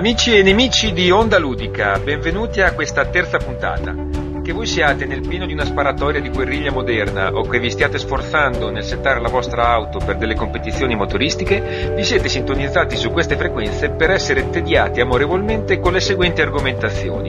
Amici 0.00 0.34
e 0.34 0.42
nemici 0.42 0.94
di 0.94 1.10
Onda 1.10 1.38
Ludica, 1.38 1.98
benvenuti 1.98 2.62
a 2.62 2.72
questa 2.72 3.04
terza 3.08 3.36
puntata. 3.36 3.94
Che 4.42 4.50
voi 4.50 4.66
siate 4.66 5.04
nel 5.04 5.20
pieno 5.28 5.44
di 5.44 5.52
una 5.52 5.66
sparatoria 5.66 6.22
di 6.22 6.30
guerriglia 6.30 6.72
moderna 6.72 7.30
o 7.34 7.42
che 7.42 7.58
vi 7.58 7.68
stiate 7.68 7.98
sforzando 7.98 8.70
nel 8.70 8.82
settare 8.82 9.20
la 9.20 9.28
vostra 9.28 9.68
auto 9.68 9.98
per 9.98 10.16
delle 10.16 10.34
competizioni 10.34 10.96
motoristiche, 10.96 11.92
vi 11.94 12.02
siete 12.02 12.30
sintonizzati 12.30 12.96
su 12.96 13.10
queste 13.10 13.36
frequenze 13.36 13.90
per 13.90 14.10
essere 14.10 14.48
tediati 14.48 15.02
amorevolmente 15.02 15.80
con 15.80 15.92
le 15.92 16.00
seguenti 16.00 16.40
argomentazioni. 16.40 17.28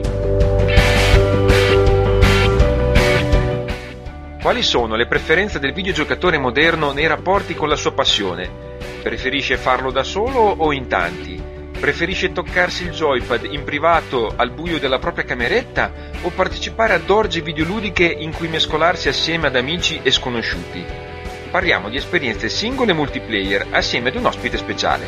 Quali 4.40 4.62
sono 4.62 4.96
le 4.96 5.06
preferenze 5.06 5.58
del 5.58 5.74
videogiocatore 5.74 6.38
moderno 6.38 6.92
nei 6.92 7.06
rapporti 7.06 7.54
con 7.54 7.68
la 7.68 7.76
sua 7.76 7.92
passione? 7.92 8.48
Preferisce 9.02 9.58
farlo 9.58 9.90
da 9.90 10.04
solo 10.04 10.40
o 10.40 10.72
in 10.72 10.86
tanti? 10.88 11.41
Preferisce 11.82 12.30
toccarsi 12.30 12.84
il 12.84 12.90
joypad 12.92 13.44
in 13.50 13.64
privato 13.64 14.32
al 14.36 14.52
buio 14.52 14.78
della 14.78 15.00
propria 15.00 15.24
cameretta 15.24 15.90
o 16.22 16.30
partecipare 16.30 16.94
ad 16.94 17.10
orge 17.10 17.40
videoludiche 17.40 18.04
in 18.04 18.32
cui 18.32 18.46
mescolarsi 18.46 19.08
assieme 19.08 19.48
ad 19.48 19.56
amici 19.56 19.98
e 20.00 20.12
sconosciuti? 20.12 20.84
Parliamo 21.50 21.88
di 21.88 21.96
esperienze 21.96 22.48
singole 22.48 22.92
e 22.92 22.94
multiplayer 22.94 23.66
assieme 23.72 24.10
ad 24.10 24.14
un 24.14 24.26
ospite 24.26 24.58
speciale. 24.58 25.06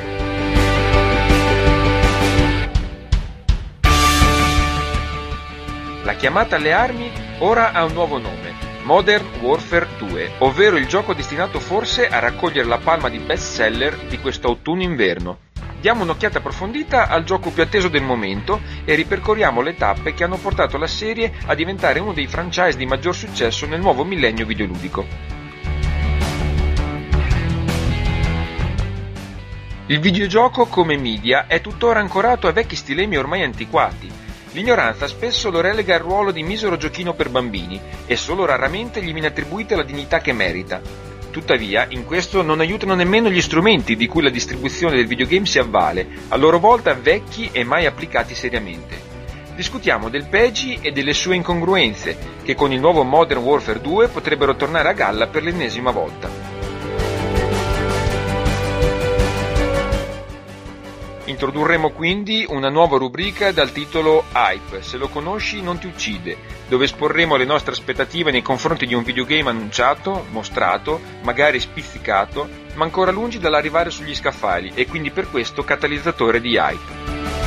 La 6.02 6.14
chiamata 6.14 6.56
alle 6.56 6.72
armi 6.72 7.08
ora 7.38 7.70
ha 7.70 7.84
un 7.84 7.92
nuovo 7.92 8.18
nome, 8.18 8.52
Modern 8.82 9.24
Warfare 9.40 9.86
2, 9.96 10.32
ovvero 10.38 10.76
il 10.76 10.88
gioco 10.88 11.14
destinato 11.14 11.60
forse 11.60 12.08
a 12.08 12.18
raccogliere 12.18 12.66
la 12.66 12.78
palma 12.78 13.08
di 13.08 13.20
bestseller 13.20 13.96
di 14.08 14.18
questo 14.18 14.48
autunno-inverno. 14.48 15.52
Diamo 15.84 16.04
un'occhiata 16.04 16.38
approfondita 16.38 17.08
al 17.08 17.24
gioco 17.24 17.50
più 17.50 17.62
atteso 17.62 17.88
del 17.88 18.02
momento 18.02 18.58
e 18.86 18.94
ripercorriamo 18.94 19.60
le 19.60 19.76
tappe 19.76 20.14
che 20.14 20.24
hanno 20.24 20.38
portato 20.38 20.78
la 20.78 20.86
serie 20.86 21.30
a 21.44 21.54
diventare 21.54 22.00
uno 22.00 22.14
dei 22.14 22.26
franchise 22.26 22.78
di 22.78 22.86
maggior 22.86 23.14
successo 23.14 23.66
nel 23.66 23.82
nuovo 23.82 24.02
millennio 24.02 24.46
videoludico. 24.46 25.04
Il 29.88 30.00
videogioco 30.00 30.64
come 30.68 30.96
media 30.96 31.46
è 31.48 31.60
tuttora 31.60 32.00
ancorato 32.00 32.48
a 32.48 32.52
vecchi 32.52 32.76
stilemi 32.76 33.18
ormai 33.18 33.42
antiquati. 33.42 34.10
L'ignoranza 34.52 35.06
spesso 35.06 35.50
lo 35.50 35.60
relega 35.60 35.96
al 35.96 36.00
ruolo 36.00 36.30
di 36.30 36.42
misero 36.42 36.78
giochino 36.78 37.12
per 37.12 37.28
bambini 37.28 37.78
e 38.06 38.16
solo 38.16 38.46
raramente 38.46 39.02
gli 39.02 39.12
viene 39.12 39.26
attribuita 39.26 39.76
la 39.76 39.82
dignità 39.82 40.20
che 40.20 40.32
merita. 40.32 41.13
Tuttavia, 41.34 41.86
in 41.88 42.04
questo 42.04 42.42
non 42.42 42.60
aiutano 42.60 42.94
nemmeno 42.94 43.28
gli 43.28 43.40
strumenti 43.40 43.96
di 43.96 44.06
cui 44.06 44.22
la 44.22 44.30
distribuzione 44.30 44.94
del 44.94 45.08
videogame 45.08 45.46
si 45.46 45.58
avvale, 45.58 46.06
a 46.28 46.36
loro 46.36 46.60
volta 46.60 46.94
vecchi 46.94 47.48
e 47.50 47.64
mai 47.64 47.86
applicati 47.86 48.36
seriamente. 48.36 48.96
Discutiamo 49.56 50.08
del 50.10 50.28
PEGI 50.28 50.78
e 50.80 50.92
delle 50.92 51.12
sue 51.12 51.34
incongruenze, 51.34 52.16
che 52.44 52.54
con 52.54 52.70
il 52.70 52.78
nuovo 52.78 53.02
Modern 53.02 53.42
Warfare 53.42 53.80
2 53.80 54.06
potrebbero 54.10 54.54
tornare 54.54 54.90
a 54.90 54.92
galla 54.92 55.26
per 55.26 55.42
l'ennesima 55.42 55.90
volta. 55.90 56.43
Introdurremo 61.26 61.90
quindi 61.90 62.44
una 62.46 62.68
nuova 62.68 62.98
rubrica 62.98 63.50
dal 63.50 63.72
titolo 63.72 64.24
Hype, 64.34 64.82
se 64.82 64.98
lo 64.98 65.08
conosci 65.08 65.62
non 65.62 65.78
ti 65.78 65.86
uccide, 65.86 66.36
dove 66.68 66.84
esporremo 66.84 67.36
le 67.36 67.46
nostre 67.46 67.72
aspettative 67.72 68.30
nei 68.30 68.42
confronti 68.42 68.84
di 68.84 68.92
un 68.92 69.02
videogame 69.02 69.48
annunciato, 69.48 70.26
mostrato, 70.30 71.00
magari 71.22 71.60
spizzicato, 71.60 72.46
ma 72.74 72.84
ancora 72.84 73.10
lungi 73.10 73.38
dall'arrivare 73.38 73.88
sugli 73.88 74.14
scaffali 74.14 74.72
e 74.74 74.86
quindi 74.86 75.10
per 75.10 75.30
questo 75.30 75.64
catalizzatore 75.64 76.42
di 76.42 76.56
hype. 76.56 77.43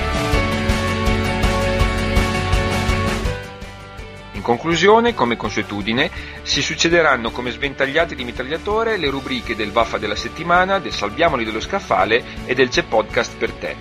Conclusione, 4.47 5.13
come 5.13 5.35
consuetudine, 5.35 6.09
si 6.43 6.61
succederanno 6.61 7.31
come 7.31 7.51
sventagliate 7.51 8.15
di 8.15 8.23
mitragliatore 8.23 8.95
le 8.95 9.09
rubriche 9.09 9.57
del 9.57 9.73
Vaffa 9.73 9.97
della 9.97 10.15
settimana, 10.15 10.79
del 10.79 10.93
Salviamoli 10.93 11.43
dello 11.43 11.59
scaffale 11.59 12.23
e 12.45 12.55
del 12.55 12.69
C'è 12.69 12.83
podcast 12.83 13.35
per 13.35 13.51
te. 13.51 13.75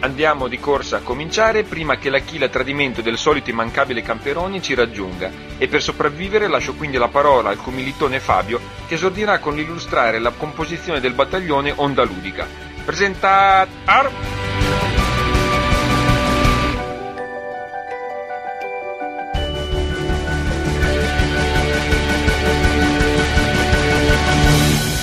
Andiamo 0.00 0.46
di 0.46 0.60
corsa 0.60 0.98
a 0.98 1.00
cominciare 1.00 1.62
prima 1.62 1.96
che 1.96 2.10
la 2.10 2.18
chila 2.18 2.50
tradimento 2.50 3.00
del 3.00 3.16
solito 3.16 3.48
immancabile 3.48 4.02
Camperoni 4.02 4.60
ci 4.60 4.74
raggiunga 4.74 5.30
e 5.56 5.68
per 5.68 5.80
sopravvivere 5.80 6.48
lascio 6.48 6.74
quindi 6.74 6.98
la 6.98 7.08
parola 7.08 7.48
al 7.48 7.56
comilitone 7.56 8.20
Fabio 8.20 8.60
che 8.86 8.96
esordirà 8.96 9.38
con 9.38 9.54
l'illustrare 9.54 10.18
la 10.18 10.32
composizione 10.36 11.00
del 11.00 11.14
battaglione 11.14 11.72
Onda 11.74 12.04
Ludica. 12.04 12.46
Presenta... 12.84 13.66
Ar- 13.86 14.55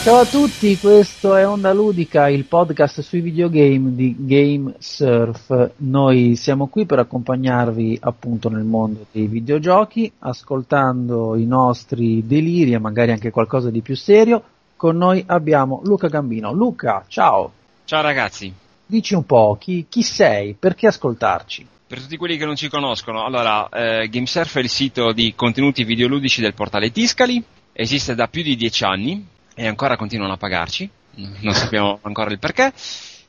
Ciao 0.04 0.18
a 0.18 0.26
tutti, 0.26 0.78
questo 0.78 1.34
è 1.34 1.48
Onda 1.48 1.72
Ludica, 1.72 2.28
il 2.28 2.44
podcast 2.44 3.00
sui 3.00 3.22
videogame 3.22 3.96
di 3.96 4.14
Game 4.20 4.74
Surf. 4.78 5.72
Noi 5.78 6.36
siamo 6.36 6.68
qui 6.68 6.86
per 6.86 7.00
accompagnarvi 7.00 8.00
appunto 8.02 8.50
nel 8.50 8.66
mondo 8.66 9.06
dei 9.14 9.28
videogiochi, 9.28 10.12
ascoltando 10.20 11.38
i 11.38 11.46
nostri 11.46 12.28
deliri 12.28 12.74
e 12.74 12.80
magari 12.80 13.12
anche 13.12 13.32
qualcosa 13.32 13.70
di 13.70 13.80
più 13.80 13.96
serio. 13.96 14.44
Con 14.76 14.98
noi 14.98 15.24
abbiamo 15.26 15.80
Luca 15.86 16.10
Gambino. 16.10 16.52
Luca, 16.52 17.06
ciao! 17.08 17.54
Ciao 17.86 18.02
ragazzi! 18.02 18.54
Dici 18.86 19.16
un 19.16 19.26
po' 19.26 19.56
chi, 19.58 19.86
chi 19.88 20.02
sei, 20.02 20.54
perché 20.60 20.88
ascoltarci? 20.88 21.66
Per 21.88 22.02
tutti 22.02 22.18
quelli 22.18 22.36
che 22.36 22.44
non 22.46 22.58
ci 22.58 22.68
conoscono, 22.68 23.24
allora, 23.24 23.70
eh, 23.70 24.10
GameSurf 24.10 24.58
è 24.58 24.60
il 24.60 24.70
sito 24.70 25.14
di 25.14 25.34
contenuti 25.34 25.86
videoludici 25.86 26.42
del 26.42 26.54
portale 26.54 26.92
Tiscali, 26.92 27.42
esiste 27.72 28.16
da 28.16 28.28
più 28.28 28.44
di 28.44 28.58
dieci 28.58 28.84
anni, 28.84 29.32
e 29.56 29.68
ancora 29.68 29.98
continuano 29.98 30.34
a 30.34 30.38
pagarci, 30.38 30.90
non 31.16 31.54
sappiamo 31.54 32.00
ancora 32.02 32.32
il 32.32 32.40
perché, 32.40 32.72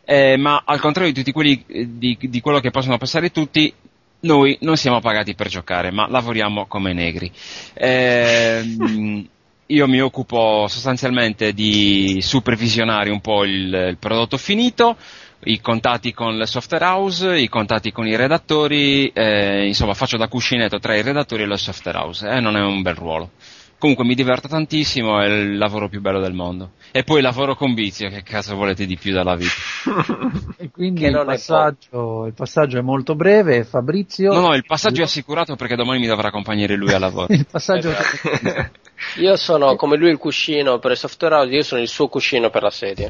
eh, 0.04 0.36
ma 0.36 0.62
al 0.64 0.80
contrario 0.80 1.12
di 1.12 1.18
tutti 1.18 1.32
quelli 1.32 1.64
eh, 1.66 1.98
di, 1.98 2.16
di, 2.20 2.40
quello 2.40 2.60
che 2.60 2.70
possono 2.70 2.98
passare 2.98 3.30
tutti, 3.30 3.72
noi 4.20 4.56
non 4.60 4.76
siamo 4.76 5.00
pagati 5.00 5.34
per 5.34 5.48
giocare, 5.48 5.90
ma 5.90 6.08
lavoriamo 6.08 6.66
come 6.66 6.92
negri. 6.92 7.30
Eh, 7.74 9.26
io 9.66 9.88
mi 9.88 10.00
occupo 10.00 10.66
sostanzialmente 10.68 11.52
di 11.52 12.18
supervisionare 12.20 13.10
un 13.10 13.20
po' 13.20 13.44
il, 13.44 13.72
il 13.90 13.96
prodotto 13.98 14.36
finito, 14.36 14.96
i 15.44 15.60
contatti 15.60 16.12
con 16.12 16.36
le 16.36 16.46
software 16.46 16.84
house, 16.84 17.38
i 17.38 17.48
contatti 17.48 17.92
con 17.92 18.06
i 18.06 18.16
redattori, 18.16 19.08
eh, 19.08 19.66
insomma 19.66 19.94
faccio 19.94 20.16
da 20.16 20.28
cuscinetto 20.28 20.78
tra 20.78 20.94
i 20.94 21.02
redattori 21.02 21.42
e 21.42 21.46
le 21.46 21.56
software 21.56 21.98
house, 21.98 22.28
eh, 22.28 22.40
non 22.40 22.56
è 22.56 22.60
un 22.60 22.82
bel 22.82 22.94
ruolo. 22.94 23.30
Comunque 23.78 24.04
mi 24.04 24.14
diverto 24.14 24.48
tantissimo, 24.48 25.20
è 25.20 25.26
il 25.26 25.58
lavoro 25.58 25.88
più 25.88 26.00
bello 26.00 26.20
del 26.20 26.32
mondo. 26.32 26.72
E 26.90 27.02
poi 27.02 27.20
lavoro 27.20 27.54
con 27.54 27.74
vizio, 27.74 28.08
che 28.08 28.22
cazzo 28.22 28.54
volete 28.54 28.86
di 28.86 28.96
più 28.96 29.12
dalla 29.12 29.34
vita? 29.34 29.52
e 30.56 30.70
quindi 30.70 31.04
il 31.04 31.22
passaggio, 31.24 32.26
il 32.26 32.32
passaggio, 32.32 32.78
è 32.78 32.82
molto 32.82 33.14
breve, 33.14 33.64
Fabrizio. 33.64 34.32
No, 34.32 34.40
no, 34.40 34.54
il 34.54 34.64
passaggio 34.64 35.02
è 35.02 35.04
assicurato 35.04 35.56
perché 35.56 35.76
domani 35.76 36.00
mi 36.00 36.06
dovrà 36.06 36.28
accompagnare 36.28 36.76
lui 36.76 36.92
al 36.92 37.00
lavoro. 37.00 37.26
il 37.34 37.46
passaggio 37.50 37.90
esatto. 37.90 38.70
Io 39.16 39.36
sono 39.36 39.76
come 39.76 39.96
lui 39.96 40.10
il 40.10 40.18
cuscino 40.18 40.78
per 40.78 40.92
il 40.92 40.96
software 40.96 41.34
house, 41.34 41.52
io 41.52 41.62
sono 41.62 41.80
il 41.80 41.88
suo 41.88 42.08
cuscino 42.08 42.48
per 42.48 42.62
la 42.62 42.70
sedia. 42.70 43.08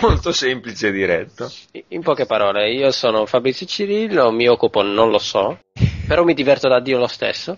Molto 0.00 0.30
semplice 0.32 0.88
e 0.88 0.92
diretto. 0.92 1.50
In 1.88 2.02
poche 2.02 2.26
parole, 2.26 2.70
io 2.72 2.90
sono 2.90 3.26
Fabrizio 3.26 3.66
Cirillo, 3.66 4.30
mi 4.30 4.46
occupo, 4.46 4.82
non 4.82 5.10
lo 5.10 5.18
so, 5.18 5.58
però 6.06 6.22
mi 6.22 6.34
diverto 6.34 6.68
da 6.68 6.80
Dio 6.80 6.98
lo 6.98 7.06
stesso. 7.06 7.56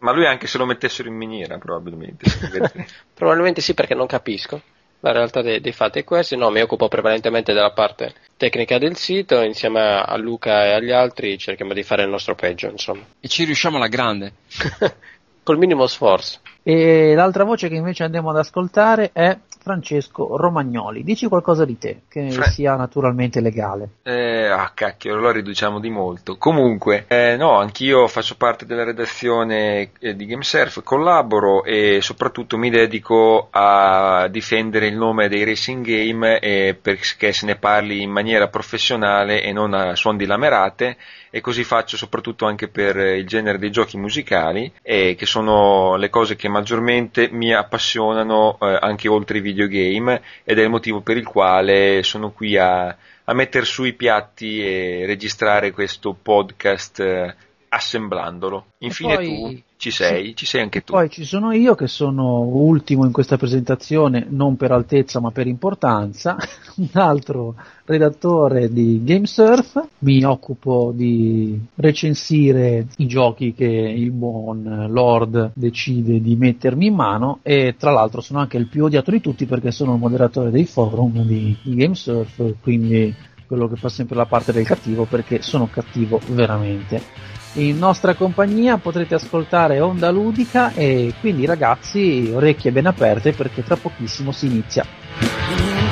Ma 0.00 0.12
lui 0.12 0.26
anche 0.26 0.46
se 0.46 0.58
lo 0.58 0.66
mettessero 0.66 1.08
in 1.08 1.16
miniera, 1.16 1.58
probabilmente. 1.58 2.24
probabilmente 3.14 3.60
sì, 3.60 3.74
perché 3.74 3.94
non 3.94 4.06
capisco. 4.06 4.60
La 5.00 5.12
realtà 5.12 5.42
dei, 5.42 5.60
dei, 5.60 5.72
fatti 5.72 6.00
è 6.00 6.04
questa. 6.04 6.36
No, 6.36 6.50
mi 6.50 6.60
occupo 6.60 6.88
prevalentemente 6.88 7.52
della 7.52 7.72
parte 7.72 8.14
tecnica 8.36 8.78
del 8.78 8.96
sito. 8.96 9.40
Insieme 9.42 9.80
a 9.80 10.16
Luca 10.16 10.64
e 10.64 10.72
agli 10.72 10.90
altri 10.90 11.38
cerchiamo 11.38 11.72
di 11.72 11.82
fare 11.82 12.02
il 12.02 12.08
nostro 12.08 12.34
peggio, 12.34 12.68
insomma. 12.68 13.04
E 13.20 13.28
ci 13.28 13.44
riusciamo 13.44 13.76
alla 13.76 13.88
grande. 13.88 14.32
Col 15.42 15.58
minimo 15.58 15.86
sforzo. 15.86 16.40
E 16.62 17.14
l'altra 17.14 17.44
voce 17.44 17.68
che 17.68 17.76
invece 17.76 18.04
andiamo 18.04 18.30
ad 18.30 18.38
ascoltare 18.38 19.10
è 19.12 19.36
Francesco 19.58 20.36
Romagnoli. 20.36 21.02
Dici 21.02 21.26
qualcosa 21.26 21.64
di 21.64 21.78
te, 21.78 22.02
che 22.08 22.30
Fra- 22.30 22.46
sia 22.46 22.76
naturalmente 22.76 23.40
legale. 23.40 23.88
Eh, 24.02 24.46
ah, 24.46 24.70
cacchio, 24.74 25.16
lo 25.16 25.30
riduciamo 25.30 25.80
di 25.80 25.90
molto. 25.90 26.36
Comunque, 26.36 27.04
eh, 27.08 27.36
no, 27.36 27.58
anch'io 27.58 28.06
faccio 28.08 28.36
parte 28.36 28.66
della 28.66 28.84
redazione 28.84 29.90
eh, 29.98 30.14
di 30.14 30.26
GameSurf, 30.26 30.82
collaboro 30.82 31.64
e 31.64 31.98
soprattutto 32.00 32.56
mi 32.56 32.70
dedico 32.70 33.48
a 33.50 34.28
difendere 34.28 34.86
il 34.86 34.96
nome 34.96 35.28
dei 35.28 35.44
racing 35.44 35.84
game 35.84 36.38
eh, 36.38 36.78
perché 36.80 37.32
se 37.32 37.46
ne 37.46 37.56
parli 37.56 38.02
in 38.02 38.10
maniera 38.10 38.48
professionale 38.48 39.42
e 39.42 39.52
non 39.52 39.74
a 39.74 39.94
suon 39.94 40.16
di 40.16 40.26
lamerate 40.26 40.96
e 41.30 41.40
così 41.40 41.64
faccio 41.64 41.96
soprattutto 41.96 42.46
anche 42.46 42.68
per 42.68 42.96
il 42.96 43.26
genere 43.26 43.58
dei 43.58 43.70
giochi 43.70 43.96
musicali 43.96 44.70
eh, 44.82 45.14
che 45.14 45.26
sono 45.26 45.96
le 45.96 46.10
cose 46.10 46.36
che 46.36 46.48
maggiormente 46.48 47.28
mi 47.30 47.52
appassionano 47.52 48.58
eh, 48.60 48.78
anche 48.80 49.08
oltre 49.08 49.38
i 49.38 49.42
videogame 49.42 50.22
ed 50.44 50.58
è 50.58 50.62
il 50.62 50.70
motivo 50.70 51.00
per 51.00 51.16
il 51.16 51.26
quale 51.26 52.02
sono 52.02 52.30
qui 52.30 52.56
a, 52.56 52.86
a 53.24 53.34
mettere 53.34 53.64
su 53.64 53.84
i 53.84 53.92
piatti 53.92 54.64
e 54.64 55.04
registrare 55.06 55.72
questo 55.72 56.16
podcast 56.20 57.00
eh, 57.00 57.34
assemblandolo. 57.68 58.66
Infine 58.78 59.14
poi- 59.14 59.26
tu 59.26 59.62
ci 59.78 59.92
sei, 59.92 60.28
sì. 60.28 60.36
ci 60.36 60.46
sei 60.46 60.62
anche 60.62 60.82
tu. 60.82 60.92
Poi 60.92 61.08
ci 61.08 61.24
sono 61.24 61.52
io 61.52 61.76
che 61.76 61.86
sono 61.86 62.40
ultimo 62.40 63.04
in 63.04 63.12
questa 63.12 63.36
presentazione, 63.36 64.26
non 64.28 64.56
per 64.56 64.72
altezza 64.72 65.20
ma 65.20 65.30
per 65.30 65.46
importanza, 65.46 66.36
un 66.76 66.88
altro 66.94 67.54
redattore 67.84 68.72
di 68.72 69.02
GameSurf, 69.04 69.88
mi 70.00 70.24
occupo 70.24 70.92
di 70.92 71.58
recensire 71.76 72.88
i 72.96 73.06
giochi 73.06 73.54
che 73.54 73.64
il 73.64 74.10
buon 74.10 74.86
Lord 74.90 75.52
decide 75.54 76.20
di 76.20 76.34
mettermi 76.34 76.86
in 76.86 76.94
mano 76.94 77.38
e 77.42 77.76
tra 77.78 77.92
l'altro 77.92 78.20
sono 78.20 78.40
anche 78.40 78.56
il 78.56 78.66
più 78.66 78.84
odiato 78.84 79.12
di 79.12 79.20
tutti 79.20 79.46
perché 79.46 79.70
sono 79.70 79.94
il 79.94 80.00
moderatore 80.00 80.50
dei 80.50 80.66
forum 80.66 81.22
di, 81.22 81.56
di 81.62 81.74
GameSurf, 81.76 82.54
quindi 82.60 83.14
quello 83.46 83.66
che 83.66 83.76
fa 83.76 83.88
sempre 83.88 84.14
la 84.14 84.26
parte 84.26 84.52
del 84.52 84.66
cattivo 84.66 85.04
perché 85.04 85.40
sono 85.40 85.68
cattivo 85.68 86.20
veramente. 86.28 87.37
In 87.54 87.78
nostra 87.78 88.14
compagnia 88.14 88.76
potrete 88.76 89.14
ascoltare 89.14 89.80
Onda 89.80 90.10
Ludica 90.10 90.72
e 90.74 91.14
quindi 91.18 91.46
ragazzi 91.46 92.30
orecchie 92.32 92.70
ben 92.70 92.86
aperte 92.86 93.32
perché 93.32 93.64
tra 93.64 93.76
pochissimo 93.76 94.32
si 94.32 94.46
inizia. 94.46 95.87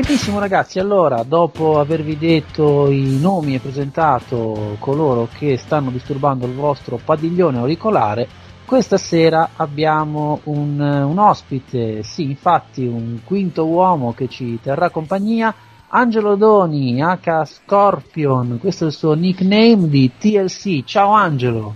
Benissimo 0.00 0.38
ragazzi, 0.38 0.78
allora 0.78 1.24
dopo 1.24 1.80
avervi 1.80 2.16
detto 2.16 2.88
i 2.88 3.18
nomi 3.18 3.56
e 3.56 3.58
presentato 3.58 4.76
coloro 4.78 5.28
che 5.36 5.56
stanno 5.56 5.90
disturbando 5.90 6.46
il 6.46 6.54
vostro 6.54 7.00
padiglione 7.04 7.58
auricolare, 7.58 8.28
questa 8.64 8.96
sera 8.96 9.50
abbiamo 9.56 10.38
un, 10.44 10.78
un 10.78 11.18
ospite, 11.18 12.04
sì 12.04 12.22
infatti 12.22 12.86
un 12.86 13.22
quinto 13.24 13.66
uomo 13.66 14.14
che 14.14 14.28
ci 14.28 14.60
terrà 14.62 14.88
compagnia, 14.90 15.52
Angelo 15.88 16.36
Doni, 16.36 17.02
H 17.02 17.44
Scorpion, 17.44 18.58
questo 18.60 18.84
è 18.84 18.86
il 18.86 18.92
suo 18.92 19.14
nickname 19.14 19.88
di 19.88 20.12
TLC. 20.16 20.84
Ciao 20.84 21.10
Angelo! 21.10 21.74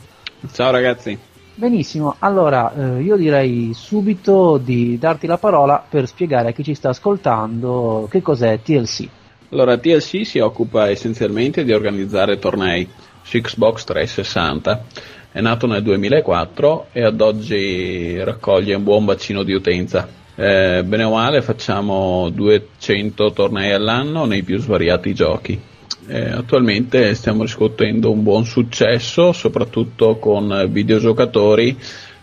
Ciao 0.52 0.70
ragazzi. 0.70 1.18
Benissimo, 1.62 2.16
allora 2.18 2.74
eh, 2.74 3.02
io 3.02 3.14
direi 3.14 3.70
subito 3.72 4.58
di 4.58 4.98
darti 4.98 5.28
la 5.28 5.38
parola 5.38 5.80
per 5.88 6.08
spiegare 6.08 6.48
a 6.48 6.50
chi 6.50 6.64
ci 6.64 6.74
sta 6.74 6.88
ascoltando 6.88 8.08
che 8.10 8.20
cos'è 8.20 8.58
TLC. 8.60 9.08
Allora, 9.50 9.78
TLC 9.78 10.26
si 10.26 10.40
occupa 10.40 10.88
essenzialmente 10.88 11.62
di 11.62 11.72
organizzare 11.72 12.40
tornei 12.40 12.88
su 13.22 13.40
Xbox 13.40 13.84
360. 13.84 14.84
È 15.30 15.40
nato 15.40 15.68
nel 15.68 15.84
2004 15.84 16.86
e 16.90 17.04
ad 17.04 17.20
oggi 17.20 18.20
raccoglie 18.20 18.74
un 18.74 18.82
buon 18.82 19.04
bacino 19.04 19.44
di 19.44 19.52
utenza. 19.52 20.08
Eh, 20.34 20.82
bene 20.84 21.04
o 21.04 21.12
male 21.12 21.42
facciamo 21.42 22.28
200 22.30 23.32
tornei 23.32 23.70
all'anno 23.70 24.24
nei 24.24 24.42
più 24.42 24.58
svariati 24.58 25.14
giochi. 25.14 25.60
Eh, 26.06 26.30
attualmente 26.30 27.14
stiamo 27.14 27.42
riscuotendo 27.42 28.10
un 28.10 28.22
buon 28.22 28.44
successo, 28.44 29.32
soprattutto 29.32 30.16
con 30.16 30.68
videogiocatori 30.70 31.76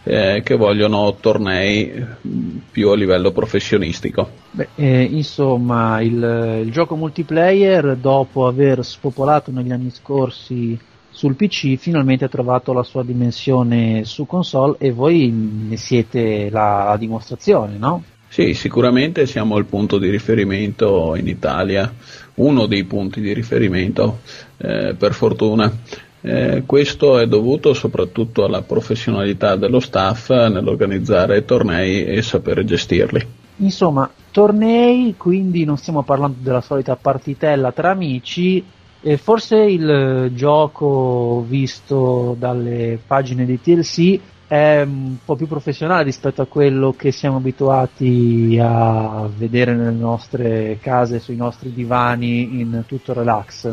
eh, 0.04 0.42
che 0.44 0.56
vogliono 0.56 1.16
tornei 1.20 1.92
mh, 2.22 2.58
più 2.72 2.90
a 2.90 2.96
livello 2.96 3.32
professionistico. 3.32 4.30
Beh, 4.52 4.70
eh, 4.76 5.04
insomma, 5.04 6.02
il, 6.02 6.62
il 6.66 6.72
gioco 6.72 6.96
multiplayer, 6.96 7.96
dopo 7.96 8.48
aver 8.48 8.84
spopolato 8.84 9.52
negli 9.52 9.72
anni 9.72 9.92
scorsi 9.92 10.78
sul 11.10 11.36
PC, 11.36 11.76
finalmente 11.78 12.26
ha 12.26 12.30
trovato 12.30 12.74
la 12.74 12.84
sua 12.84 13.04
dimensione 13.04 14.04
su 14.06 14.26
console 14.26 14.76
e 14.80 14.92
voi 14.92 15.30
ne 15.30 15.78
siete 15.78 16.50
la, 16.50 16.86
la 16.90 16.98
dimostrazione, 16.98 17.78
no? 17.78 18.04
Sì, 18.32 18.54
sicuramente 18.54 19.26
siamo 19.26 19.58
il 19.58 19.66
punto 19.66 19.98
di 19.98 20.10
riferimento 20.10 21.16
in 21.16 21.28
Italia, 21.28 21.92
uno 22.40 22.66
dei 22.66 22.84
punti 22.84 23.22
di 23.22 23.34
riferimento, 23.34 24.20
eh, 24.58 24.96
per 24.98 25.14
fortuna. 25.14 25.72
Eh, 26.22 26.64
questo 26.66 27.18
è 27.18 27.28
dovuto 27.28 27.74
soprattutto 27.74 28.44
alla 28.44 28.62
professionalità 28.62 29.56
dello 29.56 29.80
staff 29.80 30.30
nell'organizzare 30.30 31.46
tornei 31.46 32.06
e 32.06 32.22
sapere 32.22 32.66
gestirli. 32.66 33.26
Insomma, 33.58 34.10
tornei, 34.32 35.16
quindi 35.18 35.64
non 35.64 35.78
stiamo 35.78 36.04
parlando 36.04 36.38
della 36.42 36.62
solita 36.62 36.96
partitella 36.96 37.72
tra 37.72 37.92
amici, 37.92 38.64
e 39.02 39.16
forse 39.18 39.56
il 39.56 40.32
gioco 40.34 41.46
visto 41.48 42.36
dalle 42.38 43.00
pagine 43.06 43.46
di 43.46 43.62
TLC 43.62 44.20
è 44.50 44.82
un 44.82 45.18
po' 45.24 45.36
più 45.36 45.46
professionale 45.46 46.02
rispetto 46.02 46.42
a 46.42 46.48
quello 46.48 46.96
che 46.98 47.12
siamo 47.12 47.38
abituati 47.38 48.58
a 48.60 49.30
vedere 49.38 49.76
nelle 49.76 49.92
nostre 49.92 50.80
case, 50.82 51.20
sui 51.20 51.36
nostri 51.36 51.72
divani 51.72 52.60
in 52.60 52.84
tutto 52.88 53.14
relax. 53.14 53.72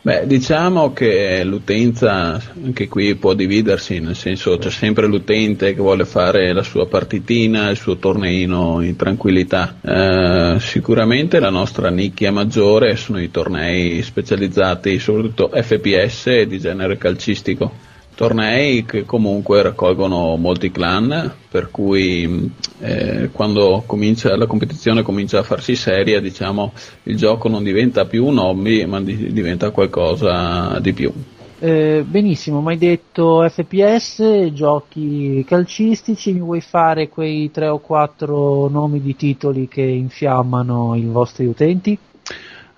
Beh, 0.00 0.26
diciamo 0.26 0.92
che 0.92 1.44
l'utenza 1.44 2.40
anche 2.64 2.88
qui 2.88 3.14
può 3.14 3.34
dividersi, 3.34 4.00
nel 4.00 4.16
senso 4.16 4.58
c'è 4.58 4.70
sempre 4.70 5.06
l'utente 5.06 5.72
che 5.72 5.80
vuole 5.80 6.04
fare 6.04 6.52
la 6.52 6.64
sua 6.64 6.88
partitina, 6.88 7.70
il 7.70 7.76
suo 7.76 7.96
torneino 7.98 8.80
in 8.80 8.96
tranquillità. 8.96 9.76
Eh, 9.80 10.56
sicuramente 10.58 11.38
la 11.38 11.50
nostra 11.50 11.90
nicchia 11.90 12.32
maggiore 12.32 12.96
sono 12.96 13.20
i 13.20 13.30
tornei 13.30 14.02
specializzati 14.02 14.98
soprattutto 14.98 15.50
FPS 15.52 16.42
di 16.42 16.58
genere 16.58 16.96
calcistico. 16.96 17.87
Tornei 18.18 18.84
che 18.84 19.04
comunque 19.04 19.62
raccolgono 19.62 20.34
molti 20.34 20.72
clan, 20.72 21.34
per 21.48 21.70
cui 21.70 22.50
eh, 22.80 23.30
quando 23.30 23.84
comincia, 23.86 24.36
la 24.36 24.48
competizione 24.48 25.02
comincia 25.02 25.38
a 25.38 25.44
farsi 25.44 25.76
seria, 25.76 26.20
diciamo, 26.20 26.72
il 27.04 27.16
gioco 27.16 27.48
non 27.48 27.62
diventa 27.62 28.06
più 28.06 28.26
un 28.26 28.38
hobby, 28.38 28.84
ma 28.86 29.00
di- 29.00 29.32
diventa 29.32 29.70
qualcosa 29.70 30.80
di 30.80 30.92
più. 30.94 31.12
Eh, 31.60 32.04
benissimo, 32.04 32.60
mi 32.60 32.72
hai 32.72 32.78
detto 32.78 33.48
FPS, 33.48 34.50
giochi 34.52 35.44
calcistici, 35.46 36.32
mi 36.32 36.40
vuoi 36.40 36.60
fare 36.60 37.08
quei 37.08 37.52
tre 37.52 37.68
o 37.68 37.78
quattro 37.78 38.68
nomi 38.68 39.00
di 39.00 39.14
titoli 39.14 39.68
che 39.68 39.82
infiammano 39.82 40.96
i 40.96 41.04
vostri 41.04 41.46
utenti? 41.46 41.96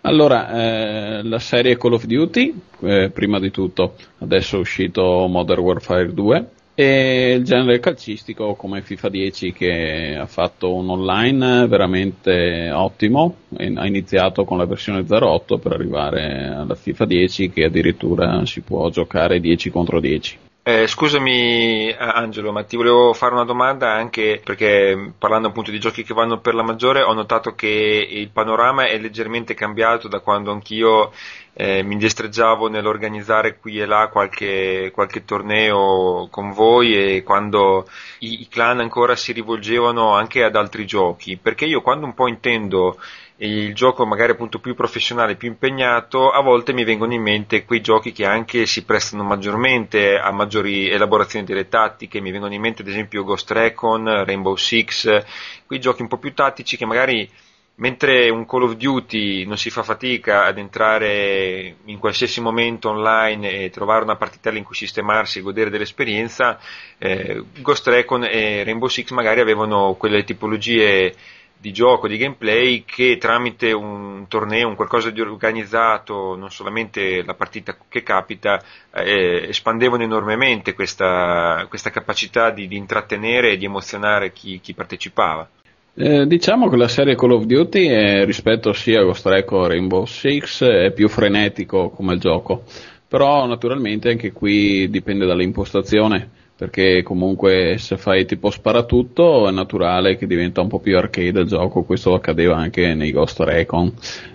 Allora, 0.02 0.50
eh, 0.50 1.22
la 1.22 1.38
serie 1.38 1.76
Call 1.76 1.92
of 1.92 2.06
Duty, 2.06 2.54
eh, 2.80 3.10
prima 3.12 3.38
di 3.38 3.50
tutto, 3.50 3.96
adesso 4.18 4.56
è 4.56 4.60
uscito 4.60 5.26
Modern 5.28 5.60
Warfare 5.60 6.14
2, 6.14 6.48
e 6.74 7.34
il 7.36 7.44
genere 7.44 7.80
calcistico 7.80 8.54
come 8.54 8.80
FIFA 8.80 9.10
10 9.10 9.52
che 9.52 10.16
ha 10.18 10.24
fatto 10.24 10.72
un 10.72 10.88
online 10.88 11.66
veramente 11.66 12.70
ottimo, 12.70 13.34
ha 13.58 13.86
iniziato 13.86 14.44
con 14.44 14.56
la 14.56 14.64
versione 14.64 15.04
08 15.06 15.58
per 15.58 15.72
arrivare 15.72 16.48
alla 16.48 16.74
FIFA 16.74 17.04
10 17.04 17.50
che 17.50 17.64
addirittura 17.64 18.46
si 18.46 18.62
può 18.62 18.88
giocare 18.88 19.40
10 19.40 19.68
contro 19.68 20.00
10. 20.00 20.38
Eh, 20.62 20.86
scusami 20.86 21.90
Angelo, 21.98 22.52
ma 22.52 22.62
ti 22.64 22.76
volevo 22.76 23.14
fare 23.14 23.32
una 23.32 23.44
domanda 23.44 23.92
anche 23.94 24.42
perché 24.44 24.94
mh, 24.94 25.14
parlando 25.16 25.48
appunto 25.48 25.70
di 25.70 25.80
giochi 25.80 26.02
che 26.04 26.12
vanno 26.12 26.38
per 26.40 26.54
la 26.54 26.62
maggiore 26.62 27.00
ho 27.02 27.14
notato 27.14 27.54
che 27.54 27.66
il 27.66 28.28
panorama 28.28 28.84
è 28.84 28.98
leggermente 28.98 29.54
cambiato 29.54 30.06
da 30.06 30.20
quando 30.20 30.52
anch'io 30.52 31.12
eh, 31.54 31.82
mi 31.82 31.94
indiestreggiavo 31.94 32.68
nell'organizzare 32.68 33.56
qui 33.58 33.80
e 33.80 33.86
là 33.86 34.08
qualche, 34.12 34.90
qualche 34.92 35.24
torneo 35.24 36.28
con 36.30 36.52
voi 36.52 37.16
e 37.16 37.22
quando 37.22 37.88
i, 38.18 38.42
i 38.42 38.48
clan 38.48 38.80
ancora 38.80 39.16
si 39.16 39.32
rivolgevano 39.32 40.14
anche 40.14 40.44
ad 40.44 40.56
altri 40.56 40.84
giochi, 40.86 41.38
perché 41.38 41.64
io 41.64 41.80
quando 41.80 42.04
un 42.04 42.12
po' 42.14 42.28
intendo 42.28 42.98
il 43.42 43.74
gioco 43.74 44.04
magari 44.04 44.32
appunto 44.32 44.58
più 44.58 44.74
professionale, 44.74 45.36
più 45.36 45.48
impegnato, 45.48 46.30
a 46.30 46.42
volte 46.42 46.74
mi 46.74 46.84
vengono 46.84 47.14
in 47.14 47.22
mente 47.22 47.64
quei 47.64 47.80
giochi 47.80 48.12
che 48.12 48.26
anche 48.26 48.66
si 48.66 48.84
prestano 48.84 49.22
maggiormente 49.22 50.18
a 50.18 50.30
maggiori 50.30 50.90
elaborazioni 50.90 51.46
delle 51.46 51.68
tattiche, 51.68 52.20
mi 52.20 52.32
vengono 52.32 52.52
in 52.52 52.60
mente 52.60 52.82
ad 52.82 52.88
esempio 52.88 53.24
Ghost 53.24 53.50
Recon, 53.50 54.24
Rainbow 54.24 54.56
Six, 54.56 55.24
quei 55.66 55.80
giochi 55.80 56.02
un 56.02 56.08
po' 56.08 56.18
più 56.18 56.34
tattici 56.34 56.76
che 56.76 56.84
magari 56.84 57.28
mentre 57.76 58.28
un 58.28 58.44
Call 58.44 58.64
of 58.64 58.74
Duty 58.74 59.46
non 59.46 59.56
si 59.56 59.70
fa 59.70 59.82
fatica 59.82 60.44
ad 60.44 60.58
entrare 60.58 61.76
in 61.86 61.98
qualsiasi 61.98 62.42
momento 62.42 62.90
online 62.90 63.50
e 63.52 63.70
trovare 63.70 64.02
una 64.04 64.16
partitella 64.16 64.58
in 64.58 64.64
cui 64.64 64.74
sistemarsi 64.74 65.38
e 65.38 65.42
godere 65.42 65.70
dell'esperienza, 65.70 66.58
eh, 66.98 67.42
Ghost 67.60 67.86
Recon 67.88 68.24
e 68.24 68.64
Rainbow 68.64 68.88
Six 68.88 69.12
magari 69.12 69.40
avevano 69.40 69.94
quelle 69.94 70.24
tipologie 70.24 71.14
di 71.60 71.72
gioco, 71.72 72.08
di 72.08 72.16
gameplay 72.16 72.84
che 72.86 73.18
tramite 73.18 73.72
un 73.72 74.24
torneo, 74.28 74.68
un 74.68 74.76
qualcosa 74.76 75.10
di 75.10 75.20
organizzato, 75.20 76.34
non 76.34 76.50
solamente 76.50 77.22
la 77.22 77.34
partita 77.34 77.76
che 77.86 78.02
capita, 78.02 78.62
eh, 78.94 79.44
espandevano 79.48 80.02
enormemente 80.02 80.72
questa, 80.72 81.66
questa 81.68 81.90
capacità 81.90 82.50
di, 82.50 82.66
di, 82.66 82.76
intrattenere 82.76 83.52
e 83.52 83.56
di 83.58 83.66
emozionare 83.66 84.32
chi, 84.32 84.58
chi 84.60 84.72
partecipava. 84.72 85.46
Eh, 85.92 86.26
diciamo 86.26 86.70
che 86.70 86.76
la 86.76 86.88
serie 86.88 87.14
Call 87.14 87.32
of 87.32 87.44
Duty 87.44 87.88
è, 87.88 88.24
rispetto 88.24 88.72
sia 88.72 89.00
a 89.00 89.04
Ghost 89.04 89.26
Recon 89.26 89.68
Rainbow 89.68 90.06
Six 90.06 90.64
è 90.64 90.92
più 90.92 91.08
frenetico 91.08 91.90
come 91.90 92.16
gioco, 92.16 92.62
però 93.06 93.44
naturalmente 93.46 94.08
anche 94.08 94.32
qui 94.32 94.88
dipende 94.88 95.26
dall'impostazione 95.26 96.38
perché 96.60 97.02
comunque 97.02 97.76
se 97.78 97.96
fai 97.96 98.26
tipo 98.26 98.50
sparatutto 98.50 99.48
è 99.48 99.50
naturale 99.50 100.18
che 100.18 100.26
diventa 100.26 100.60
un 100.60 100.68
po' 100.68 100.78
più 100.78 100.94
arcade 100.94 101.40
il 101.40 101.46
gioco, 101.46 101.84
questo 101.84 102.12
accadeva 102.12 102.54
anche 102.54 102.92
nei 102.92 103.12
Ghost 103.12 103.40
Recon, 103.40 103.90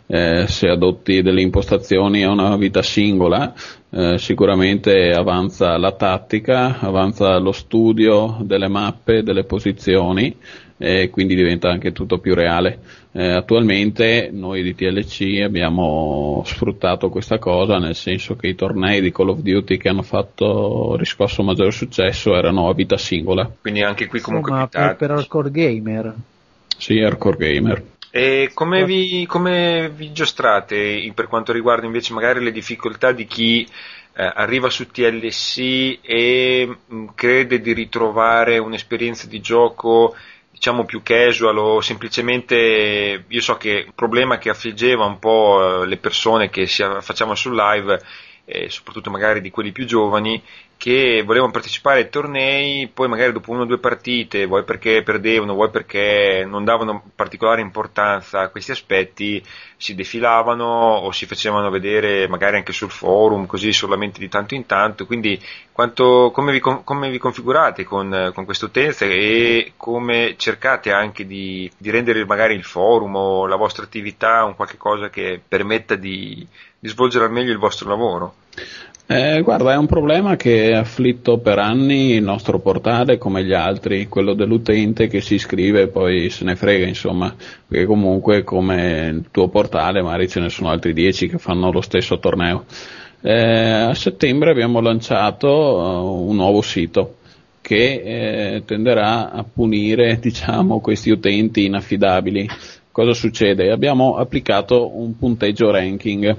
eh, 0.07 0.45
se 0.47 0.67
adotti 0.67 1.21
delle 1.21 1.41
impostazioni 1.41 2.23
a 2.23 2.31
una 2.31 2.57
vita 2.57 2.81
singola 2.81 3.53
eh, 3.91 4.17
sicuramente 4.17 5.11
avanza 5.11 5.77
la 5.77 5.91
tattica, 5.91 6.79
avanza 6.79 7.37
lo 7.37 7.51
studio 7.51 8.37
delle 8.41 8.69
mappe, 8.69 9.21
delle 9.21 9.43
posizioni 9.43 10.35
e 10.77 11.09
quindi 11.09 11.35
diventa 11.35 11.69
anche 11.69 11.91
tutto 11.91 12.19
più 12.19 12.33
reale. 12.33 12.79
Eh, 13.11 13.31
attualmente 13.31 14.29
noi 14.31 14.61
di 14.61 14.75
TLC 14.75 15.41
abbiamo 15.41 16.43
sfruttato 16.45 17.09
questa 17.09 17.39
cosa 17.39 17.77
nel 17.77 17.95
senso 17.95 18.35
che 18.35 18.47
i 18.47 18.55
tornei 18.55 18.99
di 18.99 19.11
Call 19.11 19.29
of 19.29 19.39
Duty 19.39 19.77
che 19.77 19.87
hanno 19.87 20.01
fatto 20.01 20.97
riscosso 20.97 21.41
maggiore 21.43 21.71
successo 21.71 22.35
erano 22.35 22.67
a 22.67 22.73
vita 22.73 22.97
singola. 22.97 23.49
Quindi 23.61 23.83
anche 23.83 24.07
qui 24.07 24.19
comunque 24.19 24.51
Insomma, 24.51 24.67
per, 24.67 24.95
per 24.97 25.11
hardcore 25.11 25.51
gamer. 25.51 26.13
Sì, 26.77 26.99
hardcore 26.99 27.37
gamer. 27.37 27.83
E 28.11 28.51
come 28.53 28.85
vi, 28.85 29.25
come 29.25 29.91
vi 29.93 30.11
giostrate 30.13 31.11
per 31.13 31.27
quanto 31.27 31.51
riguarda 31.51 31.85
invece 31.85 32.13
magari 32.13 32.41
le 32.41 32.51
difficoltà 32.51 33.11
di 33.11 33.25
chi 33.25 33.67
eh, 34.17 34.31
arriva 34.33 34.69
su 34.69 34.87
TLC 34.87 35.99
e 36.01 36.77
mh, 36.85 37.05
crede 37.13 37.59
di 37.59 37.73
ritrovare 37.73 38.57
un'esperienza 38.57 39.27
di 39.27 39.41
gioco 39.41 40.15
diciamo 40.65 40.85
più 40.85 41.03
casual 41.03 41.59
o 41.59 41.79
semplicemente 41.79 43.25
io 43.27 43.41
so 43.41 43.55
che 43.55 43.83
un 43.85 43.93
problema 43.93 44.39
che 44.39 44.49
affliggeva 44.49 45.05
un 45.05 45.19
po' 45.19 45.83
eh, 45.83 45.85
le 45.85 45.97
persone 45.97 46.49
che 46.49 46.65
si 46.65 46.81
affacciavano 46.81 47.35
sul 47.35 47.55
live 47.55 48.01
eh, 48.45 48.67
soprattutto 48.71 49.11
magari 49.11 49.41
di 49.41 49.51
quelli 49.51 49.71
più 49.71 49.85
giovani 49.85 50.41
che 50.77 51.23
volevano 51.25 51.51
partecipare 51.51 51.99
ai 52.01 52.09
tornei, 52.09 52.87
poi 52.87 53.07
magari 53.07 53.31
dopo 53.31 53.51
una 53.51 53.61
o 53.61 53.65
due 53.65 53.79
partite, 53.79 54.45
vuoi 54.45 54.63
perché 54.63 55.01
perdevano, 55.03 55.53
vuoi 55.53 55.69
perché 55.69 56.45
non 56.47 56.63
davano 56.63 57.03
particolare 57.15 57.61
importanza 57.61 58.41
a 58.41 58.49
questi 58.49 58.71
aspetti, 58.71 59.43
si 59.77 59.95
defilavano 59.95 60.65
o 60.65 61.11
si 61.11 61.25
facevano 61.25 61.69
vedere 61.69 62.27
magari 62.27 62.57
anche 62.57 62.73
sul 62.73 62.91
forum, 62.91 63.45
così 63.45 63.71
solamente 63.71 64.19
di 64.19 64.29
tanto 64.29 64.53
in 64.53 64.65
tanto. 64.65 65.05
Quindi 65.05 65.41
quanto, 65.71 66.29
come, 66.31 66.51
vi, 66.51 66.59
come, 66.59 67.09
vi, 67.09 67.17
configurate 67.17 67.83
con, 67.83 68.31
con 68.33 68.45
queste 68.45 68.65
utenze 68.65 69.11
e 69.11 69.73
come 69.77 70.35
cercate 70.37 70.91
anche 70.91 71.25
di, 71.25 71.71
di, 71.77 71.89
rendere 71.89 72.25
magari 72.25 72.53
il 72.53 72.63
forum 72.63 73.15
o 73.15 73.47
la 73.47 73.55
vostra 73.55 73.85
attività 73.85 74.43
un 74.43 74.55
qualche 74.55 74.77
cosa 74.77 75.09
che 75.09 75.41
permetta 75.45 75.95
di, 75.95 76.45
di 76.77 76.87
svolgere 76.89 77.25
al 77.25 77.31
meglio 77.31 77.51
il 77.51 77.57
vostro 77.59 77.89
lavoro? 77.89 78.35
Eh, 79.07 79.41
guarda, 79.43 79.73
è 79.73 79.77
un 79.77 79.85
problema 79.85 80.35
che 80.35 80.73
ha 80.73 80.79
afflitto 80.79 81.37
per 81.37 81.59
anni 81.59 82.13
il 82.13 82.23
nostro 82.23 82.57
portale 82.57 83.19
come 83.19 83.43
gli 83.43 83.53
altri, 83.53 84.07
quello 84.07 84.33
dell'utente 84.33 85.07
che 85.07 85.21
si 85.21 85.35
iscrive 85.35 85.83
e 85.83 85.87
poi 85.89 86.31
se 86.31 86.43
ne 86.43 86.55
frega, 86.55 86.87
insomma, 86.87 87.31
perché 87.67 87.85
comunque 87.85 88.43
come 88.43 89.11
il 89.13 89.25
tuo 89.29 89.47
portale 89.49 90.01
magari 90.01 90.27
ce 90.27 90.39
ne 90.39 90.49
sono 90.49 90.69
altri 90.69 90.91
dieci 90.93 91.27
che 91.27 91.37
fanno 91.37 91.71
lo 91.71 91.81
stesso 91.81 92.17
torneo. 92.17 92.65
Eh, 93.21 93.31
a 93.31 93.93
settembre 93.93 94.49
abbiamo 94.49 94.79
lanciato 94.79 95.49
uh, 95.49 96.27
un 96.27 96.35
nuovo 96.35 96.63
sito 96.63 97.17
che 97.61 98.55
eh, 98.55 98.63
tenderà 98.65 99.31
a 99.31 99.43
punire 99.43 100.17
diciamo, 100.21 100.79
questi 100.79 101.11
utenti 101.11 101.65
inaffidabili. 101.65 102.49
Cosa 102.91 103.13
succede? 103.13 103.69
Abbiamo 103.69 104.15
applicato 104.15 104.97
un 104.97 105.15
punteggio 105.15 105.69
ranking 105.69 106.35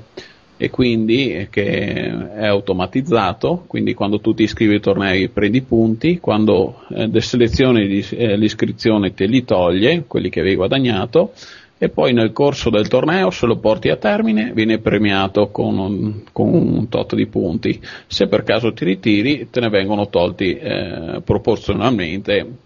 e 0.56 0.70
quindi 0.70 1.34
eh, 1.34 1.48
che 1.50 1.64
è 1.64 2.46
automatizzato, 2.46 3.64
quindi 3.66 3.94
quando 3.94 4.20
tu 4.20 4.34
ti 4.34 4.44
iscrivi 4.44 4.74
ai 4.74 4.80
tornei 4.80 5.28
prendi 5.28 5.62
punti, 5.62 6.18
quando 6.18 6.82
eh, 6.88 7.08
deselezioni 7.08 8.00
eh, 8.00 8.36
l'iscrizione 8.36 9.12
te 9.12 9.26
li 9.26 9.44
toglie, 9.44 10.04
quelli 10.06 10.30
che 10.30 10.40
avevi 10.40 10.56
guadagnato, 10.56 11.32
e 11.78 11.90
poi 11.90 12.14
nel 12.14 12.32
corso 12.32 12.70
del 12.70 12.88
torneo 12.88 13.30
se 13.30 13.44
lo 13.44 13.58
porti 13.58 13.90
a 13.90 13.96
termine 13.96 14.52
viene 14.54 14.78
premiato 14.78 15.48
con 15.48 15.76
un, 15.76 16.22
con 16.32 16.48
un 16.48 16.88
tot 16.88 17.14
di 17.14 17.26
punti, 17.26 17.78
se 18.06 18.28
per 18.28 18.44
caso 18.44 18.72
ti 18.72 18.84
ritiri 18.86 19.48
te 19.50 19.60
ne 19.60 19.68
vengono 19.68 20.08
tolti 20.08 20.56
eh, 20.56 21.20
proporzionalmente 21.22 22.64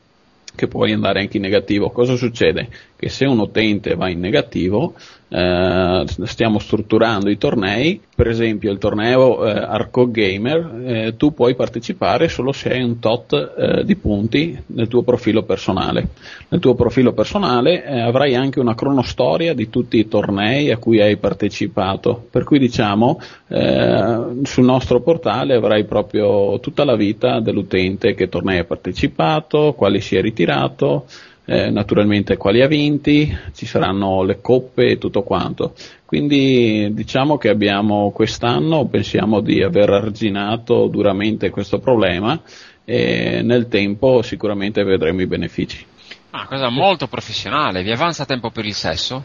che 0.55 0.69
puoi 0.69 0.93
andare 0.93 1.21
anche 1.21 1.39
in 1.39 1.43
negativo. 1.43 1.91
Cosa 1.91 2.17
succede? 2.17 2.69
Che 2.97 3.09
se 3.09 3.25
un 3.25 3.39
utente 3.39 3.95
va 3.95 4.09
in 4.09 4.21
negativo 4.21 4.95
eh, 5.33 6.05
stiamo 6.25 6.59
strutturando 6.59 7.31
i 7.31 7.39
tornei, 7.39 8.01
per 8.15 8.27
esempio 8.27 8.73
il 8.73 8.79
torneo 8.79 9.47
eh, 9.47 9.51
Arco 9.53 10.11
Gamer, 10.11 10.83
eh, 10.85 11.17
tu 11.17 11.33
puoi 11.33 11.55
partecipare 11.55 12.29
solo 12.29 12.51
se 12.51 12.73
hai 12.73 12.83
un 12.83 12.99
tot 12.99 13.33
eh, 13.33 13.85
di 13.85 13.95
punti 13.95 14.61
nel 14.67 14.89
tuo 14.89 15.03
profilo 15.03 15.45
personale. 15.45 16.09
Nel 16.49 16.61
tuo 16.61 16.75
profilo 16.75 17.13
personale 17.13 17.85
eh, 17.85 18.01
avrai 18.01 18.35
anche 18.35 18.59
una 18.59 18.75
cronostoria 18.75 19.55
di 19.55 19.71
tutti 19.71 19.99
i 19.99 20.09
tornei 20.09 20.73
a 20.73 20.79
cui 20.79 21.01
hai 21.01 21.17
partecipato, 21.17 22.27
per 22.29 22.45
cui 22.45 22.59
diciamo 22.59 23.21
sul 23.51 24.65
nostro 24.65 25.01
portale 25.01 25.55
avrai 25.55 25.85
proprio 25.85 26.61
tutta 26.61 26.85
la 26.85 26.95
vita 26.95 27.41
dell'utente 27.41 28.15
che 28.15 28.29
tornei 28.29 28.59
ha 28.59 28.65
partecipato, 28.65 29.75
quali 29.77 30.01
si 30.01 30.15
è 30.15 30.21
ritirato, 30.21 31.07
eh, 31.51 31.69
naturalmente 31.69 32.37
quali 32.37 32.63
ha 32.63 32.69
vinti, 32.69 33.37
ci 33.53 33.67
saranno 33.67 34.23
le 34.23 34.41
coppe 34.41 34.91
e 34.91 34.99
tutto 34.99 35.25
quanto. 35.25 35.75
Quindi 36.05 36.91
diciamo 36.93 37.39
che 37.39 37.49
abbiamo 37.49 38.13
quest'anno, 38.13 38.87
pensiamo 38.87 39.41
di 39.41 39.61
aver 39.61 39.91
arginato 39.91 40.87
duramente 40.87 41.51
questo 41.51 41.81
problema 41.81 42.41
e 42.85 43.41
nel 43.43 43.67
tempo 43.67 44.23
sicuramente 44.23 44.85
vedremo 44.85 45.23
i 45.23 45.27
benefici. 45.27 45.85
Una 46.31 46.47
cosa 46.47 46.69
molto 46.69 47.09
professionale, 47.09 47.83
vi 47.83 47.91
avanza 47.91 48.25
tempo 48.25 48.51
per 48.51 48.65
il 48.65 48.75
sesso? 48.75 49.25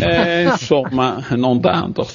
Eh, 0.00 0.42
insomma, 0.42 1.24
non 1.36 1.60
tanto. 1.60 2.04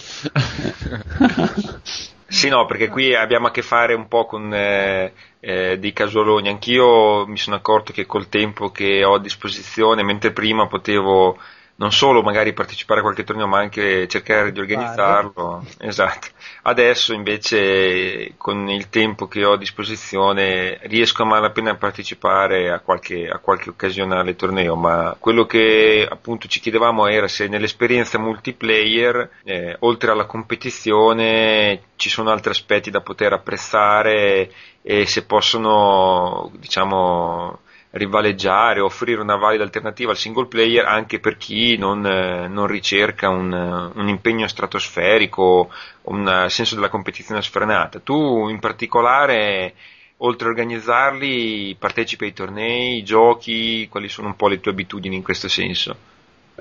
Sì, 2.31 2.47
no, 2.47 2.67
perché 2.67 2.89
qui 2.89 3.15
abbiamo 3.15 3.47
a 3.47 3.51
che 3.51 3.63
fare 3.63 3.95
un 3.95 4.07
po' 4.07 4.27
con 4.27 4.53
eh, 4.53 5.13
eh, 5.39 5.77
dei 5.79 5.93
casualoni. 5.93 6.49
Anch'io 6.49 7.25
mi 7.27 7.37
sono 7.37 7.55
accorto 7.55 7.93
che 7.93 8.05
col 8.05 8.29
tempo 8.29 8.71
che 8.71 9.03
ho 9.03 9.15
a 9.15 9.19
disposizione, 9.19 10.03
mentre 10.03 10.31
prima 10.31 10.67
potevo 10.67 11.37
non 11.79 11.93
solo 11.93 12.21
magari 12.21 12.51
partecipare 12.51 12.99
a 12.99 13.03
qualche 13.03 13.23
torneo, 13.23 13.47
ma 13.47 13.59
anche 13.59 14.07
cercare 14.07 14.51
di 14.51 14.59
organizzarlo. 14.59 15.65
Esatto. 15.79 16.27
Adesso 16.63 17.13
invece 17.13 18.33
con 18.35 18.69
il 18.69 18.89
tempo 18.89 19.27
che 19.27 19.45
ho 19.45 19.53
a 19.53 19.57
disposizione 19.57 20.77
riesco 20.83 21.23
a 21.23 21.25
malapena 21.25 21.71
a 21.71 21.75
partecipare 21.75 22.69
a 22.69 22.79
qualche, 22.79 23.29
a 23.29 23.37
qualche 23.37 23.69
occasionale 23.69 24.35
torneo, 24.35 24.75
ma 24.75 25.15
quello 25.17 25.45
che 25.45 26.05
appunto 26.09 26.49
ci 26.49 26.59
chiedevamo 26.59 27.07
era 27.07 27.29
se 27.29 27.47
nell'esperienza 27.47 28.19
multiplayer, 28.19 29.29
eh, 29.45 29.77
oltre 29.79 30.11
alla 30.11 30.25
competizione, 30.25 31.83
ci 31.95 32.09
sono 32.09 32.29
altri 32.29 32.51
aspetti 32.51 32.91
da 32.91 32.99
poter 32.99 33.31
apprezzare 33.31 34.51
e 34.81 35.05
se 35.05 35.25
possono, 35.25 36.51
diciamo, 36.57 37.59
rivaleggiare, 37.91 38.79
offrire 38.79 39.21
una 39.21 39.35
valida 39.35 39.63
alternativa 39.63 40.11
al 40.11 40.17
single 40.17 40.47
player 40.47 40.85
anche 40.85 41.19
per 41.19 41.37
chi 41.37 41.75
non, 41.77 42.05
eh, 42.05 42.47
non 42.47 42.67
ricerca 42.67 43.29
un, 43.29 43.51
un, 43.93 44.07
impegno 44.07 44.47
stratosferico, 44.47 45.71
un 46.03 46.45
senso 46.49 46.75
della 46.75 46.89
competizione 46.89 47.41
sfrenata. 47.41 47.99
Tu 47.99 48.47
in 48.49 48.59
particolare, 48.59 49.73
oltre 50.17 50.47
a 50.47 50.51
organizzarli, 50.51 51.75
partecipi 51.79 52.25
ai 52.25 52.33
tornei, 52.33 53.03
giochi, 53.03 53.87
quali 53.89 54.07
sono 54.07 54.27
un 54.27 54.35
po' 54.35 54.47
le 54.47 54.59
tue 54.59 54.71
abitudini 54.71 55.15
in 55.15 55.23
questo 55.23 55.47
senso? 55.47 56.08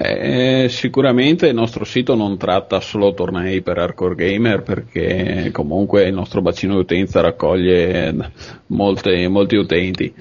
Beh, 0.00 0.68
sicuramente 0.68 1.48
il 1.48 1.54
nostro 1.54 1.84
sito 1.84 2.14
non 2.14 2.38
tratta 2.38 2.78
solo 2.78 3.14
tornei 3.14 3.62
per 3.62 3.78
hardcore 3.78 4.14
gamer 4.14 4.62
perché 4.62 5.50
comunque 5.52 6.04
il 6.04 6.14
nostro 6.14 6.40
bacino 6.40 6.74
di 6.74 6.80
utenza 6.82 7.20
raccoglie 7.20 8.14
molte, 8.66 9.26
molti 9.26 9.56
utenti 9.56 10.14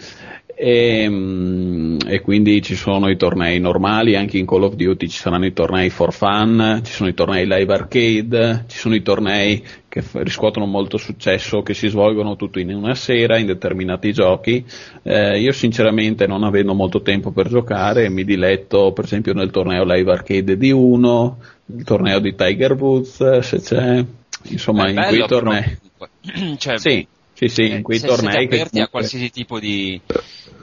e, 0.60 1.08
mm, 1.08 2.00
e, 2.08 2.20
quindi 2.22 2.64
ci 2.64 2.74
sono 2.74 3.10
i 3.10 3.16
tornei 3.16 3.60
normali, 3.60 4.16
anche 4.16 4.40
in 4.40 4.48
Call 4.48 4.64
of 4.64 4.74
Duty 4.74 5.08
ci 5.08 5.20
saranno 5.20 5.46
i 5.46 5.54
tornei 5.54 5.92
for 5.92 6.12
fun, 6.12 6.82
ci 6.84 6.92
sono 6.92 7.10
i 7.10 7.14
tornei 7.14 7.46
live 7.46 7.72
arcade, 7.72 8.66
ci 8.68 8.78
sono 8.80 8.96
i 8.96 9.04
tornei 9.04 9.64
che 9.88 10.04
riscuotono 10.14 10.66
molto 10.66 10.98
successo, 10.98 11.62
che 11.62 11.76
si 11.76 11.90
svolgono 11.90 12.36
tutti 12.36 12.60
in 12.60 12.74
una 12.74 12.96
sera 12.96 13.38
in 13.38 13.46
determinati 13.46 14.12
giochi. 14.12 14.66
Eh, 15.04 15.40
io 15.40 15.52
sinceramente 15.52 16.26
non 16.26 16.44
avendo 16.44 16.74
molto 16.74 17.04
tempo 17.04 17.30
per 17.30 17.50
giocare 17.50 18.10
mi 18.10 18.24
diletto 18.24 18.94
per 18.94 19.04
esempio 19.04 19.34
nel 19.34 19.52
torneo 19.52 19.84
live 19.84 20.12
arcade 20.12 20.58
di 20.58 20.72
uno, 20.72 21.38
il 21.68 21.84
torneo 21.84 22.18
di 22.18 22.34
Tiger 22.34 22.74
Woods 22.74 23.40
se 23.40 23.62
c'è, 23.62 24.04
insomma 24.46 24.90
in 24.90 25.04
quei 25.08 25.28
tornei. 25.28 25.78
cioè, 26.58 26.80
sì, 26.80 27.08
sì, 27.38 27.50
sì, 27.50 27.70
in 27.70 27.84
quei 27.84 28.00
se 28.00 28.08
tornei. 28.08 28.32
Siete 28.32 28.46
aperti 28.46 28.70
comunque... 28.70 28.82
a 28.82 28.88
qualsiasi 28.88 29.30
tipo 29.30 29.60
di, 29.60 30.02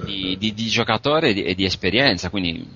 di, 0.05 0.37
di, 0.37 0.55
di 0.55 0.67
giocatore 0.67 1.29
e 1.29 1.35
di, 1.35 1.43
e 1.45 1.55
di 1.55 1.65
esperienza, 1.65 2.31
quindi 2.31 2.67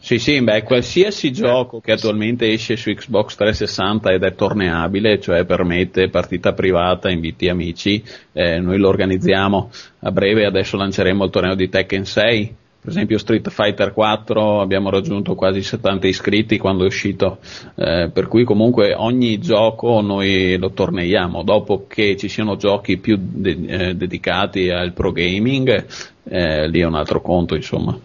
sì, 0.00 0.18
sì, 0.18 0.40
beh, 0.40 0.62
qualsiasi 0.62 1.32
gioco 1.32 1.80
che 1.80 1.90
attualmente 1.90 2.50
esce 2.52 2.76
su 2.76 2.92
Xbox 2.92 3.34
360 3.34 4.12
ed 4.12 4.22
è 4.22 4.34
torneabile, 4.34 5.20
cioè 5.20 5.44
permette 5.44 6.08
partita 6.08 6.52
privata, 6.52 7.10
inviti 7.10 7.48
amici, 7.48 8.02
eh, 8.32 8.60
noi 8.60 8.78
lo 8.78 8.88
organizziamo 8.88 9.70
a 9.98 10.10
breve, 10.12 10.46
adesso 10.46 10.76
lanceremo 10.76 11.24
il 11.24 11.30
torneo 11.30 11.56
di 11.56 11.68
Tekken 11.68 12.04
6, 12.04 12.54
per 12.80 12.90
esempio 12.90 13.18
Street 13.18 13.50
Fighter 13.50 13.92
4 13.92 14.60
abbiamo 14.60 14.88
raggiunto 14.88 15.34
quasi 15.34 15.62
70 15.62 16.06
iscritti 16.06 16.58
quando 16.58 16.84
è 16.84 16.86
uscito, 16.86 17.38
eh, 17.74 18.08
per 18.12 18.28
cui 18.28 18.44
comunque 18.44 18.94
ogni 18.94 19.38
gioco 19.38 20.00
noi 20.00 20.56
lo 20.56 20.70
torneiamo, 20.70 21.42
dopo 21.42 21.86
che 21.88 22.16
ci 22.16 22.28
siano 22.28 22.56
giochi 22.56 22.96
più 22.98 23.18
de- 23.20 23.58
eh, 23.66 23.94
dedicati 23.94 24.70
al 24.70 24.92
pro 24.92 25.12
gaming, 25.12 25.86
eh, 26.24 26.68
lì 26.68 26.80
è 26.80 26.86
un 26.86 26.94
altro 26.94 27.20
conto 27.20 27.54
insomma. 27.54 27.98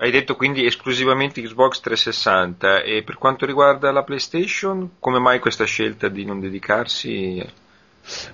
Hai 0.00 0.10
detto 0.10 0.36
quindi 0.36 0.64
esclusivamente 0.64 1.42
Xbox 1.42 1.80
360 1.80 2.82
e 2.82 3.02
per 3.02 3.18
quanto 3.18 3.46
riguarda 3.46 3.90
la 3.90 4.04
PlayStation, 4.04 4.90
come 5.00 5.18
mai 5.18 5.40
questa 5.40 5.64
scelta 5.64 6.08
di 6.08 6.24
non 6.24 6.38
dedicarsi? 6.38 7.44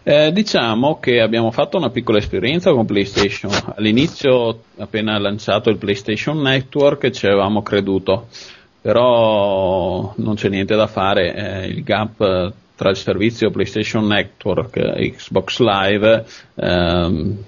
Eh, 0.03 0.33
diciamo 0.33 0.99
che 0.99 1.21
abbiamo 1.21 1.51
fatto 1.51 1.77
una 1.77 1.91
piccola 1.91 2.19
esperienza 2.19 2.71
con 2.73 2.87
PlayStation. 2.87 3.51
All'inizio, 3.77 4.63
appena 4.79 5.19
lanciato 5.19 5.71
il 5.71 5.79
PlayStation 5.79 6.41
Network, 6.41 7.11
ci 7.11 7.27
avevamo 7.27 7.63
creduto, 7.63 8.29
però 8.81 10.13
non 10.17 10.35
c'è 10.35 10.49
niente 10.49 10.75
da 10.77 10.87
fare. 10.87 11.35
Eh, 11.35 11.67
il 11.67 11.83
gap 11.83 12.53
tra 12.77 12.91
il 12.91 12.97
servizio 12.97 13.51
PlayStation 13.51 14.07
Network 14.07 14.77
e 14.77 15.13
Xbox 15.13 15.61
Live 15.61 16.25
ehm, 16.57 17.45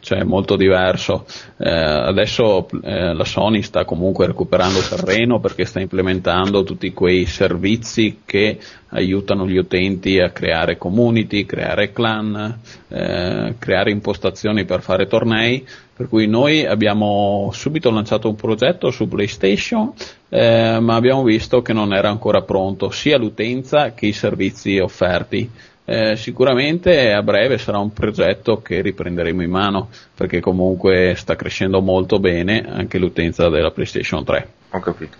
cioè 0.00 0.22
molto 0.24 0.56
diverso. 0.56 1.26
Eh, 1.56 1.68
adesso 1.70 2.68
eh, 2.82 3.14
la 3.14 3.24
Sony 3.24 3.62
sta 3.62 3.84
comunque 3.84 4.26
recuperando 4.26 4.80
terreno 4.80 5.40
perché 5.40 5.64
sta 5.64 5.80
implementando 5.80 6.64
tutti 6.64 6.92
quei 6.92 7.26
servizi 7.26 8.20
che 8.24 8.58
aiutano 8.90 9.46
gli 9.46 9.56
utenti 9.56 10.18
a 10.18 10.30
creare 10.30 10.78
community, 10.78 11.44
creare 11.44 11.92
clan, 11.92 12.58
eh, 12.88 13.54
creare 13.58 13.90
impostazioni 13.90 14.64
per 14.64 14.82
fare 14.82 15.06
tornei. 15.06 15.66
Per 15.94 16.08
cui 16.08 16.28
noi 16.28 16.64
abbiamo 16.64 17.50
subito 17.52 17.90
lanciato 17.90 18.28
un 18.28 18.36
progetto 18.36 18.92
su 18.92 19.08
PlayStation, 19.08 19.92
eh, 20.28 20.78
ma 20.80 20.94
abbiamo 20.94 21.24
visto 21.24 21.60
che 21.60 21.72
non 21.72 21.92
era 21.92 22.08
ancora 22.08 22.42
pronto 22.42 22.90
sia 22.90 23.18
l'utenza 23.18 23.92
che 23.94 24.06
i 24.06 24.12
servizi 24.12 24.78
offerti. 24.78 25.50
Eh, 25.90 26.16
sicuramente 26.16 27.14
a 27.14 27.22
breve 27.22 27.56
sarà 27.56 27.78
un 27.78 27.94
progetto 27.94 28.60
che 28.60 28.82
riprenderemo 28.82 29.42
in 29.42 29.48
mano 29.48 29.88
perché 30.14 30.38
comunque 30.38 31.14
sta 31.16 31.34
crescendo 31.34 31.80
molto 31.80 32.18
bene 32.18 32.62
anche 32.68 32.98
l'utenza 32.98 33.48
della 33.48 33.70
PlayStation 33.70 34.22
3. 34.22 34.48
Ho 34.72 34.80
capito. 34.80 35.16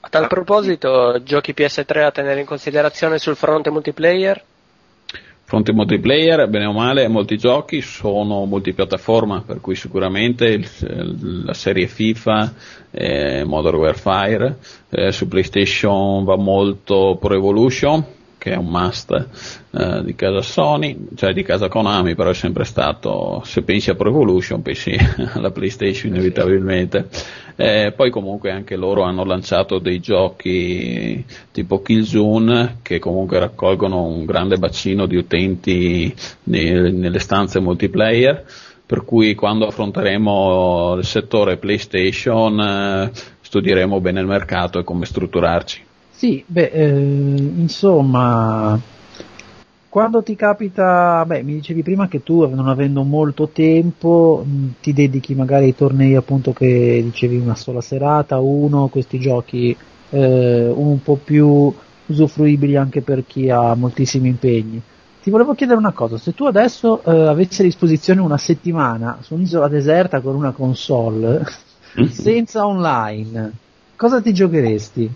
A 0.00 0.08
tal 0.10 0.26
proposito, 0.26 1.18
giochi 1.22 1.54
PS3 1.56 2.04
a 2.04 2.10
tenere 2.10 2.40
in 2.40 2.46
considerazione 2.46 3.16
sul 3.16 3.36
fronte 3.36 3.70
multiplayer? 3.70 4.42
Fronte 5.44 5.72
multiplayer, 5.72 6.46
bene 6.46 6.66
o 6.66 6.72
male, 6.72 7.08
molti 7.08 7.38
giochi 7.38 7.80
sono 7.80 8.44
multipiattaforma, 8.44 9.44
per 9.46 9.62
cui 9.62 9.76
sicuramente 9.76 10.44
il, 10.44 10.68
la 11.46 11.54
serie 11.54 11.86
FIFA, 11.86 12.52
eh, 12.90 13.44
Modern 13.44 13.76
Warfare, 13.76 14.58
eh, 14.90 15.10
su 15.10 15.26
PlayStation 15.26 16.22
va 16.24 16.36
molto 16.36 17.16
Pro 17.18 17.34
Evolution, 17.34 18.04
che 18.44 18.52
è 18.52 18.56
un 18.56 18.66
must 18.66 19.28
eh, 19.70 20.04
di 20.04 20.14
casa 20.14 20.42
Sony, 20.42 21.06
cioè 21.14 21.32
di 21.32 21.42
casa 21.42 21.68
Konami, 21.68 22.14
però 22.14 22.28
è 22.28 22.34
sempre 22.34 22.64
stato, 22.64 23.40
se 23.42 23.62
pensi 23.62 23.88
a 23.88 23.94
Pro 23.94 24.10
Evolution, 24.10 24.60
pensi 24.60 24.94
alla 25.32 25.50
PlayStation 25.50 26.12
inevitabilmente. 26.12 27.08
Eh, 27.56 27.94
poi 27.96 28.10
comunque 28.10 28.50
anche 28.50 28.76
loro 28.76 29.04
hanno 29.04 29.24
lanciato 29.24 29.78
dei 29.78 29.98
giochi 29.98 31.24
tipo 31.52 31.80
Killzone 31.80 32.80
che 32.82 32.98
comunque 32.98 33.38
raccolgono 33.38 34.02
un 34.02 34.26
grande 34.26 34.58
bacino 34.58 35.06
di 35.06 35.16
utenti 35.16 36.14
ne, 36.42 36.90
nelle 36.90 37.20
stanze 37.20 37.60
multiplayer 37.60 38.44
per 38.84 39.06
cui 39.06 39.34
quando 39.34 39.66
affronteremo 39.66 40.96
il 40.98 41.04
settore 41.06 41.56
PlayStation 41.56 42.60
eh, 42.60 43.10
studieremo 43.40 44.00
bene 44.00 44.20
il 44.20 44.26
mercato 44.26 44.78
e 44.78 44.84
come 44.84 45.06
strutturarci. 45.06 45.92
Sì, 46.16 46.42
beh, 46.46 46.70
eh, 46.70 46.88
insomma, 47.56 48.80
quando 49.88 50.22
ti 50.22 50.34
capita, 50.36 51.24
beh, 51.24 51.42
mi 51.42 51.54
dicevi 51.54 51.82
prima 51.82 52.08
che 52.08 52.22
tu 52.22 52.48
non 52.48 52.68
avendo 52.68 53.02
molto 53.04 53.48
tempo 53.48 54.44
mh, 54.44 54.74
ti 54.80 54.92
dedichi 54.92 55.34
magari 55.34 55.66
ai 55.66 55.74
tornei 55.74 56.14
appunto 56.16 56.52
che 56.52 57.00
dicevi 57.02 57.36
una 57.36 57.54
sola 57.54 57.80
serata, 57.80 58.38
uno, 58.40 58.88
questi 58.88 59.18
giochi 59.20 59.76
eh, 60.10 60.68
un 60.68 61.00
po' 61.02 61.16
più 61.16 61.72
usufruibili 62.06 62.76
anche 62.76 63.02
per 63.02 63.24
chi 63.26 63.50
ha 63.50 63.74
moltissimi 63.74 64.28
impegni. 64.28 64.80
Ti 65.22 65.30
volevo 65.30 65.54
chiedere 65.54 65.78
una 65.78 65.92
cosa, 65.92 66.18
se 66.18 66.34
tu 66.34 66.44
adesso 66.44 67.02
eh, 67.04 67.28
avessi 67.28 67.60
a 67.62 67.64
disposizione 67.64 68.20
una 68.20 68.36
settimana 68.38 69.18
su 69.22 69.34
un'isola 69.34 69.68
deserta 69.68 70.20
con 70.20 70.34
una 70.34 70.52
console, 70.52 71.44
senza 72.10 72.66
online, 72.66 73.52
cosa 73.96 74.20
ti 74.20 74.32
giocheresti? 74.32 75.10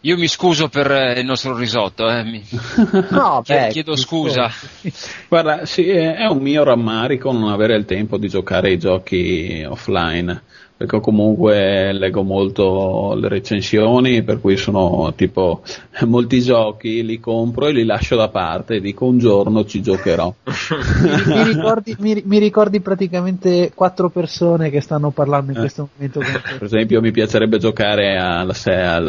Io 0.00 0.16
mi 0.16 0.28
scuso 0.28 0.68
per 0.68 0.90
eh, 0.90 1.20
il 1.20 1.26
nostro 1.26 1.56
risotto, 1.56 2.08
eh. 2.08 2.22
mi... 2.22 2.44
No, 3.10 3.42
beh, 3.44 3.68
chiedo 3.70 3.96
scusa. 3.96 4.50
Guarda, 5.28 5.66
sì, 5.66 5.88
è 5.88 6.26
un 6.26 6.38
mio 6.38 6.62
rammarico 6.62 7.32
non 7.32 7.50
avere 7.50 7.74
il 7.74 7.84
tempo 7.84 8.16
di 8.16 8.28
giocare 8.28 8.68
ai 8.68 8.78
giochi 8.78 9.64
offline 9.68 10.42
perché 10.76 11.00
comunque 11.00 11.92
leggo 11.92 12.22
molto 12.22 13.14
le 13.18 13.28
recensioni, 13.28 14.22
per 14.22 14.40
cui 14.40 14.58
sono 14.58 15.14
tipo 15.16 15.62
molti 16.04 16.40
giochi, 16.42 17.02
li 17.02 17.18
compro 17.18 17.66
e 17.66 17.72
li 17.72 17.84
lascio 17.84 18.14
da 18.14 18.28
parte 18.28 18.74
e 18.74 18.80
dico 18.80 19.06
un 19.06 19.18
giorno 19.18 19.64
ci 19.64 19.80
giocherò. 19.80 20.34
mi, 20.44 21.34
mi, 21.34 21.42
ricordi, 21.44 21.96
mi, 21.98 22.22
mi, 22.26 22.38
ricordi, 22.38 22.80
praticamente 22.80 23.72
quattro 23.74 24.10
persone 24.10 24.68
che 24.68 24.82
stanno 24.82 25.10
parlando 25.10 25.52
in 25.52 25.56
eh. 25.56 25.60
questo 25.60 25.88
momento. 25.94 26.20
per 26.20 26.62
esempio 26.62 27.00
mi 27.00 27.10
piacerebbe 27.10 27.56
giocare 27.56 28.18
alla, 28.18 28.54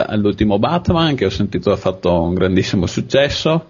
all'ultimo 0.05 0.59
Batman 0.59 1.15
che 1.15 1.25
ho 1.25 1.29
sentito 1.29 1.71
ha 1.71 1.77
fatto 1.77 2.21
un 2.21 2.33
grandissimo 2.33 2.85
successo. 2.85 3.65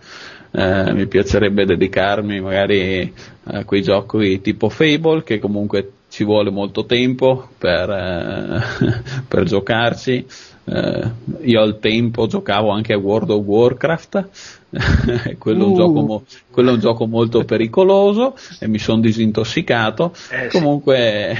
Eh, 0.51 0.93
mi 0.93 1.07
piacerebbe 1.07 1.65
dedicarmi 1.65 2.39
magari 2.39 3.13
a 3.43 3.65
quei 3.65 3.81
giochi 3.81 4.39
tipo 4.39 4.69
Fable 4.69 5.23
che 5.23 5.39
comunque 5.39 5.91
ci 6.17 6.23
vuole 6.23 6.49
molto 6.49 6.85
tempo 6.85 7.47
per, 7.57 7.89
eh, 7.89 9.01
per 9.27 9.43
giocarci. 9.43 10.25
eh, 10.65 11.11
io 11.43 11.61
al 11.61 11.79
tempo 11.79 12.27
giocavo 12.27 12.69
anche 12.71 12.93
a 12.93 12.97
World 12.97 13.29
of 13.29 13.45
Warcraft, 13.45 14.29
quello, 15.37 15.63
è 15.63 15.67
un 15.67 15.73
Uh. 15.73 15.75
gioco 15.75 16.01
mo- 16.01 16.23
quello 16.51 16.71
è 16.71 16.73
un 16.73 16.79
gioco 16.79 17.05
molto 17.07 17.43
pericoloso 17.45 18.35
e 18.59 18.67
mi 18.67 18.79
sono 18.79 18.99
disintossicato. 18.99 20.13
Eh, 20.29 20.49
sì. 20.49 20.57
Comunque, 20.57 21.35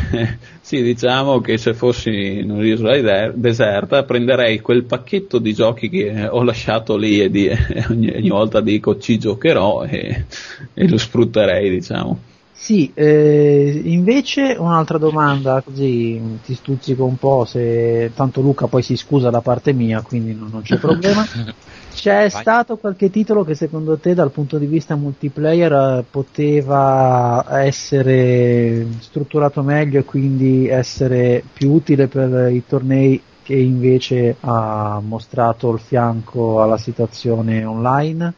sì, 0.61 0.81
diciamo 0.81 1.41
che 1.41 1.57
se 1.57 1.73
fossi 1.73 2.37
in 2.39 2.51
un'isola 2.51 2.99
de- 3.01 3.31
deserta 3.35 4.03
prenderei 4.03 4.59
quel 4.61 4.83
pacchetto 4.85 5.39
di 5.39 5.53
giochi 5.53 5.89
che 5.89 6.27
ho 6.29 6.43
lasciato 6.43 6.95
lì 6.97 7.19
e, 7.21 7.29
di- 7.29 7.47
e 7.47 7.85
ogni, 7.89 8.09
ogni 8.15 8.29
volta 8.29 8.61
dico 8.61 8.97
ci 8.99 9.17
giocherò 9.17 9.83
e, 9.85 10.25
e 10.73 10.87
lo 10.87 10.97
sfrutterei, 10.97 11.69
diciamo. 11.69 12.19
Sì, 12.59 12.91
eh, 12.95 13.81
invece 13.85 14.55
un'altra 14.57 14.97
domanda, 14.97 15.61
così 15.61 16.19
ti 16.43 16.55
stuzzico 16.55 17.05
un 17.05 17.15
po', 17.15 17.45
se 17.45 18.11
tanto 18.15 18.41
Luca 18.41 18.65
poi 18.65 18.81
si 18.81 18.97
scusa 18.97 19.29
da 19.29 19.41
parte 19.41 19.73
mia, 19.73 20.01
quindi 20.01 20.33
non, 20.33 20.49
non 20.51 20.63
c'è 20.63 20.75
problema. 20.81 21.23
C'è 21.93 22.27
Vai. 22.27 22.29
stato 22.29 22.75
qualche 22.77 23.09
titolo 23.09 23.43
che 23.43 23.53
secondo 23.53 23.97
te 23.97 24.15
dal 24.15 24.31
punto 24.31 24.57
di 24.57 24.65
vista 24.65 24.95
multiplayer 24.95 26.03
poteva 26.09 27.45
essere 27.61 28.87
strutturato 28.99 29.61
meglio 29.61 29.99
e 29.99 30.03
quindi 30.03 30.67
essere 30.67 31.43
più 31.53 31.71
utile 31.71 32.07
per 32.07 32.51
i 32.51 32.65
tornei 32.67 33.21
che 33.43 33.55
invece 33.55 34.35
ha 34.41 34.99
mostrato 35.01 35.71
il 35.71 35.79
fianco 35.79 36.61
alla 36.61 36.77
situazione 36.77 37.63
online? 37.63 38.33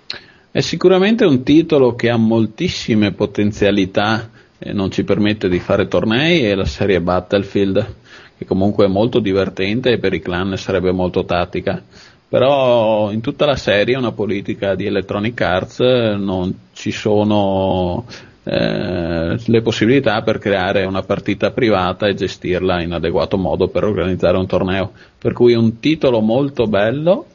È 0.51 0.61
sicuramente 0.61 1.25
un 1.25 1.43
titolo 1.43 1.93
che 1.93 2.09
ha 2.09 2.17
moltissime 2.17 3.11
potenzialità 3.11 4.31
e 4.57 4.73
non 4.73 4.89
ci 4.89 5.03
permette 5.03 5.47
di 5.47 5.59
fare 5.59 5.87
tornei, 5.87 6.41
è 6.41 6.55
la 6.55 6.65
serie 6.65 7.01
Battlefield, 7.01 7.95
che 8.35 8.45
comunque 8.45 8.85
è 8.85 8.87
molto 8.87 9.19
divertente 9.19 9.91
e 9.91 9.99
per 9.99 10.13
i 10.13 10.19
clan 10.19 10.57
sarebbe 10.57 10.91
molto 10.91 11.23
tattica. 11.23 11.83
Però 12.27 13.11
in 13.11 13.21
tutta 13.21 13.45
la 13.45 13.55
serie 13.55 13.95
una 13.95 14.11
politica 14.11 14.73
di 14.73 14.87
Electronic 14.87 15.39
Arts 15.39 15.79
non 15.79 16.51
ci 16.73 16.89
sono 16.89 18.05
eh, 18.43 19.37
le 19.45 19.61
possibilità 19.61 20.23
per 20.23 20.39
creare 20.39 20.83
una 20.85 21.03
partita 21.03 21.51
privata 21.51 22.07
e 22.07 22.15
gestirla 22.15 22.81
in 22.81 22.93
adeguato 22.93 23.37
modo 23.37 23.67
per 23.67 23.83
organizzare 23.83 24.37
un 24.37 24.47
torneo. 24.47 24.93
Per 25.15 25.31
cui 25.31 25.53
è 25.53 25.57
un 25.57 25.77
titolo 25.77 26.21
molto 26.21 26.65
bello 26.65 27.25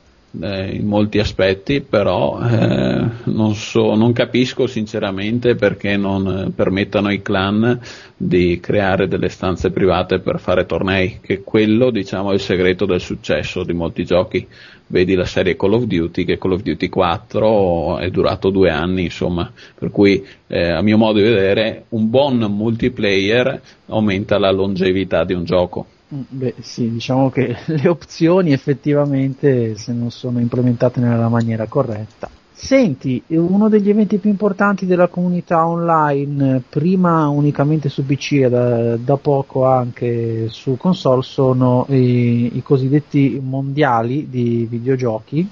eh, 0.40 0.74
in 0.74 0.86
molti 0.86 1.18
aspetti, 1.18 1.80
però 1.80 2.40
eh, 2.40 3.08
non, 3.24 3.54
so, 3.54 3.94
non 3.94 4.12
capisco 4.12 4.66
sinceramente 4.66 5.54
perché 5.54 5.96
non 5.96 6.26
eh, 6.26 6.50
permettano 6.50 7.08
ai 7.08 7.22
clan 7.22 7.80
di 8.16 8.58
creare 8.60 9.08
delle 9.08 9.28
stanze 9.28 9.70
private 9.70 10.20
per 10.20 10.40
fare 10.40 10.66
tornei, 10.66 11.18
che 11.20 11.42
quello 11.42 11.90
diciamo 11.90 12.30
è 12.30 12.34
il 12.34 12.40
segreto 12.40 12.86
del 12.86 13.00
successo 13.00 13.64
di 13.64 13.72
molti 13.72 14.04
giochi. 14.04 14.46
Vedi 14.86 15.14
la 15.14 15.24
serie 15.24 15.56
Call 15.56 15.72
of 15.72 15.84
Duty, 15.84 16.24
che 16.24 16.36
Call 16.36 16.52
of 16.52 16.62
Duty 16.62 16.88
4 16.88 17.98
è 17.98 18.10
durato 18.10 18.50
due 18.50 18.68
anni, 18.70 19.04
insomma, 19.04 19.50
per 19.78 19.90
cui 19.90 20.24
eh, 20.46 20.68
a 20.68 20.82
mio 20.82 20.98
modo 20.98 21.18
di 21.18 21.24
vedere 21.24 21.86
un 21.90 22.10
buon 22.10 22.36
multiplayer 22.36 23.60
aumenta 23.86 24.38
la 24.38 24.50
longevità 24.50 25.24
di 25.24 25.32
un 25.32 25.44
gioco. 25.44 25.86
Beh, 26.28 26.54
sì, 26.60 26.90
diciamo 26.90 27.30
che 27.30 27.56
le 27.66 27.88
opzioni 27.88 28.52
effettivamente 28.52 29.76
se 29.76 29.92
non 29.92 30.10
sono 30.10 30.38
implementate 30.38 31.00
nella 31.00 31.28
maniera 31.28 31.66
corretta. 31.66 32.30
Senti, 32.56 33.20
uno 33.28 33.68
degli 33.68 33.90
eventi 33.90 34.18
più 34.18 34.30
importanti 34.30 34.86
della 34.86 35.08
comunità 35.08 35.66
online, 35.66 36.62
prima 36.68 37.26
unicamente 37.28 37.88
su 37.88 38.06
PC 38.06 38.32
e 38.32 38.48
da, 38.48 38.96
da 38.96 39.16
poco 39.16 39.66
anche 39.66 40.48
su 40.48 40.76
console, 40.76 41.22
sono 41.22 41.84
i, 41.88 42.56
i 42.56 42.62
cosiddetti 42.62 43.40
mondiali 43.42 44.28
di 44.30 44.66
videogiochi 44.70 45.48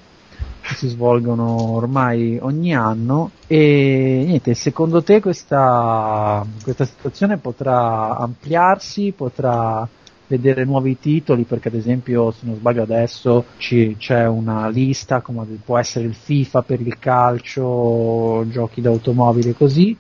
che 0.62 0.74
si 0.76 0.86
svolgono 0.86 1.72
ormai 1.72 2.38
ogni 2.40 2.72
anno 2.72 3.32
e 3.48 4.22
niente, 4.24 4.54
secondo 4.54 5.02
te 5.02 5.20
questa, 5.20 6.46
questa 6.62 6.84
situazione 6.84 7.36
potrà 7.36 8.16
ampliarsi, 8.16 9.12
potrà 9.14 9.86
vedere 10.32 10.64
nuovi 10.64 10.98
titoli 10.98 11.42
perché 11.42 11.68
ad 11.68 11.74
esempio 11.74 12.30
se 12.30 12.46
non 12.46 12.56
sbaglio 12.56 12.82
adesso 12.82 13.44
ci- 13.58 13.96
c'è 13.98 14.26
una 14.26 14.68
lista 14.68 15.20
come 15.20 15.44
può 15.62 15.76
essere 15.78 16.06
il 16.06 16.14
FIFA 16.14 16.62
per 16.62 16.80
il 16.80 16.98
calcio, 16.98 18.44
giochi 18.48 18.80
d'automobile 18.80 19.52
così. 19.52 19.94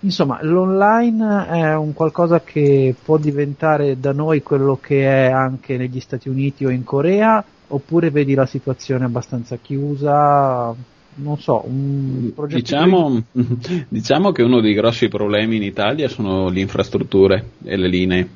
Insomma, 0.00 0.38
l'online 0.42 1.46
è 1.48 1.74
un 1.74 1.92
qualcosa 1.92 2.40
che 2.40 2.94
può 3.02 3.16
diventare 3.16 3.98
da 3.98 4.12
noi 4.12 4.42
quello 4.42 4.78
che 4.80 5.04
è 5.04 5.30
anche 5.30 5.76
negli 5.76 5.98
Stati 5.98 6.28
Uniti 6.28 6.64
o 6.64 6.70
in 6.70 6.84
Corea, 6.84 7.44
oppure 7.68 8.10
vedi 8.10 8.34
la 8.34 8.46
situazione 8.46 9.04
abbastanza 9.04 9.56
chiusa? 9.56 10.72
Non 11.20 11.36
so, 11.38 11.64
un 11.66 12.30
progetto 12.32 12.60
Diciamo, 12.60 13.24
diciamo 13.88 14.30
che 14.30 14.42
uno 14.42 14.60
dei 14.60 14.74
grossi 14.74 15.08
problemi 15.08 15.56
in 15.56 15.64
Italia 15.64 16.08
sono 16.08 16.48
le 16.48 16.60
infrastrutture 16.60 17.50
e 17.64 17.76
le 17.76 17.88
linee. 17.88 18.28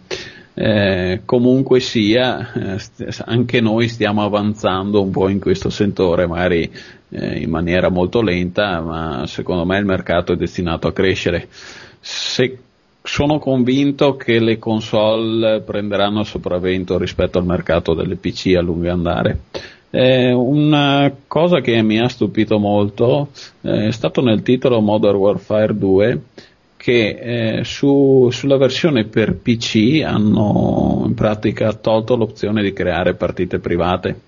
Eh, 0.54 1.22
comunque 1.24 1.80
sia, 1.80 2.52
eh, 2.52 2.78
st- 2.78 3.22
anche 3.26 3.60
noi 3.60 3.88
stiamo 3.88 4.22
avanzando 4.22 5.02
un 5.02 5.10
po' 5.10 5.28
in 5.28 5.40
questo 5.40 5.70
settore, 5.70 6.26
magari 6.26 6.70
eh, 7.10 7.38
in 7.38 7.48
maniera 7.50 7.88
molto 7.88 8.20
lenta, 8.20 8.80
ma 8.80 9.26
secondo 9.26 9.64
me 9.64 9.78
il 9.78 9.86
mercato 9.86 10.32
è 10.32 10.36
destinato 10.36 10.88
a 10.88 10.92
crescere. 10.92 11.48
Se 12.00 12.58
sono 13.02 13.38
convinto 13.38 14.16
che 14.16 14.38
le 14.38 14.58
console 14.58 15.60
prenderanno 15.60 16.22
sopravvento 16.22 16.98
rispetto 16.98 17.38
al 17.38 17.44
mercato 17.44 17.94
delle 17.94 18.16
PC 18.16 18.54
a 18.56 18.60
lungo 18.60 18.90
andare. 18.90 19.40
Eh, 19.90 20.32
una 20.32 21.12
cosa 21.26 21.60
che 21.60 21.82
mi 21.82 21.98
ha 21.98 22.08
stupito 22.08 22.58
molto 22.58 23.28
eh, 23.60 23.88
è 23.88 23.90
stato 23.90 24.22
nel 24.22 24.42
titolo 24.42 24.80
Modern 24.80 25.16
Warfare 25.16 25.76
2 25.76 26.20
che 26.82 27.58
eh, 27.60 27.64
su- 27.64 28.28
sulla 28.32 28.56
versione 28.56 29.04
per 29.04 29.36
PC 29.36 30.02
hanno 30.04 31.04
in 31.06 31.14
pratica 31.14 31.72
tolto 31.74 32.16
l'opzione 32.16 32.60
di 32.60 32.72
creare 32.72 33.14
partite 33.14 33.60
private. 33.60 34.20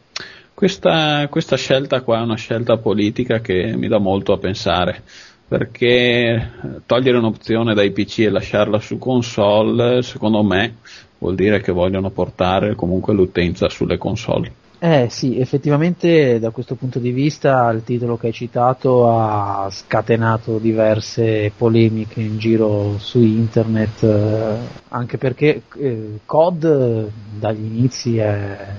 Questa, 0.54 1.26
questa 1.28 1.56
scelta 1.56 2.02
qua 2.02 2.20
è 2.20 2.22
una 2.22 2.36
scelta 2.36 2.76
politica 2.76 3.40
che 3.40 3.74
mi 3.76 3.88
dà 3.88 3.98
molto 3.98 4.32
a 4.32 4.38
pensare 4.38 5.02
perché 5.48 6.52
togliere 6.86 7.18
un'opzione 7.18 7.74
dai 7.74 7.90
PC 7.90 8.20
e 8.20 8.30
lasciarla 8.30 8.78
su 8.78 8.98
console, 8.98 10.02
secondo 10.02 10.44
me, 10.44 10.76
vuol 11.18 11.34
dire 11.34 11.60
che 11.60 11.72
vogliono 11.72 12.10
portare 12.10 12.76
comunque 12.76 13.14
l'utenza 13.14 13.68
sulle 13.68 13.98
console. 13.98 14.52
Eh 14.86 15.08
sì, 15.08 15.38
effettivamente 15.40 16.38
da 16.38 16.50
questo 16.50 16.74
punto 16.74 16.98
di 16.98 17.10
vista 17.10 17.70
il 17.70 17.82
titolo 17.84 18.18
che 18.18 18.26
hai 18.26 18.32
citato 18.34 19.08
ha 19.08 19.66
scatenato 19.70 20.58
diverse 20.58 21.50
polemiche 21.56 22.20
in 22.20 22.36
giro 22.36 22.98
su 22.98 23.18
internet, 23.22 24.02
eh, 24.02 24.56
anche 24.88 25.16
perché 25.16 25.62
eh, 25.76 26.18
COD 26.26 26.64
eh, 26.64 27.12
dagli 27.38 27.64
inizi 27.64 28.18
è- 28.18 28.76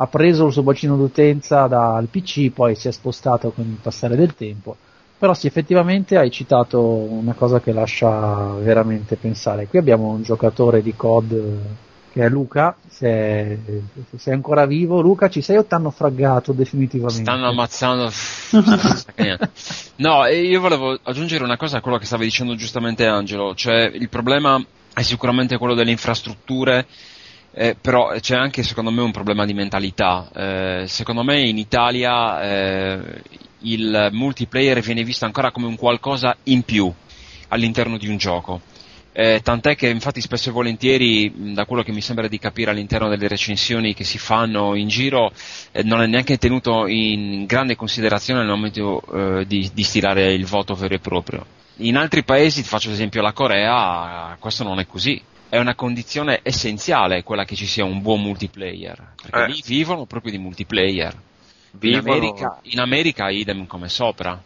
ha 0.00 0.06
preso 0.08 0.46
il 0.46 0.52
suo 0.52 0.62
bacino 0.64 0.96
d'utenza 0.96 1.66
dal 1.68 2.08
PC, 2.08 2.50
poi 2.50 2.74
si 2.74 2.88
è 2.88 2.90
spostato 2.92 3.50
con 3.52 3.64
il 3.64 3.78
passare 3.80 4.16
del 4.16 4.34
tempo. 4.34 4.76
Però 5.18 5.34
sì, 5.34 5.46
effettivamente 5.46 6.16
hai 6.16 6.30
citato 6.32 6.80
una 6.82 7.34
cosa 7.34 7.60
che 7.60 7.72
lascia 7.72 8.54
veramente 8.54 9.14
pensare. 9.16 9.66
Qui 9.68 9.78
abbiamo 9.78 10.08
un 10.08 10.22
giocatore 10.22 10.82
di 10.82 10.94
COD 10.96 11.60
che 12.18 12.24
è 12.24 12.28
Luca, 12.28 12.76
se 12.88 13.60
se 14.10 14.18
sei 14.18 14.34
ancora 14.34 14.66
vivo. 14.66 15.00
Luca, 15.00 15.28
ci 15.28 15.40
sei 15.40 15.56
o 15.58 15.64
t'hanno 15.64 15.90
fraggato 15.90 16.52
definitivamente? 16.52 17.22
Stanno 17.22 17.48
ammazzando. 17.48 18.10
No, 19.98 20.24
e 20.24 20.42
io 20.42 20.60
volevo 20.60 20.96
aggiungere 21.02 21.42
una 21.42 21.56
cosa 21.56 21.78
a 21.78 21.80
quello 21.80 21.98
che 21.98 22.06
stava 22.06 22.22
dicendo 22.22 22.54
giustamente 22.54 23.04
Angelo, 23.04 23.54
cioè 23.54 23.90
il 23.92 24.08
problema 24.08 24.64
è 24.94 25.02
sicuramente 25.02 25.58
quello 25.58 25.74
delle 25.74 25.90
infrastrutture, 25.90 26.86
eh, 27.52 27.76
però 27.80 28.12
c'è 28.20 28.36
anche 28.36 28.62
secondo 28.62 28.92
me 28.92 29.02
un 29.02 29.10
problema 29.10 29.44
di 29.44 29.54
mentalità. 29.54 30.28
Eh, 30.32 30.84
secondo 30.86 31.24
me 31.24 31.40
in 31.40 31.58
Italia 31.58 32.42
eh, 32.42 33.22
il 33.60 34.08
multiplayer 34.12 34.80
viene 34.80 35.02
visto 35.02 35.24
ancora 35.24 35.50
come 35.50 35.66
un 35.66 35.76
qualcosa 35.76 36.36
in 36.44 36.62
più 36.62 36.92
all'interno 37.48 37.96
di 37.96 38.08
un 38.08 38.16
gioco. 38.16 38.60
Eh, 39.12 39.40
tant'è 39.42 39.74
che 39.74 39.88
infatti 39.88 40.20
spesso 40.20 40.50
e 40.50 40.52
volentieri, 40.52 41.52
da 41.54 41.64
quello 41.64 41.82
che 41.82 41.90
mi 41.92 42.00
sembra 42.00 42.28
di 42.28 42.38
capire 42.38 42.70
all'interno 42.70 43.08
delle 43.08 43.26
recensioni 43.26 43.92
che 43.92 44.04
si 44.04 44.16
fanno 44.18 44.76
in 44.76 44.86
giro, 44.86 45.32
eh, 45.72 45.82
non 45.82 46.02
è 46.02 46.06
neanche 46.06 46.36
tenuto 46.38 46.86
in 46.86 47.44
grande 47.46 47.74
considerazione 47.74 48.40
nel 48.40 48.48
momento 48.50 49.02
eh, 49.40 49.46
di, 49.46 49.70
di 49.74 49.82
stilare 49.82 50.32
il 50.32 50.46
voto 50.46 50.74
vero 50.74 50.94
e 50.94 50.98
proprio. 51.00 51.44
In 51.78 51.96
altri 51.96 52.22
paesi, 52.22 52.62
faccio 52.62 52.90
esempio 52.90 53.20
la 53.22 53.32
Corea, 53.32 54.36
questo 54.38 54.62
non 54.62 54.78
è 54.78 54.86
così. 54.86 55.20
È 55.48 55.58
una 55.58 55.74
condizione 55.74 56.40
essenziale 56.42 57.22
quella 57.22 57.44
che 57.44 57.56
ci 57.56 57.66
sia 57.66 57.84
un 57.84 58.02
buon 58.02 58.20
multiplayer, 58.20 59.14
perché 59.22 59.44
Eh. 59.44 59.46
lì 59.48 59.62
vivono 59.64 60.04
proprio 60.04 60.30
di 60.30 60.38
multiplayer. 60.38 61.12
In 61.70 61.78
Vivono- 61.78 62.12
America, 62.14 62.58
in 62.62 62.80
America 62.80 63.30
idem 63.30 63.66
come 63.66 63.88
sopra. 63.88 64.40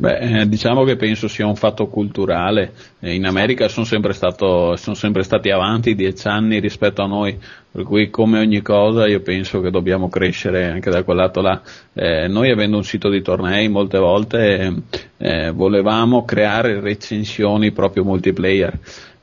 Beh, 0.00 0.16
eh, 0.40 0.48
diciamo 0.48 0.84
che 0.84 0.96
penso 0.96 1.28
sia 1.28 1.46
un 1.46 1.56
fatto 1.56 1.86
culturale. 1.88 2.72
Eh, 3.00 3.14
in 3.14 3.26
America 3.26 3.68
sono 3.68 3.84
sempre, 3.84 4.14
stato, 4.14 4.74
sono 4.76 4.96
sempre 4.96 5.22
stati 5.22 5.50
avanti 5.50 5.94
dieci 5.94 6.26
anni 6.26 6.58
rispetto 6.58 7.02
a 7.02 7.06
noi, 7.06 7.38
per 7.70 7.82
cui 7.82 8.08
come 8.08 8.38
ogni 8.38 8.62
cosa 8.62 9.06
io 9.06 9.20
penso 9.20 9.60
che 9.60 9.70
dobbiamo 9.70 10.08
crescere 10.08 10.70
anche 10.70 10.88
da 10.88 11.02
quel 11.02 11.18
lato 11.18 11.42
là. 11.42 11.60
Eh, 11.92 12.28
noi 12.28 12.50
avendo 12.50 12.78
un 12.78 12.82
sito 12.82 13.10
di 13.10 13.20
tornei 13.20 13.68
molte 13.68 13.98
volte 13.98 14.74
eh, 15.18 15.50
volevamo 15.50 16.24
creare 16.24 16.80
recensioni 16.80 17.70
proprio 17.70 18.02
multiplayer, 18.02 18.78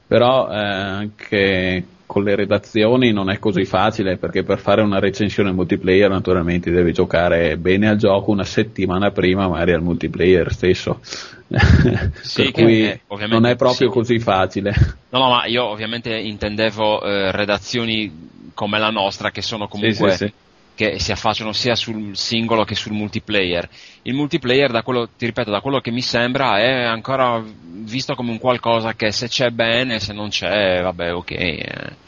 però 0.05 0.47
eh, 0.47 0.57
anche 0.57 1.85
con 2.07 2.23
le 2.23 2.35
redazioni 2.35 3.11
non 3.11 3.29
è 3.29 3.37
così 3.37 3.65
facile 3.65 4.17
perché 4.17 4.43
per 4.43 4.59
fare 4.59 4.81
una 4.81 4.97
recensione 4.97 5.51
multiplayer 5.51 6.09
naturalmente 6.09 6.71
devi 6.71 6.93
giocare 6.93 7.57
bene 7.57 7.89
al 7.89 7.97
gioco 7.97 8.31
una 8.31 8.45
settimana 8.45 9.11
prima 9.11 9.47
magari 9.47 9.73
al 9.73 9.83
multiplayer 9.83 10.51
stesso 10.51 10.99
Sì, 12.21 12.43
per 12.43 12.51
cui 12.51 12.83
eh, 12.83 13.01
non 13.27 13.45
è 13.45 13.55
proprio 13.55 13.89
sì. 13.89 13.93
così 13.93 14.19
facile 14.19 14.73
No, 15.09 15.19
no, 15.19 15.29
ma 15.29 15.45
io 15.45 15.65
ovviamente 15.65 16.13
intendevo 16.17 17.03
eh, 17.03 17.31
redazioni 17.31 18.51
come 18.53 18.79
la 18.79 18.89
nostra 18.89 19.31
che 19.31 19.41
sono 19.41 19.67
comunque 19.67 20.11
sì. 20.11 20.31
Che 20.77 20.99
si 20.99 21.11
affacciano 21.11 21.53
sia 21.53 21.73
sul 21.73 22.15
singolo 22.15 22.63
che 22.63 22.75
sul 22.75 22.91
multiplayer. 22.91 23.67
Il 24.03 24.13
multiplayer, 24.13 24.69
da 24.69 24.83
quello, 24.83 25.09
ti 25.17 25.25
ripeto, 25.25 25.49
da 25.49 25.59
quello 25.59 25.79
che 25.79 25.89
mi 25.89 26.01
sembra, 26.03 26.59
è 26.59 26.83
ancora 26.83 27.43
visto 27.83 28.13
come 28.13 28.29
un 28.29 28.37
qualcosa 28.37 28.93
che 28.93 29.11
se 29.11 29.27
c'è 29.27 29.49
bene, 29.49 29.99
se 29.99 30.13
non 30.13 30.29
c'è, 30.29 30.79
vabbè, 30.83 31.13
ok. 31.15 31.31
eh. 31.31 32.05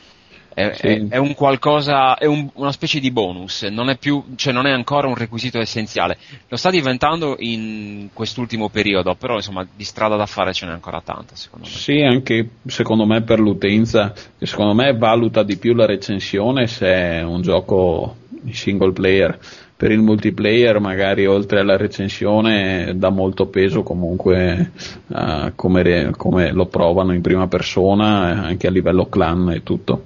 È, 0.53 0.73
Sì. 0.75 0.87
è- 0.87 1.07
è 1.09 1.17
un 1.17 1.33
qualcosa, 1.35 2.15
è 2.17 2.25
un- 2.25 2.49
una 2.55 2.71
specie 2.71 2.99
di 2.99 3.11
bonus, 3.11 3.63
non 3.63 3.89
è 3.89 3.97
più, 3.97 4.23
cioè 4.35 4.51
non 4.51 4.67
è 4.67 4.71
ancora 4.71 5.07
un 5.07 5.15
requisito 5.15 5.57
essenziale. 5.57 6.17
Lo 6.49 6.57
sta 6.57 6.69
diventando 6.69 7.37
in 7.39 8.09
quest'ultimo 8.13 8.67
periodo, 8.69 9.15
però 9.15 9.35
insomma 9.35 9.65
di 9.73 9.83
strada 9.83 10.15
da 10.15 10.25
fare 10.25 10.53
ce 10.53 10.65
n'è 10.65 10.71
ancora 10.73 11.01
tanta, 11.01 11.35
secondo 11.35 11.65
me. 11.65 11.71
Sì, 11.71 12.01
anche 12.01 12.49
secondo 12.67 13.05
me 13.05 13.21
per 13.21 13.39
l'utenza, 13.39 14.13
che 14.37 14.45
secondo 14.45 14.73
me 14.73 14.93
valuta 14.95 15.43
di 15.43 15.57
più 15.57 15.73
la 15.73 15.85
recensione 15.85 16.67
se 16.67 16.87
è 16.87 17.23
un 17.23 17.41
gioco 17.41 18.17
single 18.51 18.91
player. 18.91 19.37
Per 19.75 19.91
il 19.91 20.01
multiplayer, 20.01 20.79
magari 20.79 21.25
oltre 21.25 21.59
alla 21.59 21.77
recensione, 21.77 22.93
dà 22.95 23.09
molto 23.09 23.47
peso 23.47 23.81
comunque 23.81 24.71
a 25.13 25.53
come, 25.55 25.83
re- 25.83 26.11
come 26.17 26.51
lo 26.51 26.65
provano 26.65 27.13
in 27.13 27.21
prima 27.21 27.47
persona, 27.47 28.43
anche 28.43 28.67
a 28.67 28.71
livello 28.71 29.07
clan 29.07 29.51
e 29.51 29.63
tutto. 29.63 30.03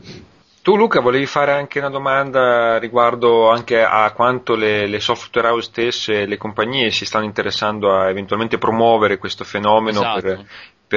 Tu 0.63 0.77
Luca 0.77 1.01
volevi 1.01 1.25
fare 1.25 1.51
anche 1.51 1.79
una 1.79 1.89
domanda 1.89 2.77
riguardo 2.77 3.49
anche 3.49 3.83
a 3.83 4.09
quanto 4.13 4.55
le, 4.55 4.87
le 4.87 5.01
software 5.01 5.49
house 5.49 5.67
stesse 5.67 6.21
e 6.21 6.25
le 6.25 6.37
compagnie 6.37 6.89
si 6.89 7.03
stanno 7.03 7.25
interessando 7.25 7.93
a 7.93 8.07
eventualmente 8.07 8.57
promuovere 8.57 9.17
questo 9.17 9.43
fenomeno 9.43 9.99
Esatto. 9.99 10.21
per, 10.21 10.45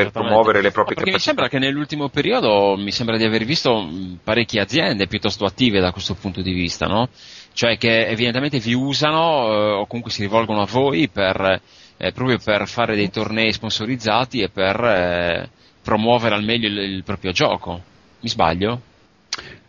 per 0.03 0.11
promuovere 0.11 0.61
le 0.61 0.71
proprie 0.71 0.95
perché 0.95 1.11
mi 1.11 1.17
capacità. 1.17 1.19
sembra 1.19 1.49
che 1.49 1.59
nell'ultimo 1.59 2.09
periodo 2.09 2.77
mi 2.77 2.93
sembra 2.93 3.17
di 3.17 3.25
aver 3.25 3.45
visto 3.45 3.89
parecchie 4.23 4.61
aziende 4.61 5.07
piuttosto 5.07 5.45
attive 5.45 5.81
da 5.81 5.93
questo 5.93 6.15
punto 6.15 6.43
di 6.43 6.53
vista, 6.53 6.87
no? 6.87 7.09
Cioè 7.55 7.79
che 7.79 8.07
evidentemente 8.07 8.59
vi 8.59 8.75
usano 8.75 9.53
eh, 9.53 9.71
o 9.73 9.87
comunque 9.87 10.13
si 10.13 10.21
rivolgono 10.21 10.61
a 10.61 10.67
voi 10.67 11.09
per, 11.09 11.61
eh, 11.97 12.13
proprio 12.13 12.39
per 12.39 12.69
fare 12.69 12.95
dei 12.95 13.11
tornei 13.11 13.53
sponsorizzati 13.53 14.43
e 14.43 14.51
per 14.51 14.79
eh, 14.85 15.51
promuovere 15.83 16.35
al 16.35 16.45
meglio 16.45 16.69
il, 16.69 16.79
il 16.79 17.03
proprio 17.03 17.33
gioco. 17.33 17.81
Mi 18.21 18.29
sbaglio? 18.29 18.81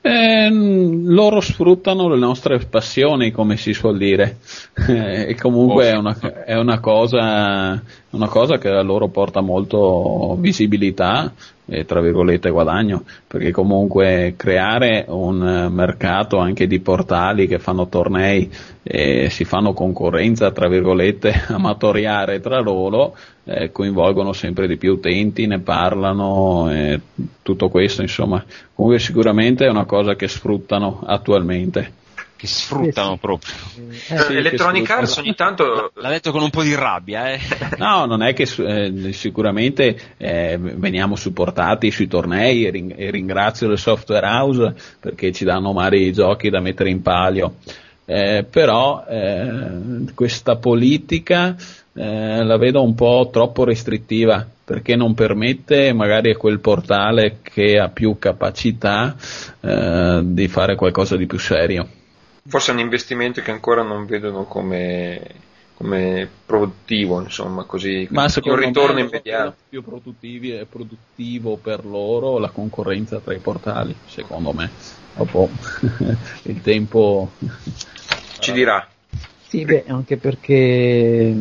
Ehm, 0.08 1.10
loro 1.10 1.42
sfruttano 1.42 2.08
le 2.08 2.18
nostre 2.18 2.60
passioni, 2.60 3.32
come 3.32 3.58
si 3.58 3.74
suol 3.74 3.98
dire, 3.98 4.38
e 4.88 5.36
comunque 5.36 5.90
è, 5.90 5.96
una, 5.96 6.18
è 6.46 6.56
una 6.56 6.80
cosa, 6.80 7.82
una 8.12 8.28
cosa 8.28 8.58
che 8.58 8.70
a 8.70 8.82
loro 8.82 9.10
porta 9.10 9.42
molto 9.42 10.36
visibilità 10.40 11.34
e 11.70 11.86
tra 11.86 12.00
virgolette 12.02 12.50
guadagno, 12.50 13.04
perché 13.28 13.52
comunque 13.52 14.34
creare 14.38 15.06
un 15.08 15.46
eh, 15.46 15.70
mercato 15.70 16.38
anche 16.38 16.66
di 16.66 16.80
portali 16.80 17.46
che 17.46 17.60
fanno 17.60 17.88
tornei 17.88 18.50
e 18.84 19.30
si 19.30 19.44
fanno 19.44 19.74
concorrenza 19.74 20.52
tra 20.52 20.70
virgolette 20.70 21.44
amatoriare 21.48 22.40
tra 22.40 22.60
loro, 22.62 23.16
eh, 23.44 23.72
coinvolgono 23.72 24.32
sempre 24.32 24.68
di 24.68 24.78
più 24.78 24.94
utenti, 24.94 25.46
ne 25.46 25.60
parlano, 25.60 26.72
e 26.72 27.00
tutto 27.42 27.70
questo 27.70 28.02
insomma, 28.02 28.44
comunque 28.74 29.00
sicuramente 29.00 29.66
è 29.66 29.70
una 29.70 29.86
cosa 29.86 30.16
che 30.16 30.28
sfruttano 30.28 31.02
attualmente. 31.06 32.06
Che 32.38 32.46
sfruttano 32.48 33.10
Eh 33.10 33.14
sì. 33.14 33.20
proprio. 33.20 33.54
Eh, 33.76 34.16
Eh, 34.16 34.26
che 34.28 34.38
Electronic. 34.38 34.90
Arts 34.90 35.18
ogni 35.18 35.34
tanto 35.34 35.92
L'ha 35.96 36.10
detto 36.10 36.32
con 36.32 36.44
un 36.44 36.52
po' 36.52 36.62
di 36.62 36.76
rabbia, 36.76 37.32
eh. 37.32 37.40
No, 37.78 38.06
non 38.06 38.22
è 38.22 38.34
che 38.34 38.44
eh, 38.44 39.12
sicuramente 39.12 40.00
eh, 40.18 40.58
veniamo 40.60 41.16
supportati 41.16 41.90
sui 41.90 42.08
tornei 42.08 42.66
e, 42.66 42.70
ring- 42.70 42.94
e 42.96 43.10
ringrazio 43.10 43.68
le 43.68 43.78
software 43.78 44.26
house 44.28 44.76
perché 45.00 45.32
ci 45.32 45.44
danno 45.44 45.74
vari 45.74 46.14
giochi 46.14 46.50
da 46.50 46.60
mettere 46.62 46.90
in 46.92 47.02
palio. 47.02 47.56
Eh, 48.06 48.46
però 48.50 49.04
eh, 49.10 50.06
questa 50.14 50.56
politica 50.58 51.56
eh, 51.94 52.44
la 52.44 52.58
vedo 52.58 52.82
un 52.84 52.94
po' 52.96 53.30
troppo 53.34 53.64
restrittiva 53.66 54.46
perché 54.64 54.96
non 54.96 55.14
permette 55.14 55.92
magari 55.94 56.32
a 56.32 56.38
quel 56.38 56.60
portale 56.60 57.40
che 57.42 57.80
ha 57.80 57.90
più 57.90 58.18
capacità 58.20 59.16
eh, 59.62 60.22
di 60.24 60.48
fare 60.48 60.76
qualcosa 60.76 61.16
di 61.18 61.26
più 61.26 61.40
serio. 61.40 61.88
Forse 62.48 62.72
è 62.72 62.74
un 62.74 62.80
investimento 62.80 63.42
che 63.42 63.52
ancora 63.52 63.84
non 63.84 64.06
vedono 64.06 64.44
come, 64.46 65.22
come 65.76 66.30
produttivo, 66.46 67.22
insomma, 67.22 67.64
così 67.64 68.08
Ma 68.10 68.28
un 68.44 68.56
ritorno 68.56 68.96
me 68.96 69.02
immediato. 69.02 69.50
è 69.50 69.54
più 69.70 69.84
produttivi 69.84 70.58
e 70.58 70.66
produttivo 70.66 71.58
per 71.58 71.86
loro 71.86 72.38
la 72.40 72.50
concorrenza 72.50 73.20
tra 73.20 73.34
i 73.34 73.40
portali, 73.40 73.96
secondo 74.06 74.54
me. 74.54 74.72
Dopo 75.16 75.50
il 76.44 76.62
tempo 76.62 77.32
Ci 78.40 78.52
dirà. 78.52 78.88
Sì, 79.48 79.64
beh, 79.64 79.86
anche 79.88 80.18
perché 80.18 81.36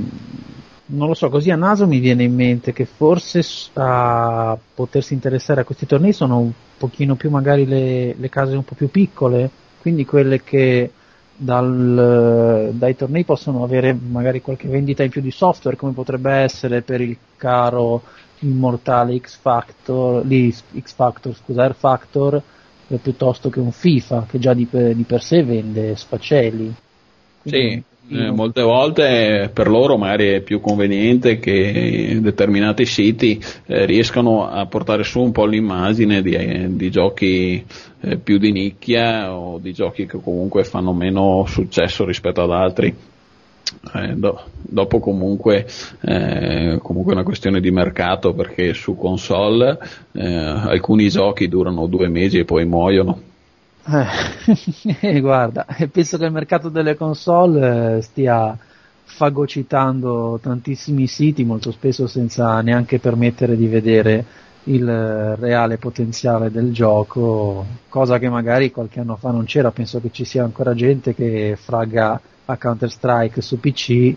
non 0.89 1.09
lo 1.09 1.15
so, 1.15 1.29
così 1.29 1.51
a 1.51 1.57
naso 1.57 1.87
mi 1.87 1.99
viene 1.99 2.23
in 2.23 2.35
mente 2.35 2.73
che 2.73 2.85
forse 2.85 3.45
a 3.75 4.57
potersi 4.75 5.15
interessare 5.15 5.63
a 5.63 5.65
questi 5.65 5.87
tornei 5.87 6.13
sono 6.13 6.39
un 6.39 6.53
pochino 6.79 7.17
più 7.17 7.31
magari 7.31 7.67
le, 7.67 8.15
le 8.17 8.29
case 8.29 8.55
un 8.55 8.65
po' 8.65 8.75
più 8.75 8.89
piccole, 8.91 9.51
quindi 9.87 10.05
quelle 10.05 10.43
che 10.43 10.91
dal- 11.37 12.73
dai 12.73 12.97
tornei 12.97 13.23
possono 13.23 13.63
avere 13.63 13.97
magari 13.97 14.41
qualche 14.41 14.67
vendita 14.67 15.05
in 15.05 15.11
più 15.11 15.21
di 15.21 15.31
software, 15.31 15.77
come 15.77 15.93
potrebbe 15.93 16.33
essere 16.33 16.83
per 16.83 17.01
il 17.01 17.17
caro 17.37 18.03
immortale 18.41 19.17
X 19.17 19.39
Factor, 19.39 20.27
X 20.27 20.93
Factor, 20.93 21.37
scusa, 21.37 21.63
Air 21.63 21.77
Factor, 21.77 22.43
eh, 22.89 22.97
piuttosto 22.97 23.49
che 23.49 23.61
un 23.61 23.71
FIFA 23.71 24.27
che 24.29 24.41
già 24.41 24.55
di 24.55 24.65
per, 24.65 24.93
di 24.93 25.05
per 25.05 25.23
sé 25.23 25.45
vende 25.45 25.95
sfaccelli. 25.95 26.75
Sì, 27.45 27.81
eh, 28.09 28.31
molte 28.31 28.63
volte 28.63 29.51
per 29.53 29.69
loro 29.69 29.97
magari 29.97 30.29
è 30.29 30.41
più 30.41 30.61
conveniente 30.61 31.39
che 31.39 32.19
determinati 32.21 32.87
siti 32.87 33.43
eh, 33.67 33.85
riescano 33.85 34.49
a 34.49 34.67
portare 34.67 35.03
su 35.03 35.21
un 35.21 35.33
po' 35.33 35.45
l'immagine 35.45 36.23
di, 36.23 36.33
eh, 36.33 36.67
di 36.71 36.89
giochi 36.91 37.65
eh, 38.07 38.19
più 38.19 38.39
di 38.39 38.53
nicchia 38.53 39.35
o 39.35 39.59
di 39.59 39.73
giochi 39.73 40.07
che 40.07 40.21
comunque 40.21 40.63
fanno 40.63 40.93
meno 40.93 41.45
successo 41.49 42.05
rispetto 42.05 42.41
ad 42.41 42.53
altri. 42.53 42.95
Eh, 43.95 44.15
do- 44.15 44.45
dopo 44.61 45.01
comunque, 45.01 45.67
eh, 46.03 46.79
comunque 46.81 47.13
è 47.13 47.17
una 47.17 47.25
questione 47.25 47.61
di 47.61 47.73
mercato 47.73 48.33
perché 48.33 48.75
su 48.75 48.97
console 48.97 49.77
eh, 50.13 50.25
alcuni 50.25 51.09
giochi 51.09 51.49
durano 51.49 51.87
due 51.87 52.07
mesi 52.07 52.39
e 52.39 52.45
poi 52.45 52.65
muoiono. 52.65 53.21
Eh, 55.01 55.21
guarda, 55.21 55.67
penso 55.91 56.17
che 56.17 56.27
il 56.27 56.33
mercato 56.33 56.69
delle 56.69 56.95
console 56.95 58.03
stia 58.03 58.57
fagocitando 59.03 60.39
tantissimi 60.41 61.09
siti, 61.09 61.45
molto 61.45 61.73
spesso 61.73 62.07
senza 62.07 62.61
neanche 62.61 63.01
permettere 63.01 63.57
di 63.57 63.67
vedere 63.67 64.25
il 64.69 65.37
reale 65.37 65.77
potenziale 65.79 66.51
del 66.51 66.73
gioco, 66.73 67.65
cosa 67.89 68.19
che 68.19 68.29
magari 68.29 68.71
qualche 68.71 69.01
anno 69.01 69.17
fa 69.17 69.31
non 69.31 69.45
c'era. 69.45 69.71
Penso 69.71 70.01
che 70.01 70.11
ci 70.13 70.25
sia 70.25 70.43
ancora 70.45 70.75
gente 70.75 71.15
che 71.15 71.57
fragga 71.61 72.21
a 72.47 72.57
Counter 72.57 72.91
Strike 72.91 73.41
su 73.41 73.61
PC, 73.61 74.15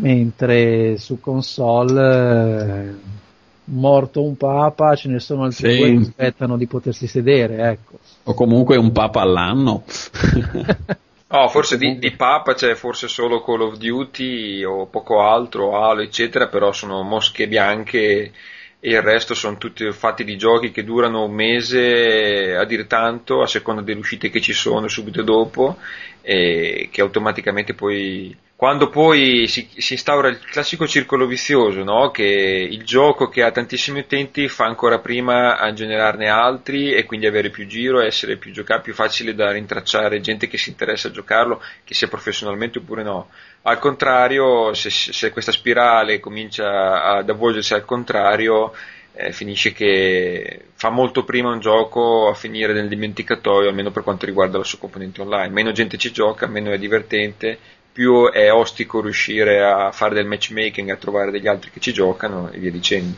mentre 0.00 0.96
su 0.98 1.20
console, 1.20 2.88
eh, 2.88 2.94
morto 3.64 4.22
un 4.22 4.36
papa, 4.36 4.94
ce 4.94 5.08
ne 5.08 5.18
sono 5.18 5.44
altri 5.44 5.70
Sì. 5.70 5.78
due 5.78 5.90
che 5.92 5.98
aspettano 6.08 6.56
di 6.56 6.66
potersi 6.66 7.06
sedere, 7.06 7.70
ecco. 7.70 7.98
O 8.24 8.34
comunque 8.34 8.76
un 8.76 8.92
papa 8.92 9.20
all'anno. 9.20 9.84
Oh, 11.30 11.46
forse 11.48 11.76
di, 11.76 11.98
di 11.98 12.12
Papa 12.12 12.54
c'è 12.54 12.74
forse 12.74 13.06
solo 13.06 13.42
Call 13.42 13.60
of 13.60 13.76
Duty 13.76 14.64
o 14.64 14.86
poco 14.86 15.20
altro, 15.20 15.76
Halo, 15.78 16.00
eccetera, 16.00 16.46
però 16.48 16.72
sono 16.72 17.02
mosche 17.02 17.46
bianche 17.46 18.32
e 18.80 18.90
il 18.90 19.02
resto 19.02 19.34
sono 19.34 19.58
tutti 19.58 19.90
fatti 19.92 20.22
di 20.22 20.36
giochi 20.36 20.70
che 20.70 20.84
durano 20.84 21.24
un 21.24 21.32
mese 21.32 22.54
a 22.54 22.64
dir 22.64 22.86
tanto, 22.86 23.42
a 23.42 23.46
seconda 23.46 23.82
delle 23.82 23.98
uscite 23.98 24.30
che 24.30 24.40
ci 24.40 24.52
sono 24.52 24.86
subito 24.86 25.22
dopo, 25.22 25.78
e 26.22 26.88
che 26.92 27.00
automaticamente 27.00 27.74
poi 27.74 28.36
quando 28.58 28.88
poi 28.88 29.46
si, 29.46 29.68
si, 29.76 29.92
instaura 29.92 30.26
il 30.26 30.40
classico 30.40 30.84
circolo 30.84 31.26
vizioso, 31.26 31.84
no? 31.84 32.10
che 32.10 32.24
il 32.24 32.82
gioco 32.82 33.28
che 33.28 33.44
ha 33.44 33.52
tantissimi 33.52 34.00
utenti 34.00 34.48
fa 34.48 34.64
ancora 34.64 34.98
prima 34.98 35.58
a 35.58 35.72
generarne 35.72 36.28
altri 36.28 36.92
e 36.92 37.04
quindi 37.04 37.28
avere 37.28 37.50
più 37.50 37.68
giro, 37.68 38.00
essere 38.00 38.36
più 38.36 38.50
giocato, 38.50 38.82
più 38.82 38.94
facile 38.94 39.36
da 39.36 39.52
rintracciare 39.52 40.20
gente 40.20 40.48
che 40.48 40.58
si 40.58 40.70
interessa 40.70 41.06
a 41.06 41.12
giocarlo, 41.12 41.62
che 41.84 41.94
sia 41.94 42.08
professionalmente 42.08 42.78
oppure 42.78 43.04
no. 43.04 43.28
Al 43.62 43.78
contrario, 43.78 44.74
se, 44.74 44.90
se 44.90 45.30
questa 45.30 45.52
spirale 45.52 46.18
comincia 46.18 47.04
ad 47.04 47.30
avvolgersi 47.30 47.74
al 47.74 47.84
contrario, 47.84 48.72
eh, 49.12 49.30
finisce 49.30 49.72
che 49.72 50.64
fa 50.74 50.90
molto 50.90 51.22
prima 51.22 51.50
un 51.50 51.60
gioco 51.60 52.28
a 52.28 52.34
finire 52.34 52.72
nel 52.72 52.88
dimenticatoio, 52.88 53.68
almeno 53.68 53.92
per 53.92 54.02
quanto 54.02 54.26
riguarda 54.26 54.58
la 54.58 54.64
sua 54.64 54.78
componente 54.78 55.20
online. 55.20 55.52
Meno 55.52 55.70
gente 55.70 55.96
ci 55.96 56.10
gioca, 56.10 56.48
meno 56.48 56.72
è 56.72 56.78
divertente 56.78 57.58
più 57.98 58.30
è 58.30 58.52
ostico 58.52 59.00
riuscire 59.00 59.60
a 59.60 59.90
fare 59.90 60.14
del 60.14 60.24
matchmaking, 60.24 60.88
a 60.88 60.94
trovare 60.94 61.32
degli 61.32 61.48
altri 61.48 61.72
che 61.72 61.80
ci 61.80 61.92
giocano 61.92 62.48
e 62.48 62.58
via 62.60 62.70
dicendo. 62.70 63.12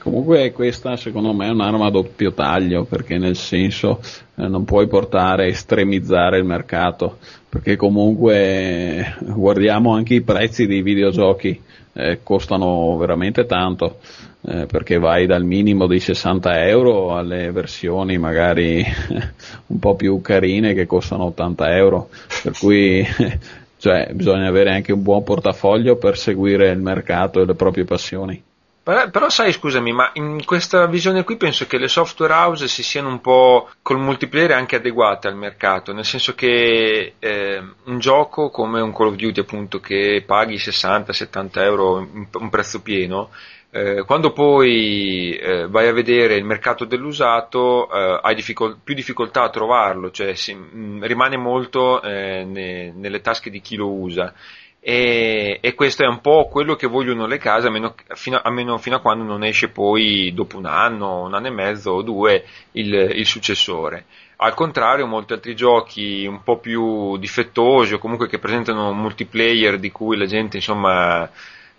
Comunque 0.00 0.50
questa 0.50 0.96
secondo 0.96 1.32
me 1.32 1.46
è 1.46 1.50
un'arma 1.50 1.86
a 1.86 1.90
doppio 1.90 2.32
taglio 2.32 2.82
perché 2.82 3.16
nel 3.16 3.36
senso 3.36 4.00
eh, 4.34 4.48
non 4.48 4.64
puoi 4.64 4.88
portare 4.88 5.44
a 5.44 5.46
estremizzare 5.46 6.38
il 6.38 6.44
mercato 6.44 7.18
perché 7.48 7.76
comunque 7.76 9.14
guardiamo 9.20 9.94
anche 9.94 10.14
i 10.14 10.22
prezzi 10.22 10.66
dei 10.66 10.82
videogiochi 10.82 11.62
eh, 11.92 12.18
costano 12.24 12.96
veramente 12.96 13.46
tanto 13.46 14.00
eh, 14.46 14.66
perché 14.66 14.98
vai 14.98 15.26
dal 15.26 15.44
minimo 15.44 15.86
dei 15.86 16.00
60 16.00 16.66
euro 16.66 17.16
alle 17.16 17.52
versioni 17.52 18.18
magari 18.18 18.84
un 19.68 19.78
po' 19.78 19.94
più 19.94 20.20
carine 20.20 20.74
che 20.74 20.86
costano 20.86 21.24
80 21.26 21.76
euro 21.76 22.08
per 22.42 22.52
cui 22.58 23.06
cioè 23.84 24.08
bisogna 24.14 24.48
avere 24.48 24.70
anche 24.70 24.94
un 24.94 25.02
buon 25.02 25.22
portafoglio 25.22 25.96
per 25.96 26.16
seguire 26.16 26.70
il 26.70 26.78
mercato 26.78 27.42
e 27.42 27.44
le 27.44 27.54
proprie 27.54 27.84
passioni. 27.84 28.42
Però, 28.82 29.10
però, 29.10 29.28
sai, 29.28 29.52
scusami, 29.52 29.92
ma 29.92 30.10
in 30.14 30.42
questa 30.46 30.86
visione 30.86 31.22
qui 31.22 31.36
penso 31.36 31.66
che 31.66 31.76
le 31.76 31.88
software 31.88 32.32
house 32.32 32.66
si 32.66 32.82
siano 32.82 33.08
un 33.08 33.20
po' 33.20 33.68
col 33.82 33.98
multiplayer 33.98 34.52
anche 34.52 34.76
adeguate 34.76 35.28
al 35.28 35.36
mercato, 35.36 35.92
nel 35.92 36.06
senso 36.06 36.34
che 36.34 37.14
eh, 37.18 37.62
un 37.84 37.98
gioco 37.98 38.48
come 38.48 38.80
un 38.80 38.94
Call 38.94 39.08
of 39.08 39.16
Duty, 39.16 39.40
appunto, 39.40 39.80
che 39.80 40.24
paghi 40.26 40.56
60-70 40.56 41.50
euro 41.60 42.08
un 42.32 42.48
prezzo 42.48 42.80
pieno, 42.80 43.28
eh, 43.76 44.04
quando 44.04 44.32
poi 44.32 45.36
eh, 45.36 45.66
vai 45.66 45.88
a 45.88 45.92
vedere 45.92 46.36
il 46.36 46.44
mercato 46.44 46.84
dell'usato 46.84 47.90
eh, 47.90 48.20
hai 48.22 48.36
difficol- 48.36 48.78
più 48.84 48.94
difficoltà 48.94 49.42
a 49.42 49.50
trovarlo, 49.50 50.12
cioè 50.12 50.34
si, 50.34 50.54
mh, 50.54 50.68
mm, 50.76 51.02
rimane 51.02 51.36
molto 51.36 52.00
eh, 52.00 52.44
ne- 52.44 52.92
nelle 52.92 53.20
tasche 53.20 53.50
di 53.50 53.60
chi 53.60 53.74
lo 53.74 53.90
usa. 53.90 54.32
E, 54.78 55.58
e, 55.60 55.74
questo 55.74 56.04
è 56.04 56.06
un 56.06 56.20
po' 56.20 56.46
quello 56.48 56.76
che 56.76 56.86
vogliono 56.86 57.26
le 57.26 57.38
case, 57.38 57.66
almeno 57.66 57.94
fino, 58.14 58.38
almeno 58.40 58.78
fino 58.78 58.96
a 58.96 59.00
quando 59.00 59.24
non 59.24 59.42
esce 59.42 59.68
poi 59.70 60.32
dopo 60.32 60.56
un 60.56 60.66
anno, 60.66 61.22
un 61.22 61.34
anno 61.34 61.46
e 61.48 61.50
mezzo 61.50 61.90
o 61.92 62.02
due 62.02 62.44
il, 62.72 62.92
il 62.94 63.26
successore. 63.26 64.04
Al 64.36 64.54
contrario, 64.54 65.06
molti 65.08 65.32
altri 65.32 65.56
giochi 65.56 66.26
un 66.26 66.44
po' 66.44 66.58
più 66.58 67.16
difettosi 67.16 67.94
o 67.94 67.98
comunque 67.98 68.28
che 68.28 68.38
presentano 68.38 68.90
un 68.90 69.00
multiplayer 69.00 69.78
di 69.78 69.90
cui 69.90 70.16
la 70.16 70.26
gente 70.26 70.58
insomma 70.58 71.28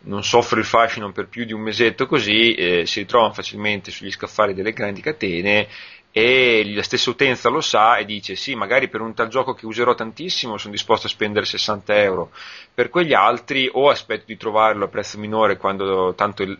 non 0.05 0.23
soffre 0.23 0.59
il 0.59 0.65
fascino 0.65 1.11
per 1.11 1.27
più 1.27 1.45
di 1.45 1.53
un 1.53 1.61
mesetto 1.61 2.05
così, 2.07 2.53
eh, 2.53 2.85
si 2.85 2.99
ritrovano 2.99 3.33
facilmente 3.33 3.91
sugli 3.91 4.11
scaffali 4.11 4.53
delle 4.53 4.71
grandi 4.73 5.01
catene 5.01 5.67
e 6.11 6.63
la 6.73 6.81
stessa 6.81 7.09
utenza 7.09 7.49
lo 7.49 7.59
sa 7.59 7.97
e 7.97 8.05
dice 8.05 8.35
sì, 8.35 8.55
magari 8.55 8.87
per 8.87 9.01
un 9.01 9.13
tal 9.13 9.27
gioco 9.27 9.53
che 9.53 9.65
userò 9.65 9.93
tantissimo 9.95 10.57
sono 10.57 10.71
disposto 10.71 11.07
a 11.07 11.09
spendere 11.09 11.45
60 11.45 12.01
euro, 12.01 12.31
per 12.73 12.89
quegli 12.89 13.13
altri 13.13 13.69
o 13.71 13.89
aspetto 13.89 14.23
di 14.27 14.37
trovarlo 14.37 14.85
a 14.85 14.87
prezzo 14.87 15.19
minore 15.19 15.57
quando 15.57 16.13
tanto 16.15 16.43
il, 16.43 16.57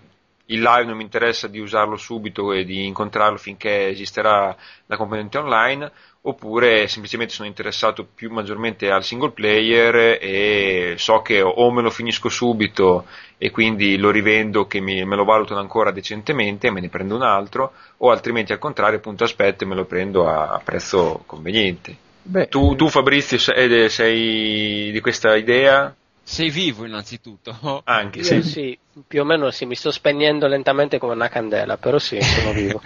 il 0.48 0.62
live 0.62 0.84
non 0.86 0.98
mi 0.98 1.04
interessa 1.04 1.48
di 1.48 1.60
usarlo 1.60 1.96
subito 1.96 2.52
e 2.52 2.66
di 2.66 2.86
incontrarlo 2.86 3.38
finché 3.38 3.88
esisterà 3.88 4.56
la 4.88 4.98
componente 4.98 5.38
online, 5.38 5.92
oppure 6.28 6.88
semplicemente 6.88 7.34
sono 7.34 7.48
interessato 7.48 8.06
più 8.06 8.32
maggiormente 8.32 8.90
al 8.90 9.04
single 9.04 9.32
player 9.32 10.18
e 10.20 10.96
so 10.98 11.22
che 11.22 11.42
o 11.42 11.72
me 11.72 11.82
lo 11.82 11.90
finisco 11.92 12.30
subito 12.30 13.06
e 13.38 13.52
quindi 13.52 13.98
lo 13.98 14.10
rivendo 14.10 14.66
che 14.66 14.80
mi, 14.80 15.04
me 15.06 15.16
lo 15.16 15.24
valutano 15.24 15.60
ancora 15.60 15.92
decentemente 15.92 16.68
e 16.68 16.72
me 16.72 16.82
ne 16.82 16.90
prendo 16.90 17.16
un 17.16 17.22
altro, 17.22 17.74
o 17.98 18.10
altrimenti 18.10 18.54
al 18.54 18.60
contrario 18.60 18.98
appunto 18.98 19.24
aspetto 19.24 19.64
e 19.64 19.68
me 19.68 19.76
lo 19.76 19.86
prendo 19.86 20.28
a, 20.28 20.50
a 20.50 20.62
prezzo 20.64 21.24
conveniente. 21.26 21.98
Beh, 22.24 22.48
tu, 22.48 22.76
tu, 22.76 22.90
Fabrizio 22.90 23.38
sei, 23.38 23.90
sei 23.90 24.92
di 24.92 25.00
questa 25.00 25.36
idea? 25.36 25.94
Sei 26.24 26.50
vivo 26.50 26.86
innanzitutto. 26.86 27.56
Anche, 27.86 28.24
sì. 28.24 28.42
sì. 28.42 28.80
Più 29.08 29.22
o 29.22 29.26
meno 29.26 29.52
sì, 29.52 29.66
mi 29.66 29.76
sto 29.76 29.92
spegnendo 29.92 30.48
lentamente 30.48 30.98
come 30.98 31.14
una 31.14 31.30
candela, 31.30 31.78
però 31.78 32.00
sì, 32.00 32.20
sono 32.20 32.52
vivo. 32.54 32.82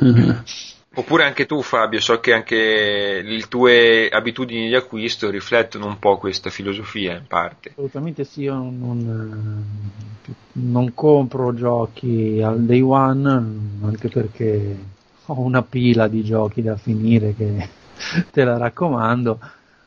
Oppure 0.94 1.24
anche 1.24 1.46
tu 1.46 1.62
Fabio, 1.62 2.00
so 2.00 2.20
che 2.20 2.34
anche 2.34 3.22
le 3.22 3.40
tue 3.48 4.10
abitudini 4.10 4.68
di 4.68 4.74
acquisto 4.74 5.30
riflettono 5.30 5.86
un 5.86 5.98
po' 5.98 6.18
questa 6.18 6.50
filosofia 6.50 7.16
in 7.16 7.26
parte. 7.26 7.70
Assolutamente 7.70 8.24
sì, 8.24 8.42
io 8.42 8.54
non, 8.54 9.64
non 10.52 10.92
compro 10.92 11.54
giochi 11.54 12.42
al 12.44 12.60
day 12.60 12.82
one, 12.82 13.30
anche 13.82 14.08
perché 14.08 14.76
ho 15.24 15.40
una 15.40 15.62
pila 15.62 16.08
di 16.08 16.22
giochi 16.22 16.60
da 16.60 16.76
finire 16.76 17.34
che 17.34 17.68
te 18.30 18.44
la 18.44 18.58
raccomando. 18.58 19.38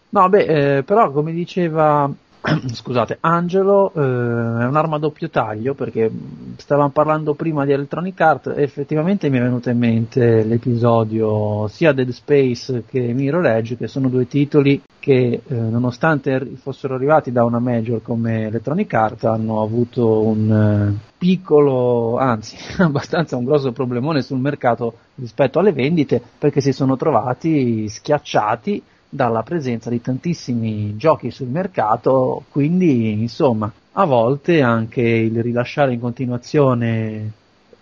No, 0.09 0.29
beh, 0.29 0.77
eh, 0.77 0.83
però 0.83 1.11
come 1.11 1.33
diceva 1.33 2.11
scusate, 2.73 3.17
Angelo 3.21 3.91
eh, 3.93 3.99
è 3.99 4.65
un'arma 4.65 4.97
a 4.97 4.99
doppio 4.99 5.29
taglio 5.29 5.73
perché 5.73 6.11
stavamo 6.57 6.89
parlando 6.89 7.33
prima 7.33 7.65
di 7.65 7.71
Electronic 7.71 8.19
Art 8.21 8.53
e 8.55 8.61
effettivamente 8.61 9.29
mi 9.29 9.37
è 9.37 9.41
venuto 9.41 9.69
in 9.69 9.77
mente 9.77 10.43
l'episodio 10.43 11.67
sia 11.67 11.91
Dead 11.91 12.09
Space 12.09 12.83
che 12.87 13.13
Mirror 13.13 13.45
Edge 13.47 13.77
che 13.77 13.87
sono 13.87 14.09
due 14.09 14.27
titoli 14.27 14.81
che 14.99 15.41
eh, 15.45 15.53
nonostante 15.55 16.53
fossero 16.55 16.95
arrivati 16.95 17.31
da 17.31 17.43
una 17.43 17.59
major 17.59 18.01
come 18.01 18.45
Electronic 18.45 18.93
Art 18.93 19.25
hanno 19.25 19.61
avuto 19.61 20.21
un 20.21 20.51
eh, 20.51 21.13
piccolo, 21.17 22.17
anzi 22.17 22.55
abbastanza 22.81 23.35
un 23.37 23.45
grosso 23.45 23.71
problemone 23.71 24.21
sul 24.21 24.39
mercato 24.39 24.97
rispetto 25.15 25.59
alle 25.59 25.73
vendite 25.73 26.21
perché 26.37 26.61
si 26.61 26.71
sono 26.71 26.95
trovati 26.97 27.87
schiacciati 27.87 28.83
dalla 29.15 29.43
presenza 29.43 29.89
di 29.89 30.01
tantissimi 30.01 30.97
giochi 30.97 31.31
sul 31.31 31.47
mercato, 31.47 32.43
quindi 32.51 33.11
insomma 33.13 33.71
a 33.93 34.05
volte 34.05 34.61
anche 34.61 35.01
il 35.01 35.41
rilasciare 35.41 35.93
in 35.93 36.01
continuazione 36.01 37.31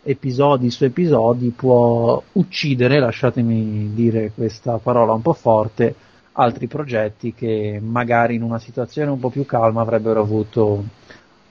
episodi 0.04 0.70
su 0.70 0.84
episodi 0.84 1.50
può 1.50 2.22
uccidere, 2.34 3.00
lasciatemi 3.00 3.94
dire 3.96 4.32
questa 4.36 4.78
parola 4.78 5.14
un 5.14 5.22
po' 5.22 5.34
forte, 5.34 5.96
altri 6.34 6.68
progetti 6.68 7.34
che 7.34 7.80
magari 7.82 8.36
in 8.36 8.44
una 8.44 8.60
situazione 8.60 9.10
un 9.10 9.20
po' 9.20 9.30
più 9.30 9.46
calma 9.46 9.82
avrebbero 9.82 10.22
avuto 10.22 10.84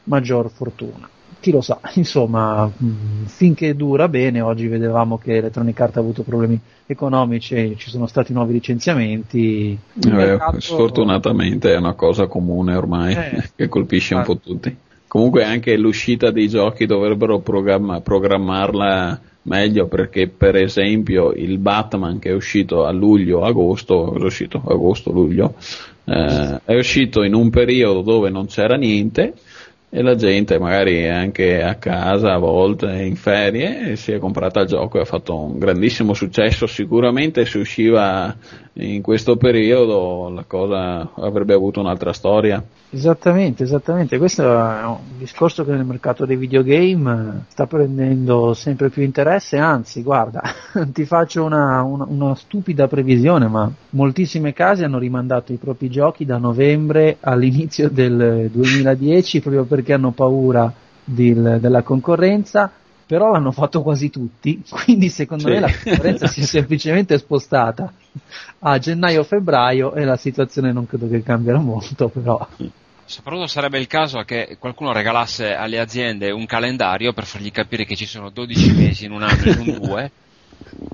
maggior 0.05 0.49
fortuna 0.51 1.09
chi 1.42 1.50
lo 1.50 1.61
sa, 1.61 1.81
insomma, 1.94 2.66
mm, 2.66 3.24
finché 3.24 3.74
dura 3.74 4.09
bene, 4.09 4.40
oggi 4.40 4.68
vedevamo 4.68 5.18
che 5.18 5.37
Electronic 5.37 5.78
Arts 5.78 5.96
ha 5.96 6.00
avuto 6.00 6.22
problemi 6.22 6.59
economici, 6.87 7.74
ci 7.76 7.90
sono 7.90 8.07
stati 8.07 8.33
nuovi 8.33 8.55
licenziamenti. 8.55 9.76
Eh, 10.05 10.11
mercato... 10.11 10.61
Sfortunatamente 10.61 11.74
è 11.74 11.76
una 11.76 11.94
cosa 11.94 12.28
comune 12.28 12.76
ormai 12.76 13.14
eh, 13.14 13.50
che 13.57 13.68
colpisce 13.68 14.14
un 14.14 14.22
po' 14.22 14.38
tutti. 14.38 14.74
Comunque 15.09 15.44
anche 15.44 15.76
l'uscita 15.76 16.31
dei 16.31 16.48
giochi 16.48 16.87
dovrebbero 16.87 17.40
programma- 17.40 18.00
programmarla 18.00 19.20
meglio 19.42 19.87
perché 19.87 20.28
per 20.28 20.55
esempio 20.57 21.33
il 21.33 21.59
Batman 21.59 22.18
che 22.18 22.31
è 22.31 22.33
uscito 22.33 22.87
a 22.87 22.92
luglio-agosto, 22.92 24.14
è 24.14 24.22
uscito 24.22 24.62
agosto-luglio, 24.64 25.55
eh, 26.05 26.61
è 26.64 26.74
uscito 26.76 27.24
in 27.24 27.35
un 27.35 27.50
periodo 27.50 28.00
dove 28.00 28.31
non 28.31 28.46
c'era 28.46 28.76
niente 28.76 29.35
e 29.94 30.00
la 30.00 30.14
gente 30.14 30.59
magari 30.59 31.07
anche 31.07 31.62
a 31.62 31.74
casa 31.74 32.33
a 32.33 32.38
volte 32.38 32.87
in 33.02 33.14
ferie 33.14 33.94
si 33.96 34.12
è 34.12 34.18
comprata 34.18 34.61
il 34.61 34.66
gioco 34.66 34.96
e 34.96 35.02
ha 35.02 35.05
fatto 35.05 35.38
un 35.38 35.59
grandissimo 35.59 36.14
successo. 36.14 36.66
Sicuramente 36.66 37.44
se 37.44 37.59
usciva 37.59 38.35
in 38.74 39.02
questo 39.02 39.37
periodo 39.37 40.30
la 40.35 40.44
cosa 40.46 41.11
avrebbe 41.16 41.52
avuto 41.52 41.80
un'altra 41.80 42.14
storia. 42.14 42.64
Esattamente 42.88 43.64
esattamente. 43.64 44.16
Questo 44.16 44.42
è 44.42 44.85
un 44.85 44.98
discorso 45.18 45.64
che 45.64 45.72
nel 45.72 45.85
mercato 45.85 46.24
dei 46.24 46.37
videogame 46.37 47.44
sta 47.48 47.66
prendendo 47.66 48.54
sempre 48.54 48.88
più 48.88 49.02
interesse. 49.02 49.58
Anzi 49.58 50.02
guarda 50.02 50.42
ti 50.90 51.04
faccio 51.04 51.44
una, 51.44 51.82
una, 51.82 52.06
una 52.08 52.35
stupida 52.35 52.88
previsione 52.88 53.46
ma 53.46 53.70
moltissime 53.90 54.54
case 54.54 54.85
hanno 54.85 54.98
rimandato 54.98 55.52
i 55.52 55.56
propri 55.56 55.90
giochi 55.90 56.24
da 56.24 56.38
novembre 56.38 57.18
all'inizio 57.20 57.90
del 57.90 58.48
2010 58.50 59.40
proprio 59.40 59.64
per 59.64 59.82
perché 59.82 59.92
hanno 59.92 60.12
paura 60.12 60.72
del, 61.04 61.58
della 61.61 61.82
concorrenza, 61.82 62.70
però 63.07 63.33
l'hanno 63.33 63.53
fatto 63.53 63.83
quasi 63.83 64.11
tutti, 64.11 64.62
quindi 64.85 65.09
secondo 65.09 65.45
sì. 65.45 65.51
me 65.51 65.61
la 65.61 65.73
concorrenza 65.73 66.27
si 66.27 66.41
è 66.41 66.45
semplicemente 66.47 67.19
spostata 67.19 67.93
a 68.61 68.79
gennaio-febbraio 68.79 69.95
e 69.95 70.05
la 70.05 70.17
situazione 70.17 70.73
non 70.73 70.87
credo 70.87 71.09
che 71.09 71.23
cambierà 71.23 71.59
molto, 71.59 72.09
però... 72.09 72.46
Soprattutto 73.05 73.46
sarebbe 73.46 73.79
il 73.79 73.88
caso 73.88 74.23
che 74.23 74.57
qualcuno 74.59 74.92
regalasse 74.92 75.55
alle 75.55 75.79
aziende 75.79 76.31
un 76.31 76.46
calendario 76.46 77.13
per 77.13 77.27
fargli 77.27 77.50
capire 77.50 77.85
che 77.85 77.96
ci 77.96 78.07
sono 78.07 78.31
12 78.31 78.73
mesi 78.73 79.05
in 79.05 79.13
un 79.13 79.23
anno 79.23 79.42
e 79.42 79.55
non 79.55 79.79
due. 79.79 80.11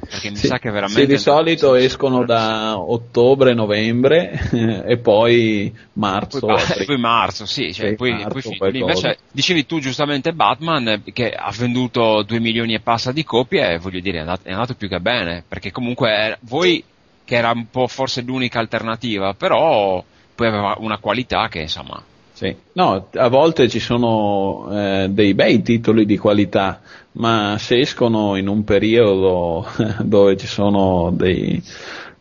Perché 0.09 0.31
mi 0.31 0.37
Sì, 0.37 0.47
sa 0.47 0.59
che 0.59 0.71
veramente. 0.71 1.01
sì, 1.01 1.07
di 1.07 1.19
solito 1.19 1.75
escono 1.75 2.25
da 2.25 2.79
ottobre-novembre 2.79 4.41
e 4.87 4.97
poi 4.99 5.73
marzo. 5.95 6.41
Poi, 6.41 6.85
poi 6.87 6.99
marzo, 6.99 7.45
sì, 7.45 7.75
cioè, 7.75 7.95
poi, 7.95 8.13
marzo, 8.13 8.55
poi 8.57 8.79
invece 8.79 9.19
dicevi 9.31 9.67
tu 9.67 9.81
giustamente 9.81 10.33
Batman 10.33 10.89
eh, 10.89 11.03
che 11.13 11.31
ha 11.31 11.53
venduto 11.57 12.23
2 12.23 12.41
milioni 12.41 12.75
e 12.75 12.81
passa 12.81 13.13
di 13.13 13.23
copie 13.23 13.75
e 13.75 13.79
voglio 13.79 14.01
dire 14.01 14.19
è 14.19 14.21
andato, 14.21 14.49
è 14.49 14.53
andato 14.53 14.75
più 14.75 14.89
che 14.89 15.01
bene, 15.01 15.45
perché 15.47 15.71
comunque 15.71 16.11
eh, 16.11 16.39
voi 16.41 16.83
che 17.25 17.37
era 17.37 17.51
un 17.51 17.69
po' 17.69 17.87
forse 17.87 18.23
l'unica 18.23 18.59
alternativa, 18.59 19.35
però 19.35 20.03
poi 20.35 20.47
aveva 20.47 20.77
una 20.79 20.99
qualità 20.99 21.49
che 21.49 21.61
insomma 21.61 22.03
Sì. 22.39 22.55
No, 22.74 23.09
a 23.14 23.28
volte 23.28 23.68
ci 23.68 23.80
sono 23.80 24.68
eh, 24.70 25.09
dei 25.11 25.34
bei 25.34 25.61
titoli 25.61 26.07
di 26.07 26.16
qualità, 26.16 26.80
ma 27.14 27.57
se 27.59 27.80
escono 27.80 28.36
in 28.36 28.47
un 28.47 28.62
periodo 28.62 29.66
dove 29.99 30.36
ci 30.36 30.47
sono 30.47 31.11
dei, 31.12 31.61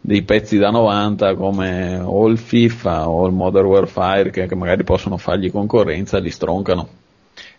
dei 0.02 0.24
pezzi 0.24 0.58
da 0.58 0.72
90 0.72 1.36
come 1.36 2.00
o 2.04 2.26
il 2.30 2.40
FIFA 2.40 3.08
o 3.08 3.28
il 3.28 3.34
Modern 3.34 3.68
Warfare 3.68 4.32
che, 4.32 4.48
che 4.48 4.56
magari 4.56 4.84
possono 4.84 5.18
fargli 5.18 5.52
concorrenza, 5.52 6.18
li 6.18 6.32
stroncano. 6.32 6.90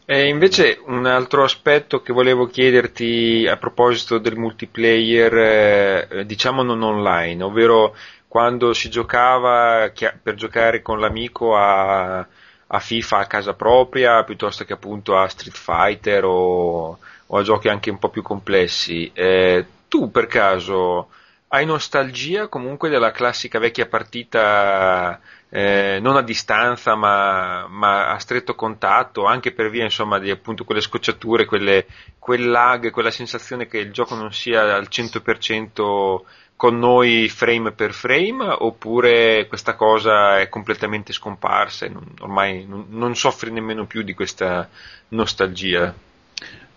E 0.05 0.27
invece 0.27 0.81
un 0.85 1.07
altro 1.07 1.45
aspetto 1.45 2.03
che 2.03 2.13
volevo 2.13 2.47
chiederti 2.47 3.47
a 3.49 3.57
proposito 3.57 4.19
del 4.19 4.37
multiplayer, 4.37 6.09
eh, 6.11 6.27
diciamo 6.27 6.65
non 6.65 6.83
online, 6.83 7.41
ovvero 7.41 7.95
quando 8.27 8.73
si 8.73 8.91
giocava 8.91 9.93
per 10.21 10.35
giocare 10.35 10.83
con 10.83 10.99
l'amico 10.99 11.55
a, 11.57 12.27
a 12.69 12.79
FIFA 12.79 13.19
a 13.19 13.27
casa 13.27 13.55
propria 13.55 14.23
piuttosto 14.25 14.65
che 14.65 14.75
appunto 14.75 15.17
a 15.17 15.29
Street 15.29 15.57
Fighter 15.57 16.25
o, 16.25 16.99
o 17.27 17.37
a 17.37 17.43
giochi 17.43 17.69
anche 17.69 17.91
un 17.91 17.99
po' 17.99 18.11
più 18.11 18.23
complessi. 18.23 19.11
Eh, 19.13 19.67
tu 19.89 20.11
per 20.11 20.27
caso 20.27 21.09
hai 21.49 21.65
nostalgia 21.65 22.49
comunque 22.49 22.91
della 22.91 23.11
classica 23.11 23.59
vecchia 23.59 23.87
partita 23.87 25.19
eh, 25.51 25.99
non 26.01 26.17
a 26.17 26.23
distanza 26.23 26.95
ma, 26.95 27.67
ma 27.69 28.11
a 28.11 28.19
stretto 28.19 28.55
contatto, 28.55 29.25
anche 29.25 29.53
per 29.53 29.71
via 29.71 29.85
insomma 29.85 30.19
di 30.19 30.31
appunto 30.31 30.65
quelle 30.65 30.81
scocciature, 30.83 31.47
quelle, 31.47 31.87
quel 32.19 32.49
lag, 32.51 32.91
quella 32.91 33.11
sensazione 33.11 33.67
che 33.67 33.79
il 33.79 33.93
gioco 33.93 34.15
non 34.15 34.33
sia 34.33 34.75
al 34.75 34.89
100% 34.91 36.21
con 36.59 36.77
noi 36.77 37.29
frame 37.29 37.71
per 37.71 37.93
frame, 37.93 38.45
oppure 38.49 39.47
questa 39.47 39.77
cosa 39.77 40.41
è 40.41 40.49
completamente 40.49 41.13
scomparsa 41.13 41.87
e 41.87 41.89
non- 41.89 42.15
ormai 42.19 42.67
non, 42.67 42.87
non 42.89 43.15
soffri 43.15 43.53
nemmeno 43.53 43.87
più 43.87 44.03
di 44.03 44.13
questa 44.13 44.69
nostalgia. 45.11 45.95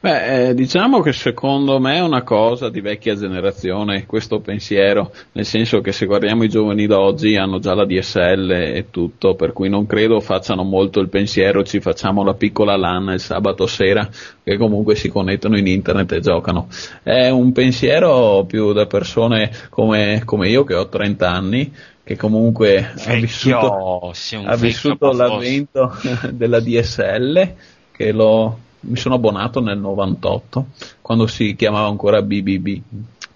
Beh, 0.03 0.47
eh, 0.47 0.53
diciamo 0.55 0.99
che 1.01 1.13
secondo 1.13 1.79
me 1.79 1.97
è 1.97 2.01
una 2.01 2.23
cosa 2.23 2.69
di 2.69 2.81
vecchia 2.81 3.13
generazione 3.13 4.07
questo 4.07 4.39
pensiero, 4.39 5.11
nel 5.33 5.45
senso 5.45 5.79
che 5.79 5.91
se 5.91 6.07
guardiamo 6.07 6.43
i 6.43 6.49
giovani 6.49 6.87
d'oggi 6.87 7.35
hanno 7.35 7.59
già 7.59 7.75
la 7.75 7.85
DSL 7.85 8.49
e 8.49 8.85
tutto, 8.89 9.35
per 9.35 9.53
cui 9.53 9.69
non 9.69 9.85
credo 9.85 10.19
facciano 10.19 10.63
molto 10.63 10.99
il 11.01 11.09
pensiero, 11.09 11.63
ci 11.63 11.79
facciamo 11.81 12.23
la 12.23 12.33
piccola 12.33 12.75
LAN 12.75 13.09
il 13.09 13.19
sabato 13.19 13.67
sera, 13.67 14.09
che 14.43 14.57
comunque 14.57 14.95
si 14.95 15.07
connettono 15.07 15.55
in 15.55 15.67
internet 15.67 16.13
e 16.13 16.19
giocano. 16.19 16.67
È 17.03 17.29
un 17.29 17.51
pensiero 17.51 18.43
più 18.47 18.73
da 18.73 18.87
persone 18.87 19.51
come, 19.69 20.23
come 20.25 20.49
io 20.49 20.63
che 20.63 20.73
ho 20.73 20.89
30 20.89 21.29
anni, 21.29 21.71
che 22.03 22.15
comunque 22.17 22.91
ha 23.05 23.13
vissuto 23.13 23.69
Vecchio, 23.69 24.13
sei 24.13 24.39
un 24.39 24.47
ha 24.47 24.55
vissuto 24.55 25.11
l'avvento 25.11 25.95
della 26.33 26.59
DSL 26.59 27.53
che 27.91 28.11
lo, 28.11 28.57
mi 28.81 28.97
sono 28.97 29.15
abbonato 29.15 29.61
nel 29.61 29.77
98 29.77 30.67
quando 31.01 31.27
si 31.27 31.55
chiamava 31.55 31.87
ancora 31.87 32.21
BBB 32.21 32.81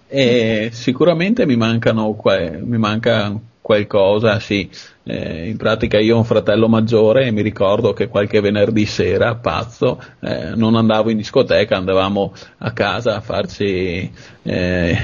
e 0.08 0.70
sicuramente 0.72 1.46
mi 1.46 1.56
mancano 1.56 2.16
mi 2.62 2.78
manca 2.78 3.38
qualcosa 3.60 4.38
sì 4.38 4.68
Eh, 5.08 5.48
in 5.48 5.56
pratica 5.56 6.00
io 6.00 6.16
ho 6.16 6.18
un 6.18 6.24
fratello 6.24 6.66
maggiore 6.66 7.26
e 7.26 7.30
mi 7.30 7.40
ricordo 7.40 7.92
che 7.92 8.08
qualche 8.08 8.40
venerdì 8.40 8.86
sera 8.86 9.36
pazzo 9.36 10.02
eh, 10.18 10.56
non 10.56 10.74
andavo 10.74 11.10
in 11.10 11.16
discoteca 11.16 11.76
andavamo 11.76 12.34
a 12.58 12.72
casa 12.72 13.14
a 13.14 13.20
farci 13.20 14.10
eh, 14.42 14.96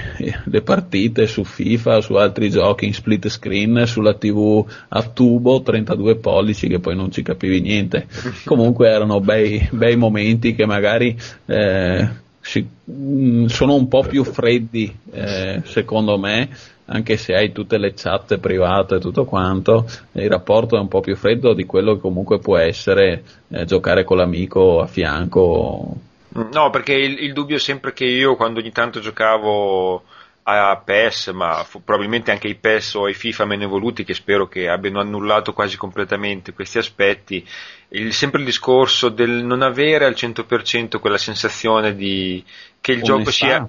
le 0.44 0.62
partite 0.62 1.28
su 1.28 1.44
FIFA 1.44 2.00
su 2.00 2.14
altri 2.14 2.50
giochi 2.50 2.86
in 2.86 2.94
split 2.94 3.28
screen 3.28 3.86
sulla 3.86 4.14
tv 4.14 4.66
a 4.88 5.02
tubo 5.04 5.62
32 5.62 6.16
pollici 6.16 6.66
che 6.66 6.80
poi 6.80 6.96
non 6.96 7.12
ci 7.12 7.22
capivi 7.22 7.60
niente. 7.60 8.06
Comunque 8.44 8.88
erano 8.88 9.20
bei, 9.20 9.68
bei 9.70 9.94
momenti 9.94 10.56
che 10.56 10.66
magari 10.66 11.16
eh, 11.46 12.08
si- 12.40 12.66
mh, 12.84 13.46
sono 13.46 13.74
un 13.74 13.86
po' 13.88 14.02
più 14.02 14.24
freddi 14.24 14.94
eh, 15.12 15.62
secondo 15.64 16.18
me 16.18 16.48
anche 16.86 17.16
se 17.16 17.34
hai 17.34 17.52
tutte 17.52 17.78
le 17.78 17.94
chat 17.94 18.38
private 18.38 18.96
e 18.96 19.00
tutto 19.00 19.24
quanto, 19.24 19.86
il 20.12 20.28
rapporto 20.28 20.76
è 20.76 20.80
un 20.80 20.88
po' 20.88 21.00
più 21.00 21.16
freddo 21.16 21.54
di 21.54 21.64
quello 21.64 21.94
che 21.94 22.00
comunque 22.00 22.38
può 22.38 22.56
essere 22.56 23.22
eh, 23.48 23.64
giocare 23.64 24.04
con 24.04 24.16
l'amico 24.16 24.80
a 24.80 24.86
fianco. 24.86 25.96
No, 26.34 26.70
perché 26.70 26.94
il, 26.94 27.22
il 27.22 27.32
dubbio 27.32 27.56
è 27.56 27.60
sempre 27.60 27.92
che 27.92 28.04
io 28.04 28.36
quando 28.36 28.60
ogni 28.60 28.72
tanto 28.72 29.00
giocavo 29.00 30.04
a 30.44 30.76
PES, 30.84 31.28
ma 31.28 31.62
fu- 31.62 31.84
probabilmente 31.84 32.32
anche 32.32 32.48
ai 32.48 32.56
PES 32.56 32.94
o 32.94 33.04
ai 33.04 33.14
FIFA 33.14 33.44
meno 33.44 33.62
evoluti 33.62 34.02
che 34.02 34.14
spero 34.14 34.48
che 34.48 34.68
abbiano 34.68 35.00
annullato 35.00 35.52
quasi 35.52 35.76
completamente 35.76 36.52
questi 36.52 36.78
aspetti, 36.78 37.46
il- 37.90 38.12
sempre 38.12 38.40
il 38.40 38.46
discorso 38.46 39.08
del 39.08 39.30
non 39.30 39.62
avere 39.62 40.04
al 40.04 40.14
100% 40.14 40.98
quella 40.98 41.18
sensazione 41.18 41.94
di 41.94 42.42
che 42.80 42.92
il 42.92 43.02
gioco 43.02 43.30
sia... 43.30 43.68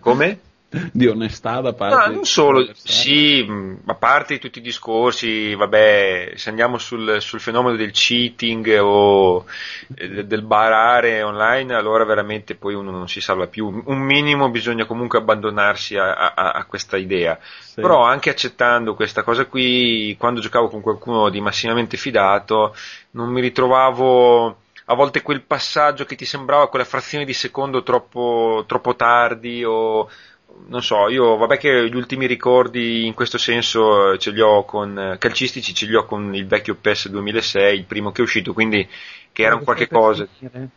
Come? 0.00 0.40
di 0.92 1.06
onestà 1.06 1.60
da 1.60 1.72
parte 1.72 2.08
No, 2.08 2.14
non 2.14 2.24
solo, 2.24 2.68
sì, 2.74 3.42
mh, 3.42 3.82
a 3.86 3.94
parte 3.94 4.38
tutti 4.38 4.58
i 4.58 4.62
discorsi, 4.62 5.54
vabbè, 5.54 6.32
se 6.34 6.48
andiamo 6.48 6.78
sul, 6.78 7.20
sul 7.20 7.40
fenomeno 7.40 7.76
del 7.76 7.92
cheating 7.92 8.78
o 8.80 9.44
eh, 9.94 10.24
del 10.24 10.42
barare 10.42 11.22
online, 11.22 11.74
allora 11.74 12.04
veramente 12.04 12.54
poi 12.54 12.74
uno 12.74 12.90
non 12.90 13.08
si 13.08 13.20
salva 13.20 13.46
più. 13.46 13.82
Un 13.84 13.98
minimo 13.98 14.50
bisogna 14.50 14.84
comunque 14.84 15.18
abbandonarsi 15.18 15.96
a, 15.96 16.32
a- 16.34 16.50
a 16.52 16.64
questa 16.64 16.96
idea. 16.96 17.38
Sì. 17.60 17.80
Però 17.80 18.02
anche 18.02 18.30
accettando 18.30 18.94
questa 18.94 19.22
cosa 19.22 19.46
qui, 19.46 20.16
quando 20.18 20.40
giocavo 20.40 20.68
con 20.68 20.80
qualcuno 20.80 21.28
di 21.28 21.40
massimamente 21.40 21.96
fidato, 21.96 22.74
non 23.12 23.28
mi 23.30 23.40
ritrovavo 23.40 24.58
a 24.86 24.94
volte 24.94 25.22
quel 25.22 25.42
passaggio 25.42 26.04
che 26.04 26.14
ti 26.16 26.24
sembrava 26.26 26.68
quella 26.68 26.84
frazione 26.84 27.24
di 27.24 27.32
secondo 27.32 27.82
troppo, 27.82 28.64
troppo 28.66 28.94
tardi 28.96 29.64
o 29.64 30.08
non 30.66 30.82
so, 30.82 31.08
io 31.08 31.36
vabbè 31.36 31.58
che 31.58 31.88
gli 31.88 31.94
ultimi 31.96 32.26
ricordi 32.26 33.06
in 33.06 33.14
questo 33.14 33.38
senso 33.38 34.12
eh, 34.12 34.18
ce 34.18 34.30
li 34.30 34.40
ho 34.40 34.64
con 34.64 34.98
eh, 34.98 35.18
calcistici, 35.18 35.74
ce 35.74 35.86
li 35.86 35.94
ho 35.94 36.04
con 36.04 36.34
il 36.34 36.46
vecchio 36.46 36.74
PES 36.74 37.08
2006, 37.08 37.78
il 37.78 37.84
primo 37.84 38.12
che 38.12 38.20
è 38.20 38.24
uscito, 38.24 38.52
quindi 38.52 38.86
che 39.34 39.42
era 39.42 39.56
un 39.56 39.64
qualche 39.64 39.88
cosa, 39.88 40.28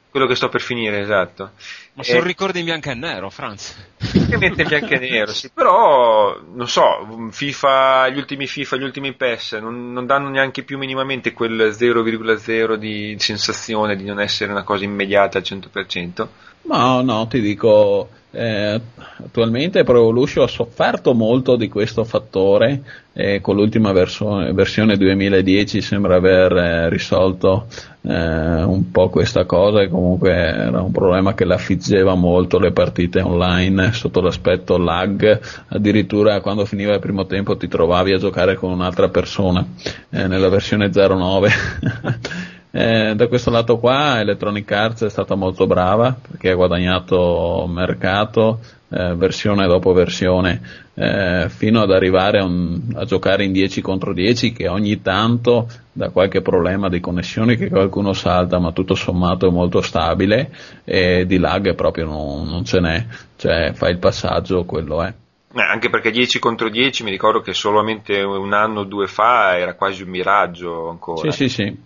quello 0.10 0.26
che 0.26 0.34
sto 0.34 0.50
per 0.50 0.62
finire, 0.62 1.00
esatto. 1.00 1.52
Ma 1.94 2.02
sono 2.02 2.24
Eh, 2.24 2.24
ricordi 2.24 2.58
in 2.58 2.66
bianco 2.66 2.90
e 2.90 2.96
nero, 2.96 3.30
Franz. 3.30 3.76
Ovviamente 4.16 4.64
in 4.64 4.68
bianco 4.68 4.94
e 4.96 4.98
nero, 5.00 5.32
sì, 5.32 5.52
però 5.54 6.36
non 6.56 6.68
so, 6.68 7.30
FIFA, 7.30 8.10
gli 8.10 8.18
ultimi 8.18 8.48
FIFA, 8.48 8.78
gli 8.78 8.84
ultimi 8.84 9.14
PES 9.14 9.54
non, 9.62 9.94
non 9.94 10.08
danno 10.08 10.30
neanche 10.30 10.64
più 10.64 10.80
minimamente 10.80 11.34
quel 11.34 11.76
0,0 11.80 12.74
di 12.74 13.16
sensazione 13.20 13.96
di 13.96 14.06
non 14.06 14.20
essere 14.20 14.50
una 14.52 14.64
cosa 14.64 14.86
immediata 14.86 15.38
al 15.38 15.44
100%. 15.46 16.28
No, 16.64 17.04
no, 17.04 17.28
ti 17.28 17.40
dico, 17.40 18.10
eh, 18.32 18.82
attualmente 19.24 19.84
Pro 19.84 20.00
Evolution 20.00 20.46
ha 20.46 20.48
sofferto 20.48 21.14
molto 21.14 21.56
di 21.56 21.70
questo 21.70 22.04
fattore 22.04 23.06
e 23.20 23.42
con 23.42 23.56
l'ultima 23.56 23.94
verso- 23.94 24.54
versione 24.54 24.96
2010 24.96 25.82
sembra 25.82 26.18
aver 26.18 26.52
eh, 26.56 26.90
risolto 26.90 27.66
eh, 28.04 28.62
un 28.62 28.92
po' 28.92 29.10
questa 29.10 29.46
cosa 29.46 29.82
e 29.82 29.90
comunque 29.90 30.30
era 30.30 30.84
un 30.84 30.92
problema 30.92 31.34
che 31.34 31.44
l'affiggeva 31.44 32.14
molto 32.14 32.60
le 32.60 32.72
partite 32.72 33.20
online 33.22 33.92
sotto 33.94 34.22
l'aspetto 34.22 34.78
lag, 34.78 35.40
addirittura 35.70 36.42
quando 36.42 36.64
finiva 36.66 36.94
il 36.94 37.00
primo 37.00 37.26
tempo 37.26 37.58
ti 37.58 37.68
trovavi 37.68 38.14
a 38.14 38.20
giocare 38.20 38.54
con 38.54 38.70
un'altra 38.72 39.10
persona 39.10 39.66
eh, 40.12 40.28
nella 40.28 40.50
versione 40.50 40.92
09. 40.94 41.50
Eh, 42.70 43.16
da 43.16 43.28
questo 43.28 43.50
lato 43.50 43.80
qua 43.80 44.20
Electronic 44.20 44.70
Arts 44.72 45.06
è 45.06 45.10
stata 45.10 45.34
molto 45.34 45.66
brava 45.66 46.16
perché 46.22 46.52
ha 46.52 46.56
guadagnato 46.56 47.66
mercato 47.68 48.60
eh, 48.90 49.16
versione 49.16 49.68
dopo 49.68 49.92
versione 49.94 50.62
eh, 50.94 51.48
fino 51.50 51.82
ad 51.82 51.92
arrivare 51.92 52.40
a, 52.40 52.44
un- 52.46 52.94
a 52.96 53.04
giocare 53.06 53.44
in 53.44 53.52
10 53.52 53.82
contro 53.82 54.14
10 54.14 54.54
che 54.54 54.68
ogni 54.68 55.02
tanto 55.02 55.68
da 55.92 56.10
qualche 56.10 56.42
problema 56.42 56.88
di 56.90 57.00
connessioni 57.00 57.56
che 57.58 57.70
qualcuno 57.70 58.14
salta 58.14 58.60
ma 58.60 58.72
tutto 58.72 58.96
sommato 58.96 59.48
è 59.48 59.52
molto 59.52 59.82
stabile 59.82 60.52
e 60.84 61.26
di 61.26 61.38
lag 61.38 61.76
proprio 61.76 62.06
non, 62.06 62.48
non 62.48 62.64
ce 62.66 62.80
n'è 62.80 63.06
cioè 63.36 63.74
fai 63.74 63.92
il 63.92 63.98
passaggio 64.00 64.64
quello 64.66 65.04
è 65.04 65.14
Eh, 65.54 65.62
anche 65.62 65.90
perché 65.90 66.12
10 66.12 66.40
contro 66.40 66.70
10 66.70 67.04
mi 67.04 67.12
ricordo 67.12 67.42
che 67.42 67.54
solamente 67.54 68.22
un 68.22 68.54
anno 68.54 68.82
o 68.82 68.84
due 68.84 69.08
fa 69.08 69.58
era 69.58 69.74
quasi 69.76 70.04
un 70.04 70.10
miraggio 70.10 70.90
ancora. 70.90 71.32
Sì, 71.32 71.48
sì, 71.48 71.50
sì. 71.50 71.86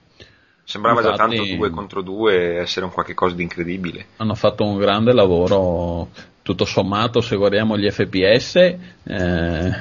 Sembrava 0.63 1.01
già 1.01 1.11
Infatti- 1.11 1.35
tanto 1.37 1.55
2 1.55 1.69
contro 1.69 2.01
2 2.01 2.57
essere 2.59 2.85
un 2.85 2.91
qualche 2.91 3.13
cosa 3.13 3.35
di 3.35 3.43
incredibile. 3.43 4.05
hanno 4.17 4.35
fatto 4.35 4.65
un 4.65 4.77
grande 4.77 5.11
lavoro 5.13 6.09
tutto 6.43 6.65
sommato 6.65 7.21
se 7.21 7.35
guardiamo 7.35 7.77
gli 7.77 7.89
FPS 7.89 8.55
eh, 8.55 9.71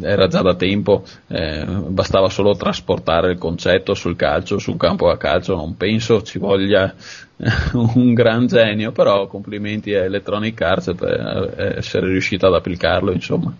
era 0.00 0.26
già 0.28 0.40
da 0.42 0.54
tempo 0.54 1.04
eh, 1.28 1.64
bastava 1.66 2.28
solo 2.28 2.54
trasportare 2.54 3.32
il 3.32 3.38
concetto 3.38 3.94
sul 3.94 4.16
calcio 4.16 4.58
sul 4.58 4.76
campo 4.76 5.08
da 5.08 5.16
calcio 5.16 5.56
non 5.56 5.76
penso 5.76 6.22
ci 6.22 6.38
voglia 6.38 6.94
un 7.74 8.14
gran 8.14 8.46
genio 8.46 8.92
però 8.92 9.26
complimenti 9.26 9.94
a 9.94 10.04
Electronic 10.04 10.60
Arts 10.60 10.94
per 10.96 11.74
essere 11.78 12.06
riuscito 12.06 12.46
ad 12.46 12.54
applicarlo 12.54 13.10
insomma 13.10 13.52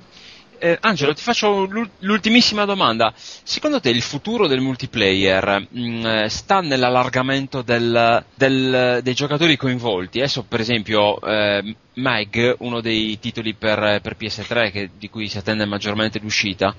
Eh, 0.65 0.79
Angelo, 0.83 1.13
ti 1.13 1.23
faccio 1.23 1.65
l'ul- 1.65 1.91
l'ultimissima 2.01 2.65
domanda. 2.65 3.13
Secondo 3.17 3.81
te 3.81 3.91
il 3.91 4.01
futuro 4.01 4.47
del 4.47 4.61
multiplayer 4.61 5.67
mh, 5.69 6.07
eh, 6.07 6.29
sta 6.29 6.61
nell'allargamento 6.61 7.63
del- 7.63 8.25
del- 8.37 9.01
dei 9.03 9.13
giocatori 9.15 9.57
coinvolti? 9.57 10.19
Adesso, 10.21 10.45
per 10.45 10.61
esempio, 10.61 11.21
eh, 11.21 11.75
Mag, 11.95 12.55
uno 12.61 12.81
dei 12.81 13.19
titoli 13.19 13.55
per, 13.55 13.99
per 14.03 14.15
PS3 14.15 14.71
che- 14.71 14.91
di 14.97 15.11
cui 15.11 15.27
si 15.27 15.37
attende 15.37 15.65
maggiormente 15.65 16.21
l'uscita, 16.21 16.73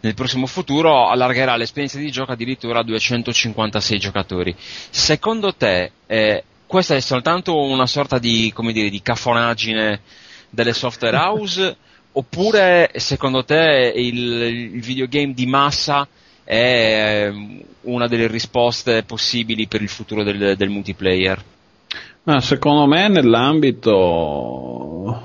nel 0.00 0.14
prossimo 0.14 0.46
futuro 0.46 1.06
allargherà 1.10 1.56
l'esperienza 1.56 1.98
di 1.98 2.10
gioco 2.10 2.32
addirittura 2.32 2.78
a 2.78 2.84
256 2.84 3.98
giocatori. 3.98 4.56
Secondo 4.88 5.52
te, 5.54 5.90
eh, 6.06 6.42
questa 6.66 6.94
è 6.96 7.00
soltanto 7.00 7.54
una 7.60 7.86
sorta 7.86 8.18
di, 8.18 8.50
come 8.54 8.72
dire, 8.72 8.88
di 8.88 9.02
cafonaggine 9.02 10.00
delle 10.48 10.72
software 10.72 11.18
house? 11.18 11.76
Oppure 12.18 12.92
secondo 12.94 13.44
te 13.44 13.92
il, 13.94 14.16
il 14.74 14.80
videogame 14.80 15.34
di 15.34 15.44
massa 15.44 16.08
è 16.42 17.26
ehm, 17.26 17.62
una 17.82 18.06
delle 18.06 18.26
risposte 18.26 19.02
possibili 19.02 19.66
per 19.66 19.82
il 19.82 19.90
futuro 19.90 20.22
del, 20.22 20.56
del 20.56 20.70
multiplayer? 20.70 21.44
Ah, 22.28 22.40
secondo 22.40 22.86
me 22.86 23.06
nell'ambito 23.06 25.22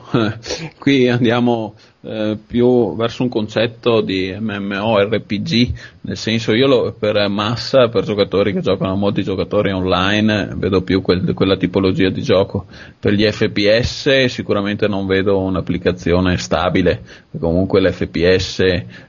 qui 0.78 1.10
andiamo 1.10 1.74
eh, 2.02 2.38
più 2.46 2.96
verso 2.96 3.24
un 3.24 3.30
concetto 3.30 4.02
di 4.02 4.36
MMORPG, 4.40 5.74
nel 6.02 6.16
senso 6.16 6.54
io 6.54 6.68
lo, 6.68 6.96
per 6.98 7.28
massa, 7.28 7.90
per 7.90 8.04
giocatori 8.04 8.54
che 8.54 8.62
giocano 8.62 8.96
molti 8.96 9.24
giocatori 9.24 9.72
online, 9.72 10.54
vedo 10.58 10.84
più 10.84 11.02
quel- 11.02 11.34
quella 11.34 11.58
tipologia 11.58 12.10
di 12.10 12.22
gioco. 12.22 12.68
Per 13.00 13.14
gli 13.14 13.28
FPS 13.28 14.26
sicuramente 14.26 14.88
non 14.88 15.08
vedo 15.08 15.40
un'applicazione 15.40 16.38
stabile, 16.38 17.02
comunque 17.40 17.82
l'FPS 17.82 18.60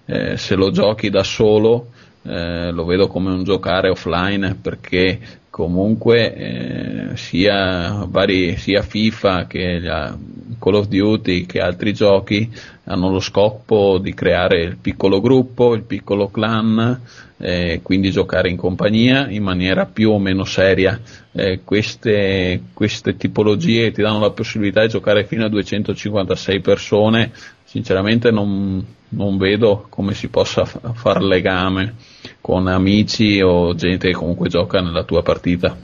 eh, 0.06 0.36
se 0.38 0.54
lo 0.54 0.70
giochi 0.70 1.10
da 1.10 1.22
solo 1.22 1.88
eh, 2.24 2.70
lo 2.70 2.84
vedo 2.84 3.06
come 3.08 3.30
un 3.30 3.44
giocare 3.44 3.88
offline 3.88 4.54
perché 4.60 5.18
comunque 5.50 6.34
eh, 6.34 7.16
sia, 7.16 8.06
vari, 8.08 8.56
sia 8.56 8.82
FIFA 8.82 9.46
che 9.46 9.78
la- 9.80 10.16
Call 10.58 10.74
of 10.74 10.86
Duty 10.86 11.44
che 11.44 11.58
altri 11.60 11.92
giochi 11.92 12.48
hanno 12.84 13.10
lo 13.10 13.18
scopo 13.18 13.98
di 13.98 14.14
creare 14.14 14.62
il 14.62 14.76
piccolo 14.76 15.20
gruppo, 15.20 15.74
il 15.74 15.82
piccolo 15.82 16.28
clan, 16.28 17.00
eh, 17.38 17.80
quindi 17.82 18.10
giocare 18.12 18.48
in 18.48 18.56
compagnia 18.56 19.28
in 19.28 19.42
maniera 19.42 19.86
più 19.86 20.10
o 20.10 20.18
meno 20.20 20.44
seria. 20.44 21.00
Eh, 21.32 21.60
queste, 21.64 22.62
queste 22.72 23.16
tipologie 23.16 23.90
ti 23.90 24.02
danno 24.02 24.20
la 24.20 24.30
possibilità 24.30 24.82
di 24.82 24.88
giocare 24.88 25.24
fino 25.24 25.44
a 25.44 25.48
256 25.48 26.60
persone, 26.60 27.32
sinceramente 27.64 28.30
non, 28.30 28.84
non 29.12 29.36
vedo 29.36 29.86
come 29.88 30.14
si 30.14 30.28
possa 30.28 30.64
fa- 30.64 30.92
far 30.92 31.22
legame 31.22 31.94
con 32.40 32.66
amici 32.66 33.40
o 33.40 33.74
gente 33.74 34.08
che 34.08 34.14
comunque 34.14 34.48
gioca 34.48 34.80
nella 34.80 35.04
tua 35.04 35.22
partita. 35.22 35.76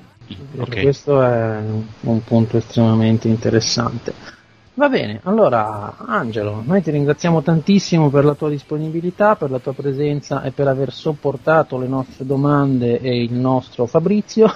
Ok. 0.59 0.83
Questo 0.83 1.23
è 1.23 1.59
un 2.01 2.25
punto 2.25 2.59
estremamente 2.59 3.29
interessante. 3.29 4.37
Va 4.75 4.89
bene, 4.89 5.21
allora 5.25 5.97
Angelo, 5.99 6.63
noi 6.65 6.83
ti 6.83 6.93
ringraziamo 6.93 7.43
tantissimo 7.43 8.11
per 8.11 8.25
la 8.25 8.35
tua 8.35 8.49
disponibilità, 8.49 9.35
per 9.35 9.51
la 9.51 9.59
tua 9.59 9.73
presenza 9.73 10.43
e 10.43 10.53
per 10.53 10.69
aver 10.69 10.93
sopportato 10.93 11.79
le 11.79 11.89
nostre 11.89 12.25
domande 12.25 13.01
e 13.01 13.23
il 13.23 13.33
nostro 13.33 13.87
Fabrizio. 13.87 14.49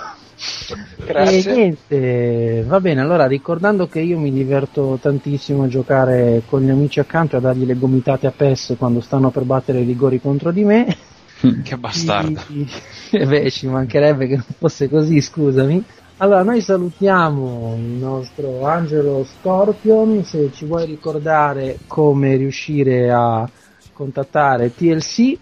Grazie. 1.04 1.50
E 1.50 1.54
niente, 1.54 2.64
va 2.66 2.80
bene, 2.80 3.00
allora 3.00 3.26
ricordando 3.26 3.86
che 3.86 4.00
io 4.00 4.18
mi 4.18 4.32
diverto 4.32 4.98
tantissimo 5.00 5.64
a 5.64 5.68
giocare 5.68 6.42
con 6.46 6.62
gli 6.62 6.70
amici 6.70 7.00
accanto 7.00 7.34
e 7.34 7.38
a 7.38 7.42
dargli 7.42 7.64
le 7.64 7.76
gomitate 7.76 8.26
a 8.26 8.32
PES 8.32 8.74
quando 8.78 9.00
stanno 9.00 9.30
per 9.30 9.44
battere 9.44 9.80
i 9.80 9.84
rigori 9.84 10.20
contro 10.20 10.50
di 10.50 10.64
me. 10.64 10.96
Che 11.62 11.76
bastardo. 11.78 12.40
Eh 13.14 13.26
beh, 13.26 13.50
ci 13.50 13.66
mancherebbe 13.66 14.26
che 14.26 14.36
non 14.36 14.46
fosse 14.56 14.88
così, 14.88 15.20
scusami. 15.20 15.84
Allora, 16.18 16.42
noi 16.42 16.62
salutiamo 16.62 17.74
il 17.76 17.82
nostro 17.82 18.64
Angelo 18.64 19.24
Scorpion, 19.24 20.24
se 20.24 20.50
ci 20.54 20.64
vuoi 20.64 20.86
ricordare 20.86 21.80
come 21.86 22.36
riuscire 22.36 23.10
a 23.10 23.46
contattare 23.92 24.74
TLC, 24.74 25.36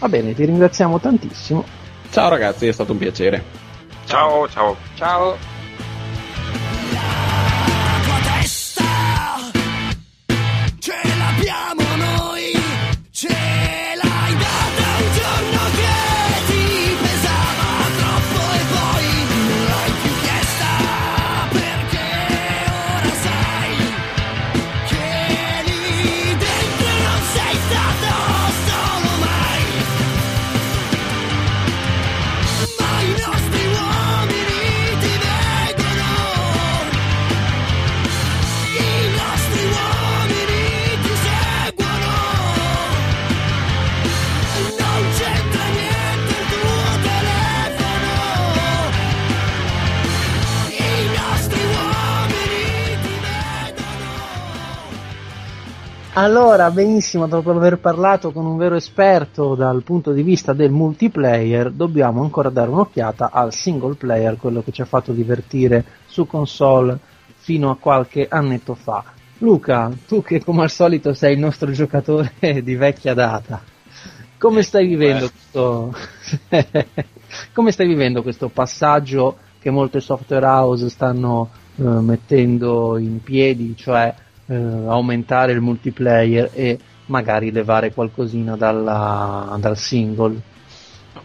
va 0.00 0.08
bene, 0.08 0.34
ti 0.34 0.44
ringraziamo 0.44 0.98
tantissimo. 0.98 1.64
Ciao 2.10 2.28
ragazzi, 2.28 2.66
è 2.66 2.72
stato 2.72 2.92
un 2.92 2.98
piacere. 2.98 3.42
Ciao, 4.06 4.48
ciao. 4.48 4.76
Ciao. 4.94 5.53
Allora, 56.16 56.70
benissimo, 56.70 57.26
dopo 57.26 57.50
aver 57.50 57.78
parlato 57.78 58.30
con 58.30 58.46
un 58.46 58.56
vero 58.56 58.76
esperto 58.76 59.56
dal 59.56 59.82
punto 59.82 60.12
di 60.12 60.22
vista 60.22 60.52
del 60.52 60.70
multiplayer, 60.70 61.72
dobbiamo 61.72 62.22
ancora 62.22 62.50
dare 62.50 62.70
un'occhiata 62.70 63.32
al 63.32 63.52
single 63.52 63.96
player, 63.96 64.36
quello 64.36 64.62
che 64.62 64.70
ci 64.70 64.80
ha 64.80 64.84
fatto 64.84 65.10
divertire 65.10 65.84
su 66.06 66.24
console 66.24 67.00
fino 67.38 67.68
a 67.68 67.76
qualche 67.76 68.28
annetto 68.30 68.76
fa. 68.76 69.02
Luca, 69.38 69.90
tu 70.06 70.22
che 70.22 70.40
come 70.44 70.62
al 70.62 70.70
solito 70.70 71.14
sei 71.14 71.32
il 71.32 71.40
nostro 71.40 71.72
giocatore 71.72 72.32
di 72.62 72.76
vecchia 72.76 73.12
data, 73.12 73.60
come 74.38 74.62
stai 74.62 74.86
vivendo 74.86 75.28
questo 75.28 75.92
come 77.52 77.72
stai 77.72 77.88
vivendo 77.88 78.22
questo 78.22 78.50
passaggio 78.50 79.38
che 79.58 79.70
molte 79.70 79.98
software 79.98 80.46
house 80.46 80.88
stanno 80.90 81.50
eh, 81.74 81.82
mettendo 81.82 82.98
in 82.98 83.20
piedi, 83.20 83.74
cioè 83.76 84.14
eh, 84.46 84.54
aumentare 84.54 85.52
il 85.52 85.60
multiplayer 85.60 86.50
e 86.52 86.78
magari 87.06 87.50
levare 87.50 87.92
qualcosina 87.92 88.56
dalla- 88.56 89.56
dal 89.58 89.76
single. 89.76 90.40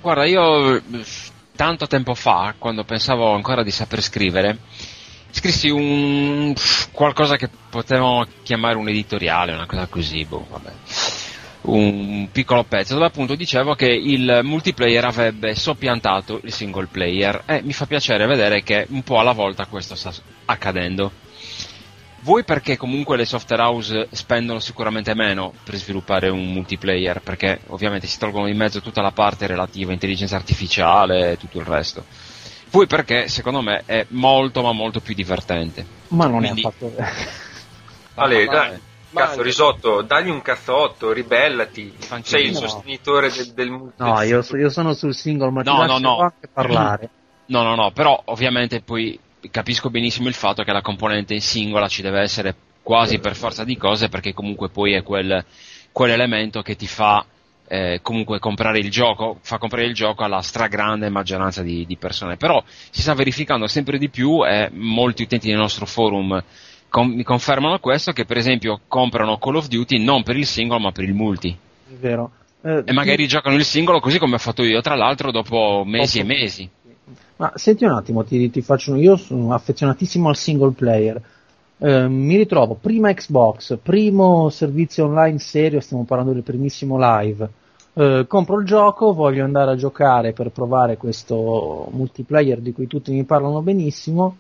Guarda, 0.02 0.26
io 0.26 0.82
tanto 1.56 1.88
tempo 1.88 2.14
fa, 2.14 2.56
quando 2.58 2.84
pensavo 2.84 3.34
ancora 3.34 3.64
di 3.64 3.72
saper 3.72 4.02
scrivere, 4.02 4.60
scrissi 5.32 5.70
un 5.70 6.54
qualcosa 6.92 7.36
che 7.36 7.50
potevamo 7.70 8.26
chiamare 8.44 8.78
un 8.78 8.88
editoriale, 8.88 9.54
una 9.54 9.66
cosa 9.66 9.88
così, 9.88 10.26
boh, 10.26 10.46
vabbè. 10.50 10.72
Un 11.62 12.30
piccolo 12.32 12.64
pezzo 12.64 12.94
dove 12.94 13.08
appunto 13.08 13.36
dicevo 13.36 13.76
che 13.76 13.88
il 13.88 14.40
multiplayer 14.44 15.04
avrebbe 15.04 15.54
soppiantato 15.56 16.40
il 16.44 16.54
single 16.54 16.88
player 16.90 17.44
e 17.46 17.62
mi 17.62 17.74
fa 17.74 17.86
piacere 17.86 18.26
vedere 18.26 18.64
che 18.64 18.88
un 18.90 19.04
po' 19.04 19.20
alla 19.20 19.34
volta 19.34 19.66
questo 19.66 19.96
sta 19.96 20.12
accadendo. 20.46 21.12
Voi 22.22 22.44
perché 22.44 22.76
comunque 22.76 23.16
le 23.16 23.26
software 23.26 23.62
house 23.62 24.08
spendono 24.12 24.60
sicuramente 24.60 25.14
meno 25.16 25.54
per 25.64 25.76
sviluppare 25.76 26.30
un 26.30 26.52
multiplayer, 26.52 27.22
perché 27.22 27.62
ovviamente 27.68 28.08
si 28.08 28.20
tolgono 28.20 28.46
di 28.48 28.54
mezzo 28.54 28.82
tutta 28.82 29.02
la 29.02 29.12
parte 29.12 29.48
relativa 29.48 29.92
a 29.92 29.94
intelligenza 29.94 30.36
artificiale 30.36 31.32
e 31.32 31.38
tutto 31.38 31.60
il 31.60 31.66
resto. 31.66 32.04
Poi 32.70 32.88
perché 32.88 33.28
secondo 33.30 33.62
me 33.62 33.84
è 33.86 34.06
molto 34.10 34.62
ma 34.62 34.74
molto 34.74 35.00
più 35.00 35.16
divertente. 35.16 35.86
Ma 36.10 36.28
non 36.28 36.40
Quindi- 36.42 36.62
è 36.62 36.68
affatto 36.68 36.92
vero. 36.96 37.10
Ale, 38.16 38.46
Ma- 38.46 38.52
dai, 38.52 38.80
ma 39.12 39.20
cazzo, 39.22 39.32
anche- 39.32 39.44
risotto, 39.44 40.02
dagli 40.02 40.30
un 40.30 40.42
cazzotto, 40.42 41.12
ribellati. 41.14 41.94
Sei 42.24 42.48
il 42.48 42.52
No. 42.52 42.60
sostenitore 42.60 43.32
del, 43.32 43.54
del 43.54 43.72
multi- 43.72 44.04
No, 44.04 44.22
io, 44.24 44.46
io 44.58 44.70
sono 44.70 44.94
sul 44.94 45.16
single, 45.16 45.52
ma 45.52 45.64
ti 45.64 45.70
No, 45.70 45.78
no, 45.78 45.86
lascio 45.86 46.00
no. 46.00 46.18
anche 46.20 46.50
parlare. 46.52 47.10
No, 47.46 47.64
no, 47.64 47.76
no, 47.76 47.92
però 47.92 48.22
ovviamente 48.26 48.82
poi 48.82 49.18
capisco 49.52 49.90
benissimo 49.90 50.28
il 50.28 50.34
fatto 50.34 50.64
che 50.64 50.72
la 50.72 50.82
componente 50.82 51.34
in 51.34 51.42
singola 51.42 51.88
ci 51.88 52.02
deve 52.02 52.22
essere 52.22 52.56
quasi 52.82 53.20
per 53.20 53.36
forza 53.36 53.64
di 53.64 53.78
cose 53.78 54.10
perché 54.10 54.34
comunque 54.34 54.70
poi 54.70 54.94
è 54.94 55.04
quel, 55.04 55.44
quell'elemento 55.92 56.62
che 56.62 56.76
ti 56.76 56.88
fa 56.88 57.26
eh, 57.68 58.00
comunque 58.02 58.40
comprare 58.40 58.80
il 58.80 58.90
gioco, 58.90 59.38
fa 59.42 59.58
comprare 59.60 59.86
il 59.86 59.94
gioco 59.94 60.24
alla 60.24 60.42
stragrande 60.42 61.10
maggioranza 61.10 61.62
di, 61.62 61.86
di 61.86 61.98
persone. 61.98 62.36
Però 62.36 62.64
si 62.90 63.02
sta 63.02 63.14
verificando 63.14 63.68
sempre 63.68 63.98
di 64.00 64.10
più 64.10 64.44
e 64.46 64.70
molti 64.74 65.24
utenti 65.24 65.48
del 65.50 65.58
nostro 65.58 65.86
forum 65.86 66.44
con- 66.90 67.10
mi 67.14 67.24
confermano 67.24 67.80
questo 67.80 68.12
che 68.12 68.26
per 68.26 68.38
esempio 68.38 68.82
comprano 68.88 69.38
Call 69.38 69.56
of 69.56 69.68
Duty 69.68 70.04
non 70.04 70.24
per 70.24 70.36
il 70.36 70.46
singolo 70.46 70.80
ma 70.80 70.92
per 70.92 71.04
il 71.04 71.14
multi 71.14 71.50
È 71.52 71.94
vero. 71.94 72.32
Eh, 72.62 72.84
e 72.86 72.92
magari 72.92 73.26
giocano 73.28 73.56
il 73.56 73.64
singolo 73.64 74.02
così 74.02 74.20
come 74.20 74.36
ho 74.36 74.40
fatto 74.40 74.64
io 74.64 74.82
tra 74.82 74.96
l'altro 74.96 75.32
dopo 75.32 75.84
mesi 75.86 76.20
e 76.20 76.24
Dopo- 76.24 76.34
mesi. 76.34 76.70
Ma 77.38 77.52
senti 77.56 77.86
un 77.86 77.92
attimo, 77.92 78.24
ti, 78.24 78.50
ti 78.50 78.62
faccio 78.62 78.96
io 78.96 79.16
sono 79.16 79.54
affezionatissimo 79.54 80.30
al 80.30 80.36
single 80.36 80.72
player. 80.72 81.22
Eh, 81.78 82.08
mi 82.08 82.36
ritrovo 82.36 82.76
prima 82.76 83.14
Xbox, 83.14 83.78
primo 83.82 84.50
servizio 84.50 85.06
online 85.06 85.40
serio, 85.40 85.80
stiamo 85.80 86.04
parlando 86.04 86.34
del 86.34 86.44
primissimo 86.44 86.98
live. 87.00 87.50
Eh, 87.94 88.26
compro 88.28 88.60
il 88.60 88.66
gioco, 88.66 89.14
voglio 89.14 89.44
andare 89.44 89.72
a 89.72 89.76
giocare 89.76 90.34
per 90.34 90.50
provare 90.52 90.98
questo 90.98 91.88
multiplayer 91.92 92.60
di 92.60 92.74
cui 92.74 92.88
tutti 92.88 93.12
mi 93.12 93.24
parlano 93.24 93.62
benissimo. 93.62 94.38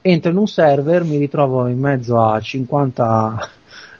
Entro 0.00 0.30
in 0.32 0.36
un 0.36 0.48
server, 0.48 1.04
mi 1.04 1.16
ritrovo 1.18 1.68
in 1.68 1.78
mezzo 1.78 2.20
a 2.20 2.40
50 2.40 3.50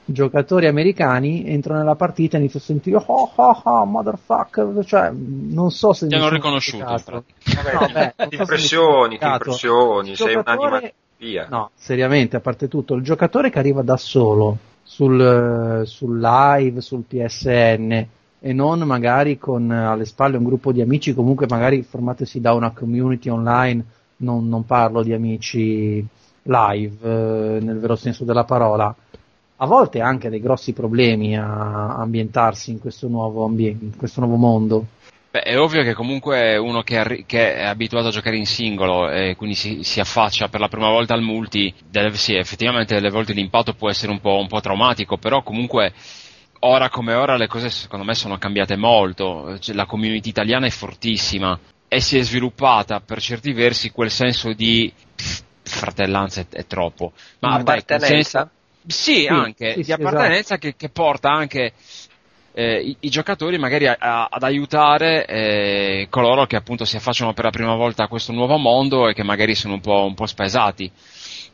giocatori 0.05 0.67
americani, 0.67 1.47
entro 1.47 1.75
nella 1.75 1.95
partita 1.95 2.37
e 2.37 2.41
inizio 2.41 2.59
a 2.59 2.61
sentire 2.61 2.97
oh 2.97 3.31
oh 3.35 3.61
oh 3.63 3.85
motherfucker, 3.85 4.85
cioè 4.85 5.11
non 5.11 5.71
so 5.71 5.93
se 5.93 6.07
Ti 6.07 6.15
hanno 6.15 6.29
riconosciuto, 6.29 6.85
pratica. 7.05 7.79
No, 7.79 7.87
beh, 7.91 8.13
impressioni, 8.37 9.17
ti 9.17 9.25
impressioni, 9.25 10.15
sei 10.15 10.35
un'anima 10.35 10.81
via. 11.17 11.47
No, 11.49 11.71
seriamente, 11.75 12.35
a 12.35 12.39
parte 12.39 12.67
tutto, 12.67 12.95
il 12.95 13.03
giocatore 13.03 13.49
che 13.49 13.59
arriva 13.59 13.81
da 13.81 13.97
solo 13.97 14.57
sul, 14.83 15.81
eh, 15.81 15.85
sul 15.85 16.19
live, 16.19 16.81
sul 16.81 17.03
PSN 17.07 18.07
e 18.39 18.51
non 18.51 18.79
magari 18.81 19.37
con 19.37 19.71
eh, 19.71 19.85
alle 19.85 20.05
spalle 20.05 20.37
un 20.37 20.43
gruppo 20.43 20.73
di 20.73 20.81
amici, 20.81 21.13
comunque 21.13 21.45
magari 21.47 21.81
formatesi 21.81 22.41
da 22.41 22.53
una 22.53 22.71
community 22.71 23.29
online, 23.29 23.83
non, 24.17 24.49
non 24.49 24.65
parlo 24.65 25.01
di 25.01 25.13
amici 25.13 26.05
live 26.43 26.97
eh, 27.01 27.59
nel 27.61 27.79
vero 27.79 27.95
senso 27.95 28.25
della 28.25 28.43
parola. 28.43 28.93
A 29.63 29.65
volte 29.65 30.01
ha 30.01 30.07
anche 30.07 30.27
dei 30.27 30.41
grossi 30.41 30.73
problemi 30.73 31.37
a 31.37 31.95
ambientarsi 31.95 32.69
in 32.71 32.79
questo 32.81 33.07
nuovo, 33.07 33.45
ambiente, 33.45 33.85
in 33.85 33.95
questo 33.95 34.19
nuovo 34.19 34.35
mondo. 34.35 34.87
Beh, 35.31 35.39
è 35.39 35.57
ovvio 35.57 35.83
che 35.83 35.93
comunque 35.93 36.57
uno 36.57 36.81
che, 36.81 36.97
arri- 36.97 37.23
che 37.25 37.55
è 37.55 37.63
abituato 37.63 38.07
a 38.07 38.11
giocare 38.11 38.35
in 38.35 38.45
singolo 38.45 39.09
e 39.09 39.37
quindi 39.37 39.55
si, 39.55 39.83
si 39.83 40.01
affaccia 40.01 40.49
per 40.49 40.59
la 40.59 40.67
prima 40.67 40.89
volta 40.89 41.13
al 41.13 41.21
multi, 41.21 41.73
deve- 41.89 42.13
sì, 42.17 42.35
effettivamente 42.35 42.93
delle 42.93 43.09
volte 43.09 43.31
l'impatto 43.31 43.73
può 43.73 43.89
essere 43.89 44.11
un 44.11 44.19
po', 44.19 44.37
un 44.37 44.47
po' 44.47 44.59
traumatico, 44.59 45.15
però 45.15 45.41
comunque 45.43 45.93
ora 46.59 46.89
come 46.89 47.13
ora 47.13 47.37
le 47.37 47.47
cose 47.47 47.69
secondo 47.69 48.03
me 48.03 48.15
sono 48.15 48.37
cambiate 48.37 48.75
molto, 48.75 49.57
Cioè, 49.59 49.73
la 49.75 49.85
community 49.85 50.27
italiana 50.27 50.65
è 50.65 50.71
fortissima 50.71 51.57
e 51.87 52.01
si 52.01 52.17
è 52.17 52.21
sviluppata 52.21 52.99
per 52.99 53.21
certi 53.21 53.53
versi 53.53 53.91
quel 53.91 54.11
senso 54.11 54.51
di 54.51 54.91
pff, 55.15 55.41
fratellanza 55.63 56.41
è, 56.41 56.47
è 56.49 56.65
troppo, 56.65 57.13
ma 57.39 57.63
dai, 57.63 57.77
Appartenenza? 57.79 58.39
senso- 58.39 58.49
sì, 58.87 59.27
anche 59.27 59.71
sì, 59.71 59.77
di 59.77 59.83
sì, 59.83 59.91
appartenenza 59.91 60.57
che, 60.57 60.75
che 60.75 60.89
porta 60.89 61.31
anche 61.31 61.73
eh, 62.53 62.79
i, 62.81 62.95
i 63.01 63.09
giocatori 63.09 63.57
magari 63.57 63.87
a- 63.87 63.97
a- 63.99 64.27
ad 64.29 64.43
aiutare 64.43 65.25
eh, 65.25 66.07
coloro 66.09 66.45
che 66.45 66.55
appunto 66.55 66.85
si 66.85 66.95
affacciano 66.97 67.33
per 67.33 67.45
la 67.45 67.49
prima 67.49 67.75
volta 67.75 68.03
a 68.03 68.07
questo 68.07 68.31
nuovo 68.31 68.57
mondo 68.57 69.07
e 69.09 69.13
che 69.13 69.23
magari 69.23 69.55
sono 69.55 69.75
un 69.75 69.81
po', 69.81 70.05
un 70.05 70.13
po' 70.13 70.25
spesati. 70.27 70.91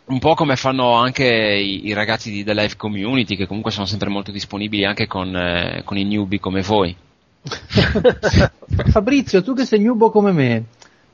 Un 0.05 0.17
po' 0.19 0.33
come 0.33 0.55
fanno 0.55 0.93
anche 0.93 1.23
i, 1.25 1.85
i 1.87 1.93
ragazzi 1.93 2.31
di 2.31 2.43
The 2.43 2.53
Live 2.55 2.75
Community, 2.77 3.35
che 3.35 3.45
comunque 3.45 3.71
sono 3.71 3.85
sempre 3.85 4.09
molto 4.09 4.31
disponibili 4.31 4.83
anche 4.83 5.05
con, 5.05 5.35
eh, 5.35 5.83
con 5.85 5.97
i 5.97 6.03
newbie 6.03 6.39
come 6.39 6.61
voi. 6.63 6.95
Fabrizio, 8.91 9.43
tu 9.43 9.53
che 9.53 9.65
sei 9.65 9.79
nubo 9.81 10.09
come 10.09 10.31
me, 10.31 10.63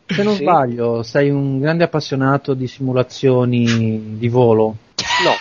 se 0.08 0.24
non 0.24 0.36
Sì. 0.36 0.42
sbaglio, 0.44 1.04
sei 1.04 1.30
un 1.30 1.60
grande 1.60 1.84
appassionato 1.84 2.54
di 2.54 2.68
simulazioni 2.68 4.18
di 4.18 4.28
volo. 4.30 4.76
No. 5.24 5.34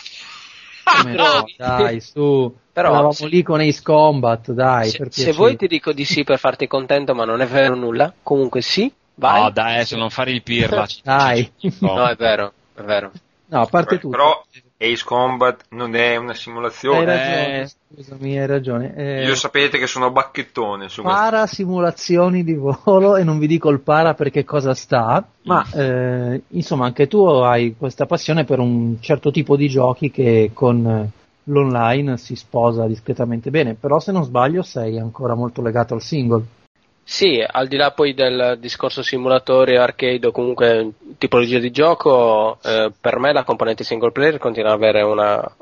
Come 0.85 1.14
no, 1.14 1.45
dai, 1.57 2.01
su. 2.01 2.55
Però, 2.72 2.89
Eravamo 2.89 3.12
se- 3.12 3.26
lì 3.28 3.43
con 3.43 3.61
Ace 3.61 3.82
Combat, 3.82 4.51
dai, 4.51 4.91
se, 4.91 5.07
se 5.11 5.32
vuoi 5.32 5.57
ti 5.57 5.66
dico 5.66 5.93
di 5.93 6.05
sì 6.05 6.24
per 6.24 6.39
farti 6.39 6.66
contento, 6.66 7.14
ma 7.14 7.24
non 7.24 7.41
è 7.41 7.47
vero 7.47 7.74
nulla. 7.74 8.12
Comunque 8.22 8.62
sì, 8.62 8.93
vai. 9.14 9.43
No, 9.43 9.51
dai, 9.51 9.74
adesso 9.74 9.97
non 9.97 10.11
fare 10.11 10.32
il 10.32 10.43
pirla. 10.43 10.87
Dai. 11.03 11.51
No, 11.80 12.07
è 12.07 12.16
vero, 12.16 12.53
è 12.74 12.82
vero. 12.82 13.12
No, 13.47 13.61
a 13.61 13.66
parte 13.66 13.99
tutto. 13.99 14.16
Però 14.16 14.45
Ace 14.77 15.05
Combat 15.05 15.64
non 15.70 15.95
è 15.95 16.16
una 16.16 16.31
Hai 16.33 16.37
simulazione. 16.37 17.05
ragione, 17.05 17.61
Eh. 17.62 17.68
scusami, 17.95 18.39
hai 18.39 18.47
ragione. 18.47 18.95
Eh, 18.97 19.25
Io 19.25 19.35
sapete 19.37 19.79
che 19.79 19.87
sono 19.87 20.11
bacchettone 20.11 20.89
su 20.89 21.03
questo. 21.03 21.20
para 21.20 21.47
simulazioni 21.47 22.43
di 22.43 22.55
volo 22.55 23.16
e 23.16 23.22
non 23.25 23.39
vi 23.39 23.47
dico 23.47 23.70
il 23.70 23.81
para 23.81 24.14
perché 24.14 24.45
cosa 24.45 24.75
sta, 24.75 25.25
ma 25.43 25.64
eh, 25.72 26.43
insomma 26.49 26.87
anche 26.87 27.07
tu 27.07 27.25
hai 27.25 27.77
questa 27.79 28.07
passione 28.07 28.45
per 28.45 28.59
un 28.59 28.97
certo 29.01 29.31
tipo 29.31 29.57
di 29.57 29.68
giochi 29.68 30.11
che 30.11 30.51
con 30.53 30.87
eh, 30.87 31.11
l'online 31.45 32.16
si 32.16 32.35
sposa 32.35 32.87
discretamente 32.87 33.51
bene, 33.51 33.75
però 33.75 34.01
se 34.01 34.11
non 34.12 34.25
sbaglio 34.25 34.62
sei 34.62 34.99
ancora 34.99 35.35
molto 35.35 35.62
legato 35.62 35.95
al 35.95 36.03
single. 36.03 36.45
Sì, 37.07 37.44
al 37.46 37.68
di 37.68 37.76
là 37.76 37.90
poi 37.92 38.14
del 38.14 38.57
discorso 38.59 39.02
simulatore, 39.02 39.76
arcade 39.76 40.26
o 40.26 40.32
comunque 40.32 40.92
tipologia 41.18 41.59
di 41.59 41.70
gioco, 41.70 42.59
eh, 42.62 42.90
per 42.98 43.18
me 43.18 43.32
la 43.32 43.44
componente 43.44 43.84
single 43.84 44.11
player 44.11 44.38
continua 44.38 44.70
ad 44.70 44.76
avere 44.76 45.02
una, 45.02 45.55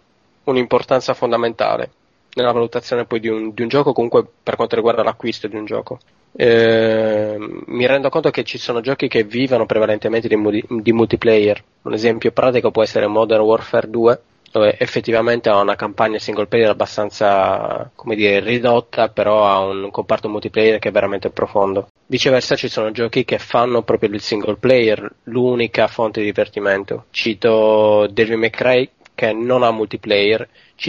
un'importanza 0.45 1.15
fondamentale 1.15 1.91
nella 2.35 2.53
valutazione 2.53 3.05
poi 3.05 3.21
di 3.21 3.29
un, 3.29 3.53
di 3.53 3.63
un 3.63 3.69
gioco, 3.69 3.93
comunque 3.93 4.25
per 4.43 4.57
quanto 4.57 4.77
riguarda 4.77 5.03
l'acquisto 5.03 5.49
di 5.49 5.57
un 5.57 5.65
gioco. 5.65 5.99
Eh, 6.35 7.37
mi 7.67 7.87
rendo 7.87 8.09
conto 8.09 8.31
che 8.31 8.45
ci 8.45 8.57
sono 8.57 8.81
giochi 8.81 9.09
che 9.09 9.25
vivono 9.25 9.67
prevalentemente 9.67 10.29
di, 10.29 10.65
di 10.69 10.93
multiplayer. 10.93 11.63
Un 11.83 11.93
esempio 11.93 12.31
pratico 12.31 12.71
può 12.71 12.83
essere 12.83 13.07
Modern 13.07 13.43
Warfare 13.43 13.91
2, 13.91 14.21
dove 14.53 14.77
effettivamente 14.79 15.49
ha 15.49 15.59
una 15.59 15.75
campagna 15.77 16.19
single 16.19 16.47
player 16.47 16.69
abbastanza, 16.69 17.91
come 17.95 18.15
dire, 18.15 18.41
ridotta, 18.41 19.09
però 19.09 19.47
ha 19.49 19.59
un 19.61 19.91
comparto 19.91 20.29
multiplayer 20.29 20.79
che 20.79 20.91
è 20.91 20.93
veramente 20.93 21.31
profondo. 21.31 21.89
Viceversa 22.07 22.55
ci 22.55 22.69
sono 22.69 22.91
giochi 22.93 23.25
che 23.25 23.39
fanno 23.39 23.83
proprio 23.83 24.11
del 24.11 24.21
single 24.21 24.57
player 24.57 25.11
l'unica 25.25 25.87
fonte 25.87 26.21
di 26.21 26.27
divertimento. 26.27 27.07
Cito 27.11 28.07
Devil 28.13 28.37
May 28.37 28.51
Cry 28.51 28.91
che 29.15 29.33
non 29.33 29.63
ha 29.63 29.71
multiplayer, 29.71 30.47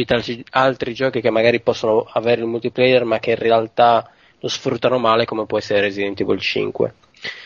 altri- 0.08 0.44
altri 0.52 0.94
giochi 0.94 1.22
che 1.22 1.30
magari 1.30 1.62
possono 1.62 2.06
avere 2.12 2.42
il 2.42 2.48
multiplayer 2.48 3.06
ma 3.06 3.20
che 3.20 3.32
in 3.32 3.38
realtà 3.38 4.10
lo 4.40 4.48
sfruttano 4.50 4.98
male 4.98 5.24
come 5.24 5.46
può 5.46 5.58
essere 5.58 5.80
Resident 5.80 6.20
Evil 6.20 6.40
5. 6.40 6.94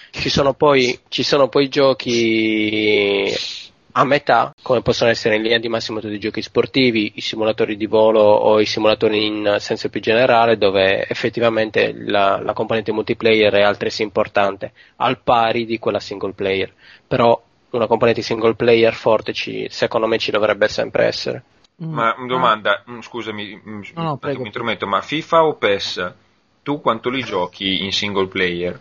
Ci 0.09 0.29
sono 0.29 0.55
poi, 0.55 0.99
ci 1.09 1.21
sono 1.21 1.47
poi 1.47 1.69
giochi 1.69 3.31
a 3.99 4.03
metà, 4.03 4.53
come 4.61 4.83
possono 4.83 5.09
essere 5.09 5.37
in 5.37 5.41
linea 5.41 5.57
di 5.57 5.69
massimo 5.69 5.99
tutti 5.99 6.13
i 6.13 6.19
giochi 6.19 6.43
sportivi, 6.43 7.13
i 7.15 7.21
simulatori 7.21 7.75
di 7.75 7.87
volo 7.87 8.21
o 8.21 8.59
i 8.59 8.65
simulatori 8.67 9.25
in 9.25 9.55
senso 9.59 9.89
più 9.89 9.99
generale, 9.99 10.55
dove 10.59 11.07
effettivamente 11.07 11.91
la, 11.97 12.39
la 12.39 12.53
componente 12.53 12.91
multiplayer 12.91 13.51
è 13.53 13.63
altresì 13.63 14.03
importante, 14.03 14.71
al 14.97 15.17
pari 15.23 15.65
di 15.65 15.79
quella 15.79 15.99
single 15.99 16.33
player. 16.33 16.71
Però 17.07 17.41
una 17.71 17.87
componente 17.87 18.21
single 18.21 18.53
player 18.53 18.93
forte 18.93 19.33
ci, 19.33 19.65
secondo 19.71 20.05
me 20.05 20.19
ci 20.19 20.29
dovrebbe 20.29 20.67
sempre 20.67 21.05
essere. 21.05 21.43
Mm. 21.83 21.91
Ma 21.91 22.13
Ah, 22.13 22.25
domanda, 22.27 22.83
mm, 22.87 22.99
scusami, 22.99 23.61
mm, 23.67 23.81
No, 23.95 24.03
no, 24.03 24.17
prego. 24.17 24.41
mi 24.41 24.45
intrometto, 24.45 24.85
ma 24.85 25.01
FIFA 25.01 25.43
o 25.43 25.55
PES, 25.55 26.13
tu 26.61 26.81
quanto 26.81 27.09
li 27.09 27.23
giochi 27.23 27.83
in 27.83 27.91
single 27.91 28.27
player? 28.27 28.79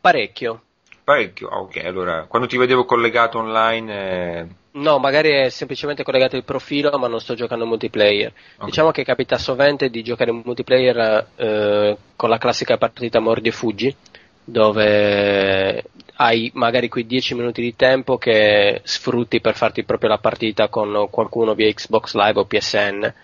Parecchio. 0.00 0.60
Parecchio, 1.04 1.48
ah, 1.48 1.60
ok, 1.60 1.84
allora, 1.84 2.24
quando 2.26 2.48
ti 2.48 2.56
vedevo 2.56 2.84
collegato 2.86 3.38
online, 3.38 3.92
eh, 3.92 4.46
No, 4.74 4.98
magari 4.98 5.30
è 5.30 5.50
semplicemente 5.50 6.02
collegato 6.02 6.34
il 6.34 6.42
profilo, 6.42 6.98
ma 6.98 7.06
non 7.06 7.20
sto 7.20 7.34
giocando 7.34 7.64
multiplayer. 7.64 8.32
ok. 8.56 8.64
Diciamo 8.64 8.90
che 8.90 9.04
capita 9.04 9.38
sovente 9.38 9.88
di 9.88 10.02
giocare 10.02 10.32
in 10.32 10.42
multiplayer 10.44 11.26
eh, 11.36 11.96
con 12.16 12.28
la 12.28 12.38
classica 12.38 12.76
partita 12.76 13.20
mordi 13.20 13.48
e 13.48 13.52
fuggi, 13.52 13.94
dove 14.42 15.84
hai 16.16 16.50
magari 16.54 16.88
quei 16.88 17.06
10 17.06 17.34
minuti 17.34 17.60
di 17.60 17.76
tempo 17.76 18.18
che 18.18 18.80
sfrutti 18.82 19.40
per 19.40 19.54
farti 19.54 19.84
proprio 19.84 20.10
la 20.10 20.18
partita 20.18 20.68
con 20.68 21.08
qualcuno 21.08 21.54
via 21.54 21.72
Xbox 21.72 22.14
Live 22.14 22.40
o 22.40 22.44
PSN 22.44 23.14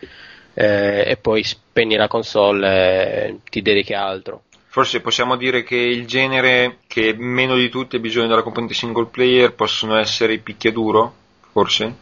eh, 0.54 1.04
e 1.06 1.16
poi 1.16 1.42
spegni 1.42 1.96
la 1.96 2.08
console 2.08 2.68
e 2.68 3.36
ti 3.48 3.60
dedichi 3.60 3.92
a 3.92 4.06
altro. 4.06 4.42
Forse 4.72 5.00
possiamo 5.00 5.34
dire 5.34 5.64
che 5.64 5.74
il 5.74 6.06
genere 6.06 6.78
che 6.86 7.12
meno 7.18 7.56
di 7.56 7.68
tutti 7.68 7.96
ha 7.96 7.98
bisogno 7.98 8.28
della 8.28 8.44
componente 8.44 8.72
single 8.72 9.06
player 9.06 9.52
possono 9.52 9.98
essere 9.98 10.34
i 10.34 10.38
picchiaduro, 10.38 11.12
forse? 11.50 11.92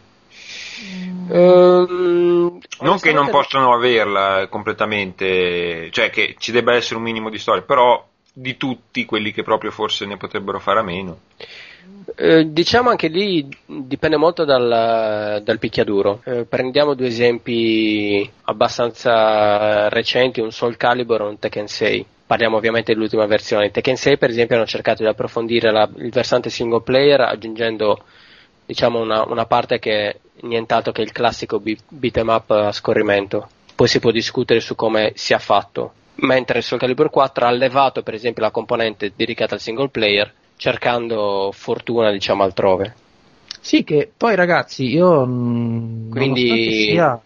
Ehm, 1.31 2.59
Non 2.81 2.99
che 2.99 3.11
non 3.11 3.31
possono 3.31 3.73
averla 3.73 4.45
completamente, 4.51 5.89
cioè 5.89 6.11
che 6.11 6.35
ci 6.37 6.51
debba 6.51 6.75
essere 6.75 6.97
un 6.97 7.01
minimo 7.01 7.31
di 7.31 7.39
storia, 7.39 7.63
però 7.63 8.05
di 8.31 8.55
tutti 8.55 9.03
quelli 9.03 9.31
che 9.31 9.41
proprio 9.41 9.71
forse 9.71 10.05
ne 10.05 10.17
potrebbero 10.17 10.59
fare 10.59 10.81
a 10.81 10.83
meno. 10.83 11.21
Eh, 12.15 12.51
diciamo 12.51 12.91
anche 12.91 13.07
lì 13.07 13.49
dipende 13.65 14.17
molto 14.17 14.45
dal, 14.45 15.41
dal 15.43 15.57
picchiaduro. 15.57 16.21
Eh, 16.23 16.45
prendiamo 16.45 16.93
due 16.93 17.07
esempi 17.07 18.29
abbastanza 18.43 19.89
recenti, 19.89 20.39
un 20.39 20.51
Soul 20.51 20.77
Calibur 20.77 21.21
e 21.21 21.23
un 21.23 21.39
Tekken 21.39 21.67
6. 21.67 22.05
Parliamo 22.29 22.57
ovviamente 22.57 22.93
dell'ultima 22.93 23.25
versione. 23.25 23.71
Tekken 23.71 23.95
6 23.95 24.19
per 24.19 24.29
esempio 24.29 24.55
hanno 24.55 24.67
cercato 24.67 25.01
di 25.01 25.09
approfondire 25.09 25.71
la- 25.71 25.89
il 25.95 26.11
versante 26.11 26.51
single 26.51 26.81
player 26.83 27.21
aggiungendo 27.21 28.03
diciamo 28.67 28.99
una, 28.99 29.23
una 29.23 29.47
parte 29.47 29.79
che 29.79 30.09
è 30.09 30.15
nient'altro 30.41 30.91
che 30.91 31.01
il 31.01 31.11
classico 31.11 31.59
be- 31.59 31.75
beat 31.87 32.17
'em 32.17 32.27
up 32.27 32.51
a 32.51 32.71
scorrimento. 32.71 33.49
Poi 33.73 33.87
si 33.87 33.99
può 33.99 34.11
discutere 34.11 34.59
su 34.59 34.75
come 34.75 35.13
sia 35.15 35.39
fatto. 35.39 35.93
Mentre 36.17 36.61
Soul 36.61 36.79
Calibur 36.79 37.09
4 37.09 37.47
ha 37.47 37.49
levato 37.49 38.03
per 38.03 38.13
esempio 38.13 38.43
la 38.43 38.51
componente 38.51 39.11
dedicata 39.15 39.55
al 39.55 39.59
single 39.59 39.89
player 39.89 40.31
cercando 40.55 41.49
fortuna 41.51 42.11
diciamo 42.11 42.43
altrove. 42.43 42.93
Sì, 43.59 43.83
che 43.83 44.07
poi 44.15 44.35
ragazzi, 44.35 44.85
io 44.85 45.25
mh, 45.25 46.11
Quindi- 46.11 46.85
sia 46.91 47.19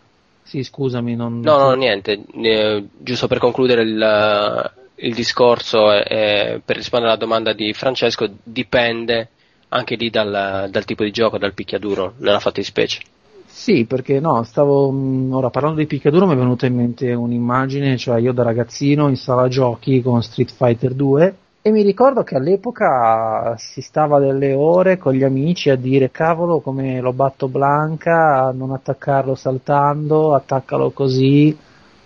Sì, 0.44 0.64
scusami, 0.64 1.14
non 1.16 1.42
No, 1.42 1.58
no, 1.58 1.74
niente, 1.74 2.22
eh, 2.42 2.84
giusto 3.00 3.28
per 3.28 3.40
concludere 3.40 3.82
il, 3.82 4.72
il 5.04 5.14
discorso 5.14 5.92
e 5.92 6.62
per 6.64 6.76
rispondere 6.76 7.12
alla 7.12 7.20
domanda 7.20 7.54
di 7.54 7.74
Francesco, 7.74 8.30
dipende 8.44 9.30
anche 9.70 9.96
lì 9.96 10.10
dal, 10.10 10.68
dal 10.70 10.86
tipo 10.86 11.04
di 11.04 11.12
gioco, 11.12 11.38
dal 11.38 11.54
picchiaduro, 11.54 12.14
nella 12.18 12.40
fattispecie. 12.40 13.02
Sì, 13.46 13.86
perché 13.86 14.20
no, 14.20 14.44
stavo 14.44 14.92
mh, 14.92 15.34
ora 15.34 15.50
parlando 15.50 15.80
di 15.80 15.86
picchiaduro 15.86 16.26
mi 16.26 16.34
è 16.34 16.38
venuta 16.38 16.66
in 16.66 16.76
mente 16.76 17.14
un'immagine, 17.14 17.98
cioè 17.98 18.20
io 18.20 18.34
da 18.34 18.44
ragazzino 18.44 19.10
in 19.10 19.16
sala 19.16 19.48
giochi 19.48 20.02
con 20.02 20.24
Street 20.24 20.52
Fighter 20.52 20.94
2 20.94 21.36
e 21.62 21.72
mi 21.72 21.82
ricordo 21.82 22.24
che 22.24 22.36
all'epoca 22.36 23.56
si 23.58 23.82
stava 23.82 24.20
delle 24.20 24.54
ore 24.54 24.98
con 24.98 25.14
gli 25.14 25.24
amici 25.24 25.70
a 25.70 25.76
dire 25.76 26.12
cavolo 26.12 26.60
come 26.60 27.00
lo 27.00 27.14
batto 27.14 27.48
Blanca, 27.48 28.52
non 28.54 28.72
attaccarlo 28.72 29.36
saltando, 29.36 30.34
attaccalo 30.34 30.92
così 30.92 31.56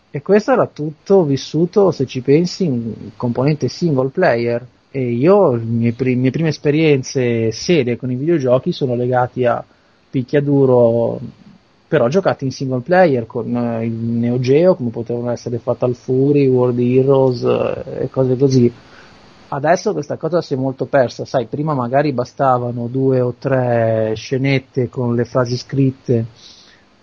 e 0.09 0.21
questo 0.21 0.51
era 0.51 0.67
tutto 0.67 1.23
vissuto, 1.23 1.91
se 1.91 2.05
ci 2.05 2.21
pensi, 2.21 2.65
in 2.65 3.11
componente 3.15 3.67
single 3.67 4.09
player. 4.09 4.65
E 4.89 5.11
io, 5.11 5.55
le 5.55 5.63
mie, 5.63 5.91
pri- 5.91 6.15
mie 6.15 6.31
prime 6.31 6.49
esperienze 6.49 7.51
serie 7.51 7.97
con 7.97 8.09
i 8.09 8.15
videogiochi 8.15 8.71
sono 8.71 8.95
legati 8.95 9.45
a 9.45 9.63
picchiaduro 10.09 11.19
però 11.87 12.09
giocati 12.09 12.43
in 12.43 12.51
single 12.51 12.81
player 12.81 13.25
con 13.25 13.55
eh, 13.55 13.85
il 13.85 13.93
Neo 13.93 14.39
Geo 14.39 14.75
come 14.75 14.89
potevano 14.89 15.31
essere 15.31 15.57
Fatal 15.57 15.95
Fury, 15.95 16.47
World 16.47 16.79
Heroes 16.79 17.43
eh, 17.43 18.03
e 18.03 18.09
cose 18.09 18.35
così. 18.35 18.71
Adesso 19.49 19.93
questa 19.93 20.17
cosa 20.17 20.41
si 20.41 20.53
è 20.53 20.57
molto 20.57 20.85
persa. 20.85 21.23
Sai 21.23 21.45
prima 21.45 21.73
magari 21.73 22.11
bastavano 22.11 22.87
due 22.87 23.21
o 23.21 23.35
tre 23.39 24.11
scenette 24.15 24.89
con 24.89 25.15
le 25.15 25.23
frasi 25.23 25.55
scritte 25.55 26.25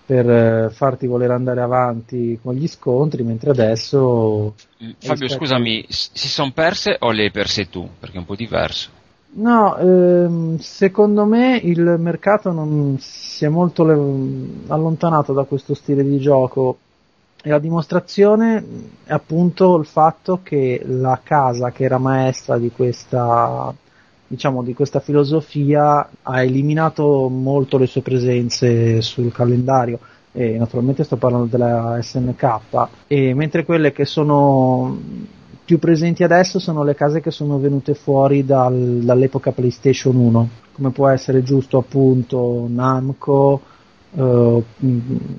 per 0.07 0.29
eh, 0.29 0.71
farti 0.71 1.07
voler 1.07 1.31
andare 1.31 1.61
avanti 1.61 2.39
con 2.43 2.55
gli 2.55 2.69
scontri 2.69 3.23
mentre 3.23 3.51
adesso 3.51 4.55
Fabio, 4.77 4.93
rispetto- 4.99 5.29
scusami, 5.35 5.87
si 5.89 6.29
sono 6.29 6.51
perse 6.53 6.97
o 7.01 7.11
le 7.11 7.25
hai 7.25 7.31
perse 7.31 7.69
tu? 7.71 7.89
Perché 7.99 8.17
è 8.17 8.19
un 8.19 8.27
po' 8.27 8.37
diverso. 8.37 8.91
No, 9.37 9.77
ehm, 9.77 10.59
secondo 10.59 11.25
me 11.25 11.57
il 11.57 11.97
mercato 11.99 12.53
non 12.53 12.99
si 13.01 13.45
è 13.45 13.49
molto 13.49 13.85
le- 13.85 14.65
allontanato 14.69 15.33
da 15.33 15.43
questo 15.45 15.75
stile 15.75 16.05
di 16.05 16.19
gioco 16.19 16.79
e 17.43 17.51
la 17.51 17.59
dimostrazione 17.59 18.65
è 19.05 19.13
appunto 19.13 19.77
il 19.77 19.87
fatto 19.87 20.41
che 20.43 20.83
la 20.87 21.21
casa 21.23 21.73
che 21.73 21.85
era 21.85 21.99
maestra 21.99 22.59
di 22.59 22.71
questa 22.71 23.75
diciamo 24.35 24.63
di 24.63 24.75
questa 24.75 25.01
filosofia 25.01 26.09
ha 26.23 26.43
eliminato 26.43 27.29
molto 27.29 27.79
le 27.79 27.87
sue 27.87 28.03
presenze 28.03 29.01
sul 29.01 29.33
calendario. 29.33 29.99
E 30.33 30.59
naturalmente 30.59 31.05
sto 31.05 31.17
parlando 31.17 31.47
della 31.47 31.99
SNK 32.03 32.89
e 33.07 33.35
mentre 33.35 33.65
quelle 33.65 33.93
che 33.93 34.05
sono 34.05 34.99
più 35.65 35.79
presenti 35.79 36.25
adesso 36.25 36.59
sono 36.59 36.83
le 36.83 36.97
case 36.97 37.21
che 37.21 37.31
sono 37.31 37.59
venute 37.59 37.95
fuori 37.95 38.45
dal- 38.45 39.01
dall'epoca 39.05 39.53
PlayStation 39.53 40.17
1 40.17 40.49
come 40.73 40.91
può 40.91 41.09
essere 41.09 41.45
giusto 41.45 41.79
appunto 41.79 42.67
Namco 42.69 43.61
eh, 44.17 44.63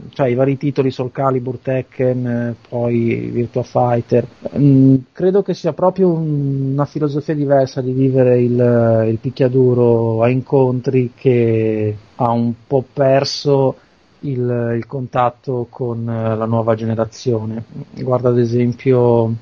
cioè 0.09 0.27
i 0.27 0.35
vari 0.35 0.57
titoli 0.57 0.91
Soul 0.91 1.11
Calibur, 1.11 1.59
Tekken, 1.59 2.27
eh, 2.27 2.55
poi 2.67 3.29
Virtua 3.31 3.63
Fighter. 3.63 4.27
Mm, 4.57 4.95
credo 5.11 5.41
che 5.41 5.53
sia 5.53 5.73
proprio 5.73 6.09
un- 6.11 6.71
una 6.73 6.85
filosofia 6.85 7.33
diversa 7.33 7.81
di 7.81 7.91
vivere 7.93 8.41
il, 8.41 9.05
il 9.09 9.17
picchiaduro 9.19 10.21
a 10.23 10.29
incontri 10.29 11.11
che 11.15 11.97
ha 12.15 12.31
un 12.31 12.53
po' 12.67 12.83
perso 12.93 13.77
il, 14.21 14.73
il 14.77 14.85
contatto 14.87 15.67
con 15.69 16.07
eh, 16.09 16.35
la 16.35 16.45
nuova 16.45 16.75
generazione. 16.75 17.63
Guarda 17.93 18.29
ad 18.29 18.39
esempio 18.39 19.33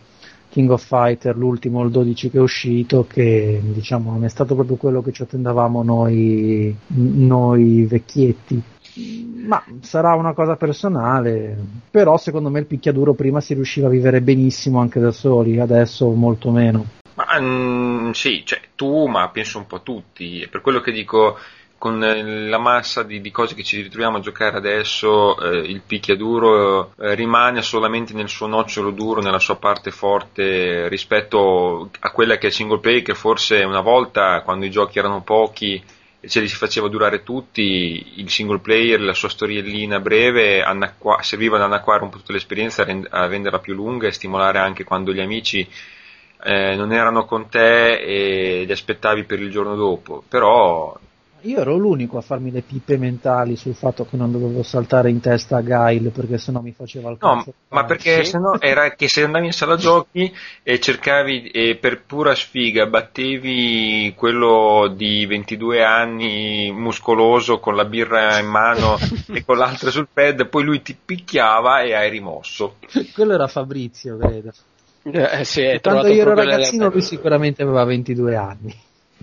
King 0.49 0.69
of 0.69 0.85
Fighter, 0.85 1.35
l'ultimo, 1.35 1.83
il 1.83 1.89
12 1.89 2.29
che 2.29 2.37
è 2.37 2.41
uscito, 2.41 3.05
che 3.07 3.59
diciamo 3.63 4.11
non 4.11 4.23
è 4.23 4.29
stato 4.29 4.53
proprio 4.53 4.77
quello 4.77 5.01
che 5.01 5.11
ci 5.11 5.23
attendavamo 5.23 5.81
noi, 5.83 6.75
noi 6.87 7.85
vecchietti. 7.85 8.61
Ma 8.95 9.63
sarà 9.81 10.13
una 10.13 10.33
cosa 10.33 10.55
personale, 10.55 11.57
però 11.89 12.17
secondo 12.17 12.49
me 12.49 12.59
il 12.59 12.65
picchiaduro 12.65 13.13
prima 13.13 13.41
si 13.41 13.53
riusciva 13.53 13.87
a 13.87 13.91
vivere 13.91 14.21
benissimo 14.21 14.79
anche 14.79 14.99
da 14.99 15.11
soli, 15.11 15.59
adesso 15.59 16.09
molto 16.11 16.51
meno. 16.51 16.85
Ma 17.15 17.39
mm, 17.39 18.11
sì, 18.11 18.43
cioè, 18.45 18.59
tu, 18.75 19.05
ma 19.07 19.29
penso 19.29 19.57
un 19.57 19.67
po' 19.67 19.81
tutti. 19.81 20.41
È 20.41 20.47
per 20.47 20.61
quello 20.61 20.81
che 20.81 20.91
dico, 20.91 21.37
con 21.77 22.03
eh, 22.03 22.47
la 22.47 22.59
massa 22.59 23.03
di, 23.03 23.19
di 23.19 23.29
cose 23.29 23.55
che 23.55 23.63
ci 23.63 23.81
ritroviamo 23.81 24.17
a 24.17 24.21
giocare 24.21 24.57
adesso, 24.57 25.37
eh, 25.39 25.57
il 25.57 25.81
picchiaduro 25.85 26.93
eh, 26.97 27.13
rimane 27.13 27.61
solamente 27.61 28.13
nel 28.13 28.29
suo 28.29 28.47
nocciolo 28.47 28.91
duro, 28.91 29.21
nella 29.21 29.39
sua 29.39 29.57
parte 29.57 29.91
forte 29.91 30.87
rispetto 30.87 31.89
a 31.99 32.11
quella 32.11 32.37
che 32.37 32.47
è 32.47 32.51
single 32.51 32.79
player, 32.79 33.01
che 33.01 33.15
forse 33.15 33.63
una 33.63 33.81
volta, 33.81 34.41
quando 34.43 34.65
i 34.65 34.71
giochi 34.71 34.97
erano 34.97 35.21
pochi 35.21 35.75
e 35.75 35.83
ce 36.25 36.39
li 36.39 36.47
si 36.47 36.55
faceva 36.55 36.87
durare 36.87 37.23
tutti, 37.23 38.13
il 38.15 38.29
single 38.29 38.59
player, 38.59 39.01
la 39.01 39.13
sua 39.13 39.29
storiellina 39.29 39.99
breve 39.99 40.61
annacqua- 40.61 41.21
serviva 41.21 41.57
ad 41.57 41.63
annacquare 41.63 42.03
un 42.03 42.09
po' 42.09 42.17
tutta 42.17 42.33
l'esperienza, 42.33 42.83
a 43.09 43.27
renderla 43.27 43.59
più 43.59 43.73
lunga 43.73 44.07
e 44.07 44.11
stimolare 44.11 44.59
anche 44.59 44.83
quando 44.83 45.13
gli 45.13 45.19
amici 45.19 45.67
eh, 46.45 46.75
non 46.75 46.91
erano 46.91 47.25
con 47.25 47.49
te 47.49 47.99
e 47.99 48.63
li 48.65 48.71
aspettavi 48.71 49.23
per 49.23 49.39
il 49.39 49.51
giorno 49.51 49.75
dopo. 49.75 50.23
Però 50.27 50.97
Io 51.45 51.59
ero 51.59 51.75
l'unico 51.75 52.17
a 52.17 52.21
farmi 52.21 52.51
le 52.51 52.61
pippe 52.61 52.97
mentali 52.97 53.57
sul 53.57 53.75
fatto 53.75 54.05
che 54.05 54.15
non 54.15 54.31
dovevo 54.31 54.63
saltare 54.63 55.09
in 55.09 55.19
testa 55.19 55.57
a 55.57 55.61
Gail 55.61 56.09
perché 56.11 56.37
sennò 56.37 56.61
mi 56.61 56.71
faceva 56.71 57.09
il 57.09 57.17
No, 57.19 57.35
cazzo. 57.35 57.53
ma 57.69 57.83
perché 57.83 58.23
sì. 58.23 58.31
sennò 58.31 58.55
era 58.61 58.91
che 58.95 59.09
se 59.09 59.23
andavi 59.23 59.47
in 59.47 59.51
sala 59.51 59.75
giochi 59.75 60.33
e 60.63 60.79
cercavi 60.79 61.49
e 61.49 61.75
per 61.75 62.03
pura 62.03 62.33
sfiga 62.33 62.85
battevi 62.85 64.13
quello 64.15 64.93
di 64.95 65.25
22 65.25 65.83
anni 65.83 66.71
muscoloso 66.71 67.59
con 67.59 67.75
la 67.75 67.83
birra 67.85 68.39
in 68.39 68.47
mano 68.47 68.97
e 69.33 69.43
con 69.43 69.57
l'altra 69.57 69.91
sul 69.91 70.07
pad, 70.11 70.47
poi 70.47 70.63
lui 70.63 70.81
ti 70.81 70.95
picchiava 71.03 71.81
e 71.81 71.93
hai 71.93 72.09
rimosso. 72.09 72.77
Quello 73.13 73.33
era 73.33 73.47
Fabrizio, 73.47 74.17
credo. 74.17 74.51
Eh, 75.03 75.43
sì, 75.43 75.77
Quando 75.81 76.07
io 76.07 76.21
ero 76.21 76.33
ragazzino 76.35 76.89
lui 76.89 77.01
sicuramente 77.01 77.63
aveva 77.63 77.83
22 77.83 78.35
anni. 78.37 78.73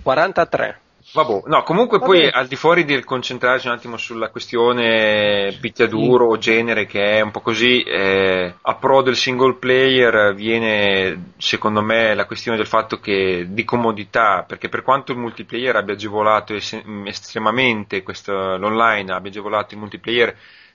43. 0.03 0.79
Vabbè, 1.13 1.41
no, 1.47 1.63
comunque 1.63 1.97
Va 1.99 2.05
poi 2.05 2.19
bene. 2.19 2.31
al 2.31 2.47
di 2.47 2.55
fuori 2.55 2.85
del 2.85 3.03
concentrarci 3.03 3.67
un 3.67 3.73
attimo 3.73 3.97
sulla 3.97 4.29
questione 4.29 5.57
picchiaduro 5.59 6.27
o 6.27 6.37
genere 6.37 6.85
che 6.85 7.17
è 7.17 7.21
un 7.21 7.31
po' 7.31 7.41
così, 7.41 7.81
eh, 7.83 8.53
a 8.61 8.75
pro 8.75 9.01
del 9.01 9.17
single 9.17 9.55
player 9.55 10.33
viene 10.33 11.33
secondo 11.37 11.81
me 11.81 12.13
la 12.15 12.25
questione 12.25 12.55
del 12.55 12.65
fatto 12.67 12.99
che 13.01 13.45
di 13.49 13.65
comodità, 13.65 14.45
perché 14.47 14.69
per 14.69 14.83
quanto 14.83 15.11
il 15.11 15.17
multiplayer 15.17 15.75
abbia 15.75 15.95
agevolato 15.95 16.53
es- 16.53 16.81
estremamente 17.03 18.03
questo, 18.03 18.55
l'online, 18.55 19.11
abbia 19.11 19.29
agevolato 19.31 19.73
il 19.73 19.81
multiplayer 19.81 20.33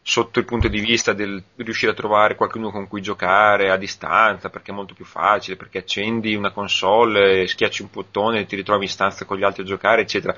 sotto 0.09 0.38
il 0.38 0.44
punto 0.44 0.68
di 0.68 0.78
vista 0.78 1.12
del 1.12 1.42
riuscire 1.57 1.90
a 1.90 1.94
trovare 1.94 2.36
qualcuno 2.36 2.70
con 2.70 2.86
cui 2.86 3.02
giocare 3.02 3.70
a 3.70 3.76
distanza 3.76 4.50
perché 4.50 4.70
è 4.70 4.74
molto 4.74 4.94
più 4.94 5.04
facile, 5.04 5.57
perché 5.57 5.78
accendi 5.78 6.36
una 6.36 6.52
console, 6.52 7.48
schiacci 7.48 7.82
un 7.82 7.88
bottone 7.90 8.38
e 8.38 8.46
ti 8.46 8.54
ritrovi 8.54 8.84
in 8.84 8.90
stanza 8.90 9.24
con 9.24 9.36
gli 9.36 9.42
altri 9.42 9.62
a 9.62 9.66
giocare, 9.66 10.02
eccetera. 10.02 10.36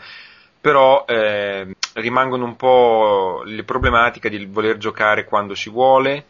Però 0.58 1.04
eh, 1.06 1.76
rimangono 1.92 2.46
un 2.46 2.56
po' 2.56 3.42
le 3.44 3.62
problematiche 3.62 4.30
di 4.30 4.46
voler 4.46 4.78
giocare 4.78 5.26
quando 5.26 5.54
si 5.54 5.68
vuole, 5.68 6.24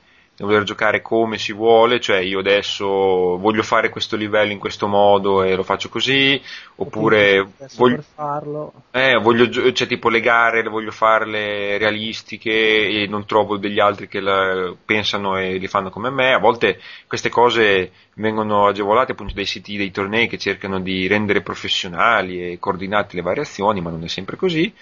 voler 0.44 0.62
giocare 0.62 1.02
come 1.02 1.36
si 1.36 1.52
vuole, 1.52 2.00
cioè 2.00 2.18
io 2.18 2.38
adesso 2.38 2.86
voglio 2.86 3.62
fare 3.62 3.88
questo 3.88 4.16
livello 4.16 4.52
in 4.52 4.58
questo 4.58 4.86
modo 4.86 5.42
e 5.42 5.54
lo 5.56 5.64
faccio 5.64 5.88
così, 5.88 6.40
oppure 6.76 7.46
voglio, 7.76 8.04
farlo 8.14 8.72
eh, 8.92 9.14
voglio, 9.16 9.72
cioè, 9.72 9.86
tipo 9.88 10.08
le 10.08 10.20
gare 10.20 10.62
le 10.62 10.68
voglio 10.68 10.90
farle 10.90 11.76
realistiche 11.78 12.50
e 12.50 13.06
non 13.08 13.26
trovo 13.26 13.56
degli 13.56 13.80
altri 13.80 14.08
che 14.08 14.20
la 14.20 14.74
pensano 14.84 15.36
e 15.38 15.56
li 15.56 15.66
fanno 15.66 15.90
come 15.90 16.10
me. 16.10 16.32
A 16.32 16.38
volte 16.38 16.80
queste 17.06 17.28
cose 17.28 17.90
vengono 18.14 18.66
agevolate 18.66 19.12
appunto 19.12 19.34
dai 19.34 19.46
siti 19.46 19.76
dei 19.76 19.90
tornei 19.90 20.28
che 20.28 20.38
cercano 20.38 20.80
di 20.80 21.06
rendere 21.06 21.42
professionali 21.42 22.52
e 22.52 22.58
coordinate 22.58 23.16
le 23.16 23.22
variazioni, 23.22 23.80
ma 23.80 23.90
non 23.90 24.04
è 24.04 24.08
sempre 24.08 24.36
così. 24.36 24.72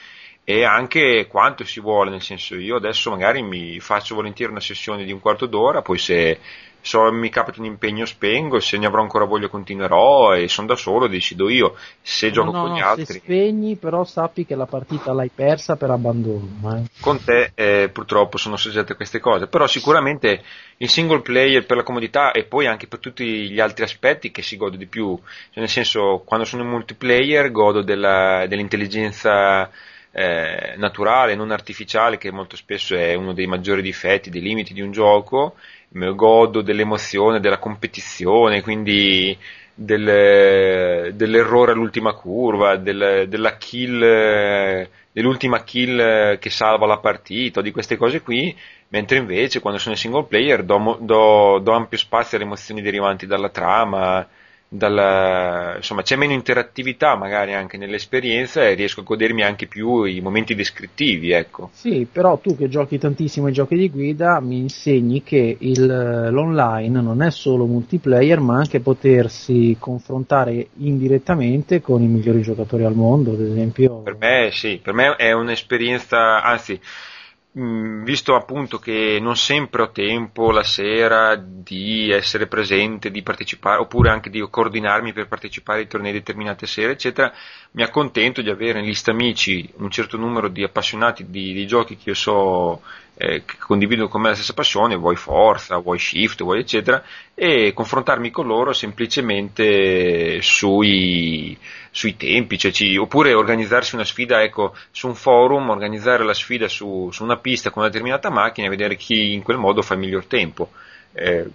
E 0.49 0.62
anche 0.62 1.26
quanto 1.26 1.64
si 1.64 1.80
vuole, 1.80 2.09
nel 2.11 2.22
senso 2.22 2.55
io 2.55 2.76
adesso 2.76 3.11
magari 3.11 3.42
mi 3.42 3.80
faccio 3.80 4.14
volentieri 4.14 4.53
una 4.53 4.61
sessione 4.61 5.05
di 5.05 5.11
un 5.11 5.18
quarto 5.18 5.47
d'ora, 5.47 5.82
poi 5.82 5.99
se 5.99 6.38
so, 6.80 7.11
mi 7.11 7.28
capita 7.30 7.59
un 7.59 7.66
impegno 7.66 8.05
spengo, 8.07 8.61
se 8.61 8.78
ne 8.78 8.86
avrò 8.86 9.03
ancora 9.03 9.24
voglia 9.24 9.49
continuerò 9.49 10.36
e 10.36 10.47
sono 10.47 10.68
da 10.68 10.76
solo, 10.76 11.09
decido 11.09 11.49
io. 11.49 11.74
Se 12.01 12.30
gioco 12.30 12.53
No, 12.53 12.59
no, 12.59 12.64
con 12.66 12.76
gli 12.76 12.78
no, 12.78 12.86
altri. 12.86 13.05
Se 13.07 13.18
spegni, 13.18 13.74
però 13.74 14.05
sappi 14.05 14.47
che 14.47 14.55
la 14.55 14.66
partita 14.66 15.12
l'hai 15.12 15.30
persa 15.34 15.74
per 15.74 15.90
abbandono. 15.90 16.47
eh. 16.76 16.82
con 17.01 17.22
te 17.24 17.51
eh, 17.55 17.88
purtroppo 17.92 18.36
sono 18.38 18.57
soggetto 18.57 18.92
a 18.92 18.97
queste 18.97 19.18
cose, 19.18 19.49
però 19.49 19.66
sicuramente 19.66 20.42
il 20.78 20.88
single 20.88 21.22
player 21.22 21.66
per 21.66 21.76
la 21.78 21.82
comodità 21.82 22.30
e 22.30 22.44
poi 22.44 22.66
anche 22.66 22.86
per 22.86 23.01
tutti 23.01 23.51
gli 23.51 23.59
altri 23.59 23.82
aspetti 23.82 24.30
che 24.30 24.42
si 24.42 24.57
gode 24.57 24.76
di 24.76 24.86
più, 24.86 25.16
cioè, 25.16 25.59
nel 25.61 25.68
senso 25.68 26.22
quando 26.24 26.47
sono 26.47 26.62
in 26.62 26.68
multiplayer 26.68 27.51
godo 27.51 27.82
della- 27.82 28.47
dell'intelligenza 28.47 29.70
eh, 30.18 30.74
naturale, 30.78 31.34
non 31.34 31.50
artificiale, 31.50 32.16
che 32.16 32.30
molto 32.30 32.56
spesso 32.56 32.96
è 32.96 33.12
uno 33.14 33.34
dei 33.34 33.46
maggiori 33.46 33.82
difetti, 33.82 34.30
dei 34.30 34.40
limiti 34.40 34.72
di 34.72 34.80
un 34.80 34.90
gioco, 34.90 35.56
godo 36.14 36.62
dell'emozione, 36.62 37.40
della 37.40 37.58
competizione, 37.58 38.62
quindi 38.62 39.36
del- 39.74 41.12
dell'errore 41.14 41.72
all'ultima 41.72 42.12
curva, 42.14 42.76
del- 42.76 43.26
della 43.28 43.56
kill, 43.56 44.00
dell'ultima 45.12 45.62
kill 45.64 46.38
che 46.38 46.50
salva 46.50 46.86
la 46.86 46.98
partita, 46.98 47.60
di 47.60 47.70
queste 47.70 47.96
cose 47.96 48.20
qui, 48.22 48.56
mentre 48.88 49.18
invece 49.18 49.60
quando 49.60 49.78
sono 49.78 49.94
in 49.94 50.00
single 50.00 50.24
player 50.24 50.62
do, 50.62 50.98
do- 51.00 51.58
do 51.62 51.72
ampio 51.72 51.98
spazio 51.98 52.36
alle 52.36 52.46
emozioni 52.46 52.82
derivanti 52.82 53.26
dalla 53.26 53.48
trama, 53.48 54.26
dalla- 54.77 55.74
insomma 55.77 56.03
c'è 56.03 56.16
meno 56.16 56.33
interattività 56.33 57.16
magari 57.16 57.55
anche 57.55 57.77
nell'esperienza 57.77 58.66
e 58.66 58.74
riesco 58.74 59.01
a 59.01 59.05
godermi 59.05 59.43
anche 59.43 59.66
più 59.66 60.05
i 60.05 60.20
momenti 60.20 60.55
descrittivi, 60.55 61.31
ecco. 61.33 61.70
Sì, 61.72 62.07
però 62.11 62.39
tu 62.39 62.57
che 62.57 62.68
giochi 62.68 62.99
tantissimo 62.99 63.47
ai 63.47 63.53
giochi 63.53 63.77
di 63.77 63.91
guida 63.91 64.41
mi 64.41 64.59
insegni 64.59 65.22
che 65.22 65.57
il- 65.59 66.29
l'online 66.31 67.01
non 67.01 67.22
è 67.22 67.31
solo 67.31 67.66
multiplayer 67.66 68.41
ma 68.41 68.57
anche 68.57 68.81
potersi 68.81 69.77
confrontare 69.79 70.68
indirettamente 70.79 71.81
con 71.81 72.03
i 72.03 72.07
migliori 72.07 72.43
giocatori 72.43 72.85
al 72.85 72.95
mondo, 72.95 73.33
ad 73.33 73.41
esempio. 73.41 74.03
Per 74.03 74.16
me 74.16 74.51
sì, 74.53 74.81
per 74.83 74.95
me 74.95 75.16
è 75.16 75.33
un'esperienza, 75.33 76.43
anzi, 76.43 76.72
mh, 76.72 77.15
visto 77.59 78.34
appunto 78.34 78.78
che 78.78 79.18
non 79.18 79.34
sempre 79.34 79.82
ho 79.82 79.90
tempo 79.90 80.50
la 80.50 80.62
sera 80.62 81.36
di 81.36 82.11
essere 82.11 82.46
presente, 82.48 83.11
di 83.11 83.22
partecipare, 83.22 83.80
oppure 83.80 84.11
anche 84.11 84.28
di 84.28 84.46
coordinarmi 84.48 85.14
per 85.14 85.26
partecipare 85.26 85.80
ai 85.80 85.86
tornei 85.86 86.12
determinate 86.12 86.66
sere, 86.66 86.92
eccetera, 86.92 87.32
mi 87.72 87.82
accontento 87.82 88.42
di 88.42 88.50
avere 88.50 88.80
in 88.80 88.84
lista 88.84 89.11
amici 89.11 89.72
un 89.76 89.90
certo 89.90 90.18
numero 90.18 90.48
di 90.48 90.64
appassionati 90.64 91.30
di, 91.30 91.54
di 91.54 91.66
giochi 91.66 91.96
che 91.96 92.11
io 92.11 92.14
so 92.14 92.82
eh, 93.18 93.44
che 93.44 93.56
condividono 93.58 94.08
con 94.08 94.20
me 94.20 94.28
la 94.28 94.34
stessa 94.34 94.52
passione, 94.52 94.94
vuoi 94.94 95.16
Forza, 95.16 95.78
vuoi 95.78 95.98
Shift, 95.98 96.42
vuoi 96.42 96.60
eccetera, 96.60 97.02
e 97.34 97.72
confrontarmi 97.72 98.30
con 98.30 98.46
loro 98.46 98.72
semplicemente 98.72 100.40
sui, 100.42 101.56
sui 101.90 102.16
tempi, 102.16 102.58
cioè 102.58 102.70
ci- 102.72 102.96
oppure 102.96 103.32
organizzarsi 103.32 103.94
una 103.94 104.04
sfida 104.04 104.42
ecco, 104.42 104.74
su 104.90 105.06
un 105.08 105.14
forum, 105.14 105.70
organizzare 105.70 106.24
la 106.24 106.34
sfida 106.34 106.68
su, 106.68 107.08
su 107.10 107.24
una 107.24 107.38
pista 107.38 107.70
con 107.70 107.82
una 107.82 107.90
determinata 107.90 108.30
macchina 108.30 108.66
e 108.66 108.70
vedere 108.70 108.96
chi 108.96 109.32
in 109.32 109.42
quel 109.42 109.56
modo 109.58 109.80
fa 109.82 109.94
il 109.94 110.00
miglior 110.00 110.26
tempo. 110.26 110.70
Eh, 111.12 111.46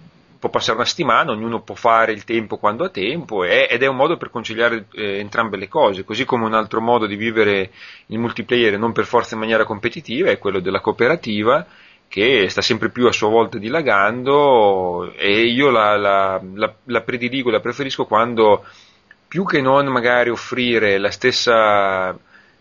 può 0.42 0.50
passare 0.50 0.76
una 0.78 0.86
settimana, 0.86 1.30
ognuno 1.30 1.62
può 1.62 1.76
fare 1.76 2.10
il 2.10 2.24
tempo 2.24 2.56
quando 2.56 2.82
ha 2.82 2.88
tempo 2.88 3.44
e- 3.44 3.68
ed 3.70 3.80
è 3.84 3.86
un 3.86 3.94
modo 3.94 4.16
per 4.16 4.28
conciliare 4.28 4.86
eh, 4.92 5.20
entrambe 5.20 5.56
le 5.56 5.68
cose, 5.68 6.02
così 6.02 6.24
come 6.24 6.46
un 6.46 6.52
altro 6.54 6.80
modo 6.80 7.06
di 7.06 7.14
vivere 7.14 7.70
il 8.06 8.18
multiplayer 8.18 8.76
non 8.76 8.90
per 8.90 9.04
forza 9.04 9.34
in 9.34 9.40
maniera 9.40 9.64
competitiva 9.64 10.30
è 10.30 10.38
quello 10.38 10.58
della 10.58 10.80
cooperativa 10.80 11.64
che 12.08 12.48
sta 12.48 12.60
sempre 12.60 12.88
più 12.90 13.06
a 13.06 13.12
sua 13.12 13.28
volta 13.28 13.56
dilagando 13.56 15.12
e 15.14 15.44
io 15.46 15.70
la, 15.70 15.96
la, 15.96 16.42
la, 16.54 16.74
la 16.86 17.00
prediligo, 17.02 17.48
la 17.48 17.60
preferisco 17.60 18.04
quando 18.06 18.64
più 19.28 19.44
che 19.44 19.60
non 19.60 19.86
magari 19.86 20.28
offrire 20.28 20.98
la 20.98 21.12
stessa, 21.12 22.10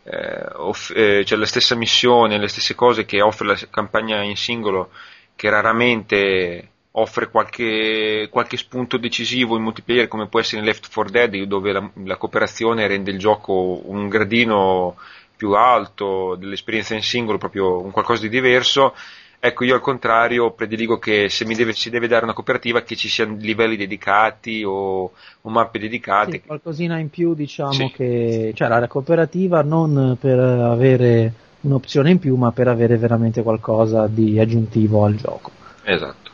eh, 0.04 0.46
off- 0.54 0.96
eh, 0.96 1.26
cioè 1.26 1.38
la 1.40 1.48
stessa 1.48 1.74
missione, 1.76 2.38
le 2.38 2.48
stesse 2.48 2.76
cose 2.76 3.06
che 3.06 3.22
offre 3.22 3.48
la 3.48 3.58
campagna 3.72 4.22
in 4.22 4.38
singolo, 4.38 4.92
che 5.36 5.50
raramente 5.50 6.70
offre 6.94 7.30
qualche, 7.30 8.28
qualche 8.30 8.58
spunto 8.58 8.98
decisivo 8.98 9.56
in 9.56 9.64
multiplayer 9.64 10.08
come 10.08 10.28
può 10.28 10.40
essere 10.40 10.60
in 10.60 10.66
Left 10.66 10.92
4 10.92 11.12
Dead 11.12 11.44
dove 11.44 11.72
la, 11.72 11.90
la 12.04 12.18
cooperazione 12.18 12.88
rende 12.88 13.12
il 13.12 13.18
gioco 13.18 13.82
un 13.86 14.10
gradino 14.10 14.96
più 15.36 15.54
alto 15.54 16.36
dell'esperienza 16.36 16.94
in 16.94 17.02
singolo, 17.02 17.38
proprio 17.40 17.82
un 17.82 17.92
qualcosa 17.92 18.22
di 18.22 18.30
diverso. 18.30 18.94
Ecco, 19.40 19.64
io 19.64 19.74
al 19.74 19.82
contrario 19.82 20.52
prediligo 20.52 21.00
che 21.00 21.28
se 21.30 21.46
mi 21.46 21.56
deve, 21.56 21.74
si 21.74 21.90
deve 21.90 22.08
dare 22.08 22.26
una 22.26 22.34
cooperativa 22.34 22.84
che 22.84 22.96
ci 22.96 23.10
siano 23.10 23.36
livelli 23.40 23.76
dedicati 23.76 24.64
o, 24.64 25.12
o 25.42 25.50
mappe 25.50 25.80
dedicate. 25.80 26.32
Sì, 26.34 26.42
qualcosina 26.46 27.00
in 27.00 27.10
più 27.10 27.34
diciamo 27.34 27.72
Sì. 27.72 27.92
che 27.92 28.52
cioè 28.54 28.68
la 28.68 28.88
cooperativa 28.88 29.64
non 29.64 30.16
per 30.20 30.38
avere 30.38 31.34
un'opzione 31.62 32.12
in 32.12 32.20
più 32.20 32.36
ma 32.36 32.52
per 32.52 32.68
avere 32.68 32.98
veramente 32.98 33.42
qualcosa 33.42 34.06
di 34.06 34.40
aggiuntivo 34.40 35.06
al 35.06 35.16
gioco. 35.16 35.50
Esatto. 35.86 36.31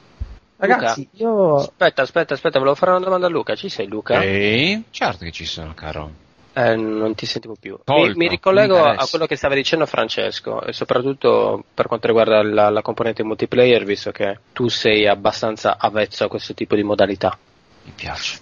Ragazzi, 0.58 1.08
io 1.14 1.58
Aspetta, 1.58 2.01
aspetta, 2.01 2.34
aspetta, 2.34 2.58
volevo 2.58 2.76
fare 2.76 2.91
una 2.91 3.03
domanda 3.03 3.28
a 3.28 3.30
Luca. 3.30 3.55
Ci 3.55 3.70
sei 3.70 3.88
Luca? 3.88 4.22
Eh, 4.22 4.84
certo 4.89 5.24
che 5.24 5.32
ci 5.32 5.45
sono, 5.45 5.74
caro. 5.76 6.12
Eh, 6.53 6.76
non 6.76 7.14
ti 7.14 7.28
sentivo 7.28 7.55
più. 7.60 7.78
Mi, 7.86 8.14
mi 8.16 8.28
ricollego 8.28 8.82
mi 8.84 8.95
a 8.97 9.05
quello 9.08 9.28
che 9.28 9.36
stava 9.36 9.53
dicendo 9.53 9.86
Francesco 9.86 10.64
e 10.64 10.74
soprattutto 10.74 11.64
per 11.72 11.86
quanto 11.86 12.08
riguarda 12.08 12.41
la, 12.41 12.70
la 12.72 12.82
componente 12.82 13.24
multiplayer, 13.24 13.84
visto 13.84 14.12
che 14.12 14.39
tu 14.53 14.68
sei 14.68 15.08
abbastanza 15.08 15.78
avvezzo 15.78 16.24
a 16.24 16.28
questo 16.28 16.55
tipo 16.55 16.74
di 16.74 16.82
modalità. 16.82 17.38
Mi 17.84 17.91
piace. 17.95 18.39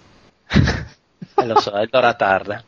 Eh, 1.38 1.46
lo 1.46 1.60
so, 1.60 1.72
è 1.72 1.86
l'ora 1.90 2.14
tarda. 2.14 2.64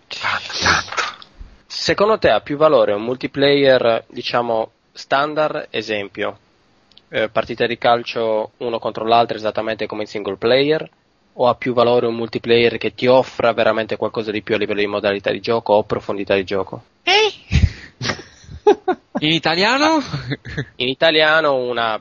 Secondo 1.67 2.19
te 2.19 2.29
ha 2.29 2.41
più 2.41 2.59
valore 2.59 2.93
un 2.93 3.03
multiplayer, 3.03 4.05
diciamo, 4.09 4.73
standard, 4.93 5.69
esempio, 5.71 6.39
eh, 7.11 7.29
partita 7.29 7.67
di 7.67 7.79
calcio 7.79 8.53
uno 8.59 8.79
contro 8.79 9.05
l'altro 9.07 9.37
esattamente 9.37 9.87
come 9.87 10.03
in 10.03 10.09
single 10.09 10.37
player? 10.37 10.89
O 11.41 11.47
ha 11.49 11.55
più 11.55 11.73
valore 11.73 12.07
un 12.07 12.17
multiplayer 12.17 12.79
che 12.79 12.95
ti 12.95 13.07
offra 13.07 13.53
veramente 13.53 13.97
qualcosa 13.97 14.33
di 14.33 14.43
più 14.43 14.57
a 14.57 14.59
livello 14.59 14.81
di 14.81 14.87
modalità 14.87 15.31
di 15.31 15.41
gioco 15.41 15.75
o 15.75 15.85
profondità 15.85 16.35
di 16.35 16.45
gioco? 16.45 16.83
In 19.21 19.33
italiano? 19.33 20.01
In 20.77 20.89
italiano 20.89 21.55
una, 21.57 22.01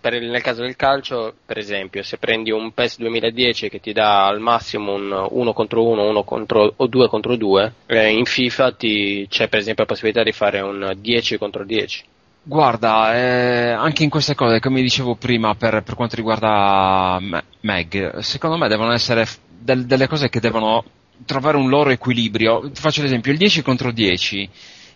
per 0.00 0.14
il- 0.14 0.28
nel 0.30 0.42
caso 0.42 0.62
del 0.62 0.76
calcio, 0.76 1.34
per 1.44 1.58
esempio, 1.58 2.02
se 2.02 2.18
prendi 2.18 2.50
un 2.50 2.72
PES 2.72 2.98
2010 2.98 3.68
che 3.68 3.80
ti 3.80 3.92
dà 3.92 4.26
al 4.26 4.40
massimo 4.40 4.94
un 4.94 5.26
1 5.30 5.52
contro 5.52 5.86
1 5.86 6.08
uno 6.08 6.24
contro, 6.24 6.72
o 6.76 6.86
2 6.86 7.08
contro 7.08 7.36
2, 7.36 7.72
eh, 7.86 8.08
in 8.10 8.24
FIFA 8.24 8.72
ti- 8.72 9.26
c'è 9.28 9.48
per 9.48 9.58
esempio 9.60 9.84
la 9.84 9.90
possibilità 9.90 10.22
di 10.22 10.32
fare 10.32 10.60
un 10.60 10.94
10 10.98 11.38
contro 11.38 11.64
10. 11.64 12.04
Guarda, 12.42 13.14
eh, 13.16 13.70
anche 13.70 14.02
in 14.02 14.08
queste 14.10 14.34
cose, 14.34 14.60
come 14.60 14.80
dicevo 14.80 15.14
prima, 15.14 15.54
per, 15.54 15.82
per 15.82 15.94
quanto 15.94 16.16
riguarda 16.16 17.18
Me- 17.20 17.44
Meg, 17.60 18.18
secondo 18.20 18.56
me 18.56 18.66
devono 18.68 18.92
essere 18.92 19.26
del- 19.46 19.84
delle 19.86 20.08
cose 20.08 20.28
che 20.30 20.40
devono 20.40 20.82
trovare 21.26 21.58
un 21.58 21.68
loro 21.68 21.90
equilibrio. 21.90 22.70
Ti 22.70 22.80
faccio 22.80 23.02
l'esempio, 23.02 23.30
il 23.32 23.38
10 23.38 23.62
contro 23.62 23.92
10 23.92 24.48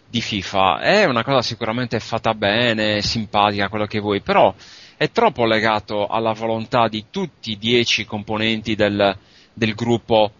di 0.08 0.20
FIFA 0.22 0.80
è 0.80 1.04
una 1.04 1.22
cosa 1.22 1.42
sicuramente 1.42 2.00
fatta 2.00 2.32
bene, 2.34 3.02
simpatica, 3.02 3.68
quello 3.68 3.86
che 3.86 4.00
vuoi, 4.00 4.20
però 4.22 4.52
è 4.96 5.10
troppo 5.10 5.44
legato 5.44 6.06
alla 6.06 6.32
volontà 6.32 6.88
di 6.88 7.06
tutti 7.10 7.52
i 7.52 7.58
10 7.58 8.04
componenti 8.06 8.74
del, 8.74 9.16
del 9.52 9.74
gruppo 9.74 10.32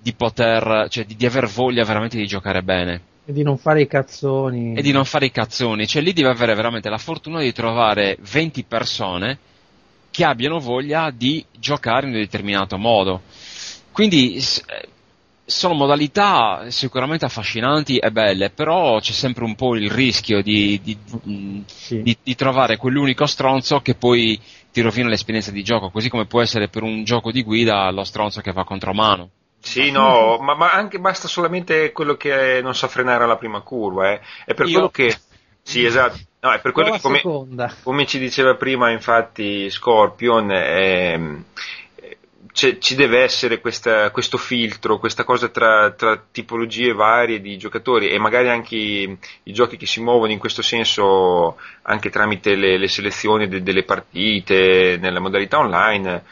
di 0.00 0.12
poter, 0.12 0.86
cioè 0.90 1.04
di, 1.04 1.14
di 1.16 1.26
aver 1.26 1.46
voglia 1.46 1.84
veramente 1.84 2.16
di 2.16 2.26
giocare 2.26 2.62
bene 2.62 3.02
e 3.28 3.32
di 3.34 3.42
non 3.42 3.58
fare 3.58 3.82
i 3.82 3.86
cazzoni. 3.86 4.74
e 4.74 4.80
di 4.80 4.90
non 4.90 5.04
fare 5.04 5.26
i 5.26 5.30
cazzoni, 5.30 5.86
cioè 5.86 6.00
lì 6.00 6.14
devi 6.14 6.28
avere 6.28 6.54
veramente 6.54 6.88
la 6.88 6.96
fortuna 6.96 7.40
di 7.40 7.52
trovare 7.52 8.16
20 8.20 8.64
persone 8.64 9.38
che 10.10 10.24
abbiano 10.24 10.58
voglia 10.58 11.10
di 11.14 11.44
giocare 11.52 12.06
in 12.06 12.14
un 12.14 12.20
determinato 12.20 12.78
modo. 12.78 13.20
Quindi 13.92 14.36
eh, 14.36 14.88
sono 15.44 15.74
modalità 15.74 16.70
sicuramente 16.70 17.26
affascinanti 17.26 17.98
e 17.98 18.10
belle, 18.10 18.48
però 18.48 18.98
c'è 18.98 19.12
sempre 19.12 19.44
un 19.44 19.54
po' 19.56 19.76
il 19.76 19.90
rischio 19.90 20.40
di, 20.40 20.80
di, 20.82 20.96
Sì. 21.66 22.00
di- 22.00 22.16
di 22.22 22.34
trovare 22.34 22.78
quell'unico 22.78 23.26
stronzo 23.26 23.80
che 23.80 23.94
poi 23.94 24.40
ti 24.72 24.80
rovina 24.80 25.08
l'esperienza 25.08 25.50
di 25.50 25.62
gioco, 25.62 25.90
così 25.90 26.08
come 26.08 26.24
può 26.24 26.40
essere 26.40 26.68
per 26.68 26.82
un 26.82 27.04
gioco 27.04 27.30
di 27.30 27.42
guida 27.42 27.90
lo 27.90 28.04
stronzo 28.04 28.40
che 28.40 28.52
va 28.52 28.64
contro 28.64 28.94
mano. 28.94 29.28
Sì, 29.68 29.90
no, 29.90 30.38
ma, 30.38 30.54
ma 30.54 30.70
anche 30.70 30.98
basta 30.98 31.28
solamente 31.28 31.92
quello 31.92 32.16
che 32.16 32.60
non 32.62 32.74
sa 32.74 32.88
frenare 32.88 33.24
alla 33.24 33.36
prima 33.36 33.60
curva, 33.60 34.12
eh. 34.12 34.20
È 34.44 34.54
per 34.54 34.66
Io. 34.66 34.72
quello 34.72 34.90
che... 34.90 35.16
Sì, 35.62 35.84
esatto. 35.84 36.16
No, 36.40 36.52
è 36.52 36.60
per 36.60 36.72
quello 36.72 36.92
che 36.92 37.00
come, 37.00 37.20
come 37.82 38.06
ci 38.06 38.18
diceva 38.18 38.54
prima, 38.54 38.90
infatti, 38.90 39.68
Scorpion, 39.68 40.50
ehm, 40.50 41.44
eh, 41.96 42.16
c'è- 42.52 42.78
ci 42.78 42.94
deve 42.94 43.20
essere 43.22 43.60
questa- 43.60 44.10
questo 44.10 44.38
filtro, 44.38 44.98
questa 44.98 45.24
cosa 45.24 45.48
tra, 45.48 45.90
tra 45.90 46.16
tipologie 46.30 46.92
varie 46.94 47.40
di 47.42 47.58
giocatori 47.58 48.08
e 48.08 48.18
magari 48.18 48.48
anche 48.48 48.76
i, 48.76 49.18
i 49.44 49.52
giochi 49.52 49.76
che 49.76 49.84
si 49.86 50.00
muovono 50.00 50.32
in 50.32 50.38
questo 50.38 50.62
senso 50.62 51.58
anche 51.82 52.08
tramite 52.08 52.54
le, 52.54 52.78
le 52.78 52.88
selezioni 52.88 53.46
de- 53.48 53.62
delle 53.62 53.82
partite 53.84 54.96
nella 55.00 55.20
modalità 55.20 55.58
online 55.58 56.24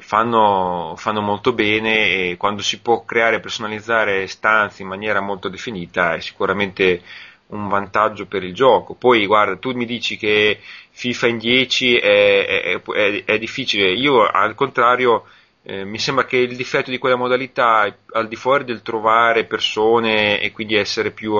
fanno, 0.00 0.94
fanno 0.96 1.20
molto 1.20 1.52
bene 1.52 2.30
e 2.30 2.36
quando 2.36 2.62
si 2.62 2.80
può 2.80 3.04
creare 3.04 3.36
e 3.36 3.40
personalizzare 3.40 4.26
stanze 4.26 4.82
in 4.82 4.88
maniera 4.88 5.20
molto 5.20 5.48
definita 5.48 6.14
è 6.14 6.20
sicuramente 6.20 7.02
un 7.48 7.68
vantaggio 7.68 8.26
per 8.26 8.44
il 8.44 8.54
gioco. 8.54 8.94
Poi 8.94 9.26
guarda, 9.26 9.56
tu 9.56 9.72
mi 9.72 9.84
dici 9.86 10.16
che 10.16 10.60
FIFA 10.90 11.26
in 11.26 11.38
10 11.38 11.96
è, 11.96 12.46
è- 12.46 12.80
è- 12.82 13.24
è 13.24 13.38
difficile, 13.38 13.90
io 13.92 14.24
al 14.26 14.54
contrario 14.54 15.24
eh, 15.62 15.84
mi 15.84 15.98
sembra 15.98 16.24
che 16.24 16.36
il 16.38 16.56
difetto 16.56 16.90
di 16.90 16.98
quella 16.98 17.16
modalità, 17.16 17.94
al 18.12 18.28
di 18.28 18.36
fuori 18.36 18.64
del 18.64 18.82
trovare 18.82 19.44
persone 19.44 20.40
e 20.40 20.52
quindi 20.52 20.74
essere 20.74 21.10
più 21.10 21.34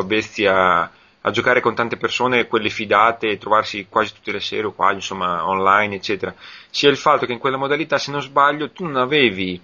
a, 0.46 0.90
a 1.22 1.30
giocare 1.30 1.60
con 1.60 1.74
tante 1.74 1.96
persone, 1.96 2.46
quelle 2.46 2.70
fidate, 2.70 3.28
e 3.28 3.38
trovarsi 3.38 3.86
quasi 3.88 4.14
tutte 4.14 4.32
le 4.32 4.40
sere 4.40 4.66
o 4.66 4.72
quasi, 4.72 4.96
insomma, 4.96 5.46
online, 5.46 5.96
eccetera, 5.96 6.34
sia 6.70 6.88
il 6.88 6.96
fatto 6.96 7.26
che 7.26 7.32
in 7.32 7.38
quella 7.38 7.56
modalità, 7.56 7.98
se 7.98 8.10
non 8.10 8.22
sbaglio, 8.22 8.70
tu 8.70 8.84
non 8.84 8.96
avevi 8.96 9.60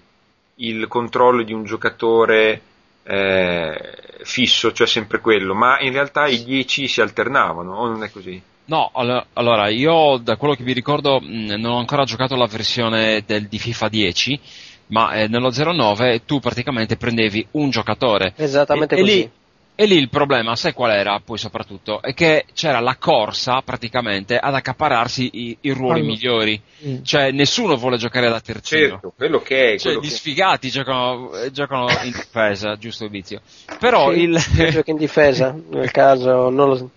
il 0.56 0.86
controllo 0.88 1.42
di 1.42 1.52
un 1.52 1.64
giocatore 1.64 2.60
eh, 3.02 3.94
fisso, 4.22 4.72
cioè 4.72 4.86
sempre 4.86 5.20
quello, 5.20 5.54
ma 5.54 5.80
in 5.80 5.92
realtà 5.92 6.26
i 6.26 6.44
10 6.44 6.88
si 6.88 7.00
alternavano, 7.00 7.74
o 7.74 7.86
non 7.86 8.02
è 8.02 8.10
così? 8.10 8.40
No, 8.66 8.90
allo- 8.92 9.26
allora 9.34 9.68
io 9.68 10.18
da 10.18 10.36
quello 10.36 10.54
che 10.54 10.64
vi 10.64 10.72
ricordo 10.72 11.20
non 11.22 11.64
ho 11.64 11.78
ancora 11.78 12.04
giocato 12.04 12.34
la 12.34 12.46
versione 12.46 13.22
del, 13.24 13.46
di 13.46 13.58
FIFA 13.58 13.88
10, 13.88 14.40
ma 14.88 15.12
eh, 15.12 15.28
nello 15.28 15.50
09 15.50 16.24
tu 16.24 16.40
praticamente 16.40 16.96
prendevi 16.96 17.46
un 17.52 17.70
giocatore. 17.70 18.32
Esattamente 18.36 18.96
e, 18.96 18.98
e 18.98 19.00
così. 19.00 19.14
lì, 19.14 19.30
e 19.78 19.84
lì 19.86 19.96
il 19.96 20.08
problema, 20.08 20.56
sai 20.56 20.72
qual 20.72 20.90
era 20.90 21.20
poi 21.22 21.36
soprattutto? 21.36 22.00
È 22.00 22.14
che 22.14 22.46
c'era 22.54 22.80
la 22.80 22.96
corsa 22.96 23.60
praticamente 23.62 24.38
ad 24.38 24.54
accapararsi 24.54 25.28
i, 25.32 25.56
i 25.60 25.70
ruoli 25.72 26.00
Allo- 26.00 26.08
migliori. 26.08 26.60
Mm. 26.86 27.02
Cioè 27.02 27.30
nessuno 27.30 27.76
vuole 27.76 27.98
giocare 27.98 28.28
da 28.30 28.40
terzino. 28.40 28.88
Certo, 28.88 29.12
quello 29.16 29.40
che 29.40 29.74
è, 29.74 29.78
Cioè, 29.78 29.96
gli 29.96 30.08
che- 30.08 30.14
sfigati 30.14 30.70
giocano, 30.70 31.32
eh, 31.34 31.50
giocano 31.52 31.86
in 32.04 32.10
difesa, 32.16 32.76
giusto 32.76 33.06
vizio. 33.08 33.42
Però 33.78 34.12
Sì, 34.12 34.20
il, 34.22 34.38
io 34.56 34.70
gioco 34.70 34.90
in 34.90 34.96
difesa, 34.96 35.54
nel 35.70 35.90
caso 35.90 36.48
non 36.48 36.68
lo 36.70 36.90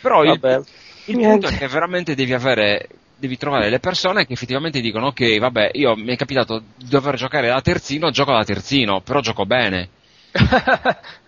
però 0.00 0.24
il, 0.24 0.38
Vabbè. 0.38 0.60
il 1.06 1.16
Niente. 1.16 1.46
punto 1.46 1.46
è 1.48 1.58
che 1.58 1.68
veramente 1.68 2.14
devi 2.14 2.32
avere, 2.34 2.88
devi 3.16 3.36
trovare 3.36 3.70
le 3.70 3.78
persone 3.78 4.26
che 4.26 4.32
effettivamente 4.32 4.80
dicono 4.80 5.06
ok, 5.06 5.38
vabbè, 5.38 5.70
io 5.74 5.94
mi 5.96 6.12
è 6.12 6.16
capitato 6.16 6.58
di 6.76 6.88
dover 6.88 7.14
giocare 7.14 7.48
da 7.48 7.60
terzino, 7.60 8.10
gioco 8.10 8.32
da 8.32 8.44
terzino, 8.44 9.00
però 9.00 9.20
gioco 9.20 9.46
bene. 9.46 9.88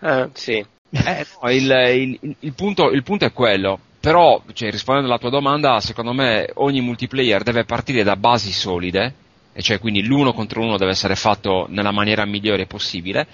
Eh, 0.01 0.29
sì. 0.33 0.65
Eh, 1.03 1.25
no, 1.41 1.49
il, 1.51 2.17
il- 2.21 2.35
il 2.39 2.53
punto, 2.53 2.89
il 2.91 3.03
punto 3.03 3.25
è 3.25 3.33
quello. 3.33 3.79
Però, 3.99 4.41
cioè, 4.53 4.69
rispondendo 4.69 5.09
alla 5.09 5.19
tua 5.19 5.29
domanda, 5.31 5.79
secondo 5.79 6.13
me 6.13 6.49
ogni 6.55 6.79
multiplayer 6.81 7.41
deve 7.43 7.65
partire 7.65 8.03
da 8.03 8.15
basi 8.15 8.51
solide, 8.51 9.13
e 9.51 9.61
cioè 9.61 9.79
quindi 9.79 10.03
l'uno 10.05 10.31
contro 10.33 10.61
uno 10.61 10.77
deve 10.77 10.91
essere 10.91 11.15
fatto 11.15 11.65
nella 11.69 11.91
maniera 11.91 12.23
migliore 12.25 12.67
possibile, 12.67 13.25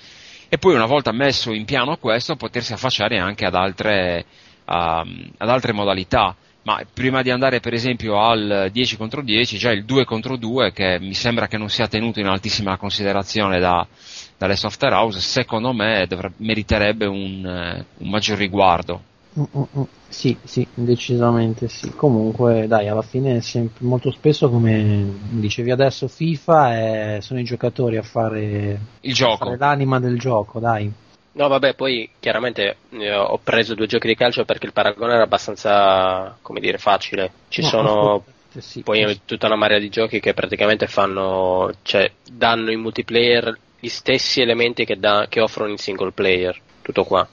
e 0.47 0.57
poi 0.57 0.73
una 0.75 0.85
volta 0.85 1.11
messo 1.11 1.51
in 1.51 1.65
piano 1.65 1.97
questo, 1.97 2.35
potersi 2.35 2.71
affacciare 2.73 3.17
anche 3.17 3.45
ad 3.45 3.55
altre, 3.55 4.25
um, 4.65 5.29
ad 5.37 5.49
altre 5.49 5.73
modalità. 5.73 6.35
Ma 6.63 6.79
prima 6.93 7.23
di 7.23 7.31
andare 7.31 7.59
per 7.59 7.73
esempio 7.73 8.21
al 8.21 8.69
10 8.71 8.95
contro 8.95 9.21
10, 9.23 9.57
già 9.57 9.71
il 9.71 9.83
2 9.83 10.05
contro 10.05 10.35
2, 10.37 10.71
che 10.71 10.99
mi 10.99 11.15
sembra 11.15 11.47
che 11.47 11.57
non 11.57 11.69
sia 11.69 11.87
tenuto 11.87 12.19
in 12.19 12.27
altissima 12.27 12.77
considerazione 12.77 13.59
da, 13.59 13.85
dalle 14.41 14.55
software 14.55 14.95
house, 14.95 15.19
secondo 15.19 15.71
me 15.71 16.07
dovrebbe- 16.07 16.33
meriterebbe 16.37 17.05
un, 17.05 17.45
eh, 17.45 17.85
un 17.99 18.09
maggior 18.09 18.39
riguardo. 18.39 18.99
Mm, 19.39 19.43
mm, 19.55 19.61
mm. 19.77 19.83
Sì, 20.09 20.35
sì, 20.43 20.67
decisamente 20.73 21.67
sì. 21.67 21.91
Comunque, 21.95 22.65
dai, 22.65 22.87
alla 22.87 23.03
fine 23.03 23.37
è 23.37 23.39
sempre, 23.41 23.85
molto 23.85 24.09
spesso, 24.09 24.49
come 24.49 25.13
dicevi 25.29 25.69
adesso, 25.69 26.07
FIFA 26.07 26.73
è- 26.73 27.17
sono 27.21 27.39
i 27.39 27.43
giocatori 27.43 27.97
a 27.97 28.01
fare, 28.01 28.79
Il 29.01 29.11
a 29.11 29.13
gioco. 29.13 29.45
fare 29.45 29.57
l'anima 29.57 29.99
del 29.99 30.17
gioco, 30.17 30.59
dai. 30.59 30.91
No, 31.33 31.47
vabbè, 31.47 31.75
poi 31.75 32.09
chiaramente 32.19 32.77
eh, 32.89 33.13
ho 33.15 33.39
preso 33.43 33.75
due 33.75 33.85
giochi 33.85 34.07
di 34.07 34.15
calcio 34.15 34.43
perché 34.43 34.65
il 34.65 34.73
paragone 34.73 35.13
era 35.13 35.23
abbastanza, 35.23 36.35
come 36.41 36.59
dire, 36.59 36.79
facile. 36.79 37.29
Ci 37.47 37.61
No, 37.61 37.67
sono 37.67 38.23
sì. 38.57 38.81
poi 38.81 39.21
tutta 39.23 39.45
una 39.45 39.55
marea 39.55 39.77
di 39.77 39.89
giochi 39.89 40.19
che 40.19 40.33
praticamente 40.33 40.87
fanno, 40.87 41.71
cioè, 41.83 42.11
danno 42.27 42.71
in 42.71 42.81
multiplayer 42.81 43.55
gli 43.81 43.89
stessi 43.89 44.41
elementi 44.41 44.85
che, 44.85 44.97
da- 44.97 45.25
che 45.27 45.41
offrono 45.41 45.71
in 45.71 45.77
single 45.77 46.11
player. 46.11 46.57
Tutto 46.83 47.03
qua. 47.03 47.27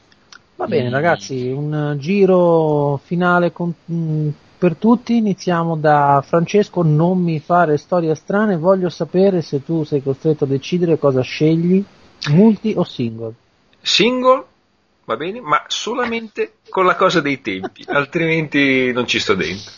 Va 0.57 0.67
bene, 0.67 0.89
Mm. 0.89 0.93
ragazzi, 0.93 1.47
un 1.51 1.95
giro 1.99 2.99
finale 3.05 3.53
con- 3.53 3.73
mm, 3.93 4.29
per 4.59 4.75
tutti. 4.77 5.17
Iniziamo 5.19 5.77
da 5.77 6.25
Francesco. 6.27 6.83
Non 6.83 7.23
mi 7.23 7.39
fare 7.39 7.77
storie 7.77 8.15
strane. 8.15 8.57
Voglio 8.57 8.89
sapere 8.89 9.43
se 9.43 9.63
tu 9.63 9.85
sei 9.85 10.03
costretto 10.03 10.45
a 10.45 10.47
decidere 10.49 10.99
cosa 10.99 11.21
scegli, 11.21 11.85
multi 12.31 12.73
o 12.77 12.83
single. 12.83 13.35
Single, 13.83 14.45
va 15.05 15.17
bene, 15.17 15.41
ma 15.41 15.63
solamente 15.69 16.55
con 16.69 16.87
la 16.87 16.97
cosa 16.97 17.21
dei 17.21 17.41
tempi, 17.43 17.85
altrimenti 17.89 18.91
non 18.93 19.07
ci 19.07 19.21
sto 19.21 19.35
dentro. 19.35 19.71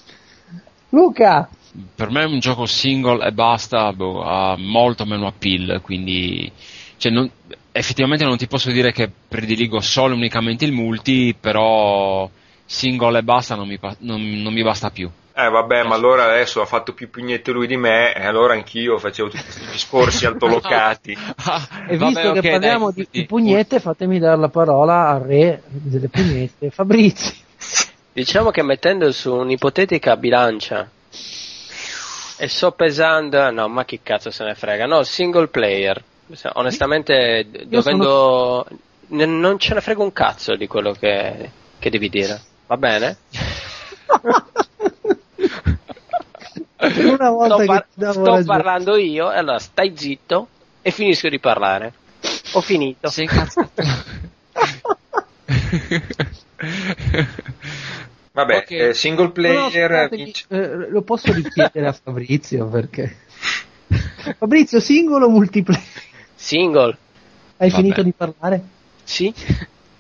Luca! 0.91 1.49
Per 1.95 2.11
me 2.11 2.25
un 2.25 2.41
gioco 2.41 2.67
single 2.67 3.25
e 3.27 3.33
basta 3.33 3.93
boh, 3.93 4.23
ha 4.23 4.57
molto 4.59 5.05
meno 5.05 5.27
appeal, 5.29 5.81
quindi 5.83 6.51
cioè, 6.97 7.13
non- 7.13 7.31
effettivamente 7.73 8.25
non 8.25 8.37
ti 8.37 8.47
posso 8.49 8.71
dire 8.73 8.93
che 8.93 9.09
prediligo 9.29 9.81
solo 9.81 10.15
e 10.15 10.17
unicamente 10.17 10.65
il 10.65 10.73
multi, 10.73 11.35
però 11.39 12.29
single 12.67 13.19
e 13.19 13.23
basta 13.23 13.55
non 13.55 13.69
mi, 13.69 13.79
non- 13.99 14.43
non 14.43 14.53
mi 14.53 14.63
basta 14.63 14.91
più. 14.91 15.09
Eh 15.33 15.49
vabbè, 15.49 15.85
ma 15.85 15.95
allora 15.95 16.25
adesso 16.25 16.61
ha 16.61 16.67
fatto 16.67 16.93
più 16.93 17.09
pugnette 17.09 17.53
lui 17.53 17.67
di 17.67 17.77
me 17.77 18.13
e 18.15 18.27
allora 18.27 18.53
anch'io 18.55 18.99
facevo 18.99 19.29
tutti 19.31 19.43
questi 19.43 19.65
discorsi 19.71 20.27
altolocati. 20.27 21.17
E 21.89 21.97
Vabbè, 21.97 22.13
visto 22.13 22.29
ok, 22.29 22.41
che 22.41 22.51
parliamo 22.51 22.91
dai, 22.93 23.09
di, 23.11 23.21
di 23.21 23.27
pugnette, 23.27 23.81
fatemi 23.81 24.19
dare 24.19 24.39
la 24.39 24.49
parola 24.49 25.09
al 25.09 25.21
re 25.21 25.63
delle 25.69 26.09
pugnette, 26.09 26.71
Fabrizio. 26.71 27.35
Diciamo 28.13 28.51
che 28.51 28.63
mettendo 28.63 29.11
su 29.13 29.33
un'ipotetica 29.33 30.17
bilancia 30.17 30.91
e 32.43 32.49
so 32.49 32.73
pesando, 32.73 33.51
no, 33.51 33.69
ma 33.69 33.85
chi 33.85 34.01
cazzo 34.03 34.31
se 34.31 34.45
ne 34.45 34.55
frega, 34.55 34.87
no, 34.87 35.03
single 35.03 35.49
player. 35.49 36.03
Onestamente, 36.55 37.47
Io 37.53 37.67
dovendo, 37.67 38.67
ne- 39.09 39.27
non 39.27 39.59
ce 39.59 39.75
ne 39.75 39.83
frega 39.83 40.03
un 40.03 40.11
cazzo 40.15 40.57
di 40.57 40.67
quello 40.67 40.93
che, 40.93 41.51
che 41.79 41.91
devi 41.91 42.09
dire, 42.09 42.41
va 42.67 42.79
bene? 42.79 43.19
Una 46.79 47.29
volta 47.29 47.47
Sto, 47.47 47.57
che 47.59 47.67
par- 47.67 47.87
sto 48.11 48.43
parlando 48.47 48.97
io, 48.97 49.31
e 49.31 49.37
allora 49.37 49.59
stai 49.59 49.93
zitto 49.95 50.49
e 50.81 50.91
finisco 50.93 51.29
di 51.29 51.39
parlare. 51.39 51.93
Ho 52.53 52.63
finito. 52.63 53.11
Sei 53.11 53.25
incazzato. 53.25 53.83
Vabbè, 58.33 58.57
Ok. 58.59 58.71
eh, 58.71 58.95
single 58.95 59.25
No, 59.25 59.29
no, 59.29 59.33
player 59.33 59.71
scusatemi, 59.91 60.25
vince- 60.25 60.45
eh, 60.49 60.89
lo 60.91 61.03
posso 61.03 61.33
richiedere 61.33 61.87
a 61.87 61.93
Fabrizio 61.93 62.67
perché 62.69 63.17
Fabrizio 64.39 64.79
singolo 64.81 65.27
o 65.27 65.31
multiplayer? 65.31 65.83
Single, 66.35 66.97
Hai 67.57 67.69
Vabbè. 67.71 67.83
finito 67.83 68.03
di 68.03 68.13
parlare? 68.17 68.63
sì? 69.03 69.33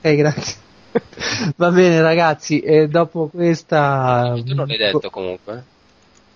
Ok, 0.01 0.14
grazie. 0.16 0.55
Va 1.57 1.70
bene 1.70 2.01
ragazzi, 2.01 2.61
e 2.61 2.89
dopo 2.89 3.28
questa... 3.28 4.35
Tu 4.45 4.55
non 4.55 4.66
l'hai 4.66 4.76
detto 4.76 5.09
comunque. 5.11 5.64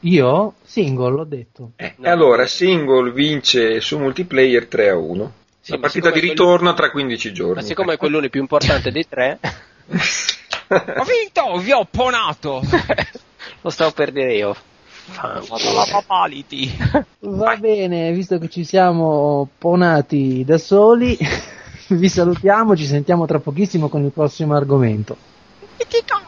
Io? 0.01 0.55
Single, 0.65 1.11
l'ho 1.11 1.25
detto. 1.25 1.71
Eh, 1.77 1.95
No. 1.97 2.07
e 2.07 2.11
allora 2.11 2.47
single 2.47 3.11
vince 3.13 3.81
su 3.81 3.99
multiplayer 3.99 4.67
3 4.67 4.89
a 4.91 4.97
1. 4.97 5.33
Sì, 5.61 5.71
la 5.73 5.79
partita 5.79 6.11
di 6.11 6.21
ritorno 6.21 6.75
tra 6.75 6.91
15 6.91 7.33
giorni. 7.33 7.55
Ma 7.55 7.63
siccome 7.63 7.95
è 7.95 7.97
quello 7.97 8.21
più 8.29 8.41
importante 8.41 8.91
dei 8.93 9.09
tre, 9.09 9.39
ho 10.69 11.05
vinto, 11.05 11.57
vi 11.59 11.73
ho 11.73 11.87
ponato. 11.91 12.63
lo 13.63 13.71
stavo 13.71 13.93
per 13.93 14.13
dire 14.13 14.35
io. 14.35 14.49
Ho 14.49 15.43
fatto 15.43 15.73
la 15.73 15.85
fatality. 15.85 16.77
Va 17.21 17.57
bene, 17.57 18.13
visto 18.13 18.39
che 18.39 18.49
ci 18.49 18.65
siamo 18.65 19.49
ponati 19.59 20.45
da 20.45 20.57
soli, 20.59 21.17
vi 21.89 22.09
salutiamo, 22.09 22.75
ci 22.75 22.87
sentiamo 22.87 23.27
tra 23.27 23.39
pochissimo 23.39 23.89
con 23.89 24.05
il 24.05 24.13
prossimo 24.13 24.55
argomento. 24.55 25.33
So 26.07 26.24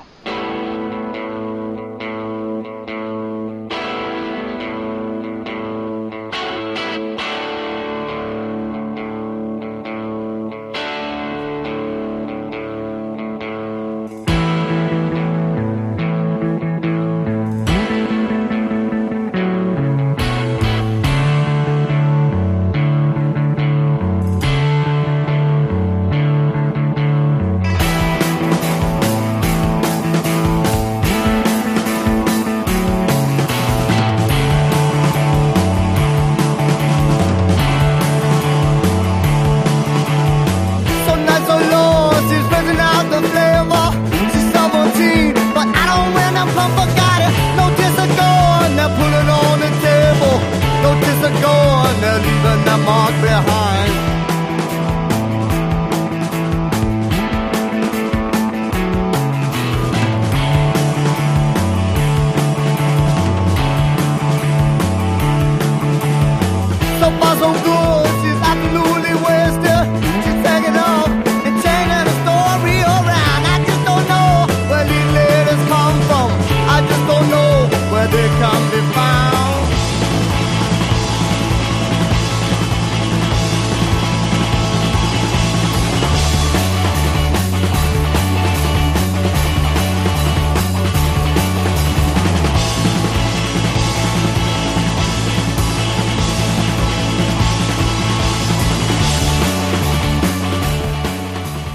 they 78.10 78.28
can 78.38 78.70
be 78.70 78.80
found. 78.92 79.36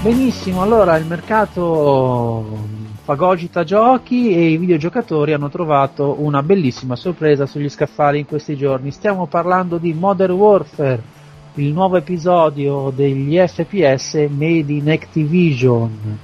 Benissimo, 0.02 0.62
allora 0.62 0.96
il 0.96 1.06
mercato 1.06 2.71
fagogita 3.04 3.64
giochi 3.64 4.32
e 4.32 4.50
i 4.50 4.56
videogiocatori 4.56 5.32
hanno 5.32 5.48
trovato 5.48 6.16
una 6.20 6.42
bellissima 6.42 6.94
sorpresa 6.94 7.46
sugli 7.46 7.68
scaffali 7.68 8.20
in 8.20 8.26
questi 8.26 8.56
giorni. 8.56 8.92
Stiamo 8.92 9.26
parlando 9.26 9.78
di 9.78 9.92
Modern 9.92 10.32
Warfare, 10.32 11.02
il 11.54 11.72
nuovo 11.72 11.96
episodio 11.96 12.92
degli 12.94 13.36
FPS 13.36 14.28
made 14.30 14.72
in 14.72 14.88
Activision. 14.88 16.18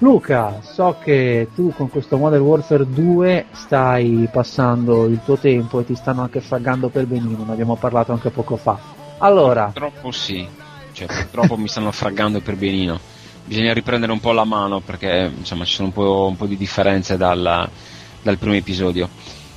Luca, 0.00 0.60
so 0.60 0.96
che 1.02 1.48
tu 1.54 1.72
con 1.74 1.88
questo 1.88 2.18
Modern 2.18 2.42
Warfare 2.42 2.86
2 2.86 3.46
stai 3.52 4.28
passando 4.30 5.06
il 5.06 5.20
tuo 5.24 5.38
tempo 5.38 5.80
e 5.80 5.86
ti 5.86 5.94
stanno 5.94 6.20
anche 6.20 6.40
fraggando 6.40 6.88
per 6.88 7.06
benino, 7.06 7.42
ne 7.44 7.52
abbiamo 7.52 7.74
parlato 7.76 8.12
anche 8.12 8.30
poco 8.30 8.56
fa. 8.56 8.78
Allora, 9.18 9.64
Purtroppo 9.64 10.12
sì, 10.12 10.46
cioè, 10.92 11.06
purtroppo 11.06 11.56
mi 11.56 11.68
stanno 11.68 11.90
fraggando 11.90 12.40
per 12.40 12.54
benino. 12.54 13.16
Bisogna 13.48 13.72
riprendere 13.72 14.12
un 14.12 14.20
po' 14.20 14.32
la 14.32 14.44
mano 14.44 14.80
perché 14.80 15.32
insomma 15.34 15.64
ci 15.64 15.72
sono 15.72 15.88
un 15.88 15.94
po', 15.94 16.26
un 16.28 16.36
po' 16.36 16.44
di 16.44 16.58
differenze 16.58 17.16
dal, 17.16 17.66
dal 18.20 18.36
primo 18.36 18.54
episodio. 18.54 19.08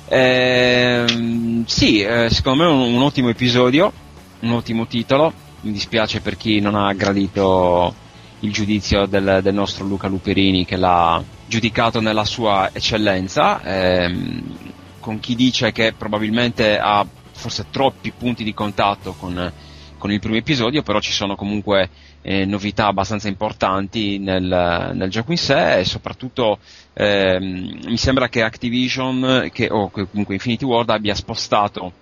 Ehm, 0.08 1.66
sì, 1.66 2.00
eh, 2.00 2.30
secondo 2.30 2.62
me 2.62 2.70
è 2.70 2.72
un, 2.72 2.94
un 2.94 3.02
ottimo 3.02 3.28
episodio, 3.28 3.92
un 4.40 4.52
ottimo 4.52 4.86
titolo. 4.86 5.30
Mi 5.60 5.72
dispiace 5.72 6.22
per 6.22 6.38
chi 6.38 6.58
non 6.58 6.74
ha 6.74 6.90
gradito 6.94 7.94
il 8.40 8.50
giudizio 8.50 9.04
del, 9.04 9.40
del 9.42 9.52
nostro 9.52 9.84
Luca 9.84 10.08
Luperini 10.08 10.64
che 10.64 10.76
l'ha 10.76 11.22
giudicato 11.46 12.00
nella 12.00 12.24
sua 12.24 12.70
eccellenza, 12.72 13.60
ehm, 13.62 14.56
con 15.00 15.20
chi 15.20 15.34
dice 15.34 15.70
che 15.70 15.92
probabilmente 15.92 16.78
ha 16.78 17.06
forse 17.30 17.66
troppi 17.70 18.10
punti 18.12 18.42
di 18.42 18.54
contatto 18.54 19.12
con, 19.18 19.52
con 19.98 20.10
il 20.10 20.18
primo 20.18 20.36
episodio, 20.36 20.82
però 20.82 20.98
ci 20.98 21.12
sono 21.12 21.36
comunque 21.36 21.90
eh, 22.22 22.44
novità 22.44 22.86
abbastanza 22.86 23.28
importanti 23.28 24.18
nel, 24.18 24.92
nel 24.94 25.10
gioco 25.10 25.32
in 25.32 25.38
sé 25.38 25.80
e 25.80 25.84
soprattutto 25.84 26.58
ehm, 26.94 27.80
mi 27.86 27.96
sembra 27.96 28.28
che 28.28 28.42
Activision 28.42 29.50
che, 29.52 29.68
o 29.70 29.90
comunque 29.90 30.34
Infinity 30.34 30.64
Ward 30.64 30.90
abbia 30.90 31.14
spostato 31.14 31.92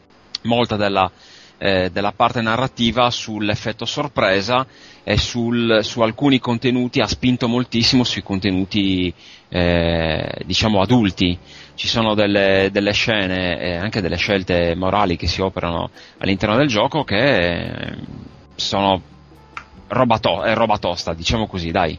molta 0.43 0.77
della, 0.77 1.11
eh, 1.59 1.91
della 1.91 2.13
parte 2.13 2.41
narrativa 2.41 3.11
sull'effetto 3.11 3.85
sorpresa 3.85 4.67
e 5.03 5.17
sul, 5.19 5.81
su 5.83 6.01
alcuni 6.01 6.39
contenuti, 6.39 7.01
ha 7.01 7.07
spinto 7.07 7.49
moltissimo 7.49 8.05
sui 8.05 8.23
contenuti 8.23 9.13
eh, 9.49 10.43
diciamo 10.45 10.81
adulti. 10.81 11.39
Ci 11.75 11.89
sono 11.89 12.15
delle, 12.15 12.69
delle 12.73 12.93
scene 12.93 13.59
e 13.59 13.75
anche 13.77 14.01
delle 14.03 14.17
scelte 14.17 14.75
morali 14.75 15.17
che 15.17 15.27
si 15.27 15.41
operano 15.41 15.91
all'interno 16.19 16.57
del 16.57 16.69
gioco 16.69 17.05
che 17.05 17.61
eh, 17.61 17.97
sono 18.55 19.03
roba, 19.91 20.19
to- 20.19 20.43
è 20.43 20.55
roba 20.55 20.79
tosta, 20.79 21.15
diciamo 21.15 21.47
così, 21.47 21.71
dai. 21.71 21.99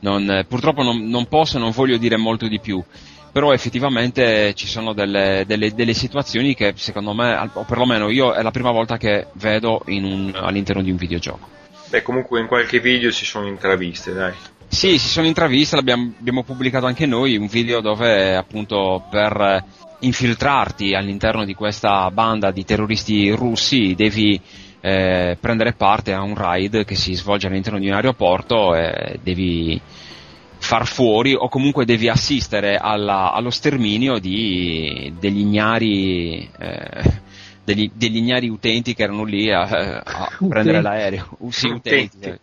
Non, 0.00 0.28
eh, 0.30 0.44
purtroppo 0.44 0.82
non, 0.82 1.08
non 1.08 1.26
posso 1.26 1.56
e 1.56 1.60
non 1.60 1.70
voglio 1.70 1.96
dire 1.96 2.16
molto 2.16 2.48
di 2.48 2.58
più, 2.58 2.82
però 3.30 3.52
effettivamente 3.52 4.52
ci 4.54 4.66
sono 4.66 4.92
delle, 4.92 5.44
delle- 5.46 5.74
delle 5.74 5.94
situazioni 5.94 6.54
che 6.54 6.72
secondo 6.76 7.14
me, 7.14 7.50
o 7.52 7.64
perlomeno 7.64 8.10
io 8.10 8.32
è 8.32 8.42
la 8.42 8.50
prima 8.50 8.70
volta 8.70 8.96
che 8.96 9.28
vedo 9.34 9.82
un- 9.86 10.32
all'interno 10.34 10.82
di 10.82 10.90
un 10.90 10.96
videogioco. 10.96 11.48
Beh, 11.88 12.02
comunque 12.02 12.40
in 12.40 12.46
qualche 12.46 12.80
video 12.80 13.10
si 13.10 13.24
sono 13.24 13.46
intraviste, 13.46 14.12
dai. 14.12 14.32
Sì, 14.66 14.98
si 14.98 15.08
sono 15.08 15.26
intraviste, 15.26 15.76
l'abbiamo 15.76 16.12
abbiamo 16.18 16.42
pubblicato 16.42 16.86
anche 16.86 17.04
noi, 17.06 17.36
un 17.36 17.46
video 17.46 17.80
dove 17.80 18.34
appunto 18.34 19.04
per 19.10 19.62
infiltrarti 20.00 20.94
all'interno 20.94 21.44
di 21.44 21.54
questa 21.54 22.10
banda 22.10 22.50
di 22.50 22.64
terroristi 22.64 23.30
russi 23.30 23.94
devi 23.94 24.40
eh, 24.82 25.36
prendere 25.40 25.72
parte 25.74 26.12
a 26.12 26.20
un 26.22 26.34
raid 26.34 26.84
che 26.84 26.96
si 26.96 27.14
svolge 27.14 27.46
all'interno 27.46 27.78
di 27.78 27.86
un 27.86 27.94
aeroporto 27.94 28.74
e 28.74 29.18
devi 29.22 29.80
far 30.58 30.86
fuori 30.86 31.34
o 31.34 31.48
comunque 31.48 31.84
devi 31.84 32.08
assistere 32.08 32.76
alla- 32.76 33.32
allo 33.32 33.50
sterminio 33.50 34.18
di, 34.18 35.12
degli 35.18 35.38
ignari 35.38 36.48
eh, 36.58 37.20
degli, 37.64 37.90
degli 37.94 38.16
ignari 38.16 38.48
utenti 38.48 38.92
che 38.94 39.04
erano 39.04 39.22
lì 39.24 39.50
a, 39.52 39.62
a 39.62 40.28
prendere 40.48 40.82
l'aereo. 40.82 41.28
Sì, 41.50 41.68
utenti, 41.68 42.16
Utenti. 42.16 42.28
eh. 42.28 42.40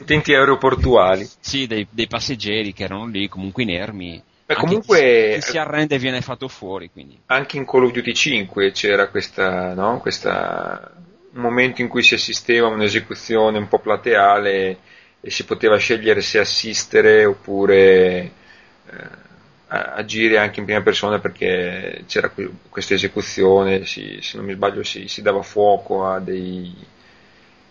Utenti 0.00 0.34
aeroportuali. 0.34 1.28
Sì, 1.40 1.66
dei, 1.66 1.86
dei 1.90 2.06
passeggeri 2.06 2.72
che 2.72 2.84
erano 2.84 3.06
lì, 3.06 3.28
comunque 3.28 3.62
inermi. 3.64 4.22
Beh, 4.46 4.54
comunque- 4.54 5.32
chi, 5.34 5.40
chi 5.40 5.50
si 5.52 5.58
arrende 5.58 5.98
viene 5.98 6.20
fatto 6.22 6.48
fuori, 6.48 6.90
quindi. 6.90 7.18
Anche 7.26 7.56
in 7.58 7.66
Call 7.66 7.84
of 7.84 7.92
Duty 7.92 8.14
5 8.14 8.72
c'era 8.72 9.08
questa, 9.08 9.74
no? 9.74 9.98
questa 9.98 10.90
un 11.34 11.40
momento 11.40 11.80
in 11.80 11.88
cui 11.88 12.02
si 12.02 12.14
assisteva 12.14 12.66
a 12.68 12.70
un'esecuzione 12.70 13.58
un 13.58 13.68
po' 13.68 13.78
plateale 13.78 14.78
e 15.20 15.30
si 15.30 15.44
poteva 15.44 15.76
scegliere 15.78 16.20
se 16.20 16.38
assistere 16.38 17.24
oppure 17.24 18.30
eh, 18.90 19.20
agire 19.68 20.38
anche 20.38 20.60
in 20.60 20.66
prima 20.66 20.82
persona 20.82 21.18
perché 21.18 22.04
c'era 22.06 22.28
que- 22.28 22.50
questa 22.68 22.94
esecuzione, 22.94 23.86
si- 23.86 24.18
se 24.20 24.36
non 24.36 24.46
mi 24.46 24.52
sbaglio 24.52 24.82
si, 24.82 25.08
si 25.08 25.22
dava 25.22 25.42
fuoco 25.42 26.06
a, 26.06 26.18
dei, 26.20 26.74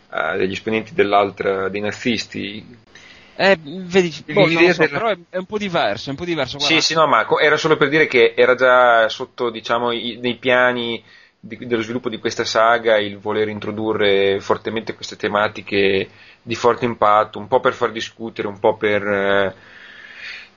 a 0.10 0.36
degli 0.36 0.52
esponenti 0.54 0.94
dell'altra, 0.94 1.70
dei 1.70 1.82
nazisti. 1.82 2.66
Eh, 3.38 3.58
vedi, 3.62 4.14
boh, 4.34 4.48
so, 4.48 4.60
della- 4.60 4.88
però 4.88 5.08
è, 5.10 5.18
è 5.30 5.38
un 5.38 5.46
po' 5.46 5.58
diverso, 5.58 6.08
è 6.08 6.12
un 6.12 6.18
po' 6.18 6.26
diverso. 6.26 6.58
Sì, 6.58 6.66
guarda. 6.66 6.82
sì, 6.82 6.94
no, 6.94 7.08
ma 7.08 7.26
co- 7.26 7.40
era 7.40 7.58
solo 7.58 7.78
per 7.78 7.90
dire 7.90 8.08
che 8.08 8.34
era 8.36 8.56
già 8.56 9.08
sotto, 9.10 9.50
diciamo, 9.50 9.92
i- 9.92 10.18
nei 10.22 10.36
piani 10.36 11.02
di- 11.44 11.66
dello 11.66 11.82
sviluppo 11.82 12.10
di 12.10 12.20
questa 12.20 12.46
saga 12.46 12.98
il 12.98 13.18
voler 13.18 13.50
introdurre 13.50 14.40
fortemente 14.40 14.94
queste 14.94 15.16
tematiche 15.16 16.08
di 16.42 16.56
forte 16.56 16.86
impatto, 16.86 17.40
un 17.40 17.48
po' 17.48 17.60
per 17.60 17.74
far 17.74 17.92
discutere, 17.92 18.48
un 18.48 18.60
po' 18.60 18.78
per, 18.78 19.06
eh, 19.08 19.56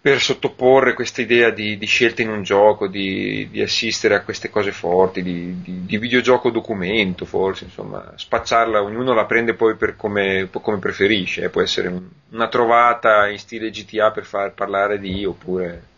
per 0.00 0.20
sottoporre 0.20 0.92
questa 0.92 1.22
idea 1.22 1.48
di, 1.48 1.78
di 1.78 1.86
scelta 1.86 2.20
in 2.20 2.28
un 2.28 2.42
gioco, 2.42 2.86
di, 2.86 3.48
di, 3.50 3.62
assistere 3.62 4.14
a 4.14 4.22
queste 4.22 4.50
cose 4.50 4.72
forti, 4.72 5.22
di, 5.22 5.62
di, 5.62 5.96
videogioco 5.98 6.50
documento 6.50 7.24
forse, 7.24 7.64
insomma, 7.64 8.12
spacciarla, 8.14 8.82
ognuno 8.82 9.14
la 9.14 9.24
prende 9.24 9.54
poi 9.54 9.76
per 9.76 9.96
come, 9.96 10.48
come 10.50 10.78
preferisce, 10.78 11.44
eh. 11.44 11.48
può 11.48 11.62
essere 11.62 11.88
un, 11.88 12.02
una 12.30 12.48
trovata 12.48 13.26
in 13.28 13.38
stile 13.38 13.70
GTA 13.70 14.10
per 14.10 14.24
far 14.26 14.52
parlare 14.52 14.98
di 14.98 15.24
oppure... 15.24 15.92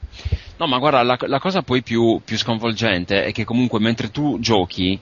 No, 0.59 0.67
ma 0.67 0.79
guarda, 0.79 1.03
la, 1.03 1.19
la 1.21 1.39
cosa 1.39 1.63
poi 1.63 1.83
più, 1.83 2.21
più 2.25 2.39
sconvolgente 2.39 3.25
è 3.25 3.33
che 3.33 3.45
comunque 3.45 3.79
mentre 3.79 4.11
tu 4.11 4.39
giochi 4.41 4.99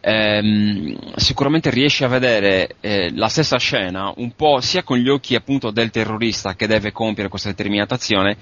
ehm, 0.00 1.14
sicuramente 1.16 1.70
riesci 1.70 2.04
a 2.04 2.08
vedere 2.08 2.76
eh, 2.80 3.10
la 3.14 3.28
stessa 3.28 3.58
scena 3.58 4.12
un 4.16 4.32
po' 4.34 4.60
sia 4.60 4.82
con 4.82 4.98
gli 4.98 5.08
occhi 5.08 5.34
appunto 5.34 5.70
del 5.70 5.90
terrorista 5.90 6.54
che 6.54 6.66
deve 6.66 6.92
compiere 6.92 7.28
questa 7.28 7.48
determinata 7.48 7.94
azione, 7.94 8.36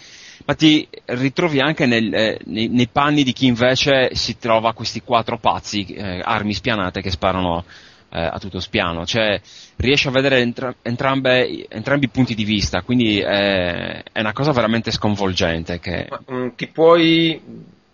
ma 0.47 0.55
ti 0.55 0.87
ritrovi 1.07 1.61
anche 1.61 1.87
nel, 1.87 2.13
eh, 2.13 2.39
nei, 2.47 2.69
nei, 2.69 2.89
panni 2.89 3.23
di 3.23 3.33
chi 3.33 3.47
invece 3.47 4.15
si 4.15 4.39
trova 4.39 4.73
questi 4.73 5.03
quattro 5.03 5.39
pazzi, 5.39 5.85
eh, 5.85 6.21
armi 6.25 6.55
spianate 6.55 7.01
che 7.01 7.11
sparano 7.11 7.65
eh, 8.11 8.21
a 8.21 8.39
tutto 8.39 8.61
spiano, 8.61 9.05
cioè 9.05 9.41
riesci 9.77 10.09
a 10.09 10.11
vedere 10.11 10.39
entra- 10.39 10.75
entrambe, 10.83 11.69
entrambi 11.69 12.07
i 12.07 12.11
punti 12.11 12.35
di 12.35 12.45
vista, 12.45 12.83
quindi 12.83 13.21
è 13.21 14.03
una 14.15 14.33
cosa 14.33 14.53
veramente 14.53 14.91
sconvolgente. 14.91 15.79
Che... 15.79 16.07
Ma, 16.09 16.21
um, 16.27 16.55
ti 16.55 16.67
puoi 16.69 17.41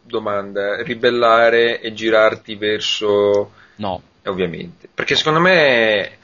domanda, 0.02 0.82
ribellare 0.82 1.80
e 1.80 1.92
girarti 1.92 2.54
verso... 2.56 3.52
No. 3.76 4.02
Ovviamente. 4.26 4.88
Perché 4.92 5.16
secondo 5.16 5.40
me 5.40 6.18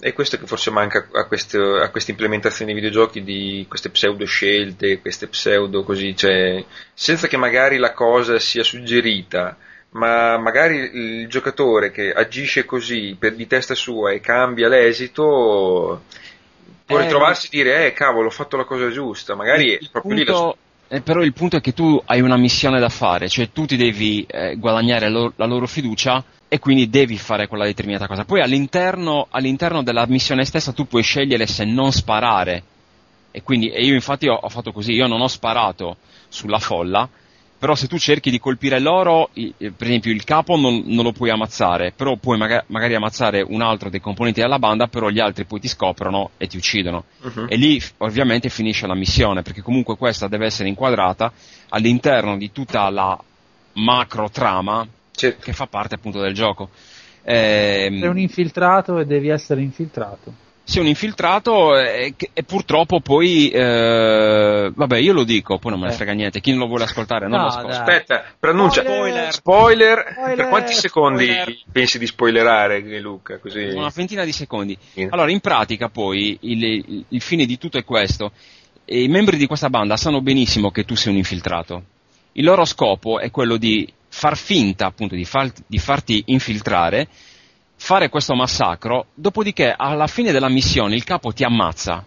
è 0.00 0.12
questo 0.14 0.38
che 0.38 0.46
forse 0.46 0.70
manca 0.70 1.08
a, 1.12 1.26
questo, 1.26 1.76
a 1.76 1.90
queste 1.90 2.12
implementazioni 2.12 2.72
di 2.72 2.80
videogiochi 2.80 3.22
di 3.22 3.66
queste 3.68 3.90
pseudo 3.90 4.24
scelte, 4.24 5.00
queste 5.00 5.26
pseudo 5.28 5.84
così, 5.84 6.16
cioè 6.16 6.64
senza 6.94 7.28
che 7.28 7.36
magari 7.36 7.76
la 7.76 7.92
cosa 7.92 8.38
sia 8.38 8.62
suggerita, 8.62 9.56
ma 9.90 10.36
magari 10.38 10.76
il 10.76 11.28
giocatore 11.28 11.90
che 11.90 12.12
agisce 12.12 12.64
così 12.64 13.16
per 13.18 13.34
di 13.34 13.46
testa 13.46 13.74
sua 13.74 14.12
e 14.12 14.20
cambia 14.20 14.68
l'esito 14.68 16.02
può 16.84 16.98
eh, 16.98 17.02
ritrovarsi 17.02 17.46
e 17.46 17.50
dire 17.50 17.86
eh 17.86 17.92
cavolo 17.92 18.28
ho 18.28 18.30
fatto 18.30 18.56
la 18.56 18.64
cosa 18.64 18.90
giusta, 18.90 19.34
magari 19.34 19.72
è 19.72 19.78
proprio 19.90 20.14
punto... 20.14 20.16
lì 20.16 20.24
la 20.24 20.54
eh, 20.90 21.02
però 21.02 21.22
il 21.22 21.34
punto 21.34 21.56
è 21.56 21.60
che 21.60 21.74
tu 21.74 22.00
hai 22.06 22.22
una 22.22 22.38
missione 22.38 22.80
da 22.80 22.88
fare, 22.88 23.28
cioè 23.28 23.50
tu 23.50 23.66
ti 23.66 23.76
devi 23.76 24.24
eh, 24.26 24.56
guadagnare 24.56 25.10
lo- 25.10 25.34
la 25.36 25.44
loro 25.44 25.66
fiducia 25.66 26.24
e 26.48 26.58
quindi 26.58 26.88
devi 26.88 27.18
fare 27.18 27.46
quella 27.46 27.66
determinata 27.66 28.06
cosa. 28.06 28.24
Poi 28.24 28.40
all'interno, 28.40 29.26
all'interno, 29.30 29.82
della 29.82 30.06
missione 30.06 30.46
stessa 30.46 30.72
tu 30.72 30.86
puoi 30.86 31.02
scegliere 31.02 31.46
se 31.46 31.66
non 31.66 31.92
sparare. 31.92 32.62
E 33.30 33.42
quindi 33.42 33.68
e 33.68 33.84
io 33.84 33.92
infatti 33.92 34.28
ho, 34.28 34.34
ho 34.34 34.48
fatto 34.48 34.72
così, 34.72 34.92
io 34.92 35.06
non 35.06 35.20
ho 35.20 35.28
sparato 35.28 35.98
sulla 36.28 36.58
folla, 36.58 37.06
però 37.58 37.74
se 37.74 37.88
tu 37.88 37.98
cerchi 37.98 38.30
di 38.30 38.38
colpire 38.38 38.78
loro, 38.78 39.30
per 39.32 39.86
esempio 39.86 40.12
il 40.12 40.22
capo 40.22 40.56
non, 40.56 40.82
non 40.86 41.02
lo 41.02 41.12
puoi 41.12 41.30
ammazzare, 41.30 41.92
però 41.94 42.16
puoi 42.16 42.38
magari, 42.38 42.64
magari, 42.68 42.94
ammazzare 42.94 43.42
un 43.42 43.62
altro 43.62 43.90
dei 43.90 44.00
componenti 44.00 44.40
della 44.40 44.60
banda, 44.60 44.86
però 44.86 45.08
gli 45.08 45.18
altri 45.18 45.44
poi 45.44 45.58
ti 45.58 45.66
scoprono 45.66 46.30
e 46.36 46.46
ti 46.46 46.56
uccidono. 46.56 47.04
Uh-huh. 47.20 47.46
E 47.48 47.56
lì 47.56 47.82
ovviamente 47.98 48.48
finisce 48.48 48.86
la 48.86 48.94
missione, 48.94 49.42
perché 49.42 49.60
comunque 49.60 49.96
questa 49.96 50.28
deve 50.28 50.46
essere 50.46 50.68
inquadrata 50.68 51.32
all'interno 51.70 52.36
di 52.36 52.52
tutta 52.52 52.88
la 52.90 53.18
macro 53.72 54.30
trama 54.30 54.86
certo. 55.10 55.42
che 55.42 55.52
fa 55.52 55.66
parte 55.66 55.96
appunto 55.96 56.20
del 56.20 56.34
gioco. 56.34 56.70
Ehm... 57.24 57.98
Sei 57.98 58.08
un 58.08 58.18
infiltrato 58.18 58.98
e 58.98 59.04
devi 59.04 59.28
essere 59.28 59.62
infiltrato 59.62 60.46
sei 60.68 60.82
un 60.82 60.88
infiltrato 60.88 61.78
e, 61.78 62.14
e 62.30 62.42
purtroppo 62.42 63.00
poi, 63.00 63.48
eh, 63.48 64.70
vabbè 64.74 64.98
io 64.98 65.14
lo 65.14 65.24
dico, 65.24 65.56
poi 65.56 65.70
non 65.70 65.80
me 65.80 65.86
ne 65.86 65.94
eh. 65.94 65.96
frega 65.96 66.12
niente, 66.12 66.40
chi 66.40 66.50
non 66.50 66.58
lo 66.60 66.66
vuole 66.66 66.84
ascoltare 66.84 67.26
non 67.26 67.38
no, 67.38 67.44
lo 67.44 67.48
ascolta. 67.48 67.78
Aspetta, 67.78 68.24
pronuncia, 68.38 68.82
spoiler. 68.82 69.32
Spoiler. 69.32 70.06
spoiler. 70.12 70.36
per 70.36 70.48
quanti 70.48 70.74
secondi 70.74 71.24
spoiler. 71.24 71.56
pensi 71.72 71.98
di 71.98 72.06
spoilerare 72.06 73.00
Luca? 73.00 73.38
Così. 73.38 73.62
Una 73.62 73.90
ventina 73.94 74.24
di 74.24 74.32
secondi. 74.32 74.76
Allora 75.08 75.30
in 75.30 75.40
pratica 75.40 75.88
poi 75.88 76.36
il, 76.42 76.62
il, 76.62 77.04
il 77.08 77.22
fine 77.22 77.46
di 77.46 77.56
tutto 77.56 77.78
è 77.78 77.84
questo, 77.84 78.32
e 78.84 79.02
i 79.02 79.08
membri 79.08 79.38
di 79.38 79.46
questa 79.46 79.70
banda 79.70 79.96
sanno 79.96 80.20
benissimo 80.20 80.70
che 80.70 80.84
tu 80.84 80.94
sei 80.94 81.12
un 81.12 81.18
infiltrato, 81.18 81.82
il 82.32 82.44
loro 82.44 82.66
scopo 82.66 83.20
è 83.20 83.30
quello 83.30 83.56
di 83.56 83.90
far 84.10 84.36
finta 84.36 84.84
appunto 84.84 85.14
di, 85.14 85.24
far, 85.24 85.50
di 85.66 85.78
farti 85.78 86.24
infiltrare 86.26 87.08
fare 87.78 88.08
questo 88.08 88.34
massacro, 88.34 89.06
dopodiché 89.14 89.72
alla 89.74 90.06
fine 90.06 90.32
della 90.32 90.48
missione 90.48 90.94
il 90.94 91.04
capo 91.04 91.32
ti 91.32 91.44
ammazza. 91.44 92.04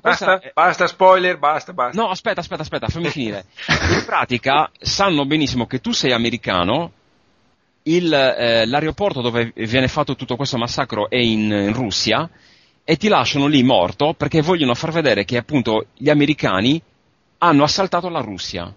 Basta, 0.00 0.40
è... 0.40 0.52
basta, 0.54 0.86
spoiler, 0.86 1.38
basta, 1.38 1.72
basta. 1.72 2.00
No, 2.00 2.08
aspetta, 2.08 2.40
aspetta, 2.40 2.62
aspetta, 2.62 2.88
fammi 2.88 3.08
finire. 3.08 3.44
In 3.68 4.04
pratica 4.04 4.70
sanno 4.78 5.24
benissimo 5.26 5.66
che 5.66 5.80
tu 5.80 5.92
sei 5.92 6.12
americano, 6.12 6.92
il, 7.84 8.12
eh, 8.12 8.66
l'aeroporto 8.66 9.20
dove 9.20 9.52
viene 9.54 9.88
fatto 9.88 10.14
tutto 10.14 10.36
questo 10.36 10.56
massacro 10.56 11.10
è 11.10 11.16
in, 11.16 11.50
in 11.50 11.72
Russia 11.72 12.28
e 12.84 12.96
ti 12.96 13.08
lasciano 13.08 13.46
lì 13.46 13.62
morto 13.62 14.14
perché 14.14 14.40
vogliono 14.40 14.74
far 14.74 14.92
vedere 14.92 15.24
che 15.24 15.36
appunto 15.36 15.86
gli 15.94 16.08
americani 16.08 16.80
hanno 17.38 17.64
assaltato 17.64 18.08
la 18.08 18.20
Russia. 18.20 18.72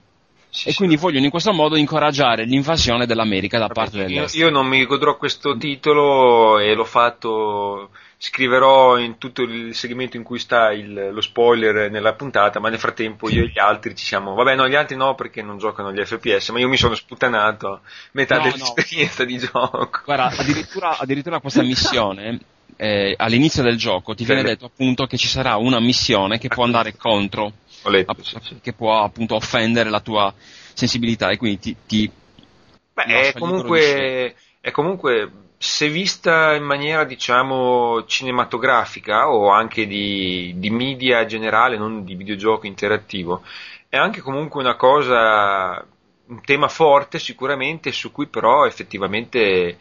Sì, 0.55 0.69
e 0.69 0.71
sì. 0.71 0.77
quindi 0.77 0.95
vogliono 0.95 1.25
in 1.25 1.31
questo 1.31 1.51
modo 1.51 1.75
incoraggiare 1.75 2.45
l'invasione 2.45 3.05
dell'America 3.05 3.57
da 3.57 3.67
Vabbè, 3.67 3.73
parte 3.73 3.97
dell'Est. 3.97 4.35
Io, 4.35 4.45
io 4.45 4.51
non 4.51 4.65
mi 4.67 4.85
godrò 4.85 5.17
questo 5.17 5.57
titolo 5.57 6.59
e 6.59 6.73
l'ho 6.73 6.85
fatto 6.85 7.89
scriverò 8.17 8.97
in 8.97 9.17
tutto 9.17 9.41
il 9.41 9.75
segmento 9.75 10.15
in 10.15 10.23
cui 10.23 10.39
sta 10.39 10.71
il, 10.71 11.09
lo 11.11 11.19
spoiler 11.19 11.91
nella 11.91 12.13
puntata, 12.13 12.61
ma 12.61 12.69
nel 12.69 12.79
frattempo 12.79 13.29
io 13.29 13.43
e 13.43 13.49
gli 13.49 13.59
altri 13.59 13.95
ci 13.95 14.05
siamo. 14.05 14.33
Vabbè, 14.33 14.55
no, 14.55 14.69
gli 14.69 14.75
altri 14.75 14.95
no 14.95 15.13
perché 15.13 15.41
non 15.41 15.57
giocano 15.57 15.91
gli 15.91 16.01
FPS, 16.01 16.49
ma 16.49 16.59
io 16.59 16.69
mi 16.69 16.77
sono 16.77 16.95
sputtanato 16.95 17.81
metà 18.11 18.37
no, 18.37 18.43
dell'esperienza 18.43 19.23
no. 19.23 19.29
di 19.29 19.37
gioco. 19.37 20.01
Guarda, 20.05 20.33
addirittura, 20.37 20.97
addirittura 20.97 21.39
questa 21.41 21.63
missione. 21.67 22.39
Eh, 22.77 23.13
all'inizio 23.17 23.61
del 23.61 23.77
gioco 23.77 24.15
ti 24.15 24.25
viene 24.25 24.43
detto 24.43 24.65
appunto 24.65 25.05
che 25.05 25.15
ci 25.15 25.27
sarà 25.27 25.55
una 25.55 25.79
missione 25.79 26.39
che 26.39 26.49
può 26.49 26.65
andare 26.65 26.97
contro 26.97 27.53
letto, 27.89 28.11
app- 28.11 28.21
sì, 28.21 28.37
sì. 28.41 28.59
che 28.61 28.73
può 28.73 29.01
appunto 29.01 29.35
offendere 29.35 29.89
la 29.89 29.99
tua 29.99 30.33
sensibilità 30.73 31.29
e 31.29 31.37
quindi 31.37 31.59
ti... 31.59 31.75
ti 31.85 32.11
Beh, 32.93 33.03
è 33.03 33.33
comunque, 33.33 34.35
è 34.61 34.71
comunque, 34.71 35.31
se 35.57 35.89
vista 35.89 36.55
in 36.55 36.63
maniera 36.63 37.03
diciamo 37.03 38.05
cinematografica 38.05 39.29
o 39.29 39.49
anche 39.49 39.85
di, 39.85 40.53
di 40.57 40.69
media 40.69 41.25
generale, 41.25 41.77
non 41.77 42.05
di 42.05 42.15
videogioco 42.15 42.65
interattivo, 42.65 43.43
è 43.89 43.97
anche 43.97 44.21
comunque 44.21 44.61
una 44.61 44.75
cosa, 44.75 45.85
un 46.27 46.41
tema 46.43 46.69
forte 46.69 47.19
sicuramente 47.19 47.91
su 47.91 48.11
cui 48.11 48.27
però 48.27 48.65
effettivamente 48.65 49.77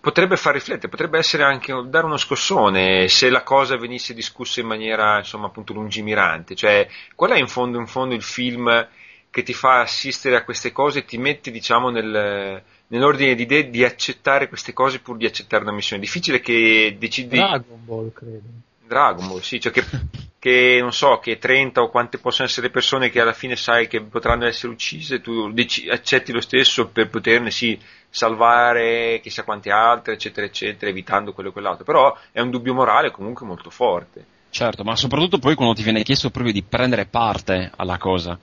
potrebbe 0.00 0.36
far 0.36 0.54
riflettere, 0.54 0.88
potrebbe 0.88 1.18
essere 1.18 1.44
anche 1.44 1.72
dare 1.86 2.06
uno 2.06 2.16
scossone 2.16 3.08
se 3.08 3.30
la 3.30 3.42
cosa 3.42 3.76
venisse 3.76 4.12
discussa 4.12 4.60
in 4.60 4.66
maniera 4.66 5.18
insomma 5.18 5.46
appunto 5.46 5.72
lungimirante, 5.72 6.54
cioè 6.54 6.86
qual 7.14 7.30
è 7.30 7.38
in 7.38 7.48
fondo, 7.48 7.78
in 7.78 7.86
fondo 7.86 8.14
il 8.14 8.22
film 8.22 8.88
che 9.30 9.42
ti 9.42 9.54
fa 9.54 9.80
assistere 9.80 10.36
a 10.36 10.44
queste 10.44 10.72
cose 10.72 11.00
e 11.00 11.04
ti 11.04 11.18
mette 11.18 11.50
diciamo 11.50 11.90
nel, 11.90 12.62
nell'ordine 12.88 13.34
di 13.34 13.42
idee 13.42 13.70
di 13.70 13.84
accettare 13.84 14.48
queste 14.48 14.72
cose 14.72 15.00
pur 15.00 15.16
di 15.16 15.26
accettare 15.26 15.62
una 15.62 15.72
missione. 15.72 16.02
Difficile 16.02 16.40
che 16.40 16.96
decidi. 16.98 17.36
Dragon 17.36 17.84
Ball, 17.84 18.12
credo. 18.12 18.46
Dragon 18.86 19.28
Ball, 19.28 19.40
sì, 19.40 19.60
cioè 19.60 19.70
che, 19.70 19.84
che, 20.38 20.78
non 20.80 20.92
so, 20.92 21.18
che 21.18 21.38
30 21.38 21.82
o 21.82 21.90
quante 21.90 22.18
possono 22.18 22.48
essere 22.48 22.66
le 22.66 22.72
persone 22.72 23.10
che 23.10 23.20
alla 23.20 23.34
fine 23.34 23.54
sai 23.54 23.86
che 23.86 24.00
potranno 24.02 24.46
essere 24.46 24.72
uccise, 24.72 25.20
tu 25.20 25.52
dec- 25.52 25.88
accetti 25.90 26.32
lo 26.32 26.40
stesso 26.40 26.88
per 26.88 27.08
poterne, 27.10 27.50
sì, 27.50 27.78
salvare 28.10 29.20
chissà 29.22 29.42
quante 29.42 29.70
altre, 29.70 30.14
eccetera, 30.14 30.46
eccetera, 30.46 30.90
evitando 30.90 31.32
quello 31.32 31.50
e 31.50 31.52
quell'altro. 31.52 31.84
Però 31.84 32.16
è 32.32 32.40
un 32.40 32.50
dubbio 32.50 32.74
morale 32.74 33.10
comunque 33.10 33.46
molto 33.46 33.70
forte. 33.70 34.24
Certo, 34.50 34.82
ma 34.82 34.96
soprattutto 34.96 35.38
poi 35.38 35.54
quando 35.54 35.74
ti 35.74 35.82
viene 35.82 36.02
chiesto 36.02 36.30
proprio 36.30 36.52
di 36.52 36.62
prendere 36.62 37.06
parte 37.06 37.70
alla 37.76 37.98
cosa. 37.98 38.38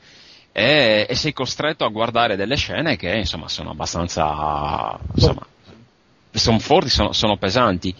E, 0.51 1.05
e 1.09 1.15
sei 1.15 1.33
costretto 1.33 1.83
a 1.83 1.89
guardare 1.89 2.35
delle 2.35 2.55
scene 2.55 2.95
che 2.95 3.09
insomma 3.09 3.49
sono 3.49 3.71
abbastanza 3.71 4.97
insomma, 5.13 5.45
sono 6.31 6.59
forti, 6.59 6.89
sono, 6.89 7.11
sono 7.11 7.35
pesanti 7.35 7.93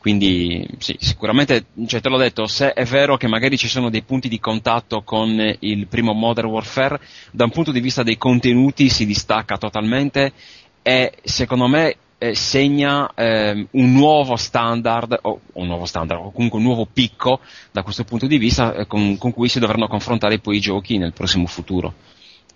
quindi 0.00 0.66
sì, 0.78 0.96
sicuramente, 0.98 1.66
cioè, 1.86 2.00
te 2.00 2.08
l'ho 2.08 2.16
detto, 2.16 2.46
se 2.46 2.72
è 2.72 2.86
vero 2.86 3.18
che 3.18 3.28
magari 3.28 3.58
ci 3.58 3.68
sono 3.68 3.90
dei 3.90 4.00
punti 4.00 4.30
di 4.30 4.40
contatto 4.40 5.02
con 5.02 5.38
il 5.58 5.86
primo 5.88 6.14
Modern 6.14 6.48
Warfare, 6.48 6.98
da 7.30 7.44
un 7.44 7.50
punto 7.50 7.70
di 7.70 7.80
vista 7.80 8.02
dei 8.02 8.16
contenuti 8.16 8.88
si 8.88 9.04
distacca 9.04 9.58
totalmente 9.58 10.32
e 10.82 11.12
secondo 11.22 11.66
me 11.66 11.96
eh, 12.18 12.34
segna 12.34 13.12
eh, 13.14 13.66
un 13.70 13.92
nuovo 13.92 14.36
standard, 14.36 15.18
o 15.22 15.40
un 15.54 15.66
nuovo 15.66 15.86
standard, 15.86 16.20
o 16.20 16.30
comunque 16.32 16.58
un 16.58 16.64
nuovo 16.64 16.86
picco 16.86 17.40
da 17.72 17.82
questo 17.82 18.04
punto 18.04 18.26
di 18.26 18.36
vista 18.36 18.74
eh, 18.74 18.86
con, 18.86 19.16
con, 19.16 19.32
cui 19.32 19.48
si 19.48 19.58
dovranno 19.58 19.88
confrontare 19.88 20.38
poi 20.38 20.56
i 20.56 20.60
giochi 20.60 20.98
nel 20.98 21.14
prossimo 21.14 21.46
futuro. 21.46 21.94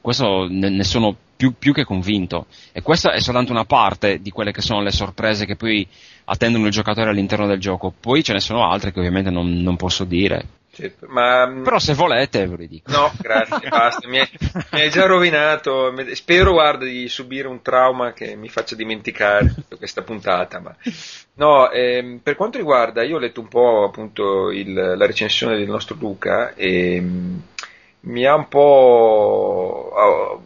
Questo 0.02 0.46
ne, 0.50 0.68
ne 0.68 0.84
sono 0.84 1.16
più, 1.34 1.54
più, 1.58 1.72
che 1.72 1.84
convinto. 1.84 2.46
E 2.72 2.82
questa 2.82 3.12
è 3.12 3.20
soltanto 3.20 3.52
una 3.52 3.64
parte 3.64 4.20
di 4.20 4.30
quelle 4.30 4.52
che 4.52 4.60
sono 4.60 4.82
le 4.82 4.92
sorprese 4.92 5.46
che 5.46 5.56
poi 5.56 5.86
attendono 6.26 6.66
il 6.66 6.72
giocatore 6.72 7.08
all'interno 7.08 7.46
del 7.46 7.58
gioco. 7.58 7.92
Poi 7.98 8.22
ce 8.22 8.34
ne 8.34 8.40
sono 8.40 8.68
altre 8.68 8.92
che 8.92 8.98
ovviamente 8.98 9.30
non, 9.30 9.62
non 9.62 9.76
posso 9.76 10.04
dire. 10.04 10.46
Certo. 10.74 11.06
Ma 11.08 11.46
mm, 11.46 11.62
Però 11.64 11.78
se 11.78 11.94
volete 11.94 12.46
ve 12.46 12.56
lo 12.56 12.66
dico. 12.66 12.90
No, 12.90 13.12
grazie, 13.18 13.68
basta, 13.70 14.06
mi 14.08 14.18
hai, 14.18 14.28
mi 14.72 14.80
hai 14.80 14.90
già 14.90 15.06
rovinato. 15.06 15.94
Spero, 16.14 16.52
guarda, 16.52 16.84
di 16.84 17.08
subire 17.08 17.48
un 17.48 17.62
trauma 17.62 18.12
che 18.12 18.36
mi 18.36 18.48
faccia 18.48 18.74
dimenticare 18.74 19.54
questa 19.78 20.02
puntata. 20.02 20.60
Ma... 20.60 20.74
No, 21.34 21.70
ehm, 21.70 22.18
per 22.22 22.36
quanto 22.36 22.58
riguarda, 22.58 23.02
io 23.02 23.16
ho 23.16 23.20
letto 23.20 23.40
un 23.40 23.48
po' 23.48 23.84
appunto 23.84 24.50
il- 24.50 24.72
la 24.74 25.06
recensione 25.06 25.56
del 25.56 25.68
nostro 25.68 25.96
Luca 25.98 26.54
e 26.54 27.00
mm, 27.00 27.36
mi 28.00 28.26
ha 28.26 28.34
un 28.34 28.48
po' 28.48 29.92
ha 29.96 30.38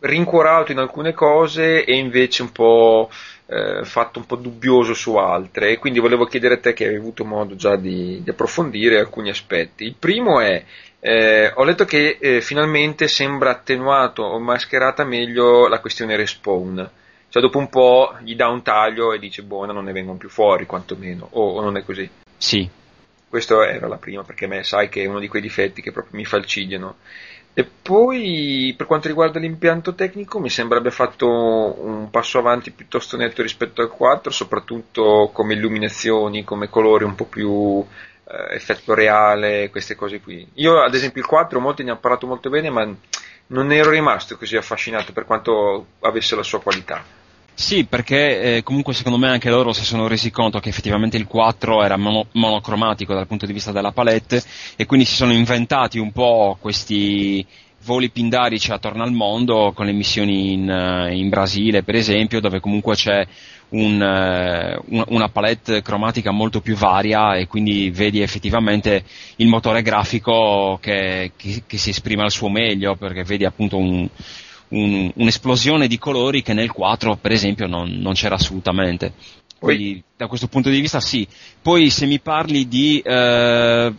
rincuorato 0.00 0.72
in 0.72 0.78
alcune 0.78 1.12
cose 1.12 1.84
e 1.84 1.96
invece 1.96 2.42
un 2.42 2.52
po' 2.52 3.10
eh, 3.50 3.84
fatto 3.84 4.20
un 4.20 4.26
po' 4.26 4.36
dubbioso 4.36 4.94
su 4.94 5.16
altre. 5.16 5.72
E 5.72 5.78
quindi 5.78 5.98
volevo 5.98 6.24
chiedere 6.26 6.54
a 6.54 6.58
te 6.58 6.72
che 6.72 6.86
hai 6.86 6.94
avuto 6.94 7.24
modo 7.24 7.56
già 7.56 7.76
di, 7.76 8.22
di 8.22 8.30
approfondire 8.30 8.98
alcuni 8.98 9.28
aspetti. 9.28 9.84
Il 9.84 9.96
primo 9.98 10.40
è 10.40 10.64
eh, 11.02 11.50
ho 11.54 11.64
letto 11.64 11.86
che 11.86 12.18
eh, 12.20 12.40
finalmente 12.42 13.08
sembra 13.08 13.50
attenuato 13.50 14.22
o 14.22 14.38
mascherata 14.38 15.02
meglio 15.04 15.66
la 15.66 15.80
questione 15.80 16.14
respawn. 16.14 16.90
Cioè, 17.30 17.42
dopo 17.42 17.58
un 17.58 17.68
po' 17.68 18.16
gli 18.22 18.36
dà 18.36 18.48
un 18.48 18.62
taglio 18.62 19.12
e 19.12 19.18
dice 19.18 19.42
buona, 19.42 19.72
non 19.72 19.84
ne 19.84 19.92
vengono 19.92 20.18
più 20.18 20.28
fuori, 20.28 20.66
quantomeno. 20.66 21.26
O, 21.30 21.54
o 21.54 21.62
non 21.62 21.76
è 21.76 21.84
così? 21.84 22.08
Sì. 22.36 22.68
Questa 23.28 23.66
era 23.66 23.86
la 23.86 23.96
prima, 23.96 24.24
perché 24.24 24.48
me 24.48 24.64
sai 24.64 24.88
che 24.88 25.02
è 25.02 25.06
uno 25.06 25.20
di 25.20 25.28
quei 25.28 25.40
difetti 25.40 25.80
che 25.80 25.92
proprio 25.92 26.18
mi 26.18 26.24
falcidiano. 26.24 26.96
E 27.52 27.64
poi, 27.64 28.72
per 28.76 28.86
quanto 28.86 29.08
riguarda 29.08 29.40
l'impianto 29.40 29.94
tecnico, 29.94 30.38
mi 30.38 30.48
sembra 30.48 30.78
abbia 30.78 30.92
fatto 30.92 31.26
un 31.28 32.08
passo 32.08 32.38
avanti 32.38 32.70
piuttosto 32.70 33.16
netto 33.16 33.42
rispetto 33.42 33.82
al 33.82 33.90
4, 33.90 34.30
soprattutto 34.30 35.30
come 35.32 35.54
illuminazioni, 35.54 36.44
come 36.44 36.68
colori 36.68 37.04
un 37.04 37.16
po' 37.16 37.24
più 37.24 37.84
eh, 38.24 38.54
effetto 38.54 38.94
reale, 38.94 39.68
queste 39.70 39.96
cose 39.96 40.20
qui. 40.20 40.46
Io, 40.54 40.80
ad 40.80 40.94
esempio, 40.94 41.20
il 41.20 41.26
4, 41.26 41.58
molti 41.58 41.82
ne 41.82 41.90
hanno 41.90 42.00
parlato 42.00 42.26
molto 42.28 42.50
bene, 42.50 42.70
ma 42.70 42.88
non 43.48 43.72
ero 43.72 43.90
rimasto 43.90 44.36
così 44.36 44.56
affascinato 44.56 45.12
per 45.12 45.24
quanto 45.24 45.86
avesse 46.00 46.36
la 46.36 46.44
sua 46.44 46.60
qualità. 46.60 47.04
Sì, 47.60 47.84
perché 47.84 48.56
eh, 48.56 48.62
comunque 48.62 48.94
secondo 48.94 49.18
me 49.18 49.28
anche 49.28 49.50
loro 49.50 49.74
si 49.74 49.84
sono 49.84 50.06
resi 50.08 50.30
conto 50.30 50.60
che 50.60 50.70
effettivamente 50.70 51.18
il 51.18 51.26
4 51.26 51.82
era 51.82 51.98
mono- 51.98 52.26
monocromatico 52.32 53.12
dal 53.12 53.26
punto 53.26 53.44
di 53.44 53.52
vista 53.52 53.70
della 53.70 53.92
palette 53.92 54.42
e 54.76 54.86
quindi 54.86 55.04
si 55.04 55.14
sono 55.14 55.32
inventati 55.34 55.98
un 55.98 56.10
po' 56.10 56.56
questi 56.58 57.46
voli 57.84 58.08
pindarici 58.10 58.72
attorno 58.72 59.02
al 59.02 59.12
mondo 59.12 59.72
con 59.74 59.84
le 59.84 59.92
missioni 59.92 60.54
in, 60.54 60.70
eh, 60.70 61.14
in 61.14 61.28
Brasile 61.28 61.82
per 61.82 61.96
esempio 61.96 62.40
dove 62.40 62.60
comunque 62.60 62.94
c'è 62.94 63.20
eh, 63.20 63.26
un- 63.68 65.04
una 65.08 65.28
palette 65.28 65.82
cromatica 65.82 66.30
molto 66.30 66.60
più 66.62 66.76
varia 66.76 67.36
e 67.36 67.46
quindi 67.46 67.90
vedi 67.90 68.20
effettivamente 68.22 69.04
il 69.36 69.48
motore 69.48 69.82
grafico 69.82 70.78
che, 70.80 71.32
che- 71.36 71.62
che 71.66 71.76
si 71.78 71.90
esprime 71.90 72.22
al 72.22 72.30
suo 72.30 72.48
meglio 72.48 72.96
perché 72.96 73.22
vedi 73.22 73.44
appunto 73.44 73.76
un, 73.76 74.08
un- 74.70 75.10
un'esplosione 75.14 75.86
di 75.86 75.98
colori 75.98 76.42
che 76.42 76.52
nel 76.54 76.70
4 76.72 77.16
per 77.16 77.32
esempio 77.32 77.66
non, 77.66 77.88
non 78.00 78.14
c'era 78.14 78.34
assolutamente. 78.34 79.12
Quindi 79.58 80.02
da 80.16 80.26
questo 80.26 80.48
punto 80.48 80.70
di 80.70 80.80
vista 80.80 81.00
sì. 81.00 81.26
Poi 81.60 81.90
se 81.90 82.06
mi 82.06 82.18
parli 82.18 82.66
di 82.66 83.00
eh, 83.04 83.92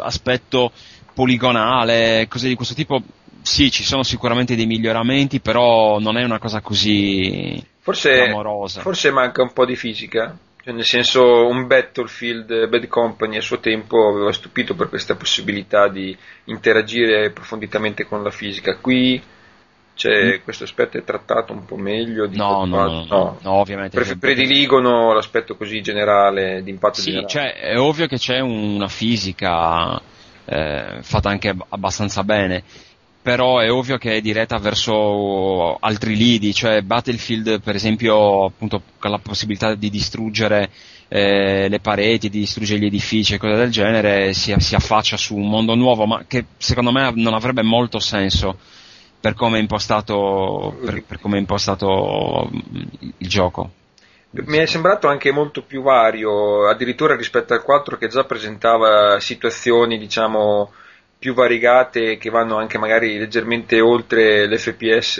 aspetto 0.00 0.72
poligonale, 1.14 2.26
cose 2.28 2.48
di 2.48 2.54
questo 2.54 2.74
tipo, 2.74 3.00
sì, 3.42 3.70
ci 3.70 3.84
sono 3.84 4.02
sicuramente 4.02 4.56
dei 4.56 4.66
miglioramenti, 4.66 5.40
però 5.40 5.98
non 5.98 6.16
è 6.16 6.24
una 6.24 6.38
cosa 6.38 6.60
così 6.60 7.62
Forse, 7.80 8.10
clamorosa. 8.24 8.80
forse 8.80 9.10
manca 9.10 9.42
un 9.42 9.52
po' 9.52 9.64
di 9.64 9.76
fisica. 9.76 10.36
Cioè, 10.64 10.72
nel 10.74 10.84
senso, 10.84 11.46
un 11.48 11.66
Battlefield 11.66 12.68
Bad 12.68 12.86
Company 12.86 13.36
a 13.36 13.40
suo 13.40 13.58
tempo 13.58 14.08
aveva 14.08 14.32
stupito 14.32 14.74
per 14.74 14.88
questa 14.88 15.16
possibilità 15.16 15.88
di 15.88 16.16
interagire 16.44 17.26
approfonditamente 17.26 18.04
con 18.06 18.22
la 18.22 18.30
fisica. 18.30 18.76
Qui 18.76 19.20
c'è 20.08 20.42
questo 20.42 20.64
aspetto 20.64 20.98
è 20.98 21.04
trattato 21.04 21.52
un 21.52 21.64
po' 21.64 21.76
meglio. 21.76 22.26
Di 22.26 22.36
Mm. 22.36 22.40
No, 22.40 22.64
no, 22.64 22.84
no, 22.86 23.04
no, 23.08 23.38
no, 23.40 23.52
ovviamente. 23.52 23.96
Pref- 23.96 24.18
prediligono 24.18 25.12
l'aspetto 25.12 25.56
così 25.56 25.80
generale, 25.80 26.62
di 26.62 26.70
impatto 26.70 27.00
Sì, 27.00 27.10
generale. 27.12 27.28
cioè, 27.28 27.54
è 27.54 27.78
ovvio 27.78 28.06
che 28.06 28.18
c'è 28.18 28.40
una 28.40 28.88
fisica 28.88 30.00
eh, 30.44 30.98
fatta 31.02 31.28
anche 31.28 31.50
ab- 31.50 31.66
abbastanza 31.68 32.24
bene, 32.24 32.64
però 33.22 33.58
è 33.60 33.70
ovvio 33.70 33.96
che 33.98 34.16
è 34.16 34.20
diretta 34.20 34.58
verso 34.58 35.76
altri 35.76 36.16
lidi, 36.16 36.52
cioè 36.52 36.82
Battlefield 36.82 37.60
per 37.60 37.76
esempio 37.76 38.46
appunto 38.46 38.82
con 38.98 39.10
la 39.12 39.18
possibilità 39.18 39.74
di 39.76 39.88
distruggere 39.88 40.68
eh, 41.06 41.68
le 41.68 41.78
pareti, 41.78 42.28
di 42.28 42.40
distruggere 42.40 42.80
gli 42.80 42.86
edifici 42.86 43.34
e 43.34 43.38
cose 43.38 43.54
del 43.54 43.70
genere 43.70 44.32
si, 44.32 44.52
si 44.58 44.74
affaccia 44.74 45.16
su 45.16 45.36
un 45.36 45.48
mondo 45.48 45.76
nuovo, 45.76 46.06
ma 46.06 46.24
che 46.26 46.46
secondo 46.56 46.90
me 46.90 47.12
non 47.14 47.34
avrebbe 47.34 47.62
molto 47.62 48.00
senso 48.00 48.58
per 49.22 49.34
come 49.34 49.58
è 49.58 49.60
impostato, 49.60 50.76
per, 50.84 51.04
per 51.04 51.20
come 51.20 51.36
è 51.36 51.40
impostato 51.40 52.50
mm, 52.52 53.10
il 53.18 53.28
gioco. 53.28 53.70
Mi 54.30 54.58
è 54.58 54.66
sembrato 54.66 55.06
anche 55.06 55.30
molto 55.30 55.62
più 55.62 55.82
vario, 55.82 56.68
addirittura 56.68 57.14
rispetto 57.14 57.54
al 57.54 57.62
4 57.62 57.98
che 57.98 58.08
già 58.08 58.24
presentava 58.24 59.20
situazioni, 59.20 59.96
diciamo, 59.96 60.72
più 61.18 61.34
variegate 61.34 62.18
che 62.18 62.30
vanno 62.30 62.56
anche 62.56 62.78
magari 62.78 63.16
leggermente 63.16 63.80
oltre 63.80 64.48
l'FPS 64.48 65.18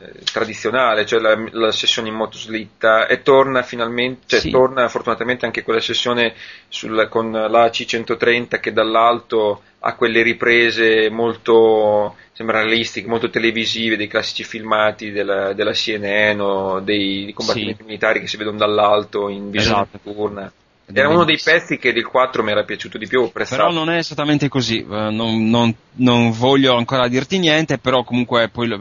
eh, 0.00 0.12
tradizionale, 0.32 1.04
cioè 1.06 1.20
la, 1.20 1.36
la 1.52 1.72
sessione 1.72 2.08
in 2.08 2.14
motoslitta 2.14 3.06
e 3.06 3.22
torna 3.22 3.62
finalmente, 3.62 4.22
cioè 4.26 4.40
Sì. 4.40 4.50
torna 4.50 4.88
fortunatamente 4.88 5.44
anche 5.46 5.62
quella 5.62 5.80
sessione 5.80 6.34
sul- 6.68 7.08
con 7.08 7.30
la 7.32 7.68
C130 7.70 8.60
che 8.60 8.72
dall'alto 8.72 9.62
ha 9.80 9.94
quelle 9.94 10.22
riprese 10.22 11.08
molto 11.08 12.16
sembra 12.32 12.60
realistiche, 12.62 13.08
molto 13.08 13.30
televisive 13.30 13.96
dei 13.96 14.06
classici 14.06 14.44
filmati 14.44 15.10
della, 15.10 15.52
della 15.54 15.72
CNN 15.72 16.38
o 16.40 16.78
dei, 16.80 17.24
dei 17.24 17.32
combattimenti 17.32 17.80
Sì. 17.80 17.84
militari 17.86 18.20
che 18.20 18.28
si 18.28 18.36
vedono 18.36 18.58
dall'alto 18.58 19.28
in 19.28 19.50
visione 19.50 19.82
Esatto. 19.82 20.00
notturna. 20.04 20.52
Era 20.90 21.08
uno 21.08 21.24
dei 21.24 21.38
pezzi 21.42 21.76
che 21.76 21.92
del 21.92 22.06
4 22.06 22.42
mi 22.42 22.50
era 22.50 22.64
piaciuto 22.64 22.96
di 22.96 23.06
più, 23.06 23.20
ho 23.20 23.26
apprezzato. 23.26 23.62
Però 23.62 23.72
non 23.74 23.90
è 23.90 23.98
esattamente 23.98 24.48
così, 24.48 24.78
eh, 24.78 24.84
non, 25.10 25.48
non- 25.50 25.74
non 25.96 26.30
voglio 26.32 26.76
ancora 26.76 27.08
dirti 27.08 27.38
niente, 27.38 27.76
però 27.78 28.04
comunque 28.04 28.48
poi 28.48 28.68
lo, 28.68 28.76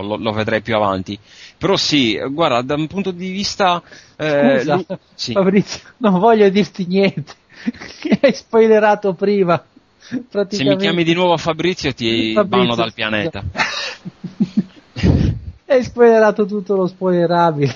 lo- 0.00 0.16
lo- 0.16 0.32
vedrei 0.32 0.62
più 0.62 0.74
avanti. 0.74 1.18
Però 1.58 1.76
sì, 1.76 2.18
guarda, 2.30 2.62
da 2.62 2.74
un 2.76 2.86
punto 2.86 3.10
di 3.10 3.30
vista... 3.30 3.82
eh, 4.16 4.56
Scusa, 4.60 4.74
lu- 4.76 4.86
sì. 5.14 5.32
Fabrizio, 5.32 5.80
non 5.98 6.18
voglio 6.18 6.48
dirti 6.48 6.86
niente. 6.86 7.34
Che 8.00 8.18
hai 8.22 8.32
spoilerato 8.32 9.12
prima. 9.12 9.62
Se 10.48 10.64
mi 10.64 10.76
chiami 10.78 11.04
di 11.04 11.12
nuovo 11.12 11.36
Fabrizio 11.36 11.92
ti 11.92 12.32
Fabrizio, 12.32 12.44
banno 12.44 12.74
dal 12.74 12.94
pianeta. 12.94 13.44
hai 15.66 15.82
spoilerato 15.84 16.46
tutto 16.46 16.74
lo 16.74 16.86
spoilerabile. 16.86 17.74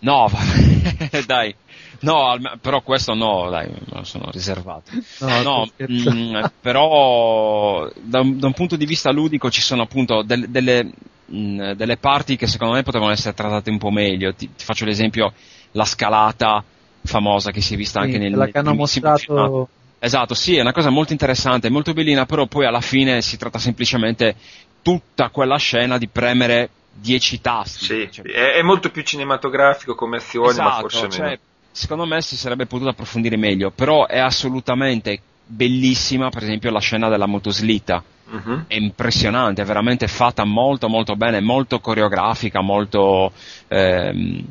No, 0.00 0.28
dai. 1.26 1.54
No, 2.02 2.28
alme- 2.28 2.58
però 2.60 2.82
questo 2.82 3.14
no, 3.14 3.48
dai, 3.48 3.68
me 3.68 3.78
lo 3.86 4.04
sono 4.04 4.28
riservato. 4.30 4.90
No, 5.18 5.42
No, 5.42 5.64
sto 5.64 5.72
scherzando. 5.74 6.20
mm, 6.30 6.42
però 6.60 7.88
da 8.00 8.20
un, 8.20 8.38
da 8.38 8.46
un 8.48 8.52
punto 8.52 8.76
di 8.76 8.86
vista 8.86 9.10
ludico 9.12 9.50
ci 9.50 9.60
sono 9.60 9.82
appunto 9.82 10.22
del- 10.22 10.48
delle, 10.48 10.90
mm, 11.32 11.70
delle 11.72 11.96
parti 11.98 12.36
che 12.36 12.46
secondo 12.48 12.74
me 12.74 12.82
potevano 12.82 13.12
essere 13.12 13.34
trattate 13.34 13.70
un 13.70 13.78
po' 13.78 13.90
meglio. 13.90 14.34
Ti, 14.34 14.50
ti 14.54 14.64
faccio 14.64 14.84
l'esempio, 14.84 15.32
la 15.72 15.84
scalata 15.84 16.64
famosa 17.04 17.50
che 17.52 17.60
si 17.60 17.74
è 17.74 17.76
vista 17.76 18.00
anche 18.00 18.12
Sì, 18.14 18.18
nel, 18.18 18.30
quella 18.30 18.44
nel 18.44 18.52
che 18.52 18.58
hanno 18.58 18.74
mostrato 18.74 19.68
Esatto, 20.04 20.34
sì, 20.34 20.56
è 20.56 20.60
una 20.60 20.72
cosa 20.72 20.90
molto 20.90 21.12
interessante, 21.12 21.70
molto 21.70 21.92
bellina, 21.92 22.26
però 22.26 22.46
poi 22.46 22.66
alla 22.66 22.80
fine 22.80 23.22
si 23.22 23.36
tratta 23.36 23.60
semplicemente 23.60 24.34
tutta 24.82 25.28
quella 25.28 25.56
scena 25.58 25.96
di 25.96 26.08
premere 26.08 26.70
10 26.90 27.40
tasti. 27.40 27.84
Sì, 27.84 28.08
Cioè, 28.10 28.24
è, 28.24 28.54
è 28.54 28.62
molto 28.62 28.90
più 28.90 29.02
cinematografico 29.02 29.94
come 29.94 30.16
azione, 30.16 30.54
ma 30.54 30.70
Esatto, 30.70 30.88
forse 30.88 31.08
cioè, 31.08 31.20
meno. 31.20 31.38
Secondo 31.72 32.06
me 32.06 32.20
si 32.20 32.36
sarebbe 32.36 32.66
potuto 32.66 32.90
approfondire 32.90 33.36
meglio, 33.36 33.70
però 33.70 34.06
è 34.06 34.18
assolutamente 34.18 35.20
bellissima, 35.44 36.28
per 36.30 36.42
esempio, 36.44 36.70
la 36.70 36.80
scena 36.80 37.08
della 37.08 37.26
motoslitta. 37.26 38.02
Mhm. 38.30 38.64
È 38.68 38.74
impressionante, 38.76 39.62
è 39.62 39.64
veramente 39.64 40.06
fatta 40.06 40.44
molto 40.44 40.88
molto 40.88 41.16
bene, 41.16 41.40
molto 41.40 41.80
coreografica, 41.80 42.60
molto, 42.62 43.32
ehm, 43.68 44.44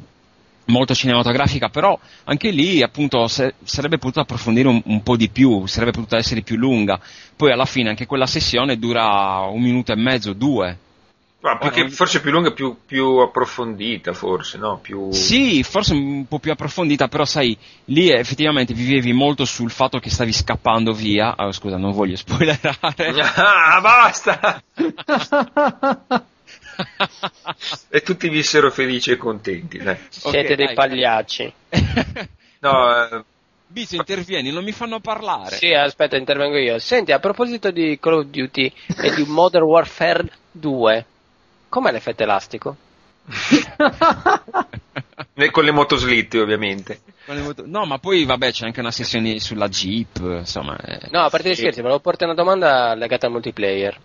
molto 0.66 0.94
cinematografica, 0.94 1.70
però 1.70 1.98
anche 2.26 2.52
lì 2.52 2.84
appunto 2.84 3.28
se- 3.28 3.56
sarebbe 3.64 3.98
potuto 3.98 4.20
approfondire 4.22 4.68
un, 4.68 4.82
un 4.86 5.02
po' 5.02 5.16
di 5.16 5.30
più, 5.30 5.66
sarebbe 5.66 5.92
potuta 5.92 6.18
essere 6.18 6.42
più 6.42 6.58
lunga. 6.58 7.00
Poi 7.36 7.52
alla 7.52 7.66
fine 7.66 7.90
anche 7.90 8.06
quella 8.06 8.28
sessione 8.28 8.78
dura 8.78 9.40
un 9.50 9.62
minuto 9.62 9.92
e 9.92 9.96
mezzo, 9.96 10.34
due. 10.34 10.78
Ma 11.42 11.58
più 11.58 11.72
che- 11.72 11.90
forse 11.90 12.22
più 12.22 12.30
lunga, 12.30 12.52
più, 12.52 12.78
più 12.86 13.18
approfondita, 13.18 14.14
forse, 14.14 14.60
no? 14.60 14.78
Più... 14.78 15.12
Sì, 15.12 15.64
forse 15.64 15.94
un 15.94 16.28
po' 16.28 16.38
più 16.38 16.52
approfondita, 16.52 17.08
però 17.08 17.26
sai, 17.26 17.58
lì 17.86 18.10
effettivamente 18.12 18.76
vivevi 18.76 19.12
molto 19.12 19.44
sul 19.46 19.72
fatto 19.72 19.98
che 19.98 20.12
stavi 20.12 20.32
scappando 20.32 20.94
via. 20.94 21.36
Ah, 21.36 21.52
scusa, 21.52 21.78
non 21.78 21.94
voglio 21.94 22.16
spoilerare. 22.16 22.70
Ah, 23.36 23.82
basta! 23.82 24.62
e 27.90 28.02
tutti 28.02 28.30
vissero 28.30 28.70
felici 28.70 29.12
e 29.12 29.18
contenti, 29.18 29.78
dai. 29.80 29.98
Siete 30.10 30.40
Ok, 30.40 30.54
dei 30.54 30.66
dai. 30.68 30.76
pagliacci. 30.76 31.54
No, 32.60 33.04
eh, 33.06 33.24
Bizzo, 33.68 33.96
intervieni, 33.96 34.52
non 34.52 34.64
mi 34.64 34.74
fanno 34.74 35.00
parlare. 35.00 35.56
Sì, 35.56 35.72
aspetta, 35.74 36.18
intervengo 36.18 36.58
io. 36.58 36.78
Senti, 36.80 37.14
a 37.14 37.20
proposito 37.20 37.72
di 37.72 37.98
Call 38.00 38.20
of 38.20 38.26
Duty 38.26 38.72
e 39.02 39.16
di 39.16 39.24
Modern 39.26 39.64
Warfare 39.64 40.30
2, 40.52 41.06
com'è 41.72 41.92
l'effetto 41.92 42.24
elastico? 42.24 42.76
Con 45.52 45.64
le 45.64 45.72
motoslitte, 45.72 46.40
ovviamente. 46.40 47.02
No, 47.66 47.86
ma 47.86 47.98
poi 47.98 48.26
vabbè, 48.26 48.52
c'è 48.52 48.66
anche 48.66 48.82
una 48.82 48.92
sessione 48.92 49.40
sulla 49.40 49.70
Jeep, 49.70 50.18
insomma. 50.20 50.76
eh, 50.78 51.08
No, 51.12 51.22
a 51.22 51.30
parte 51.30 51.50
gli 51.50 51.56
scherzi, 51.56 51.82
volevo 51.82 52.00
porti 52.00 52.26
una 52.26 52.34
domanda 52.34 52.94
legata 52.94 53.26
al 53.28 53.32
multiplayer. 53.32 53.98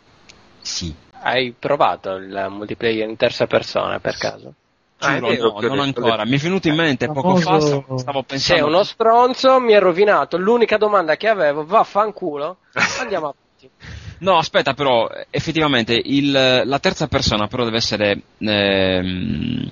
Sì. 0.61 0.95
Hai 1.21 1.55
provato 1.59 2.15
il 2.15 2.47
multiplayer 2.51 3.09
in 3.09 3.17
terza 3.17 3.47
persona 3.47 3.99
per 3.99 4.17
caso? 4.17 4.55
Ah, 4.99 5.19
Giuro, 5.19 5.27
no, 5.27 5.35
non 5.61 5.87
detto- 5.87 6.01
ancora. 6.01 6.25
Mi 6.25 6.37
è 6.37 6.39
venuto 6.39 6.69
in 6.69 6.75
mente 6.77 7.07
poco 7.07 7.37
fa, 7.37 7.61
stavo, 7.61 7.99
stavo 7.99 8.19
Sei 8.21 8.25
pensando... 8.27 8.67
uno 8.67 8.83
stronzo, 8.83 9.61
mi 9.61 9.75
hai 9.75 9.81
rovinato. 9.81 10.39
L'unica 10.39 10.79
domanda 10.79 11.17
che 11.17 11.29
avevo, 11.29 11.67
vaffanculo. 11.67 12.59
Andiamo 13.01 13.35
avanti. 13.35 13.71
No, 14.19 14.37
aspetta, 14.39 14.75
però, 14.75 15.09
effettivamente, 15.31 16.01
il- 16.05 16.63
la 16.65 16.79
terza 16.79 17.07
persona 17.07 17.47
però 17.47 17.65
deve 17.65 17.77
essere... 17.77 18.21
ehm, 18.39 19.71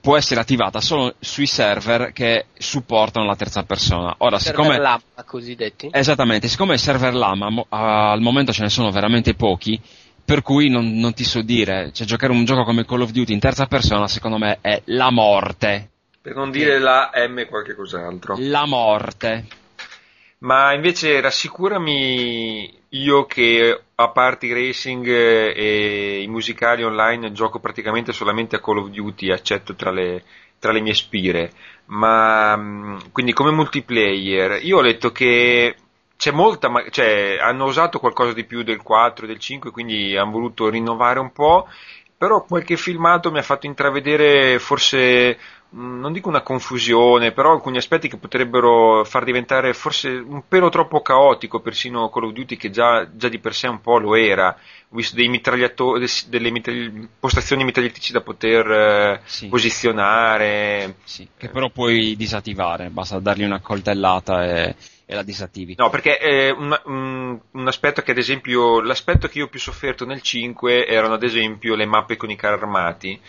può 0.00 0.18
essere 0.18 0.38
attivata 0.40 0.82
solo 0.82 1.14
sui 1.18 1.46
server 1.46 2.12
che 2.12 2.46
supportano 2.58 3.24
la 3.24 3.36
terza 3.36 3.62
persona. 3.62 4.14
Ora, 4.18 4.38
siccome... 4.38 4.68
Server 4.74 4.82
lambda, 4.82 5.24
cosiddetti. 5.24 5.88
Esattamente, 5.90 6.46
siccome 6.46 6.74
i 6.74 6.78
server 6.78 7.14
lama 7.14 7.48
mo- 7.48 7.66
al 7.70 8.20
momento 8.20 8.52
ce 8.52 8.60
ne 8.62 8.68
sono 8.68 8.90
veramente 8.90 9.32
pochi, 9.34 9.80
per 10.22 10.42
cui 10.42 10.68
non, 10.68 10.98
non 10.98 11.14
ti 11.14 11.24
so 11.24 11.40
dire, 11.40 11.90
cioè 11.94 12.06
giocare 12.06 12.32
un 12.32 12.44
gioco 12.44 12.64
come 12.64 12.84
Call 12.84 13.00
of 13.00 13.12
Duty 13.12 13.32
in 13.32 13.40
terza 13.40 13.64
persona 13.64 14.06
secondo 14.06 14.36
me 14.36 14.58
è 14.60 14.82
la 14.86 15.10
morte. 15.10 15.88
Per 16.20 16.34
non 16.34 16.50
dire 16.50 16.78
la 16.78 17.10
M 17.14 17.46
qualche 17.46 17.74
cos'altro. 17.74 18.36
La 18.38 18.66
morte. 18.66 19.46
Ma 20.44 20.74
invece 20.74 21.20
rassicurami 21.22 22.82
io 22.90 23.24
che 23.24 23.82
a 23.94 24.08
parte 24.10 24.46
i 24.46 24.52
racing 24.52 25.06
eh, 25.06 25.54
e 25.56 26.22
i 26.22 26.26
musicali 26.26 26.84
online 26.84 27.32
gioco 27.32 27.60
praticamente 27.60 28.12
solamente 28.12 28.56
a 28.56 28.60
Call 28.60 28.78
of 28.78 28.88
Duty, 28.90 29.30
eccetto 29.30 29.74
tra 29.74 29.90
le, 29.90 30.22
tra 30.58 30.70
le 30.70 30.82
mie 30.82 30.92
spire. 30.92 31.50
Ma 31.86 32.56
mh, 32.56 33.10
quindi 33.12 33.32
come 33.32 33.52
multiplayer, 33.52 34.62
io 34.62 34.78
ho 34.78 34.80
letto 34.82 35.12
che 35.12 35.76
c'è 36.16 36.30
molta, 36.30 36.70
cioè 36.90 37.38
hanno 37.40 37.64
usato 37.64 37.98
qualcosa 37.98 38.34
di 38.34 38.44
più 38.44 38.62
del 38.62 38.82
4 38.82 39.26
del 39.26 39.38
5, 39.38 39.70
quindi 39.70 40.14
hanno 40.14 40.30
voluto 40.30 40.68
rinnovare 40.68 41.20
un 41.20 41.32
po'. 41.32 41.68
Però 42.18 42.42
qualche 42.44 42.76
filmato 42.76 43.30
mi 43.30 43.38
ha 43.38 43.42
fatto 43.42 43.66
intravedere 43.66 44.58
forse 44.58 45.38
non 45.74 46.12
dico 46.12 46.28
una 46.28 46.42
confusione, 46.42 47.32
però 47.32 47.52
alcuni 47.52 47.78
aspetti 47.78 48.08
che 48.08 48.16
potrebbero 48.16 49.04
far 49.04 49.24
diventare 49.24 49.74
forse 49.74 50.08
un 50.10 50.42
pelo 50.46 50.68
troppo 50.68 51.02
caotico 51.02 51.60
persino 51.60 52.08
Call 52.10 52.24
of 52.24 52.32
Duty 52.32 52.56
che 52.56 52.70
già, 52.70 53.08
già 53.14 53.28
di 53.28 53.38
per 53.38 53.54
sé 53.54 53.66
un 53.66 53.80
po' 53.80 53.98
lo 53.98 54.14
era. 54.14 54.56
Ho 54.90 54.96
visto 54.96 55.16
dei 55.16 55.28
mitragliatori, 55.28 56.06
delle 56.28 56.50
mitragli- 56.50 57.08
postazioni 57.18 57.64
mitragliatrici 57.64 58.12
da 58.12 58.20
poter 58.20 58.70
eh, 58.70 59.20
Sì. 59.24 59.48
posizionare. 59.48 60.96
Sì, 61.04 61.28
che 61.36 61.48
però 61.48 61.68
puoi 61.70 62.14
disattivare, 62.16 62.88
basta 62.90 63.18
dargli 63.18 63.42
una 63.44 63.60
coltellata 63.60 64.44
e, 64.44 64.76
e 65.06 65.14
la 65.14 65.22
disattivi. 65.22 65.74
No, 65.76 65.90
perché 65.90 66.18
eh, 66.20 66.50
un, 66.50 66.78
un- 66.84 67.40
un 67.50 67.66
aspetto 67.66 68.02
che 68.02 68.12
ad 68.12 68.18
esempio, 68.18 68.80
l'aspetto 68.80 69.26
che 69.28 69.38
io 69.38 69.44
ho 69.46 69.48
più 69.48 69.58
sofferto 69.60 70.04
nel 70.04 70.22
5 70.22 70.86
erano 70.86 71.14
ad 71.14 71.22
esempio 71.24 71.74
le 71.74 71.86
mappe 71.86 72.16
con 72.16 72.30
i 72.30 72.36
carri 72.36 72.60
armati, 72.62 73.20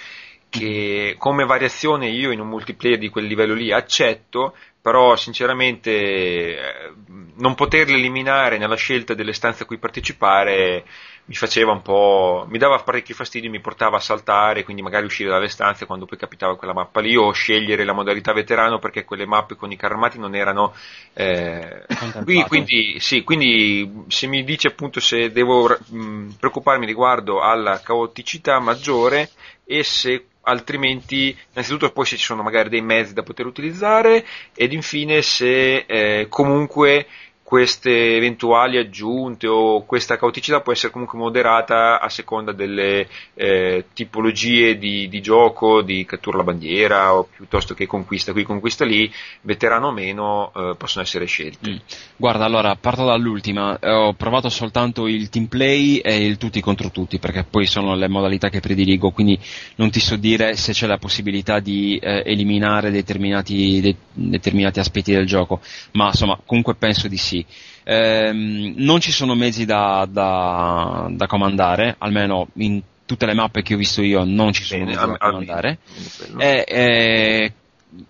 che 0.58 1.16
come 1.18 1.46
variazione 1.46 2.08
io 2.08 2.32
in 2.32 2.40
un 2.40 2.48
multiplayer 2.48 2.98
di 2.98 3.10
quel 3.10 3.26
livello 3.26 3.54
lì 3.54 3.72
accetto, 3.72 4.56
però 4.82 5.16
sinceramente 5.16 5.92
eh, 5.92 6.94
non 7.38 7.56
poterle 7.56 7.96
eliminare 7.96 8.58
nella 8.58 8.76
scelta 8.76 9.14
delle 9.14 9.34
stanze 9.34 9.64
a 9.64 9.66
cui 9.66 9.80
partecipare 9.80 10.86
mi 11.28 11.34
faceva 11.34 11.72
un 11.72 11.82
po', 11.82 12.46
mi 12.48 12.60
dava 12.60 12.78
parecchio 12.84 13.16
fastidio, 13.16 13.50
mi 13.50 13.60
portava 13.60 13.98
a 13.98 14.00
saltare, 14.00 14.64
quindi 14.64 14.84
magari 14.84 15.06
uscire 15.06 15.30
dalle 15.30 15.48
stanze 15.48 15.88
quando 15.88 16.06
poi 16.06 16.20
capitava 16.20 16.56
quella 16.56 16.74
mappa 16.74 17.00
lì 17.00 17.16
o 17.16 17.32
scegliere 17.32 17.84
la 17.84 17.94
modalità 17.94 18.32
veterano 18.32 18.78
perché 18.78 19.06
quelle 19.06 19.26
mappe 19.26 19.56
con 19.56 19.72
i 19.72 19.76
carri 19.76 19.94
armati 19.96 20.20
non 20.20 20.36
erano 20.36 20.76
eh, 21.14 21.86
qui, 22.24 22.44
quindi, 22.44 23.00
sì, 23.00 23.24
quindi 23.24 24.04
se 24.08 24.28
mi 24.28 24.44
dice 24.44 24.68
appunto 24.68 25.00
se 25.00 25.32
devo 25.32 25.68
mh, 25.68 26.36
preoccuparmi 26.40 26.86
riguardo 26.86 27.42
alla 27.42 27.82
caoticità 27.82 28.60
maggiore 28.60 29.32
e 29.66 29.84
se 29.84 30.26
altrimenti, 30.46 31.36
innanzitutto 31.52 31.92
poi 31.92 32.06
se 32.06 32.18
ci 32.18 32.24
sono 32.26 32.44
magari 32.44 32.70
dei 32.70 32.82
mezzi 32.82 33.14
da 33.14 33.24
poter 33.24 33.46
utilizzare 33.46 34.26
ed 34.54 34.74
infine 34.74 35.22
se 35.22 35.86
eh, 35.88 36.28
comunque 36.30 37.08
queste 37.46 38.16
eventuali 38.16 38.78
aggiunte 38.78 39.46
o 39.46 39.86
questa 39.86 40.18
caoticità 40.18 40.62
può 40.62 40.72
essere 40.72 40.92
comunque 40.92 41.20
moderata 41.20 42.02
a 42.02 42.10
seconda 42.10 42.52
delle 42.54 43.08
eh, 43.36 43.86
tipologie 43.94 44.80
di, 44.80 45.08
di 45.08 45.22
gioco, 45.22 45.84
di 45.84 46.06
cattura 46.06 46.38
alla 46.38 46.46
bandiera 46.46 47.14
o 47.14 47.28
piuttosto 47.32 47.76
che 47.76 47.86
conquista 47.86 48.32
qui, 48.32 48.42
conquista 48.42 48.84
lì, 48.84 49.14
veterano 49.42 49.90
o 49.90 49.92
meno, 49.92 50.52
eh, 50.56 50.74
possono 50.76 51.04
essere 51.04 51.26
scelti. 51.26 51.70
Mm. 51.70 51.76
Guarda, 52.16 52.46
allora 52.46 52.76
parto 52.78 53.06
dall'ultima. 53.06 53.78
Eh, 53.80 53.92
Ho 53.92 54.14
provato 54.14 54.50
soltanto 54.50 55.06
il 55.06 55.30
team 55.30 55.46
play 55.46 55.98
e 55.98 56.26
il 56.26 56.38
tutti 56.38 56.60
contro 56.62 56.90
tutti, 56.90 57.20
perché 57.20 57.46
poi 57.48 57.68
sono 57.68 57.94
le 57.94 58.08
modalità 58.08 58.50
che 58.50 58.60
prediligo, 58.60 59.12
quindi 59.12 59.40
non 59.76 59.92
ti 59.92 60.00
so 60.00 60.16
dire 60.16 60.56
se 60.56 60.72
c'è 60.72 60.88
la 60.88 60.98
possibilità 60.98 61.60
di 61.60 62.00
eh, 62.02 62.24
eliminare 62.26 62.90
determinati, 62.90 63.82
de- 63.82 63.96
determinati 64.14 64.80
aspetti 64.80 65.12
del 65.12 65.28
gioco, 65.28 65.62
ma 65.92 66.08
insomma, 66.08 66.40
comunque 66.44 66.74
penso 66.74 67.08
di 67.08 67.18
sì. 67.18 67.34
Ehm, 67.84 68.74
non 68.78 69.00
ci 69.00 69.12
sono 69.12 69.34
mezzi 69.34 69.66
da, 69.66 70.08
da- 70.08 71.08
da 71.10 71.26
comandare, 71.26 71.96
almeno 71.98 72.48
in 72.56 72.82
tutte 73.06 73.26
le 73.26 73.34
mappe 73.34 73.62
che 73.62 73.74
ho 73.74 73.78
visto 73.78 74.02
io 74.02 74.24
non 74.24 74.52
ci 74.52 74.64
sono 74.64 74.84
Bene, 74.84 74.96
mezzi 74.96 75.08
da 75.08 75.18
comandare. 75.18 75.78
quello. 76.18 76.40
Eh, 76.40 76.66
eh, 76.68 77.54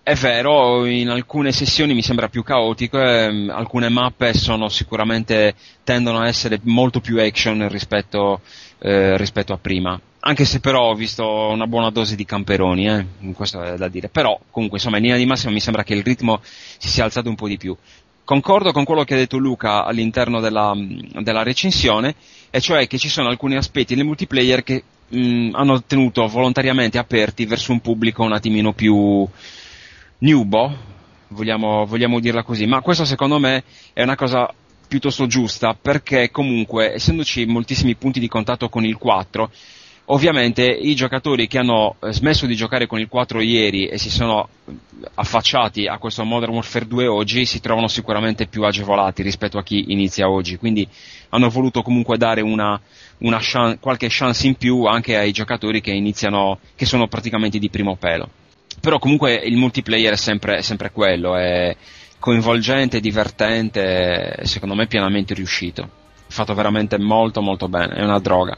è 0.02 0.14
vero, 0.14 0.84
in 0.86 1.08
alcune 1.10 1.52
sessioni 1.52 1.94
mi 1.94 2.02
sembra 2.02 2.28
più 2.28 2.42
caotico, 2.42 2.98
ehm, 3.00 3.50
alcune 3.50 3.88
mappe 3.88 4.34
sono 4.34 4.68
sicuramente 4.68 5.54
tendono 5.84 6.20
a 6.20 6.26
essere 6.26 6.58
molto 6.62 7.00
più 7.00 7.20
action 7.20 7.68
rispetto, 7.68 8.40
eh, 8.78 9.16
rispetto 9.16 9.52
a 9.52 9.58
prima. 9.58 10.00
Anche 10.20 10.44
se 10.44 10.58
però 10.58 10.90
ho 10.90 10.94
visto 10.94 11.24
una 11.50 11.68
buona 11.68 11.90
dose 11.90 12.16
di 12.16 12.24
camperoni, 12.24 12.88
eh, 12.88 13.06
questo 13.32 13.62
è 13.62 13.76
da 13.76 13.86
dire. 13.86 14.08
Però 14.08 14.36
comunque 14.50 14.78
insomma 14.78 14.96
in 14.96 15.04
linea 15.04 15.18
di 15.18 15.26
massima 15.26 15.52
mi 15.52 15.60
sembra 15.60 15.84
che 15.84 15.94
il 15.94 16.02
ritmo 16.02 16.40
si 16.42 16.88
sia 16.88 17.04
alzato 17.04 17.28
un 17.28 17.36
po' 17.36 17.46
di 17.46 17.56
più. 17.58 17.76
Concordo 18.26 18.72
con 18.72 18.82
quello 18.82 19.04
che 19.04 19.14
ha 19.14 19.18
detto 19.18 19.38
Luca 19.38 19.84
all'interno 19.84 20.40
della, 20.40 20.72
della 21.20 21.44
recensione, 21.44 22.16
e 22.50 22.60
cioè 22.60 22.88
che 22.88 22.98
ci 22.98 23.08
sono 23.08 23.28
alcuni 23.28 23.54
aspetti 23.54 23.94
nel 23.94 24.04
multiplayer 24.04 24.64
che 24.64 24.82
mh, 25.06 25.50
hanno 25.52 25.80
tenuto 25.84 26.26
volontariamente 26.26 26.98
aperti 26.98 27.46
verso 27.46 27.70
un 27.70 27.78
pubblico 27.78 28.24
un 28.24 28.32
attimino 28.32 28.72
più 28.72 29.24
nubo, 30.18 30.76
vogliamo, 31.28 31.86
vogliamo 31.86 32.18
dirla 32.18 32.42
così, 32.42 32.66
ma 32.66 32.80
questo 32.80 33.04
secondo 33.04 33.38
me 33.38 33.62
è 33.92 34.02
una 34.02 34.16
cosa 34.16 34.52
piuttosto 34.88 35.28
giusta 35.28 35.78
perché 35.80 36.32
comunque 36.32 36.94
essendoci 36.94 37.46
moltissimi 37.46 37.94
punti 37.94 38.18
di 38.18 38.26
contatto 38.26 38.68
con 38.68 38.84
il 38.84 38.96
4 38.96 39.52
ovviamente 40.06 40.64
i 40.64 40.94
giocatori 40.94 41.46
che 41.46 41.58
hanno 41.58 41.96
eh, 42.00 42.12
smesso 42.12 42.46
di 42.46 42.54
giocare 42.54 42.86
con 42.86 42.98
il 42.98 43.08
4 43.08 43.40
ieri 43.40 43.86
e 43.86 43.98
si 43.98 44.10
sono 44.10 44.48
eh, 44.66 44.72
affacciati 45.14 45.86
a 45.86 45.98
questo 45.98 46.24
Modern 46.24 46.52
Warfare 46.52 46.86
2 46.86 47.06
oggi 47.06 47.44
si 47.44 47.60
trovano 47.60 47.88
sicuramente 47.88 48.46
più 48.46 48.64
agevolati 48.64 49.22
rispetto 49.22 49.58
a 49.58 49.62
chi 49.62 49.86
inizia 49.88 50.28
oggi 50.28 50.56
quindi 50.56 50.86
hanno 51.30 51.48
voluto 51.48 51.82
comunque 51.82 52.16
dare 52.16 52.40
una, 52.40 52.80
una 53.18 53.38
chan- 53.40 53.78
qualche 53.80 54.08
chance 54.10 54.46
in 54.46 54.54
più 54.56 54.84
anche 54.84 55.16
ai 55.16 55.32
giocatori 55.32 55.80
che 55.80 55.92
iniziano 55.92 56.58
che 56.74 56.86
sono 56.86 57.08
praticamente 57.08 57.58
di 57.58 57.70
primo 57.70 57.96
pelo 57.96 58.30
però 58.80 58.98
comunque 58.98 59.34
il 59.34 59.56
multiplayer 59.56 60.12
è 60.12 60.16
sempre, 60.16 60.58
è 60.58 60.62
sempre 60.62 60.90
quello, 60.90 61.36
è 61.36 61.74
coinvolgente, 62.18 63.00
divertente, 63.00 64.40
secondo 64.42 64.74
me 64.74 64.86
pienamente 64.86 65.34
riuscito. 65.34 65.88
Fatto 66.28 66.54
veramente 66.54 66.98
molto 66.98 67.40
molto 67.40 67.68
bene, 67.68 67.94
è 67.94 68.02
una 68.02 68.18
droga. 68.18 68.56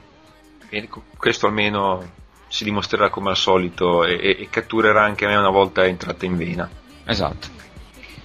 Bene, 0.69 0.89
co- 0.89 1.03
questo 1.17 1.47
almeno 1.47 2.03
si 2.49 2.65
dimostrerà 2.65 3.11
come 3.11 3.31
al 3.31 3.37
solito 3.37 4.05
e, 4.05 4.15
e- 4.15 4.37
e 4.41 4.49
catturerà 4.51 5.03
anche 5.03 5.27
me 5.27 5.37
una 5.37 5.51
volta 5.51 5.87
entrata 5.87 6.25
in 6.25 6.37
vena. 6.37 6.69
Esatto. 7.05 7.49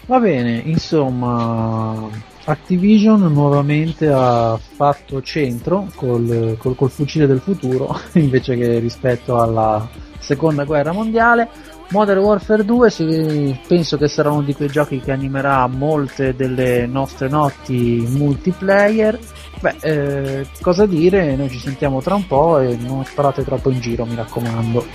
Va 0.05 0.19
bene, 0.19 0.61
insomma, 0.65 2.09
Activision 2.45 3.21
nuovamente 3.31 4.09
ha 4.11 4.57
fatto 4.57 5.21
centro 5.21 5.87
col, 5.95 6.57
col- 6.59 6.75
col 6.75 6.89
fucile 6.89 7.25
del 7.25 7.39
futuro 7.39 7.97
invece 8.13 8.57
che 8.57 8.79
rispetto 8.79 9.39
alla 9.39 9.87
seconda 10.19 10.65
guerra 10.65 10.91
mondiale. 10.91 11.49
Modern 11.89 12.19
Warfare 12.19 12.65
2 12.65 12.89
sì, 12.89 13.59
penso 13.67 13.97
che 13.97 14.07
sarà 14.07 14.31
uno 14.31 14.41
di 14.41 14.55
quei 14.55 14.69
giochi 14.69 14.99
che 14.99 15.11
animerà 15.11 15.67
molte 15.67 16.35
delle 16.35 16.87
nostre 16.87 17.29
notti 17.29 18.03
multiplayer. 18.07 19.19
Beh, 19.59 19.75
eh, 19.81 20.47
cosa 20.61 20.85
dire? 20.85 21.35
Noi 21.35 21.49
ci 21.49 21.59
sentiamo 21.59 22.01
tra 22.01 22.15
un 22.15 22.25
po' 22.25 22.59
e 22.59 22.75
non 22.75 23.05
sparate 23.05 23.43
troppo 23.43 23.69
in 23.69 23.79
giro, 23.79 24.05
mi 24.05 24.15
raccomando. 24.15 24.85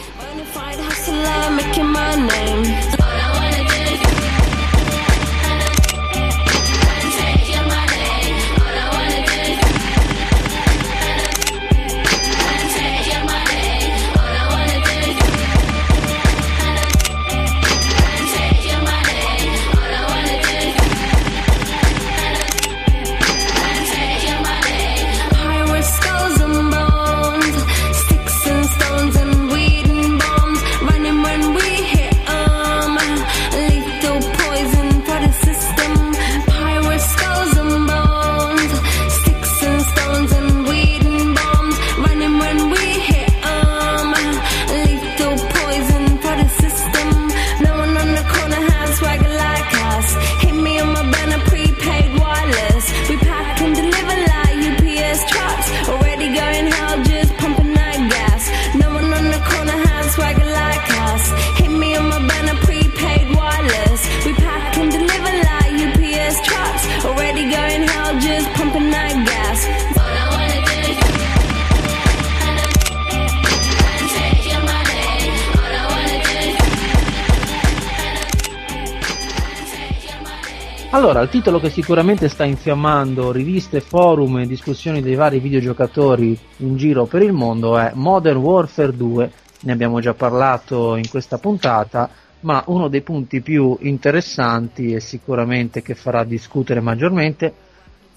Titolo 81.39 81.61
che 81.61 81.71
sicuramente 81.71 82.29
sta 82.29 82.43
infiammando 82.43 83.31
riviste, 83.31 83.81
forum 83.81 84.39
e 84.39 84.47
discussioni 84.49 85.01
dei 85.01 85.15
vari 85.15 85.39
videogiocatori 85.39 86.37
in 86.57 86.77
giro 86.77 87.05
per 87.05 87.23
il 87.23 87.33
mondo 87.33 87.79
è 87.79 87.93
Modern 87.95 88.39
Warfare 88.39 88.97
2. 88.97 89.33
Ne 89.61 89.73
abbiamo 89.73 90.01
già 90.01 90.15
parlato 90.15 90.97
in 90.97 91.09
questa 91.09 91.39
puntata, 91.39 92.11
ma 92.41 92.65
uno 92.67 92.89
dei 92.89 93.03
punti 93.03 93.41
più 93.41 93.77
interessanti 93.83 94.93
e 94.93 94.99
sicuramente 94.99 95.81
che 95.81 95.95
farà 95.95 96.25
discutere 96.25 96.81
maggiormente 96.81 97.55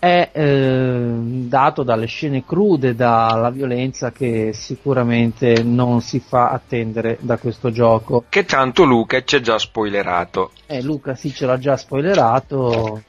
è 0.02 0.32
eh, 0.34 1.12
dato 1.22 1.84
dalle 1.84 2.08
scene 2.08 2.44
crude, 2.44 2.96
dalla 2.96 3.52
violenza 3.52 4.12
che 4.12 4.50
sicuramente 4.52 5.62
non 5.62 6.02
si 6.02 6.20
fa 6.20 6.50
attendere 6.50 7.20
da 7.22 7.38
questo 7.38 7.70
gioco. 7.70 8.26
Che 8.28 8.46
tanto 8.46 8.84
Luca 8.84 9.24
ci 9.24 9.36
ha 9.36 9.42
già 9.42 9.60
spoilerato. 9.60 10.54
Eh, 10.66 10.82
Luca 10.82 11.14
sì 11.14 11.32
ce 11.32 11.46
l'ha 11.46 11.60
già 11.60 11.78
spoilerato, 11.78 13.04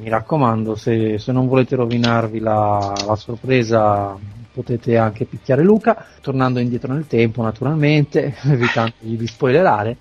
mi 0.00 0.08
raccomando 0.08 0.74
se, 0.74 1.18
se 1.18 1.32
non 1.32 1.48
volete 1.48 1.76
rovinarvi 1.76 2.38
la, 2.40 2.94
la 3.06 3.16
sorpresa 3.16 4.16
potete 4.58 4.96
anche 4.96 5.24
picchiare 5.24 5.62
Luca, 5.62 6.04
tornando 6.20 6.58
indietro 6.58 6.92
nel 6.92 7.06
tempo 7.06 7.42
naturalmente, 7.42 8.34
evitandogli 8.42 9.16
di 9.16 9.26
spoilerare. 9.26 9.96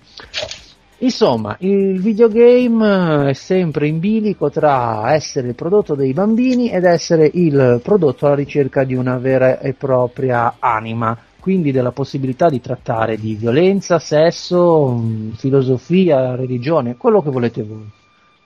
Insomma, 1.00 1.56
il 1.60 2.02
videogame 2.02 3.30
è 3.30 3.34
sempre 3.34 3.88
in 3.88 4.00
bilico 4.00 4.50
tra 4.50 5.14
essere 5.14 5.50
il 5.50 5.54
prodotto 5.56 5.94
dei 5.94 6.12
bambini 6.12 6.72
ed 6.72 6.86
essere 6.86 7.30
il 7.32 7.80
prodotto 7.84 8.26
alla 8.26 8.34
ricerca 8.34 8.84
di 8.84 8.96
una 8.96 9.18
vera 9.20 9.60
e 9.60 9.74
propria 9.74 10.56
anima, 10.58 11.16
quindi 11.40 11.72
della 11.72 11.92
possibilità 11.92 12.50
di 12.50 12.60
trattare 12.60 13.16
di 13.18 13.36
violenza, 13.36 14.00
sesso, 14.00 14.88
mh, 14.88 15.36
filosofia, 15.36 16.36
religione, 16.36 16.98
quello 16.98 17.22
che 17.22 17.30
volete 17.30 17.62
voi. 17.62 17.97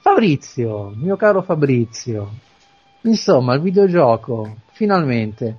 Fabrizio, 0.02 0.92
mio 0.96 1.16
caro 1.16 1.44
Fabrizio, 1.44 2.32
insomma, 3.02 3.54
il 3.54 3.62
videogioco 3.62 4.56
finalmente 4.72 5.58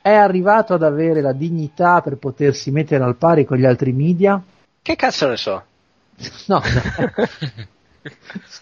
è 0.00 0.12
arrivato 0.14 0.72
ad 0.72 0.82
avere 0.82 1.20
la 1.20 1.32
dignità 1.32 2.00
per 2.00 2.16
potersi 2.16 2.70
mettere 2.70 3.04
al 3.04 3.16
pari 3.16 3.44
con 3.44 3.58
gli 3.58 3.66
altri 3.66 3.92
media? 3.92 4.42
Che 4.80 4.96
cazzo 4.96 5.28
ne 5.28 5.36
so? 5.36 5.64
No, 6.46 6.60
no. 6.60 7.12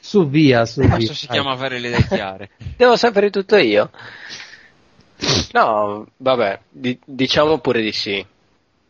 su 0.00 0.28
via, 0.28 0.66
su 0.66 0.80
via. 0.80 0.96
Questo 0.96 1.14
si 1.14 1.26
chiama 1.28 1.52
avere 1.52 1.78
le 1.78 1.88
idee 1.88 2.06
chiare. 2.06 2.50
Devo 2.76 2.96
sapere 2.96 3.30
tutto 3.30 3.56
io? 3.56 3.90
No, 5.52 6.06
vabbè, 6.16 6.60
di- 6.68 6.98
diciamo 7.04 7.58
pure 7.58 7.80
di 7.80 7.92
sì. 7.92 8.24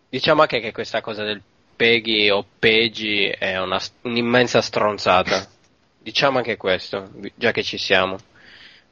Diciamo 0.08 0.40
anche 0.40 0.60
che 0.60 0.72
questa 0.72 1.00
cosa 1.00 1.22
del 1.22 1.40
Peggy 1.76 2.30
o 2.30 2.44
Peggy 2.58 3.26
è 3.26 3.60
una, 3.60 3.80
un'immensa 4.02 4.60
stronzata. 4.60 5.46
Diciamo 6.10 6.38
anche 6.38 6.56
questo, 6.56 7.08
già 7.36 7.52
che 7.52 7.62
ci 7.62 7.78
siamo. 7.78 8.16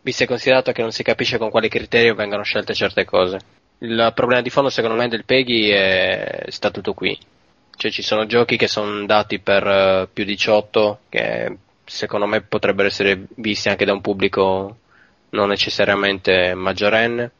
Visto 0.02 0.22
e 0.22 0.26
considerato 0.26 0.70
che 0.70 0.82
non 0.82 0.92
si 0.92 1.02
capisce 1.02 1.36
con 1.36 1.50
quali 1.50 1.68
criteri 1.68 2.14
vengano 2.14 2.44
scelte 2.44 2.74
certe 2.74 3.04
cose. 3.04 3.38
Il 3.78 4.12
problema 4.14 4.40
di 4.40 4.50
fondo 4.50 4.70
secondo 4.70 4.94
me 4.96 5.08
del 5.08 5.24
Peggy 5.24 5.68
è 5.68 6.44
sta 6.46 6.70
tutto 6.70 6.94
qui. 6.94 7.18
Cioè 7.76 7.90
ci 7.90 8.02
sono 8.02 8.24
giochi 8.26 8.56
che 8.56 8.68
sono 8.68 9.04
dati 9.04 9.40
per 9.40 9.66
eh, 9.66 10.08
più 10.12 10.22
18 10.24 11.00
che 11.08 11.56
secondo 11.84 12.26
me 12.26 12.40
potrebbero 12.42 12.86
essere 12.86 13.26
visti 13.34 13.68
anche 13.68 13.84
da 13.84 13.92
un 13.92 14.00
pubblico 14.00 14.76
non 15.30 15.48
necessariamente 15.48 16.54
maggiorenne. 16.54 17.32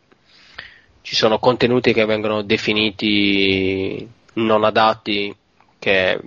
Ci 1.02 1.14
sono 1.14 1.38
contenuti 1.38 1.92
che 1.92 2.04
vengono 2.04 2.42
definiti 2.42 4.06
non 4.34 4.64
adatti, 4.64 5.32
che 5.78 6.20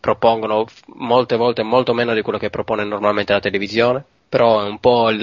propongono 0.00 0.66
molte 0.96 1.36
volte 1.36 1.62
molto 1.62 1.92
meno 1.94 2.14
di 2.14 2.22
quello 2.22 2.38
che 2.38 2.50
propone 2.50 2.84
normalmente 2.84 3.32
la 3.32 3.40
televisione. 3.40 4.04
Però 4.28 4.62
è 4.62 4.68
un 4.68 4.78
po' 4.78 5.08
il, 5.10 5.20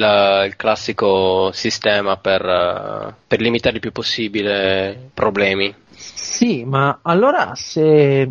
il 0.48 0.56
classico 0.56 1.52
sistema 1.54 2.18
per, 2.18 2.44
eh, 2.44 3.14
per 3.28 3.40
limitare 3.40 3.76
il 3.76 3.82
più 3.82 3.92
possibile 3.92 5.10
problemi. 5.14 5.74
Sì, 5.92 6.64
ma 6.66 7.00
allora 7.04 7.54
se 7.56 8.30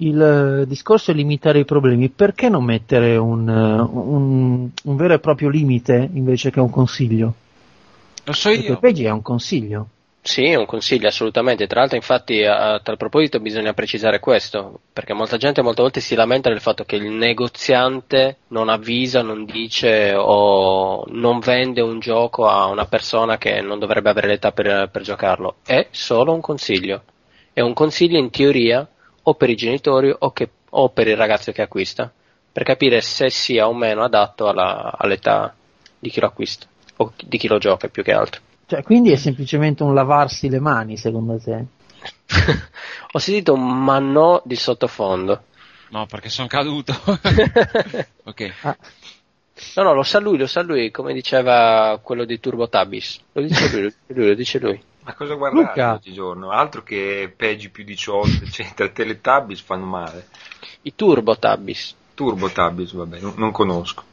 il 0.00 0.64
discorso 0.66 1.10
è 1.10 1.14
limitare 1.14 1.60
i 1.60 1.64
problemi, 1.64 2.08
perché 2.08 2.48
non 2.48 2.64
mettere 2.64 3.16
un, 3.16 3.48
eh, 3.48 3.80
un- 3.80 4.70
un 4.84 4.96
vero 4.96 5.14
e 5.14 5.18
proprio 5.20 5.48
limite 5.48 6.08
invece 6.12 6.50
che 6.50 6.60
un 6.60 6.70
consiglio? 6.70 7.34
Lo 8.24 8.32
so 8.32 8.50
Perché 8.50 8.66
io. 8.66 8.72
il 8.72 8.78
PEGI 8.78 9.04
è 9.04 9.10
un 9.10 9.22
consiglio. 9.22 9.88
Sì, 10.20 10.44
è 10.44 10.56
un 10.56 10.66
consiglio 10.66 11.08
assolutamente. 11.08 11.66
Tra 11.66 11.80
l'altro, 11.80 11.96
infatti, 11.96 12.42
a, 12.44 12.78
tal 12.80 12.98
proposito 12.98 13.40
bisogna 13.40 13.72
precisare 13.72 14.20
questo, 14.20 14.80
perché 14.92 15.14
molta 15.14 15.38
gente 15.38 15.62
molte 15.62 15.80
volte 15.80 16.00
si 16.00 16.14
lamenta 16.14 16.50
del 16.50 16.60
fatto 16.60 16.84
che 16.84 16.96
il 16.96 17.10
negoziante 17.10 18.38
non 18.48 18.68
avvisa, 18.68 19.22
non 19.22 19.46
dice 19.46 20.12
o 20.14 21.04
non 21.08 21.38
vende 21.38 21.80
un 21.80 21.98
gioco 21.98 22.46
a 22.46 22.66
una 22.66 22.84
persona 22.86 23.38
che 23.38 23.62
non 23.62 23.78
dovrebbe 23.78 24.10
avere 24.10 24.26
l'età 24.28 24.52
per, 24.52 24.90
per 24.90 25.02
giocarlo. 25.02 25.56
È 25.64 25.86
solo 25.90 26.34
un 26.34 26.40
consiglio. 26.42 27.04
È 27.54 27.60
un 27.62 27.72
consiglio 27.72 28.18
in 28.18 28.30
teoria 28.30 28.86
o 29.22 29.34
per 29.34 29.48
i 29.48 29.56
genitori 29.56 30.14
o, 30.16 30.30
che- 30.32 30.50
o 30.70 30.90
per 30.90 31.08
il 31.08 31.16
ragazzo 31.16 31.52
che 31.52 31.62
acquista, 31.62 32.12
per 32.52 32.64
capire 32.64 33.00
se 33.00 33.30
sia 33.30 33.66
o 33.66 33.72
meno 33.74 34.04
adatto 34.04 34.46
alla- 34.48 34.92
all'età 34.96 35.54
di 35.98 36.10
chi 36.10 36.20
lo 36.20 36.26
acquista 36.26 36.66
o 36.96 37.12
di 37.24 37.38
chi 37.38 37.48
lo 37.48 37.56
gioca 37.58 37.88
più 37.88 38.02
che 38.02 38.12
altro. 38.12 38.42
Cioè, 38.68 38.82
quindi 38.82 39.10
è 39.10 39.16
semplicemente 39.16 39.82
un 39.82 39.94
lavarsi 39.94 40.48
le 40.48 40.60
mani, 40.60 40.96
secondo 40.96 41.38
te? 41.38 41.64
Ho 43.12 43.18
sentito 43.18 43.54
un 43.54 43.82
mannò 43.82 44.42
di 44.44 44.54
sottofondo. 44.56 45.42
No, 45.90 46.04
perché 46.06 46.28
sono 46.28 46.48
caduto. 46.48 46.92
ok. 48.24 48.54
Ah, 48.62 48.76
No, 49.74 49.82
no, 49.82 49.92
lo 49.92 50.02
sa 50.04 50.20
lui, 50.20 50.38
lo 50.38 50.46
sa 50.46 50.62
lui, 50.62 50.90
come 50.92 51.12
diceva 51.12 51.98
quello 52.00 52.24
di 52.24 52.38
Turbo 52.38 52.68
Tabis. 52.68 53.20
Lo 53.32 53.42
dice 53.42 53.68
lui, 53.70 53.82
lo 53.82 53.88
dice 53.88 54.14
lui, 54.14 54.26
lo 54.28 54.34
dice 54.34 54.58
lui. 54.60 54.82
Ma 55.02 55.14
cosa 55.14 55.34
guardare 55.34 55.66
Luca. 55.66 55.92
oggigiorno? 55.94 56.50
Altro 56.50 56.82
che 56.82 57.32
peggi 57.34 57.70
più 57.70 57.82
18, 57.84 58.44
eccetera. 58.44 58.88
Teletubbies 58.90 59.60
fanno 59.62 59.86
male. 59.86 60.28
I 60.82 60.94
Turbo 60.94 61.36
Tabis. 61.38 61.94
Turbo 62.14 62.50
Tabbies, 62.50 62.92
vabbè, 62.92 63.18
non, 63.20 63.34
non 63.36 63.50
conosco. 63.50 64.04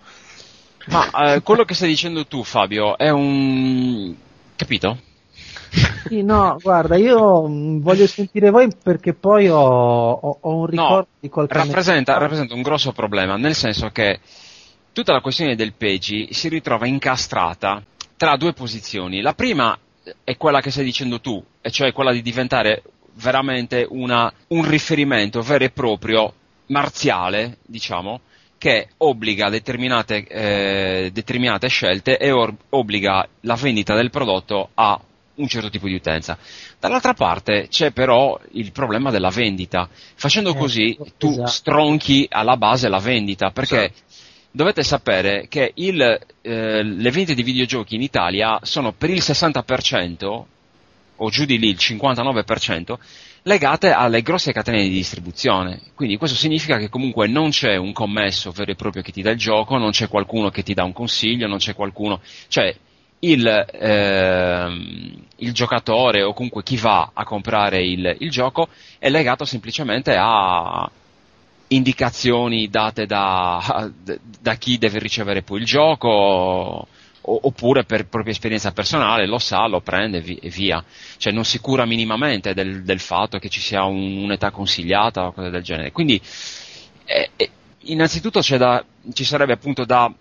Ma 0.88 1.34
eh, 1.34 1.42
quello 1.42 1.64
che 1.66 1.74
stai 1.74 1.90
dicendo 1.90 2.26
tu, 2.26 2.44
Fabio, 2.44 2.98
è 2.98 3.10
un. 3.10 4.16
Capito? 4.56 4.98
sì, 6.08 6.22
no, 6.22 6.60
guarda, 6.62 6.96
io 6.98 7.48
mh, 7.48 7.82
voglio 7.82 8.06
sentire 8.08 8.50
voi 8.52 8.70
perché 8.82 9.14
poi 9.14 9.50
ho, 9.50 9.58
ho- 9.58 10.38
ho 10.42 10.56
un 10.56 10.66
ricordo 10.68 11.08
No, 11.08 11.08
di 11.20 11.30
qualche 11.30 11.54
rappresenta, 11.54 12.18
rappresenta 12.18 12.54
un 12.54 12.62
grosso 12.62 12.92
problema, 12.92 13.38
nel 13.38 13.56
senso 13.56 13.90
che 13.90 14.20
tutta 14.92 15.14
la 15.14 15.22
questione 15.22 15.56
del 15.56 15.74
PEGI 15.74 16.30
si 16.34 16.50
ritrova 16.50 16.86
incastrata 16.88 17.84
tra 18.18 18.36
due 18.38 18.54
posizioni. 18.54 19.22
La 19.22 19.34
prima 19.34 19.78
è 20.24 20.38
quella 20.38 20.62
che 20.62 20.72
stai 20.72 20.84
dicendo 20.86 21.20
tu, 21.22 21.44
e 21.62 21.72
cioè 21.72 21.92
quella 21.94 22.12
di 22.12 22.22
diventare 22.22 22.84
veramente 23.16 23.86
una- 23.90 24.32
un 24.50 24.68
riferimento 24.68 25.42
vero 25.42 25.64
e 25.64 25.70
proprio 25.72 26.34
marziale, 26.68 27.58
diciamo, 27.66 28.22
che 28.58 28.90
obbliga 28.98 29.50
determinate, 29.50 30.26
eh, 30.28 31.10
determinate 31.12 31.68
scelte 31.68 32.18
e 32.18 32.32
or- 32.32 32.56
obbliga 32.70 33.28
la 33.42 33.56
vendita 33.56 33.96
del 33.96 34.10
prodotto 34.10 34.70
a 34.74 35.00
un 35.36 35.48
certo 35.48 35.70
tipo 35.70 35.88
di 35.88 35.94
utenza. 35.94 36.38
Dall'altra 36.80 37.14
parte 37.14 37.68
c'è 37.70 37.92
però 37.92 38.40
il 38.52 38.72
problema 38.72 39.12
della 39.12 39.30
vendita. 39.30 39.90
Facendo 40.16 40.52
Ecco, 40.52 40.60
così 40.60 40.98
tu 41.18 41.30
esatto. 41.32 41.48
stronchi 41.48 42.26
alla 42.30 42.58
base 42.58 42.88
la 42.88 43.00
vendita, 43.00 43.52
perché 43.52 43.92
dovete 44.52 44.84
sapere 44.84 45.48
che 45.50 45.72
il, 45.76 46.02
eh, 46.02 46.84
le 46.84 47.12
vendite 47.12 47.36
di 47.36 47.44
videogiochi 47.44 47.96
in 47.96 48.02
Italia 48.02 48.60
sono 48.64 48.94
per 48.94 49.10
il 49.10 49.22
60% 49.22 50.46
o 51.18 51.30
giù 51.30 51.46
di 51.46 51.58
lì 51.58 51.70
il 51.70 51.78
59% 51.80 52.98
legate 53.48 53.92
alle 53.92 54.22
grosse 54.24 54.52
catene 54.52 54.82
di 54.82 54.90
distribuzione. 54.90 55.80
Quindi 55.94 56.18
questo 56.18 56.36
significa 56.36 56.78
che 56.78 56.90
comunque 56.90 57.28
non 57.28 57.50
c'è 57.50 57.76
un 57.76 57.94
commesso 57.94 58.52
vero 58.52 58.72
e 58.72 58.76
proprio 58.76 59.04
che 59.04 59.12
ti 59.12 59.22
dà 59.22 59.32
il 59.32 59.38
gioco, 59.38 59.78
non 59.78 59.92
c'è 59.92 60.08
qualcuno 60.08 60.50
che 60.50 60.64
ti 60.64 60.74
dà 60.74 60.84
un 60.84 60.94
consiglio, 60.94 61.48
non 61.48 61.60
c'è 61.60 61.76
qualcuno, 61.76 62.22
cioè 62.48 62.76
il, 63.20 63.66
ehm, 63.72 65.14
il 65.38 65.54
giocatore 65.54 66.24
o 66.24 66.34
comunque 66.34 66.64
chi 66.64 66.76
va 66.78 67.12
a 67.14 67.24
comprare 67.24 67.84
il, 67.84 68.16
il 68.20 68.32
gioco 68.32 68.68
è 68.98 69.10
legato 69.10 69.46
semplicemente 69.46 70.16
a 70.18 70.90
indicazioni 71.68 72.68
date 72.68 73.06
da, 73.06 73.92
da 74.42 74.56
chi 74.56 74.80
deve 74.80 74.98
ricevere 74.98 75.44
poi 75.44 75.60
il 75.60 75.66
gioco 75.66 76.88
o- 77.28 77.40
oppure 77.44 77.84
per 77.84 78.08
propria 78.08 78.34
esperienza 78.34 78.72
personale 78.72 79.26
lo 79.28 79.40
sa, 79.40 79.66
lo 79.68 79.82
prende 79.82 80.22
vi- 80.22 80.38
e 80.42 80.50
via. 80.50 80.84
Cioè 81.18 81.34
non 81.34 81.46
si 81.46 81.60
cura 81.60 81.86
minimamente 81.86 82.54
del, 82.54 82.84
del 82.84 83.00
fatto 83.00 83.38
che 83.40 83.50
ci 83.50 83.60
sia 83.60 83.84
un- 83.84 84.18
un'età 84.24 84.52
consigliata 84.52 85.28
o 85.28 85.32
cose 85.34 85.50
del 85.50 85.64
genere. 85.64 85.92
Quindi 85.92 86.22
eh, 87.06 87.30
eh, 87.36 87.50
innanzitutto 87.86 88.42
da, 88.58 88.84
ci 89.14 89.24
sarebbe 89.24 89.54
appunto 89.54 89.86
da 89.86 90.12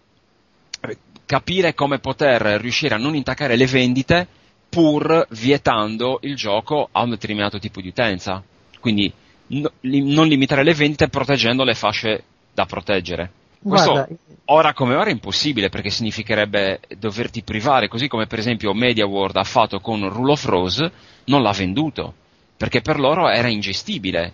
eh, 0.81 0.97
capire 1.27 1.75
come 1.75 1.99
poter 1.99 2.43
riuscire 2.61 2.95
a 2.95 2.99
non 2.99 3.15
intaccare 3.15 3.57
le 3.57 3.67
vendite 3.67 4.27
pur 4.69 5.27
vietando 5.31 6.19
il 6.23 6.35
gioco 6.35 6.89
a 6.91 7.03
un 7.03 7.11
determinato 7.11 7.59
tipo 7.59 7.81
di 7.81 7.89
utenza. 7.89 8.43
Quindi 8.81 9.13
no- 9.49 9.73
li- 9.81 10.03
non 10.13 10.27
limitare 10.27 10.63
le 10.65 10.75
vendite 10.75 11.09
proteggendo 11.09 11.65
le 11.65 11.75
fasce 11.75 12.25
da 12.53 12.67
proteggere. 12.67 13.31
Questo 13.67 13.93
Guarda, 13.93 14.15
ora 14.47 14.75
come 14.75 14.95
ora 14.95 15.09
è 15.09 15.13
impossibile 15.13 15.71
perché 15.71 15.89
significherebbe 15.89 16.81
doverti 16.99 17.43
privare, 17.43 17.89
così 17.89 18.09
come 18.09 18.27
per 18.27 18.39
esempio 18.39 18.75
Media 18.75 19.07
World 19.07 19.37
ha 19.37 19.45
fatto 19.45 19.81
con 19.81 20.07
Rule 20.11 20.33
of 20.33 20.45
Rose, 20.45 20.93
non 21.25 21.43
l'ha 21.43 21.53
venduto, 21.53 22.13
perché 22.59 22.83
per 22.83 22.99
loro 22.99 23.29
era 23.31 23.49
ingestibile 23.49 24.33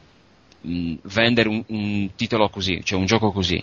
mh, 0.63 0.95
vendere 1.03 1.49
un, 1.49 1.63
un 1.69 2.11
titolo 2.17 2.49
così, 2.49 2.81
cioè 2.83 2.99
un 2.99 3.07
gioco 3.07 3.31
così. 3.31 3.63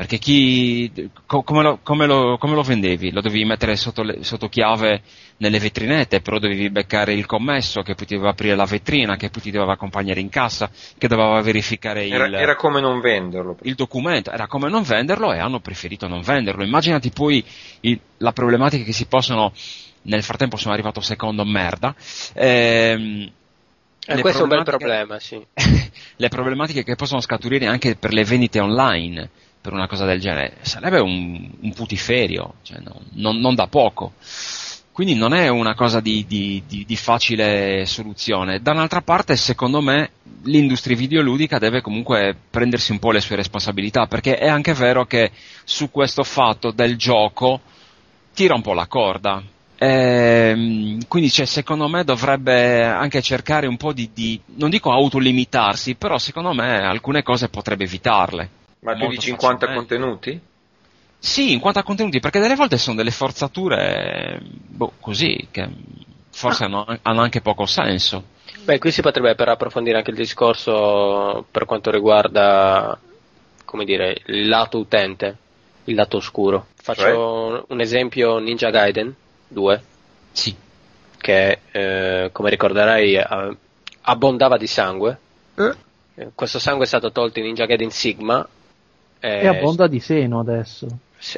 Perché 0.00 0.16
chi, 0.16 1.10
co- 1.26 1.42
come, 1.42 1.62
lo, 1.62 1.78
come 1.82 2.06
lo- 2.06 2.38
come 2.38 2.54
lo 2.54 2.62
vendevi? 2.62 3.12
Lo 3.12 3.20
dovevi 3.20 3.44
mettere 3.44 3.76
sotto, 3.76 4.02
le- 4.02 4.24
sotto 4.24 4.48
chiave 4.48 5.02
nelle 5.36 5.58
vetrinette, 5.58 6.22
però 6.22 6.38
dovevi 6.38 6.70
beccare 6.70 7.12
il 7.12 7.26
commesso 7.26 7.82
che 7.82 7.94
doveva 7.94 8.30
aprire 8.30 8.54
la 8.56 8.64
vetrina, 8.64 9.16
che 9.16 9.28
poi 9.28 9.42
ti 9.42 9.50
doveva 9.50 9.72
accompagnare 9.74 10.20
in 10.20 10.30
cassa, 10.30 10.70
che 10.96 11.06
doveva 11.06 11.38
verificare 11.42 12.06
il, 12.06 12.14
Era, 12.14 12.30
era 12.30 12.56
come 12.56 12.80
non 12.80 13.00
venderlo. 13.00 13.58
il 13.60 13.74
documento, 13.74 14.30
era 14.30 14.46
come 14.46 14.70
non 14.70 14.84
venderlo 14.84 15.34
e 15.34 15.38
hanno 15.38 15.60
preferito 15.60 16.08
non 16.08 16.22
venderlo. 16.22 16.64
Immaginati 16.64 17.10
poi 17.10 17.44
il- 17.80 18.00
la 18.16 18.32
problematica 18.32 18.82
che 18.82 18.92
si 18.94 19.04
possono, 19.04 19.52
nel 20.04 20.22
frattempo 20.22 20.56
sono 20.56 20.72
arrivato 20.72 21.02
secondo 21.02 21.44
merda, 21.44 21.94
ehm, 22.32 23.30
E 24.06 24.14
le 24.14 24.22
questo 24.22 24.40
è 24.40 24.42
un 24.44 24.48
bel 24.48 24.62
problema, 24.64 25.18
sì. 25.18 25.38
le 26.16 26.28
problematiche 26.30 26.84
che 26.84 26.96
possono 26.96 27.20
scaturire 27.20 27.66
anche 27.66 27.96
per 27.96 28.14
le 28.14 28.24
vendite 28.24 28.60
online 28.60 29.28
per 29.60 29.72
una 29.72 29.86
cosa 29.86 30.06
del 30.06 30.20
genere 30.20 30.56
sarebbe 30.62 31.00
un, 31.00 31.50
un 31.60 31.72
putiferio, 31.74 32.54
cioè 32.62 32.78
no- 32.82 33.02
non, 33.12 33.38
non 33.38 33.54
da 33.54 33.66
poco. 33.66 34.12
Quindi 34.92 35.14
non 35.14 35.32
è 35.32 35.48
una 35.48 35.74
cosa 35.74 36.00
di, 36.00 36.26
di- 36.26 36.62
di- 36.66 36.84
di 36.84 36.96
facile 36.96 37.86
soluzione. 37.86 38.60
Da 38.60 38.72
un'altra 38.72 39.00
parte, 39.00 39.36
secondo 39.36 39.80
me, 39.80 40.10
l'industria 40.42 40.96
videoludica 40.96 41.58
deve 41.58 41.80
comunque 41.80 42.36
prendersi 42.50 42.90
un 42.92 42.98
po' 42.98 43.10
le 43.12 43.20
sue 43.20 43.36
responsabilità, 43.36 44.06
perché 44.06 44.36
è 44.36 44.48
anche 44.48 44.74
vero 44.74 45.06
che 45.06 45.30
su 45.64 45.90
questo 45.90 46.22
fatto 46.22 46.70
del 46.70 46.96
gioco 46.96 47.60
tira 48.34 48.54
un 48.54 48.62
po' 48.62 48.74
la 48.74 48.86
corda. 48.86 49.42
Ehm, 49.78 51.06
quindi 51.08 51.30
cioè, 51.30 51.46
secondo 51.46 51.88
me 51.88 52.04
dovrebbe 52.04 52.84
anche 52.84 53.22
cercare 53.22 53.66
un 53.66 53.76
po' 53.78 53.92
di, 53.94 54.10
di, 54.12 54.38
non 54.56 54.68
dico 54.68 54.92
autolimitarsi, 54.92 55.94
però 55.94 56.18
secondo 56.18 56.52
me 56.52 56.84
alcune 56.84 57.22
cose 57.22 57.48
potrebbe 57.48 57.84
evitarle. 57.84 58.50
Ma 58.80 58.94
tu 58.94 59.08
dici 59.08 59.30
in 59.30 59.36
quanto 59.36 59.64
a 59.64 59.68
facilmente. 59.68 59.96
contenuti? 59.96 60.40
Sì, 61.18 61.52
in 61.52 61.60
quanto 61.60 61.78
a 61.80 61.82
contenuti, 61.82 62.18
perché 62.18 62.40
delle 62.40 62.54
volte 62.54 62.78
sono 62.78 62.96
delle 62.96 63.10
forzature, 63.10 64.40
boh, 64.42 64.92
così, 65.00 65.48
che 65.50 65.68
forse 66.30 66.64
hanno, 66.64 66.86
hanno 67.02 67.20
anche 67.20 67.42
poco 67.42 67.66
senso. 67.66 68.24
Beh, 68.64 68.78
qui 68.78 68.90
si 68.90 69.02
potrebbe 69.02 69.34
per 69.34 69.48
approfondire 69.48 69.98
anche 69.98 70.10
il 70.10 70.16
discorso 70.16 71.44
per 71.50 71.66
quanto 71.66 71.90
riguarda, 71.90 72.98
come 73.66 73.84
dire, 73.84 74.16
il 74.26 74.48
lato 74.48 74.78
utente, 74.78 75.36
il 75.84 75.94
lato 75.94 76.16
oscuro. 76.16 76.68
Faccio 76.74 77.66
un 77.68 77.80
esempio 77.80 78.38
Ninja 78.38 78.70
Gaiden 78.70 79.14
2, 79.48 79.82
Sì, 80.32 80.56
che 81.18 81.58
eh, 81.70 82.30
come 82.32 82.50
ricorderai 82.50 83.20
abbondava 84.02 84.56
di 84.56 84.66
sangue. 84.66 85.18
Eh? 85.56 85.74
Eh, 86.14 86.28
Questo 86.34 86.58
sangue 86.58 86.84
è 86.84 86.88
stato 86.88 87.12
tolto 87.12 87.38
in 87.38 87.44
Ninja 87.46 87.66
Gaiden 87.66 87.90
Sigma. 87.90 88.46
Eh, 89.20 89.40
e 89.42 89.46
abbonda 89.46 89.86
di 89.86 90.00
seno 90.00 90.40
adesso. 90.40 90.86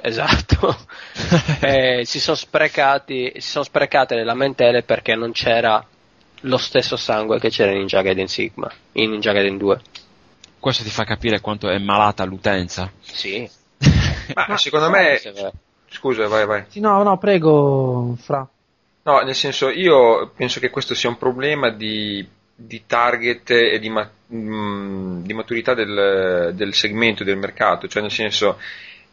Esatto. 0.03 0.77
Eh, 1.61 2.05
si 2.05 2.19
sono 2.19 2.37
sprecati, 2.37 3.33
si 3.37 3.49
sono 3.51 3.65
sprecate 3.65 4.17
le 4.17 4.25
lamentele 4.25 4.83
perché 4.83 5.15
non 5.15 5.31
c'era 5.31 5.85
lo 6.41 6.57
stesso 6.57 6.97
sangue 6.97 7.39
che 7.39 7.51
c'era 7.51 7.71
in 7.71 7.79
Ninja 7.79 8.03
Gaiden 8.03 8.27
Sigma, 8.27 8.71
in 8.93 9.11
Ninja 9.11 9.33
Gaiden 9.33 9.59
2. 9.59 9.81
questo 10.59 10.83
ti 10.83 10.91
fa 10.91 11.05
capire 11.05 11.41
quanto 11.41 11.69
è 11.69 11.79
malata 11.79 12.25
l'utenza. 12.25 12.91
Sì. 13.01 13.49
Ma 14.35 14.57
secondo 14.57 14.91
me... 14.91 15.21
Scusa, 15.89 16.27
vai, 16.27 16.47
vai. 16.47 16.65
Sì, 16.69 16.81
no, 16.81 17.03
no, 17.03 17.19
prego, 17.19 18.17
Fra. 18.19 18.49
No, 19.05 19.21
nel 19.21 19.35
senso, 19.35 19.69
io 19.69 20.33
penso 20.35 20.59
che 20.59 20.71
questo 20.71 20.95
sia 20.95 21.09
un 21.09 21.19
problema 21.19 21.71
di, 21.71 22.27
di 22.55 22.85
target 22.87 23.51
e 23.51 23.79
di, 23.79 23.89
ma- 23.89 24.11
mm, 24.33 25.25
di 25.25 25.33
maturità 25.35 25.75
del, 25.75 26.53
del 26.55 26.75
segmento 26.75 27.25
del 27.25 27.37
mercato, 27.37 27.89
cioè 27.89 28.03
nel 28.03 28.11
senso, 28.11 28.59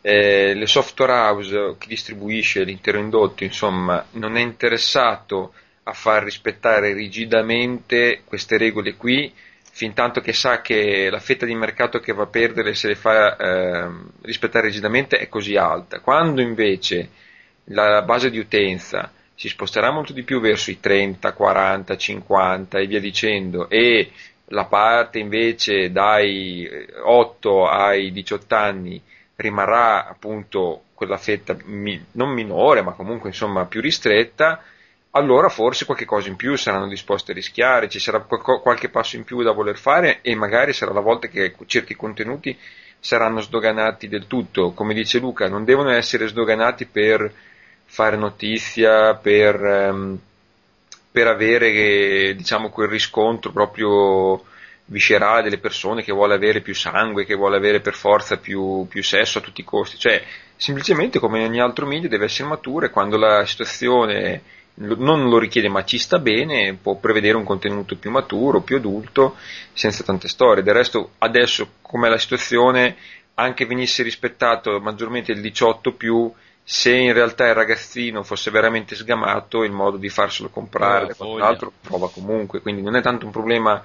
eh, 0.01 0.53
le 0.53 0.67
software 0.67 1.11
house, 1.11 1.75
chi 1.77 1.87
distribuisce 1.87 2.63
l'intero 2.63 2.99
indotto, 2.99 3.43
insomma, 3.43 4.05
non 4.11 4.37
è 4.37 4.41
interessato 4.41 5.53
a 5.83 5.93
far 5.93 6.23
rispettare 6.23 6.93
rigidamente 6.93 8.21
queste 8.25 8.57
regole 8.57 8.95
qui, 8.95 9.33
fin 9.71 9.93
tanto 9.93 10.19
che 10.21 10.33
sa 10.33 10.61
che 10.61 11.09
la 11.09 11.19
fetta 11.19 11.45
di 11.45 11.55
mercato 11.55 11.99
che 11.99 12.13
va 12.13 12.23
a 12.23 12.27
perdere 12.27 12.73
se 12.75 12.89
le 12.89 12.95
fa 12.95 13.37
ehm, 13.37 14.11
rispettare 14.23 14.67
rigidamente 14.67 15.17
è 15.17 15.27
così 15.29 15.55
alta. 15.55 15.99
Quando 16.01 16.41
invece 16.41 17.09
la 17.65 18.01
base 18.01 18.29
di 18.29 18.39
utenza 18.39 19.11
si 19.39 19.47
sposterà 19.47 19.89
molto 19.89 20.11
di 20.11 20.23
più 20.23 20.41
verso 20.41 20.69
i 20.69 20.81
30, 20.81 21.31
40, 21.31 21.95
50 21.95 22.77
e 22.77 22.87
via 22.87 22.99
dicendo 22.99 23.69
e 23.69 24.11
la 24.47 24.65
parte 24.65 25.17
invece 25.17 25.93
dai 25.93 26.65
eh, 26.65 26.87
8 27.01 27.65
ai 27.65 28.11
18 28.11 28.55
anni 28.55 29.01
rimarrà 29.37 30.09
appunto 30.09 30.81
quella 30.93 31.15
fetta 31.15 31.55
mi- 31.63 32.03
non 32.11 32.31
minore 32.31 32.81
ma 32.81 32.91
comunque 32.91 33.29
insomma 33.29 33.63
più 33.63 33.79
ristretta 33.79 34.61
allora 35.11 35.47
forse 35.47 35.85
qualche 35.85 36.03
cosa 36.03 36.27
in 36.27 36.35
più 36.35 36.57
saranno 36.57 36.89
disposti 36.89 37.31
a 37.31 37.33
rischiare, 37.33 37.87
ci 37.87 37.99
sarà 37.99 38.19
qualco- 38.19 38.59
qualche 38.59 38.89
passo 38.89 39.15
in 39.15 39.23
più 39.23 39.41
da 39.41 39.53
voler 39.53 39.77
fare 39.77 40.19
e 40.21 40.35
magari 40.35 40.73
sarà 40.73 40.91
la 40.91 40.99
volta 40.99 41.29
che 41.29 41.55
certi 41.65 41.95
contenuti 41.95 42.57
saranno 42.99 43.39
sdoganati 43.39 44.09
del 44.09 44.27
tutto. 44.27 44.71
Come 44.73 44.93
dice 44.93 45.19
Luca, 45.19 45.47
non 45.47 45.63
devono 45.63 45.91
essere 45.91 46.27
sdoganati 46.27 46.85
per 46.85 47.31
fare 47.91 48.15
notizia, 48.15 49.15
per, 49.15 49.55
ehm, 49.55 50.19
per 51.11 51.27
avere 51.27 52.35
diciamo, 52.35 52.69
quel 52.69 52.87
riscontro 52.87 53.51
proprio 53.51 54.43
viscerale 54.85 55.43
delle 55.43 55.57
persone 55.57 56.03
che 56.03 56.13
vuole 56.13 56.35
avere 56.35 56.61
più 56.61 56.75
sangue, 56.75 57.25
che 57.25 57.35
vuole 57.35 57.57
avere 57.57 57.79
per 57.79 57.95
forza 57.95 58.37
più, 58.37 58.85
più 58.87 59.03
sesso 59.03 59.39
a 59.39 59.41
tutti 59.41 59.61
i 59.61 59.65
costi. 59.65 59.97
Cioè, 59.97 60.23
semplicemente 60.55 61.19
come 61.19 61.43
ogni 61.43 61.59
altro 61.59 61.85
media 61.85 62.07
deve 62.07 62.25
essere 62.25 62.47
matura 62.47 62.85
e 62.85 62.91
quando 62.91 63.17
la 63.17 63.45
situazione 63.45 64.41
non 64.75 65.27
lo 65.27 65.39
richiede 65.39 65.67
ma 65.67 65.83
ci 65.83 65.97
sta 65.97 66.19
bene, 66.19 66.77
può 66.81 66.95
prevedere 66.95 67.37
un 67.37 67.43
contenuto 67.43 67.97
più 67.97 68.11
maturo, 68.11 68.61
più 68.61 68.77
adulto, 68.77 69.35
senza 69.73 70.03
tante 70.03 70.27
storie. 70.27 70.63
Del 70.63 70.75
resto, 70.75 71.11
adesso, 71.17 71.73
com'è 71.81 72.07
la 72.07 72.17
situazione, 72.17 72.95
anche 73.33 73.65
venisse 73.65 74.03
rispettato 74.03 74.79
maggiormente 74.79 75.31
il 75.31 75.41
18 75.41 75.93
più, 75.93 76.31
se 76.71 76.93
in 76.93 77.13
realtà 77.13 77.47
il 77.47 77.55
ragazzino 77.55 78.21
fosse 78.21 78.51
veramente 78.51 78.93
sgamato, 78.93 79.63
il 79.63 79.71
modo 79.71 79.97
di 79.97 80.07
farselo 80.07 80.49
comprare, 80.49 81.15
Oh, 81.17 81.25
quant'altro, 81.29 81.73
prova 81.81 82.11
comunque. 82.11 82.61
Quindi 82.61 82.83
non 82.83 82.95
è 82.95 83.01
tanto 83.01 83.25
un 83.25 83.31
problema 83.31 83.83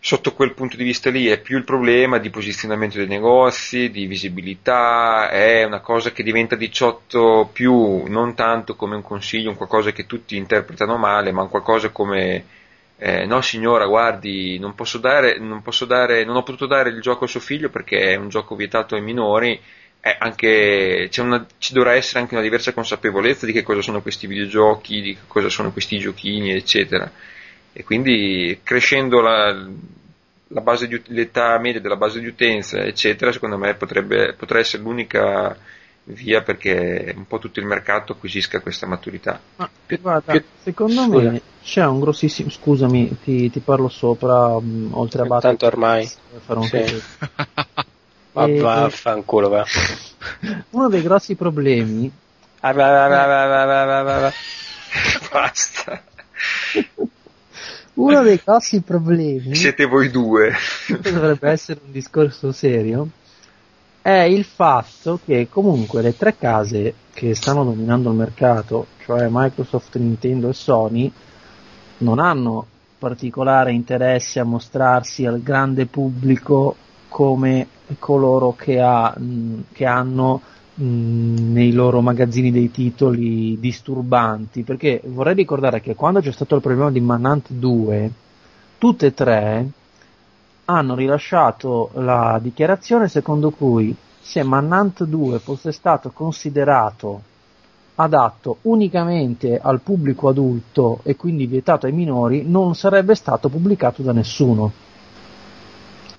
sotto 0.00 0.34
quel 0.34 0.52
punto 0.52 0.76
di 0.76 0.82
vista 0.82 1.10
lì, 1.10 1.28
è 1.28 1.40
più 1.40 1.56
il 1.56 1.62
problema 1.62 2.18
di 2.18 2.30
posizionamento 2.30 2.96
dei 2.98 3.06
negozi, 3.06 3.88
di 3.88 4.06
visibilità, 4.06 5.30
è 5.30 5.62
una 5.62 5.78
cosa 5.78 6.10
che 6.10 6.24
diventa 6.24 6.56
18 6.56 7.50
più, 7.52 8.02
non 8.08 8.34
tanto 8.34 8.74
come 8.74 8.96
un 8.96 9.02
consiglio, 9.02 9.50
un 9.50 9.56
qualcosa 9.56 9.92
che 9.92 10.04
tutti 10.04 10.36
interpretano 10.36 10.96
male, 10.96 11.30
ma 11.30 11.42
un 11.42 11.48
qualcosa 11.48 11.90
come 11.90 12.44
eh, 12.96 13.26
no 13.26 13.40
signora, 13.42 13.86
guardi, 13.86 14.58
non 14.58 14.74
posso 14.74 14.98
dare, 14.98 15.38
non 15.38 15.62
posso 15.62 15.84
dare, 15.84 16.24
non 16.24 16.34
ho 16.34 16.42
potuto 16.42 16.66
dare 16.66 16.90
il 16.90 17.00
gioco 17.00 17.26
a 17.26 17.28
suo 17.28 17.38
figlio 17.38 17.70
perché 17.70 18.12
è 18.12 18.16
un 18.16 18.28
gioco 18.28 18.56
vietato 18.56 18.96
ai 18.96 19.02
minori, 19.02 19.60
anche, 20.18 21.08
c'è 21.10 21.22
una- 21.22 21.46
ci 21.58 21.72
dovrà 21.72 21.94
essere 21.94 22.20
anche 22.20 22.34
una 22.34 22.42
diversa 22.42 22.72
consapevolezza 22.72 23.46
di 23.46 23.52
che 23.52 23.62
cosa 23.62 23.80
sono 23.82 24.02
questi 24.02 24.26
videogiochi, 24.26 25.00
di 25.00 25.14
che 25.14 25.20
cosa 25.26 25.48
sono 25.48 25.72
questi 25.72 25.98
giochini, 25.98 26.52
eccetera. 26.52 27.10
E 27.72 27.82
quindi 27.84 28.60
crescendo 28.62 29.20
la, 29.20 29.52
la 30.48 30.60
base 30.60 30.86
di, 30.86 31.00
l'età 31.06 31.58
media 31.58 31.80
della 31.80 31.96
base 31.96 32.20
di 32.20 32.26
utenza, 32.26 32.78
eccetera, 32.84 33.32
secondo 33.32 33.56
me 33.58 33.74
potrebbe, 33.74 34.34
potrà 34.34 34.58
essere 34.58 34.82
l'unica 34.82 35.56
via 36.06 36.42
perché 36.42 37.14
un 37.16 37.26
po' 37.26 37.38
tutto 37.38 37.60
il 37.60 37.66
mercato 37.66 38.12
acquisisca 38.12 38.60
questa 38.60 38.86
maturità. 38.86 39.40
Ma 39.56 39.68
Più- 39.86 39.98
guarda, 40.00 40.32
più- 40.32 40.42
secondo 40.62 41.02
scusa. 41.02 41.30
me 41.30 41.40
c'è 41.62 41.84
un 41.86 41.98
grossissimo. 42.00 42.50
Scusami, 42.50 43.16
ti, 43.24 43.50
ti 43.50 43.60
parlo 43.60 43.88
sopra, 43.88 44.60
mh, 44.60 44.90
oltre 44.92 45.22
a 45.22 45.24
battere. 45.24 45.56
Tanto 45.56 45.66
ormai. 45.66 46.06
per 46.30 46.40
fare 46.44 46.58
un 46.58 46.66
Sì. 46.66 47.02
Ma 48.34 48.46
eh, 48.46 48.56
eh, 48.56 48.60
vaffanculo, 48.60 49.48
va. 49.48 49.64
Uno 50.70 50.88
dei 50.88 51.02
grossi 51.02 51.36
problemi. 51.36 52.10
Basta. 55.30 56.02
Uno 57.94 58.22
dei 58.22 58.40
grossi 58.44 58.80
problemi. 58.80 59.54
Siete 59.56 59.84
voi 59.86 60.10
due. 60.10 60.52
dovrebbe 61.00 61.50
essere 61.50 61.80
un 61.84 61.92
discorso 61.92 62.50
serio. 62.50 63.08
È 64.02 64.10
il 64.10 64.44
fatto 64.44 65.20
che 65.24 65.48
comunque 65.48 66.02
le 66.02 66.16
tre 66.16 66.36
case 66.36 66.92
che 67.14 67.34
stanno 67.34 67.64
dominando 67.64 68.10
il 68.10 68.16
mercato, 68.16 68.88
cioè 69.04 69.28
Microsoft, 69.30 69.96
Nintendo 69.96 70.48
e 70.48 70.52
Sony, 70.52 71.12
non 71.98 72.18
hanno 72.18 72.66
particolare 72.98 73.72
interesse 73.72 74.40
a 74.40 74.44
mostrarsi 74.44 75.24
al 75.24 75.40
grande 75.40 75.86
pubblico 75.86 76.76
come 77.08 77.68
coloro 77.98 78.54
che, 78.56 78.80
ha, 78.80 79.14
mh, 79.16 79.64
che 79.72 79.84
hanno 79.84 80.40
mh, 80.74 81.52
nei 81.52 81.72
loro 81.72 82.00
magazzini 82.00 82.50
dei 82.50 82.70
titoli 82.70 83.58
disturbanti, 83.58 84.62
perché 84.62 85.00
vorrei 85.06 85.34
ricordare 85.34 85.80
che 85.80 85.94
quando 85.94 86.20
c'è 86.20 86.32
stato 86.32 86.54
il 86.54 86.60
problema 86.62 86.90
di 86.90 87.00
Manhunt 87.00 87.50
2, 87.50 88.12
tutte 88.78 89.06
e 89.06 89.14
tre 89.14 89.68
hanno 90.66 90.94
rilasciato 90.94 91.90
la 91.94 92.38
dichiarazione 92.42 93.08
secondo 93.08 93.50
cui 93.50 93.94
se 94.20 94.42
Manhunt 94.42 95.04
2 95.04 95.38
fosse 95.38 95.72
stato 95.72 96.10
considerato 96.10 97.22
adatto 97.96 98.58
unicamente 98.62 99.58
al 99.60 99.80
pubblico 99.80 100.28
adulto 100.28 101.00
e 101.02 101.14
quindi 101.16 101.46
vietato 101.46 101.86
ai 101.86 101.92
minori, 101.92 102.42
non 102.44 102.74
sarebbe 102.74 103.14
stato 103.14 103.48
pubblicato 103.48 104.02
da 104.02 104.12
nessuno. 104.12 104.72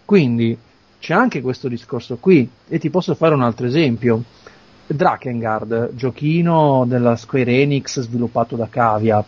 Quindi 0.05 0.57
c'è 1.05 1.13
anche 1.13 1.41
questo 1.41 1.67
discorso 1.67 2.17
qui 2.19 2.49
e 2.67 2.79
ti 2.79 2.89
posso 2.89 3.13
fare 3.13 3.35
un 3.35 3.43
altro 3.43 3.67
esempio. 3.67 4.23
Drakengard, 4.87 5.93
giochino 5.93 6.83
della 6.87 7.15
Square 7.15 7.61
Enix 7.61 7.99
sviluppato 7.99 8.55
da 8.55 8.67
Cavia, 8.67 9.23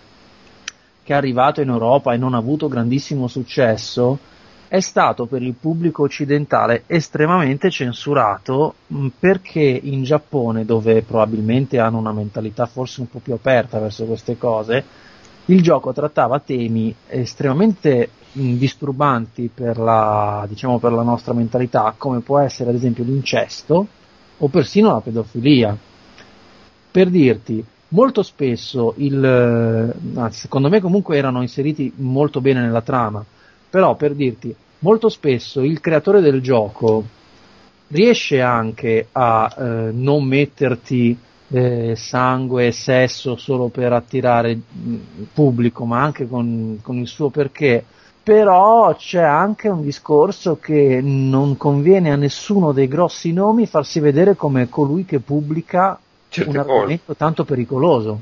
che 1.04 1.14
è 1.14 1.16
arrivato 1.16 1.62
in 1.62 1.70
Europa 1.70 2.14
e 2.14 2.18
non 2.18 2.34
ha 2.34 2.40
avuto 2.40 2.68
grandissimo 2.68 3.28
successo, 3.28 4.18
è 4.68 4.80
stato 4.80 5.28
per 5.28 5.44
il 5.44 5.54
pubblico 5.54 6.02
occidentale 6.02 6.82
estremamente 6.88 7.70
censurato 7.70 8.74
mh, 8.88 9.08
perché 9.20 9.62
in 9.62 10.02
Giappone, 10.02 10.66
dove 10.66 11.04
probabilmente 11.04 11.78
hanno 11.78 12.00
una 12.00 12.12
mentalità 12.12 12.66
forse 12.66 13.02
un 13.02 13.10
po' 13.12 13.20
più 13.20 13.34
aperta 13.34 13.78
verso 13.78 14.06
queste 14.06 14.36
cose, 14.36 14.84
il 15.46 15.62
gioco 15.62 15.94
trattava 15.94 16.40
temi 16.40 16.94
estremamente 17.06 18.10
disturbanti 18.32 19.50
per 19.54 19.78
la, 19.78 20.46
diciamo, 20.48 20.80
per 20.80 20.92
la 20.92 21.04
nostra 21.04 21.34
mentalità, 21.34 21.94
come 21.98 22.20
può 22.20 22.40
essere 22.40 22.70
ad 22.70 22.76
esempio 22.76 23.04
l'incesto 23.04 23.88
o 24.38 24.48
persino 24.48 24.92
la 24.92 25.02
pedofilia. 25.02 25.78
Per 26.92 27.10
dirti, 27.10 27.64
molto 27.90 28.24
spesso 28.24 28.94
il, 28.98 29.94
anzi, 30.16 30.40
secondo 30.40 30.70
me 30.70 30.80
comunque 30.80 31.18
erano 31.18 31.42
inseriti 31.42 31.92
molto 31.98 32.42
bene 32.42 32.62
nella 32.62 32.82
trama, 32.82 33.24
però 33.70 33.96
per 33.96 34.14
dirti, 34.14 34.56
molto 34.80 35.10
spesso 35.10 35.62
il 35.62 35.80
creatore 35.80 36.22
del 36.22 36.42
gioco 36.42 37.04
riesce 37.90 38.42
anche 38.42 39.08
a 39.12 39.56
eh, 39.58 39.64
non 39.92 40.24
metterti 40.24 41.18
eh, 41.50 41.94
sangue 41.96 42.68
e 42.68 42.72
sesso 42.72 43.38
solo 43.38 43.70
per 43.70 43.94
attirare 43.94 44.52
il 44.52 44.62
pubblico, 45.34 45.86
ma 45.86 46.02
anche 46.02 46.28
con, 46.28 46.80
con 46.82 46.98
il 46.98 47.08
suo 47.08 47.30
perché. 47.30 47.86
Però 48.28 48.94
c'è 48.94 49.22
anche 49.22 49.70
un 49.70 49.82
discorso 49.82 50.58
che 50.60 51.00
non 51.02 51.56
conviene 51.56 52.12
a 52.12 52.18
nessuno 52.18 52.74
dei 52.74 52.90
grossi 52.90 53.32
nomi 53.32 53.68
farsi 53.68 54.02
vedere 54.02 54.36
come 54.36 54.68
colui 54.68 55.06
che 55.06 55.20
pubblica 55.20 55.98
Certe 56.28 56.50
un 56.50 56.58
cose. 56.58 56.70
argomento 56.70 57.16
tanto 57.16 57.46
pericoloso. 57.46 58.22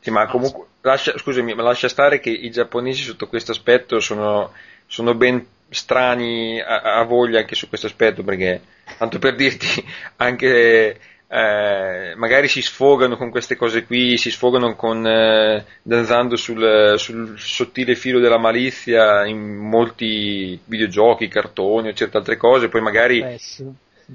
Sì, 0.00 0.10
ma 0.10 0.26
comunque, 0.26 0.64
lascia, 0.80 1.16
scusami, 1.16 1.54
ma 1.54 1.62
lascia 1.62 1.88
stare 1.88 2.18
che 2.18 2.30
i 2.30 2.50
giapponesi 2.50 3.02
sotto 3.02 3.28
questo 3.28 3.52
aspetto 3.52 4.00
sono, 4.00 4.50
sono 4.88 5.14
ben 5.14 5.46
strani 5.68 6.60
a, 6.60 6.98
a 6.98 7.04
voglia 7.04 7.38
anche 7.38 7.54
su 7.54 7.68
questo 7.68 7.86
aspetto, 7.86 8.24
perché, 8.24 8.62
tanto 8.98 9.20
per 9.20 9.36
dirti, 9.36 9.68
anche 10.16 10.98
eh, 11.26 12.14
magari 12.16 12.48
si 12.48 12.62
sfogano 12.62 13.16
con 13.16 13.30
queste 13.30 13.56
cose 13.56 13.84
qui, 13.84 14.16
si 14.16 14.30
sfogano 14.30 14.76
con, 14.76 15.06
eh, 15.06 15.64
danzando 15.82 16.36
sul, 16.36 16.94
sul 16.96 17.34
sottile 17.38 17.94
filo 17.94 18.20
della 18.20 18.38
malizia 18.38 19.24
in 19.26 19.56
molti 19.56 20.58
videogiochi, 20.64 21.28
cartoni 21.28 21.88
o 21.88 21.92
certe 21.92 22.16
altre 22.16 22.36
cose, 22.36 22.68
poi 22.68 22.80
magari... 22.80 23.20
PES. 23.20 23.64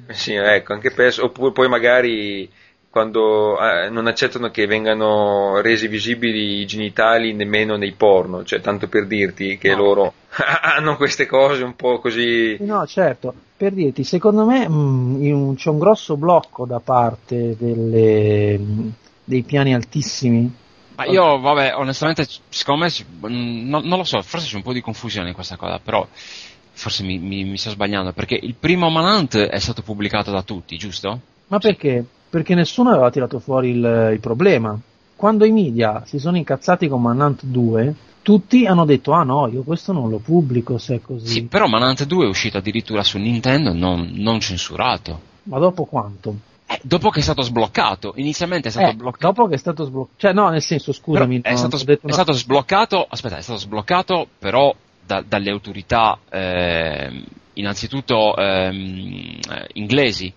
Sì, 0.09 0.33
ecco, 0.35 0.73
anche 0.73 0.91
PES, 0.91 1.17
oppure 1.17 1.51
poi 1.51 1.67
magari 1.67 2.49
quando 2.89 3.59
eh, 3.59 3.89
non 3.89 4.07
accettano 4.07 4.49
che 4.49 4.65
vengano 4.65 5.61
resi 5.61 5.87
visibili 5.87 6.59
i 6.61 6.65
genitali 6.65 7.33
nemmeno 7.33 7.75
nei 7.75 7.91
porno, 7.93 8.43
cioè 8.43 8.61
tanto 8.61 8.87
per 8.87 9.05
dirti 9.05 9.57
che 9.57 9.69
No. 9.69 9.77
loro 9.77 10.13
hanno 10.61 10.95
queste 10.95 11.25
cose 11.25 11.63
un 11.63 11.75
po' 11.75 11.99
così... 11.99 12.57
No, 12.61 12.85
certo, 12.87 13.33
per 13.59 13.73
dirti, 13.73 14.05
secondo 14.05 14.45
me 14.45 14.67
mh, 14.69 15.17
in 15.21 15.33
un- 15.33 15.55
c'è 15.55 15.69
un 15.69 15.79
grosso 15.79 16.15
blocco 16.15 16.65
da 16.65 16.79
parte 16.79 17.57
delle, 17.59 18.57
mh, 18.57 18.93
dei 19.25 19.43
piani 19.43 19.73
altissimi. 19.73 20.49
Ma 20.95 21.03
io, 21.03 21.37
vabbè, 21.39 21.75
onestamente, 21.75 22.25
secondo 22.47 22.85
me, 22.85 23.29
mm, 23.29 23.67
non, 23.67 23.83
non 23.83 23.97
lo 23.97 24.05
so, 24.05 24.21
forse 24.21 24.47
c'è 24.47 24.55
un 24.55 24.61
po' 24.61 24.71
di 24.71 24.79
confusione 24.81 25.27
in 25.27 25.33
questa 25.33 25.57
cosa, 25.57 25.77
però 25.83 26.07
forse 26.71 27.03
mi, 27.03 27.17
mi- 27.19 27.43
mi 27.43 27.57
sto 27.57 27.71
sbagliando, 27.71 28.13
perché 28.13 28.39
il 28.41 28.55
primo 28.55 28.89
Manhunt 28.89 29.37
è 29.37 29.59
stato 29.59 29.81
pubblicato 29.81 30.31
da 30.31 30.41
tutti, 30.41 30.77
giusto? 30.77 31.19
Ma 31.47 31.59
perché? 31.59 32.05
Perché 32.29 32.55
nessuno 32.55 32.91
aveva 32.91 33.09
tirato 33.09 33.39
fuori 33.39 33.71
il, 33.71 34.09
il 34.13 34.19
problema. 34.21 34.79
Quando 35.17 35.43
i 35.43 35.51
media 35.51 36.03
si 36.05 36.17
sono 36.17 36.37
incazzati 36.37 36.87
con 36.87 37.01
Manhunt 37.01 37.43
2, 37.43 37.93
tutti 38.21 38.65
hanno 38.65 38.85
detto, 38.85 39.11
ah 39.13 39.23
no, 39.23 39.47
io 39.47 39.63
questo 39.63 39.91
non 39.93 40.09
lo 40.09 40.17
pubblico 40.17 40.77
se 40.77 40.95
è 40.95 41.01
così. 41.01 41.27
Sì, 41.27 41.43
però 41.45 41.67
Manhunt 41.67 42.03
2 42.05 42.25
è 42.25 42.27
uscito 42.27 42.57
addirittura 42.57 43.03
su 43.03 43.17
Nintendo 43.17 43.73
non, 43.73 44.11
non 44.15 44.39
censurato. 44.39 45.19
Ma 45.43 45.57
dopo 45.59 45.85
quanto? 45.85 46.35
Eh, 46.67 46.79
dopo 46.83 47.09
che 47.09 47.19
è 47.19 47.23
stato 47.23 47.41
sbloccato, 47.41 48.13
inizialmente 48.17 48.67
è 48.67 48.71
stato 48.71 48.89
Eh, 48.91 48.93
bloccato. 48.93 49.25
dopo 49.33 49.47
che 49.47 49.55
è 49.55 49.57
stato 49.57 49.85
sbloccato. 49.85 50.13
Cioè, 50.17 50.33
no, 50.33 50.49
nel 50.49 50.61
senso, 50.61 50.91
scusami, 50.93 51.39
Però 51.41 51.53
è, 51.55 51.57
stato, 51.57 51.75
ho 51.77 51.83
detto 51.83 52.01
è 52.01 52.05
una- 52.05 52.13
stato 52.13 52.31
sbloccato, 52.33 53.05
aspetta, 53.09 53.37
è 53.37 53.41
stato 53.41 53.59
sbloccato 53.59 54.27
però 54.37 54.75
da- 55.03 55.23
dalle 55.27 55.49
autorità 55.49 56.19
ehm, 56.29 57.23
innanzitutto 57.53 58.35
ehm, 58.35 59.39
eh, 59.49 59.67
inglesi. 59.73 60.31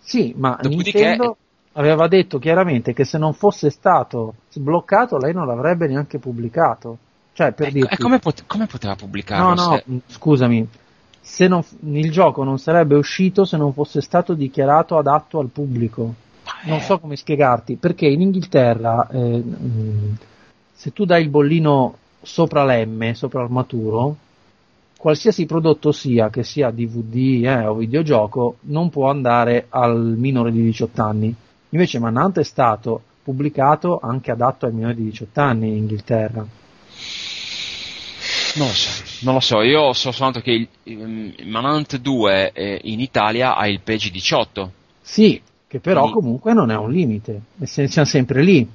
Sì, 0.00 0.32
ma 0.36 0.56
Dopodiché- 0.60 0.98
Nintendo 1.00 1.36
aveva 1.72 2.06
detto 2.08 2.38
chiaramente 2.38 2.94
che 2.94 3.04
se 3.04 3.18
non 3.18 3.34
fosse 3.34 3.68
stato 3.68 4.34
sbloccato 4.50 5.18
lei 5.18 5.34
non 5.34 5.46
l'avrebbe 5.46 5.86
neanche 5.86 6.18
pubblicato. 6.18 6.98
Cioè, 7.34 7.52
per 7.52 7.66
E, 7.66 7.70
dirti... 7.72 7.94
e 7.94 7.98
come, 7.98 8.20
pot- 8.20 8.44
come 8.46 8.66
poteva 8.66 8.94
pubblicarlo? 8.94 9.54
No, 9.54 9.54
no, 9.54 9.76
se- 9.76 9.82
mh, 9.84 9.96
scusami. 10.06 10.68
Se 11.20 11.48
non, 11.48 11.64
il 11.84 12.10
gioco 12.10 12.44
non 12.44 12.58
sarebbe 12.58 12.94
uscito 12.94 13.44
se 13.44 13.56
non 13.56 13.72
fosse 13.72 14.00
stato 14.00 14.34
dichiarato 14.34 14.96
adatto 14.96 15.40
al 15.40 15.48
pubblico. 15.48 16.14
Non 16.64 16.80
so 16.80 16.98
come 17.00 17.16
spiegarti, 17.16 17.76
perché 17.76 18.06
in 18.06 18.20
Inghilterra 18.20 19.08
eh, 19.08 19.18
mh, 19.38 20.16
se 20.72 20.92
tu 20.92 21.04
dai 21.04 21.22
il 21.22 21.30
bollino 21.30 21.96
sopra 22.22 22.64
l'M, 22.64 23.12
sopra 23.12 23.42
il 23.42 23.50
maturo, 23.50 24.16
qualsiasi 24.98 25.44
prodotto 25.46 25.92
sia, 25.92 26.30
che 26.30 26.44
sia 26.44 26.70
DVD 26.70 27.44
eh, 27.44 27.66
o 27.66 27.74
videogioco, 27.74 28.56
non 28.62 28.90
può 28.90 29.08
andare 29.10 29.66
al 29.70 29.98
minore 30.16 30.52
di 30.52 30.62
18 30.62 31.02
anni. 31.02 31.34
Invece 31.70 31.98
Manhunt 31.98 32.38
è 32.38 32.44
stato 32.44 33.02
pubblicato 33.22 33.98
anche 34.00 34.30
adatto 34.30 34.66
ai 34.66 34.72
minori 34.72 34.94
di 34.96 35.04
18 35.04 35.40
anni 35.40 35.68
in 35.68 35.76
Inghilterra. 35.76 36.46
Non 38.56 38.68
lo 38.68 38.72
so, 38.72 39.02
non 39.24 39.34
lo 39.34 39.40
so, 39.40 39.62
io 39.62 39.92
so 39.92 40.12
soltanto 40.12 40.40
che 40.40 40.52
il, 40.52 40.68
il 40.84 41.48
Manhunt 41.48 41.96
2 41.98 42.52
eh, 42.52 42.80
in 42.84 43.00
Italia 43.00 43.56
ha 43.56 43.66
il 43.66 43.80
PG 43.80 44.10
18. 44.10 44.72
Sì, 45.02 45.40
che 45.66 45.80
però 45.80 46.02
Quindi- 46.02 46.20
comunque 46.20 46.52
non 46.52 46.70
è 46.70 46.76
un 46.76 46.90
limite, 46.90 47.40
siamo 47.64 48.06
sempre 48.06 48.42
lì. 48.42 48.68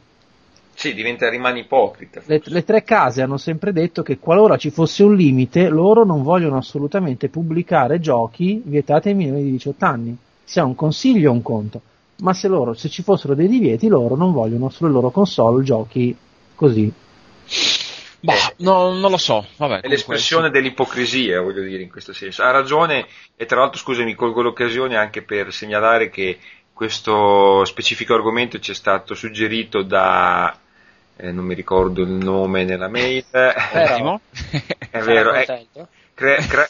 Sì, 0.74 0.94
diventa, 0.94 1.30
rimane 1.30 1.60
ipocrita. 1.60 2.22
Le, 2.26 2.42
le 2.44 2.64
tre 2.64 2.84
case 2.84 3.22
hanno 3.22 3.38
sempre 3.38 3.74
detto 3.74 4.02
che 4.02 4.18
qualora 4.18 4.56
ci 4.56 4.70
fosse 4.70 5.04
un 5.04 5.16
limite, 5.16 5.68
loro 5.70 6.06
non 6.06 6.24
vogliono 6.24 6.58
assolutamente 6.58 7.28
pubblicare 7.28 8.00
giochi 8.00 8.62
vietati 8.64 9.10
ai 9.10 9.16
minori 9.16 9.44
di 9.44 9.52
18 9.52 9.86
anni. 9.86 10.18
Se 10.44 10.62
è 10.62 10.64
un 10.64 10.76
consiglio 10.76 11.30
è 11.30 11.34
un 11.34 11.42
conto, 11.42 11.82
ma 12.22 12.34
se, 12.34 12.48
loro, 12.48 12.74
se 12.74 12.88
ci 12.90 13.04
fossero 13.04 13.34
dei 13.36 13.48
divieti, 13.48 13.88
loro 13.88 14.16
non 14.16 14.32
vogliono 14.32 14.70
sulle 14.70 14.92
loro 14.92 15.10
console 15.10 15.64
giochi 15.64 16.16
così. 16.56 16.92
Bah, 18.22 18.54
no, 18.58 18.92
non 18.94 19.12
lo 19.12 19.18
so, 19.18 19.46
vabbè. 19.58 19.82
È 19.82 19.88
l'espressione 19.88 20.50
dell'ipocrisia, 20.50 21.42
voglio 21.42 21.62
dire, 21.62 21.84
in 21.84 21.90
questo 21.90 22.14
senso. 22.14 22.44
Ha 22.44 22.52
ragione, 22.52 23.08
e 23.36 23.46
tra 23.46 23.60
l'altro, 23.60 23.80
scusami, 23.80 24.14
colgo 24.16 24.42
l'occasione 24.42 24.98
anche 24.98 25.22
per 25.22 25.54
segnalare 25.54 26.10
che 26.10 26.38
questo 26.74 27.66
specifico 27.66 28.14
argomento 28.14 28.60
ci 28.60 28.72
è 28.72 28.74
stato 28.74 29.14
suggerito 29.14 29.84
da, 29.84 30.58
eh, 31.18 31.32
non 31.32 31.44
mi 31.44 31.54
ricordo 31.54 32.02
il 32.02 32.10
nome 32.10 32.64
nella 32.64 32.88
mail, 32.88 33.26
Ottimo. 33.74 34.22
è 34.90 35.00
vero, 35.00 35.32
è 35.34 35.46
contento? 35.46 35.88
Cra- 36.14 36.38
Cra- 36.38 36.70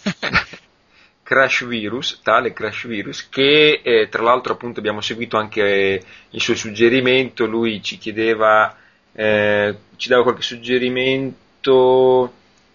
Crash 1.21 1.67
Virus, 1.67 2.21
tale 2.23 2.53
Crash 2.53 2.87
Virus, 2.87 3.29
che 3.29 3.81
eh, 3.83 4.09
tra 4.09 4.23
l'altro 4.23 4.53
appunto 4.53 4.79
abbiamo 4.79 5.01
seguito 5.01 5.37
anche 5.37 5.63
eh, 5.63 6.03
il 6.31 6.41
suo 6.41 6.55
suggerimento, 6.55 7.45
lui 7.45 7.83
ci 7.83 7.99
chiedeva, 7.99 8.75
eh, 9.13 9.75
ci 9.95 10.09
dava 10.09 10.23
qualche 10.23 10.41
suggerimento, 10.41 12.33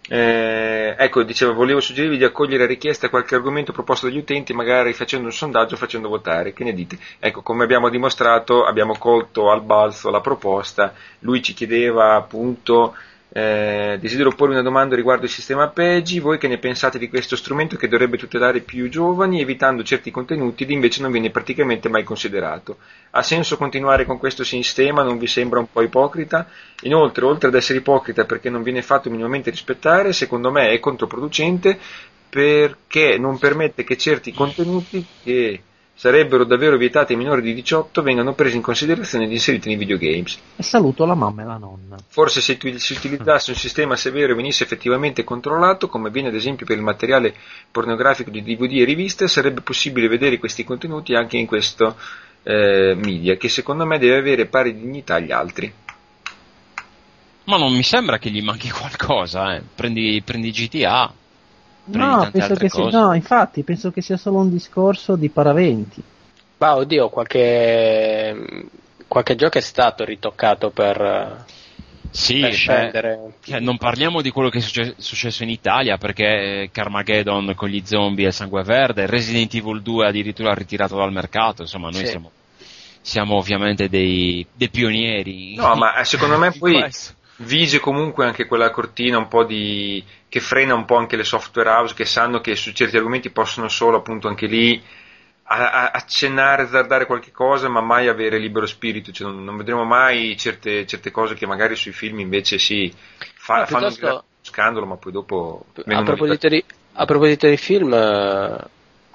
eh, 0.09 0.95
ecco, 0.99 1.23
diceva 1.23 1.53
volevo 1.53 1.81
suggerirvi 1.81 2.19
di 2.19 2.25
accogliere 2.25 2.65
a 2.65 2.67
richiesta 2.67 3.09
qualche 3.09 3.35
argomento 3.35 3.73
proposto 3.73 4.07
dagli 4.07 4.19
utenti, 4.19 4.53
magari 4.53 4.93
facendo 4.93 5.27
un 5.27 5.33
sondaggio, 5.33 5.77
facendo 5.77 6.09
votare, 6.09 6.53
che 6.53 6.65
ne 6.65 6.75
dite? 6.75 6.99
Ecco, 7.19 7.43
come 7.43 7.65
abbiamo 7.65 7.89
dimostrato, 7.89 8.65
abbiamo 8.65 8.97
colto 8.99 9.51
al 9.51 9.63
balzo 9.63 10.11
la 10.11 10.21
proposta, 10.21 10.95
lui 11.21 11.43
ci 11.43 11.55
chiedeva 11.55 12.15
appunto 12.15 12.95
Eh, 13.37 13.99
desidero 14.01 14.31
porvi 14.31 14.55
una 14.55 14.63
domanda 14.63 14.95
riguardo 14.95 15.25
il 15.25 15.31
sistema 15.31 15.67
PEGI, 15.67 16.21
voi 16.21 16.39
che 16.39 16.47
ne 16.47 16.59
pensate 16.59 17.01
di 17.01 17.09
questo 17.09 17.35
strumento 17.35 17.77
che 17.77 17.89
dovrebbe 17.89 18.17
tutelare 18.17 18.61
più 18.61 18.89
giovani 18.89 19.41
evitando 19.41 19.83
certi 19.83 20.13
contenuti 20.13 20.63
ed 20.63 20.71
invece 20.71 21.03
non 21.03 21.11
viene 21.11 21.31
praticamente 21.31 21.89
mai 21.89 22.05
considerato? 22.05 22.77
Ha 23.11 23.23
senso 23.25 23.57
continuare 23.57 24.05
con 24.05 24.19
questo 24.19 24.45
sistema? 24.45 25.03
Non 25.03 25.19
vi 25.19 25.27
sembra 25.27 25.59
un 25.59 25.67
po' 25.69 25.83
ipocrita? 25.83 26.47
Inoltre, 26.83 27.25
oltre 27.25 27.49
ad 27.49 27.57
essere 27.57 27.81
ipocrita 27.81 28.25
perché 28.25 28.51
non 28.51 28.63
viene 28.63 28.83
fatto 28.83 29.11
minimamente 29.11 29.51
rispettare, 29.51 30.13
secondo 30.13 30.53
me 30.53 30.71
è 30.71 30.79
controproducente 30.79 31.77
perché 32.31 33.19
non 33.19 33.41
permette 33.41 33.83
che 33.83 33.97
certi 33.97 34.33
contenuti 34.33 35.05
che 35.25 35.61
sarebbero 35.95 36.45
davvero 36.45 36.77
vietati 36.77 37.13
ai 37.13 37.19
minori 37.19 37.41
di 37.41 37.55
18 37.55 38.03
vengano 38.03 38.35
presi 38.35 38.57
in 38.57 38.63
considerazione 38.63 39.25
ed 39.25 39.33
inseriti 39.33 39.69
nei 39.69 39.77
videogames. 39.77 40.39
E 40.57 40.63
saluto 40.63 41.05
la 41.07 41.15
mamma 41.15 41.43
e 41.43 41.45
la 41.47 41.57
nonna. 41.57 41.97
Forse 42.09 42.41
se 42.41 42.59
si 42.77 42.93
utilizzasse 42.93 43.53
un 43.53 43.57
sistema 43.57 43.97
severo 43.97 44.33
e 44.33 44.37
venisse 44.37 44.65
effettivamente 44.65 45.25
controllato, 45.25 45.89
come 45.89 46.09
avviene 46.09 46.29
ad 46.29 46.35
esempio 46.35 46.67
per 46.67 46.77
il 46.77 46.83
materiale 46.83 47.35
pornografico 47.71 48.31
di 48.31 48.43
DVD 48.43 48.81
e 48.81 48.85
riviste, 48.85 49.29
sarebbe 49.29 49.61
possibile 49.61 50.09
vedere 50.09 50.39
questi 50.39 50.65
contenuti 50.65 51.15
anche 51.15 51.37
in 51.37 51.47
questo 51.47 51.97
eh, 52.43 52.95
media, 52.97 53.37
che 53.37 53.49
secondo 53.49 53.87
me 53.87 53.99
deve 53.99 54.19
avere 54.19 54.47
pari 54.47 54.75
dignità 54.75 55.15
agli 55.15 55.33
altri. 55.33 55.73
Ma 57.45 57.59
non 57.59 57.75
mi 57.75 57.83
sembra 57.83 58.19
che 58.19 58.31
gli 58.31 58.43
manchi 58.43 58.71
qualcosa, 58.71 59.55
eh. 59.55 59.63
Prendi, 59.75 60.23
prendi 60.25 60.51
GTA. 60.51 61.13
No, 61.87 62.29
penso 62.33 62.55
che 62.55 62.69
sia, 62.71 62.89
no, 62.89 63.13
infatti, 63.15 63.63
penso 63.63 63.91
che 63.91 64.01
sia 64.01 64.17
solo 64.17 64.39
un 64.39 64.51
discorso 64.51 65.17
di 65.17 65.29
paraventi. 65.29 66.03
Ma 66.59 66.77
oddio, 66.77 67.09
qualche, 67.11 68.69
qualche 69.07 69.35
gioco 69.37 69.59
è 69.59 69.61
stato 69.61 70.05
ritoccato 70.05 70.71
per, 70.71 71.45
Sì, 72.11 72.41
per 72.41 72.53
scendere. 72.55 73.35
che 73.41 73.61
non 73.61 73.77
parliamo 73.77 74.23
di 74.23 74.31
quello 74.31 74.49
che 74.49 74.59
è 74.59 74.61
succe- 74.63 74.95
successo 74.97 75.43
in 75.43 75.51
Italia, 75.51 75.99
perché 75.99 76.71
Carmageddon 76.73 77.55
con 77.55 77.69
gli 77.69 77.83
zombie 77.85 78.25
e 78.25 78.29
il 78.29 78.35
sangue 78.35 78.63
verde, 78.63 79.07
Resident 79.07 79.53
Evil 79.55 79.83
2 79.83 80.07
addirittura 80.07 80.55
ritirato 80.55 80.97
dal 80.97 81.13
mercato, 81.13 81.63
insomma 81.63 81.91
noi 81.91 82.01
Sì. 82.01 82.07
siamo, 82.07 82.31
siamo 83.03 83.37
ovviamente 83.37 83.91
dei, 83.91 84.47
dei 84.55 84.71
pionieri. 84.71 85.55
No, 85.57 85.75
ma 85.75 85.97
eh, 85.99 86.05
secondo 86.05 86.39
me 86.39 86.51
poi 86.57 86.81
questo. 86.81 87.13
Vige 87.39 87.81
comunque 87.81 88.25
anche 88.25 88.47
quella 88.47 88.71
cortina 88.71 89.19
un 89.19 89.29
po' 89.29 89.45
di 89.45 90.03
che 90.29 90.41
frena 90.41 90.75
un 90.75 90.85
po' 90.85 90.97
anche 90.97 91.17
le 91.17 91.25
software 91.25 91.69
house 91.69 91.95
che 91.95 92.05
sanno 92.05 92.41
che 92.41 92.55
su 92.57 92.73
certi 92.73 92.97
argomenti 92.97 93.31
possono 93.31 93.69
solo 93.69 93.99
appunto 93.99 94.29
anche 94.29 94.47
lì 94.47 94.83
a- 95.47 95.71
a- 95.71 95.91
accennare, 95.91 96.63
azzardare 96.63 97.07
qualche 97.07 97.31
cosa, 97.31 97.69
ma 97.69 97.81
mai 97.81 98.09
avere 98.09 98.39
libero 98.39 98.67
spirito, 98.67 99.13
cioè 99.13 99.29
non, 99.31 99.45
non 99.45 99.57
vedremo 99.57 99.85
mai 99.85 100.37
certe, 100.37 100.87
certe 100.87 101.11
cose 101.11 101.35
che 101.35 101.47
magari 101.47 101.77
sui 101.77 101.93
film 101.93 102.19
invece 102.21 102.59
sì 102.59 102.93
fa- 103.35 103.59
No, 103.61 103.67
fanno 103.67 103.87
un 103.89 104.23
scandalo, 104.41 104.87
ma 104.87 104.97
poi 104.97 105.13
dopo 105.13 105.67
A 105.85 106.03
proposito, 106.03 106.49
di, 106.49 106.65
a 106.95 107.05
proposito 107.05 107.47
di 107.49 107.57
film, 107.57 107.93
eh, 107.93 108.57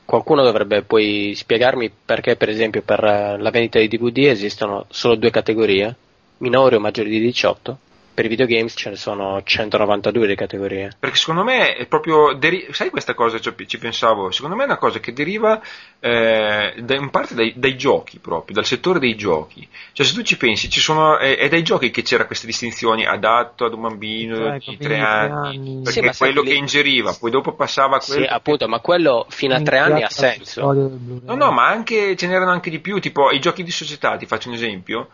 qualcuno 0.05 0.43
dovrebbe 0.43 0.83
poi 0.83 1.33
spiegarmi 1.35 1.91
perché, 2.05 2.35
per 2.35 2.49
esempio, 2.49 2.81
per 2.83 3.03
eh, 3.03 3.37
la 3.39 3.49
vendita 3.49 3.79
di 3.79 3.87
DVD 3.87 4.27
esistono 4.27 4.85
solo 4.89 5.15
due 5.15 5.31
categorie, 5.31 5.95
minori 6.37 6.75
o 6.75 6.79
maggiori 6.79 7.09
di 7.09 7.19
18. 7.19 7.79
Per 8.19 8.27
i 8.27 8.35
videogames 8.35 8.73
ce 8.75 8.89
ne 8.89 8.95
sono 8.97 9.41
192 9.41 10.27
di 10.27 10.35
categorie. 10.35 10.91
Perché 10.99 11.15
secondo 11.15 11.45
me 11.45 11.73
è 11.75 11.85
proprio. 11.85 12.33
deri- 12.33 12.67
sai 12.71 12.89
questa 12.89 13.13
cosa 13.13 13.39
ci, 13.39 13.49
ci 13.65 13.77
pensavo? 13.77 14.29
Secondo 14.29 14.57
me 14.57 14.63
è 14.63 14.65
una 14.65 14.75
cosa 14.77 14.99
che 14.99 15.13
deriva 15.13 15.61
eh, 16.01 16.73
da- 16.79 16.95
in 16.95 17.11
parte 17.11 17.33
dai, 17.33 17.53
dai 17.55 17.77
giochi 17.77 18.19
proprio, 18.19 18.55
dal 18.55 18.65
settore 18.65 18.99
dei 18.99 19.15
giochi. 19.15 19.65
Cioè, 19.93 20.05
se 20.05 20.13
tu 20.13 20.21
ci 20.23 20.35
pensi, 20.35 20.69
ci 20.69 20.81
sono, 20.81 21.17
è, 21.17 21.37
è 21.37 21.47
dai 21.47 21.63
giochi 21.63 21.91
che 21.91 22.01
c'era 22.01 22.25
queste 22.25 22.45
distinzioni 22.45 23.05
adatto 23.05 23.63
ad 23.63 23.73
un 23.73 23.83
bambino 23.83 24.35
Cioè, 24.35 24.59
di 24.65 24.77
tre 24.77 24.99
anni. 24.99 25.57
anni. 25.57 25.81
Perché 25.83 26.01
Sì, 26.01 26.05
ma 26.05 26.13
quello 26.13 26.41
che 26.41 26.49
che 26.49 26.55
ingeriva, 26.55 27.15
poi 27.17 27.31
dopo 27.31 27.53
passava 27.53 27.95
a 27.95 27.99
quello. 28.05 28.25
Sì, 28.25 28.27
appunto, 28.29 28.67
ma 28.67 28.81
quello 28.81 29.27
fino 29.29 29.55
a 29.55 29.61
tre 29.61 29.77
anni 29.77 30.03
ha 30.03 30.09
senso. 30.09 30.73
No, 30.73 31.35
no, 31.35 31.51
ma 31.51 31.67
anche 31.67 32.17
ce 32.17 32.27
n'erano 32.27 32.51
anche 32.51 32.69
di 32.69 32.79
più, 32.79 32.99
tipo 32.99 33.31
i 33.31 33.39
giochi 33.39 33.63
di 33.63 33.71
società, 33.71 34.17
ti 34.17 34.25
faccio 34.25 34.49
un 34.49 34.55
esempio, 34.55 35.07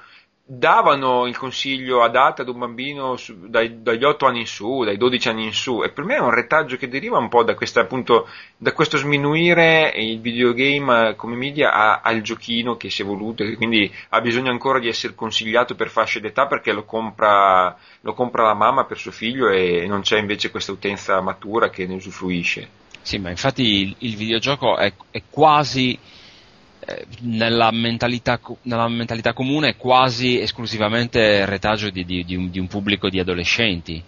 davano 0.48 1.26
il 1.26 1.36
consiglio 1.36 2.04
adatto 2.04 2.44
ad 2.44 2.50
un 2.50 2.60
bambino 2.60 3.16
su- 3.18 3.48
dai- 3.50 3.82
dagli 3.82 4.04
8 4.04 4.28
anni 4.28 4.42
in 4.42 4.46
su, 4.46 4.84
dai 4.84 4.96
12 4.96 5.28
anni 5.30 5.46
in 5.46 5.54
su, 5.54 5.82
e 5.84 5.90
per 5.90 6.04
me 6.04 6.18
è 6.18 6.20
un 6.20 6.30
retaggio 6.30 6.78
che 6.78 6.88
deriva 6.88 7.18
un 7.18 7.30
po' 7.30 7.44
da, 7.44 7.56
questa, 7.56 7.82
appunto, 7.82 8.28
da 8.56 8.72
questo 8.72 8.98
sminuire 8.98 9.92
il 9.96 10.20
videogame 10.22 11.10
eh, 11.10 11.16
come 11.16 11.36
media 11.36 11.74
a- 11.74 12.02
al 12.04 12.22
giochino 12.22 12.78
che 12.78 12.92
si 12.92 13.02
è 13.02 13.06
evoluto 13.06 13.42
e 13.42 13.56
quindi 13.56 13.92
ha 14.10 14.22
bisogno 14.22 14.52
ancora 14.52 14.78
di 14.78 14.88
essere 14.88 15.16
consigliato 15.16 15.74
per 15.74 15.90
fasce 15.90 16.20
d'età 16.20 16.46
perché 16.46 16.72
lo 16.74 16.84
compra, 16.84 17.76
lo 18.02 18.14
compra 18.14 18.44
la 18.44 18.54
mamma 18.54 18.86
per 18.86 19.00
suo 19.00 19.12
figlio 19.12 19.50
e 19.50 19.88
non 19.88 20.02
c'è 20.02 20.20
invece 20.20 20.52
questa 20.52 20.72
utenza 20.72 21.20
matura 21.22 21.72
che 21.72 21.88
ne 21.88 21.96
usufruisce. 21.96 22.70
Sì, 23.02 23.18
ma 23.18 23.32
infatti 23.32 23.64
il, 23.82 23.96
il 24.00 24.16
videogioco 24.16 24.78
è, 24.78 24.94
è 25.10 25.24
quasi 25.28 25.98
nella, 27.22 27.72
mentalità, 27.72 28.40
nella 28.64 28.88
mentalità 28.88 29.34
comune 29.34 29.70
è 29.70 29.76
quasi 29.78 30.40
esclusivamente 30.40 31.46
retaggio 31.46 31.90
di, 31.90 32.06
di- 32.06 32.24
di 32.24 32.36
un, 32.36 32.50
di 32.50 32.60
un 32.60 32.68
pubblico 32.68 33.10
di 33.10 33.20
adolescenti. 33.20 34.02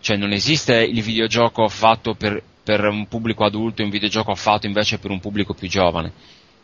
Cioè 0.00 0.16
non 0.16 0.32
esiste 0.32 0.82
il 0.82 1.02
videogioco 1.02 1.68
fatto 1.68 2.14
per, 2.14 2.42
per 2.62 2.84
un 2.86 3.06
pubblico 3.08 3.44
adulto 3.44 3.80
e 3.82 3.84
un 3.84 3.90
videogioco 3.90 4.34
fatto 4.34 4.66
invece 4.66 4.98
per 4.98 5.10
un 5.10 5.20
pubblico 5.20 5.54
più 5.54 5.68
giovane. 5.68 6.12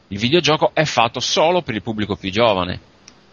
Il 0.09 0.19
videogioco 0.19 0.71
è 0.75 0.85
fatto 0.85 1.21
solo 1.21 1.63
per 1.63 1.75
il 1.75 1.83
pubblico 1.83 2.17
più 2.17 2.31
giovane. 2.31 2.79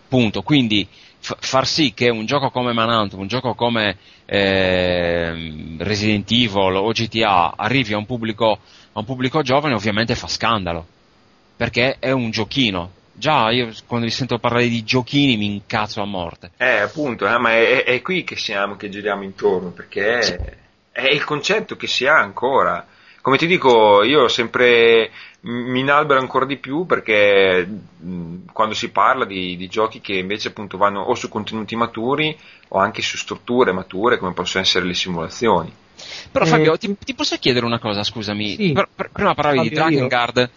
Punto. 0.08 0.41
Quindi 0.44 0.88
f- 1.20 1.36
far 1.40 1.68
sì 1.68 1.94
che 1.94 2.10
un 2.10 2.26
gioco 2.26 2.49
come 2.52 2.72
Manhunt, 2.72 3.14
un 3.14 3.28
gioco 3.28 3.54
come 3.56 3.98
ehm, 4.26 5.78
Resident 5.80 6.30
Evil 6.32 6.76
o 6.76 6.91
GTA 6.91 7.54
arrivi 7.56 7.94
a 7.94 7.98
un 7.98 8.06
pubblico, 8.06 8.52
a 8.94 8.99
un 8.99 9.06
pubblico 9.06 9.41
giovane 9.41 9.74
ovviamente 9.74 10.16
fa 10.16 10.28
scandalo. 10.28 10.88
Perché 11.57 11.97
è 11.99 12.11
un 12.11 12.29
giochino. 12.29 12.91
Già 13.13 13.49
io 13.49 13.71
quando 13.88 14.05
vi 14.05 14.11
sento 14.11 14.38
parlare 14.38 14.67
di 14.69 14.84
giochini 14.84 15.38
mi 15.38 15.47
incazzo 15.47 16.01
a 16.01 16.05
morte. 16.05 16.51
Eh, 16.57 16.77
appunto, 16.81 17.27
eh, 17.27 17.38
ma 17.39 17.51
è, 17.53 17.84
è- 17.84 18.01
qui 18.03 18.23
che 18.23 18.35
siamo, 18.35 18.75
che 18.77 18.89
giriamo 18.89 19.23
intorno, 19.23 19.69
perché 19.71 20.21
Sì. 20.21 20.34
è, 20.34 20.57
è 20.91 21.07
il 21.11 21.23
concetto 21.23 21.75
che 21.75 21.88
si 21.88 22.05
ha 22.05 22.15
ancora. 22.19 22.85
Come 23.21 23.38
ti 23.38 23.47
dico, 23.47 24.03
io 24.03 24.27
sempre 24.27 25.09
mi 25.41 25.79
inalbero 25.79 26.19
ancora 26.19 26.45
di 26.45 26.57
più 26.57 26.85
perché 26.85 27.65
mh, 27.65 28.51
quando 28.53 28.75
si 28.75 28.89
parla 28.89 29.25
di, 29.25 29.57
di 29.57 29.67
giochi 29.67 29.99
che 29.99 30.13
invece 30.13 30.49
appunto 30.49 30.77
vanno 30.77 31.01
o 31.01 31.15
su 31.15 31.27
contenuti 31.27 31.75
maturi 31.75 32.38
o 32.69 32.77
anche 32.79 33.01
su 33.01 33.17
strutture 33.17 33.71
mature 33.71 34.17
come 34.17 34.34
possono 34.34 34.63
essere 34.63 34.85
le 34.85 34.93
simulazioni. 34.93 35.73
Però 36.31 36.45
Eh, 36.45 36.47
Fabio, 36.47 36.77
ti, 36.77 36.95
ti 37.03 37.15
posso 37.15 37.35
chiedere 37.38 37.65
una 37.65 37.79
cosa, 37.79 38.03
scusami? 38.03 38.55
Sì. 38.55 38.71
Per- 38.73 38.89
per- 38.93 39.09
prima 39.11 39.34
parlavi 39.34 39.69
di 39.69 39.75
Fabio, 39.75 39.97
io? 39.99 40.07
Drakengard. 40.07 40.49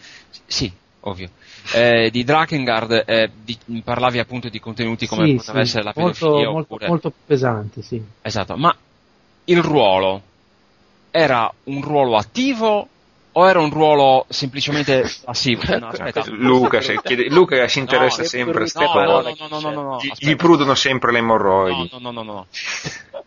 Sì, 0.47 0.71
ovvio. 1.03 1.31
Eh, 1.75 2.11
di 2.11 2.25
Drakengard 2.25 3.05
eh, 3.07 3.31
di- 3.43 3.59
parlavi 3.83 4.19
appunto 4.19 4.49
di 4.49 4.59
contenuti 4.61 5.07
come 5.07 5.27
Sì, 5.27 5.35
poteva 5.35 5.59
sì, 5.59 5.61
essere 5.63 5.85
la 5.85 5.93
pedofilia 5.93 6.51
molto, 6.51 6.75
oppure... 6.75 6.89
molto 6.89 7.11
più 7.11 7.21
pesante, 7.27 7.83
sì. 7.83 8.03
Esatto, 8.23 8.57
ma 8.57 8.75
il 9.45 9.63
ruolo 9.63 10.23
era 11.11 11.53
un 11.65 11.83
ruolo 11.83 12.17
attivo 12.17 12.89
o 13.33 13.49
era 13.49 13.61
un 13.61 13.71
ruolo 13.71 14.27
semplicemente 14.29 15.05
passivo? 15.25 15.63
No, 15.79 15.89
aspetta. 15.89 16.25
Luca, 16.27 16.81
se 16.81 17.01
chiede- 17.03 17.29
Luca 17.29 17.67
si 17.69 17.79
interessa 17.79 18.23
No, 18.23 18.29
sempre 18.29 18.53
a 18.53 18.55
no, 18.55 18.61
queste 18.61 18.85
No, 18.85 19.05
no, 19.05 19.21
no, 19.23 19.49
no, 19.49 19.61
no, 19.61 19.71
no, 19.71 19.83
no, 19.83 20.01
Gli, 20.19 20.37
prudono 20.37 20.75
sempre 20.75 21.13
le 21.13 21.19
emorroidi. 21.19 21.89
No, 21.93 21.99
no, 21.99 22.11
no, 22.11 22.23
no, 22.23 22.33
no. 22.33 22.47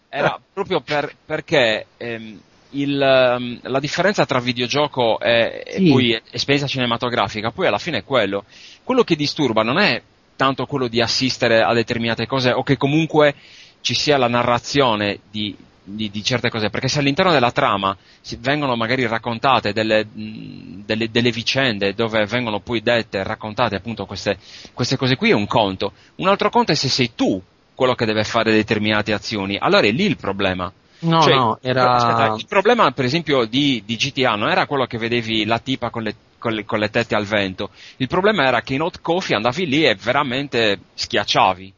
Era 0.09 0.39
proprio 0.53 0.81
per- 0.81 1.15
perché 1.25 1.87
ehm, 1.97 2.39
il, 2.73 3.01
ehm, 3.01 3.59
la 3.63 3.79
differenza 3.79 4.25
tra 4.25 4.39
videogioco 4.39 5.19
e, 5.19 5.63
e 5.65 5.77
Sì. 5.77 5.89
poi 5.89 6.21
esperienza 6.31 6.67
cinematografica, 6.67 7.51
poi 7.51 7.67
alla 7.67 7.77
fine 7.77 7.99
è 7.99 8.03
quello. 8.03 8.45
Quello 8.83 9.03
che 9.03 9.15
disturba 9.15 9.63
non 9.63 9.77
è 9.79 10.01
tanto 10.35 10.65
quello 10.65 10.87
di 10.87 11.01
assistere 11.01 11.61
a 11.61 11.73
determinate 11.73 12.25
cose 12.25 12.51
o 12.51 12.63
che 12.63 12.77
comunque 12.77 13.35
ci 13.81 13.93
sia 13.93 14.17
la 14.17 14.27
narrazione 14.27 15.19
di, 15.29 15.55
di- 15.83 16.09
di 16.09 16.23
certe 16.23 16.49
cose, 16.49 16.69
perché 16.69 16.87
se 16.87 16.99
all'interno 16.99 17.31
della 17.31 17.51
trama 17.51 17.95
vengono 18.39 18.75
magari 18.75 19.05
raccontate 19.05 19.73
delle, 19.73 20.07
delle- 20.13 21.09
delle 21.11 21.31
vicende 21.31 21.93
dove 21.93 22.25
vengono 22.25 22.59
poi 22.61 22.81
dette, 22.81 23.23
raccontate 23.23 23.75
appunto 23.75 24.05
queste, 24.05 24.37
queste 24.73 24.97
cose 24.97 25.15
qui 25.17 25.29
è 25.29 25.33
un 25.33 25.45
conto. 25.47 25.91
Un 26.15 26.27
altro 26.27 26.49
conto 26.49 26.71
è 26.71 26.75
se 26.75 26.87
sei 26.89 27.11
tu 27.15 27.41
quello 27.75 27.95
che 27.95 28.05
deve 28.05 28.23
fare 28.23 28.51
determinate 28.51 29.13
azioni. 29.13 29.57
Allora 29.59 29.85
è 29.85 29.91
lì 29.91 30.05
il 30.05 30.17
problema. 30.17 30.71
No, 31.03 31.21
Cioè, 31.21 31.33
no, 31.35 31.57
il- 31.61 31.69
era... 31.69 31.93
aspetta, 31.95 32.33
il 32.37 32.45
problema, 32.47 32.91
per 32.91 33.05
esempio, 33.05 33.45
di, 33.45 33.81
di 33.85 33.95
GTA 33.95 34.35
non 34.35 34.49
era 34.49 34.65
quello 34.65 34.85
che 34.85 34.97
vedevi 34.97 35.45
la 35.45 35.59
tipa 35.59 35.89
con 35.89 36.03
le, 36.03 36.15
con, 36.37 36.53
le, 36.53 36.65
con 36.65 36.79
le 36.79 36.89
tette 36.89 37.15
al 37.15 37.25
vento. 37.25 37.69
Il 37.97 38.07
problema 38.07 38.45
era 38.45 38.61
che 38.61 38.73
in 38.73 38.81
Hot 38.81 39.01
Coffee 39.01 39.35
andavi 39.35 39.67
lì 39.67 39.85
e 39.85 39.95
veramente 39.95 40.79
schiacciavi. 40.93 41.73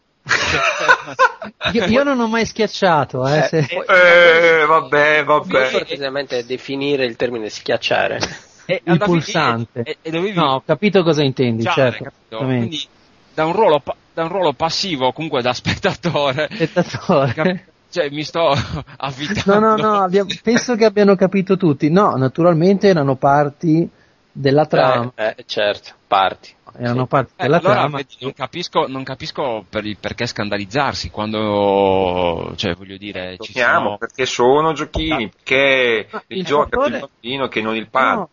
Io, 1.73 1.85
io 1.85 2.03
non 2.03 2.19
ho 2.19 2.27
mai 2.27 2.45
schiacciato, 2.45 3.27
eh, 3.27 3.43
se- 3.43 3.59
Eh, 3.87 4.65
vabbè, 4.65 5.23
Puoi 5.23 5.39
vabbè. 5.41 5.71
precisamente 5.71 6.45
definire 6.45 7.05
il 7.05 7.15
termine 7.15 7.49
schiacciare? 7.49 8.19
E 8.67 8.81
Il 8.83 8.97
pulsante. 8.97 9.83
E, 9.83 9.97
e 10.01 10.09
dovevi 10.09 10.33
No, 10.33 10.53
ho 10.55 10.63
capito 10.65 11.03
cosa 11.03 11.21
intendi, 11.23 11.63
certo. 11.63 12.11
Quindi 12.29 12.83
da 13.31 13.45
un, 13.45 13.51
ruolo, 13.53 13.79
pa- 13.79 13.95
da 14.11 14.23
un 14.23 14.29
ruolo 14.29 14.53
passivo, 14.53 15.11
comunque 15.11 15.43
da 15.43 15.53
spettatore, 15.53 16.49
Spettatore. 16.51 17.33
cap- 17.33 17.63
cioè, 17.95 18.09
mi 18.09 18.23
sto 18.23 18.49
No, 18.53 18.83
avvitando. 18.97 19.59
no, 19.59 19.75
no, 19.77 19.93
abbiamo- 20.03 20.29
penso 20.43 20.75
che 20.75 20.83
abbiano 20.85 21.15
capito 21.15 21.55
tutti. 21.55 21.89
No, 21.89 22.15
naturalmente 22.17 22.87
erano 22.89 23.15
parti 23.15 23.89
della 24.31 24.65
trama. 24.65 25.11
Eh, 25.15 25.33
eh, 25.37 25.43
certo, 25.45 25.91
parti. 26.07 26.53
erano 26.77 27.03
sì. 27.03 27.07
parti 27.07 27.31
Eh, 27.37 27.43
della 27.43 27.57
allora, 27.59 27.73
trama. 27.75 27.97
vedi, 27.97 28.15
non 28.19 28.33
capisco, 28.33 28.85
non 28.87 29.03
capisco 29.03 29.63
per 29.69 29.85
il 29.85 29.95
perché 29.97 30.25
scandalizzarsi 30.25 31.09
quando, 31.09 32.51
cioè, 32.57 32.73
voglio 32.75 32.97
dire, 32.97 33.37
ci 33.39 33.53
Giochiamo 33.53 33.83
sono... 33.85 33.97
perché 33.97 34.25
sono 34.25 34.73
giochini, 34.73 35.29
perché 35.29 36.07
Ma 36.11 36.23
il 36.27 36.43
gioca 36.43 36.77
più 36.77 36.93
il 36.93 36.99
bambino 36.99 37.47
che 37.47 37.61
non 37.61 37.75
il 37.77 37.87
padre. 37.89 38.15
No, 38.17 38.29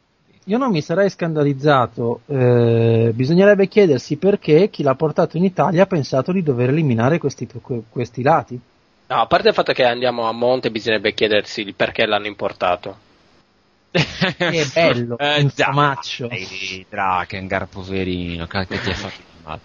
io 0.47 0.59
non 0.59 0.73
mi 0.73 0.83
sarei 0.83 1.09
scandalizzato. 1.09 2.23
eh, 2.27 3.13
bisognerebbe 3.15 3.69
chiedersi 3.69 4.17
perché 4.17 4.71
chi 4.71 4.83
l'ha 4.83 4.97
portato 4.97 5.37
in 5.37 5.45
Italia 5.45 5.85
ha 5.85 5.87
pensato 5.87 6.33
di 6.33 6.43
dover 6.43 6.71
eliminare 6.71 7.19
questi, 7.19 7.47
que- 7.63 7.83
questi 7.89 8.23
lati. 8.23 8.59
No, 9.13 9.21
a 9.21 9.27
parte 9.27 9.49
il 9.49 9.55
fatto 9.55 9.75
che 9.75 9.85
andiamo 9.85 10.27
a 10.27 10.33
monte, 10.33 10.71
bisognerebbe 10.71 11.13
chiedersi 11.13 11.61
il 11.61 11.75
perché 11.75 12.07
l'hanno 12.07 12.27
importato. 12.27 12.97
Che 13.91 14.35
è 14.39 14.65
bello, 14.73 15.19
eh, 15.19 15.47
famaccio. 15.51 16.31
Drakengard, 16.89 17.69
poverino, 17.69 18.47
che 18.47 18.67
che 18.67 18.81
ti 18.81 18.89
ha 18.89 18.95
fatto 18.95 19.21
male. 19.45 19.61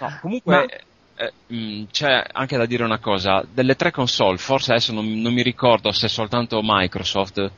No, 0.00 0.18
comunque, 0.20 0.80
eh, 1.14 1.32
mh, 1.46 1.84
c'è 1.90 2.26
anche 2.30 2.58
da 2.58 2.66
dire 2.66 2.84
una 2.84 2.98
cosa, 2.98 3.42
delle 3.50 3.74
tre 3.74 3.90
console, 3.90 4.36
forse 4.36 4.72
adesso 4.72 4.92
non, 4.92 5.10
non 5.22 5.32
mi 5.32 5.42
ricordo 5.42 5.90
se 5.90 6.08
soltanto 6.08 6.60
Microsoft 6.62 7.50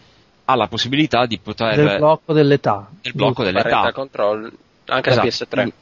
ha 0.44 0.54
la 0.54 0.68
possibilità 0.68 1.26
di 1.26 1.40
poter... 1.40 1.74
Del 1.74 1.96
blocco 1.96 2.32
dell'età. 2.32 2.88
del 3.00 3.14
blocco 3.14 3.42
dell'età. 3.42 3.90
Control, 3.92 4.52
anche 4.84 5.10
Esatto, 5.10 5.56
la 5.56 5.64
PS3. 5.64 5.72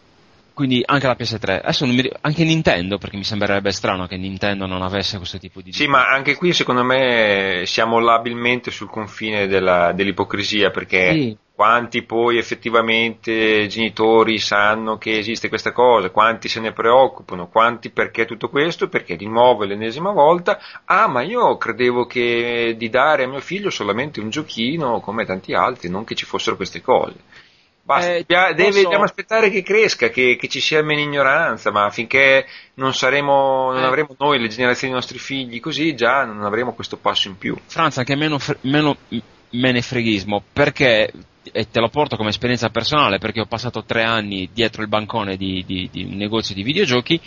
Quindi, 0.54 0.82
anche 0.84 1.06
la 1.06 1.16
PS3. 1.18 1.60
Adesso 1.62 1.86
mi 1.86 2.10
anche 2.20 2.44
Nintendo, 2.44 2.98
perché 2.98 3.16
mi 3.16 3.24
sembrerebbe 3.24 3.72
strano 3.72 4.06
che 4.06 4.16
Nintendo 4.16 4.66
non 4.66 4.82
avesse 4.82 5.16
questo 5.16 5.38
tipo 5.38 5.60
di... 5.60 5.72
Sì, 5.72 5.86
ma 5.86 6.08
anche 6.08 6.36
qui 6.36 6.52
secondo 6.52 6.84
me 6.84 7.62
siamo 7.66 7.98
labilmente 7.98 8.70
sul 8.70 8.90
confine 8.90 9.46
della- 9.46 9.92
dell'ipocrisia 9.92 10.70
perché 10.70 11.12
Sì. 11.12 11.36
quanti 11.54 12.02
poi 12.02 12.38
effettivamente 12.38 13.66
genitori 13.68 14.38
sanno 14.38 14.98
che 14.98 15.18
esiste 15.18 15.48
questa 15.48 15.72
cosa, 15.72 16.10
quanti 16.10 16.48
se 16.48 16.60
ne 16.60 16.72
preoccupano, 16.72 17.48
quanti 17.48 17.90
perché 17.90 18.24
tutto 18.26 18.48
questo, 18.48 18.88
perché 18.88 19.16
di 19.16 19.26
nuovo 19.26 19.64
l'ennesima 19.64 20.10
volta, 20.10 20.58
ah 20.84 21.06
ma 21.08 21.22
io 21.22 21.56
credevo 21.56 22.06
che 22.06 22.74
di 22.76 22.88
dare 22.90 23.24
a 23.24 23.28
mio 23.28 23.40
figlio 23.40 23.70
solamente 23.70 24.20
un 24.20 24.30
giochino 24.30 25.00
come 25.00 25.24
tanti 25.24 25.54
altri, 25.54 25.88
non 25.88 26.04
che 26.04 26.14
ci 26.14 26.24
fossero 26.24 26.56
queste 26.56 26.80
cose. 26.80 27.14
Basta, 27.84 28.14
Eh, 28.14 28.24
Bia- 28.24 28.52
deve- 28.52 28.82
dobbiamo 28.82 29.04
aspettare 29.04 29.50
che 29.50 29.62
cresca, 29.62 30.08
che, 30.08 30.36
che 30.36 30.46
ci 30.48 30.60
sia 30.60 30.82
meno 30.84 31.00
ignoranza, 31.00 31.72
ma 31.72 31.90
finché 31.90 32.46
non 32.74 32.94
saremo, 32.94 33.72
non 33.72 33.82
Eh. 33.82 33.86
avremo 33.86 34.14
noi 34.18 34.38
le 34.40 34.46
generazioni 34.48 34.92
dei 34.92 35.00
nostri 35.02 35.18
figli 35.18 35.58
così, 35.58 35.94
già 35.96 36.24
non 36.24 36.44
avremo 36.44 36.74
questo 36.74 36.96
passo 36.96 37.26
in 37.28 37.36
più. 37.38 37.56
Franz, 37.66 37.98
anche 37.98 38.14
meno, 38.14 38.38
fre- 38.38 38.58
meno 38.62 38.96
menefreghismo, 39.50 40.42
perché, 40.52 41.10
e 41.50 41.70
te 41.70 41.80
lo 41.80 41.88
porto 41.88 42.16
come 42.16 42.28
esperienza 42.30 42.70
personale, 42.70 43.18
perché 43.18 43.40
ho 43.40 43.46
passato 43.46 43.82
tre 43.84 44.04
anni 44.04 44.48
dietro 44.52 44.82
il 44.82 44.88
bancone 44.88 45.36
di, 45.36 45.64
di- 45.66 45.88
di 45.90 46.04
un 46.04 46.14
negozio 46.16 46.54
di 46.54 46.62
videogiochi, 46.62 47.20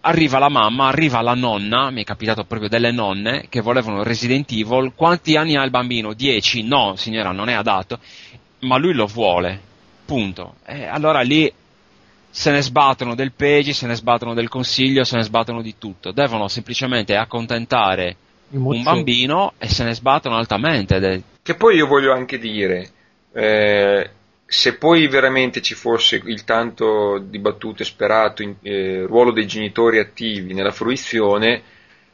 arriva 0.00 0.38
la 0.38 0.48
mamma, 0.48 0.88
arriva 0.88 1.20
la 1.22 1.34
nonna, 1.34 1.90
mi 1.90 2.02
è 2.02 2.04
capitato 2.04 2.44
proprio 2.44 2.68
delle 2.68 2.90
nonne, 2.90 3.46
che 3.48 3.60
volevano 3.60 4.02
Resident 4.02 4.50
Evil, 4.50 4.92
quanti 4.96 5.36
anni 5.36 5.56
ha 5.56 5.62
il 5.62 5.70
bambino? 5.70 6.14
Dieci? 6.14 6.62
No, 6.64 6.94
signora, 6.96 7.30
non 7.30 7.48
è 7.48 7.52
adatto, 7.54 7.98
ma 8.60 8.76
lui 8.76 8.92
lo 8.92 9.06
vuole, 9.06 9.66
punto. 10.08 10.54
E 10.64 10.86
allora 10.86 11.20
lì 11.20 11.52
se 12.30 12.50
ne 12.50 12.62
sbattono 12.62 13.14
del 13.14 13.32
pegi, 13.32 13.74
se 13.74 13.86
ne 13.86 13.94
sbattono 13.94 14.32
del 14.32 14.48
consiglio, 14.48 15.04
se 15.04 15.16
ne 15.16 15.22
sbattono 15.22 15.60
di 15.60 15.74
tutto, 15.76 16.12
devono 16.12 16.48
semplicemente 16.48 17.14
accontentare 17.14 18.16
un 18.52 18.82
bambino 18.82 19.52
e 19.58 19.68
se 19.68 19.84
ne 19.84 19.92
sbattono 19.94 20.36
altamente. 20.36 20.96
è- 20.96 21.20
Che 21.42 21.54
poi 21.56 21.76
io 21.76 21.86
voglio 21.86 22.14
anche 22.14 22.38
dire, 22.38 22.88
eh, 23.34 24.10
se 24.46 24.76
poi 24.78 25.06
veramente 25.08 25.60
ci 25.60 25.74
fosse 25.74 26.22
il 26.24 26.44
tanto 26.44 27.18
dibattuto 27.18 27.82
e 27.82 27.86
sperato 27.86 28.42
in- 28.42 28.54
eh, 28.62 29.04
ruolo 29.06 29.30
dei 29.32 29.46
genitori 29.46 29.98
attivi 29.98 30.54
nella 30.54 30.70
fruizione, 30.72 31.60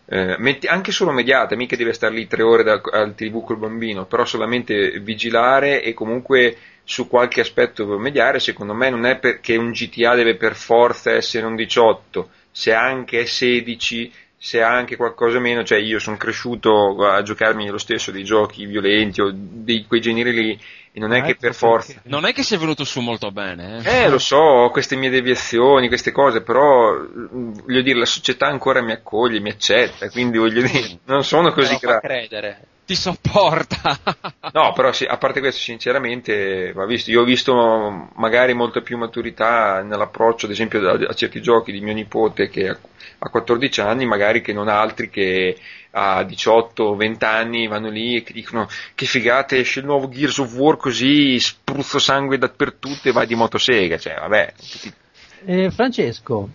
eh, 0.06 0.34
metti- 0.38 0.66
anche 0.66 0.90
solo 0.90 1.12
mediata, 1.12 1.54
mica 1.54 1.76
deve 1.76 1.92
stare 1.92 2.14
lì 2.14 2.26
tre 2.26 2.42
ore 2.42 2.64
da- 2.64 2.80
al 2.92 3.14
tv 3.14 3.44
col 3.44 3.58
bambino, 3.58 4.04
però 4.06 4.24
solamente 4.24 4.98
vigilare 5.00 5.80
e 5.82 5.94
comunque 5.94 6.56
su 6.84 7.08
qualche 7.08 7.40
aspetto 7.40 7.86
mediare, 7.98 8.38
secondo 8.38 8.74
me 8.74 8.90
non 8.90 9.06
è 9.06 9.18
perché 9.18 9.56
un 9.56 9.72
GTA 9.72 10.14
deve 10.14 10.36
per 10.36 10.54
forza 10.54 11.12
essere 11.12 11.46
un 11.46 11.56
18, 11.56 12.28
se 12.50 12.72
anche 12.72 13.20
è 13.20 13.24
16, 13.24 14.12
se 14.36 14.62
ha 14.62 14.68
anche 14.68 14.96
qualcosa 14.96 15.38
meno, 15.40 15.64
cioè 15.64 15.78
io 15.78 15.98
sono 15.98 16.18
cresciuto 16.18 17.02
a 17.06 17.22
giocarmi 17.22 17.66
lo 17.68 17.78
stesso 17.78 18.10
dei 18.10 18.24
giochi 18.24 18.66
violenti 18.66 19.22
o 19.22 19.30
di 19.32 19.86
quei 19.88 20.02
generi 20.02 20.32
lì 20.32 20.60
e 20.92 21.00
non 21.00 21.12
è 21.14 21.20
Ah, 21.20 21.22
che 21.22 21.30
ecco 21.30 21.40
per 21.40 21.54
forza. 21.54 22.00
Non 22.04 22.26
è 22.26 22.34
che 22.34 22.42
sia 22.42 22.58
venuto 22.58 22.84
su 22.84 23.00
molto 23.00 23.32
bene. 23.32 23.82
Eh. 23.82 24.02
eh, 24.02 24.08
lo 24.08 24.18
so, 24.18 24.36
ho 24.36 24.70
queste 24.70 24.96
mie 24.96 25.08
deviazioni, 25.08 25.88
queste 25.88 26.12
cose, 26.12 26.42
però 26.42 26.94
voglio 27.02 27.80
dire, 27.82 27.98
la 27.98 28.04
società 28.04 28.46
ancora 28.46 28.82
mi 28.82 28.92
accoglie, 28.92 29.40
mi 29.40 29.48
accetta, 29.50 30.10
quindi 30.10 30.36
voglio 30.36 30.60
dire, 30.60 30.98
non 31.06 31.24
sono 31.24 31.50
così 31.50 31.76
grave. 31.80 32.00
credere. 32.00 32.60
Ti 32.86 32.94
sopporta. 32.94 33.98
No, 34.52 34.72
però 34.74 34.92
sì, 34.92 35.04
a 35.04 35.16
parte 35.16 35.40
questo, 35.40 35.60
sinceramente, 35.60 36.72
va 36.72 36.84
visto, 36.84 37.10
io 37.10 37.22
ho 37.22 37.24
visto 37.24 38.10
magari 38.14 38.52
molta 38.52 38.82
più 38.82 38.98
maturità 38.98 39.82
nell'approccio, 39.82 40.44
ad 40.46 40.52
esempio, 40.52 40.86
a, 40.86 40.92
a 41.08 41.14
certi 41.14 41.40
giochi 41.40 41.72
di 41.72 41.80
mio 41.80 41.94
nipote 41.94 42.48
che 42.48 42.68
ha, 42.68 42.78
ha 43.18 43.28
14 43.30 43.80
anni, 43.80 44.04
magari 44.04 44.42
che 44.42 44.52
non 44.52 44.68
altri 44.68 45.08
che 45.08 45.56
a 45.92 46.24
18 46.24 46.82
o 46.84 46.94
20 46.96 47.24
anni 47.24 47.66
vanno 47.68 47.88
lì 47.88 48.16
e 48.16 48.22
che 48.22 48.32
dicono 48.32 48.68
che 48.94 49.06
figate, 49.06 49.58
esce 49.58 49.80
il 49.80 49.86
nuovo 49.86 50.08
Gears 50.08 50.38
of 50.38 50.52
War 50.54 50.76
così, 50.76 51.38
spruzzo 51.40 51.98
sangue 51.98 52.36
dappertutto 52.36 53.08
e 53.08 53.12
vai 53.12 53.26
di 53.26 53.34
motosega, 53.34 53.96
cioè 53.96 54.16
vabbè, 54.16 54.52
Eh, 55.46 55.70
Francesco, 55.70 56.48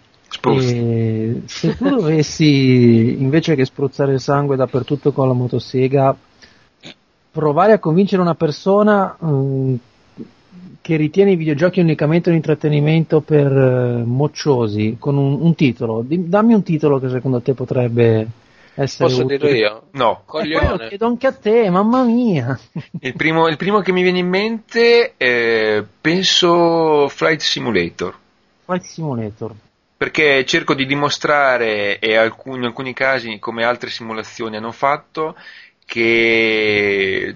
eh, 0.52 1.42
se 1.46 1.76
tu 1.76 1.90
dovessi 1.90 3.16
invece 3.20 3.56
che 3.56 3.66
spruzzare 3.66 4.20
sangue 4.20 4.56
dappertutto 4.56 5.12
con 5.12 5.28
la 5.28 5.34
motosega, 5.34 6.16
provare 7.32 7.74
a 7.74 7.80
convincere 7.80 8.22
una 8.22 8.36
persona 8.36 9.16
mm, 9.24 9.76
che 10.82 10.96
ritiene 10.96 11.32
i 11.32 11.36
videogiochi 11.36 11.80
unicamente 11.80 12.30
un 12.30 12.36
intrattenimento 12.36 13.22
per 13.22 13.52
eh, 13.52 14.04
mocciosi, 14.04 14.96
con 15.00 15.18
un, 15.18 15.38
un 15.42 15.56
titolo, 15.56 16.02
Di- 16.06 16.28
dammi 16.30 16.54
un 16.54 16.64
titolo 16.64 17.00
che 17.00 17.10
secondo 17.10 17.42
te 17.42 17.54
potrebbe 17.54 18.28
essere 18.76 19.10
Posso 19.10 19.24
utile. 19.26 19.38
dirlo 19.38 19.56
io? 19.56 19.82
No, 19.92 20.12
Eh, 20.20 20.22
Coglione. 20.26 20.88
chiedo 20.88 21.06
anche 21.06 21.28
a 21.28 21.34
te, 21.34 21.70
mamma 21.70 22.04
mia. 22.04 22.58
il 23.02 23.14
primo, 23.14 23.48
il 23.48 23.58
primo 23.58 23.82
che 23.82 23.92
mi 23.92 24.02
viene 24.04 24.20
in 24.20 24.28
mente 24.30 25.14
è, 25.18 25.84
penso, 26.02 27.08
Flight 27.10 27.42
Simulator. 27.42 28.16
Flight 28.66 28.84
Simulator. 28.84 29.54
Perché 30.00 30.46
cerco 30.46 30.76
di 30.76 30.86
dimostrare, 30.86 32.00
e 32.00 32.16
alcun- 32.16 32.60
in 32.60 32.64
alcuni 32.64 32.94
casi, 32.94 33.38
come 33.38 33.66
altre 33.66 33.90
simulazioni 33.90 34.56
hanno 34.56 34.72
fatto, 34.72 35.36
che 35.84 37.36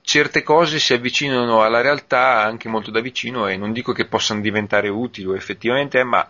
certe 0.00 0.44
cose 0.44 0.78
si 0.78 0.92
avvicinano 0.92 1.64
alla 1.64 1.80
realtà 1.80 2.40
anche 2.44 2.68
molto 2.68 2.92
da 2.92 3.00
vicino 3.00 3.48
e 3.48 3.56
non 3.56 3.72
dico 3.72 3.90
che 3.92 4.06
possano 4.06 4.40
diventare 4.40 4.88
utili 4.88 5.34
effettivamente, 5.34 6.04
ma 6.04 6.24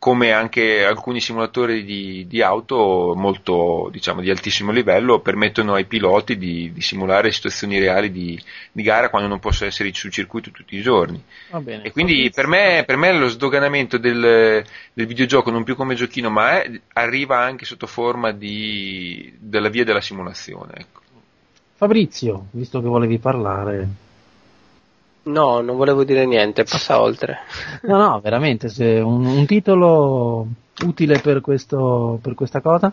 come 0.00 0.32
anche 0.32 0.82
alcuni 0.82 1.20
simulatori 1.20 1.84
di, 1.84 2.26
di 2.26 2.40
auto 2.40 3.12
molto 3.14 3.90
diciamo 3.92 4.22
di 4.22 4.30
altissimo 4.30 4.72
livello 4.72 5.20
permettono 5.20 5.74
ai 5.74 5.84
piloti 5.84 6.38
di, 6.38 6.72
di 6.72 6.80
simulare 6.80 7.30
situazioni 7.30 7.78
reali 7.78 8.10
di, 8.10 8.42
di 8.72 8.82
gara 8.82 9.10
quando 9.10 9.28
non 9.28 9.40
possono 9.40 9.68
essere 9.68 9.92
sul 9.92 10.10
circuito 10.10 10.50
tutti 10.52 10.74
i 10.74 10.80
giorni. 10.80 11.22
Bene. 11.58 11.82
E 11.82 11.92
quindi 11.92 12.30
per 12.34 12.46
me, 12.46 12.82
per 12.86 12.96
me 12.96 13.12
lo 13.12 13.28
sdoganamento 13.28 13.98
del, 13.98 14.64
del 14.90 15.06
videogioco 15.06 15.50
non 15.50 15.64
più 15.64 15.76
come 15.76 15.94
giochino, 15.94 16.30
ma 16.30 16.62
è- 16.62 16.80
arriva 16.94 17.38
anche 17.38 17.66
sotto 17.66 17.86
forma 17.86 18.32
di, 18.32 19.30
della 19.38 19.68
via 19.68 19.84
della 19.84 20.00
simulazione. 20.00 20.72
Ecco. 20.76 21.00
Fabrizio, 21.74 22.46
visto 22.52 22.80
che 22.80 22.88
volevi 22.88 23.18
parlare. 23.18 23.88
No, 25.22 25.60
non 25.60 25.76
volevo 25.76 26.04
dire 26.04 26.24
niente, 26.26 26.64
passa 26.64 27.00
oltre. 27.00 27.40
No, 27.82 27.96
no, 27.96 28.20
veramente, 28.20 28.68
se 28.68 28.98
un, 28.98 29.24
un 29.24 29.46
titolo 29.46 30.46
utile 30.84 31.18
per, 31.20 31.40
questo, 31.40 32.18
per 32.20 32.34
questa 32.34 32.60
cosa? 32.60 32.92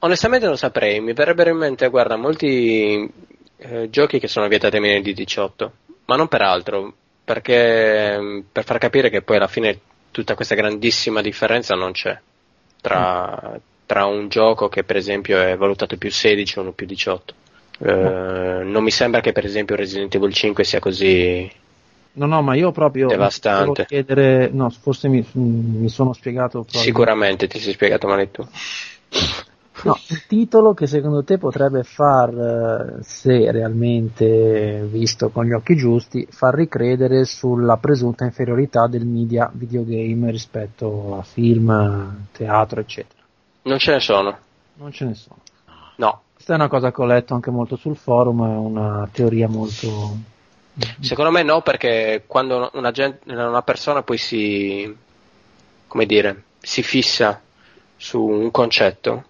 Onestamente 0.00 0.46
non 0.46 0.56
saprei, 0.56 1.00
mi 1.00 1.12
verrebbero 1.12 1.50
in 1.50 1.56
mente, 1.56 1.88
guarda, 1.88 2.16
molti 2.16 3.10
eh, 3.56 3.90
giochi 3.90 4.18
che 4.18 4.28
sono 4.28 4.48
vietati 4.48 4.78
minori 4.78 5.02
di 5.02 5.14
18, 5.14 5.72
ma 6.06 6.16
non 6.16 6.28
per 6.28 6.42
altro, 6.42 6.94
perché 7.24 8.18
mh, 8.18 8.44
per 8.52 8.64
far 8.64 8.78
capire 8.78 9.10
che 9.10 9.22
poi 9.22 9.36
alla 9.36 9.48
fine 9.48 9.80
tutta 10.10 10.34
questa 10.34 10.54
grandissima 10.54 11.20
differenza 11.20 11.74
non 11.74 11.92
c'è 11.92 12.18
tra, 12.80 13.58
tra 13.84 14.06
un 14.06 14.28
gioco 14.28 14.68
che 14.68 14.84
per 14.84 14.96
esempio 14.96 15.40
è 15.40 15.56
valutato 15.56 15.96
più 15.96 16.10
16 16.10 16.56
e 16.56 16.60
uno 16.60 16.72
più 16.72 16.86
18. 16.86 17.34
Eh, 17.78 18.62
non 18.64 18.82
mi 18.82 18.90
sembra 18.90 19.20
che 19.20 19.32
per 19.32 19.44
esempio 19.44 19.76
Resident 19.76 20.14
Evil 20.14 20.32
5 20.32 20.64
sia 20.64 20.80
così 20.80 21.50
No, 22.12 22.24
no, 22.24 22.40
ma 22.40 22.54
io 22.54 22.72
proprio 22.72 23.08
Devastante. 23.08 23.84
chiedere, 23.84 24.48
no, 24.50 24.70
forse 24.70 25.08
mi, 25.08 25.24
mi 25.32 25.88
sono 25.90 26.14
spiegato 26.14 26.62
proprio. 26.62 26.80
sicuramente 26.80 27.46
ti 27.46 27.58
sei 27.58 27.74
spiegato 27.74 28.06
male 28.06 28.30
tu 28.30 28.46
No, 29.84 29.98
il 30.08 30.24
titolo 30.26 30.72
che 30.72 30.86
secondo 30.86 31.22
te 31.22 31.36
potrebbe 31.36 31.82
far, 31.82 32.30
eh, 32.98 33.02
se 33.02 33.50
realmente 33.52 34.86
visto 34.90 35.28
con 35.28 35.44
gli 35.44 35.52
occhi 35.52 35.76
giusti, 35.76 36.26
far 36.30 36.54
ricredere 36.54 37.24
sulla 37.26 37.76
presunta 37.76 38.24
inferiorità 38.24 38.86
del 38.86 39.04
media 39.04 39.50
videogame 39.52 40.30
rispetto 40.30 41.18
a 41.18 41.22
film, 41.22 42.26
teatro, 42.32 42.80
eccetera. 42.80 43.20
Non 43.62 43.78
ce 43.78 43.92
ne 43.92 44.00
sono. 44.00 44.38
Non 44.76 44.92
ce 44.92 45.04
ne 45.04 45.14
sono. 45.14 45.40
No. 45.96 46.22
Questa 46.46 46.64
è 46.64 46.68
una 46.68 46.78
cosa 46.78 46.92
che 46.94 47.02
ho 47.02 47.06
letto 47.06 47.34
anche 47.34 47.50
molto 47.50 47.74
sul 47.74 47.96
forum, 47.96 48.44
è 48.48 48.56
una 48.56 49.08
teoria 49.10 49.48
molto... 49.48 50.16
Secondo 51.00 51.32
me 51.32 51.42
no, 51.42 51.60
perché 51.60 52.22
quando 52.24 52.70
una, 52.74 52.92
gente, 52.92 53.32
una 53.32 53.62
persona 53.62 54.04
poi 54.04 54.16
si, 54.16 54.96
come 55.88 56.06
dire, 56.06 56.44
si 56.60 56.84
fissa 56.84 57.42
su 57.96 58.22
un 58.22 58.52
concetto, 58.52 59.24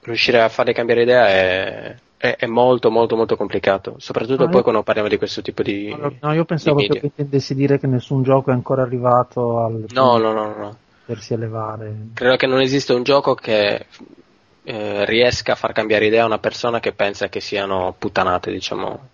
riuscire 0.00 0.40
a 0.40 0.48
farle 0.48 0.72
cambiare 0.72 1.02
idea 1.02 1.28
è, 1.28 1.96
è, 2.16 2.36
è 2.38 2.46
molto 2.46 2.90
molto 2.90 3.16
molto 3.16 3.36
complicato, 3.36 3.96
soprattutto 3.98 4.44
Ah, 4.44 4.46
poi 4.46 4.56
io- 4.56 4.62
quando 4.62 4.82
parliamo 4.82 5.10
di 5.10 5.18
questo 5.18 5.42
tipo 5.42 5.62
di... 5.62 5.94
No, 6.22 6.32
io 6.32 6.46
pensavo 6.46 6.78
di 6.78 6.88
che 6.88 7.00
intendessi 7.02 7.54
dire 7.54 7.78
che 7.78 7.86
nessun 7.86 8.22
gioco 8.22 8.48
è 8.48 8.54
ancora 8.54 8.80
arrivato 8.80 9.58
al 9.58 9.84
no, 9.90 10.16
no, 10.16 10.32
no, 10.32 10.54
no. 10.56 10.76
potersi 11.04 11.34
elevare. 11.34 11.94
Credo 12.14 12.36
che 12.36 12.46
non 12.46 12.62
esista 12.62 12.94
un 12.94 13.02
gioco 13.02 13.34
che 13.34 13.84
eh, 14.64 15.04
riesca 15.04 15.52
a 15.52 15.56
far 15.56 15.72
cambiare 15.72 16.06
idea 16.06 16.22
a 16.22 16.26
una 16.26 16.38
persona 16.38 16.80
che 16.80 16.92
pensa 16.92 17.28
che 17.28 17.40
siano 17.40 17.94
puttanate, 17.98 18.50
diciamo. 18.52 19.08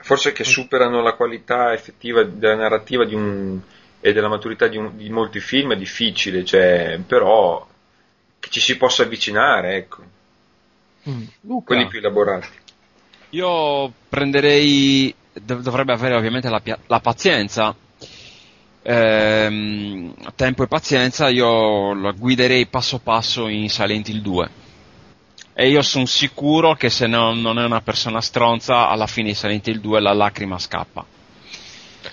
Forse 0.00 0.32
che 0.32 0.44
superano 0.44 1.02
la 1.02 1.12
qualità 1.12 1.72
effettiva 1.74 2.22
della 2.24 2.54
narrativa 2.54 3.04
di 3.04 3.14
un, 3.14 3.60
e 4.00 4.12
della 4.12 4.28
maturità 4.28 4.66
di, 4.66 4.76
un- 4.78 4.96
di 4.96 5.10
molti 5.10 5.40
film 5.40 5.72
è 5.72 5.76
difficile, 5.76 6.44
cioè, 6.44 6.98
però 7.06 7.66
che 8.40 8.48
ci 8.50 8.60
si 8.60 8.76
possa 8.76 9.02
avvicinare, 9.02 9.76
ecco, 9.76 10.02
Mm. 11.06 11.22
Luca, 11.42 11.66
quelli 11.74 11.86
più 11.86 11.98
elaborati. 11.98 12.48
Io 13.30 13.92
prenderei, 14.08 15.14
dov- 15.34 15.60
dovrebbe 15.60 15.92
avere 15.92 16.14
ovviamente 16.14 16.48
la, 16.48 16.60
pia- 16.60 16.78
la 16.86 17.00
pazienza, 17.00 17.74
Ehm, 18.86 20.14
tempo 20.34 20.62
e 20.62 20.66
pazienza, 20.66 21.28
io 21.30 21.94
la 21.94 22.10
guiderei 22.12 22.66
passo 22.66 22.98
passo 22.98 23.48
in 23.48 23.70
Silent 23.70 24.08
Hill 24.08 24.20
2. 24.20 24.50
E 25.56 25.68
io 25.68 25.82
sono 25.82 26.06
sicuro 26.06 26.74
che 26.74 26.90
se 26.90 27.06
no- 27.06 27.32
non 27.34 27.58
è 27.58 27.64
una 27.64 27.80
persona 27.80 28.20
stronza, 28.20 28.88
alla 28.88 29.06
fine 29.06 29.34
Silent 29.34 29.66
Hill 29.68 29.78
2 29.80 30.00
la 30.00 30.12
lacrima 30.12 30.58
scappa. 30.58 31.04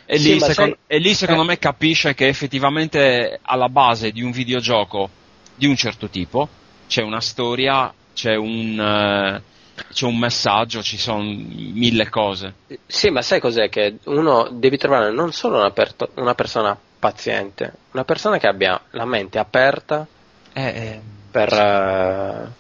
E 0.06 0.18
Sì, 0.18 0.34
lì, 0.34 0.40
ma 0.40 0.46
secon- 0.46 0.66
sai- 0.70 0.78
e 0.88 0.98
lì 1.00 1.14
secondo 1.14 1.42
eh. 1.44 1.46
me 1.46 1.60
capisce 1.60 2.14
che 2.14 2.28
effettivamente 2.28 3.40
alla 3.42 3.68
base 3.70 4.12
di 4.12 4.22
un 4.22 4.32
videogioco 4.32 5.10
di 5.56 5.66
un 5.66 5.76
certo 5.76 6.08
tipo 6.08 6.48
c'è 6.88 7.02
una 7.02 7.20
storia, 7.22 7.94
c'è 8.14 8.36
un, 8.36 8.80
eh, 8.80 9.42
c'è 9.92 10.06
un 10.06 10.18
messaggio, 10.18 10.82
ci 10.84 10.98
sono 10.98 11.24
mille 11.24 12.10
cose. 12.10 12.54
Sì, 12.86 13.10
ma 13.10 13.22
sai 13.22 13.40
cos'è? 13.40 13.70
Che 13.70 13.98
uno 14.06 14.48
devi 14.52 14.78
trovare 14.78 15.12
non 15.12 15.32
solo 15.34 15.58
una, 15.58 15.72
per- 15.72 15.96
una 16.16 16.36
persona 16.36 16.78
paziente, 17.00 17.74
una 17.92 18.04
persona 18.04 18.38
che 18.38 18.48
abbia 18.48 18.80
la 18.92 19.06
mente 19.06 19.40
aperta 19.40 20.06
Eh, 20.54 20.62
eh, 20.64 21.02
per, 21.32 21.52
eh, 21.54 22.52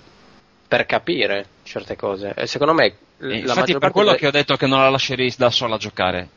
per 0.72 0.86
capire 0.86 1.46
certe 1.64 1.98
cose. 1.98 2.34
E 2.34 2.48
secondo 2.48 2.74
me 2.74 2.86
E 2.86 2.96
la 3.44 3.52
infatti 3.52 3.78
per 3.78 3.92
quello 3.92 4.12
de- 4.12 4.18
che 4.18 4.28
ho 4.28 4.32
detto 4.32 4.56
che 4.56 4.68
non 4.68 4.80
la 4.80 4.90
lascerei 4.90 5.34
da 5.38 5.50
sola 5.50 5.76
giocare. 5.76 6.30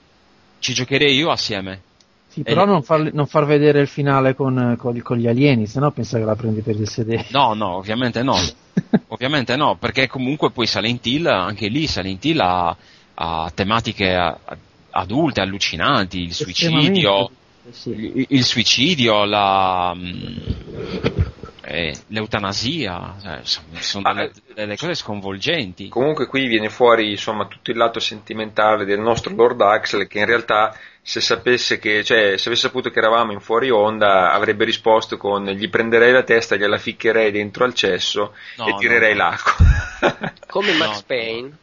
Ci 0.58 0.74
giocherei 0.74 1.14
io 1.14 1.30
assieme. 1.30 1.82
Sì, 2.26 2.42
però 2.42 2.64
E- 2.64 2.66
non, 2.66 2.82
far, 2.82 3.12
non 3.12 3.26
far 3.28 3.46
vedere 3.46 3.78
il 3.80 3.86
finale 3.86 4.34
con, 4.34 4.74
con 4.76 4.92
gli- 4.92 5.02
con 5.02 5.18
gli 5.18 5.28
alieni, 5.28 5.68
sennò 5.68 5.92
pensa 5.92 6.18
che 6.18 6.24
la 6.24 6.34
prendi 6.34 6.62
per 6.62 6.74
il 6.74 6.88
sedere. 6.88 7.26
No, 7.28 7.54
no, 7.54 7.76
ovviamente 7.76 8.24
no. 8.24 8.34
ovviamente 9.14 9.54
no, 9.54 9.76
perché 9.76 10.08
comunque 10.08 10.50
poi 10.50 10.66
Silent 10.66 11.06
Hill, 11.06 11.26
anche 11.26 11.68
lì 11.68 11.86
Silent 11.86 12.24
Hill 12.24 12.40
ha, 12.40 12.76
ha 13.14 13.52
tematiche 13.54 14.12
a- 14.16 14.36
a- 14.44 14.56
adulte, 14.90 15.42
allucinanti, 15.42 16.22
il 16.22 16.34
suicidio, 16.34 17.30
Eh 17.68 17.72
sì. 17.72 17.90
il, 17.90 18.26
il 18.30 18.44
suicidio, 18.44 19.24
la, 19.26 19.92
mm, 19.94 20.36
eh, 21.66 21.96
l'eutanasia, 22.08 23.16
cioè, 23.22 23.40
sono, 23.42 23.66
sono 23.80 24.12
delle, 24.12 24.32
eh, 24.48 24.54
delle 24.54 24.76
cose 24.76 24.94
sconvolgenti. 24.94 25.88
Comunque 25.88 26.26
qui 26.26 26.46
viene 26.46 26.68
fuori 26.68 27.10
insomma 27.12 27.46
tutto 27.46 27.70
il 27.70 27.76
lato 27.76 28.00
sentimentale 28.00 28.84
del 28.84 29.00
nostro 29.00 29.34
Lord 29.34 29.60
Axel 29.62 30.06
che 30.06 30.18
in 30.18 30.26
realtà 30.26 30.76
se 31.00 31.20
sapesse 31.20 31.78
che, 31.78 32.04
cioè 32.04 32.36
se 32.36 32.48
avesse 32.48 32.66
saputo 32.66 32.90
che 32.90 32.98
eravamo 32.98 33.32
in 33.32 33.40
fuori 33.40 33.70
onda 33.70 34.32
avrebbe 34.32 34.64
risposto 34.64 35.16
con 35.16 35.44
gli 35.44 35.68
prenderei 35.68 36.12
la 36.12 36.22
testa, 36.22 36.56
gliela 36.56 36.78
ficcherei 36.78 37.30
dentro 37.30 37.64
al 37.64 37.74
cesso 37.74 38.34
No, 38.56 38.66
e 38.66 38.74
tirerei 38.78 39.14
no. 39.14 39.18
l'acqua. 39.18 40.32
come 40.48 40.72
Max 40.74 40.96
No. 40.96 41.02
Payne. 41.06 41.58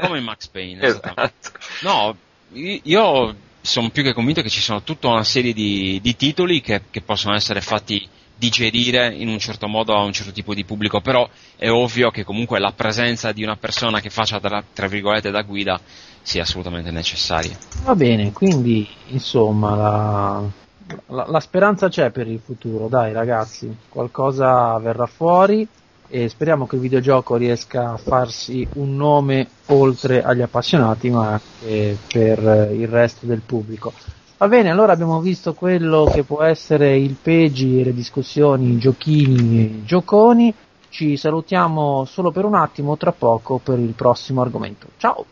Come 0.00 0.20
Max 0.20 0.46
Payne, 0.48 0.82
esattamente. 0.86 1.34
esatto. 1.40 1.58
No, 1.82 2.16
io 2.52 3.34
sono 3.60 3.90
più 3.90 4.02
che 4.02 4.14
convinto 4.14 4.42
che 4.42 4.48
ci 4.48 4.60
sono 4.60 4.82
tutta 4.82 5.08
una 5.08 5.24
serie 5.24 5.52
di, 5.52 5.98
di 6.00 6.16
titoli 6.16 6.60
che, 6.60 6.82
che 6.90 7.00
possono 7.02 7.34
essere 7.34 7.60
fatti 7.60 8.08
digerire 8.40 9.14
in 9.14 9.28
un 9.28 9.38
certo 9.38 9.68
modo 9.68 9.94
a 9.94 10.02
un 10.02 10.12
certo 10.12 10.32
tipo 10.32 10.54
di 10.54 10.64
pubblico, 10.64 11.02
però 11.02 11.28
è 11.56 11.68
ovvio 11.68 12.10
che 12.10 12.24
comunque 12.24 12.58
la 12.58 12.72
presenza 12.74 13.32
di 13.32 13.42
una 13.42 13.56
persona 13.56 14.00
che 14.00 14.08
faccia 14.08 14.40
tra, 14.40 14.64
tra 14.72 14.86
virgolette 14.86 15.30
da 15.30 15.42
guida 15.42 15.78
sia 16.22 16.42
assolutamente 16.42 16.90
necessaria. 16.90 17.54
Va 17.84 17.94
bene, 17.94 18.32
quindi 18.32 18.88
insomma 19.08 19.76
la, 19.76 20.42
la- 21.08 21.26
la 21.28 21.40
speranza 21.40 21.90
c'è 21.90 22.10
per 22.10 22.26
il 22.28 22.40
futuro, 22.42 22.88
dai 22.88 23.12
ragazzi, 23.12 23.70
qualcosa 23.90 24.78
verrà 24.78 25.04
fuori 25.04 25.68
e 26.08 26.28
speriamo 26.28 26.66
che 26.66 26.76
il 26.76 26.80
videogioco 26.80 27.36
riesca 27.36 27.92
a 27.92 27.96
farsi 27.98 28.66
un 28.74 28.96
nome 28.96 29.48
oltre 29.66 30.22
agli 30.22 30.40
appassionati 30.40 31.10
ma 31.10 31.32
anche 31.32 31.96
per 32.10 32.70
il 32.72 32.88
resto 32.88 33.26
del 33.26 33.42
pubblico. 33.44 33.92
Va 34.40 34.48
bene, 34.48 34.70
allora 34.70 34.94
abbiamo 34.94 35.20
visto 35.20 35.52
quello 35.52 36.04
che 36.10 36.22
può 36.22 36.42
essere 36.42 36.96
il 36.96 37.14
pegi, 37.22 37.84
le 37.84 37.92
discussioni, 37.92 38.70
i 38.70 38.78
giochini, 38.78 39.58
e 39.58 39.84
gioconi. 39.84 40.54
Ci 40.88 41.18
salutiamo 41.18 42.06
solo 42.06 42.30
per 42.30 42.46
un 42.46 42.54
attimo, 42.54 42.96
tra 42.96 43.12
poco 43.12 43.58
per 43.58 43.78
il 43.78 43.92
prossimo 43.92 44.40
argomento. 44.40 44.86
Ciao! 44.96 45.26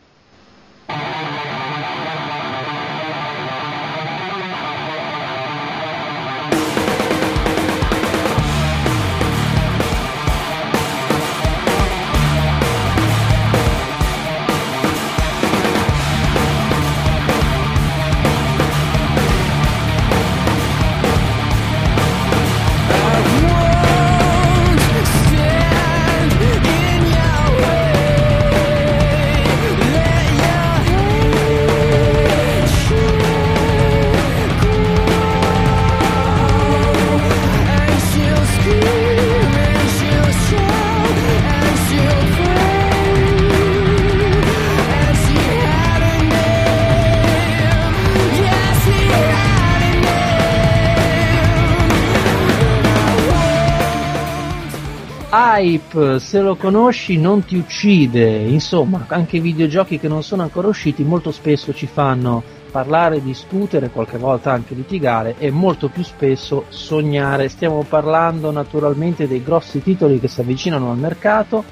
Hype, 55.78 56.18
se 56.18 56.40
lo 56.40 56.56
conosci 56.56 57.18
non 57.18 57.44
ti 57.44 57.56
uccide, 57.56 58.38
insomma, 58.38 59.04
anche 59.08 59.36
i 59.36 59.40
videogiochi 59.40 59.98
che 59.98 60.08
non 60.08 60.24
sono 60.24 60.42
ancora 60.42 60.66
usciti 60.66 61.04
molto 61.04 61.30
spesso 61.30 61.72
ci 61.72 61.86
fanno 61.86 62.42
parlare, 62.70 63.22
discutere, 63.22 63.90
qualche 63.90 64.18
volta 64.18 64.52
anche 64.52 64.74
litigare 64.74 65.36
e 65.38 65.50
molto 65.50 65.88
più 65.88 66.02
spesso 66.02 66.64
sognare. 66.68 67.48
Stiamo 67.48 67.84
parlando 67.88 68.50
naturalmente 68.50 69.28
dei 69.28 69.42
grossi 69.42 69.80
titoli 69.80 70.18
che 70.18 70.28
si 70.28 70.40
avvicinano 70.40 70.90
al 70.90 70.98
mercato 70.98 71.64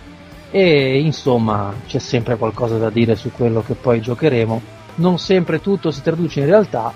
e 0.50 1.00
insomma 1.00 1.74
c'è 1.86 1.98
sempre 1.98 2.36
qualcosa 2.36 2.78
da 2.78 2.90
dire 2.90 3.16
su 3.16 3.32
quello 3.32 3.62
che 3.62 3.74
poi 3.74 4.00
giocheremo. 4.00 4.62
Non 4.96 5.18
sempre 5.18 5.60
tutto 5.60 5.90
si 5.90 6.00
traduce 6.00 6.40
in 6.40 6.46
realtà, 6.46 6.92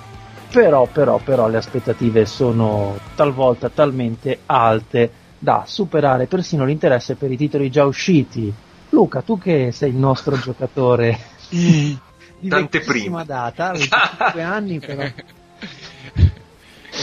però, 0.51 0.87
però, 0.91 1.19
però 1.23 1.49
le 1.49 1.59
aspettative 1.59 2.25
sono 2.25 2.97
talvolta 3.15 3.69
talmente 3.69 4.41
alte 4.47 5.20
da 5.43 5.65
superare 5.67 6.27
persino 6.27 6.65
l'interesse 6.67 7.15
per 7.17 7.33
i 7.33 7.37
titoli 7.37 7.71
già 7.71 7.85
usciti. 7.85 8.53
Luca, 8.91 9.23
tu 9.23 9.39
che 9.39 9.73
sei 9.73 9.91
il 9.91 9.97
nostro 9.97 10.39
giocatore 10.39 11.19
di 11.49 11.99
vecchissima 12.41 13.25
data, 13.25 13.73
25 13.73 14.43
anni 14.43 14.79
però. 14.79 15.05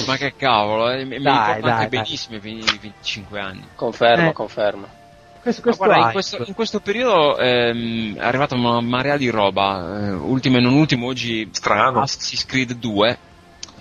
Ma 0.06 0.16
che 0.18 0.34
cavolo, 0.36 0.92
eh, 0.92 1.06
mi 1.06 1.20
Dai, 1.20 1.48
ricordo 1.48 1.62
dai, 1.68 1.72
anche 1.72 1.90
dai. 1.90 2.02
benissimo 2.04 2.36
i 2.36 2.40
20 2.40 2.78
25 2.82 3.40
anni. 3.40 3.64
Confermo, 3.76 4.30
Eh. 4.30 4.34
confermo. 4.34 4.88
Questo, 5.42 5.62
questo 5.62 5.86
guarda, 5.86 6.06
in 6.06 6.12
questo, 6.12 6.44
in 6.46 6.54
questo 6.54 6.80
periodo 6.82 7.38
ehm, 7.38 8.16
è 8.18 8.24
arrivata 8.26 8.56
una 8.56 8.82
marea 8.82 9.18
di 9.18 9.30
roba. 9.30 10.08
Eh, 10.08 10.12
ultimo 10.12 10.58
e 10.58 10.60
non 10.60 10.74
ultimo, 10.74 11.08
oggi 11.08 11.48
Strano. 11.52 12.02
Assassin's 12.02 12.46
Creed 12.46 12.74
2, 12.74 13.18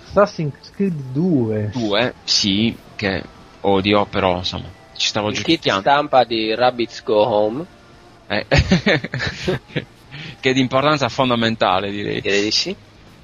Assassin's 0.07 0.71
Creed 0.73 0.93
2. 1.11 1.71
2, 1.73 2.13
sì, 2.23 2.75
che 2.95 3.21
odio, 3.61 4.05
però 4.05 4.37
insomma, 4.37 4.69
ci 4.95 5.07
stavo 5.07 5.29
Il 5.29 5.41
kit 5.41 5.69
stampa 5.79 6.23
di 6.23 6.53
Rabbids 6.55 7.03
Go 7.03 7.21
Home, 7.25 7.65
Eh, 8.27 8.45
che 10.39 10.49
è 10.49 10.53
di 10.53 10.59
importanza 10.59 11.07
fondamentale, 11.09 11.91
direi. 11.91 12.21
direi 12.21 12.43
di 12.43 12.51
sì. 12.51 12.75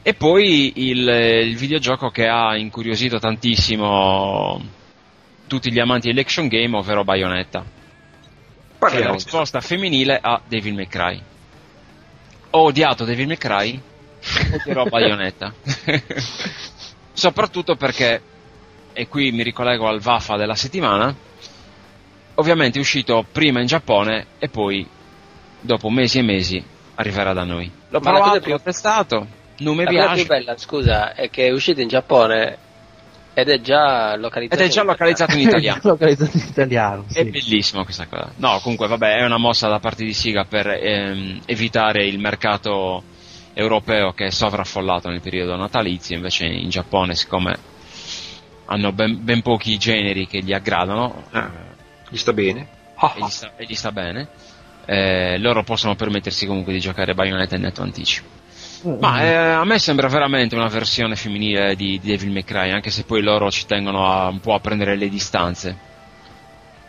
E 0.01 0.13
poi 0.13 0.73
il, 0.89 1.07
il 1.07 1.55
videogioco 1.55 2.09
che 2.09 2.27
ha 2.27 2.57
incuriosito 2.57 3.19
tantissimo 3.19 4.61
tutti 5.47 5.71
gli 5.71 5.79
amanti 5.79 6.07
dell'action 6.07 6.47
game, 6.47 6.75
ovvero 6.75 7.03
Bayonetta. 7.03 7.63
Che 8.79 8.97
è 8.97 9.03
la 9.03 9.11
risposta 9.11 9.61
femminile 9.61 10.19
a 10.21 10.41
Devil 10.45 10.73
May 10.73 10.87
Cry. 10.87 11.21
Ho 12.51 12.63
odiato 12.63 13.05
Devil 13.05 13.27
May 13.27 13.37
Cry, 13.37 13.81
odierò 14.53 14.85
Bayonetta. 14.85 15.53
Soprattutto 17.13 17.75
perché, 17.75 18.21
e 18.93 19.07
qui 19.07 19.31
mi 19.31 19.43
ricollego 19.43 19.87
al 19.87 19.99
Vafa 19.99 20.37
della 20.37 20.55
settimana, 20.55 21.13
ovviamente 22.35 22.77
è 22.77 22.81
uscito 22.81 23.25
prima 23.31 23.59
in 23.59 23.67
Giappone 23.67 24.25
e 24.39 24.49
poi, 24.49 24.87
dopo 25.59 25.89
mesi 25.89 26.19
e 26.19 26.23
mesi, 26.23 26.63
arriverà 26.95 27.33
da 27.33 27.43
noi. 27.43 27.71
L'ho 27.89 27.99
Ma 27.99 28.11
la 28.11 28.17
provato, 28.19 28.39
più- 28.41 28.51
l'ho 28.51 28.61
testato, 28.61 29.27
non 29.59 29.75
mi 29.75 29.83
La 29.83 29.91
cosa 29.91 30.05
più 30.13 30.25
piace. 30.25 30.25
bella, 30.25 30.57
scusa, 30.57 31.13
è 31.13 31.29
che 31.29 31.47
è 31.47 31.51
uscito 31.51 31.81
in 31.81 31.87
Giappone 31.87 32.57
ed 33.35 33.49
è 33.49 33.61
già 33.61 34.13
Ed 34.13 34.19
localizzato. 34.19 34.61
è 34.61 34.67
già 34.67 34.83
localizzato 34.83 35.33
in 35.33 35.47
italiano. 35.47 35.79
Localizzato 35.83 36.37
in 36.37 36.43
italiano, 36.47 37.05
È 37.07 37.13
sì. 37.13 37.23
bellissimo 37.29 37.83
questa 37.83 38.05
cosa. 38.07 38.31
No, 38.37 38.59
comunque, 38.61 38.87
vabbè, 38.87 39.17
è 39.17 39.25
una 39.25 39.37
mossa 39.37 39.67
da 39.67 39.79
parte 39.79 40.03
di 40.05 40.13
Siga 40.13 40.45
per 40.45 40.67
ehm, 40.67 41.41
evitare 41.45 42.05
il 42.05 42.19
mercato 42.19 43.03
europeo 43.55 44.11
che 44.13 44.25
è 44.27 44.29
sovraffollato 44.31 45.09
nel 45.09 45.21
periodo 45.21 45.55
natalizio. 45.55 46.15
Invece 46.15 46.45
in 46.45 46.69
Giappone, 46.69 47.15
siccome 47.15 47.57
hanno 48.65 48.91
ben, 48.91 49.23
ben 49.23 49.41
pochi 49.41 49.77
generi 49.77 50.27
che 50.27 50.39
gli 50.39 50.53
aggradano 50.53 51.23
Ah, 51.31 51.49
gli 52.09 52.17
sta 52.17 52.33
bene. 52.33 52.67
e, 53.15 53.19
gli 53.25 53.29
sta, 53.29 53.51
e 53.55 53.65
gli 53.65 53.75
sta 53.75 53.91
bene, 53.91 54.27
eh, 54.85 55.37
loro 55.39 55.63
possono 55.63 55.95
permettersi 55.95 56.45
comunque 56.45 56.73
di 56.73 56.79
giocare 56.79 57.13
Bayonetta 57.13 57.55
in 57.55 57.61
netto 57.61 57.81
anticipo. 57.81 58.27
Ma 58.99 59.21
eh, 59.23 59.33
a 59.33 59.63
me 59.63 59.79
sembra 59.79 60.09
veramente 60.09 60.55
una 60.55 60.67
versione 60.67 61.15
femminile 61.15 61.75
di, 61.75 61.99
di 62.01 62.09
Devil 62.09 62.31
May 62.31 62.43
Cry, 62.43 62.71
anche 62.71 62.89
se 62.89 63.03
poi 63.05 63.21
loro 63.21 63.49
ci 63.49 63.65
tengono 63.65 64.05
a, 64.11 64.27
un 64.27 64.41
po' 64.41 64.53
a 64.53 64.59
prendere 64.59 64.97
le 64.97 65.07
distanze. 65.07 65.77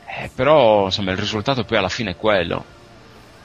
Eh, 0.07 0.31
però, 0.35 0.87
insomma, 0.87 1.13
il 1.13 1.17
risultato 1.19 1.65
poi 1.65 1.79
alla 1.79 1.89
fine 1.89 2.11
è 2.13 2.17
quello. 2.17 2.65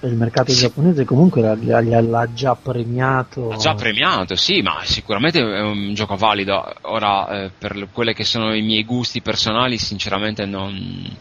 Il 0.01 0.15
mercato 0.15 0.53
giapponese 0.53 1.03
comunque 1.03 1.41
l'ha, 1.41 2.27
già 2.33 2.55
premiato. 2.55 3.49
Ha 3.49 3.57
già 3.57 3.73
premiato, 3.73 4.35
sì, 4.35 4.61
ma 4.61 4.79
sicuramente 4.83 5.39
è 5.39 5.61
un 5.61 5.93
gioco 5.93 6.15
valido. 6.15 6.73
Ora, 6.83 7.43
eh, 7.43 7.51
per 7.57 7.89
quelle 7.91 8.13
che 8.13 8.23
sono 8.23 8.55
i 8.55 8.61
miei 8.61 8.85
gusti 8.85 9.21
personali, 9.21 9.77
sinceramente 9.77 10.45
non, 10.45 11.17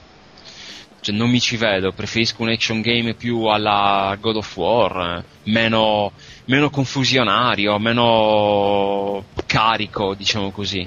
cioè, 1.00 1.12
non 1.12 1.28
mi 1.28 1.40
ci 1.40 1.56
vedo. 1.56 1.90
Preferisco 1.90 2.42
un 2.42 2.50
action 2.50 2.80
game 2.80 3.14
più 3.14 3.46
alla 3.46 4.16
God 4.20 4.36
of 4.36 4.56
War, 4.56 5.18
eh, 5.18 5.50
meno, 5.50 6.12
meno 6.44 6.70
confusionario, 6.70 7.78
meno 7.78 9.24
carico, 9.46 10.14
diciamo 10.14 10.52
così. 10.52 10.86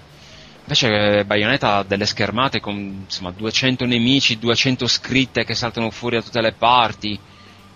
Invece 0.62 1.18
eh, 1.20 1.26
Bayonetta 1.26 1.78
ha 1.78 1.84
delle 1.84 2.06
schermate 2.06 2.62
con 2.62 3.04
insomma 3.04 3.32
200 3.32 3.86
nemici, 3.86 4.40
200 4.40 4.88
scritte 4.88 5.44
che 5.44 5.56
saltano 5.56 5.90
fuori 5.90 6.16
da 6.16 6.22
tutte 6.22 6.40
le 6.40 6.54
parti, 6.54 7.20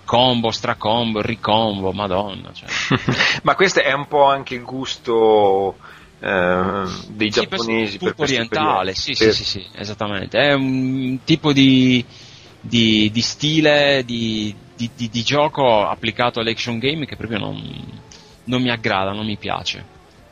combo, 0.06 0.52
stracombo, 0.52 1.22
ricombo, 1.22 1.91
madonna. 1.91 2.52
Cioè. 2.53 2.69
Ma 3.44 3.56
questo 3.56 3.82
è 3.82 3.91
un 3.94 4.07
po' 4.07 4.23
anche 4.26 4.56
il 4.56 4.64
gusto 4.64 5.77
eh, 6.19 6.84
dei 7.07 7.32
Sì, 7.32 7.32
giapponesi 7.32 7.99
per 7.99 8.15
queste 8.15 8.36
orientale, 8.38 8.94
sì, 8.95 9.14
sì, 9.15 9.32
sì, 9.32 9.44
sì, 9.44 9.68
esattamente. 9.73 10.38
È 10.40 10.53
un 10.53 11.19
tipo 11.23 11.52
di, 11.53 12.03
di, 12.60 13.10
di 13.11 13.22
stile, 13.22 14.03
di, 14.06 14.56
di, 14.76 14.90
di- 14.95 15.10
di 15.10 15.23
gioco 15.23 15.86
applicato 15.88 16.40
all'action 16.40 16.80
game 16.80 17.06
che 17.06 17.15
proprio 17.15 17.40
non, 17.40 18.02
non 18.45 18.61
mi 18.61 18.69
aggrada, 18.69 19.11
non 19.11 19.26
mi 19.26 19.38
piace. 19.38 19.86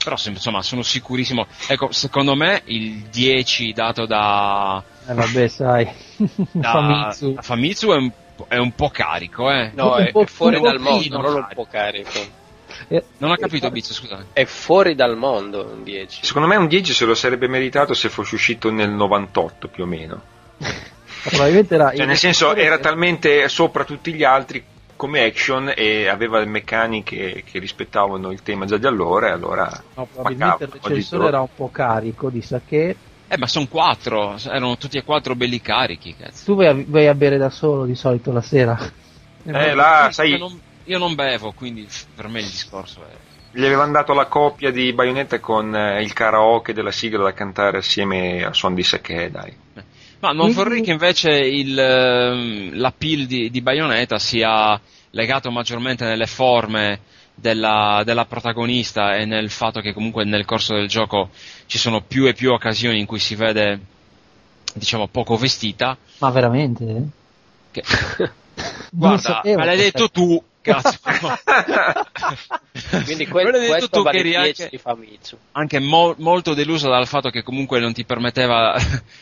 Però 0.04 0.16
insomma 0.26 0.62
sono 0.62 0.82
sicurissimo. 0.82 1.48
Ecco, 1.68 1.92
secondo 1.92 2.36
me 2.36 2.62
il 2.66 3.08
10 3.10 3.72
dato 3.72 4.06
da, 4.06 4.84
Eh, 5.08 5.14
vabbè, 5.14 5.48
sai. 5.48 5.90
da 6.52 6.70
Famitsu. 6.72 7.34
da 7.34 7.42
Famitsu 7.42 7.88
è 7.92 7.96
un, 7.96 8.12
è 8.48 8.58
un 8.58 8.74
po' 8.74 8.90
carico, 8.90 9.50
eh. 9.52 9.72
No, 9.74 9.96
è, 9.96 10.12
è 10.12 10.26
fuori 10.26 10.60
dal 10.60 10.80
mondo, 10.80 11.22
non 11.22 11.36
un 11.36 11.48
po' 11.54 11.68
carico. 11.70 12.42
Eh, 12.88 13.04
Non 13.18 13.32
ho 13.32 13.36
capito, 13.36 13.70
Bizzo, 13.70 13.94
scusa. 13.94 14.26
È 14.34 14.46
fuori 14.46 14.96
dal 14.96 15.16
mondo 15.16 15.70
un 15.74 15.84
10. 15.84 16.26
Secondo 16.26 16.48
me 16.48 16.56
un 16.56 16.68
10 16.68 16.94
se 16.94 17.06
lo 17.06 17.16
sarebbe 17.16 17.48
meritato 17.48 17.94
se 17.94 18.10
fosse 18.10 18.36
uscito 18.36 18.72
nel 18.72 18.90
98 18.90 19.68
più 19.68 19.84
o 19.84 19.88
meno. 19.88 20.22
Probabilmente 21.24 21.76
era. 21.76 21.94
Cioè, 21.96 22.06
nel 22.06 22.18
senso, 22.18 22.56
era 22.56 22.78
talmente 22.80 23.48
sopra 23.48 23.84
tutti 23.84 24.14
gli 24.14 24.24
altri 24.24 24.64
come 24.96 25.24
action 25.24 25.74
e 25.76 26.08
aveva 26.08 26.40
le 26.40 26.46
meccaniche 26.46 27.44
che 27.46 27.60
rispettavano 27.60 28.32
il 28.32 28.42
tema 28.42 28.66
già 28.66 28.78
di 28.78 28.86
allora 28.86 29.28
e 29.28 29.32
allora 29.32 29.84
No, 29.96 30.08
probabilmente 30.12 30.64
il 30.66 30.70
recensore 30.82 31.28
era 31.28 31.42
un 31.42 31.48
po' 31.54 31.70
carico 31.72 32.30
di 32.30 32.42
sake. 32.42 32.96
Eh, 33.34 33.38
ma 33.40 33.48
sono 33.48 33.66
quattro, 33.68 34.38
erano 34.46 34.78
tutti 34.78 34.98
e 35.00 35.04
quattro 35.04 35.34
belli 35.34 35.60
carichi, 35.60 36.16
cazzo. 36.16 36.46
Tu 36.46 36.56
vai 36.56 36.68
a, 36.68 36.76
vai 36.86 37.08
a 37.08 37.16
bere 37.16 37.38
da 37.38 37.50
solo 37.50 37.84
di 37.86 37.96
solito 37.96 38.32
la 38.32 38.42
sera. 38.42 38.78
Eh, 39.46 39.74
là, 39.74 40.06
Io 40.06 40.12
sai, 40.12 40.38
non, 40.38 40.60
io 40.84 40.98
non 41.00 41.16
bevo, 41.16 41.52
quindi 41.54 41.88
per 42.16 42.28
me 42.28 42.42
il 42.42 42.46
discorso 42.46 43.02
è... 43.02 43.58
gli 43.58 43.66
avevano 43.66 43.92
dato 43.92 44.14
la 44.14 44.28
coppia 44.28 44.70
di 44.72 44.94
Bayonetta 44.94 45.40
con 45.40 45.76
eh, 45.76 46.04
il 46.04 46.14
karaoke 46.14 46.74
della 46.74 46.92
sigla 46.92 47.24
da 47.24 47.34
cantare 47.34 47.80
assieme 47.80 48.46
al 48.46 48.54
suon 48.54 48.76
di 48.76 48.84
Sake, 48.84 49.32
dai. 49.32 49.52
Ma 50.20 50.30
non 50.30 50.38
Quindi- 50.38 50.54
vorrei 50.54 50.82
che 50.84 50.92
invece 50.92 51.32
il, 51.32 51.78
ehm, 51.78 52.78
l'appeal 52.78 53.26
di, 53.26 53.50
di 53.50 53.62
Bayonetta 53.62 54.20
sia 54.20 54.80
legato 55.10 55.50
maggiormente 55.50 56.06
nelle 56.06 56.28
forme 56.28 57.00
della, 57.36 58.02
della 58.06 58.26
protagonista 58.26 59.16
e 59.16 59.26
nel 59.26 59.50
fatto 59.50 59.82
che 59.82 59.94
comunque 59.94 60.24
nel 60.24 60.46
corso 60.46 60.76
del 60.76 60.88
gioco 60.88 61.30
ci 61.66 61.78
sono 61.78 62.02
più 62.02 62.28
e 62.28 62.34
più 62.34 62.52
occasioni 62.52 63.00
in 63.00 63.06
cui 63.06 63.20
si 63.20 63.36
vede, 63.36 63.80
diciamo, 64.74 65.08
poco 65.08 65.36
vestita. 65.38 65.98
Ma 66.20 66.30
veramente? 66.30 67.08
Che, 67.72 67.84
Non 68.56 68.88
guarda, 68.92 69.18
sapevo 69.20 69.60
me 69.60 69.66
l'hai 69.66 69.78
detto 69.78 70.10
tu, 70.10 70.42
cazzo. 70.62 70.98
Quindi 73.04 73.26
Me 73.26 73.32
que- 73.32 73.44
l'hai 73.44 73.52
detto 73.60 73.72
questo 73.72 73.90
tu 73.90 74.02
vale 74.04 74.22
che 74.22 74.30
eri 74.30 74.54
10 74.54 74.64
anche- 74.84 75.38
anche 75.54 75.80
mo- 75.80 76.16
molto 76.20 76.54
deluso 76.54 76.90
dal 76.90 77.08
fatto 77.08 77.30
che 77.30 77.44
comunque 77.44 77.80
non 77.80 77.94
ti 77.94 78.06
permetteva 78.06 78.76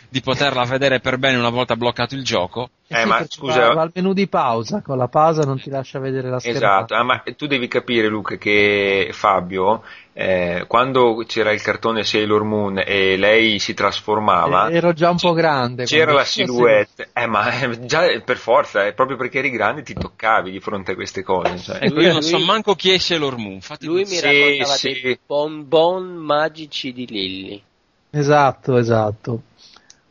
di 0.09 0.21
poterla 0.21 0.63
vedere 0.65 0.99
per 0.99 1.17
bene 1.17 1.37
una 1.37 1.49
volta 1.49 1.75
bloccato 1.75 2.15
il 2.15 2.23
gioco. 2.23 2.69
Eh 2.91 2.97
Eh, 2.97 3.01
sì, 3.03 3.07
ma 3.07 3.25
scusa- 3.27 3.67
va, 3.67 3.73
va 3.73 3.81
al 3.83 3.91
menu 3.93 4.11
di 4.13 4.27
pausa, 4.27 4.81
con 4.81 4.97
la 4.97 5.07
pausa 5.07 5.43
non 5.43 5.59
ti 5.59 5.69
lascia 5.69 5.99
vedere 5.99 6.29
la 6.29 6.39
schermata. 6.39 6.67
Esatto, 6.67 6.93
ah, 6.95 7.03
ma 7.03 7.23
tu 7.37 7.47
devi 7.47 7.67
capire 7.69 8.07
Luca 8.07 8.35
che 8.35 9.09
Fabio, 9.13 9.81
eh, 10.13 10.65
quando 10.67 11.23
c'era 11.25 11.53
il 11.53 11.61
cartone 11.61 12.03
Sailor 12.03 12.43
Moon 12.43 12.83
e 12.85 13.15
lei 13.15 13.59
si 13.59 13.73
trasformava, 13.73 14.69
Eh, 14.69 14.75
Ero 14.75 14.91
già 14.91 15.09
un 15.09 15.17
po' 15.17 15.31
grande. 15.33 15.85
c'era 15.85 16.11
la 16.11 16.25
silhouette, 16.25 17.09
eh, 17.13 17.27
ma 17.27 17.61
eh, 17.61 17.79
già 17.85 18.01
per 18.25 18.37
forza, 18.37 18.85
è 18.85 18.93
proprio 18.93 19.15
perché 19.15 19.37
eri 19.39 19.51
grande 19.51 19.83
ti 19.83 19.93
toccavi 19.93 20.51
di 20.51 20.59
fronte 20.59 20.91
a 20.91 20.95
queste 20.95 21.23
cose. 21.23 21.57
cioè. 21.59 21.79
Ecco, 21.83 22.01
io 22.01 22.11
non 22.11 22.21
lui- 22.21 22.29
so 22.29 22.39
manco 22.39 22.75
chi 22.75 22.91
è 22.91 22.97
Sailor 22.97 23.37
Moon. 23.37 23.53
Infatti 23.53 23.85
Lui 23.85 24.01
mi 24.01 24.07
Sì, 24.07 24.19
raccontava 24.21 24.73
sì. 24.75 24.99
dei 25.01 25.19
bonbon 25.25 26.13
magici 26.15 26.91
di 26.91 27.05
Lilly. 27.07 27.61
Esatto, 28.11 28.77
esatto. 28.77 29.41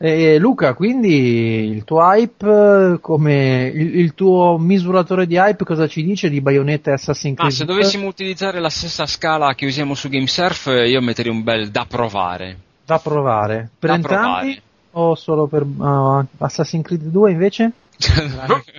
E 0.03 0.39
Luca, 0.39 0.73
quindi 0.73 1.69
il 1.69 1.83
tuo 1.83 1.99
hype, 2.01 2.97
come 3.01 3.71
il, 3.71 3.99
il 3.99 4.13
tuo 4.15 4.57
misuratore 4.57 5.27
di 5.27 5.35
hype, 5.35 5.63
cosa 5.63 5.87
ci 5.87 6.03
dice 6.03 6.27
di 6.27 6.41
Bayonetta 6.41 6.89
e 6.89 6.93
Assassin's 6.93 7.37
Ma 7.37 7.43
Creed? 7.45 7.55
se 7.59 7.65
dovessimo 7.65 8.07
utilizzare 8.07 8.59
la 8.59 8.69
stessa 8.71 9.05
scala 9.05 9.53
che 9.53 9.67
usiamo 9.67 9.93
su 9.93 10.09
GameSurf, 10.09 10.65
io 10.87 11.01
metterei 11.01 11.31
un 11.31 11.43
bel 11.43 11.69
da 11.69 11.85
provare. 11.87 12.57
da 12.83 12.97
provare 12.97 13.69
per 13.77 13.89
Da 13.91 13.95
entrambi 13.97 14.59
provare. 14.59 14.61
o 14.93 15.13
solo 15.15 15.45
per 15.45 15.61
uh, 15.63 16.25
Assassin's 16.39 16.83
Creed 16.83 17.03
2 17.03 17.31
invece? 17.31 17.71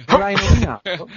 L'hai 0.06 0.34
nominato? 0.34 1.08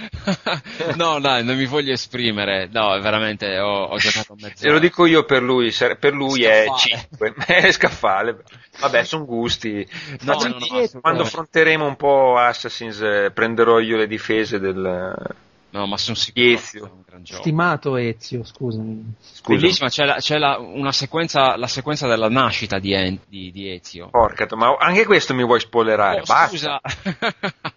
no, 0.96 1.18
dai, 1.20 1.44
non 1.44 1.56
mi 1.56 1.66
voglio 1.66 1.92
esprimere. 1.92 2.68
No, 2.70 2.98
veramente 3.00 3.58
ho, 3.58 3.84
ho 3.84 3.96
giocato 3.98 4.34
a 4.40 4.50
Se 4.54 4.68
lo 4.68 4.78
dico 4.78 5.06
io 5.06 5.24
per 5.24 5.42
lui, 5.42 5.72
per 5.98 6.12
lui 6.12 6.42
è 6.44 6.64
Scaffale. 6.66 7.34
5, 7.34 7.34
è 7.46 7.72
scaffale. 7.72 8.42
Vabbè, 8.80 9.04
sono 9.04 9.24
gusti. 9.24 9.86
No, 10.22 10.34
no, 10.34 10.48
no, 10.48 10.58
dietro. 10.58 11.00
quando 11.00 11.22
affronteremo 11.22 11.86
un 11.86 11.96
po' 11.96 12.36
Assassin's, 12.36 13.00
eh, 13.00 13.30
prenderò 13.32 13.78
io 13.80 13.96
le 13.96 14.06
difese 14.06 14.58
del... 14.58 15.34
No, 15.68 15.86
ma 15.86 15.98
sono 15.98 16.16
sicuro 16.16 16.46
Ezio. 16.46 17.02
è. 17.10 17.34
Stimato 17.34 17.96
Ezio, 17.96 18.44
scusami. 18.44 19.12
Scusa, 19.20 19.58
Bellissima, 19.58 19.88
c'è, 19.90 20.04
la, 20.06 20.14
c'è 20.16 20.38
la- 20.38 20.58
una 20.58 20.92
sequenza, 20.92 21.56
la 21.56 21.66
sequenza 21.66 22.06
della 22.06 22.30
nascita 22.30 22.78
di, 22.78 22.94
En- 22.94 23.18
di, 23.26 23.50
di 23.50 23.70
Ezio. 23.70 24.08
porca, 24.08 24.46
ma 24.56 24.74
anche 24.78 25.04
questo 25.04 25.34
mi 25.34 25.44
vuoi 25.44 25.60
spoilerare? 25.60 26.20
Oh, 26.20 26.24
Basta. 26.24 26.46
scusa. 26.48 26.80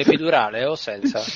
L'epidurale 0.00 0.64
o 0.64 0.76
senza? 0.76 1.20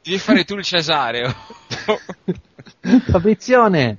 Devi 0.00 0.18
fare 0.18 0.44
tu 0.44 0.54
il 0.54 0.62
Cesareo. 0.62 1.34
Fabrizione! 3.10 3.96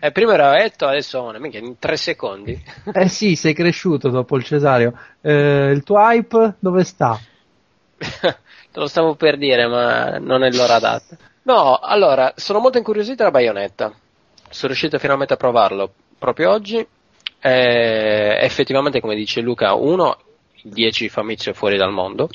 Eh, 0.00 0.10
prima 0.10 0.32
era 0.32 0.62
Etto, 0.64 0.86
adesso 0.86 1.20
One, 1.20 1.38
minchia, 1.38 1.60
in 1.60 1.78
tre 1.78 1.98
secondi. 1.98 2.58
Eh 2.90 3.08
sì, 3.08 3.36
sei 3.36 3.52
cresciuto 3.52 4.08
dopo 4.08 4.36
il 4.36 4.44
Cesareo. 4.44 4.98
Eh, 5.20 5.70
il 5.74 5.82
tuo 5.82 5.98
hype 5.98 6.54
dove 6.58 6.82
sta? 6.84 7.20
Te 7.98 8.78
lo 8.78 8.86
stavo 8.86 9.14
per 9.14 9.36
dire, 9.36 9.66
ma 9.66 10.16
non 10.18 10.42
è 10.42 10.50
l'ora 10.50 10.76
adatta. 10.76 11.18
No, 11.42 11.76
allora, 11.76 12.32
sono 12.36 12.60
molto 12.60 12.78
incuriosito 12.78 13.22
da 13.22 13.30
Bayonetta. 13.30 13.92
Sono 14.48 14.68
riuscito 14.68 14.98
finalmente 14.98 15.34
a 15.34 15.36
provarlo 15.36 15.92
proprio 16.18 16.52
oggi. 16.52 16.78
Eh, 17.38 18.38
effettivamente, 18.40 19.00
come 19.00 19.14
dice 19.14 19.42
Luca, 19.42 19.74
uno, 19.74 20.16
10 20.62 21.08
Famitsu 21.08 21.50
è 21.50 21.52
fuori 21.52 21.76
dal 21.76 21.92
mondo. 21.92 22.28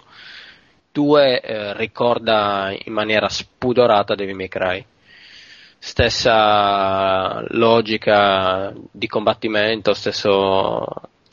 Due, 0.92 1.42
eh, 1.42 1.74
ricorda 1.76 2.74
in 2.86 2.94
maniera 2.94 3.28
spudorata 3.28 4.16
Devil 4.16 4.36
May 4.36 4.48
Cry. 4.48 4.86
Stessa 5.78 7.44
logica 7.50 8.74
di 8.92 9.08
combattimento, 9.08 9.94
stesso, 9.94 10.86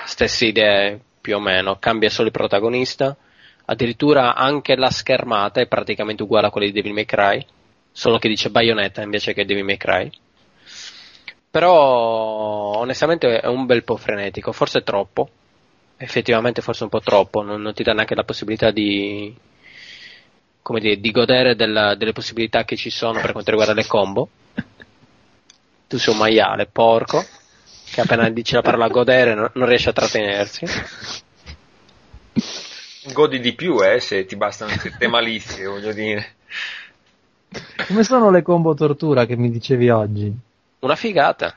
stesse 0.04 0.46
idee 0.46 1.00
più 1.20 1.36
o 1.36 1.40
meno. 1.40 1.78
Cambia 1.78 2.10
solo 2.10 2.26
il 2.26 2.32
protagonista. 2.32 3.16
Addirittura 3.64 4.34
anche 4.34 4.74
la 4.76 4.90
schermata 4.90 5.60
è 5.60 5.68
praticamente 5.68 6.24
uguale 6.24 6.48
a 6.48 6.50
quella 6.50 6.66
di 6.66 6.72
Devil 6.72 6.92
May 6.92 7.04
Cry, 7.04 7.46
solo 7.92 8.18
che 8.18 8.28
dice 8.28 8.50
Bayonetta 8.50 9.02
invece 9.02 9.32
che 9.32 9.44
Devil 9.44 9.64
May 9.64 9.76
Cry. 9.76 10.10
Però 11.48 12.78
onestamente 12.78 13.40
è 13.40 13.46
un 13.46 13.66
bel 13.66 13.84
po' 13.84 13.96
frenetico, 13.96 14.52
forse 14.52 14.82
troppo. 14.82 15.30
Effettivamente 16.02 16.62
forse 16.62 16.82
un 16.82 16.88
po' 16.88 16.98
troppo, 16.98 17.42
non, 17.42 17.62
non 17.62 17.74
ti 17.74 17.84
dà 17.84 17.92
neanche 17.92 18.16
la 18.16 18.24
possibilità 18.24 18.72
di, 18.72 19.32
come 20.60 20.80
dire, 20.80 20.98
di 20.98 21.10
godere 21.12 21.54
della- 21.54 21.94
delle 21.94 22.12
possibilità 22.12 22.64
che 22.64 22.74
ci 22.74 22.90
sono 22.90 23.20
per 23.20 23.30
quanto 23.30 23.50
riguarda 23.50 23.72
le 23.72 23.86
combo. 23.86 24.28
Tu 25.86 25.98
sei 25.98 26.12
un 26.12 26.18
maiale, 26.18 26.66
porco, 26.66 27.24
che 27.92 28.00
appena 28.00 28.28
dice 28.30 28.56
la 28.56 28.62
parola 28.62 28.88
godere 28.88 29.34
non, 29.34 29.48
non 29.54 29.68
riesce 29.68 29.90
a 29.90 29.92
trattenersi. 29.92 30.66
Godi 33.12 33.38
di 33.38 33.52
più, 33.54 33.80
eh, 33.84 34.00
se 34.00 34.24
ti 34.26 34.34
bastano 34.34 34.72
certe 34.72 35.06
malizie, 35.06 35.66
voglio 35.66 35.92
dire. 35.92 36.34
Come 37.86 38.02
sono 38.02 38.28
le 38.32 38.42
combo 38.42 38.74
tortura 38.74 39.24
che 39.24 39.36
mi 39.36 39.52
dicevi 39.52 39.88
oggi? 39.88 40.34
Una 40.80 40.96
figata. 40.96 41.56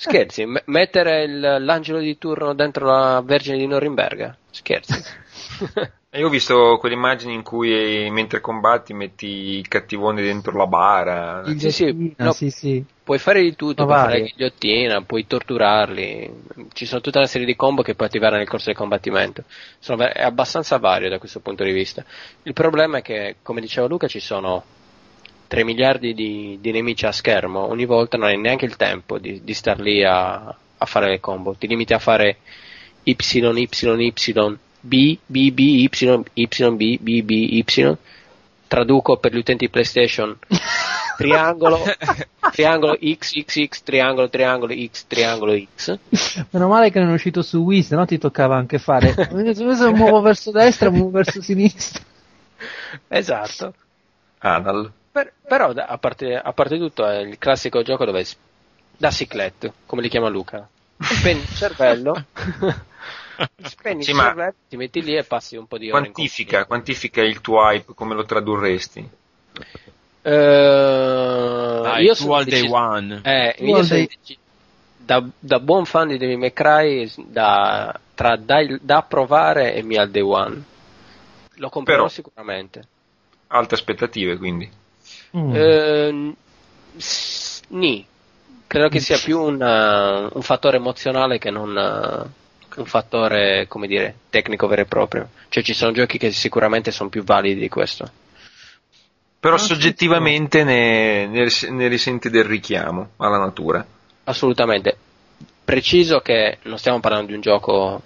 Scherzi, 0.00 0.46
me- 0.46 0.62
mettere 0.66 1.24
il- 1.24 1.56
l'angelo 1.60 1.98
di 1.98 2.16
turno 2.16 2.54
dentro 2.54 2.86
la 2.86 3.20
Vergine 3.22 3.58
di 3.58 3.66
Norimberga? 3.66 4.34
Scherzi. 4.50 4.94
Io 6.12 6.26
ho 6.26 6.30
visto 6.30 6.78
quelle 6.80 6.94
immagini 6.94 7.34
in 7.34 7.42
cui 7.42 8.08
mentre 8.10 8.40
combatti 8.40 8.94
metti 8.94 9.26
il 9.26 9.68
cattivone 9.68 10.22
dentro 10.22 10.56
la 10.56 10.66
bara. 10.66 11.44
Sì, 11.56 11.70
sì, 11.70 12.14
no. 12.16 12.32
sì, 12.32 12.50
sì. 12.50 12.82
Puoi 13.04 13.18
fare 13.18 13.42
di 13.42 13.54
tutto, 13.54 13.84
puoi 13.84 13.96
fare 13.96 14.18
la 14.18 14.24
ghigliottina, 14.24 15.02
puoi 15.02 15.26
torturarli. 15.26 16.30
Ci 16.72 16.86
sono 16.86 17.02
tutta 17.02 17.18
una 17.18 17.28
serie 17.28 17.46
di 17.46 17.54
combo 17.54 17.82
che 17.82 17.94
puoi 17.94 18.08
attivare 18.08 18.38
nel 18.38 18.48
corso 18.48 18.66
del 18.66 18.76
combattimento. 18.76 19.44
Sono 19.78 19.98
ver- 19.98 20.14
è 20.16 20.22
abbastanza 20.22 20.78
vario 20.78 21.10
da 21.10 21.18
questo 21.18 21.40
punto 21.40 21.62
di 21.62 21.72
vista. 21.72 22.04
Il 22.44 22.54
problema 22.54 22.98
è 22.98 23.02
che, 23.02 23.36
come 23.42 23.60
diceva 23.60 23.86
Luca, 23.86 24.08
ci 24.08 24.20
sono 24.20 24.64
3 25.50 25.64
miliardi 25.64 26.14
di, 26.14 26.58
di 26.60 26.70
nemici 26.70 27.06
a 27.06 27.10
schermo. 27.10 27.66
Ogni 27.66 27.84
volta 27.84 28.16
non 28.16 28.28
hai 28.28 28.38
neanche 28.38 28.66
il 28.66 28.76
tempo 28.76 29.18
di, 29.18 29.42
di 29.42 29.52
star 29.52 29.80
lì 29.80 30.04
a, 30.04 30.36
a 30.36 30.86
fare 30.86 31.08
le 31.08 31.18
combo. 31.18 31.56
Ti 31.58 31.66
limiti 31.66 31.92
a 31.92 31.98
fare 31.98 32.36
Y, 33.02 33.16
Y, 33.18 33.68
Y, 33.68 34.58
B, 34.80 35.18
B, 35.26 35.50
B, 35.50 35.58
Y, 35.58 35.90
Y, 36.34 36.46
B, 36.46 36.98
B, 37.00 37.22
B, 37.22 37.30
Y. 37.30 37.96
Traduco 38.68 39.16
per 39.16 39.34
gli 39.34 39.38
utenti 39.38 39.68
PlayStation. 39.68 40.38
Triangolo, 41.18 41.82
triangolo 42.52 42.96
X, 42.96 43.42
X, 43.44 43.66
X, 43.66 43.82
triangolo, 43.82 44.30
triangolo 44.30 44.72
X, 44.72 45.04
triangolo 45.08 45.60
X. 45.76 45.98
Meno 46.50 46.68
male 46.68 46.92
che 46.92 47.00
non 47.00 47.10
è 47.10 47.14
uscito 47.14 47.42
su 47.42 47.58
Wii, 47.58 47.82
se 47.82 47.96
no 47.96 48.06
ti 48.06 48.18
toccava 48.18 48.56
anche 48.56 48.78
fare. 48.78 49.12
Se 49.14 49.90
muovo 49.90 50.20
verso 50.20 50.52
destra, 50.52 50.90
muovo 50.90 51.10
verso 51.10 51.42
sinistra. 51.42 52.00
Esatto. 53.08 53.74
Anal. 54.38 54.92
Per- 55.20 55.32
però, 55.46 55.70
a 55.70 55.98
parte, 55.98 56.34
a 56.34 56.52
parte 56.52 56.78
tutto, 56.78 57.06
è 57.06 57.18
il 57.18 57.36
classico 57.38 57.82
gioco 57.82 58.06
dove 58.06 58.24
da 58.96 59.10
cicletto, 59.10 59.74
come 59.84 60.00
li 60.00 60.08
chiama 60.08 60.28
Luca. 60.28 60.66
Spegni 60.98 61.40
il 61.40 61.54
cervello, 61.54 62.24
spegni 63.64 64.02
Sì, 64.02 64.10
il 64.12 64.16
cervello, 64.16 64.54
ti 64.68 64.76
metti 64.76 65.02
lì 65.02 65.16
e 65.16 65.24
passi 65.24 65.56
un 65.56 65.66
po' 65.66 65.76
di 65.76 65.90
ore. 65.90 66.00
Quantifica, 66.00 66.64
quantifica 66.64 67.20
il 67.22 67.40
tuo 67.42 67.60
hype, 67.62 67.92
come 67.94 68.14
lo 68.14 68.24
tradurresti? 68.24 69.08
Eh, 70.22 70.30
Dai, 71.82 72.04
io 72.04 72.14
sono 72.14 72.34
al 72.34 72.44
day 72.44 72.52
deciso- 72.60 72.74
one. 72.74 73.20
Eh, 73.24 73.54
io 73.58 73.76
al 73.76 73.84
sono 73.84 74.06
da, 74.96 75.24
da 75.38 75.58
buon 75.60 75.84
fan 75.86 76.08
di 76.08 76.18
Devil 76.18 76.38
May 76.38 76.52
Cry, 76.52 77.10
da, 77.26 77.98
tra 78.14 78.36
da, 78.36 78.58
da 78.80 79.02
provare 79.02 79.74
e 79.74 79.82
mia 79.82 80.02
al 80.02 80.10
day 80.10 80.22
one. 80.22 80.62
Lo 81.56 81.68
comprerò 81.68 81.98
Però- 82.04 82.08
sicuramente. 82.10 82.82
Alte 83.48 83.74
aspettative, 83.74 84.36
quindi. 84.36 84.70
Mm. 85.36 85.54
Eh, 85.54 86.34
s- 86.96 87.62
ni. 87.68 88.06
Credo 88.66 88.88
che 88.88 89.00
sia 89.00 89.18
più 89.18 89.40
un, 89.40 89.60
uh, 89.60 90.30
un 90.36 90.42
fattore 90.42 90.76
emozionale 90.76 91.38
che 91.38 91.50
non 91.50 91.76
un 92.76 92.86
fattore, 92.86 93.66
come 93.68 93.86
dire, 93.86 94.14
tecnico 94.30 94.66
vero 94.66 94.82
e 94.82 94.86
proprio. 94.86 95.28
Cioè 95.48 95.62
ci 95.62 95.74
sono 95.74 95.92
giochi 95.92 96.18
che 96.18 96.30
sicuramente 96.30 96.90
sono 96.90 97.08
più 97.08 97.24
validi 97.24 97.60
di 97.60 97.68
questo. 97.68 98.10
Però 99.40 99.56
Ah, 99.56 99.58
sì, 99.58 99.66
soggettivamente 99.66 100.64
ne, 100.64 101.26
ne, 101.26 101.46
ne 101.70 101.88
risenti 101.88 102.28
del 102.30 102.44
richiamo 102.44 103.10
alla 103.16 103.38
natura. 103.38 103.84
Assolutamente. 104.24 104.96
Preciso 105.64 106.20
che 106.20 106.58
non 106.62 106.78
stiamo 106.78 107.00
parlando 107.00 107.28
di 107.28 107.34
un 107.34 107.40
gioco 107.40 108.02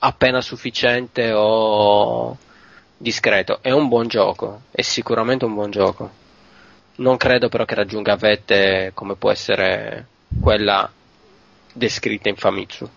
appena 0.00 0.40
sufficiente 0.40 1.32
o 1.32 2.36
discreto. 3.02 3.58
È 3.60 3.70
un 3.70 3.88
buon 3.88 4.06
gioco, 4.06 4.62
è 4.70 4.80
sicuramente 4.80 5.44
un 5.44 5.54
buon 5.54 5.70
gioco. 5.70 6.10
Non 6.96 7.16
credo 7.16 7.48
però 7.48 7.64
che 7.64 7.74
raggiunga 7.74 8.16
vette 8.16 8.92
come 8.94 9.16
può 9.16 9.30
essere 9.30 10.06
quella 10.40 10.90
descritta 11.72 12.28
in 12.28 12.36
Famitsu. 12.36 12.88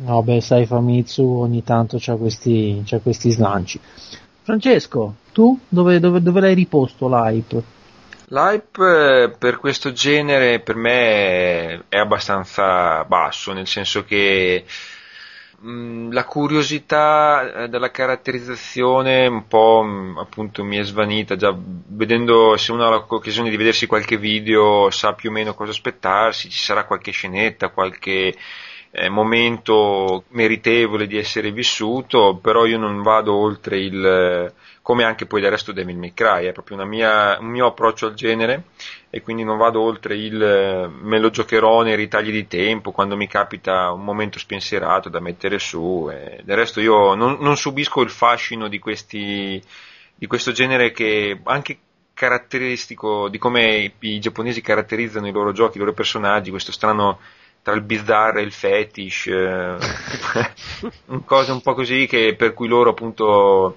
No, 0.00 0.22
beh, 0.22 0.40
sai, 0.40 0.66
Famitsu 0.66 1.22
ogni 1.22 1.64
tanto 1.64 1.96
c'ha 1.98 2.14
questi, 2.16 2.82
c'ha 2.84 2.98
questi 2.98 3.30
slanci. 3.30 3.80
Francesco, 4.42 5.14
tu 5.32 5.58
dove, 5.68 5.98
dove, 5.98 6.22
dove 6.22 6.40
l'hai 6.40 6.54
riposto 6.54 7.08
l'hype? 7.08 7.62
L'hype 8.28 9.22
eh, 9.22 9.30
per 9.30 9.58
questo 9.58 9.92
genere 9.92 10.60
per 10.60 10.76
me 10.76 11.84
è 11.88 11.96
abbastanza 11.96 13.02
basso, 13.04 13.52
nel 13.52 13.66
senso 13.66 14.04
che 14.04 14.64
la 15.60 16.24
curiosità 16.24 17.64
eh, 17.64 17.68
della 17.68 17.90
caratterizzazione 17.90 19.26
un 19.26 19.48
po' 19.48 19.82
mh, 19.82 20.18
appunto 20.18 20.62
mi 20.62 20.76
è 20.76 20.84
svanita, 20.84 21.34
già 21.34 21.52
vedendo 21.56 22.56
se 22.56 22.70
uno 22.70 22.86
ha 22.86 22.90
l'occasione 22.90 23.50
di 23.50 23.56
vedersi 23.56 23.86
qualche 23.86 24.18
video 24.18 24.88
sa 24.90 25.14
più 25.14 25.30
o 25.30 25.32
meno 25.32 25.54
cosa 25.54 25.72
aspettarsi, 25.72 26.48
ci 26.48 26.60
sarà 26.60 26.84
qualche 26.84 27.10
scenetta, 27.10 27.70
qualche 27.70 28.34
eh, 28.90 29.08
momento 29.08 30.24
meritevole 30.28 31.08
di 31.08 31.18
essere 31.18 31.50
vissuto, 31.50 32.38
però 32.40 32.64
io 32.64 32.78
non 32.78 33.02
vado 33.02 33.34
oltre 33.34 33.80
il, 33.80 34.52
come 34.88 35.04
anche 35.04 35.26
poi 35.26 35.42
del 35.42 35.50
resto 35.50 35.72
Devil 35.72 35.98
May 35.98 36.14
Cry, 36.14 36.46
è 36.46 36.52
proprio 36.52 36.82
mia, 36.86 37.38
un 37.40 37.48
mio 37.48 37.66
approccio 37.66 38.06
al 38.06 38.14
genere 38.14 38.68
e 39.10 39.20
quindi 39.20 39.44
non 39.44 39.58
vado 39.58 39.82
oltre 39.82 40.16
il 40.16 40.42
eh, 40.42 40.88
me 40.88 41.18
lo 41.18 41.28
giocherò 41.28 41.82
nei 41.82 41.94
ritagli 41.94 42.30
di 42.30 42.46
tempo 42.46 42.90
quando 42.90 43.14
mi 43.14 43.26
capita 43.26 43.92
un 43.92 44.02
momento 44.02 44.38
spensierato 44.38 45.10
da 45.10 45.20
mettere 45.20 45.58
su 45.58 46.08
e 46.10 46.40
del 46.42 46.56
resto 46.56 46.80
io 46.80 47.12
non, 47.14 47.36
non 47.38 47.58
subisco 47.58 48.00
il 48.00 48.08
fascino 48.08 48.66
di 48.66 48.78
questi 48.78 49.62
di 50.14 50.26
questo 50.26 50.52
genere 50.52 50.90
che 50.90 51.38
anche 51.44 51.78
caratteristico 52.14 53.28
di 53.28 53.36
come 53.36 53.76
i, 53.76 53.92
i 53.98 54.18
giapponesi 54.20 54.62
caratterizzano 54.62 55.28
i 55.28 55.32
loro 55.32 55.52
giochi, 55.52 55.76
i 55.76 55.80
loro 55.80 55.92
personaggi, 55.92 56.48
questo 56.48 56.72
strano 56.72 57.18
tra 57.60 57.74
il 57.74 57.82
bizzarro 57.82 58.38
e 58.38 58.42
il 58.42 58.52
fetish, 58.52 59.26
eh, 59.26 59.76
cose 61.26 61.52
un 61.52 61.60
po' 61.60 61.74
così 61.74 62.06
che 62.06 62.34
per 62.36 62.54
cui 62.54 62.68
loro 62.68 62.90
appunto 62.90 63.76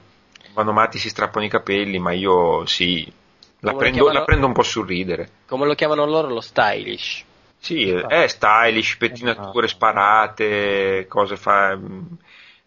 vanno 0.53 0.71
matti, 0.71 0.97
si 0.97 1.09
strappano 1.09 1.45
i 1.45 1.49
capelli, 1.49 1.99
ma 1.99 2.11
io 2.11 2.65
sì, 2.65 3.11
la, 3.59 3.73
prendo, 3.73 3.97
chiamano? 3.97 4.19
la 4.19 4.25
prendo 4.25 4.45
un 4.47 4.53
po' 4.53 4.63
sul 4.63 4.87
ridere. 4.87 5.29
Come 5.47 5.65
lo 5.65 5.75
chiamano 5.75 6.05
loro 6.05 6.27
lo 6.27 6.41
stylish. 6.41 7.25
Sì, 7.59 7.89
è 7.89 8.27
stylish, 8.27 8.97
pettinature 8.97 9.67
sparate, 9.67 11.05
cose, 11.07 11.37
fa- 11.37 11.77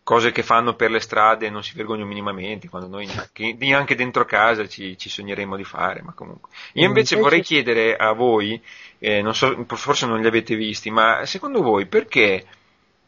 cose 0.05 0.31
che 0.31 0.45
fanno 0.45 0.75
per 0.75 0.91
le 0.93 1.01
strade 1.01 1.47
e 1.47 1.51
non 1.51 1.65
si 1.65 1.75
vergognano 1.75 2.07
minimamente, 2.07 2.69
quando 2.69 2.89
noi 2.89 3.07
neanche, 3.11 3.57
neanche 3.59 3.97
dentro 3.97 4.25
casa 4.25 4.69
ci, 4.69 4.97
ci 4.97 5.09
sogneremmo 5.09 5.57
di 5.57 5.65
fare, 5.65 6.03
ma 6.03 6.13
comunque. 6.13 6.51
Io 6.75 6.87
invece 6.87 7.15
Invece- 7.15 7.17
vorrei 7.17 7.43
chiedere 7.43 7.97
a 7.97 8.13
voi, 8.13 8.63
eh, 9.01 9.21
non 9.21 9.35
so, 9.35 9.65
forse 9.67 10.07
non 10.07 10.21
li 10.21 10.27
avete 10.29 10.55
visti, 10.55 10.91
ma 10.91 11.27
secondo 11.27 11.61
voi 11.61 11.87
perché 11.87 12.47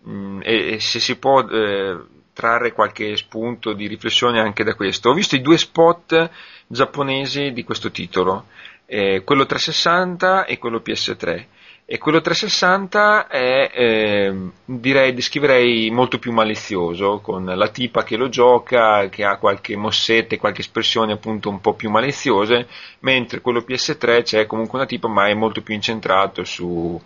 mm, 0.09 0.41
e, 0.43 0.73
e 0.73 0.81
se 0.81 0.99
si 0.99 1.17
può 1.17 1.41
eh, 1.49 1.99
trarre 2.37 2.75
qualche 2.75 3.17
spunto 3.17 3.73
di 3.73 3.87
riflessione 3.87 4.41
anche 4.41 4.63
da 4.63 4.75
questo. 4.75 5.09
Ho 5.09 5.15
visto 5.15 5.37
i 5.37 5.41
due 5.41 5.57
spot 5.57 6.31
giapponesi 6.67 7.51
di 7.53 7.65
questo 7.65 7.91
titolo, 7.91 8.49
eh, 8.85 9.23
quello 9.25 9.47
360 9.47 10.45
e 10.45 10.59
quello 10.59 10.83
PS3. 10.85 11.47
E 11.87 11.97
quello 11.97 12.21
360 12.21 13.29
è, 13.29 13.71
eh, 13.73 14.35
direi, 14.67 15.15
descriverei 15.15 15.89
molto 15.91 16.19
più 16.19 16.33
malizioso, 16.33 17.21
con 17.21 17.47
la 17.47 17.69
tipa 17.69 18.05
che 18.05 18.17
lo 18.17 18.29
gioca, 18.29 19.09
che 19.09 19.25
ha 19.25 19.39
qualche 19.39 19.75
mossetta 19.75 20.35
e 20.35 20.39
qualche 20.39 20.61
espressione 20.61 21.13
appunto 21.13 21.49
un 21.49 21.61
po' 21.63 21.73
più 21.73 21.89
maliziose, 21.89 22.67
mentre 22.99 23.41
quello 23.41 23.65
PS3 23.67 24.23
c'è 24.25 24.45
comunque 24.45 24.79
una 24.79 24.87
tipa 24.87 25.09
ma 25.09 25.29
è 25.29 25.35
molto 25.35 25.63
più 25.63 25.75
incentrato 25.75 26.45
su, 26.45 27.01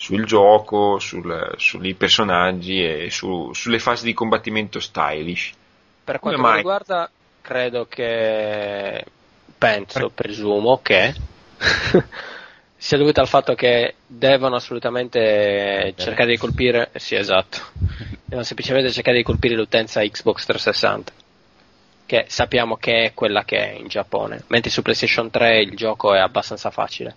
sul 0.00 0.24
gioco, 0.24 0.98
sul, 0.98 1.52
sui 1.58 1.92
personaggi 1.92 2.82
e 2.82 3.10
su, 3.10 3.52
sulle 3.52 3.78
fasi 3.78 4.06
di 4.06 4.14
combattimento 4.14 4.80
stylish. 4.80 5.52
Per 6.02 6.18
quanto 6.18 6.40
mi 6.40 6.54
riguarda, 6.54 7.10
credo 7.42 7.84
che 7.84 9.04
penso, 9.58 10.08
presumo 10.08 10.80
che 10.80 11.14
sia 12.78 12.96
dovuto 12.96 13.20
al 13.20 13.28
fatto 13.28 13.54
che 13.54 13.96
devono 14.06 14.56
assolutamente 14.56 15.92
cercare 15.98 16.30
di 16.30 16.38
colpire, 16.38 16.90
sì 16.94 17.14
esatto, 17.14 17.58
devono 18.24 18.42
semplicemente 18.42 18.90
cercare 18.90 19.18
di 19.18 19.22
colpire 19.22 19.54
l'utenza 19.54 20.00
Xbox 20.00 20.46
360, 20.46 21.12
che 22.06 22.24
sappiamo 22.26 22.76
che 22.76 23.04
è 23.04 23.12
quella 23.12 23.44
che 23.44 23.58
è 23.58 23.74
in 23.74 23.88
Giappone, 23.88 24.44
mentre 24.46 24.70
su 24.70 24.80
PlayStation 24.80 25.28
3 25.28 25.60
il 25.60 25.76
gioco 25.76 26.14
è 26.14 26.20
abbastanza 26.20 26.70
facile. 26.70 27.14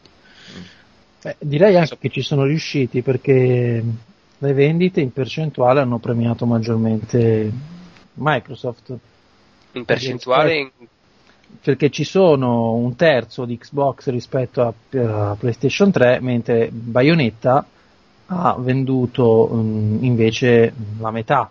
Beh, 1.23 1.35
direi 1.39 1.77
anche 1.77 1.97
che 1.97 2.09
ci 2.09 2.21
sono 2.21 2.43
riusciti 2.43 3.01
perché 3.01 3.83
le 4.37 4.53
vendite 4.53 4.99
in 4.99 5.13
percentuale 5.13 5.79
hanno 5.79 5.97
premiato 5.97 6.45
maggiormente 6.45 7.49
Microsoft. 8.15 8.93
In 9.71 9.85
percentuale, 9.85 10.71
perché 11.61 11.89
ci 11.89 12.03
sono 12.03 12.73
un 12.73 12.95
terzo 12.97 13.45
di 13.45 13.57
Xbox 13.57 14.09
rispetto 14.09 14.61
a, 14.61 14.73
a 15.31 15.35
PlayStation 15.35 15.91
3, 15.91 16.19
mentre 16.19 16.69
Bayonetta 16.71 17.65
ha 18.25 18.55
venduto 18.59 19.49
mm, 19.53 20.03
invece 20.03 20.73
la 20.99 21.11
metà. 21.11 21.49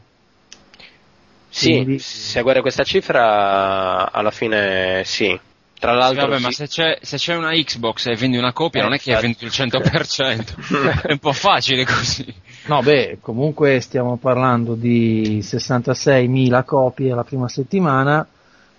sì, 1.48 1.70
Quindi- 1.70 1.98
se 1.98 2.42
guardi 2.42 2.60
questa 2.60 2.84
cifra, 2.84 4.12
alla 4.12 4.30
fine 4.30 5.02
sì. 5.04 5.38
Tra 5.82 5.94
Sì, 5.94 5.98
l'altro, 5.98 6.26
vabbè, 6.28 6.36
sì. 6.38 6.42
ma 6.44 6.50
se 6.52 6.68
c'è, 6.68 6.98
se 7.02 7.16
c'è 7.16 7.34
una 7.34 7.50
Xbox 7.54 8.06
e 8.06 8.14
vendi 8.14 8.36
una 8.36 8.52
copia, 8.52 8.82
Eh, 8.82 8.84
non 8.84 8.92
è 8.92 9.00
che 9.00 9.12
hai 9.14 9.20
venduto 9.20 9.46
il 9.46 9.50
100%. 9.52 11.00
è 11.02 11.10
un 11.10 11.18
po' 11.18 11.32
facile 11.32 11.84
così. 11.84 12.24
No, 12.66 12.82
beh, 12.82 13.18
comunque 13.20 13.80
stiamo 13.80 14.16
parlando 14.16 14.76
di 14.76 15.40
66.000 15.42 16.64
copie 16.64 17.12
la 17.12 17.24
prima 17.24 17.48
settimana 17.48 18.24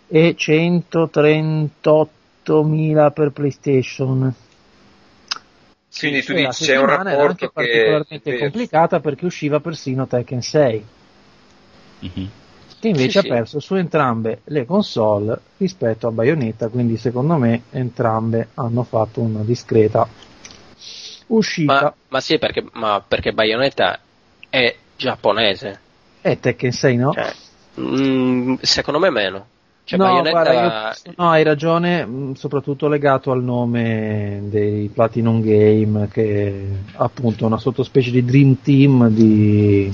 e 0.08 0.34
138.000 0.40 3.12
per 3.12 3.32
PlayStation. 3.32 4.34
Quindi 5.98 6.24
tu 6.24 6.32
E 6.32 6.42
la 6.42 6.48
dici 6.48 6.64
c'è 6.64 6.78
un 6.78 6.88
settimana 6.88 7.12
era 7.12 7.28
anche 7.28 7.28
rapporto 7.46 7.48
che... 7.48 7.52
particolarmente 7.54 8.38
complicata 8.38 9.02
perché 9.02 9.26
usciva 9.26 9.60
persino 9.60 10.08
Tekken 10.08 10.42
6. 10.42 10.86
Che 12.84 12.90
invece 12.90 13.12
Sì, 13.12 13.18
ha 13.20 13.22
sì. 13.22 13.28
perso 13.30 13.60
su 13.62 13.76
entrambe 13.76 14.42
le 14.46 14.66
console 14.66 15.40
rispetto 15.56 16.08
a 16.08 16.12
Bayonetta, 16.12 16.68
quindi 16.68 16.98
secondo 16.98 17.38
me 17.38 17.64
entrambe 17.72 18.50
hanno 18.56 18.84
fatto 18.84 19.22
una 19.22 19.42
discreta 19.42 20.06
uscita. 21.28 21.82
Ma, 21.82 21.94
ma 22.10 22.20
sì, 22.20 22.38
perché, 22.38 22.66
ma 22.74 23.02
perché 23.08 23.32
Bayonetta 23.32 23.98
è 24.50 24.76
giapponese. 24.98 25.80
E 26.22 26.40
Tekken 26.42 26.72
6 26.74 26.98
no? 26.98 27.14
Cioè, 27.14 27.34
mm, 27.80 28.56
secondo 28.60 29.00
me 29.00 29.10
meno. 29.10 29.46
Cioè, 29.86 29.98
no, 29.98 30.04
Bayonetta 30.06 30.30
guarda, 30.30 30.96
io- 31.06 31.14
no, 31.16 31.30
hai 31.30 31.44
ragione, 31.44 32.06
mh, 32.06 32.34
soprattutto 32.34 32.90
legato 32.90 33.32
al 33.32 33.42
nome 33.44 34.42
dei 34.50 34.90
Platinum 34.94 35.42
Game, 35.42 36.10
che 36.10 36.68
appunto 36.96 37.46
è 37.46 37.48
una 37.48 37.58
sottospecie 37.58 38.12
di 38.12 38.26
Dream 38.26 38.58
Team 38.62 39.08
di, 39.08 39.90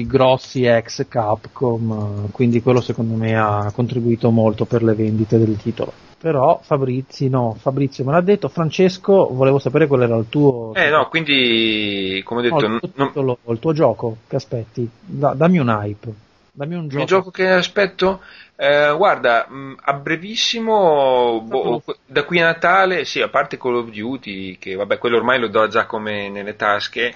di 0.00 0.06
grossi 0.06 0.64
ex 0.64 1.06
Capcom, 1.08 2.26
eh, 2.26 2.30
quindi 2.32 2.62
quello 2.62 2.80
secondo 2.80 3.14
me 3.14 3.36
ha 3.36 3.70
contribuito 3.74 4.30
molto 4.30 4.64
per 4.64 4.82
le 4.82 4.94
vendite 4.94 5.38
del 5.38 5.56
titolo. 5.56 5.92
Però 6.20 6.60
Fabrizio, 6.62 7.28
no, 7.30 7.56
Fabrizio 7.58 8.04
me 8.04 8.12
l'ha 8.12 8.20
detto, 8.20 8.48
Francesco, 8.48 9.28
volevo 9.32 9.58
sapere 9.58 9.86
qual 9.86 10.02
era 10.02 10.16
il 10.16 10.26
tuo... 10.28 10.72
Eh 10.74 10.90
no, 10.90 11.08
quindi, 11.08 12.20
come 12.24 12.40
ho 12.40 12.42
no, 12.50 12.60
detto, 12.60 12.74
il, 12.74 12.80
tuo 12.80 12.90
non- 12.96 13.08
titolo, 13.08 13.38
il 13.48 13.58
tuo 13.58 13.72
gioco, 13.72 14.16
che 14.26 14.36
aspetti? 14.36 14.88
Da- 15.00 15.32
dammi 15.32 15.58
un 15.58 15.68
hype, 15.68 16.12
dammi 16.52 16.74
un 16.74 16.84
Il 16.84 16.90
gioco. 16.90 17.04
gioco 17.06 17.30
che 17.30 17.48
aspetto, 17.48 18.20
eh, 18.56 18.92
guarda, 18.94 19.46
mh, 19.48 19.76
a 19.80 19.92
brevissimo, 19.94 21.40
boh, 21.40 21.82
da 22.04 22.24
qui 22.24 22.38
a 22.40 22.44
Natale, 22.44 23.06
sì, 23.06 23.22
a 23.22 23.28
parte 23.28 23.56
Call 23.56 23.76
of 23.76 23.88
Duty, 23.90 24.58
che 24.58 24.74
vabbè, 24.74 24.98
quello 24.98 25.16
ormai 25.16 25.40
lo 25.40 25.48
do 25.48 25.68
già 25.68 25.86
come 25.86 26.28
nelle 26.28 26.54
tasche, 26.54 27.14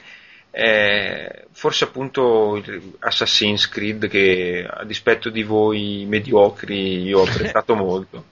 eh, 0.57 1.47
forse 1.51 1.85
appunto 1.85 2.63
Assassin's 3.01 3.69
Creed 3.69 4.07
che 4.07 4.65
a 4.71 4.85
dispetto 4.85 5.29
di 5.29 5.43
voi 5.43 6.07
mediocri 6.09 7.03
io 7.03 7.21
ho 7.21 7.25
apprezzato 7.27 7.75
molto. 7.75 8.27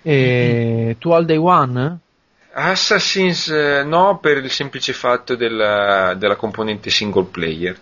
E 0.00 0.96
tu 0.98 1.10
al 1.10 1.26
day 1.26 1.36
one? 1.36 1.98
Assassin's 2.54 3.48
eh, 3.48 3.82
no 3.84 4.18
per 4.18 4.38
il 4.38 4.50
semplice 4.50 4.94
fatto 4.94 5.36
della, 5.36 6.14
della 6.14 6.36
componente 6.36 6.88
single 6.88 7.24
player. 7.24 7.78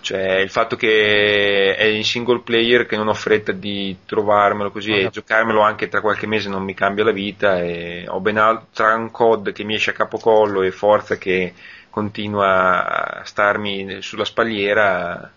Cioè 0.00 0.38
il 0.40 0.50
fatto 0.50 0.76
che 0.76 1.76
è 1.76 1.84
in 1.84 2.04
single 2.04 2.40
player 2.40 2.86
che 2.86 2.96
non 2.96 3.08
ho 3.08 3.14
fretta 3.14 3.52
di 3.52 3.96
trovarmelo 4.04 4.70
così 4.70 4.90
e 4.90 5.02
Vabbè. 5.04 5.10
giocarmelo 5.10 5.60
anche 5.62 5.88
tra 5.88 6.02
qualche 6.02 6.26
mese 6.26 6.50
non 6.50 6.62
mi 6.62 6.74
cambia 6.74 7.04
la 7.04 7.10
vita 7.10 7.62
e 7.62 8.04
ho 8.06 8.20
ben 8.20 8.36
altro 8.36 8.66
tra 8.74 8.94
un 8.96 9.10
COD 9.10 9.52
che 9.52 9.64
mi 9.64 9.76
esce 9.76 9.90
a 9.90 9.94
capocollo 9.94 10.60
e 10.60 10.72
Forza 10.72 11.16
che 11.16 11.54
continua 11.94 13.20
a 13.20 13.24
starmi 13.24 14.02
sulla 14.02 14.24
spalliera 14.24 15.30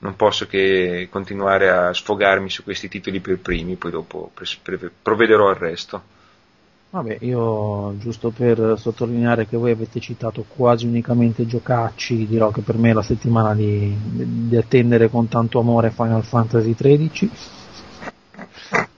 non 0.00 0.16
posso 0.16 0.48
che 0.48 1.06
continuare 1.08 1.70
a 1.70 1.94
sfogarmi 1.94 2.50
su 2.50 2.64
questi 2.64 2.88
titoli 2.88 3.20
per 3.20 3.38
primi 3.38 3.76
poi 3.76 3.92
dopo 3.92 4.32
provvederò 5.00 5.50
al 5.50 5.54
resto. 5.54 6.02
Vabbè, 6.90 7.18
io 7.20 7.96
giusto 7.98 8.30
per 8.30 8.74
sottolineare 8.76 9.46
che 9.46 9.56
voi 9.56 9.70
avete 9.70 10.00
citato 10.00 10.44
quasi 10.48 10.86
unicamente 10.86 11.46
giocacci, 11.46 12.26
dirò 12.26 12.50
che 12.50 12.60
per 12.60 12.76
me 12.76 12.90
è 12.90 12.92
la 12.92 13.02
settimana 13.02 13.54
di, 13.54 13.96
di 14.48 14.56
attendere 14.56 15.08
con 15.08 15.28
tanto 15.28 15.60
amore 15.60 15.90
Final 15.90 16.24
Fantasy 16.24 16.74
XIII, 16.74 17.30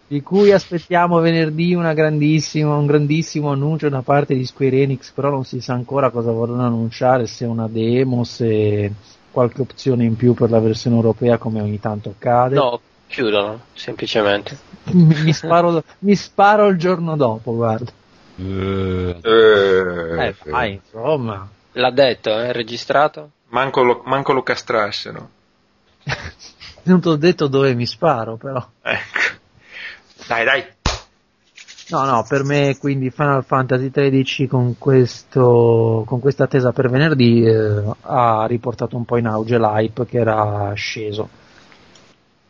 di 0.08 0.22
cui 0.22 0.52
aspettiamo 0.52 1.18
venerdì 1.18 1.74
una 1.74 1.92
grandissima, 1.92 2.76
un 2.76 2.86
grandissimo 2.86 3.50
annuncio 3.50 3.88
da 3.88 4.02
parte 4.02 4.34
di 4.34 4.44
Square 4.44 4.82
Enix, 4.82 5.10
però 5.10 5.30
non 5.30 5.44
si 5.44 5.60
sa 5.60 5.72
ancora 5.72 6.10
cosa 6.10 6.30
vorranno 6.30 6.64
annunciare, 6.64 7.26
se 7.26 7.44
una 7.44 7.66
demo, 7.68 8.22
se 8.22 8.92
qualche 9.32 9.62
opzione 9.62 10.04
in 10.04 10.16
più 10.16 10.34
per 10.34 10.50
la 10.50 10.60
versione 10.60 10.96
europea 10.96 11.38
come 11.38 11.60
ogni 11.60 11.80
tanto 11.80 12.10
accade. 12.10 12.54
No, 12.54 12.80
chiudono, 13.08 13.60
semplicemente. 13.74 14.56
mi, 14.92 15.32
sparo, 15.32 15.82
mi 16.00 16.14
sparo 16.14 16.68
il 16.68 16.78
giorno 16.78 17.16
dopo, 17.16 17.54
guarda. 17.54 17.90
Eh, 18.36 19.16
Eh, 19.22 20.34
vai, 20.44 20.80
insomma. 20.82 21.48
L'ha 21.72 21.90
detto, 21.90 22.30
è 22.38 22.52
registrato? 22.52 23.30
Manco 23.48 23.82
lo, 23.82 24.02
manco 24.04 24.32
lo 24.32 24.42
castrassero. 24.42 25.30
Non 26.86 27.00
ti 27.00 27.08
ho 27.08 27.16
detto 27.16 27.48
dove 27.48 27.74
mi 27.74 27.84
sparo, 27.84 28.36
però. 28.36 28.64
Ecco. 28.80 29.44
Dai, 30.26 30.44
dai. 30.44 30.64
No, 31.88 32.04
no, 32.04 32.24
per 32.28 32.42
me 32.42 32.76
quindi 32.78 33.10
Final 33.10 33.44
Fantasy 33.44 33.90
XIII 33.90 34.48
con, 34.48 34.76
questo, 34.76 36.02
con 36.04 36.18
questa 36.18 36.44
attesa 36.44 36.72
per 36.72 36.90
venerdì 36.90 37.44
eh, 37.44 37.84
ha 38.00 38.44
riportato 38.46 38.96
un 38.96 39.04
po' 39.04 39.18
in 39.18 39.26
auge 39.26 39.56
l'hype 39.56 40.04
che 40.04 40.18
era 40.18 40.72
sceso. 40.74 41.28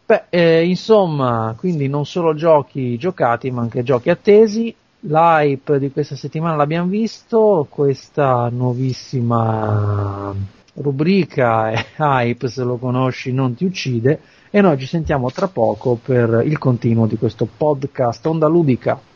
Beh, 0.07 0.25
eh, 0.31 0.65
insomma, 0.67 1.55
quindi 1.59 1.87
non 1.87 2.07
solo 2.07 2.33
giochi 2.35 2.97
giocati, 2.97 3.51
ma 3.51 3.61
anche 3.61 3.83
giochi 3.83 4.09
attesi. 4.09 4.75
L'hype 5.01 5.79
di 5.79 5.91
questa 5.91 6.17
settimana 6.17 6.57
l'abbiamo 6.57 6.89
visto, 6.89 7.67
questa 7.69 8.49
nuovissima 8.51 10.35
rubrica 10.77 11.71
è 11.71 11.85
hype, 11.99 12.49
se 12.49 12.63
lo 12.63 12.77
conosci 12.77 13.33
non 13.33 13.55
ti 13.55 13.65
uccide, 13.65 14.21
e 14.51 14.61
noi 14.61 14.79
ci 14.79 14.87
sentiamo 14.87 15.31
tra 15.31 15.49
poco 15.49 15.99
per 16.03 16.43
il 16.45 16.59
continuo 16.59 17.07
di 17.07 17.17
questo 17.17 17.47
podcast 17.57 18.25
Onda 18.27 18.47
Ludica. 18.47 19.16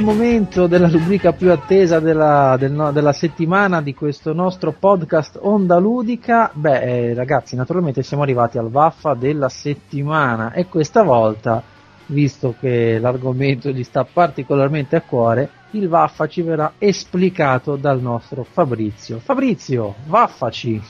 Il 0.00 0.06
momento 0.06 0.66
della 0.66 0.88
rubrica 0.88 1.34
più 1.34 1.52
attesa 1.52 2.00
della, 2.00 2.56
del 2.58 2.90
della 2.90 3.12
settimana 3.12 3.82
di 3.82 3.92
questo 3.92 4.32
nostro 4.32 4.72
podcast 4.72 5.38
Onda 5.42 5.76
Ludica. 5.76 6.50
Beh, 6.54 6.80
eh, 7.10 7.14
ragazzi, 7.14 7.54
naturalmente 7.54 8.02
siamo 8.02 8.22
arrivati 8.22 8.56
al 8.56 8.70
Vaffa 8.70 9.12
della 9.12 9.50
settimana 9.50 10.52
e 10.52 10.68
questa 10.68 11.02
volta, 11.02 11.62
visto 12.06 12.54
che 12.58 12.98
l'argomento 12.98 13.68
gli 13.68 13.84
sta 13.84 14.04
particolarmente 14.10 14.96
a 14.96 15.02
cuore, 15.02 15.50
il 15.72 15.86
Vaffa 15.86 16.26
ci 16.28 16.40
verrà 16.40 16.72
esplicato 16.78 17.76
dal 17.76 18.00
nostro 18.00 18.42
Fabrizio. 18.42 19.18
Fabrizio, 19.18 19.96
vaffaci! 20.06 20.80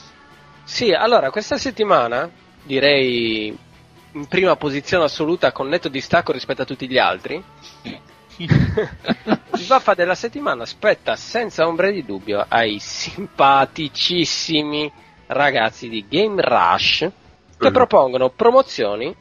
Sì, 0.62 0.92
allora 0.92 1.30
questa 1.32 1.56
settimana 1.56 2.30
direi 2.62 3.58
in 4.12 4.26
prima 4.28 4.54
posizione 4.54 5.02
assoluta 5.02 5.50
con 5.50 5.66
netto 5.66 5.88
distacco 5.88 6.30
rispetto 6.30 6.62
a 6.62 6.64
tutti 6.64 6.88
gli 6.88 6.98
altri. 6.98 7.42
Il 8.46 9.66
vaffa 9.66 9.94
della 9.94 10.14
settimana 10.14 10.64
spetta 10.64 11.16
senza 11.16 11.66
ombra 11.66 11.90
di 11.90 12.04
dubbio 12.04 12.44
ai 12.48 12.78
simpaticissimi 12.78 14.90
ragazzi 15.26 15.88
di 15.88 16.06
Game 16.08 16.40
Rush 16.42 17.08
che 17.58 17.70
Mm. 17.70 17.72
propongono 17.72 18.30
promozioni 18.30 19.12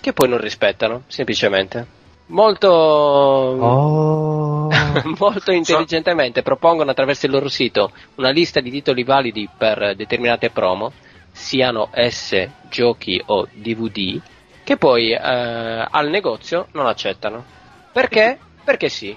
che 0.00 0.12
poi 0.14 0.28
non 0.28 0.38
rispettano, 0.38 1.02
semplicemente. 1.08 1.86
Molto 2.28 2.68
Oh, 2.70 4.68
molto 5.18 5.50
intelligentemente 5.52 6.42
propongono 6.42 6.90
attraverso 6.92 7.26
il 7.26 7.32
loro 7.32 7.48
sito 7.48 7.90
una 8.14 8.30
lista 8.30 8.60
di 8.60 8.70
titoli 8.70 9.02
validi 9.04 9.46
per 9.58 9.94
determinate 9.96 10.48
promo, 10.50 10.92
siano 11.32 11.88
esse 11.92 12.52
giochi 12.70 13.20
o 13.26 13.46
DVD, 13.52 14.18
che 14.64 14.76
poi 14.78 15.10
eh, 15.12 15.18
al 15.18 16.08
negozio 16.08 16.68
non 16.72 16.86
accettano. 16.86 17.58
Perché? 17.92 18.38
Perché 18.64 18.88
sì. 18.88 19.16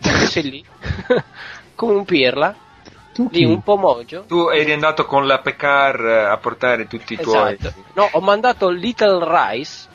Perché 0.00 0.26
sei 0.26 0.42
lì 0.50 0.64
come 1.74 1.94
un 1.94 2.04
pirla, 2.04 2.54
tu 3.12 3.28
lì 3.30 3.44
un 3.44 3.62
po' 3.62 3.76
mogio. 3.76 4.24
Tu 4.26 4.48
eri 4.48 4.72
andato 4.72 5.04
con 5.06 5.26
la 5.26 5.38
Pecar 5.38 6.04
eh, 6.04 6.24
a 6.24 6.36
portare 6.36 6.86
tutti 6.86 7.14
i 7.14 7.16
tuoi. 7.16 7.54
Esatto. 7.54 7.82
No, 7.94 8.08
ho 8.12 8.20
mandato 8.20 8.68
Little 8.68 9.24
Rice, 9.24 9.88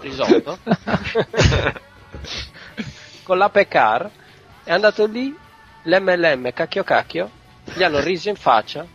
risotto, 0.00 0.58
con 3.22 3.38
la 3.38 3.48
Pecar, 3.48 4.10
è 4.64 4.72
andato 4.72 5.06
lì, 5.06 5.34
l'MLM 5.82 6.52
cacchio 6.52 6.84
cacchio, 6.84 7.30
gli 7.64 7.82
hanno 7.82 8.00
riso 8.00 8.28
in 8.28 8.36
faccia 8.36 8.86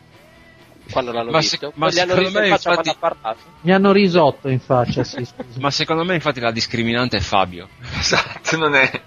quando 0.91 1.11
l'hanno 1.11 1.31
Ma 1.31 1.39
visto, 1.39 1.57
se- 1.57 1.71
ma 1.75 1.89
gli 1.89 1.99
hanno 1.99 2.15
secondo 2.15 2.19
riso 2.29 2.37
in 2.37 2.43
me, 2.43 2.49
faccia 2.49 2.69
infatti- 2.69 2.89
quando 2.89 2.91
ha 2.91 2.95
parlato. 2.99 3.39
Mi 3.61 3.71
hanno 3.73 3.91
risotto 3.91 4.49
in 4.49 4.59
faccia, 4.59 5.03
sì. 5.03 5.25
Ma 5.59 5.71
secondo 5.71 6.03
me 6.03 6.15
infatti 6.15 6.39
la 6.39 6.51
discriminante 6.51 7.17
è 7.17 7.21
Fabio. 7.21 7.67
Esatto, 7.99 8.57
non 8.57 8.75
è. 8.75 9.01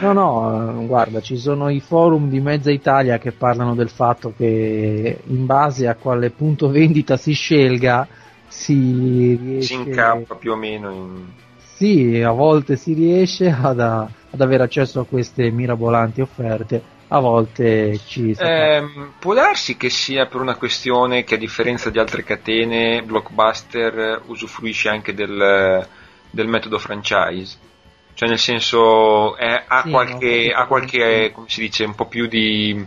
No, 0.00 0.12
no, 0.12 0.86
guarda, 0.86 1.20
ci 1.20 1.36
sono 1.36 1.68
i 1.68 1.78
forum 1.80 2.28
di 2.28 2.40
mezza 2.40 2.72
Italia 2.72 3.18
che 3.18 3.30
parlano 3.30 3.74
del 3.76 3.88
fatto 3.88 4.34
che 4.36 5.20
in 5.24 5.46
base 5.46 5.86
a 5.86 5.94
quale 5.94 6.30
punto 6.30 6.68
vendita 6.68 7.16
si 7.16 7.32
scelga 7.34 8.06
si 8.48 9.38
riesce... 9.40 9.74
Si 9.74 9.74
incappa 9.74 10.34
più 10.34 10.52
o 10.52 10.56
meno 10.56 10.90
in. 10.90 11.24
Sì, 11.76 12.20
a 12.20 12.32
volte 12.32 12.74
si 12.74 12.92
riesce 12.94 13.48
ad, 13.48 13.78
ad 13.78 14.40
avere 14.40 14.64
accesso 14.64 14.98
a 15.00 15.06
queste 15.06 15.50
mirabolanti 15.50 16.20
offerte, 16.20 16.82
a 17.08 17.20
volte 17.20 17.98
ci 18.04 18.34
Ehm, 18.40 19.14
può 19.18 19.34
darsi 19.34 19.76
che 19.76 19.90
sia 19.90 20.26
per 20.26 20.40
una 20.40 20.56
questione 20.56 21.24
che 21.24 21.34
a 21.34 21.38
differenza 21.38 21.90
di 21.90 21.98
altre 21.98 22.22
catene, 22.22 23.02
Blockbuster 23.02 23.98
eh, 23.98 24.20
usufruisce 24.26 24.88
anche 24.88 25.12
del, 25.14 25.88
del 26.30 26.46
metodo 26.46 26.78
franchise. 26.78 27.58
Cioè 28.14 28.28
nel 28.28 28.38
senso 28.38 29.36
è- 29.36 29.64
ha, 29.66 29.82
Sì, 29.82 29.90
qualche, 29.90 30.46
no, 30.46 30.52
ha 30.54 30.66
qualche, 30.66 31.30
come 31.32 31.48
si 31.48 31.60
dice, 31.60 31.84
un 31.84 31.94
po' 31.94 32.06
più 32.06 32.26
di 32.26 32.84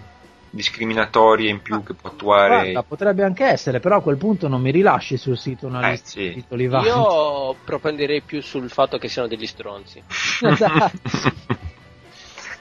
discriminatorie 0.50 1.50
in 1.50 1.62
più 1.62 1.84
che 1.84 1.94
può 1.96 2.10
attuare. 2.10 2.72
Guarda, 2.74 2.84
potrebbe 2.84 3.24
anche 3.24 3.46
essere, 3.46 3.80
però 3.80 3.98
a 3.98 4.02
quel 4.02 4.18
punto 4.18 4.48
non 4.48 4.62
mi 4.62 4.72
rilasci 4.72 5.16
sul 5.18 5.38
sito 5.38 5.68
una 5.68 5.82
Eh, 5.82 5.92
lista 5.92 6.10
sì. 6.10 6.20
di 6.20 6.30
titoli 6.42 6.68
vari. 6.68 6.88
Io 6.88 7.62
propenderei 7.64 8.24
più 8.24 8.42
sul 8.42 8.70
fatto 8.70 8.98
che 8.98 9.08
siano 9.10 9.28
degli 9.28 9.46
stronzi. 9.46 10.04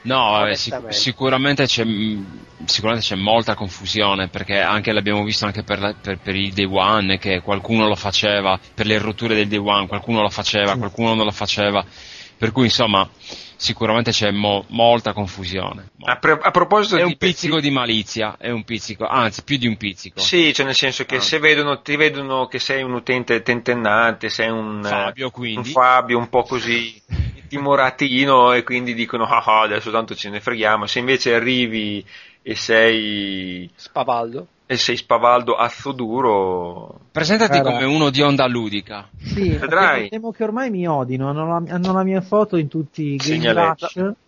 No, 0.03 0.31
vabbè, 0.31 0.55
sic- 0.55 0.93
sicuramente, 0.93 1.67
c'è, 1.67 1.85
mh, 1.85 2.65
sicuramente 2.65 3.07
c'è 3.07 3.17
molta 3.17 3.55
confusione 3.55 4.29
perché 4.29 4.59
anche 4.61 4.93
l'abbiamo 4.93 5.23
visto 5.25 5.45
anche 5.47 5.63
per, 5.63 5.79
la- 5.79 5.95
per- 5.95 6.19
per 6.19 6.35
il 6.37 6.53
day 6.53 6.65
one 6.65 7.19
che 7.19 7.41
qualcuno 7.41 7.87
lo 7.87 7.95
faceva, 7.97 8.59
per 8.75 8.87
le 8.87 8.99
rotture 8.99 9.35
del 9.35 9.49
day 9.49 9.59
one 9.59 9.87
qualcuno 9.87 10.23
lo 10.23 10.31
faceva, 10.31 10.77
qualcuno 10.77 11.15
non 11.15 11.25
lo 11.27 11.31
faceva, 11.33 11.85
per 12.39 12.51
cui 12.53 12.65
insomma 12.65 13.09
sicuramente 13.57 14.11
c'è 14.11 14.31
mo- 14.31 14.65
molta 14.69 15.13
confusione. 15.13 15.91
A, 16.05 16.17
pre- 16.17 16.39
a 16.41 16.51
proposito 16.51 16.97
È 16.97 17.01
di 17.01 17.05
un 17.05 17.17
pizzico 17.19 17.61
di 17.61 17.71
malizia, 17.71 18.37
è 18.39 18.49
un 18.49 18.65
pizzico, 18.65 19.07
anzi 19.07 19.43
più 19.45 19.59
di 19.59 19.67
un 19.67 19.77
pizzico. 19.77 20.19
Sì, 20.21 20.55
cioè 20.55 20.65
nel 20.65 20.75
senso 20.75 21.05
che 21.05 21.17
Ah. 21.17 21.21
se 21.21 21.39
vedono, 21.39 21.83
ti 21.83 21.95
vedono 21.97 22.47
che 22.47 22.59
sei 22.59 22.83
un 22.83 22.95
utente 22.95 23.43
tentennante, 23.43 24.31
sei 24.31 24.49
un, 24.49 24.81
eh, 24.83 24.89
Fabio 24.89 25.27
un 25.27 25.31
quindi. 25.31 25.71
Fabio 25.73 26.17
un 26.17 26.31
po' 26.31 26.43
così 26.45 26.99
timoratino 27.51 28.53
e 28.53 28.63
quindi 28.63 28.95
dicono 28.95 29.25
ah 29.25 29.43
ah, 29.45 29.63
adesso 29.63 29.91
tanto 29.91 30.15
ce 30.15 30.31
ne 30.31 30.41
freghiamo, 30.41 30.87
se 30.87 31.01
invece 31.01 31.35
arrivi 31.35 32.05
e 32.43 32.55
sei, 32.55 33.69
Spavaldo. 33.75 34.47
e 34.65 34.77
sei 34.77 34.97
spavaldo 34.97 35.57
azzo 35.57 35.93
duro, 35.93 37.01
Presentati 37.13 37.59
Guarda. 37.61 37.81
come 37.81 37.95
uno 37.95 38.09
di 38.09 38.23
onda 38.23 38.47
ludica. 38.47 39.09
Sì, 39.19 39.51
Vedrai. 39.59 40.09
temo 40.09 40.31
che 40.31 40.45
ormai 40.45 40.71
mi 40.71 40.87
odino, 40.89 41.29
hanno 41.29 41.47
la, 41.47 41.63
hanno 41.75 41.93
la 41.93 42.03
mia 42.05 42.21
foto 42.21 42.57
in 42.57 42.69
tutti 42.69 43.15
i 43.15 43.17
Game. 43.17 43.75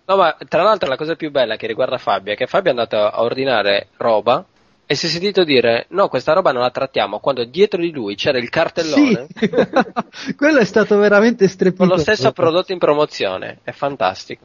No, 0.05 0.17
ma 0.17 0.37
tra 0.47 0.63
l'altro 0.63 0.89
la 0.89 0.97
cosa 0.97 1.15
più 1.15 1.31
bella 1.31 1.57
che 1.57 1.67
riguarda 1.69 1.97
Fabio 1.97 2.33
è 2.33 2.37
che 2.37 2.47
Fabio 2.47 2.67
è 2.73 2.75
andato 2.75 2.97
a 2.97 3.23
ordinare 3.23 3.87
roba 3.97 4.45
e 4.93 4.95
si 4.95 5.07
è 5.07 5.09
sentito 5.09 5.43
dire 5.45 5.87
no, 5.91 6.09
questa 6.09 6.35
roba 6.35 6.53
non 6.53 6.61
la 6.63 6.71
trattiamo, 6.71 7.19
quando 7.19 7.45
dietro 7.45 7.81
di 7.81 7.91
lui 7.91 8.15
c'era 8.15 8.39
il 8.39 8.51
cartellone 8.51 9.27
Sì, 9.35 9.49
quello 10.37 10.59
è 10.59 10.65
stato 10.65 10.99
veramente 10.99 11.45
con 11.47 11.53
strepitoso. 11.55 11.89
lo 11.89 11.97
stesso 11.99 12.33
prodotto 12.33 12.73
in 12.73 12.79
promozione, 12.79 13.59
è 13.63 13.73
fantastico. 13.73 14.45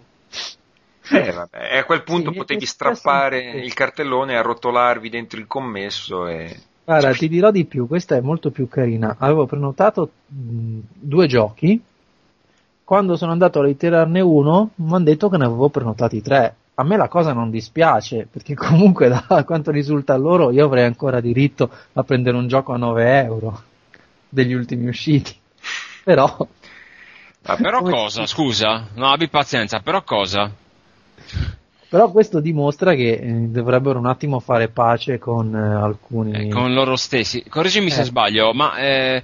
eh, 1.10 1.32
vabbè, 1.32 1.70
e 1.74 1.78
a 1.80 1.86
quel 1.86 2.04
punto 2.04 2.32
Sì, 2.32 2.38
potevi 2.38 2.66
strappare 2.66 3.52
il 3.62 3.74
cartellone 3.74 4.34
e 4.34 4.38
arrotolarvi 4.38 5.10
dentro 5.10 5.40
il 5.40 5.48
commesso 5.48 6.28
e... 6.28 6.56
Guarda, 6.84 7.14
ti 7.14 7.28
dirò 7.28 7.52
di 7.52 7.66
più, 7.66 7.86
questa 7.88 8.16
è 8.16 8.22
molto 8.22 8.50
più 8.50 8.68
carina. 8.70 9.16
Avevo 9.20 9.46
prenotato 9.46 10.10
mh, 10.28 10.80
due 10.94 11.28
giochi, 11.28 11.82
quando 12.84 13.16
sono 13.18 13.34
andato 13.34 13.60
a 13.60 13.66
ritirarne 13.66 14.22
uno 14.22 14.72
mi 14.76 14.94
hanno 14.94 15.04
detto 15.04 15.28
che 15.30 15.38
ne 15.38 15.46
avevo 15.46 15.70
prenotati 15.70 16.22
tre. 16.22 16.56
A 16.80 16.84
me 16.84 16.96
la 16.96 17.08
cosa 17.08 17.34
non 17.34 17.50
dispiace, 17.50 18.28
perché 18.32 18.54
comunque 18.56 19.08
da 19.10 19.44
quanto 19.46 19.72
risulta 19.72 20.14
a 20.14 20.18
loro 20.18 20.52
io 20.52 20.66
avrei 20.66 20.86
ancora 20.86 21.20
diritto 21.20 21.70
a 21.94 22.04
prendere 22.04 22.38
un 22.38 22.48
gioco 22.48 22.74
a 22.74 22.78
9 22.78 23.22
euro 23.24 23.62
degli 24.30 24.54
ultimi 24.54 24.88
usciti. 24.88 25.36
Però, 26.04 26.48
Ah, 27.50 27.56
Però 27.56 27.82
cosa, 27.82 28.26
scusa? 28.26 28.88
No, 28.96 29.10
abbi 29.10 29.30
pazienza, 29.30 29.80
però 29.80 30.04
cosa? 30.04 30.52
però 31.90 32.12
questo 32.12 32.42
dimostra 32.42 32.94
che 32.94 33.12
eh, 33.14 33.32
dovrebbero 33.48 33.98
un 33.98 34.06
attimo 34.08 34.42
fare 34.42 34.68
pace 34.68 35.18
con 35.18 35.56
eh, 35.56 35.76
alcuni... 35.76 36.48
Eh, 36.48 36.50
con 36.50 36.74
loro 36.74 36.98
stessi. 36.98 37.44
Correggimi 37.48 37.90
se 37.90 38.02
Eh. 38.02 38.06
sbaglio, 38.06 38.52
ma 38.54 38.76
eh, 38.78 39.24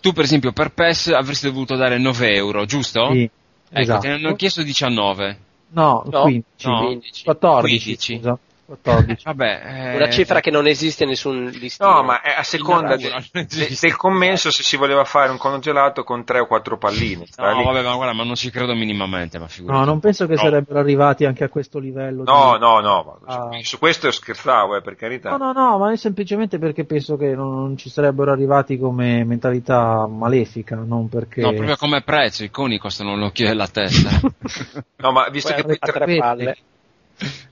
tu 0.00 0.12
per 0.12 0.22
esempio 0.22 0.52
per 0.52 0.70
PES 0.72 1.08
avresti 1.08 1.46
dovuto 1.46 1.74
dare 1.74 1.98
9 1.98 2.34
euro, 2.34 2.64
giusto? 2.64 3.10
Sì, 3.10 3.22
Ecco, 3.22 3.80
esatto. 3.80 4.00
te 4.02 4.08
ne 4.08 4.14
hanno 4.14 4.34
chiesto 4.36 4.62
19. 4.62 5.38
No, 5.72 6.04
No, 6.10 6.24
15. 6.26 6.68
no, 6.68 6.88
15. 7.00 7.24
14, 7.24 7.68
15. 7.78 8.14
scusa. 8.16 8.38
14. 8.66 9.24
Vabbè, 9.24 9.62
eh, 9.92 9.96
Una 9.96 10.10
cifra 10.10 10.40
che 10.40 10.50
non 10.50 10.66
esiste 10.66 11.02
in 11.04 11.10
nessun 11.10 11.44
listino. 11.46 11.90
No, 11.90 12.02
ma 12.02 12.20
è 12.22 12.34
a 12.36 12.42
seconda 12.42 12.88
natura 12.96 12.96
de- 12.96 13.10
non 13.10 13.46
de- 13.48 13.62
esiste. 13.64 13.86
del 13.86 13.96
commesso 13.96 14.50
se 14.50 14.62
si 14.62 14.76
voleva 14.76 15.04
fare 15.04 15.30
un 15.30 15.36
congelato 15.38 16.02
con 16.04 16.24
tre 16.24 16.40
o 16.40 16.46
quattro 16.46 16.78
palline. 16.78 17.26
sta 17.26 17.50
No, 17.52 17.58
lì. 17.58 17.64
vabbè, 17.64 17.82
ma 17.82 17.94
guarda, 17.94 18.14
ma 18.14 18.24
non 18.24 18.34
ci 18.36 18.50
credo 18.50 18.74
minimamente, 18.74 19.38
ma 19.38 19.48
figurati. 19.48 19.78
No, 19.80 19.84
non 19.84 20.00
penso 20.00 20.26
che 20.26 20.34
No. 20.34 20.40
sarebbero 20.40 20.78
arrivati 20.78 21.24
anche 21.24 21.44
a 21.44 21.48
questo 21.48 21.78
livello. 21.78 22.22
No, 22.24 22.52
di... 22.54 22.58
no, 22.60 22.80
no, 22.80 23.18
ma 23.26 23.34
Ah. 23.34 23.48
su 23.62 23.78
questo 23.78 24.10
scherzavo, 24.10 24.76
eh, 24.76 24.80
per 24.82 24.96
carità. 24.96 25.30
No, 25.36 25.36
no, 25.36 25.52
no, 25.52 25.78
ma 25.78 25.92
è 25.92 25.96
semplicemente 25.96 26.58
perché 26.58 26.84
penso 26.84 27.16
che 27.16 27.34
non, 27.34 27.54
non 27.54 27.76
ci 27.76 27.90
sarebbero 27.90 28.32
arrivati 28.32 28.78
come 28.78 29.24
mentalità 29.24 30.06
malefica, 30.06 30.74
non 30.76 31.08
perché... 31.08 31.40
No, 31.42 31.52
proprio 31.52 31.76
come 31.76 32.02
prezzo, 32.02 32.44
i 32.44 32.50
coni 32.50 32.78
costano 32.78 33.14
l'occhio 33.16 33.46
della 33.46 33.68
testa. 33.68 34.10
No, 34.96 35.12
ma 35.12 35.28
visto 35.28 35.52
Poi 35.52 35.60
che 35.62 35.66
poi 35.66 35.78
tre 35.92 36.16
palle. 36.16 36.56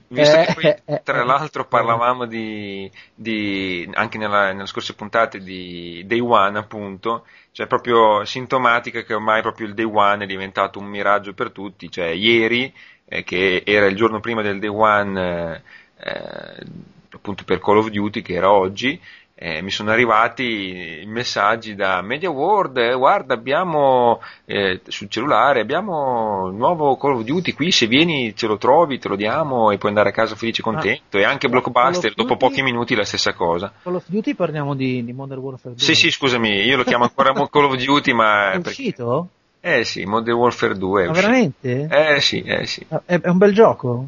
Visto 0.07 0.37
che 0.37 0.49
poi, 0.53 0.65
eh, 0.65 0.81
eh, 0.85 1.01
tra 1.03 1.21
eh. 1.21 1.25
l'altro 1.25 1.65
parlavamo 1.67 2.25
di, 2.25 2.89
di- 3.13 3.89
anche 3.93 4.17
nella- 4.17 4.51
nelle 4.53 4.67
scorse 4.67 4.93
puntate 4.93 5.39
di 5.39 6.03
Day 6.05 6.19
One, 6.19 6.57
appunto, 6.59 7.25
cioè 7.51 7.65
proprio 7.67 8.23
sintomatica 8.25 9.01
che 9.03 9.13
ormai 9.13 9.41
proprio 9.41 9.67
il 9.67 9.73
Day 9.73 9.85
One 9.85 10.23
è 10.23 10.27
diventato 10.27 10.79
un 10.79 10.85
miraggio 10.85 11.33
per 11.33 11.51
tutti, 11.51 11.89
cioè 11.89 12.07
ieri, 12.09 12.71
eh, 13.05 13.23
che 13.23 13.63
era 13.65 13.87
il 13.87 13.95
giorno 13.95 14.19
prima 14.19 14.41
del 14.43 14.59
Day 14.59 14.69
One, 14.69 15.63
eh, 15.97 16.65
appunto 17.11 17.43
per 17.43 17.59
Call 17.59 17.77
of 17.77 17.89
Duty, 17.89 18.21
che 18.21 18.33
era 18.33 18.51
oggi, 18.51 18.99
eh, 19.35 19.61
mi 19.61 19.71
sono 19.71 19.91
arrivati 19.91 21.03
messaggi 21.07 21.73
da 21.75 22.01
Media 22.01 22.29
World, 22.29 22.77
eh, 22.77 22.93
guarda 22.93 23.33
abbiamo 23.33 24.21
eh, 24.45 24.79
sul 24.87 25.09
cellulare, 25.09 25.59
abbiamo 25.59 26.47
il 26.47 26.53
nuovo 26.55 26.95
Call 26.97 27.15
of 27.15 27.23
Duty 27.23 27.53
qui, 27.53 27.71
se 27.71 27.87
vieni 27.87 28.35
ce 28.35 28.47
lo 28.47 28.57
trovi, 28.57 28.99
te 28.99 29.07
lo 29.07 29.15
diamo 29.15 29.71
e 29.71 29.77
puoi 29.77 29.89
andare 29.91 30.09
a 30.09 30.13
casa 30.13 30.35
felice 30.35 30.61
e 30.61 30.63
contento. 30.63 31.17
e 31.17 31.23
anche 31.23 31.49
Blockbuster, 31.49 32.13
dopo 32.13 32.33
Duty- 32.35 32.45
pochi 32.47 32.61
minuti 32.61 32.95
la 32.95 33.05
stessa 33.05 33.33
cosa. 33.33 33.71
Call 33.81 33.95
of 33.95 34.03
Duty 34.07 34.35
parliamo 34.35 34.75
di, 34.75 35.03
di 35.03 35.13
Modern 35.13 35.41
Warfare 35.41 35.75
2. 35.75 35.83
Sì, 35.83 35.95
sì, 35.95 36.11
scusami, 36.11 36.49
io 36.49 36.77
lo 36.77 36.83
chiamo 36.83 37.03
ancora 37.03 37.33
Call 37.33 37.65
of 37.65 37.75
Duty, 37.75 38.13
ma... 38.13 38.51
È 38.53 38.61
perché- 38.61 38.69
uscito? 38.69 39.27
Eh 39.65 39.83
sì, 39.85 40.03
Modern 40.05 40.37
Warfare 40.37 40.77
2 40.77 41.03
è 41.03 41.05
Ma 41.05 41.11
uscito. 41.11 41.27
veramente? 41.27 41.87
Eh 42.15 42.19
sì, 42.19 42.41
eh 42.41 42.65
sì. 42.65 42.85
È, 43.05 43.19
è 43.21 43.29
un 43.29 43.37
bel 43.37 43.53
gioco? 43.53 44.07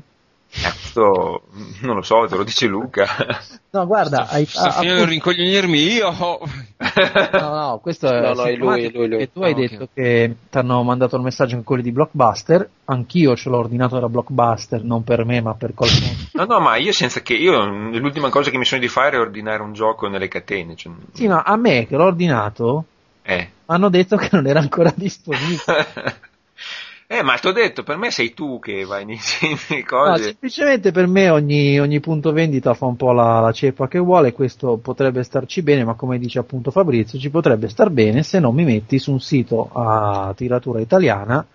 Cazzo, 0.61 1.43
non 1.81 1.95
lo 1.97 2.01
so, 2.01 2.25
te 2.27 2.35
lo 2.37 2.43
dice 2.43 2.65
Luca. 2.67 3.05
No, 3.71 3.85
guarda, 3.85 4.27
hai, 4.29 4.45
Sto 4.45 4.61
a- 4.61 4.71
finendo 4.71 5.03
di 5.05 5.17
appunto- 5.17 5.29
rincoglionirmi 5.31 5.79
io. 5.93 6.11
No, 6.17 6.39
no, 7.39 7.79
questo 7.81 8.07
è 8.07 8.21
No, 8.21 8.33
no, 8.33 8.43
è 8.43 8.55
lui, 8.55 8.89
lui, 8.91 9.07
lui. 9.09 9.29
tu 9.31 9.41
hai 9.43 9.51
Ah, 9.51 9.55
ok. 9.55 9.59
detto 9.69 9.89
che 9.93 10.35
ti 10.49 10.57
hanno 10.57 10.81
mandato 10.83 11.17
il 11.17 11.23
messaggio 11.23 11.55
anche 11.55 11.65
quelli 11.65 11.83
di 11.83 11.91
Blockbuster, 11.91 12.69
anch'io 12.85 13.35
ce 13.35 13.49
l'ho 13.49 13.57
ordinato 13.57 13.99
da 13.99 14.07
Blockbuster, 14.07 14.81
non 14.83 15.03
per 15.03 15.25
me 15.25 15.41
ma 15.41 15.53
per 15.55 15.73
qualcuno. 15.73 16.11
No, 16.33 16.45
no, 16.45 16.59
ma 16.61 16.77
io 16.77 16.93
senza 16.93 17.19
che... 17.21 17.33
Io 17.33 17.65
l'ultima 17.65 18.29
cosa 18.29 18.49
che 18.49 18.57
mi 18.57 18.65
sono 18.65 18.79
di 18.79 18.87
fare 18.87 19.17
è 19.17 19.19
ordinare 19.19 19.61
un 19.61 19.73
gioco 19.73 20.07
nelle 20.07 20.29
catene. 20.29 20.75
Cioè, 20.77 20.93
Sì, 21.11 21.27
ma 21.27 21.41
a 21.41 21.57
me 21.57 21.85
che 21.85 21.97
l'ho 21.97 22.05
ordinato 22.05 22.85
eh. 23.23 23.49
hanno 23.65 23.89
detto 23.89 24.15
che 24.15 24.29
non 24.31 24.47
era 24.47 24.59
ancora 24.61 24.93
disponibile. 24.95 25.59
eh, 27.17 27.23
ma 27.23 27.37
ti 27.37 27.47
ho 27.47 27.51
detto, 27.51 27.83
per 27.83 27.97
me 27.97 28.11
sei 28.11 28.33
tu 28.33 28.59
che 28.59 28.85
vai 28.85 29.03
in 29.03 29.11
insieme 29.11 29.57
No, 29.77 29.85
cose. 29.85 30.23
semplicemente 30.23 30.91
per 30.91 31.07
me 31.07 31.29
ogni, 31.29 31.79
ogni 31.79 31.99
punto 31.99 32.31
vendita 32.31 32.73
fa 32.73 32.85
un 32.85 32.95
po' 32.95 33.11
la, 33.11 33.39
la 33.39 33.51
ceppa 33.51 33.87
che 33.87 33.97
vuole, 33.99 34.33
questo 34.33 34.77
potrebbe 34.77 35.23
starci 35.23 35.61
bene, 35.61 35.83
ma 35.83 35.93
come 35.95 36.19
dice 36.19 36.39
appunto 36.39 36.69
Fabrizio, 36.71 37.17
ci 37.17 37.29
potrebbe 37.29 37.69
star 37.69 37.89
bene 37.89 38.21
se 38.23 38.39
non 38.39 38.53
mi 38.53 38.63
metti 38.63 38.99
su 38.99 39.11
un 39.11 39.19
sito 39.19 39.69
a 39.73 40.33
tiratura 40.35 40.79
italiana 40.79 41.45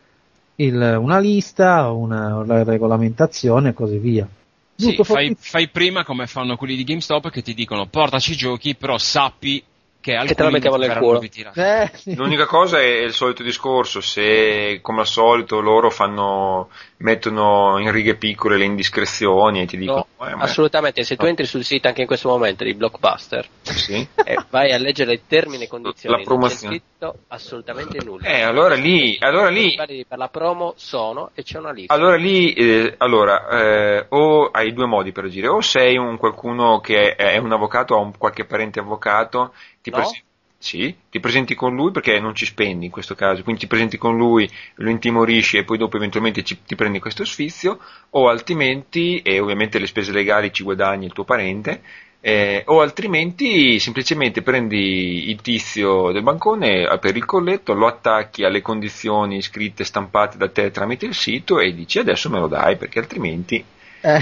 il- 0.57 0.97
una 1.01 1.19
lista, 1.19 1.91
una, 1.91 2.37
una 2.37 2.63
regolamentazione 2.63 3.71
e 3.71 3.73
così 3.73 3.99
via. 3.99 4.29
Sì, 4.75 4.97
fai, 5.03 5.37
fai 5.39 5.69
prima 5.69 6.05
come 6.05 6.27
fanno 6.27 6.57
quelli 6.57 6.75
di 6.75 6.85
GameStop 6.85 7.29
che 7.31 7.43
ti 7.43 7.53
dicono 7.55 7.87
portaci 7.87 8.33
i 8.33 8.37
giochi, 8.37 8.75
però 8.75 8.97
sappi 8.97 9.63
che 10.01 10.15
alcuni 10.15 10.35
te 10.35 10.43
la 10.43 10.51
mettiamo 10.51 10.77
nel 10.77 10.97
culo. 10.97 11.21
Eh, 11.21 11.91
sì. 11.95 12.15
L'unica 12.15 12.47
cosa 12.47 12.79
è 12.81 12.87
il 13.03 13.13
solito 13.13 13.43
discorso, 13.43 14.01
se 14.01 14.79
come 14.81 15.01
al 15.01 15.07
solito 15.07 15.61
loro 15.61 15.91
fanno, 15.91 16.71
mettono 16.99 17.79
in 17.79 17.91
righe 17.93 18.15
piccole 18.17 18.57
le 18.57 18.65
indiscrezioni 18.65 19.61
e 19.63 19.67
ti 19.67 19.77
dicono 19.77 20.07
No, 20.19 20.27
"Eh, 20.27 20.35
assolutamente, 20.39 21.03
se 21.03 21.17
tu 21.17 21.25
No. 21.25 21.29
entri 21.31 21.47
sul 21.47 21.65
sito 21.65 21.89
anche 21.89 22.03
in 22.03 22.07
questo 22.07 22.29
momento 22.29 22.65
di 22.65 22.75
Blockbuster 22.75 23.47
Sì. 23.63 24.07
e 24.25 24.37
vai 24.51 24.73
a 24.73 24.79
leggere 24.79 25.15
i 25.15 25.21
termini 25.27 25.65
e 25.65 25.69
condizioni, 25.69 26.17
La 26.17 26.23
promozione. 26.25 26.75
non 26.77 26.81
c'è 26.81 26.87
scritto 27.09 27.25
assolutamente 27.29 28.05
nulla. 28.05 28.27
Eh, 28.29 28.43
allora 28.43 28.75
lì, 28.75 29.17
allora 29.21 29.49
lì 29.49 29.75
per 30.07 30.19
la 30.19 30.29
promo 30.29 30.75
sono 30.77 31.31
e 31.35 31.43
c'è 31.43 31.59
una 31.59 31.73
lista. 31.73 31.93
Allora 31.95 32.17
lì, 32.17 32.53
eh, 32.53 32.95
allora, 32.99 33.49
eh, 33.49 34.07
o 34.11 34.51
hai 34.51 34.73
due 34.73 34.87
modi 34.87 35.13
per 35.13 35.25
agire, 35.25 35.49
o 35.49 35.61
sei 35.61 35.97
un 35.97 36.17
qualcuno 36.19 36.81
che 36.81 37.15
è, 37.15 37.33
è 37.33 37.37
un 37.39 37.53
avvocato, 37.53 37.95
ha 37.95 37.99
un 37.99 38.17
qualche 38.17 38.45
parente 38.45 38.81
avvocato, 38.81 39.53
ti, 39.83 39.91
No. 39.91 39.97
presen- 39.97 40.23
sì, 40.59 40.95
ti 41.11 41.21
presenti 41.21 41.55
con 41.55 41.75
lui 41.75 41.91
perché 41.91 42.19
non 42.21 42.35
ci 42.35 42.45
spendi 42.47 42.87
in 42.87 42.91
questo 42.91 43.15
caso, 43.15 43.43
quindi 43.43 43.63
ti 43.63 43.67
presenti 43.67 43.97
con 43.99 44.17
lui, 44.17 44.49
lo 44.77 44.91
intimorisci 44.91 45.57
e 45.57 45.65
poi 45.65 45.79
dopo 45.79 45.97
eventualmente 45.97 46.43
ci- 46.45 46.63
ti 46.65 46.75
prendi 46.75 46.99
questo 47.01 47.25
sfizio, 47.25 47.79
o 48.11 48.29
altrimenti, 48.29 49.21
e 49.23 49.41
ovviamente 49.41 49.79
le 49.79 49.87
spese 49.87 50.13
legali 50.13 50.53
ci 50.53 50.63
guadagni 50.63 51.07
il 51.07 51.13
tuo 51.13 51.25
parente, 51.25 51.83
eh, 52.23 52.63
o 52.67 52.81
altrimenti 52.83 53.79
semplicemente 53.79 54.43
prendi 54.43 55.31
il 55.31 55.41
tizio 55.41 56.13
del 56.13 56.23
bancone 56.23 56.87
per 57.01 57.17
il 57.17 57.25
colletto, 57.25 57.73
lo 57.73 57.87
attacchi 57.87 58.45
alle 58.45 58.61
condizioni 58.61 59.41
scritte 59.41 59.85
stampate 59.85 60.37
da 60.37 60.51
te 60.51 60.71
tramite 60.71 61.07
il 61.07 61.15
sito 61.15 61.59
e 61.61 61.73
dici 61.75 61.99
adesso 61.99 62.29
me 62.29 62.39
lo 62.39 62.47
dai 62.47 62.77
perché 62.77 62.99
altrimenti 62.99 63.65
Eh, 64.03 64.21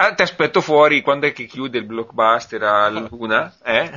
ah, 0.00 0.14
ti 0.14 0.22
aspetto 0.22 0.60
fuori 0.60 1.00
quando 1.02 1.26
è 1.26 1.32
che 1.32 1.44
chiude 1.46 1.78
il 1.78 1.84
blockbuster 1.84 2.62
a 2.62 2.88
luna 2.88 3.54
eh? 3.64 3.90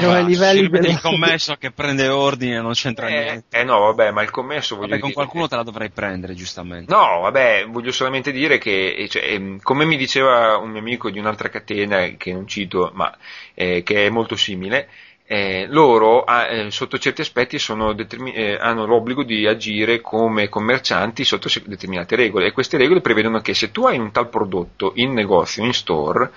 No, 0.00 0.12
ai 0.12 0.24
livelli 0.24 0.68
della- 0.68 0.88
il 0.88 1.00
commesso 1.00 1.56
che 1.56 1.70
prende 1.70 2.08
ordine 2.08 2.60
non 2.60 2.72
c'entra 2.72 3.08
eh, 3.08 3.10
niente. 3.24 3.58
eh 3.58 3.64
no 3.64 3.78
vabbè 3.80 4.10
ma 4.10 4.22
il 4.22 4.30
commesso 4.30 4.76
voglio 4.76 4.88
Vabbè, 4.90 5.00
con 5.00 5.12
qualcuno 5.12 5.48
te 5.48 5.56
la 5.56 5.62
dovrai 5.62 5.90
prendere, 5.90 6.34
giustamente. 6.34 6.92
No, 6.92 7.20
vabbè, 7.20 7.66
voglio 7.68 7.92
solamente 7.92 8.30
dire 8.32 8.58
che, 8.58 8.94
eh, 8.96 9.08
cioè, 9.08 9.22
ehm, 9.24 9.60
come 9.60 9.84
mi 9.84 9.96
diceva 9.96 10.56
un 10.56 10.70
mio 10.70 10.80
amico 10.80 11.10
di 11.10 11.18
un'altra 11.18 11.48
catena, 11.48 12.06
che 12.16 12.32
non 12.32 12.46
cito, 12.46 12.90
ma 12.94 13.14
eh, 13.54 13.82
che 13.82 14.06
è 14.06 14.10
molto 14.10 14.36
simile, 14.36 14.88
eh, 15.30 15.66
loro 15.68 16.24
ah, 16.24 16.46
eh, 16.46 16.70
sotto 16.70 16.98
certi 16.98 17.20
aspetti 17.20 17.58
sono 17.58 17.92
determi- 17.92 18.32
eh, 18.32 18.56
hanno 18.58 18.86
l'obbligo 18.86 19.22
di 19.22 19.46
agire 19.46 20.00
come 20.00 20.48
commercianti 20.48 21.22
sotto 21.24 21.48
determinate 21.66 22.16
regole 22.16 22.46
e 22.46 22.52
queste 22.52 22.78
regole 22.78 23.02
prevedono 23.02 23.40
che 23.40 23.52
se 23.54 23.70
tu 23.70 23.84
hai 23.84 23.98
un 23.98 24.10
tal 24.10 24.28
prodotto 24.30 24.92
in 24.96 25.12
negozio, 25.12 25.64
in 25.64 25.74
store, 25.74 26.30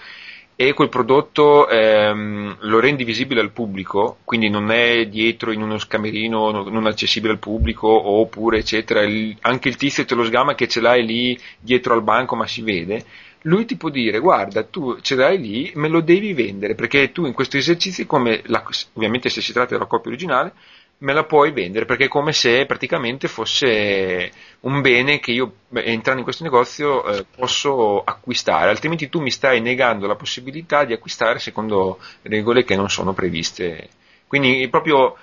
e 0.55 0.73
quel 0.73 0.89
prodotto 0.89 1.67
ehm, 1.69 2.57
lo 2.61 2.79
rendi 2.79 3.03
visibile 3.03 3.41
al 3.41 3.51
pubblico, 3.51 4.17
quindi 4.25 4.49
non 4.49 4.69
è 4.71 5.05
dietro 5.07 5.51
in 5.51 5.61
uno 5.61 5.79
scamerino 5.79 6.51
no- 6.51 6.69
non 6.69 6.85
accessibile 6.85 7.33
al 7.33 7.39
pubblico 7.39 7.87
oppure 7.87 8.59
eccetera, 8.59 9.01
il- 9.01 9.35
anche 9.41 9.69
il 9.69 9.77
tizio 9.77 10.05
te 10.05 10.13
lo 10.15 10.23
sgama 10.25 10.53
che 10.53 10.67
ce 10.67 10.81
l'hai 10.81 11.03
lì 11.05 11.39
dietro 11.59 11.93
al 11.93 12.03
banco 12.03 12.35
ma 12.35 12.45
si 12.45 12.61
vede, 12.61 13.03
lui 13.43 13.65
ti 13.65 13.75
può 13.77 13.89
dire 13.89 14.19
guarda 14.19 14.63
tu 14.63 14.99
ce 15.01 15.15
l'hai 15.15 15.39
lì, 15.39 15.71
me 15.75 15.87
lo 15.87 16.01
devi 16.01 16.33
vendere 16.33 16.75
perché 16.75 17.11
tu 17.11 17.25
in 17.25 17.33
questo 17.33 17.57
esercizio, 17.57 18.05
come 18.05 18.41
la- 18.45 18.63
ovviamente 18.93 19.29
se 19.29 19.41
si 19.41 19.53
tratta 19.53 19.73
della 19.73 19.85
copia 19.87 20.09
originale, 20.11 20.53
me 20.99 21.13
la 21.13 21.23
puoi 21.23 21.51
vendere 21.51 21.85
perché 21.85 22.05
è 22.05 22.07
come 22.07 22.31
se 22.31 22.65
praticamente 22.67 23.27
fosse 23.27 24.31
un 24.61 24.81
bene 24.81 25.19
che 25.19 25.31
io 25.31 25.53
entrando 25.73 26.19
in 26.19 26.23
questo 26.23 26.43
negozio 26.43 27.03
eh, 27.05 27.25
posso 27.35 28.03
acquistare, 28.03 28.69
altrimenti 28.69 29.09
tu 29.09 29.19
mi 29.19 29.31
stai 29.31 29.61
negando 29.61 30.05
la 30.05 30.15
possibilità 30.15 30.85
di 30.85 30.93
acquistare 30.93 31.39
secondo 31.39 31.99
regole 32.23 32.63
che 32.63 32.75
non 32.75 32.89
sono 32.89 33.13
previste. 33.13 33.89
Quindi 34.27 34.67
proprio 34.69 35.17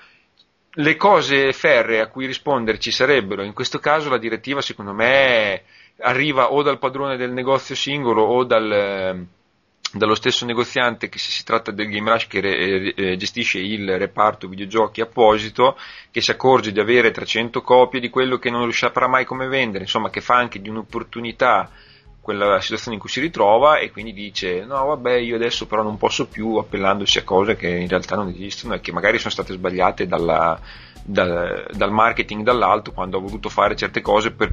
le 0.72 0.96
cose 0.96 1.52
ferre 1.52 2.00
a 2.00 2.08
cui 2.08 2.26
rispondere 2.26 2.78
ci 2.78 2.90
sarebbero, 2.90 3.42
in 3.42 3.52
questo 3.52 3.78
caso 3.78 4.10
la 4.10 4.18
direttiva 4.18 4.60
secondo 4.60 4.92
me 4.92 5.62
arriva 6.00 6.52
o 6.52 6.62
dal 6.62 6.78
padrone 6.78 7.16
del 7.16 7.32
negozio 7.32 7.74
singolo 7.74 8.22
o 8.22 8.44
dal, 8.44 8.72
eh, 8.72 9.26
dallo 9.92 10.14
stesso 10.14 10.44
negoziante 10.44 11.08
che 11.08 11.18
se 11.18 11.30
si 11.30 11.44
tratta 11.44 11.70
del 11.70 11.88
Game 11.88 12.10
Rush 12.10 12.26
che 12.26 12.40
re- 12.40 12.94
eh, 12.94 13.16
gestisce 13.16 13.58
il 13.58 13.98
reparto 13.98 14.48
videogiochi 14.48 15.00
apposito, 15.00 15.76
che 16.10 16.20
si 16.20 16.30
accorge 16.30 16.72
di 16.72 16.80
avere 16.80 17.10
300 17.10 17.62
copie 17.62 18.00
di 18.00 18.10
quello 18.10 18.38
che 18.38 18.50
non 18.50 18.70
saprà 18.72 19.08
mai 19.08 19.24
come 19.24 19.48
vendere, 19.48 19.84
insomma 19.84 20.10
che 20.10 20.20
fa 20.20 20.36
anche 20.36 20.60
di 20.60 20.68
un'opportunità 20.68 21.70
quella 22.28 22.60
situazione 22.60 22.96
in 22.96 23.00
cui 23.00 23.08
si 23.08 23.20
ritrova 23.20 23.78
e 23.78 23.90
quindi 23.90 24.12
dice 24.12 24.62
no 24.66 24.84
vabbè 24.84 25.14
io 25.14 25.36
adesso 25.36 25.66
però 25.66 25.82
non 25.82 25.96
posso 25.96 26.26
più 26.26 26.56
appellandosi 26.56 27.16
a 27.16 27.24
cose 27.24 27.56
che 27.56 27.70
in 27.70 27.88
realtà 27.88 28.16
non 28.16 28.28
esistono 28.28 28.74
e 28.74 28.80
che 28.82 28.92
magari 28.92 29.16
sono 29.16 29.30
state 29.30 29.54
sbagliate 29.54 30.06
dalla, 30.06 30.60
dal, 31.02 31.70
dal 31.72 31.90
marketing 31.90 32.42
dall'alto 32.42 32.92
quando 32.92 33.16
ha 33.16 33.20
voluto 33.20 33.48
fare 33.48 33.76
certe 33.76 34.02
cose 34.02 34.32
per, 34.32 34.52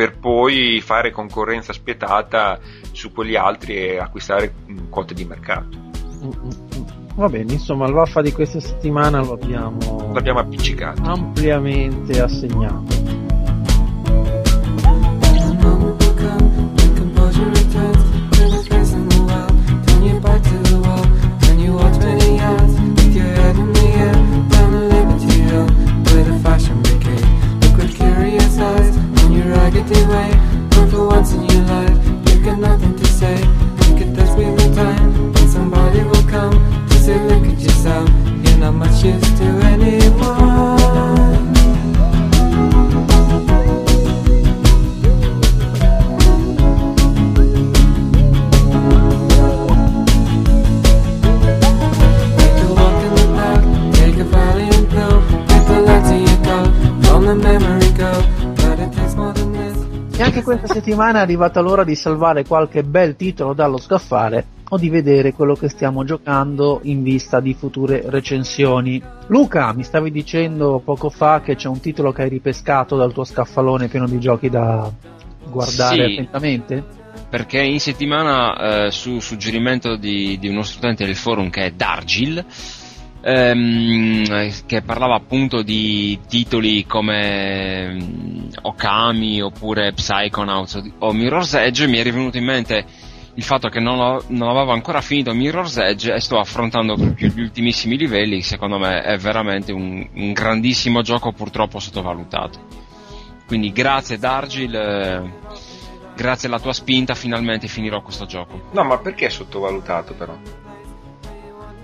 per 0.00 0.16
poi 0.16 0.80
fare 0.80 1.10
concorrenza 1.10 1.74
spietata 1.74 2.58
su 2.92 3.12
quegli 3.12 3.36
altri 3.36 3.76
e 3.76 3.98
acquistare 3.98 4.54
quote 4.88 5.12
di 5.12 5.26
mercato. 5.26 5.68
Va 7.16 7.28
bene, 7.28 7.52
insomma, 7.52 7.86
il 7.86 7.92
vaffa 7.92 8.22
di 8.22 8.32
questa 8.32 8.60
settimana 8.60 9.20
lo 9.20 9.34
abbiamo 9.34 10.10
L'abbiamo 10.14 10.38
appiccicato. 10.38 11.02
ampiamente 11.02 12.18
assegnato. 12.18 13.29
empty 29.90 30.08
way 30.08 30.30
But 30.70 30.90
for 30.90 31.06
once 31.06 31.32
in 31.32 31.44
your 31.44 31.62
life 31.64 32.06
You 32.28 32.44
got 32.44 32.58
nothing 32.58 32.96
to 32.96 33.06
say. 33.06 33.36
Think 33.78 34.00
it 34.02 34.14
does 34.14 34.36
me 34.36 34.50
with 34.50 34.74
time 34.74 35.32
But 35.32 35.48
somebody 35.48 36.02
will 36.02 36.26
come 36.28 36.86
To 36.88 36.94
say 36.94 37.18
look 37.26 37.46
at 37.46 37.58
yourself 37.58 38.08
You're 38.44 38.58
not 38.58 38.72
much 38.72 39.04
use 39.04 39.38
to 39.38 39.44
anyone. 39.44 40.70
Memory 57.30 57.69
questa 60.42 60.66
settimana 60.66 61.20
è 61.20 61.22
arrivata 61.22 61.60
l'ora 61.60 61.82
di 61.82 61.94
salvare 61.94 62.44
qualche 62.44 62.82
bel 62.82 63.16
titolo 63.16 63.54
dallo 63.54 63.78
scaffale 63.78 64.44
o 64.68 64.76
di 64.76 64.90
vedere 64.90 65.32
quello 65.32 65.54
che 65.54 65.70
stiamo 65.70 66.04
giocando 66.04 66.80
in 66.82 67.02
vista 67.02 67.40
di 67.40 67.54
future 67.54 68.02
recensioni. 68.04 69.02
Luca, 69.28 69.72
mi 69.72 69.82
stavi 69.82 70.10
dicendo 70.10 70.82
poco 70.84 71.08
fa 71.08 71.40
che 71.40 71.56
c'è 71.56 71.68
un 71.68 71.80
titolo 71.80 72.12
che 72.12 72.22
hai 72.22 72.28
ripescato 72.28 72.96
dal 72.96 73.14
tuo 73.14 73.24
scaffalone 73.24 73.88
pieno 73.88 74.06
di 74.06 74.20
giochi 74.20 74.50
da 74.50 74.92
guardare 75.48 75.94
Sì. 75.94 76.12
attentamente? 76.12 76.84
perché 77.30 77.60
in 77.60 77.80
settimana 77.80 78.86
eh, 78.86 78.90
su 78.90 79.20
suggerimento 79.20 79.96
di, 79.96 80.36
di 80.38 80.48
uno 80.48 80.62
studente 80.62 81.06
del 81.06 81.16
forum 81.16 81.48
che 81.48 81.64
è 81.66 81.70
Dargil 81.70 82.44
ehm, 83.22 84.52
che 84.66 84.82
parlava 84.82 85.14
appunto 85.14 85.62
di 85.62 86.18
titoli 86.28 86.86
come 86.86 87.92
mm, 87.92 88.48
Okami 88.62 89.40
oppure 89.42 89.92
Psychonauts 89.92 90.82
o, 90.98 91.12
Mirror's 91.12 91.54
Edge 91.54 91.86
mi 91.86 91.98
è 91.98 92.02
rivenuto 92.02 92.38
in 92.38 92.44
mente 92.44 92.84
il 93.34 93.42
fatto 93.42 93.68
che 93.68 93.80
non, 93.80 93.98
ho- 93.98 94.22
non 94.28 94.48
avevo 94.48 94.72
ancora 94.72 95.00
finito 95.00 95.32
Mirror's 95.32 95.76
Edge 95.76 96.12
e 96.12 96.20
sto 96.20 96.38
affrontando 96.38 96.94
proprio 96.96 97.28
gli 97.28 97.40
ultimissimi 97.40 97.96
livelli 97.96 98.42
secondo 98.42 98.78
me 98.78 99.02
è 99.02 99.16
veramente 99.18 99.72
un, 99.72 100.06
un 100.14 100.32
grandissimo 100.32 101.02
gioco 101.02 101.32
purtroppo 101.32 101.78
sottovalutato 101.78 102.58
quindi 103.46 103.72
grazie 103.72 104.18
Dargil 104.18 104.74
eh, 104.74 105.32
grazie 106.20 106.48
alla 106.48 106.60
tua 106.60 106.74
spinta 106.74 107.14
finalmente 107.14 107.66
finirò 107.66 108.02
questo 108.02 108.26
gioco. 108.26 108.68
No, 108.72 108.84
ma 108.84 108.98
perché 108.98 109.26
è 109.26 109.30
sottovalutato 109.30 110.12
però? 110.12 110.36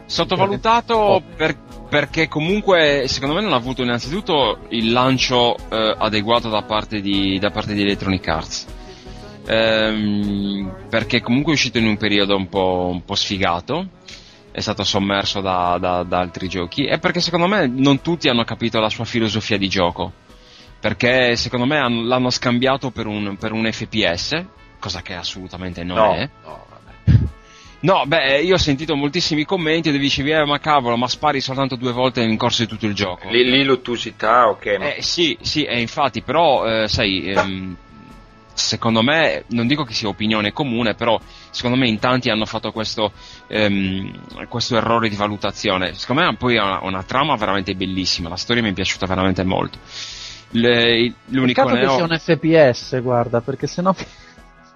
Sottovalutato 0.07 1.23
per- 1.36 1.57
perché 1.89 2.26
comunque 2.28 3.05
secondo 3.07 3.35
me 3.36 3.43
non 3.43 3.52
ha 3.52 3.57
avuto 3.57 3.83
innanzitutto 3.83 4.59
il 4.70 4.91
lancio 4.93 5.57
eh, 5.68 5.94
adeguato 5.99 6.49
da 6.49 6.62
parte 6.62 7.01
di, 7.01 7.39
da 7.39 7.51
parte 7.51 7.75
di 7.75 7.83
Electronic 7.83 8.26
Arts. 8.28 8.67
Ehm, 9.49 10.75
perché 10.89 11.20
comunque 11.20 11.52
è 11.52 11.55
uscito 11.55 11.78
in 11.78 11.86
un 11.86 11.97
periodo 11.97 12.36
un 12.36 12.49
po', 12.49 12.89
un 12.91 13.05
po' 13.05 13.15
sfigato, 13.15 13.89
è 14.51 14.60
stato 14.60 14.83
sommerso 14.85 15.41
da, 15.41 15.76
da- 15.81 16.02
da 16.02 16.18
altri 16.18 16.49
giochi 16.49 16.86
e 16.86 16.99
perché 16.99 17.20
secondo 17.20 17.47
me 17.47 17.67
non 17.67 18.01
tutti 18.01 18.28
hanno 18.28 18.44
capito 18.44 18.81
la 18.81 18.89
sua 18.91 19.05
filosofia 19.05 19.57
di 19.59 19.68
gioco. 19.68 20.12
Perché 20.81 21.36
secondo 21.36 21.67
me 21.67 21.78
hanno- 21.78 22.02
l'hanno 22.02 22.31
scambiato 22.31 22.91
per 22.91 23.07
un, 23.07 23.36
per 23.39 23.52
un 23.52 23.70
FPS, 23.70 24.44
cosa 24.78 25.02
che 25.02 25.15
assolutamente 25.15 25.83
non 25.85 25.97
no, 25.97 26.15
è. 26.15 26.28
no. 26.44 26.65
No, 27.81 28.05
beh, 28.07 28.41
io 28.41 28.55
ho 28.55 28.59
sentito 28.59 28.97
moltissimi 28.97 29.45
commenti 29.45 29.91
dove 29.91 30.01
dicevi, 30.03 30.31
eh, 30.31 30.45
ma 30.45 30.59
cavolo, 30.59 30.97
ma 30.97 31.09
spari 31.09 31.41
soltanto 31.41 31.77
due 31.77 31.93
volte 31.93 32.23
in 32.23 32.37
corso 32.37 32.63
di 32.63 32.69
tutto 32.69 32.87
il 32.87 32.95
gioco. 32.95 33.29
Lì, 33.29 33.45
lì 33.49 33.63
l'ottusità, 33.65 34.49
ok, 34.49 34.77
ma 34.79 34.95
Eh, 34.95 35.03
sì, 35.03 35.37
sì, 35.43 35.65
e 35.65 35.81
infatti, 35.81 36.23
però, 36.23 36.67
eh, 36.67 36.89
sai, 36.89 37.31
ehm, 37.31 37.77
secondo 38.55 39.03
me, 39.03 39.45
non 39.49 39.67
dico 39.67 39.85
che 39.85 39.93
sia 39.93 40.09
opinione 40.09 40.53
comune, 40.53 40.95
però 40.95 41.21
secondo 41.51 41.77
me 41.77 41.87
in 41.87 41.99
tanti 41.99 42.31
hanno 42.31 42.47
fatto 42.47 42.73
questo, 42.73 43.13
ehm, 43.49 44.47
questo 44.49 44.77
errore 44.77 45.09
di 45.11 45.17
valutazione. 45.17 45.93
Secondo 45.95 46.23
me 46.23 46.35
poi 46.37 46.57
ha 46.57 46.65
una, 46.65 46.79
una 46.83 47.03
trama 47.03 47.37
veramente 47.37 47.75
bellissima, 47.75 48.31
la 48.31 48.37
storia 48.37 48.63
mi 48.63 48.71
è 48.71 48.73
piaciuta 48.73 49.07
veramente 49.07 49.45
molto. 49.45 49.79
Le- 50.51 51.13
l'unico 51.27 51.63
Peccato 51.65 51.75
che 51.75 51.81
neo- 51.81 51.95
sia 51.95 52.05
un 52.05 52.19
FPS, 52.19 53.01
guarda, 53.03 53.41
perché 53.43 53.67
sennò 53.67 53.95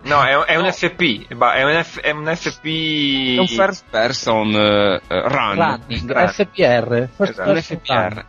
No, 0.02 0.24
è, 0.24 0.34
un- 0.34 0.44
è 0.46 0.56
un 0.56 0.64
No. 0.64 0.72
FP, 0.72 1.34
ba- 1.34 1.54
è 1.54 1.62
un, 1.62 1.82
F- 1.84 2.00
è 2.00 2.10
un 2.10 2.24
FP... 2.34 2.64
è 3.36 3.38
un 3.40 3.46
first 3.48 3.84
person 3.90 4.50
eh, 4.54 5.00
run. 5.08 5.54
running, 5.56 6.10
Run. 6.12 6.28
FPR, 6.28 7.08
first 7.14 7.30
Esatto. 7.32 7.48
un 7.48 7.54
person 7.54 7.78
FPR. 7.78 8.12
run. 8.14 8.24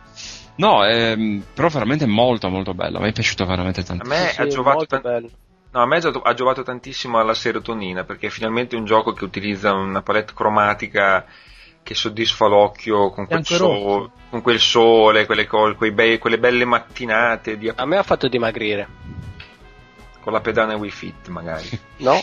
No, 0.56 0.84
ehm, 0.84 1.42
però 1.54 1.68
veramente 1.68 2.04
molto 2.06 2.48
molto 2.50 2.74
bello, 2.74 2.98
a 2.98 3.00
me 3.00 3.08
è 3.08 3.12
piaciuto 3.12 3.46
veramente 3.46 3.80
A 3.80 3.84
tanto. 3.84 4.06
me 4.06 4.16
Sì, 4.16 4.40
ha 4.40 4.44
sì, 4.44 4.50
giovato 4.50 4.76
molto 4.76 5.00
tan- 5.00 5.12
bello. 5.12 5.30
No, 5.70 5.80
a 5.80 5.86
me 5.86 5.96
ha 5.96 6.00
gio- 6.00 6.20
ha 6.22 6.34
giovato 6.34 6.62
tantissimo 6.62 7.18
alla 7.18 7.32
serotonina 7.32 8.04
perché 8.04 8.26
è 8.26 8.30
finalmente 8.30 8.76
un 8.76 8.84
gioco 8.84 9.14
che 9.14 9.24
utilizza 9.24 9.72
una 9.72 10.02
palette 10.02 10.34
cromatica 10.34 11.24
che 11.82 11.94
soddisfa 11.94 12.46
l'occhio 12.46 13.10
con 13.10 13.26
quel, 13.26 13.44
sole, 13.46 14.10
con 14.28 14.42
quel 14.42 14.60
sole, 14.60 15.24
quelle, 15.24 15.46
quei 15.46 15.90
bei- 15.90 16.18
quelle 16.18 16.38
belle 16.38 16.66
mattinate 16.66 17.56
di- 17.56 17.72
A 17.74 17.86
me 17.86 17.96
ha 17.96 18.02
fatto 18.02 18.28
dimagrire. 18.28 18.86
Con 20.22 20.32
la 20.32 20.40
pedana 20.40 20.76
Wii 20.76 20.90
Fit 20.90 21.28
magari. 21.28 21.68
No? 21.98 22.20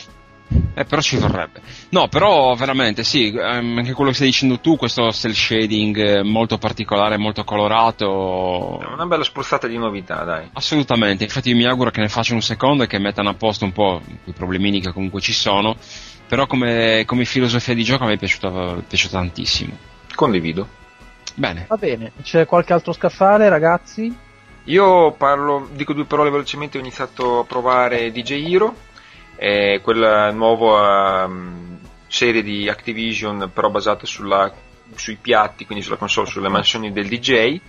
Eh, 0.73 0.83
però 0.83 0.99
ci 0.99 1.17
vorrebbe. 1.17 1.61
No, 1.89 2.07
però 2.07 2.55
veramente 2.55 3.03
sì, 3.03 3.27
ehm, 3.27 3.77
anche 3.77 3.93
quello 3.93 4.09
che 4.09 4.15
stai 4.15 4.27
dicendo 4.29 4.59
tu, 4.59 4.77
questo 4.77 5.11
cell 5.11 5.31
shading 5.33 5.97
eh, 5.97 6.23
molto 6.23 6.57
particolare, 6.57 7.17
molto 7.17 7.43
colorato. 7.43 8.79
È 8.81 8.91
una 8.91 9.05
bella 9.05 9.23
spruzzata 9.23 9.67
di 9.67 9.77
novità, 9.77 10.23
dai. 10.23 10.49
Assolutamente, 10.53 11.23
infatti 11.23 11.49
io 11.49 11.55
mi 11.55 11.65
auguro 11.65 11.91
che 11.91 12.01
ne 12.01 12.09
facciano 12.09 12.37
un 12.37 12.41
secondo 12.41 12.83
e 12.83 12.87
che 12.87 12.97
mettano 12.97 13.29
a 13.29 13.35
posto 13.35 13.65
un 13.65 13.71
po' 13.71 14.01
quei 14.23 14.33
problemini 14.33 14.81
che 14.81 14.91
comunque 14.91 15.21
ci 15.21 15.33
sono, 15.33 15.75
però 16.27 16.47
come, 16.47 17.03
come 17.05 17.25
filosofia 17.25 17.75
di 17.75 17.83
gioco 17.83 18.05
a 18.05 18.07
me 18.07 18.13
è 18.13 18.17
piaciuta, 18.17 18.77
è 18.77 18.81
piaciuta 18.81 19.17
tantissimo. 19.19 19.77
Condivido. 20.15 20.67
Bene, 21.35 21.65
Va 21.69 21.77
bene, 21.77 22.11
c'è 22.23 22.45
qualche 22.45 22.73
altro 22.73 22.91
scaffale, 22.91 23.49
ragazzi? 23.49 24.13
Io 24.69 25.13
parlo, 25.13 25.67
dico 25.73 25.93
due 25.93 26.05
parole 26.05 26.29
velocemente, 26.29 26.77
ho 26.77 26.81
iniziato 26.81 27.39
a 27.39 27.43
provare 27.43 28.11
DJ 28.11 28.53
Hero, 28.53 28.75
è 29.35 29.79
quella 29.81 30.31
nuova 30.31 31.23
ehm, 31.23 31.79
serie 32.07 32.43
di 32.43 32.69
Activision 32.69 33.49
però 33.51 33.71
basata 33.71 34.05
sulla- 34.05 34.53
sui 34.93 35.15
piatti, 35.19 35.65
quindi 35.65 35.83
sulla 35.83 35.97
console, 35.97 36.27
sulle 36.27 36.49
mansioni 36.49 36.91
del 36.91 37.07
DJ. 37.07 37.59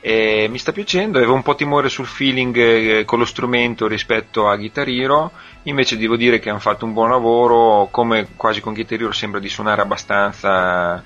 E 0.00 0.46
mi 0.48 0.58
sta 0.58 0.70
piacendo, 0.70 1.18
avevo 1.18 1.34
un 1.34 1.42
po' 1.42 1.56
timore 1.56 1.88
sul 1.88 2.06
feeling 2.06 2.56
eh, 2.56 3.04
con 3.04 3.18
lo 3.18 3.24
strumento 3.24 3.88
rispetto 3.88 4.48
a 4.48 4.54
Guitar 4.56 4.88
Hero, 4.88 5.32
invece 5.64 5.96
devo 5.98 6.16
dire 6.16 6.38
che 6.38 6.50
hanno 6.50 6.60
fatto 6.60 6.84
un 6.84 6.92
buon 6.92 7.10
lavoro, 7.10 7.88
come 7.90 8.28
quasi 8.36 8.60
con 8.60 8.74
Guitar 8.74 9.00
Hero 9.00 9.10
sembra 9.10 9.40
di 9.40 9.48
suonare 9.48 9.82
abbastanza 9.82 11.02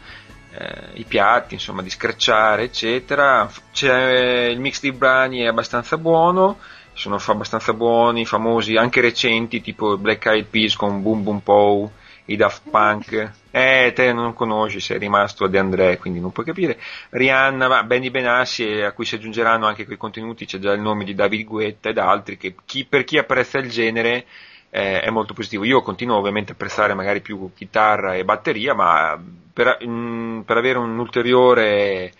eh, 0.54 0.88
i 0.94 1.04
piatti, 1.04 1.54
insomma, 1.54 1.82
di 1.82 1.90
scratchare, 1.90 2.64
eccetera. 2.64 3.50
C'è 3.72 4.44
il 4.46 4.60
mix 4.60 4.80
dei 4.80 4.92
brani 4.92 5.40
è 5.40 5.46
abbastanza 5.46 5.96
buono, 5.96 6.58
sono 6.92 7.18
abbastanza 7.24 7.72
buoni, 7.72 8.26
famosi, 8.26 8.76
anche 8.76 9.00
recenti, 9.00 9.60
tipo 9.60 9.96
Black 9.96 10.26
Eyed 10.26 10.46
Peas 10.46 10.76
con 10.76 11.02
Boom 11.02 11.22
Boom 11.22 11.38
Pow, 11.40 11.90
i 12.26 12.36
Daft 12.36 12.68
Punk. 12.70 13.30
Eh, 13.50 13.92
te 13.94 14.12
non 14.12 14.34
conosci, 14.34 14.80
sei 14.80 14.98
rimasto 14.98 15.44
a 15.44 15.48
De 15.48 15.58
André, 15.58 15.98
quindi 15.98 16.20
non 16.20 16.32
puoi 16.32 16.46
capire. 16.46 16.78
Rihanna, 17.10 17.68
ma 17.68 17.82
Benny 17.84 18.10
Benassi, 18.10 18.66
e 18.66 18.84
a 18.84 18.92
cui 18.92 19.04
si 19.04 19.14
aggiungeranno 19.14 19.66
anche 19.66 19.84
quei 19.84 19.96
contenuti, 19.96 20.46
c'è 20.46 20.58
già 20.58 20.72
il 20.72 20.80
nome 20.80 21.04
di 21.04 21.14
David 21.14 21.46
Guetta 21.46 21.88
ed 21.88 21.98
altri, 21.98 22.36
che 22.36 22.54
chi- 22.64 22.84
per 22.84 23.04
chi 23.04 23.18
apprezza 23.18 23.58
il 23.58 23.70
genere 23.70 24.26
eh, 24.74 25.00
è 25.00 25.10
molto 25.10 25.34
positivo. 25.34 25.64
Io 25.64 25.82
continuo 25.82 26.16
ovviamente 26.16 26.52
a 26.52 26.54
apprezzare 26.54 26.94
magari 26.94 27.20
più 27.20 27.50
chitarra 27.54 28.14
e 28.14 28.24
batteria, 28.24 28.72
ma 28.74 29.22
per, 29.52 29.78
mm, 29.86 30.40
per 30.40 30.56
avere 30.56 30.78
un'ulteriore 30.78 32.04
eh, 32.04 32.12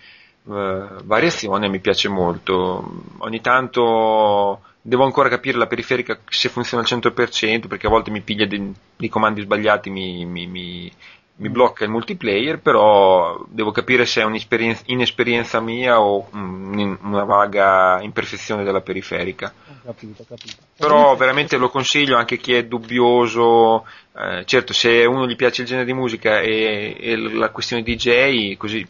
variazione 0.44 1.68
mi 1.68 1.81
piace 1.81 2.08
molto. 2.08 3.05
Ogni 3.18 3.40
tanto 3.40 4.60
devo 4.82 5.05
ancora 5.05 5.31
capire 5.31 5.56
la 5.56 5.66
periferica 5.66 6.18
se 6.28 6.50
funziona 6.50 6.82
al 6.82 6.89
100%, 6.89 7.68
perché 7.68 7.86
a 7.86 7.90
volte 7.90 8.10
mi 8.10 8.20
piglia 8.20 8.44
dei, 8.47 8.70
dei 8.97 9.08
comandi 9.08 9.40
sbagliati, 9.40 9.89
mi, 9.89 10.26
mi- 10.26 10.47
mi- 10.47 10.92
mi 11.36 11.49
blocca 11.49 11.85
il 11.85 11.91
multiplayer, 11.91 12.61
però 12.61 13.44
devo 13.49 13.70
capire 13.70 14.07
se 14.07 14.20
è 14.20 14.25
un'esperienza, 14.25 14.83
inesperienza 14.86 15.61
mia 15.61 16.01
o 16.01 16.28
mm, 16.35 16.94
una 17.02 17.25
vaga 17.25 18.01
imperfezione 18.02 18.65
della 18.65 18.81
periferica. 18.81 19.52
Capito, 19.83 20.25
capito. 20.28 20.57
Però 20.77 21.17
veramente 21.17 21.57
lo 21.57 21.69
consiglio 21.69 22.17
anche 22.17 22.35
a 22.35 22.39
chi 22.39 22.55
è 22.55 22.65
dubbioso, 22.65 23.85
eh, 24.17 24.44
certo 24.44 24.73
se 24.73 25.05
uno 25.05 25.27
gli 25.27 25.36
piace 25.36 25.62
il 25.62 25.69
genere 25.69 25.86
di 25.86 25.93
musica 25.93 26.41
e, 26.41 26.97
e 26.99 27.17
la 27.17 27.51
questione 27.51 27.83
DJ, 27.83 28.57
così, 28.57 28.86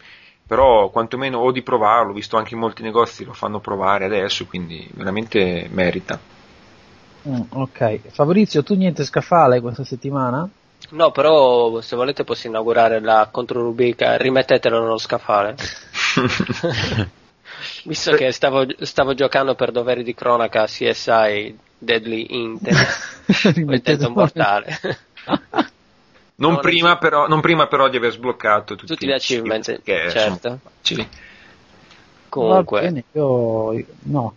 però 0.47 0.91
quantomeno 0.91 1.39
o 1.39 1.51
di 1.51 1.63
provarlo, 1.63 2.13
visto 2.13 2.37
anche 2.37 2.55
in 2.55 2.61
molti 2.61 2.83
negozi 2.83 3.25
lo 3.25 3.33
fanno 3.33 3.61
provare 3.61 4.05
adesso, 4.05 4.47
quindi 4.47 4.87
veramente 4.93 5.69
merita. 5.71 6.19
Mm, 7.29 7.41
ok, 7.51 8.09
Fabrizio, 8.09 8.63
tu 8.63 8.75
niente 8.75 9.05
scaffale 9.05 9.61
questa 9.61 9.85
settimana? 9.85 10.49
No, 10.93 11.11
però 11.11 11.81
se 11.81 11.97
volete 11.97 12.23
posso 12.25 12.47
inaugurare 12.49 13.01
la 13.01 13.29
controrubrica 13.31 14.17
rimettetelo 14.17 14.81
nello 14.81 14.99
scaffale. 14.99 15.57
Visto 17.85 18.13
che 18.13 18.33
stavo, 18.33 18.67
stavo 18.81 19.15
giocando 19.15 19.55
per 19.55 19.71
doveri 19.71 20.03
di 20.03 20.15
cronaca 20.15 20.67
CSI 20.67 21.59
Deadly 21.79 22.27
Intent, 22.31 23.25
il 23.27 23.53
Rimettete 23.55 23.97
tento 23.99 24.11
mortale. 24.11 24.79
Non, 26.35 26.55
No, 26.55 26.59
prima 26.59 26.99
però, 26.99 27.29
non 27.29 27.41
prima 27.41 27.69
però 27.69 27.89
di 27.89 27.99
aver 27.99 28.11
sbloccato 28.11 28.75
tutti, 28.75 28.93
Tutti 28.95 29.07
gli 29.07 29.13
achievement, 29.13 29.81
certo. 30.11 30.59
Comunque, 32.29 32.81
bene, 32.81 33.05
io 33.13 33.85
no. 34.05 34.35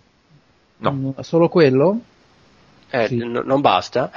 No. 0.78 1.16
Solo 1.22 1.50
quello? 1.50 2.00
eh, 2.90 3.08
sì. 3.08 3.16
n- 3.16 3.42
non 3.44 3.62
basta. 3.62 4.12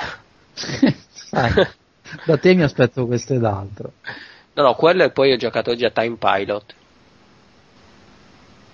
Sai, 0.52 1.67
da 2.24 2.36
te 2.38 2.54
mi 2.54 2.62
aspetto 2.62 3.06
questo 3.06 3.34
ed 3.34 3.44
altro. 3.44 3.92
No, 4.54 4.62
no, 4.62 4.74
quello 4.74 5.04
e 5.04 5.10
poi 5.10 5.32
ho 5.32 5.36
giocato 5.36 5.70
oggi 5.70 5.84
a 5.84 5.90
Time 5.90 6.16
Pilot. 6.16 6.74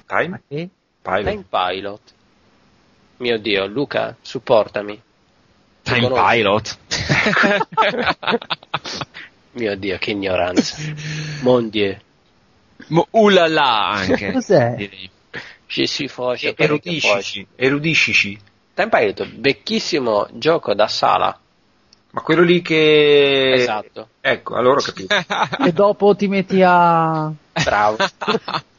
Time? 0.07 0.43
E? 0.49 0.69
Pilot. 1.03 1.25
Time 1.25 1.45
Pilot. 1.49 2.01
Mio 3.19 3.39
Dio, 3.39 3.67
Luca, 3.67 4.17
supportami. 4.21 5.01
Time. 5.83 6.09
Pilot. 6.09 6.79
Mio 9.53 9.77
Dio, 9.77 9.99
che 9.99 10.11
ignoranza. 10.11 10.77
Mon 11.43 11.69
Dieu. 11.69 11.97
Mo- 12.89 13.07
Ulala 13.13 13.89
anche. 13.91 14.33
Cos'è? 14.33 14.75
direi. 14.77 15.11
Je 15.67 15.87
suis 15.87 16.11
fauche, 16.11 16.49
E- 16.49 16.55
parecchio 16.55 16.93
fauche. 17.01 17.47
Erudiscici, 17.57 17.57
erudiscici. 17.57 18.39
Time 18.75 18.89
Pilot, 18.89 19.41
vecchissimo 19.41 20.29
gioco 20.33 20.75
da 20.75 20.89
sala. 20.89 21.39
Ma 22.15 22.21
quello 22.21 22.43
lì 22.43 22.63
che... 22.63 23.55
Esatto. 23.55 24.09
Ecco, 24.21 24.55
allora 24.55 24.79
ho 24.79 24.83
capito. 24.83 25.13
E 25.67 25.73
dopo 25.73 26.15
ti 26.15 26.29
metti 26.29 26.63
a... 26.65 27.31
Bravo. 27.65 27.97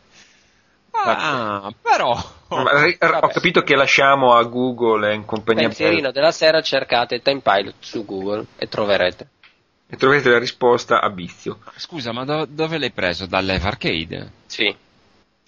Ah, 1.08 1.72
però. 1.82 2.18
Ho 2.48 3.28
capito 3.28 3.62
che 3.64 3.76
lasciamo 3.76 4.34
a 4.34 4.44
Google 4.44 5.12
e 5.12 5.14
in 5.14 5.26
compagnia 5.26 5.68
Pensierino 5.68 6.12
della 6.12 6.32
sera 6.32 6.62
cercate 6.62 7.22
Time 7.22 7.42
Pilot 7.42 7.76
su 7.80 8.06
Google 8.06 8.46
e 8.56 8.68
troverete. 8.70 9.28
e 9.88 9.98
troverete 9.98 10.30
la 10.30 10.40
risposta 10.40 11.02
a 11.02 11.10
Bizio. 11.10 11.60
Scusa, 11.76 12.12
ma 12.14 12.24
do- 12.24 12.48
dove 12.50 12.78
l'hai 12.78 12.92
preso? 12.92 13.26
Dall'Eve 13.26 13.68
Arcade? 13.68 14.32
Sì. 14.46 14.74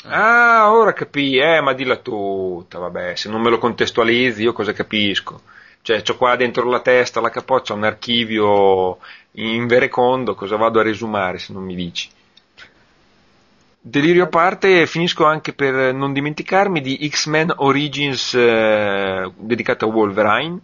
Ah, 0.04 0.70
ora 0.72 0.94
capì, 0.94 1.38
eh, 1.38 1.62
ma 1.62 1.74
dilla 1.74 1.96
tutta, 1.96 2.78
vabbè, 2.78 3.16
se 3.16 3.30
non 3.30 3.42
me 3.42 3.50
lo 3.50 3.58
contestualizzi 3.58 4.44
io 4.44 4.54
cosa 4.54 4.74
capisco? 4.74 5.42
Cioè, 5.88 6.02
c'ho 6.02 6.18
qua 6.18 6.36
dentro 6.36 6.70
la 6.70 6.82
testa, 6.82 7.22
la 7.22 7.30
capoccia, 7.30 7.74
un 7.74 7.86
archivio 7.86 8.98
in 9.36 9.68
verecondo, 9.68 10.36
cosa 10.36 10.58
vado 10.58 10.82
a 10.82 10.84
resumare 10.84 11.38
se 11.38 11.54
non 11.54 11.64
mi 11.64 11.76
dici? 11.76 12.10
Delirio 13.80 14.26
a 14.26 14.28
parte, 14.28 14.86
finisco 14.86 15.24
anche 15.24 15.54
per 15.54 15.94
non 15.94 16.12
dimenticarmi 16.12 16.82
di 16.82 17.08
X-Men 17.10 17.54
Origins 17.56 18.34
eh, 18.34 19.32
dedicato 19.38 19.86
a 19.86 19.88
Wolverine, 19.88 20.60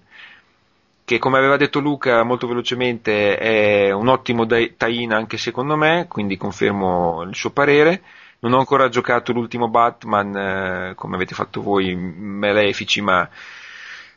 che 1.05 1.19
come 1.19 1.37
aveva 1.37 1.55
detto 1.55 1.79
Luca 1.79 2.21
molto 2.23 2.45
velocemente 2.45 3.37
è 3.37 3.91
un 3.91 4.09
ottimo 4.09 4.45
tie-in 4.45 5.13
anche 5.13 5.37
secondo 5.37 5.77
me, 5.77 6.05
quindi 6.09 6.35
confermo 6.35 7.21
il 7.21 7.33
suo 7.33 7.51
parere. 7.51 8.01
Non 8.39 8.51
ho 8.51 8.59
ancora 8.59 8.89
giocato 8.89 9.31
l'ultimo 9.31 9.69
Batman 9.69 10.35
eh, 10.35 10.95
come 10.95 11.15
avete 11.15 11.33
fatto 11.33 11.61
voi, 11.61 11.95
malefici, 11.95 12.99
ma 12.99 13.29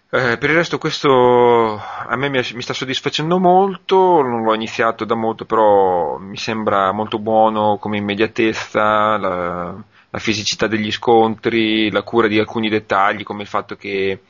eh, 0.08 0.38
per 0.38 0.50
il 0.50 0.56
resto 0.56 0.78
questo 0.78 1.78
a 1.78 2.14
me 2.16 2.28
mi, 2.28 2.42
sta 2.42 2.72
soddisfacendo 2.72 3.38
molto, 3.38 4.22
non 4.22 4.42
l'ho 4.42 4.54
iniziato 4.54 5.04
da 5.04 5.14
molto, 5.14 5.44
però 5.44 6.16
mi 6.18 6.36
sembra 6.36 6.92
molto 6.92 7.18
buono 7.18 7.76
come 7.78 7.96
immediatezza, 7.98 9.16
la, 9.16 9.74
la 10.10 10.18
fisicità 10.18 10.68
degli 10.68 10.92
scontri, 10.92 11.90
la 11.90 12.02
cura 12.02 12.28
di 12.28 12.38
alcuni 12.38 12.68
dettagli, 12.68 13.24
come 13.24 13.42
il 13.42 13.48
fatto 13.48 13.74
che 13.76 14.20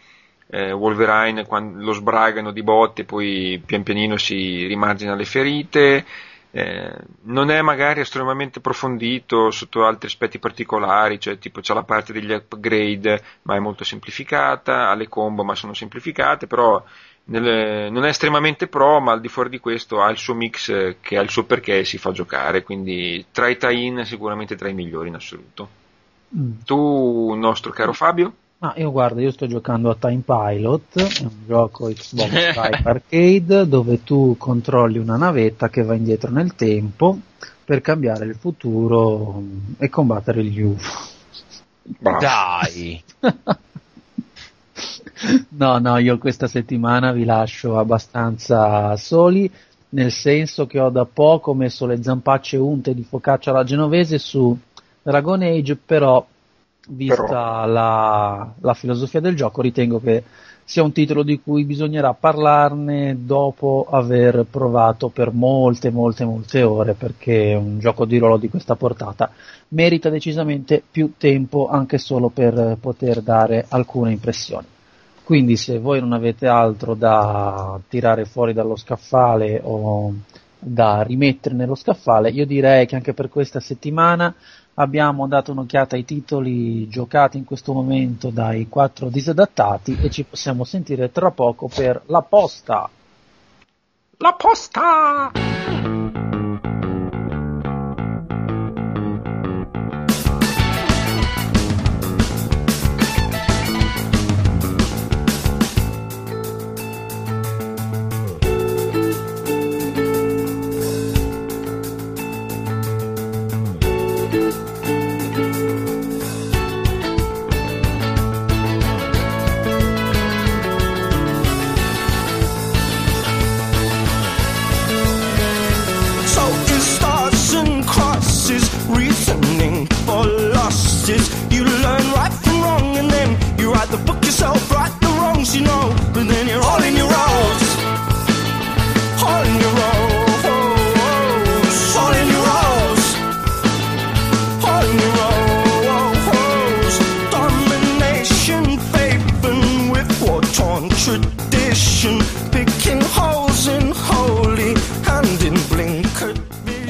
eh, 0.48 0.72
Wolverine 0.72 1.44
quando 1.44 1.84
lo 1.84 1.92
sbragano 1.92 2.52
di 2.52 2.62
botte 2.62 3.04
poi 3.04 3.60
pian 3.64 3.82
pianino 3.82 4.16
si 4.16 4.66
rimargina 4.66 5.14
le 5.14 5.24
ferite. 5.24 6.04
Eh, 6.56 6.90
non 7.24 7.50
è 7.50 7.60
magari 7.60 8.00
estremamente 8.00 8.60
approfondito 8.60 9.50
sotto 9.50 9.84
altri 9.84 10.06
aspetti 10.06 10.38
particolari, 10.38 11.20
cioè 11.20 11.38
tipo 11.38 11.60
c'è 11.60 11.74
la 11.74 11.82
parte 11.82 12.14
degli 12.14 12.32
upgrade 12.32 13.22
ma 13.42 13.56
è 13.56 13.58
molto 13.58 13.84
semplificata, 13.84 14.88
ha 14.88 14.94
le 14.94 15.06
combo 15.06 15.44
ma 15.44 15.54
sono 15.54 15.74
semplificate, 15.74 16.46
però 16.46 16.82
nel- 17.24 17.92
non 17.92 18.06
è 18.06 18.08
estremamente 18.08 18.68
pro, 18.68 19.00
ma 19.00 19.12
al 19.12 19.20
di 19.20 19.28
fuori 19.28 19.50
di 19.50 19.58
questo 19.58 20.00
ha 20.00 20.08
il 20.08 20.16
suo 20.16 20.32
mix 20.32 20.70
eh, 20.70 20.96
che 20.98 21.18
ha 21.18 21.20
il 21.20 21.28
suo 21.28 21.44
perché 21.44 21.80
e 21.80 21.84
si 21.84 21.98
fa 21.98 22.10
giocare, 22.12 22.62
quindi 22.62 23.26
tra 23.32 23.48
i 23.48 23.58
tie-in 23.58 24.06
sicuramente 24.06 24.56
tra 24.56 24.70
i 24.70 24.74
migliori 24.74 25.08
in 25.08 25.16
assoluto. 25.16 25.68
Mm. 26.34 26.52
Tu, 26.64 27.34
nostro 27.34 27.70
caro 27.70 27.92
Fabio? 27.92 28.32
Ah, 28.60 28.72
io 28.78 28.90
guarda, 28.90 29.20
io 29.20 29.30
sto 29.32 29.46
giocando 29.46 29.90
a 29.90 29.96
Time 29.96 30.22
Pilot, 30.24 31.20
è 31.20 31.22
un 31.24 31.44
gioco 31.46 31.88
Xbox 31.88 32.30
Live 32.32 32.80
Arcade 32.84 33.68
dove 33.68 34.02
tu 34.02 34.36
controlli 34.38 34.96
una 34.96 35.16
navetta 35.16 35.68
che 35.68 35.82
va 35.82 35.94
indietro 35.94 36.30
nel 36.30 36.54
tempo 36.54 37.18
per 37.64 37.82
cambiare 37.82 38.24
il 38.24 38.34
futuro 38.34 39.40
mm, 39.40 39.72
e 39.76 39.90
combattere 39.90 40.42
gli 40.42 40.62
UFO. 40.62 41.14
Dai. 41.82 43.02
No, 45.48 45.78
no, 45.78 45.96
io 45.96 46.18
questa 46.18 46.46
settimana 46.46 47.10
vi 47.10 47.24
lascio 47.24 47.78
abbastanza 47.78 48.94
soli, 48.96 49.50
nel 49.90 50.12
senso 50.12 50.66
che 50.66 50.78
ho 50.78 50.90
da 50.90 51.06
poco 51.06 51.54
messo 51.54 51.86
le 51.86 52.02
zampacce 52.02 52.58
unte 52.58 52.94
di 52.94 53.02
focaccia 53.02 53.50
alla 53.50 53.64
genovese 53.64 54.18
su 54.18 54.56
Dragon 55.02 55.40
Age, 55.40 55.76
però 55.76 56.24
vista. 56.88 57.64
La, 57.66 58.52
la 58.60 58.74
filosofia 58.74 59.20
del 59.20 59.36
gioco 59.36 59.62
ritengo 59.62 60.00
che 60.00 60.22
sia 60.68 60.82
un 60.82 60.90
titolo 60.90 61.22
di 61.22 61.40
cui 61.40 61.64
bisognerà 61.64 62.12
parlarne 62.12 63.18
dopo 63.20 63.86
aver 63.88 64.46
provato 64.50 65.08
per 65.10 65.30
molte, 65.32 65.90
molte, 65.90 66.24
molte 66.24 66.62
ore, 66.62 66.94
perché 66.94 67.54
un 67.54 67.78
gioco 67.78 68.04
di 68.04 68.18
ruolo 68.18 68.36
di 68.36 68.48
questa 68.48 68.74
portata 68.74 69.30
merita 69.68 70.10
decisamente 70.10 70.82
più 70.90 71.12
tempo 71.16 71.68
anche 71.68 71.98
solo 71.98 72.30
per 72.30 72.78
poter 72.80 73.20
dare 73.20 73.64
alcune 73.68 74.10
impressioni. 74.10 74.66
Quindi 75.22 75.56
se 75.56 75.78
voi 75.78 76.00
non 76.00 76.12
avete 76.12 76.48
altro 76.48 76.94
da 76.94 77.78
tirare 77.88 78.24
fuori 78.24 78.52
dallo 78.52 78.76
scaffale 78.76 79.60
o 79.62 80.14
da 80.58 81.02
rimettere 81.02 81.54
nello 81.54 81.76
scaffale, 81.76 82.30
io 82.30 82.44
direi 82.44 82.86
che 82.86 82.96
anche 82.96 83.12
per 83.12 83.28
questa 83.28 83.60
settimana 83.60 84.34
abbiamo 84.78 85.26
dato 85.26 85.52
un'occhiata 85.52 85.96
ai 85.96 86.04
titoli 86.04 86.88
giocati 86.88 87.38
in 87.38 87.44
questo 87.44 87.72
momento 87.72 88.30
dai 88.30 88.68
quattro 88.68 89.08
disadattati 89.08 89.96
e 90.00 90.10
ci 90.10 90.24
possiamo 90.24 90.64
sentire 90.64 91.12
tra 91.12 91.30
poco 91.30 91.68
per 91.68 92.02
la 92.06 92.22
posta. 92.22 92.88
La 94.18 94.32
posta! 94.34 95.30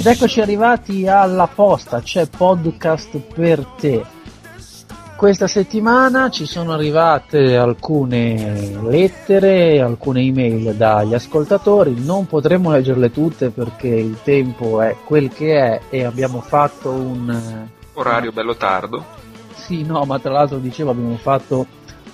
Ed 0.06 0.12
eccoci 0.12 0.40
arrivati 0.40 1.08
alla 1.08 1.48
posta, 1.52 2.00
c'è 2.00 2.28
podcast 2.28 3.18
per 3.18 3.66
te. 3.76 4.04
Questa 5.16 5.48
settimana 5.48 6.30
ci 6.30 6.46
sono 6.46 6.72
arrivate 6.72 7.56
alcune 7.56 8.78
lettere, 8.88 9.80
alcune 9.80 10.20
email 10.20 10.76
dagli 10.76 11.12
ascoltatori, 11.12 12.04
non 12.04 12.28
potremo 12.28 12.70
leggerle 12.70 13.10
tutte 13.10 13.50
perché 13.50 13.88
il 13.88 14.18
tempo 14.22 14.80
è 14.80 14.94
quel 15.04 15.28
che 15.28 15.58
è 15.58 15.80
e 15.90 16.04
abbiamo 16.04 16.40
fatto 16.40 16.92
un... 16.92 17.66
Orario 17.94 18.30
bello 18.30 18.54
tardo. 18.54 19.04
Sì, 19.56 19.82
no, 19.82 20.04
ma 20.04 20.20
tra 20.20 20.30
l'altro 20.30 20.58
dicevo 20.58 20.92
abbiamo 20.92 21.16
fatto 21.16 21.66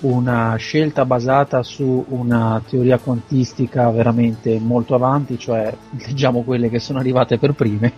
una 0.03 0.55
scelta 0.55 1.05
basata 1.05 1.63
su 1.63 2.05
una 2.09 2.61
teoria 2.67 2.97
quantistica 2.97 3.89
veramente 3.89 4.59
molto 4.59 4.95
avanti, 4.95 5.37
cioè 5.37 5.73
leggiamo 6.05 6.43
quelle 6.43 6.69
che 6.69 6.79
sono 6.79 6.99
arrivate 6.99 7.37
per 7.37 7.53
prime. 7.53 7.93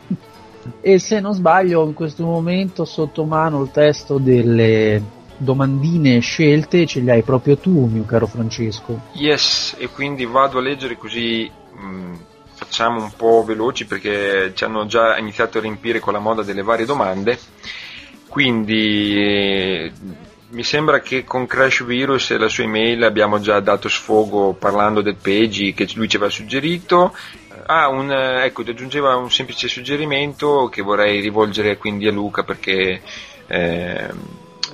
E 0.82 1.00
se 1.00 1.20
non 1.20 1.34
sbaglio, 1.34 1.86
in 1.86 1.94
questo 1.94 2.24
momento 2.26 2.86
sotto 2.86 3.24
mano 3.24 3.62
il 3.62 3.72
testo 3.72 4.18
delle 4.18 5.02
domandine 5.38 6.20
scelte 6.20 6.86
ce 6.86 7.02
li 7.02 7.10
hai 7.10 7.22
proprio 7.22 7.58
tu, 7.58 7.86
mio 7.86 8.06
caro 8.06 8.26
Francesco. 8.26 9.02
Yes, 9.14 9.76
e 9.78 9.90
quindi 9.90 10.26
vado 10.26 10.58
a 10.58 10.62
leggere 10.62 10.98
così 10.98 11.50
mh, 11.74 12.14
facciamo 12.54 13.02
un 13.02 13.12
po' 13.16 13.44
veloci 13.44 13.86
perché 13.86 14.54
ci 14.56 14.64
hanno 14.64 14.86
già 14.86 15.18
iniziato 15.18 15.58
a 15.58 15.62
riempire 15.62 16.00
con 16.00 16.14
la 16.14 16.20
moda 16.20 16.42
delle 16.42 16.64
varie 16.64 16.86
domande. 16.86 17.38
Quindi 18.28 19.92
Mi 20.50 20.64
sembra 20.64 21.00
che 21.00 21.24
con 21.24 21.48
Crash 21.48 21.84
Virus 21.84 22.32
e 22.32 22.38
la 22.38 22.48
sua 22.48 22.64
email 22.64 23.04
abbiamo 23.04 23.40
già 23.40 23.60
dato 23.60 23.90
sfogo 23.90 24.54
parlando 24.54 25.02
del 25.02 25.16
Peggy 25.16 25.74
che 25.74 25.88
lui 25.96 26.08
ci 26.08 26.18
aveva 26.18 26.32
suggerito. 26.32 27.16
Ah, 27.66 27.90
un, 27.90 28.12
eh, 28.12 28.46
ecco, 28.46 28.62
aggiungeva 28.62 29.16
un 29.16 29.32
semplice 29.32 29.68
suggerimento 29.68 30.70
che 30.72 30.84
vorrei 30.84 31.20
rivolgere 31.20 31.78
quindi 31.78 32.08
a 32.08 32.12
Luca 32.12 32.44
perché 32.44 33.02
eh, 33.48 34.10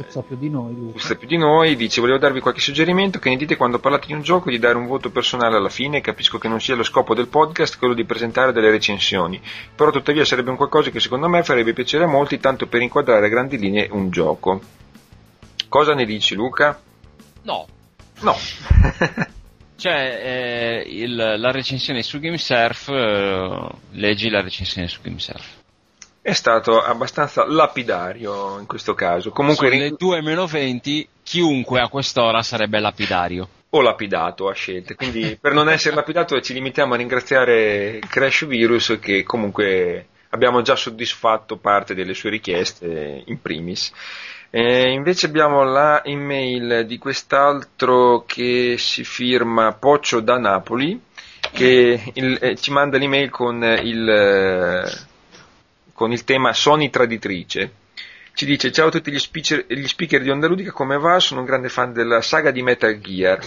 sa 0.08 0.22
più 0.22 0.35
di 0.35 0.50
noi, 0.50 0.75
Luca. 0.75 1.00
sa 1.00 1.16
più 1.16 1.27
di 1.27 1.38
noi, 1.38 1.75
dice 1.75 2.01
volevo 2.01 2.19
darvi 2.19 2.40
qualche 2.40 2.59
suggerimento 2.59 3.19
che 3.19 3.30
ne 3.30 3.38
dite 3.38 3.56
quando 3.56 3.80
parlate 3.80 4.08
di 4.08 4.14
un 4.14 4.22
gioco 4.22 4.50
di 4.50 4.59
dare 4.59 4.77
un 4.77 4.88
voto 4.88 5.09
personale 5.09 5.56
alla 5.56 5.69
fine, 5.69 6.01
capisco 6.01 6.38
che 6.38 6.48
non 6.48 6.59
sia 6.59 6.75
lo 6.75 6.83
scopo 6.83 7.14
del 7.14 7.27
podcast 7.27 7.77
quello 7.77 7.93
di 7.93 8.06
presentare 8.06 8.51
delle 8.51 8.72
recensioni, 8.72 9.41
però 9.75 9.91
tuttavia 9.91 10.25
sarebbe 10.25 10.50
un 10.50 10.58
qualcosa 10.58 10.90
che 10.90 11.00
secondo 11.00 11.27
me 11.27 11.43
farebbe 11.43 11.74
piacere 11.74 12.06
a 12.06 12.08
molti 12.08 12.40
tanto 12.40 12.67
per 12.67 12.82
inquadrare 12.82 13.25
a 13.25 13.30
grandi 13.30 13.58
linee 13.58 13.90
un 13.91 14.09
gioco. 14.09 14.61
Cosa 15.72 15.93
ne 15.93 16.03
dici 16.03 16.35
Luca? 16.35 16.77
No. 17.43 17.66
No. 18.19 18.35
Cioè, 19.82 20.83
eh, 20.83 20.83
il- 20.85 21.16
la 21.16 21.50
recensione 21.50 22.03
su 22.03 22.19
GameSurf, 22.19 22.90
eh, 22.90 23.69
leggi 23.93 24.30
la 24.30 24.41
recensione 24.41 24.88
su 24.90 25.00
GameSurf. 25.01 25.48
È 26.22 26.33
stato 26.33 26.82
abbastanza 26.82 27.48
lapidario 27.48 28.59
in 28.59 28.67
questo 28.67 28.93
caso. 28.93 29.32
Comunque 29.32 29.69
Sono 29.69 29.80
le 29.82 29.95
2 29.98 30.22
meno 30.22 30.45
20, 30.45 31.08
chiunque 31.24 31.80
a 31.80 31.88
quest'ora 31.88 32.43
sarebbe 32.43 32.80
lapidario. 32.80 33.48
o 33.72 33.82
lapidato 33.82 34.50
a 34.50 34.53
scelte. 34.53 34.93
Quindi 34.95 35.35
per 35.41 35.53
non 35.53 35.67
essere 35.69 35.95
lapidato 35.95 36.40
ci 36.41 36.51
limitiamo 36.53 36.93
a 36.93 36.98
ringraziare 36.98 38.00
Crash 38.08 38.45
Virus 38.45 38.98
che 39.01 39.24
comunque 39.24 40.08
abbiamo 40.30 40.61
già 40.61 40.75
soddisfatto 40.75 41.56
parte 41.58 41.95
delle 41.95 42.14
sue 42.14 42.30
richieste 42.30 43.24
in 43.25 43.41
primis. 43.41 43.91
Eh, 44.54 44.90
invece 44.92 45.28
abbiamo 45.28 45.64
la 45.64 46.04
email 46.04 46.86
di 46.86 46.98
quest'altro 46.98 48.26
che 48.28 48.76
si 48.78 49.06
firma 49.06 49.72
Poccio 49.72 50.20
da 50.20 50.38
Napoli 50.38 51.00
che 51.54 52.12
il- 52.16 52.38
eh, 52.42 52.56
ci 52.58 52.70
manda 52.72 52.98
l'email 52.98 53.30
con 53.30 53.64
il, 53.64 54.10
eh, 54.10 54.92
con 55.94 56.12
il 56.12 56.24
tema 56.26 56.52
Sony 56.52 56.90
traditrice. 56.90 57.72
Ci 58.34 58.46
dice 58.46 58.72
ciao 58.74 58.88
a 58.88 58.92
tutti 58.92 59.10
gli 59.12 59.20
speaker, 59.20 59.66
gli 59.68 59.88
speaker 59.88 60.22
di 60.22 60.30
Onda 60.30 60.48
Ludica, 60.48 60.72
come 60.72 60.98
va? 60.98 61.20
Sono 61.20 61.40
un 61.42 61.46
grande 61.46 61.70
fan 61.70 61.94
della 61.94 62.22
saga 62.22 62.52
di 62.52 62.62
Metal 62.62 63.00
Gear 63.00 63.40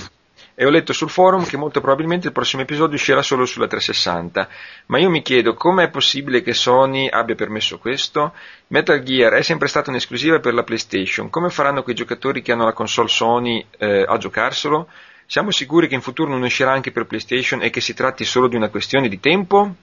e 0.55 0.65
ho 0.65 0.71
letto 0.71 0.93
sul 0.93 1.11
forum 1.11 1.45
che 1.45 1.57
molto 1.57 1.81
probabilmente 1.81 2.29
il 2.29 2.33
prossimo 2.33 2.63
episodio 2.63 2.95
uscirà 2.95 3.23
solo 3.23 3.45
sulla 3.45 3.67
360, 3.67 4.49
ma 4.87 4.99
io 4.99 5.11
mi 5.11 5.23
chiedo 5.23 5.55
come 5.55 5.85
è 5.85 5.91
possibile 5.91 6.43
che 6.43 6.55
Sony 6.55 7.09
abbia 7.09 7.35
permesso 7.35 7.79
questo? 7.79 8.33
Metal 8.69 9.03
Gear 9.03 9.33
è 9.33 9.43
sempre 9.43 9.69
stata 9.69 9.91
un'esclusiva 9.91 10.39
per 10.39 10.55
la 10.55 10.63
PlayStation, 10.63 11.29
come 11.29 11.51
faranno 11.51 11.83
quei 11.83 11.97
giocatori 11.97 12.41
che 12.41 12.53
hanno 12.53 12.65
la 12.65 12.73
console 12.73 13.09
Sony 13.09 13.67
eh, 13.79 14.05
a 14.07 14.17
giocarselo? 14.17 14.89
Siamo 15.27 15.51
sicuri 15.51 15.89
che 15.89 15.95
in 15.95 16.03
futuro 16.03 16.31
non 16.31 16.43
uscirà 16.43 16.73
anche 16.73 16.93
per 16.93 17.07
PlayStation 17.07 17.63
e 17.63 17.71
che 17.71 17.81
si 17.81 17.95
tratti 17.95 18.25
solo 18.25 18.47
di 18.47 18.57
una 18.57 18.69
questione 18.69 19.09
di 19.09 19.19
tempo? 19.19 19.75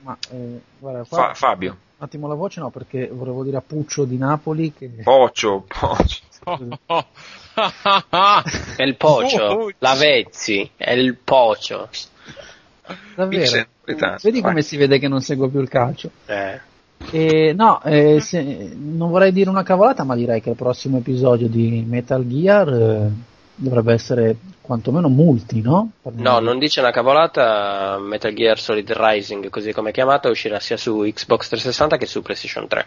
Ma 0.00 0.16
eh, 0.30 0.60
guarda, 0.78 1.04
qua, 1.08 1.18
Fa- 1.28 1.34
Fabio, 1.34 1.70
un 1.70 2.06
attimo 2.06 2.26
la 2.28 2.34
voce, 2.34 2.60
no, 2.60 2.70
perché 2.70 3.08
volevo 3.10 3.44
dire 3.44 3.56
a 3.56 3.62
Puccio 3.62 4.04
di 4.04 4.18
Napoli 4.18 4.72
che 4.72 4.88
Pocio, 5.02 5.64
Pocio. 5.66 6.28
È 8.76 8.82
il 8.82 8.96
pocio, 8.96 9.42
Oh, 9.44 9.70
la 9.78 9.94
Vezzi, 9.94 10.70
è 10.76 10.92
il 10.92 11.16
pocio. 11.16 11.88
davvero. 13.14 13.66
Napoletano, 13.84 14.16
Vedi 14.22 14.40
come 14.40 14.52
vai. 14.54 14.62
si 14.62 14.76
vede 14.76 14.98
che 14.98 15.08
non 15.08 15.20
seguo 15.20 15.48
più 15.48 15.60
il 15.60 15.68
calcio. 15.68 16.10
Eh. 16.26 16.60
E, 17.12 17.52
no, 17.54 17.82
eh, 17.82 18.20
se- 18.20 18.72
non 18.76 19.10
vorrei 19.10 19.32
dire 19.32 19.48
una 19.50 19.62
cavolata, 19.62 20.04
ma 20.04 20.14
direi 20.14 20.40
che 20.40 20.50
il 20.50 20.56
prossimo 20.56 20.98
episodio 20.98 21.48
di 21.48 21.82
Metal 21.86 22.26
Gear 22.26 22.68
eh, 22.68 23.10
dovrebbe 23.54 23.92
essere 23.94 24.36
quantomeno 24.60 25.08
multi, 25.08 25.60
no? 25.62 25.90
No, 26.12 26.38
non 26.40 26.58
dice 26.58 26.80
una 26.80 26.90
cavolata, 26.92 27.98
Metal 27.98 28.32
Gear 28.32 28.58
Solid 28.60 28.90
Rising, 28.92 29.48
così 29.48 29.72
come 29.72 29.90
è 29.90 29.92
chiamata, 29.92 30.28
uscirà 30.28 30.60
sia 30.60 30.76
su 30.76 30.98
Xbox 31.00 31.48
360 31.48 31.96
che 31.96 32.06
su 32.06 32.22
PlayStation 32.22 32.68
3. 32.68 32.86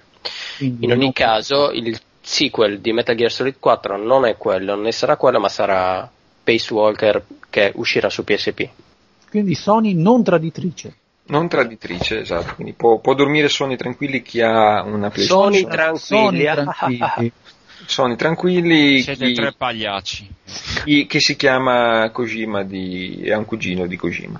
Quindi 0.57 0.85
In 0.85 0.91
ogni 0.91 1.11
caso, 1.11 1.71
il 1.71 1.99
sequel 2.33 2.79
di 2.79 2.91
Metal 2.93 3.15
Gear 3.15 3.31
Solid 3.31 3.55
4 3.59 3.95
non 3.97 4.25
è 4.25 4.35
quello, 4.37 4.75
né 4.75 4.91
sarà 4.91 5.15
quello, 5.17 5.39
ma 5.39 5.49
sarà 5.49 6.09
Pace 6.43 6.73
Walker 6.73 7.23
che 7.49 7.71
uscirà 7.75 8.09
su 8.09 8.23
PSP. 8.23 8.67
Quindi 9.29 9.53
Sony 9.55 9.93
non 9.93 10.23
traditrice. 10.23 10.95
Non 11.25 11.47
traditrice, 11.47 12.19
esatto, 12.21 12.55
quindi 12.55 12.73
può, 12.73 12.99
può 12.99 13.13
dormire 13.13 13.47
sonni 13.47 13.77
tranquilli 13.77 14.21
chi 14.21 14.41
ha 14.41 14.81
una 14.83 15.09
Sony 15.13 15.63
PlayStation. 15.65 15.69
tranquilli. 15.69 16.43
Sony 16.43 16.43
tranquilli. 16.43 17.31
Sonni 17.85 18.15
tranquilli, 18.15 19.01
Siete 19.01 19.25
chi, 19.27 19.33
tre 19.33 19.53
pagliacci. 19.57 20.29
chi- 20.85 21.05
che 21.05 21.19
si 21.19 21.35
chiama 21.35 22.09
Kojima 22.11 22.63
di, 22.63 23.21
è 23.23 23.35
un 23.35 23.45
cugino 23.45 23.85
di 23.87 23.95
Kojima. 23.97 24.39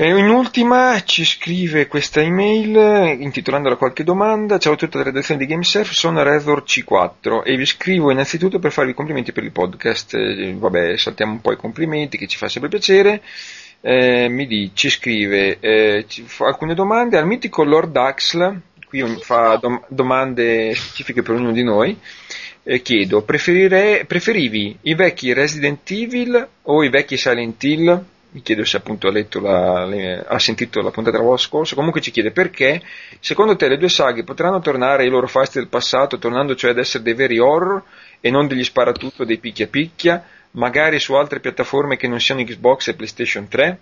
In 0.00 0.30
ultima 0.30 1.02
ci 1.02 1.24
scrive 1.24 1.88
questa 1.88 2.20
email 2.20 3.18
intitolandola 3.20 3.74
qualche 3.74 4.04
domanda. 4.04 4.56
Ciao 4.58 4.74
a 4.74 4.76
tutta 4.76 4.98
la 4.98 5.02
redazione 5.02 5.40
di 5.40 5.46
GameSurf, 5.46 5.90
sono 5.90 6.22
Razor 6.22 6.62
C4 6.62 7.42
e 7.42 7.56
vi 7.56 7.66
scrivo 7.66 8.12
innanzitutto 8.12 8.60
per 8.60 8.70
farvi 8.70 8.92
i 8.92 8.94
complimenti 8.94 9.32
per 9.32 9.42
il 9.42 9.50
podcast. 9.50 10.14
Eh, 10.14 10.54
vabbè, 10.56 10.96
saltiamo 10.96 11.32
un 11.32 11.40
po' 11.40 11.50
i 11.50 11.56
complimenti 11.56 12.16
che 12.16 12.28
ci 12.28 12.36
fa 12.36 12.48
sempre 12.48 12.70
piacere. 12.70 13.22
Eh, 13.80 14.28
mi 14.28 14.46
di, 14.46 14.70
ci 14.72 14.88
scrive 14.88 15.58
eh, 15.58 16.06
alcune 16.42 16.74
domande 16.74 17.18
al 17.18 17.26
mitico 17.26 17.64
Lord 17.64 17.96
Axel, 17.96 18.60
qui 18.86 19.04
fa 19.20 19.56
dom- 19.56 19.84
domande 19.88 20.76
specifiche 20.76 21.22
per 21.22 21.34
ognuno 21.34 21.50
di 21.50 21.64
noi. 21.64 21.98
Eh, 22.62 22.82
chiedo, 22.82 23.22
preferivi 23.22 24.78
i 24.82 24.94
vecchi 24.94 25.32
Resident 25.32 25.90
Evil 25.90 26.48
o 26.62 26.84
i 26.84 26.88
vecchi 26.88 27.16
Silent 27.16 27.60
Hill? 27.64 28.04
Mi 28.30 28.42
chiedo 28.42 28.64
se 28.64 28.76
appunto 28.76 29.08
ha, 29.08 29.10
letto 29.10 29.40
la- 29.40 29.86
le- 29.86 30.22
ha 30.26 30.38
sentito 30.38 30.80
la 30.82 30.90
puntata 30.90 31.16
della 31.16 31.28
volta 31.28 31.42
scorsa. 31.42 31.74
Comunque 31.74 32.00
ci 32.02 32.10
chiede 32.10 32.30
perché, 32.30 32.82
secondo 33.20 33.56
te, 33.56 33.68
le 33.68 33.78
due 33.78 33.88
saghe 33.88 34.22
potranno 34.24 34.60
tornare 34.60 35.02
ai 35.04 35.08
loro 35.08 35.26
fasti 35.26 35.58
del 35.58 35.68
passato, 35.68 36.18
tornando 36.18 36.54
cioè 36.54 36.70
ad 36.72 36.78
essere 36.78 37.02
dei 37.02 37.14
veri 37.14 37.38
horror 37.38 37.82
e 38.20 38.30
non 38.30 38.46
degli 38.46 38.64
sparatutto 38.64 39.24
dei 39.24 39.38
picchia 39.38 39.66
picchia, 39.66 40.22
magari 40.52 40.98
su 41.00 41.14
altre 41.14 41.40
piattaforme 41.40 41.96
che 41.96 42.06
non 42.08 42.20
siano 42.20 42.42
Xbox 42.44 42.88
e 42.88 42.94
PlayStation 42.94 43.48
3? 43.48 43.78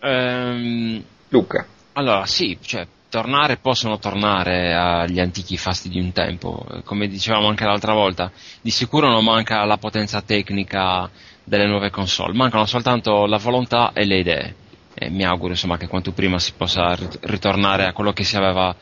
Ehm, 0.00 1.02
Luca. 1.28 1.66
allora, 1.92 2.26
sì, 2.26 2.58
cioè, 2.60 2.86
tornare 3.08 3.56
possono 3.58 3.98
tornare 3.98 4.74
agli 4.74 5.20
antichi 5.20 5.56
fasti 5.56 5.88
di 5.88 5.98
un 6.00 6.12
tempo, 6.12 6.66
come 6.84 7.06
dicevamo 7.08 7.48
anche 7.48 7.64
l'altra 7.64 7.92
volta. 7.92 8.30
Di 8.60 8.70
sicuro 8.70 9.08
non 9.08 9.24
manca 9.24 9.64
la 9.64 9.78
potenza 9.78 10.20
tecnica 10.20 11.08
delle 11.44 11.66
nuove 11.66 11.90
console, 11.90 12.32
mancano 12.32 12.66
soltanto 12.66 13.26
la 13.26 13.36
volontà 13.36 13.92
e 13.92 14.04
le 14.04 14.18
idee. 14.18 14.54
E 14.94 15.10
mi 15.10 15.24
auguro 15.24 15.52
insomma 15.52 15.76
che 15.76 15.88
quanto 15.88 16.12
prima 16.12 16.38
si 16.38 16.52
possa 16.56 16.94
rit- 16.94 17.18
ritornare 17.22 17.86
a 17.86 17.92
quello 17.92 18.12
che 18.12 18.24
si 18.24 18.36
aveva 18.36 18.74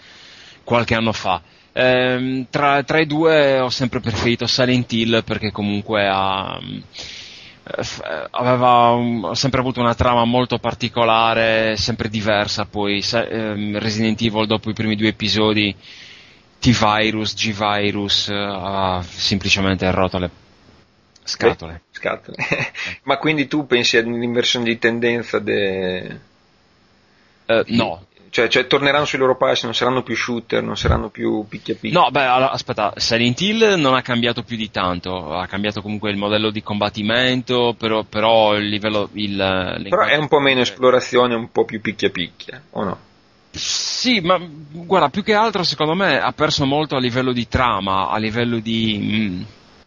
qualche 0.63 0.95
anno 0.95 1.13
fa. 1.13 1.41
Ehm, 1.73 2.47
tra, 2.51 2.83
tra 2.83 2.99
i 3.01 3.07
due 3.07 3.59
ho 3.59 3.71
sempre 3.71 4.01
preferito 4.01 4.47
Silent 4.47 4.93
Hill 4.93 5.25
perché 5.25 5.51
comunque 5.51 6.07
ha, 6.07 6.59
eh, 6.61 7.83
f- 7.83 8.03
eh, 8.05 8.27
aveva 8.31 8.91
ho 8.91 9.35
sempre 9.35 9.61
avuto 9.61 9.81
una 9.81 9.95
trama 9.95 10.25
molto 10.25 10.59
particolare, 10.59 11.77
sempre 11.77 12.09
diversa. 12.09 12.67
Poi 12.67 13.03
ehm, 13.13 13.79
Resident 13.79 14.21
Evil, 14.21 14.47
dopo 14.47 14.69
i 14.71 14.75
primi 14.75 14.97
due 14.97 15.09
episodi, 15.09 15.75
T-Virus, 16.61 17.35
G-Virus, 17.35 18.29
eh, 18.29 18.35
ha 18.35 19.03
semplicemente 19.03 19.91
rotto 19.91 20.19
le 20.19 20.31
scatole. 21.25 21.83
Scatole. 22.03 22.37
Ma 23.05 23.17
quindi 23.19 23.47
tu 23.47 23.65
pensi 23.65 23.97
ad 23.97 24.07
un'inversione 24.07 24.65
di 24.65 24.79
tendenza 24.79 25.39
de... 25.39 26.19
Eh, 27.47 27.65
no, 27.69 28.07
Cioè, 28.31 28.49
cioè, 28.49 28.67
torneranno 28.67 29.05
sui 29.05 29.19
loro 29.19 29.37
passi, 29.37 29.67
non 29.67 29.75
saranno 29.75 30.03
più 30.03 30.17
shooter, 30.17 30.63
non 30.63 30.77
saranno 30.77 31.11
più 31.11 31.47
picchia 31.49 31.77
picchia. 31.77 32.01
No, 32.01 32.11
beh, 32.11 32.25
allora, 32.25 32.51
aspetta, 32.51 32.93
Silent 32.97 33.41
Hill 33.41 33.75
non 33.79 33.95
ha 33.95 34.03
cambiato 34.03 34.43
più 34.43 34.57
di 34.57 34.71
tanto, 34.71 35.33
ha 35.33 35.47
cambiato 35.47 35.81
comunque 35.81 36.11
il 36.11 36.17
modello 36.17 36.51
di 36.51 36.63
combattimento, 36.63 37.75
però, 37.79 38.03
però 38.03 38.57
il 38.57 38.69
livello... 38.69 39.09
Il, 39.13 39.87
Però 39.89 40.05
è 40.05 40.17
un 40.17 40.29
po' 40.29 40.41
meno 40.41 40.61
esplorazione, 40.61 41.35
un 41.35 41.53
po' 41.53 41.65
più 41.65 41.81
picchia 41.81 42.11
picchia, 42.11 42.61
o 42.71 42.85
no? 42.85 42.99
Sì, 43.51 44.21
ma 44.21 44.41
guarda, 44.41 45.11
più 45.11 45.23
che 45.23 45.35
altro 45.35 45.63
secondo 45.63 45.95
me 45.95 46.19
ha 46.19 46.33
perso 46.33 46.65
molto 46.65 46.97
a 46.97 47.01
livello 47.01 47.33
di 47.33 47.47
trama, 47.47 48.09
a 48.09 48.17
livello 48.17 48.59
di, 48.61 48.99
mm, 48.99 49.43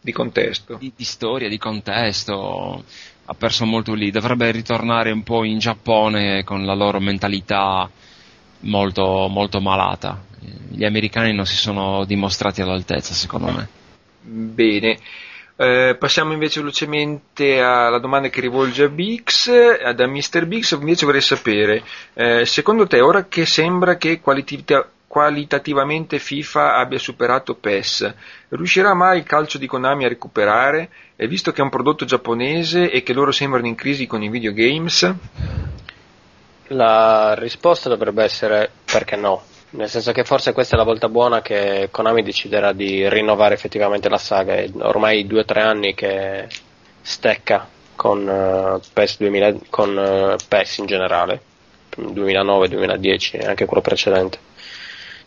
Di 0.05 0.11
contesto. 0.11 0.75
di, 0.75 0.93
di 0.95 1.03
storia, 1.03 1.49
di 1.49 1.57
contesto, 1.57 2.83
ha 3.25 3.33
perso 3.33 3.65
molto 3.65 3.95
lì. 3.95 4.11
Dovrebbe 4.11 4.51
ritornare 4.51 5.09
un 5.09 5.23
po' 5.23 5.43
in 5.43 5.57
Giappone 5.57 6.43
con 6.43 6.63
la 6.63 6.75
loro 6.75 6.99
mentalità 6.99 7.89
molto, 8.59 9.27
molto 9.27 9.59
malata. 9.59 10.23
Gli 10.69 10.85
americani 10.85 11.33
non 11.33 11.47
si 11.47 11.55
sono 11.55 12.05
dimostrati 12.05 12.61
all'altezza, 12.61 13.15
secondo 13.15 13.51
me. 13.51 13.67
Bene. 14.21 14.99
Eh, 15.57 15.95
passiamo 15.97 16.33
invece 16.33 16.59
velocemente 16.59 17.61
alla 17.61 17.97
domanda 17.97 18.27
che 18.27 18.41
rivolge 18.41 18.83
a 18.83 18.89
Bix, 18.89 19.49
da 19.93 20.05
Mr. 20.05 20.45
Bix 20.45 20.77
invece 20.77 21.05
vorrei 21.05 21.21
sapere, 21.21 21.81
eh, 22.13 22.45
secondo 22.45 22.85
te 22.85 22.99
ora 22.99 23.25
che 23.25 23.45
sembra 23.45 23.95
che 23.95 24.19
qualità, 24.19 24.85
qualitativamente 25.15 26.19
FIFA 26.19 26.75
abbia 26.75 26.99
superato 26.99 27.55
PES. 27.55 28.13
Riuscirà 28.49 28.93
mai 28.93 29.19
il 29.19 29.23
calcio 29.23 29.57
di 29.57 29.65
Konami 29.65 30.03
a 30.03 30.09
recuperare? 30.09 30.89
E 31.15 31.25
visto 31.29 31.53
che 31.53 31.61
è 31.61 31.63
un 31.63 31.69
prodotto 31.69 32.03
giapponese 32.03 32.91
e 32.91 33.01
che 33.01 33.13
loro 33.13 33.31
sembrano 33.31 33.65
in 33.65 33.75
crisi 33.75 34.07
con 34.07 34.21
i 34.23 34.27
videogames? 34.27 35.09
La 36.67 37.33
risposta 37.35 37.87
dovrebbe 37.87 38.25
essere 38.25 38.69
perché 38.91 39.15
no. 39.15 39.41
Nel 39.69 39.87
senso 39.87 40.11
che 40.11 40.25
forse 40.25 40.51
questa 40.51 40.75
è 40.75 40.77
la 40.77 40.83
volta 40.83 41.07
buona 41.07 41.41
che 41.41 41.87
Konami 41.91 42.21
deciderà 42.21 42.73
di 42.73 43.07
rinnovare 43.07 43.53
effettivamente 43.53 44.09
la 44.09 44.17
saga. 44.17 44.55
È 44.55 44.69
ormai 44.79 45.25
due 45.25 45.39
o 45.39 45.45
tre 45.45 45.61
anni 45.61 45.93
che 45.93 46.49
stecca 47.01 47.65
con 47.95 48.27
uh, 48.27 48.81
PES 48.91 49.17
2000, 49.19 49.55
con 49.69 49.95
uh, 49.95 50.35
PES 50.45 50.77
in 50.79 50.85
generale, 50.87 51.41
2009-2010 51.95 53.39
e 53.39 53.45
anche 53.45 53.63
quello 53.63 53.81
precedente. 53.81 54.39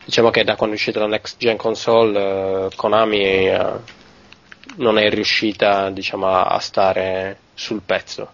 Diciamo 0.09 0.31
che 0.31 0.43
da 0.43 0.57
quando 0.57 0.75
è 0.75 0.79
uscita 0.79 1.01
la 1.01 1.07
next 1.07 1.37
gen 1.37 1.59
console 1.59 2.19
uh, 2.19 2.71
Konami 2.75 3.53
non 4.77 4.97
è 4.97 5.11
riuscita 5.11 5.91
diciamo, 5.91 6.27
a 6.27 6.59
stare 6.61 7.37
sul 7.53 7.83
pezzo 7.85 8.31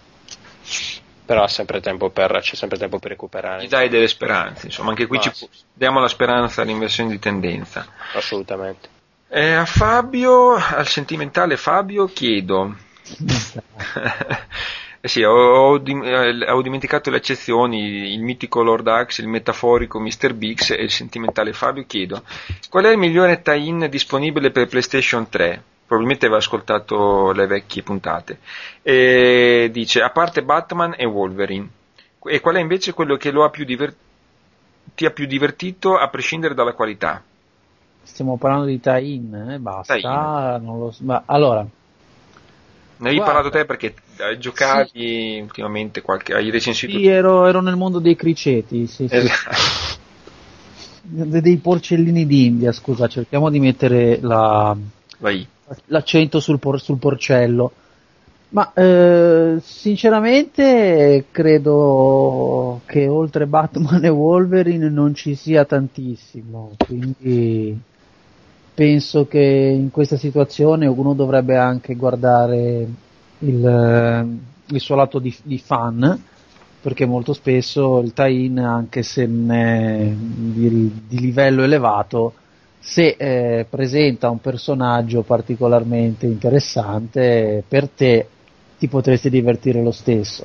però 1.25 1.49
sempre 1.49 1.81
per, 1.81 2.39
c'è 2.41 2.55
sempre 2.55 2.79
tempo 2.79 3.01
per 3.01 3.11
recuperare. 3.11 3.65
Gli 3.65 3.69
dai 3.69 3.89
delle 3.89 4.07
speranze, 4.07 4.67
insomma, 4.67 4.91
anche 4.91 5.07
qui 5.07 5.17
Ma 5.17 5.23
ci 5.25 5.31
sì. 5.33 5.49
diamo 5.73 5.99
la 5.99 6.07
speranza 6.07 6.63
all'inversione 6.63 7.11
di 7.11 7.19
tendenza. 7.19 7.85
Assolutamente. 8.15 8.89
Eh, 9.29 9.55
a 9.55 9.65
Fabio, 9.65 10.55
al 10.55 10.87
sentimentale 10.87 11.57
Fabio, 11.57 12.07
chiedo. 12.07 12.77
eh 15.05 15.09
sì, 15.09 15.23
ho, 15.23 15.35
ho 15.35 15.83
eh, 15.85 16.51
ho 16.51 16.63
dimenticato 16.63 17.11
le 17.11 17.19
eccezioni, 17.19 18.15
il 18.15 18.23
mitico 18.23 18.63
Lord 18.63 18.89
Axe, 18.89 19.21
il 19.21 19.29
metaforico 19.29 20.01
Mr. 20.01 20.33
Biggs 20.33 20.71
e 20.71 20.83
il 20.83 20.91
sentimentale 20.91 21.53
Fabio, 21.53 21.85
chiedo. 21.85 22.23
Qual 22.71 22.85
è 22.85 22.91
il 22.91 22.97
migliore 22.97 23.43
tie-in 23.43 23.89
disponibile 23.91 24.51
per 24.51 24.67
PlayStation 24.67 25.29
3? 25.29 25.63
Probabilmente 25.85 26.25
aveva 26.25 26.41
ascoltato 26.41 27.33
le 27.33 27.47
vecchie 27.47 27.83
puntate. 27.83 28.39
E 28.81 29.69
dice, 29.71 30.01
a 30.01 30.09
parte 30.09 30.43
Batman 30.43 30.95
e 30.97 31.05
Wolverine. 31.05 31.69
E 32.23 32.41
qual 32.41 32.55
è 32.55 32.61
invece 32.61 32.95
quello 32.95 33.17
che 33.17 33.31
lo 33.31 33.45
ha 33.45 33.51
più 33.51 33.67
diver- 33.67 33.95
ti 34.95 35.05
ha 35.05 35.11
più 35.11 35.27
divertito 35.27 35.99
a 35.99 36.09
prescindere 36.09 36.55
dalla 36.55 36.73
qualità? 36.73 37.23
Stiamo 38.05 38.39
parlando 38.39 38.65
di 38.65 38.81
tie-in, 38.81 39.51
eh, 39.51 39.59
basta. 39.59 39.97
Tie-in. 39.97 40.65
non 40.65 40.79
lo 40.79 40.91
so. 40.91 41.05
Ma 41.05 41.25
allora, 41.27 41.67
Ne 42.97 43.13
Guarda. 43.15 43.25
parlato 43.25 43.51
te 43.51 43.65
perché 43.65 43.95
eh, 44.19 44.39
giocavi 44.39 45.41
ultimamente 45.43 46.01
qualche, 46.01 46.33
hai 46.35 46.51
recensito 46.51 46.97
sì, 46.97 47.07
ero, 47.07 47.47
ero 47.47 47.61
nel 47.61 47.77
mondo 47.77 47.99
dei 47.99 48.15
criceti, 48.15 48.87
sì, 48.87 49.09
sì. 49.09 49.15
Esatto. 49.15 50.03
De- 51.07 51.41
dei 51.43 51.57
porcellini 51.59 52.25
d'India, 52.27 52.73
scusa, 52.73 53.09
cerchiamo 53.09 53.51
di 53.51 53.61
mettere 53.61 54.19
la- 54.23 54.75
l'accento 55.87 56.41
sul, 56.41 56.59
por- 56.59 56.81
sul 56.81 56.99
porcello. 56.99 57.73
Ma 58.51 58.73
eh, 58.73 59.57
sinceramente 59.61 61.27
credo 61.33 62.81
che 62.87 63.09
oltre 63.09 63.47
Batman 63.47 64.05
e 64.05 64.09
Wolverine 64.09 64.89
non 64.89 65.15
ci 65.15 65.35
sia 65.35 65.65
tantissimo, 65.65 66.77
quindi 66.79 67.77
penso 68.75 69.27
che 69.27 69.41
in 69.41 69.91
questa 69.91 70.17
situazione 70.17 70.87
uno 70.87 71.15
dovrebbe 71.15 71.57
anche 71.57 71.95
guardare 71.95 72.87
il, 73.39 73.67
eh, 73.67 74.27
il 74.75 74.81
suo 74.81 74.97
lato 74.97 75.19
di, 75.19 75.35
di 75.45 75.59
fan, 75.59 76.23
perché 76.81 77.07
molto 77.07 77.33
spesso 77.33 78.01
il 78.01 78.13
tie-in, 78.13 78.59
anche 78.59 79.03
se 79.03 79.27
di, 79.27 80.93
di 81.07 81.21
livello 81.21 81.63
elevato, 81.63 82.35
se 82.79 83.17
eh, 83.17 83.67
presenta 83.71 84.29
un 84.29 84.41
personaggio 84.41 85.23
particolarmente 85.23 86.27
interessante, 86.27 87.63
per 87.67 87.89
te 87.89 88.29
ti 88.77 88.89
potresti 88.89 89.31
divertire 89.31 89.83
lo 89.83 89.93
stesso. 89.93 90.45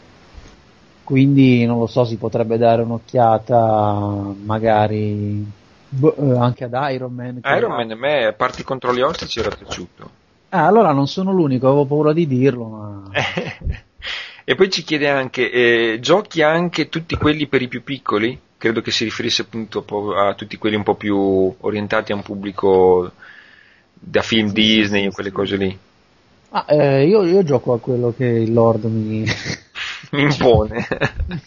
Quindi 1.04 1.66
non 1.66 1.80
lo 1.80 1.88
so, 1.88 2.06
si 2.06 2.18
potrebbe 2.18 2.58
dare 2.58 2.84
un'occhiata 2.84 4.34
magari 4.46 5.44
boh, 5.90 6.16
eh, 6.16 6.38
anche 6.38 6.64
ad 6.66 6.78
Iron 6.92 7.14
Man. 7.14 7.42
Iron 7.44 7.72
Man 7.72 7.92
a 7.92 7.96
me, 7.96 8.26
a 8.26 8.34
parte 8.34 8.62
i 8.62 8.66
controlli 8.66 9.02
ostici, 9.02 9.40
era 9.40 9.50
piaciuto. 9.50 10.10
Ah, 10.50 10.66
allora 10.66 10.92
non 10.92 11.08
sono 11.08 11.32
l'unico, 11.32 11.68
avevo 11.68 11.86
paura 11.86 12.14
di 12.14 12.28
dirlo, 12.28 12.66
ma... 12.66 13.04
e 14.44 14.56
poi 14.56 14.70
ci 14.70 14.84
chiede 14.84 15.10
anche, 15.10 15.52
eh, 15.52 16.00
giochi 16.00 16.42
anche 16.42 16.90
tutti 16.90 17.16
quelli 17.16 17.48
per 17.48 17.62
i 17.62 17.68
più 17.68 17.84
piccoli? 17.84 18.38
Credo 18.58 18.82
che 18.82 18.92
si 18.92 19.04
riferisse 19.04 19.44
appunto 19.44 19.86
a 20.16 20.34
tutti 20.34 20.58
quelli 20.58 20.76
un 20.76 20.84
po' 20.84 20.96
più 20.96 21.56
orientati 21.60 22.12
a 22.12 22.16
un 22.16 22.24
pubblico 22.24 23.12
da 23.94 24.22
film 24.22 24.52
Disney 24.52 25.08
o 25.08 25.12
quelle 25.12 25.32
cose 25.32 25.56
lì. 25.56 25.78
Ah, 26.52 26.66
eh, 26.68 27.08
io, 27.08 27.24
io 27.24 27.44
gioco 27.44 27.74
a 27.74 27.80
quello 27.80 28.12
che 28.18 28.26
il 28.26 28.52
Lord 28.52 28.86
mi, 28.86 29.24
Mi 30.12 30.24
impone. 30.24 30.88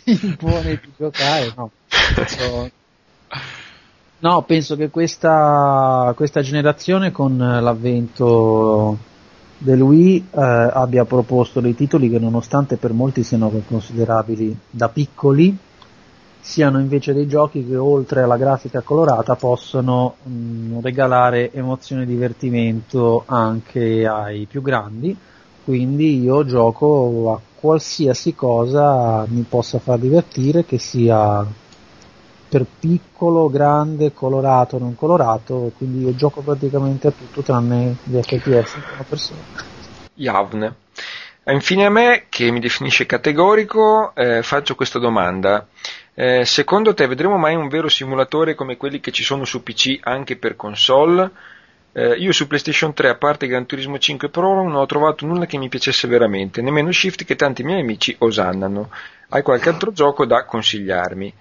mi 0.04 0.18
impone 0.22 0.80
di 0.80 0.92
giocare, 0.96 1.52
no. 1.56 1.70
Penso- 2.14 2.70
No, 4.22 4.42
penso 4.42 4.76
che 4.76 4.88
questa, 4.88 6.12
questa 6.14 6.42
generazione 6.42 7.10
con 7.10 7.36
l'avvento 7.36 8.96
del 9.58 9.80
Wii 9.80 10.28
eh, 10.30 10.40
abbia 10.40 11.04
proposto 11.04 11.60
dei 11.60 11.74
titoli 11.74 12.08
che 12.08 12.20
nonostante 12.20 12.76
per 12.76 12.92
molti 12.92 13.24
siano 13.24 13.50
considerabili 13.66 14.56
da 14.70 14.88
piccoli, 14.88 15.58
siano 16.38 16.78
invece 16.78 17.12
dei 17.12 17.26
giochi 17.26 17.66
che 17.66 17.76
oltre 17.76 18.22
alla 18.22 18.36
grafica 18.36 18.80
colorata 18.82 19.34
possono 19.34 20.14
mh, 20.22 20.78
regalare 20.80 21.52
emozione 21.52 22.02
e 22.02 22.06
divertimento 22.06 23.24
anche 23.26 24.06
ai 24.06 24.46
più 24.46 24.62
grandi. 24.62 25.16
Quindi 25.64 26.22
io 26.22 26.44
gioco 26.44 27.32
a 27.32 27.40
qualsiasi 27.58 28.36
cosa 28.36 29.24
mi 29.28 29.44
possa 29.48 29.80
far 29.80 29.98
divertire, 29.98 30.64
che 30.64 30.78
sia 30.78 31.44
per 32.52 32.66
piccolo, 32.78 33.48
grande, 33.48 34.12
colorato, 34.12 34.76
non 34.76 34.94
colorato, 34.94 35.72
quindi 35.78 36.04
io 36.04 36.14
gioco 36.14 36.42
praticamente 36.42 37.06
a 37.06 37.10
tutto 37.10 37.40
tranne 37.40 37.96
gli 38.04 38.20
FPS 38.20 38.74
in 38.74 38.82
prima 38.86 39.04
persona. 39.08 39.40
Javne. 40.12 40.74
E 41.44 41.52
Infine 41.54 41.86
a 41.86 41.88
me, 41.88 42.26
che 42.28 42.50
mi 42.50 42.60
definisce 42.60 43.06
categorico, 43.06 44.14
eh, 44.14 44.42
faccio 44.42 44.74
questa 44.74 44.98
domanda. 44.98 45.66
Eh, 46.12 46.44
secondo 46.44 46.92
te 46.92 47.06
vedremo 47.06 47.38
mai 47.38 47.54
un 47.54 47.68
vero 47.68 47.88
simulatore 47.88 48.54
come 48.54 48.76
quelli 48.76 49.00
che 49.00 49.12
ci 49.12 49.22
sono 49.22 49.46
su 49.46 49.62
PC 49.62 50.00
anche 50.02 50.36
per 50.36 50.54
console? 50.54 51.30
Eh, 51.92 52.16
io 52.16 52.32
su 52.32 52.46
PlayStation 52.46 52.92
3, 52.92 53.08
a 53.08 53.16
parte 53.16 53.46
Gran 53.46 53.64
Turismo 53.64 53.96
5 53.96 54.28
Pro, 54.28 54.56
non 54.56 54.74
ho 54.74 54.84
trovato 54.84 55.24
nulla 55.24 55.46
che 55.46 55.56
mi 55.56 55.70
piacesse 55.70 56.06
veramente, 56.06 56.60
nemmeno 56.60 56.92
Shift 56.92 57.24
che 57.24 57.34
tanti 57.34 57.62
miei 57.62 57.80
amici 57.80 58.14
osannano. 58.18 58.90
Hai 59.30 59.40
qualche 59.40 59.70
altro 59.70 59.90
gioco 59.90 60.26
da 60.26 60.44
consigliarmi? 60.44 61.32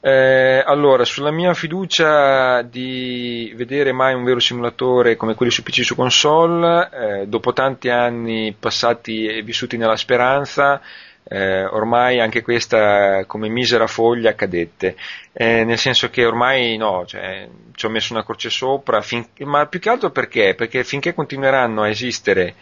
Eh, 0.00 0.62
allora, 0.64 1.04
sulla 1.04 1.32
mia 1.32 1.54
fiducia 1.54 2.62
di 2.62 3.52
vedere 3.56 3.90
mai 3.92 4.14
un 4.14 4.22
vero 4.22 4.38
simulatore 4.38 5.16
come 5.16 5.34
quelli 5.34 5.50
su 5.50 5.62
PC 5.64 5.84
su 5.84 5.96
console, 5.96 6.88
eh, 7.22 7.26
dopo 7.26 7.52
tanti 7.52 7.88
anni 7.88 8.54
passati 8.58 9.26
e 9.26 9.42
vissuti 9.42 9.76
nella 9.76 9.96
speranza, 9.96 10.80
eh, 11.24 11.64
ormai 11.64 12.20
anche 12.20 12.42
questa 12.42 13.24
come 13.26 13.48
misera 13.48 13.86
foglia 13.88 14.34
cadette, 14.36 14.96
Eh, 15.40 15.64
nel 15.64 15.78
senso 15.78 16.10
che 16.10 16.24
ormai 16.24 16.76
no, 16.76 17.04
cioè, 17.06 17.48
ci 17.74 17.86
ho 17.86 17.88
messo 17.90 18.12
una 18.12 18.24
croce 18.24 18.50
sopra, 18.50 19.00
fin- 19.02 19.26
ma 19.44 19.66
più 19.66 19.78
che 19.80 19.88
altro 19.90 20.10
perché? 20.10 20.54
Perché 20.56 20.82
finché 20.84 21.12
continueranno 21.14 21.82
a 21.82 21.88
esistere 21.88 22.54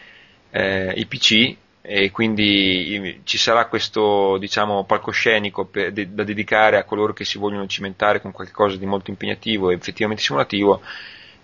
eh, 0.51 0.93
i 0.97 1.07
PC 1.07 1.57
e 1.87 2.11
quindi 2.11 3.21
ci 3.25 3.39
sarà 3.39 3.67
questo 3.67 4.39
diciamo 4.39 4.85
palcoscenico 4.85 5.67
per- 5.67 5.93
de- 5.93 6.13
da 6.13 6.25
dedicare 6.25 6.79
a 6.79 6.85
coloro 6.85 7.13
che 7.13 7.25
si 7.25 7.39
vogliono 7.39 7.67
cimentare 7.67 8.21
con 8.21 8.33
qualcosa 8.33 8.77
di 8.77 8.87
molto 8.87 9.11
impegnativo 9.11 9.71
e 9.71 9.75
effettivamente 9.75 10.23
simulativo 10.23 10.83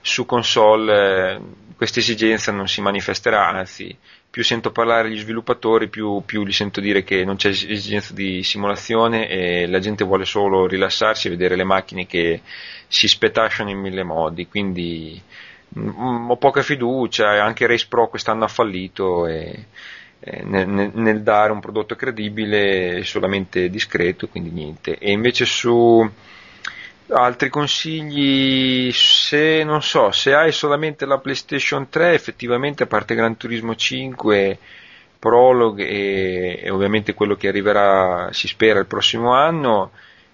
su 0.00 0.26
console 0.26 1.34
eh, 1.36 1.40
questa 1.76 2.00
esigenza 2.00 2.50
non 2.50 2.66
si 2.66 2.80
manifesterà 2.80 3.46
anzi 3.48 3.96
più 4.32 4.42
sento 4.42 4.72
parlare 4.72 5.10
gli 5.10 5.18
sviluppatori 5.18 5.88
più, 5.88 6.22
più 6.24 6.42
gli 6.46 6.52
sento 6.52 6.80
dire 6.80 7.04
che 7.04 7.22
non 7.22 7.36
c'è 7.36 7.50
es- 7.50 7.66
esigenza 7.68 8.14
di 8.14 8.42
simulazione 8.42 9.28
e 9.28 9.66
la 9.66 9.78
gente 9.78 10.04
vuole 10.04 10.24
solo 10.24 10.66
rilassarsi 10.66 11.26
e 11.26 11.30
vedere 11.30 11.54
le 11.54 11.64
macchine 11.64 12.06
che 12.06 12.40
si 12.88 13.08
spetasciano 13.08 13.68
in 13.68 13.78
mille 13.78 14.02
modi. 14.02 14.48
Quindi 14.48 15.20
mm, 15.78 16.30
ho 16.30 16.36
poca 16.38 16.62
fiducia, 16.62 17.44
anche 17.44 17.66
Race 17.66 17.84
Pro 17.86 18.08
quest'anno 18.08 18.44
ha 18.44 18.48
fallito 18.48 19.26
e 19.26 19.66
nel, 20.24 20.68
nel- 20.68 20.90
nel 20.94 21.22
dare 21.22 21.52
un 21.52 21.60
prodotto 21.60 21.96
credibile 21.96 23.02
solamente 23.04 23.68
discreto, 23.68 24.28
quindi 24.28 24.50
niente. 24.50 24.96
E 24.98 25.10
invece 25.10 25.44
su 25.44 26.08
altri 27.08 27.48
consigli, 27.48 28.90
se 28.92 29.64
non 29.64 29.82
so, 29.82 30.12
se 30.12 30.34
hai 30.34 30.52
solamente 30.52 31.04
la 31.06 31.18
PlayStation 31.18 31.88
3, 31.88 32.14
effettivamente 32.14 32.84
a 32.84 32.86
parte 32.86 33.14
Gran 33.14 33.36
Turismo 33.36 33.74
5, 33.74 34.58
Prologue 35.18 35.86
e, 35.86 36.60
e 36.62 36.70
ovviamente 36.70 37.14
quello 37.14 37.36
che 37.36 37.48
arriverà, 37.48 38.28
si 38.32 38.48
spera, 38.48 38.80
il 38.80 38.86
prossimo 38.86 39.32
anno, 39.32 39.90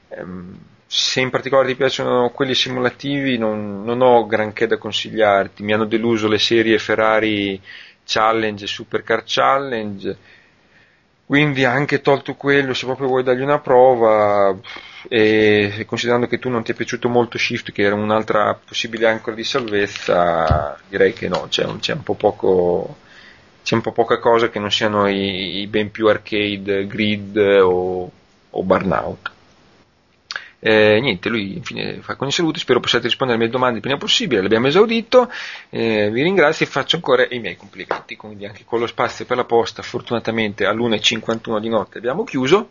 ehm, 0.09 0.57
se 0.87 1.21
in 1.21 1.29
particolare 1.29 1.69
ti 1.69 1.75
piacciono 1.75 2.31
quelli 2.31 2.55
simulativi 2.55 3.37
non, 3.37 3.85
non 3.85 4.01
ho 4.01 4.25
granché 4.27 4.67
da 4.67 4.79
consigliarti, 4.79 5.63
mi 5.63 5.75
hanno 5.75 5.85
deluso 5.85 6.29
le 6.29 6.39
serie 6.39 6.79
Ferrari 6.79 7.61
Challenge 8.09 8.67
Supercar 8.67 9.23
Challenge, 9.27 10.17
quindi 11.27 11.67
anche 11.67 12.01
tolto 12.01 12.35
quello, 12.37 12.73
se 12.73 12.87
proprio 12.87 13.09
vuoi 13.09 13.23
dargli 13.23 13.43
una 13.43 13.59
prova, 13.59 14.57
e 15.09 15.85
considerando 15.87 16.27
che 16.27 16.39
tu 16.39 16.49
non 16.49 16.63
ti 16.65 16.73
è 16.73 16.75
piaciuto 16.75 17.11
molto 17.11 17.37
Shift, 17.37 17.71
che 17.71 17.83
era 17.83 17.95
un'altra 17.95 18.59
possibile 18.65 19.09
ancora 19.09 19.37
di 19.37 19.45
salvezza, 19.45 20.79
direi 20.89 21.13
che 21.13 21.29
no, 21.29 21.47
c'è 21.51 21.65
un, 21.65 21.81
c'è 21.81 21.93
un 21.93 22.03
po' 22.03 22.15
poco 22.15 22.97
c'è 23.63 23.75
un 23.75 23.83
po' 23.83 23.93
poca 23.93 24.19
cosa 24.19 24.49
che 24.49 24.59
non 24.59 24.73
siano 24.73 25.07
i, 25.07 25.59
i 25.59 25.67
ben 25.67 25.91
più 25.91 26.07
arcade, 26.07 26.87
grid 26.87 27.37
o, 27.37 28.11
o 28.49 28.63
burnout. 28.63 29.31
Eh, 30.61 30.99
niente, 31.01 31.29
lui 31.29 31.57
infine 31.57 32.01
fa 32.01 32.17
con 32.17 32.27
i 32.27 32.33
saluti, 32.33 32.59
spero 32.59 32.81
possiate 32.81 33.07
rispondere 33.07 33.39
alle 33.39 33.47
mie 33.47 33.57
domande 33.57 33.77
il 33.77 33.83
prima 33.83 33.97
possibile, 33.97 34.43
l'abbiamo 34.43 34.67
esaudito, 34.67 35.31
eh, 35.71 36.11
vi 36.11 36.23
ringrazio 36.23 36.67
e 36.67 36.69
faccio 36.69 36.97
ancora 36.97 37.25
i 37.31 37.39
miei 37.39 37.57
complimenti, 37.57 38.17
quindi 38.17 38.45
anche 38.45 38.65
con 38.65 38.81
lo 38.81 38.89
spazio 38.89 39.25
per 39.25 39.37
la 39.37 39.45
posta 39.45 39.83
fortunatamente 39.83 40.67
all'1.51 40.67 41.61
di 41.61 41.69
notte 41.69 41.99
abbiamo 41.99 42.25
chiuso 42.25 42.71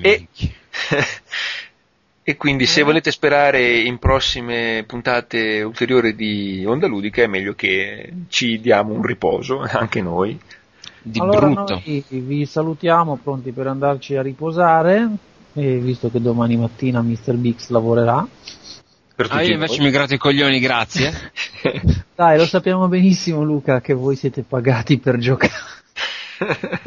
e, 0.00 0.26
e 2.22 2.36
quindi 2.36 2.66
se 2.66 2.82
volete 2.82 3.10
sperare 3.10 3.80
in 3.80 3.98
prossime 3.98 4.84
puntate 4.86 5.62
ulteriori 5.62 6.14
di 6.14 6.64
Onda 6.66 6.86
Ludica 6.86 7.22
è 7.22 7.26
meglio 7.26 7.54
che 7.54 8.12
ci 8.28 8.60
diamo 8.60 8.94
un 8.94 9.02
riposo, 9.02 9.60
anche 9.70 10.00
noi. 10.00 10.38
Di 11.02 11.20
allora 11.20 11.46
brutto. 11.46 11.82
noi 11.84 12.04
vi 12.08 12.46
salutiamo 12.46 13.20
pronti 13.22 13.52
per 13.52 13.68
andarci 13.68 14.16
a 14.16 14.22
riposare, 14.22 15.08
e 15.56 15.78
visto 15.78 16.10
che 16.10 16.20
domani 16.20 16.56
mattina 16.56 17.00
Mr. 17.02 17.34
Bix 17.34 17.68
lavorerà. 17.70 18.26
Per 19.16 19.28
Ah, 19.30 19.40
io 19.42 19.54
invece 19.54 19.78
noi. 19.78 19.86
mi 19.86 19.90
gratto 19.92 20.12
i 20.12 20.18
coglioni, 20.18 20.60
grazie. 20.60 21.10
Dai, 22.14 22.36
lo 22.36 22.44
sappiamo 22.44 22.86
benissimo 22.86 23.42
Luca 23.42 23.80
che 23.80 23.94
voi 23.94 24.14
siete 24.16 24.42
pagati 24.42 24.98
per 24.98 25.16
giocare. 25.16 25.52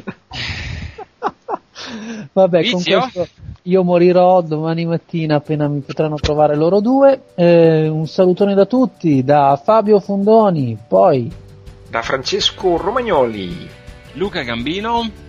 Vabbè, 2.31 2.61
Vizio? 2.61 2.99
con 2.99 3.09
questo 3.11 3.27
io 3.63 3.83
morirò 3.83 4.41
domani 4.41 4.85
mattina 4.85 5.35
appena 5.35 5.67
mi 5.67 5.79
potranno 5.81 6.15
trovare 6.15 6.55
loro 6.55 6.79
due. 6.79 7.21
Eh, 7.35 7.87
un 7.87 8.07
salutone 8.07 8.53
da 8.53 8.65
tutti, 8.65 9.23
da 9.23 9.59
Fabio 9.63 9.99
Fondoni, 9.99 10.77
poi 10.87 11.31
da 11.89 12.01
Francesco 12.03 12.77
Romagnoli. 12.77 13.67
Luca 14.13 14.43
Gambino. 14.43 15.27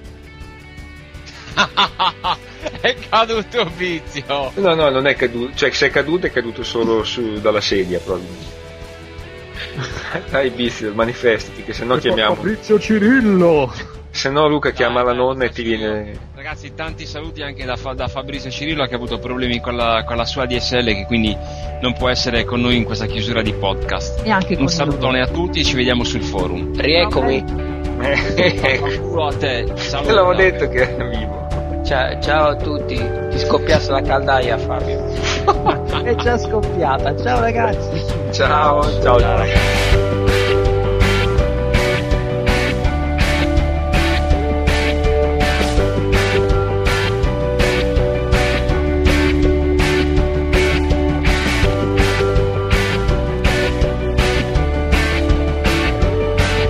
è 2.80 2.94
caduto 3.08 3.70
vizio. 3.76 4.52
No, 4.55 4.74
no, 4.74 4.89
non 4.90 5.06
è 5.06 5.14
caduto, 5.14 5.55
cioè 5.55 5.70
se 5.70 5.86
è 5.86 5.90
caduto 5.90 6.26
è 6.26 6.30
caduto 6.30 6.62
solo 6.62 7.05
su, 7.05 7.40
dalla 7.40 7.60
sedia 7.60 7.98
probabilmente. 7.98 8.58
Dai 10.30 10.50
Biz, 10.50 10.90
manifestati, 10.94 11.62
che 11.62 11.72
se 11.72 11.84
no 11.84 11.97
chiamiamo. 11.97 12.34
Fabrizio 12.34 12.78
Cirillo. 12.78 13.98
Se 14.12 14.28
no 14.28 14.48
Luca 14.48 14.72
chiama 14.72 15.02
Dai, 15.02 15.14
la 15.14 15.22
nonna 15.22 15.44
e 15.44 15.50
ti 15.50 15.62
viene. 15.62 16.18
Ragazzi, 16.34 16.74
tanti 16.74 17.06
saluti 17.06 17.42
anche 17.42 17.64
da, 17.64 17.76
Fa- 17.76 17.92
da 17.92 18.08
Fabrizio 18.08 18.50
Cirillo 18.50 18.84
che 18.86 18.94
ha 18.94 18.97
avuto 18.97 19.18
problemi 19.18 19.60
con 19.60 19.76
la, 19.76 20.02
con 20.05 20.16
la 20.16 20.24
sua 20.24 20.47
DSL 20.47 20.86
che 20.86 21.05
quindi 21.06 21.36
non 21.80 21.92
può 21.92 22.08
essere 22.08 22.44
con 22.44 22.60
noi 22.60 22.76
in 22.76 22.84
questa 22.84 23.06
chiusura 23.06 23.40
di 23.40 23.52
podcast. 23.52 24.22
E 24.24 24.30
anche 24.30 24.56
Un 24.56 24.68
salutone 24.68 25.20
a 25.20 25.28
tutti 25.28 25.60
e 25.60 25.64
ci 25.64 25.76
vediamo 25.76 26.02
sul 26.02 26.24
forum. 26.24 26.76
Rieccomi. 26.76 27.44
Culo 29.00 29.26
a 29.26 29.34
te. 29.34 29.72
Ciao, 29.76 30.02
Te 30.02 30.12
l'avevo 30.12 30.34
detto 30.34 30.68
che 30.68 30.78
era 30.78 31.06
vivo. 31.06 31.49
Ciao, 31.90 32.20
ciao 32.20 32.48
a 32.50 32.54
tutti. 32.54 32.94
Ti 32.94 33.38
scoppiasse 33.40 33.90
la 33.90 34.00
caldaia, 34.00 34.56
Fabio. 34.56 35.06
È 36.04 36.14
già 36.14 36.38
scoppiata. 36.38 37.16
Ciao 37.16 37.40
ragazzi. 37.40 38.04
Ciao, 38.30 38.80
ciao. 39.02 39.18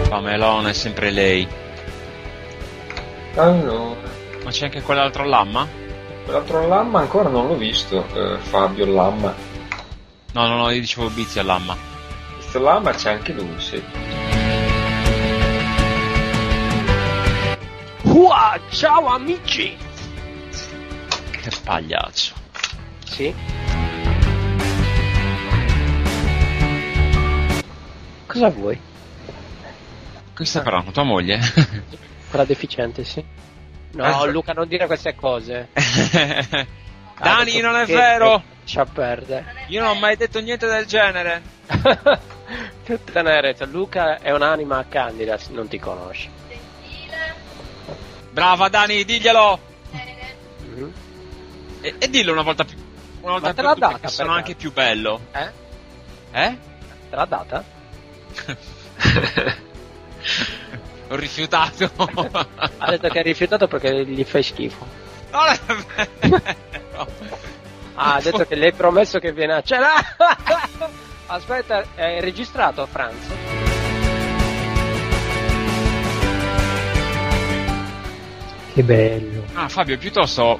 Pamelone 0.08 0.70
è 0.70 0.72
sempre 0.72 1.10
lei. 1.10 1.46
Allora, 3.34 3.99
Ma 4.50 4.56
c'è 4.56 4.64
anche 4.64 4.82
quell'altro 4.82 5.22
lamma? 5.22 5.64
quell'altro 6.24 6.66
Lamma 6.66 6.98
ancora 6.98 7.28
non 7.28 7.46
l'ho 7.46 7.54
visto, 7.54 8.04
eh, 8.14 8.36
Fabio 8.38 8.84
Lamma. 8.84 9.32
No, 10.32 10.46
no, 10.48 10.56
no, 10.56 10.70
io 10.70 10.80
dicevo 10.80 11.08
Bizia 11.08 11.44
Lamma. 11.44 11.76
Questo 12.34 12.58
Lamma 12.58 12.90
c'è 12.90 13.12
anche 13.12 13.32
lui, 13.32 13.60
sì. 13.60 13.80
Ua, 18.02 18.58
ciao 18.70 19.06
amici. 19.06 19.76
Che 21.30 21.50
pagliaccio. 21.62 22.34
Sì. 23.04 23.32
Cosa 28.26 28.48
vuoi? 28.48 28.80
Qui 30.34 30.44
sta 30.44 30.62
parlando 30.62 30.90
tua 30.90 31.04
moglie? 31.04 31.38
Quella 32.28 32.44
deficiente, 32.44 33.04
sì. 33.04 33.24
No, 33.92 34.04
Ah, 34.04 34.24
Luca, 34.26 34.52
non 34.52 34.68
dire 34.68 34.86
queste 34.86 35.14
cose. 35.14 35.68
Dani, 37.18 37.60
non 37.60 37.76
è 37.76 37.86
vero! 37.86 38.42
Lascia 38.60 38.84
perdere. 38.84 39.64
Io 39.68 39.80
non 39.82 39.96
ho 39.96 39.98
mai 39.98 40.16
detto 40.16 40.40
niente 40.40 40.66
del 40.66 40.86
genere. 40.86 41.42
Tutta 42.84 43.12
tenerezza. 43.12 43.64
Luca 43.66 44.18
è 44.20 44.30
un'anima 44.32 44.84
candida, 44.88 45.38
non 45.48 45.68
ti 45.68 45.78
conosce. 45.78 46.28
Brava 48.30 48.68
Dani, 48.68 49.04
diglielo! 49.04 49.58
Mhm. 50.60 50.92
E, 51.80 51.94
e 51.98 52.08
dillo 52.08 52.32
una 52.32 52.42
volta 52.42 52.64
più. 52.64 52.76
Una 53.22 53.32
volta 53.32 53.48
Ma 53.48 53.54
te 53.54 53.62
l'ha 53.62 53.74
data, 53.74 54.08
sono 54.08 54.32
anche 54.32 54.54
più 54.54 54.72
bello. 54.72 55.20
Eh? 55.32 55.50
Eh? 56.32 56.56
Te 57.10 57.16
l'ha 57.16 57.24
data? 57.24 57.64
Ho 61.10 61.16
rifiutato. 61.16 61.90
Ha 62.78 62.90
detto 62.90 63.08
che 63.08 63.18
hai 63.18 63.24
rifiutato 63.24 63.66
perché 63.66 64.06
gli 64.06 64.22
fai 64.22 64.44
schifo. 64.44 64.86
Non 65.32 65.46
è 65.48 65.58
vero. 65.66 67.08
Ah, 67.94 68.14
ha 68.14 68.20
detto 68.20 68.46
che 68.46 68.54
le 68.54 68.66
hai 68.66 68.72
promesso 68.72 69.18
che 69.18 69.32
viene 69.32 69.54
a 69.54 69.62
cena. 69.62 69.88
Aspetta, 71.26 71.84
è 71.96 72.20
registrato 72.20 72.86
Franz? 72.86 73.26
Che 78.72 78.82
bello. 78.84 79.44
Ah, 79.54 79.68
Fabio, 79.68 79.98
piuttosto. 79.98 80.58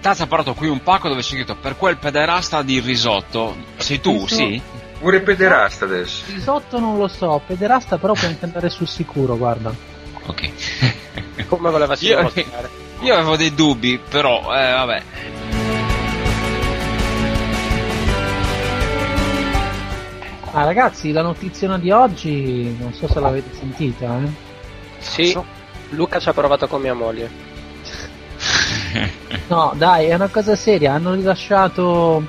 Tazza 0.00 0.24
ha 0.24 0.26
portato 0.26 0.54
qui 0.54 0.66
un 0.66 0.82
pacco 0.82 1.08
dove 1.08 1.20
c'è 1.20 1.28
scritto 1.28 1.54
per 1.54 1.76
quel 1.76 1.98
pederasta 1.98 2.62
di 2.62 2.80
risotto. 2.80 3.56
Sei 3.76 4.00
tu, 4.00 4.26
sì? 4.26 4.60
Pure 5.02 5.20
pederasta 5.20 5.84
adesso. 5.84 6.22
Risotto 6.28 6.78
non 6.78 6.96
lo 6.96 7.08
so, 7.08 7.42
pederasta 7.44 7.98
però 7.98 8.12
puoi 8.12 8.30
anche 8.30 8.44
andare 8.44 8.70
sul 8.70 8.86
sicuro, 8.86 9.36
guarda. 9.36 9.74
Ok. 10.26 10.50
Come 11.48 11.70
volevasi 11.72 12.06
Io-? 12.06 12.32
Io 13.00 13.12
avevo 13.12 13.36
dei 13.36 13.52
dubbi, 13.52 13.98
però, 13.98 14.38
eh, 14.56 14.70
vabbè. 14.70 15.02
Ah 20.52 20.64
ragazzi, 20.64 21.10
la 21.10 21.22
notizia 21.22 21.76
di 21.78 21.90
oggi, 21.90 22.76
non 22.78 22.92
so 22.92 23.08
se 23.08 23.18
l'avete 23.18 23.56
sentita, 23.58 24.20
eh. 24.22 24.30
Sì, 24.98 25.36
Luca 25.90 26.20
ci 26.20 26.28
ha 26.28 26.32
provato 26.32 26.68
con 26.68 26.80
mia 26.80 26.94
moglie. 26.94 27.28
No, 29.48 29.72
dai, 29.74 30.06
è 30.06 30.14
una 30.14 30.28
cosa 30.28 30.54
seria, 30.54 30.92
hanno 30.92 31.14
rilasciato 31.14 32.24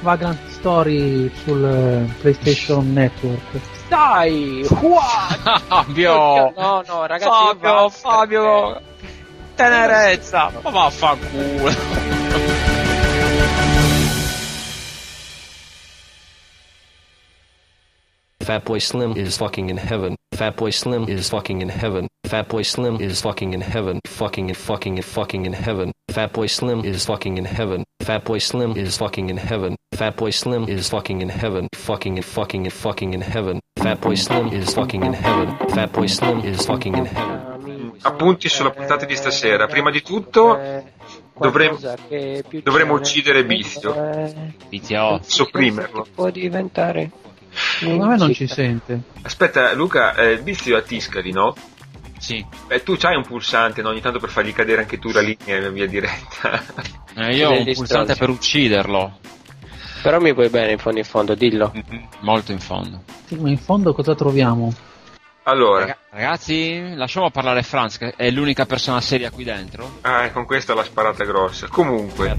Vagrant 0.00 0.45
Story 0.66 1.30
sul 1.44 1.64
eh, 1.64 2.12
PlayStation 2.20 2.92
Network. 2.92 3.60
Dai! 3.86 4.66
Fabio! 5.68 6.52
No, 6.56 6.82
no, 6.84 7.06
ragazzi, 7.06 7.28
io 7.28 7.54
Fabio, 7.54 7.88
Fabio! 7.88 8.76
eh. 8.76 8.80
Tenerezza! 9.54 10.50
Ma 10.62 10.70
vaffanculo! 10.70 12.15
Fatboy 18.46 18.80
Slim 18.80 19.16
is 19.16 19.36
fucking 19.38 19.70
in 19.70 19.76
heaven. 19.76 20.14
Fatboy 20.34 20.72
Slim 20.72 21.08
is 21.08 21.28
fucking 21.28 21.62
in 21.62 21.68
heaven. 21.68 22.06
Fatboy 22.26 22.64
Slim 22.64 23.00
is 23.00 23.20
fucking 23.20 23.54
in 23.54 23.60
heaven. 23.60 23.98
Fucking 24.06 24.48
and 24.48 24.56
fucking 24.56 24.96
and 24.98 25.04
fucking 25.04 25.46
in 25.46 25.52
heaven. 25.52 25.90
Fatboy 26.12 26.48
Slim 26.48 26.84
is 26.84 27.04
fucking 27.06 27.38
in 27.38 27.44
heaven. 27.44 27.82
Fatboy 28.02 28.40
Slim 28.40 28.76
is 28.76 28.96
fucking 28.98 29.30
in 29.30 29.36
heaven. 29.36 29.74
Fatboy 29.94 30.32
Slim 30.32 30.68
is 30.68 30.88
fucking 30.88 31.20
in 31.22 31.28
heaven. 31.28 31.66
Fucking 31.74 32.16
and 32.18 32.24
fucking 32.24 32.64
and 32.66 32.72
fucking 32.72 33.14
in 33.14 33.20
heaven. 33.20 33.58
Fatboy 33.80 34.16
Slim 34.16 34.52
is 34.52 34.72
fucking 34.74 35.02
in 35.04 35.12
heaven. 35.12 35.48
Fatboy 35.74 36.08
Slim 36.08 36.38
is 36.44 36.64
fucking 36.64 36.94
in 36.96 37.04
heaven. 37.06 37.94
Appunti 38.02 38.48
sulla 38.48 38.70
puntata 38.70 39.04
di 39.06 39.16
stasera. 39.16 39.66
Prima 39.66 39.90
di 39.90 40.02
tutto, 40.02 40.56
Dovremmo- 41.38 41.78
dovremmo 42.62 42.94
uccidere 42.94 43.44
Bizio. 43.44 43.92
eh, 43.94 44.52
Vizio. 44.68 45.18
Sopprimerlo. 45.22 46.06
Può 46.14 46.30
diventare. 46.30 47.10
Secondo 47.56 48.06
me 48.06 48.16
non 48.16 48.32
ci 48.34 48.46
sente. 48.46 49.00
Aspetta, 49.22 49.72
Luca, 49.74 50.14
eh, 50.14 50.32
il 50.32 50.42
vizio 50.42 50.76
a 50.76 50.82
Tiscali, 50.82 51.32
no? 51.32 51.54
Sì. 52.18 52.44
Beh, 52.66 52.82
tu 52.82 52.96
c'hai 52.96 53.16
un 53.16 53.24
pulsante, 53.24 53.82
no? 53.82 53.90
Ogni 53.90 54.00
tanto 54.00 54.18
per 54.18 54.30
fargli 54.30 54.52
cadere 54.52 54.82
anche 54.82 54.98
tu 54.98 55.10
la 55.10 55.20
linea 55.20 55.68
via 55.70 55.86
diretta. 55.86 56.62
Eh, 57.18 57.34
io 57.34 57.48
ho 57.48 57.58
un 57.58 57.72
pulsante 57.72 58.14
per 58.14 58.28
ucciderlo. 58.28 59.18
Però 60.02 60.20
mi 60.20 60.34
vuoi 60.34 60.50
bene 60.50 60.72
in 60.72 60.78
fondo 60.78 60.98
in 60.98 61.04
fondo, 61.06 61.34
dillo. 61.34 61.72
Mhm, 61.72 62.08
Molto 62.20 62.52
in 62.52 62.58
fondo. 62.58 63.04
Sì, 63.24 63.36
ma 63.36 63.48
in 63.48 63.56
fondo 63.56 63.94
cosa 63.94 64.14
troviamo? 64.14 64.70
Allora. 65.48 65.96
Ragazzi, 66.10 66.94
lasciamo 66.96 67.30
parlare 67.30 67.62
Franz, 67.62 67.98
che 67.98 68.14
è 68.16 68.30
l'unica 68.30 68.66
persona 68.66 69.00
seria 69.00 69.30
qui 69.30 69.44
dentro. 69.44 69.98
Ah, 70.00 70.30
con 70.32 70.44
questa 70.44 70.74
la 70.74 70.82
sparata 70.82 71.22
è 71.22 71.26
grossa. 71.26 71.68
Comunque. 71.68 72.36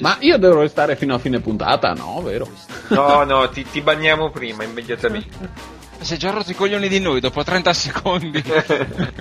Ma 0.00 0.16
io 0.18 0.38
devo 0.38 0.60
restare 0.60 0.96
fino 0.96 1.14
a 1.14 1.18
fine 1.18 1.38
puntata, 1.38 1.92
no? 1.92 2.20
Vero? 2.20 2.48
No, 2.88 3.22
no, 3.22 3.48
ti, 3.48 3.64
ti 3.64 3.80
banniamo 3.80 4.30
prima, 4.30 4.64
immediatamente. 4.64 5.82
Si 6.04 6.12
è 6.12 6.16
già 6.18 6.28
rotto 6.28 6.50
i 6.50 6.54
coglioni 6.54 6.86
di 6.86 7.00
noi 7.00 7.18
dopo 7.18 7.42
30 7.42 7.72
secondi. 7.72 8.44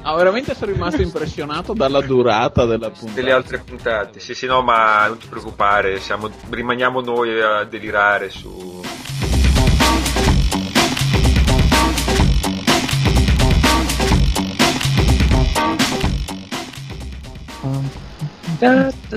Ah, 0.01 0.15
veramente 0.15 0.53
sono 0.53 0.73
rimasto 0.73 1.01
impressionato 1.01 1.71
dalla 1.71 2.01
durata 2.01 2.65
della 2.65 2.89
puntata. 2.89 3.13
Delle 3.13 3.31
altre 3.31 3.59
puntate. 3.59 4.19
Sì, 4.19 4.35
sì, 4.35 4.47
no, 4.47 4.61
ma 4.61 5.07
non 5.07 5.17
ti 5.17 5.27
preoccupare, 5.27 6.01
siamo- 6.01 6.29
rimaniamo 6.49 6.99
noi 6.99 7.41
a 7.41 7.63
delirare 7.63 8.29
su... 8.29 8.81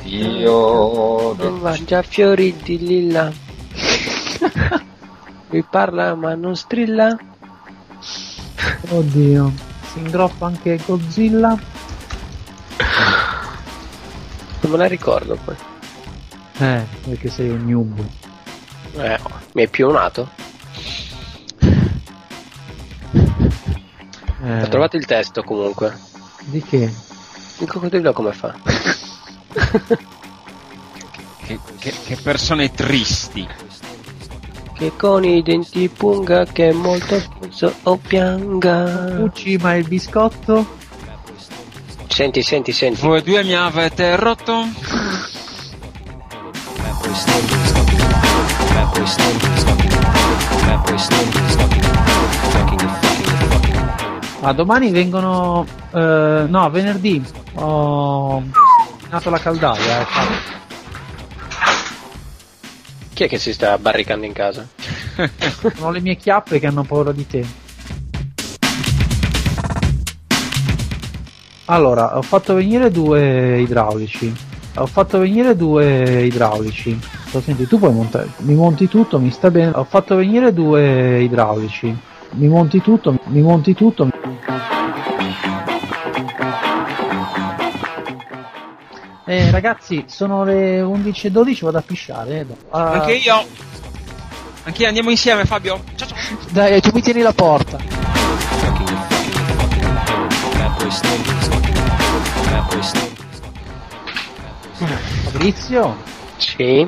Io 0.05 1.35
Non 1.35 1.59
mangia 1.61 2.03
fiori 2.03 2.55
di 2.63 2.79
lilla. 2.79 3.33
Mi 5.51 5.65
parla 5.69 6.15
ma 6.15 6.37
non 6.37 6.55
strilla. 6.55 7.17
Oddio. 8.89 9.53
Si 9.93 9.99
ingroppa 9.99 10.47
anche 10.47 10.79
Godzilla. 10.85 11.49
Non 14.61 14.71
me 14.73 14.77
la 14.77 14.87
ricordo 14.87 15.39
poi. 15.45 15.55
Eh, 16.59 16.85
perché 17.05 17.29
sei 17.31 17.51
un 17.51 17.65
noob. 17.67 18.05
Eh, 18.97 19.19
mi 19.53 19.63
è 19.63 19.69
pionato. 19.69 20.31
Eh, 24.43 24.63
Ho 24.63 24.69
trovato 24.69 24.97
il 24.97 25.07
testo 25.07 25.43
comunque. 25.43 25.97
Di 26.45 26.63
che? 26.63 26.93
Il 27.59 27.67
coccodrillo 27.69 28.13
come 28.13 28.33
fa? 28.33 28.55
che, 31.45 31.59
che- 31.79 31.95
che 32.05 32.17
persone 32.23 32.71
tristi 32.71 33.47
che 34.77 34.93
con 34.95 35.25
i 35.25 35.43
denti 35.43 35.89
punga 35.89 36.45
che 36.45 36.69
è 36.69 36.73
molto 36.73 37.23
puzzo 37.39 37.73
o 37.85 37.97
pianga. 37.97 39.15
Pucci, 39.17 39.57
ma 39.57 39.75
il 39.75 39.89
biscotto? 39.89 40.67
Senti, 42.09 42.43
senti, 42.43 42.73
senti. 42.73 43.01
Voi 43.01 43.23
due 43.23 43.43
mi 43.43 43.55
avete 43.55 44.17
rotto. 44.17 44.69
Ma 54.41 54.53
domani 54.53 54.91
vengono... 54.91 55.67
Eh, 55.93 56.45
no, 56.49 56.71
venerdì. 56.71 57.25
Ho 57.55 58.43
nato 59.09 59.31
la 59.31 59.39
caldaia. 59.39 60.01
Eh. 60.01 60.66
Chi 63.17 63.25
è 63.25 63.29
che 63.29 63.39
si 63.39 63.55
sta 63.55 63.79
barricando 63.79 64.27
in 64.27 64.35
casa? 64.35 64.69
Sono 65.75 65.91
le 65.91 66.01
mie 66.01 66.17
chiappe 66.17 66.59
che 66.59 66.67
hanno 66.67 66.83
paura 66.83 67.13
di 67.13 67.27
te. 67.27 67.47
Allora, 71.65 72.19
ho 72.19 72.21
fatto 72.21 72.53
venire 72.53 72.91
due 72.91 73.59
idraulici. 73.59 74.31
Ho 74.75 74.85
fatto 74.85 75.19
venire 75.19 75.57
due 75.57 76.25
idraulici. 76.25 77.01
Senti, 77.41 77.67
tu 77.67 77.79
puoi 77.79 77.95
montare. 77.95 78.29
Mi 78.41 78.53
monti 78.53 78.87
tutto, 78.87 79.19
mi 79.19 79.31
sta 79.31 79.51
bene. 79.51 79.73
Ho 79.75 79.85
fatto 79.85 80.15
venire 80.15 80.53
due 80.53 81.23
idraulici. 81.23 81.97
Mi 82.33 82.49
monti 82.49 82.83
tutto, 82.83 83.19
mi 83.29 83.41
monti 83.41 83.73
tutto. 83.73 84.11
Eh, 89.29 89.51
ragazzi, 89.51 90.05
sono 90.07 90.45
le 90.45 90.81
11.12, 90.81 91.65
vado 91.65 91.79
a 91.79 91.83
pisciare. 91.83 92.41
eh. 92.41 92.47
Ah, 92.71 92.93
Anche 92.93 93.15
io. 93.15 93.45
Anche 94.65 94.83
io 94.83 94.89
andiamo 94.89 95.11
insieme, 95.11 95.45
Fabio. 95.45 95.83
Ciao 95.97 96.09
ciao. 96.09 96.19
Dai, 96.51 96.81
tu 96.81 96.91
mi 96.93 97.03
tieni 97.03 97.23
la 97.23 97.33
porta. 97.33 97.77
Fabrizio, 105.23 105.97
Sì? 106.37 106.81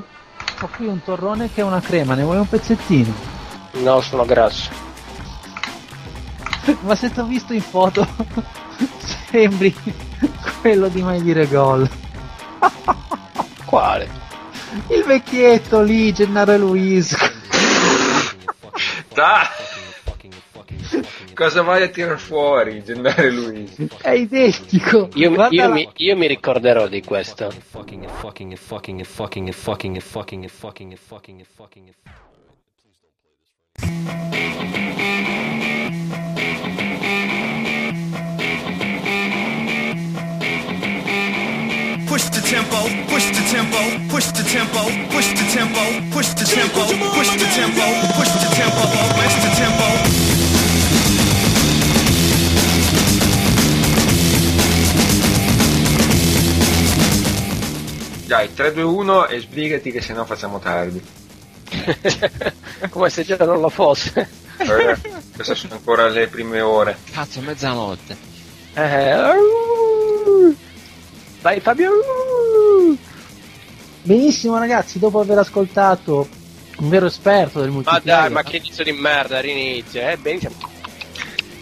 ho 0.60 0.68
qui 0.76 0.86
un 0.86 1.02
torrone 1.02 1.50
che 1.52 1.60
è 1.60 1.64
una 1.64 1.80
crema, 1.80 2.14
ne 2.14 2.22
vuoi 2.24 2.38
un 2.38 2.48
pezzettino? 2.48 3.12
No, 3.82 4.00
sono 4.00 4.24
grasso. 4.24 4.70
Ma 6.80 6.94
se 6.94 7.10
ti 7.10 7.20
ho 7.20 7.24
visto 7.24 7.52
in 7.52 7.60
foto, 7.60 8.06
sembri 9.30 9.74
quello 10.60 10.88
di 10.88 11.02
mai 11.02 11.22
dire 11.22 11.46
gol. 11.46 11.88
Quale? 13.66 14.08
Il 14.88 15.04
vecchietto 15.04 15.80
lì, 15.82 16.12
Gennaro 16.12 16.56
Luis. 16.56 17.14
And 19.14 19.48
cosa 21.34 21.62
vai 21.62 21.82
a 21.82 21.88
tirar 21.88 22.18
fuori, 22.18 22.82
Gennare 22.82 23.30
lui? 23.30 23.68
È 24.00 24.10
identico. 24.10 25.08
Io, 25.14 25.30
io 25.50 25.66
la- 25.66 25.68
mi, 25.68 25.88
io 25.96 26.16
mi 26.16 26.26
ricorderò 26.26 26.88
di 26.88 27.02
questo. 27.02 27.50
Push 42.18 42.30
the 42.30 42.40
tempo, 42.40 42.82
push 43.06 43.30
the 43.30 43.42
tempo, 43.48 43.78
push 44.08 44.26
the 44.32 44.42
tempo, 44.42 44.82
push 45.14 45.28
the 45.38 45.44
tempo, 45.54 45.78
push 46.10 46.34
the 46.34 46.44
tempo, 46.44 46.82
push 47.14 47.30
the 47.30 47.46
tempo, 47.54 47.84
push 48.16 48.32
the 48.42 48.48
tempo, 48.58 48.82
push 49.14 49.34
the 49.38 49.50
tempo. 49.54 49.86
Dai, 58.26 58.52
3, 58.52 58.72
2, 58.72 58.82
1 58.82 59.28
e 59.28 59.38
sbrigati 59.38 59.92
che 59.92 60.00
sennò 60.00 60.24
facciamo 60.24 60.58
tardi. 60.58 61.00
Come 62.90 63.10
se 63.10 63.22
già 63.22 63.36
non 63.36 63.60
lo 63.60 63.68
fosse. 63.68 64.28
Eh, 64.56 64.96
queste 65.36 65.54
sono 65.54 65.74
ancora 65.74 66.08
le 66.08 66.26
prime 66.26 66.60
ore. 66.62 66.98
Cazzo, 67.12 67.40
mezzanotte. 67.42 68.16
Eh, 68.74 69.14
uh, 69.14 69.67
vai 71.48 71.60
Fabio. 71.60 71.90
Benissimo 74.02 74.58
ragazzi, 74.58 74.98
dopo 74.98 75.20
aver 75.20 75.38
ascoltato 75.38 76.28
un 76.78 76.88
vero 76.90 77.06
esperto 77.06 77.60
del 77.60 77.68
Ma 77.68 77.74
multiplayer. 77.76 78.20
dai, 78.20 78.30
ma 78.30 78.42
che 78.42 78.58
inizio 78.58 78.84
di 78.84 78.92
merda, 78.92 79.40
rinizio, 79.40 80.06
eh, 80.06 80.16
benissimo. 80.18 80.52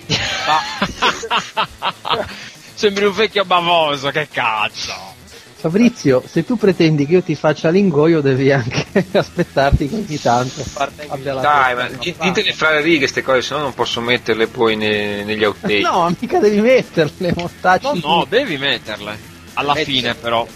Sembri 2.74 3.04
un 3.04 3.14
vecchio 3.14 3.44
bavoso, 3.44 4.10
che 4.10 4.26
cazzo. 4.30 5.14
Fabrizio, 5.58 6.22
se 6.26 6.44
tu 6.44 6.56
pretendi 6.56 7.06
che 7.06 7.12
io 7.14 7.22
ti 7.22 7.34
faccia 7.34 7.70
l'ingoio 7.70 8.20
devi 8.20 8.52
anche 8.52 8.84
aspettarti 9.16 9.88
che 9.88 9.94
ogni 9.94 10.20
tanto 10.20 10.62
abbia 11.08 11.32
la 11.32 11.40
Dai, 11.40 11.74
ma 11.74 11.86
una 11.86 11.98
ditele 12.20 12.52
fra 12.52 12.72
le 12.72 12.82
righe 12.82 12.98
queste 12.98 13.22
cose, 13.22 13.40
sennò 13.40 13.60
non 13.60 13.72
posso 13.74 14.00
metterle 14.00 14.48
poi 14.48 14.76
ne- 14.76 15.24
negli 15.24 15.42
outtake. 15.46 15.80
No, 15.80 16.14
mica 16.20 16.38
devi 16.40 16.60
metterle, 16.60 17.32
montaggi. 17.34 17.86
No, 17.86 17.94
no, 18.16 18.26
devi 18.28 18.58
metterle. 18.58 19.34
Alla 19.58 19.72
Metti. 19.72 19.90
fine, 19.90 20.14
però. 20.14 20.46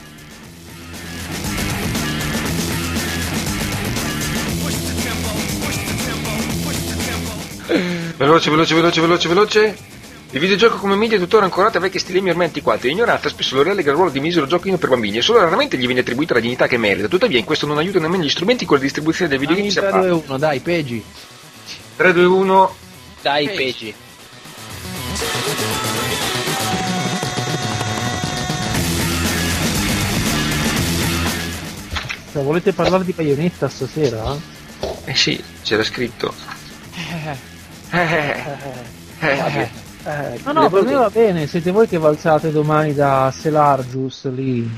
Veloce, 8.17 8.51
veloce, 8.51 8.75
veloce, 8.75 9.01
veloce, 9.01 9.29
veloce. 9.29 9.77
Il 10.33 10.39
videogioco 10.39 10.77
come 10.77 10.97
media 10.97 11.17
è 11.17 11.21
tuttora 11.21 11.45
ancorato 11.45 11.79
a 11.79 11.81
vecchi 11.81 11.99
stilemi 11.99 12.29
ormai 12.29 12.47
antiquati 12.47 12.89
e 12.89 12.91
ignorata, 12.91 13.31
spesso 13.31 13.57
lo 13.57 13.63
relega 13.63 13.91
al 13.91 13.97
ruolo 13.97 14.11
di 14.11 14.21
misero 14.21 14.47
giochino 14.47 14.77
per 14.77 14.91
bambini 14.91 15.19
e 15.19 15.23
solo 15.23 15.41
raramente 15.41 15.79
gli 15.79 15.87
viene 15.87 16.01
attribuita 16.01 16.35
la 16.35 16.41
dignità 16.41 16.67
che 16.67 16.77
merita. 16.77 17.09
Tuttavia, 17.09 17.39
in 17.39 17.47
questo 17.47 17.67
non 17.67 17.79
aiuta 17.79 17.99
nemmeno 18.01 18.23
gli 18.23 18.29
strumenti 18.29 18.67
con 18.67 18.77
la 18.77 18.83
distribuzione 18.83 19.31
del 19.31 19.39
videogame 19.39 19.73
Dammi 19.73 19.91
sia 19.91 19.99
il 19.99 20.03
3, 20.03 20.09
2, 20.09 20.23
1, 20.29 20.39
dai, 20.39 20.61
Peggi. 20.61 21.05
3, 21.97 22.13
2, 22.13 22.25
1. 22.25 22.75
Dai, 23.23 23.47
Peggi. 23.47 23.57
Peggi. 23.57 23.95
Cioè, 32.33 32.43
volete 32.43 32.73
parlare 32.73 33.05
di 33.05 33.13
Bayonetta 33.13 33.69
stasera? 33.69 34.37
Eh 35.05 35.15
sì, 35.15 35.43
c'era 35.63 35.83
scritto. 35.83 36.33
Eh, 37.91 37.99
eh, 37.99 38.01
eh, 39.21 39.29
eh. 39.29 39.71
Eh, 40.05 40.41
No, 40.45 40.53
no, 40.53 40.71
per 40.71 40.85
me 40.85 40.95
va 40.95 41.11
bene, 41.11 41.47
siete 41.47 41.71
voi 41.71 41.87
che 41.87 41.99
valzate 41.99 42.51
domani 42.51 42.95
da 42.95 43.33
Selargius 43.37 44.31
lì. 44.33 44.71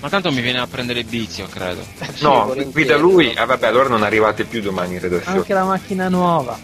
Ma 0.00 0.08
tanto 0.10 0.30
mi 0.32 0.42
viene 0.42 0.58
a 0.58 0.66
prendere 0.66 1.00
il 1.00 1.06
vizio, 1.06 1.46
credo. 1.46 1.82
Sì, 2.12 2.22
No, 2.24 2.40
volentieri. 2.46 2.72
guida 2.72 2.96
lui. 2.98 3.32
Ah, 3.34 3.46
vabbè, 3.46 3.66
allora 3.66 3.88
non 3.88 4.02
arrivate 4.02 4.44
più 4.44 4.60
domani 4.60 4.94
in 4.94 5.00
redazione. 5.00 5.38
Anche 5.38 5.54
la 5.54 5.64
macchina 5.64 6.08
nuova. 6.08 6.58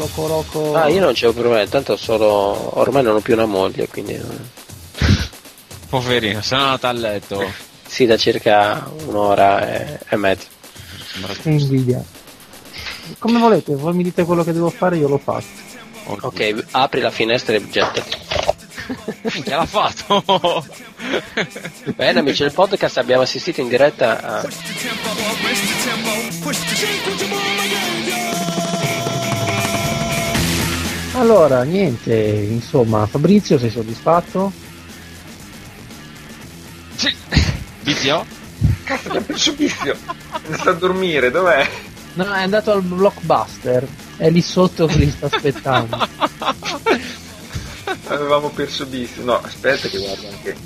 Loco 0.00 0.26
Roco. 0.26 0.74
Ah, 0.74 0.88
io 0.88 1.00
non 1.00 1.12
c'ho 1.12 1.30
problema, 1.34 1.66
tanto 1.66 1.94
solo. 1.96 2.78
ormai 2.78 3.02
non 3.02 3.16
ho 3.16 3.20
più 3.20 3.34
una 3.34 3.44
moglie, 3.44 3.86
quindi. 3.86 4.14
eh. 4.14 4.22
Poverino, 5.90 6.38
è 6.38 6.54
andata 6.54 6.88
a 6.88 6.92
letto. 6.92 7.52
Sì, 7.86 8.06
da 8.06 8.16
circa 8.16 8.90
un'ora 9.06 9.68
e, 9.70 9.98
e 10.08 10.16
mezza. 10.16 10.46
Invidia. 11.42 12.02
Come 13.18 13.38
volete, 13.38 13.74
voi 13.74 13.92
mi 13.92 14.02
dite 14.02 14.24
quello 14.24 14.42
che 14.42 14.52
devo 14.52 14.70
fare, 14.70 14.96
io 14.96 15.08
lo 15.08 15.18
faccio. 15.18 15.48
Ok, 16.04 16.64
apri 16.70 17.00
la 17.00 17.10
finestra 17.10 17.54
e 17.56 17.68
gettati. 17.68 18.16
Minchia, 19.34 19.56
l'ha 19.58 19.66
fatto! 19.66 20.64
Bene, 21.94 22.20
amici 22.20 22.42
del 22.42 22.52
podcast, 22.52 22.96
abbiamo 22.96 23.22
assistito 23.22 23.60
in 23.60 23.68
diretta 23.68 24.20
a. 24.22 24.48
Allora, 31.20 31.62
niente, 31.64 32.14
insomma, 32.14 33.06
Fabrizio, 33.06 33.58
sei 33.58 33.68
soddisfatto? 33.68 34.50
sì. 36.94 37.14
Vizio? 37.82 38.24
Cazzo, 38.84 39.08
abbiamo 39.08 39.26
perso 39.26 39.54
Vizio. 39.54 39.94
Sta 40.52 40.70
a 40.70 40.72
dormire, 40.72 41.30
dov'è? 41.30 41.68
No, 42.14 42.24
è 42.32 42.40
andato 42.42 42.72
al 42.72 42.80
blockbuster. 42.80 43.86
È 44.16 44.30
lì 44.30 44.40
sotto 44.40 44.86
che 44.86 44.96
li 44.96 45.10
sta 45.10 45.26
aspettando. 45.26 46.08
Avevamo 48.08 48.48
perso 48.48 48.86
Vizio. 48.86 49.22
No, 49.22 49.42
aspetta 49.42 49.88
che 49.88 49.98
guardo 49.98 50.26
anche. 50.26 50.56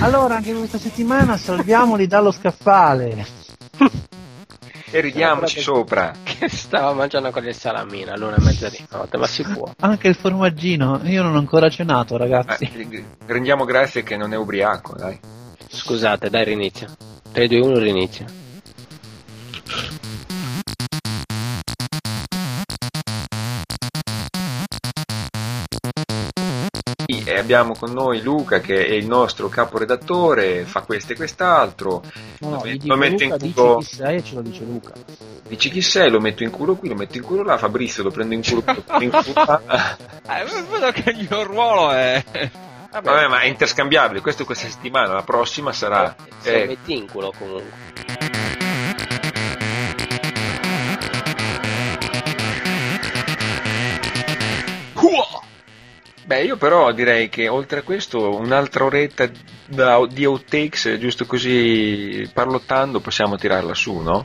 Allora, 0.00 0.36
anche 0.36 0.52
questa 0.52 0.78
settimana 0.78 1.36
salviamoli 1.36 2.06
dallo 2.06 2.30
scaffale. 2.30 3.26
E 4.90 5.00
ridiamoci 5.00 5.60
sopra. 5.60 6.12
Che 6.22 6.48
stava 6.48 6.92
mangiando 6.92 7.30
con 7.30 7.44
il 7.44 7.54
salamino 7.54 8.12
all'una 8.12 8.36
e 8.36 8.42
mezza 8.42 8.68
di 8.68 8.84
notte, 8.90 9.16
ma 9.16 9.26
si 9.26 9.42
può. 9.42 9.70
Anche 9.80 10.08
il 10.08 10.14
formaggino, 10.14 11.00
io 11.04 11.22
non 11.22 11.34
ho 11.34 11.38
ancora 11.38 11.68
cenato, 11.68 12.16
ragazzi. 12.16 12.64
Eh, 12.72 13.04
rendiamo 13.26 13.64
grazie 13.64 14.02
che 14.02 14.16
non 14.16 14.32
è 14.32 14.36
ubriaco, 14.36 14.94
dai. 14.94 15.18
Scusate, 15.68 16.30
dai, 16.30 16.44
rinizia. 16.44 16.88
3, 17.32 17.48
2, 17.48 17.58
1, 17.58 17.78
rinizia. 17.78 18.26
E 27.06 27.38
abbiamo 27.38 27.74
con 27.74 27.92
noi 27.92 28.20
Luca 28.20 28.60
che 28.60 28.84
è 28.84 28.92
il 28.92 29.06
nostro 29.06 29.48
caporedattore, 29.48 30.64
fa 30.64 30.80
questo 30.82 31.12
e 31.12 31.16
quest'altro. 31.16 32.02
No, 32.40 32.48
no, 32.48 32.62
lo 32.64 32.76
lo 32.82 32.96
metto 32.96 33.24
Luca, 33.24 33.34
in 33.34 33.40
dici 33.40 33.54
culo, 33.54 33.76
chi 33.76 33.84
sei 33.84 34.16
e 34.16 34.24
ce 34.24 34.34
lo 34.34 34.42
dice 34.42 34.64
Luca. 34.64 34.92
dici 35.48 35.70
chi 35.70 35.82
sei, 35.82 36.10
lo 36.10 36.20
metto 36.20 36.42
in 36.42 36.50
culo 36.50 36.74
qui, 36.74 36.88
lo 36.88 36.96
metto 36.96 37.16
in 37.16 37.22
culo 37.22 37.44
là, 37.44 37.58
Fabrizio 37.58 38.02
lo 38.02 38.10
prendo 38.10 38.34
in 38.34 38.42
culo 38.42 38.62
qui, 38.62 38.74
lo 38.74 38.82
prendo 38.82 39.04
in 39.04 39.22
culo 39.22 39.44
là. 39.44 39.96
Eh, 40.28 40.44
vedo 40.44 40.90
che 40.90 41.10
il 41.10 41.28
mio 41.30 41.44
ruolo 41.44 41.92
è... 41.92 42.24
Vabbè, 42.90 43.28
ma 43.28 43.40
è 43.40 43.46
interscambiabile, 43.46 44.20
questo 44.20 44.44
questa 44.44 44.68
settimana, 44.68 45.12
la 45.12 45.22
prossima 45.22 45.72
sarà... 45.72 46.14
Se 46.40 46.52
eh, 46.52 46.60
lo 46.60 46.66
metti 46.66 46.96
in 46.96 47.06
culo 47.08 47.32
comunque. 47.38 48.35
Beh, 56.26 56.42
io 56.42 56.56
però 56.56 56.90
direi 56.90 57.28
che 57.28 57.46
oltre 57.46 57.78
a 57.78 57.82
questo 57.82 58.34
un'altra 58.34 58.82
oretta 58.84 59.30
da- 59.66 60.04
di 60.10 60.24
outtakes, 60.24 60.98
giusto 60.98 61.24
così 61.24 62.28
parlottando, 62.32 62.98
possiamo 62.98 63.36
tirarla 63.36 63.74
su, 63.74 63.98
no? 63.98 64.24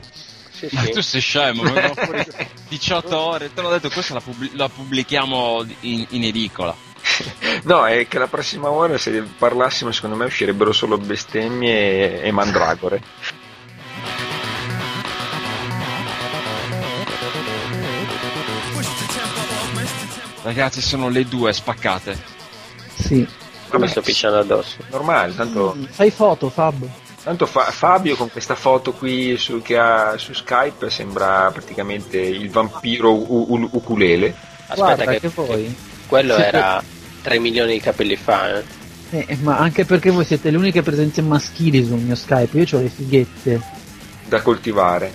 Sì, 0.50 0.68
Ma 0.72 0.82
tu 0.82 1.00
sì. 1.00 1.02
sei 1.10 1.20
scemo, 1.20 1.62
vengono 1.62 1.94
fuori 1.94 2.24
18 2.68 3.18
ore, 3.18 3.52
te 3.54 3.60
l'ho 3.60 3.70
detto, 3.70 3.88
questa 3.88 4.14
la, 4.14 4.20
pubblic- 4.20 4.54
la 4.56 4.68
pubblichiamo 4.68 5.64
in, 5.80 6.04
in 6.10 6.24
edicola. 6.24 6.74
No, 7.64 7.86
è 7.86 8.08
che 8.08 8.18
la 8.18 8.26
prossima 8.26 8.70
ora 8.70 8.96
se 8.98 9.22
parlassimo 9.38 9.92
secondo 9.92 10.16
me 10.16 10.24
uscirebbero 10.24 10.72
solo 10.72 10.98
bestemmie 10.98 12.20
e, 12.22 12.26
e 12.28 12.30
mandragore. 12.32 13.00
Ragazzi, 20.42 20.80
sono 20.80 21.08
le 21.08 21.24
due 21.24 21.52
spaccate. 21.52 22.18
Sì. 22.98 23.26
Come 23.68 23.86
sto 23.86 24.00
picciando 24.02 24.38
addosso. 24.38 24.76
Normale, 24.90 25.34
tanto, 25.34 25.76
Fai 25.88 26.10
foto, 26.10 26.50
Fab. 26.50 26.86
tanto 27.22 27.46
Fa- 27.46 27.70
Fabio 27.70 28.16
con 28.16 28.30
questa 28.30 28.54
foto 28.54 28.92
qui 28.92 29.36
su, 29.38 29.62
che 29.62 29.78
ha 29.78 30.16
su 30.18 30.32
Skype 30.34 30.90
sembra 30.90 31.50
praticamente 31.52 32.18
il 32.18 32.50
vampiro 32.50 33.12
u- 33.14 33.46
u- 33.48 33.68
ukulele. 33.72 34.34
Aspetta 34.66 34.74
Guarda 34.94 35.04
che, 35.06 35.20
che 35.20 35.28
voi. 35.28 35.74
quello 36.06 36.34
siete- 36.34 36.56
era 36.56 36.82
3 37.22 37.38
milioni 37.38 37.72
di 37.74 37.80
capelli 37.80 38.16
fa, 38.16 38.58
eh. 38.58 38.64
Eh, 39.10 39.38
ma 39.42 39.58
anche 39.58 39.84
perché 39.84 40.10
voi 40.10 40.24
siete 40.24 40.50
le 40.50 40.56
uniche 40.56 40.82
presenze 40.82 41.20
maschili 41.22 41.84
sul 41.84 41.98
mio 41.98 42.14
Skype, 42.14 42.58
io 42.58 42.66
ho 42.78 42.80
le 42.82 42.88
fighette. 42.88 43.60
da 44.26 44.40
coltivare. 44.42 45.12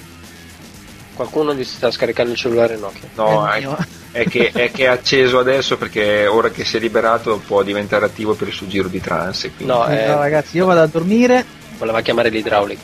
Qualcuno 1.18 1.56
gli 1.56 1.64
sta 1.64 1.90
scaricando 1.90 2.32
il 2.32 2.38
cellulare 2.38 2.78
Nokia. 2.78 3.10
No, 3.16 3.48
È 3.50 3.68
è, 4.12 4.24
che, 4.30 4.52
è 4.54 4.70
che 4.72 4.84
è 4.84 4.88
acceso 4.88 5.40
adesso 5.40 5.76
perché 5.76 6.28
ora 6.28 6.50
che 6.52 6.64
si 6.64 6.78
è 6.78 6.80
liberato 6.80 7.42
può 7.46 7.64
diventare 7.64 8.06
attivo 8.06 8.36
per 8.36 8.48
il 8.50 8.54
suo 8.54 8.68
giro 8.68 8.88
di 8.88 9.02
trance. 9.02 9.52
quindi- 9.52 9.74
No, 9.74 9.88
eh, 9.88 10.06
No, 10.06 10.20
ragazzi, 10.20 10.58
io 10.58 10.68
vado 10.68 10.82
a 10.82 10.86
dormire. 10.88 11.44
voleva 11.80 12.02
chiamare 12.02 12.30
l'idraulico. 12.30 12.82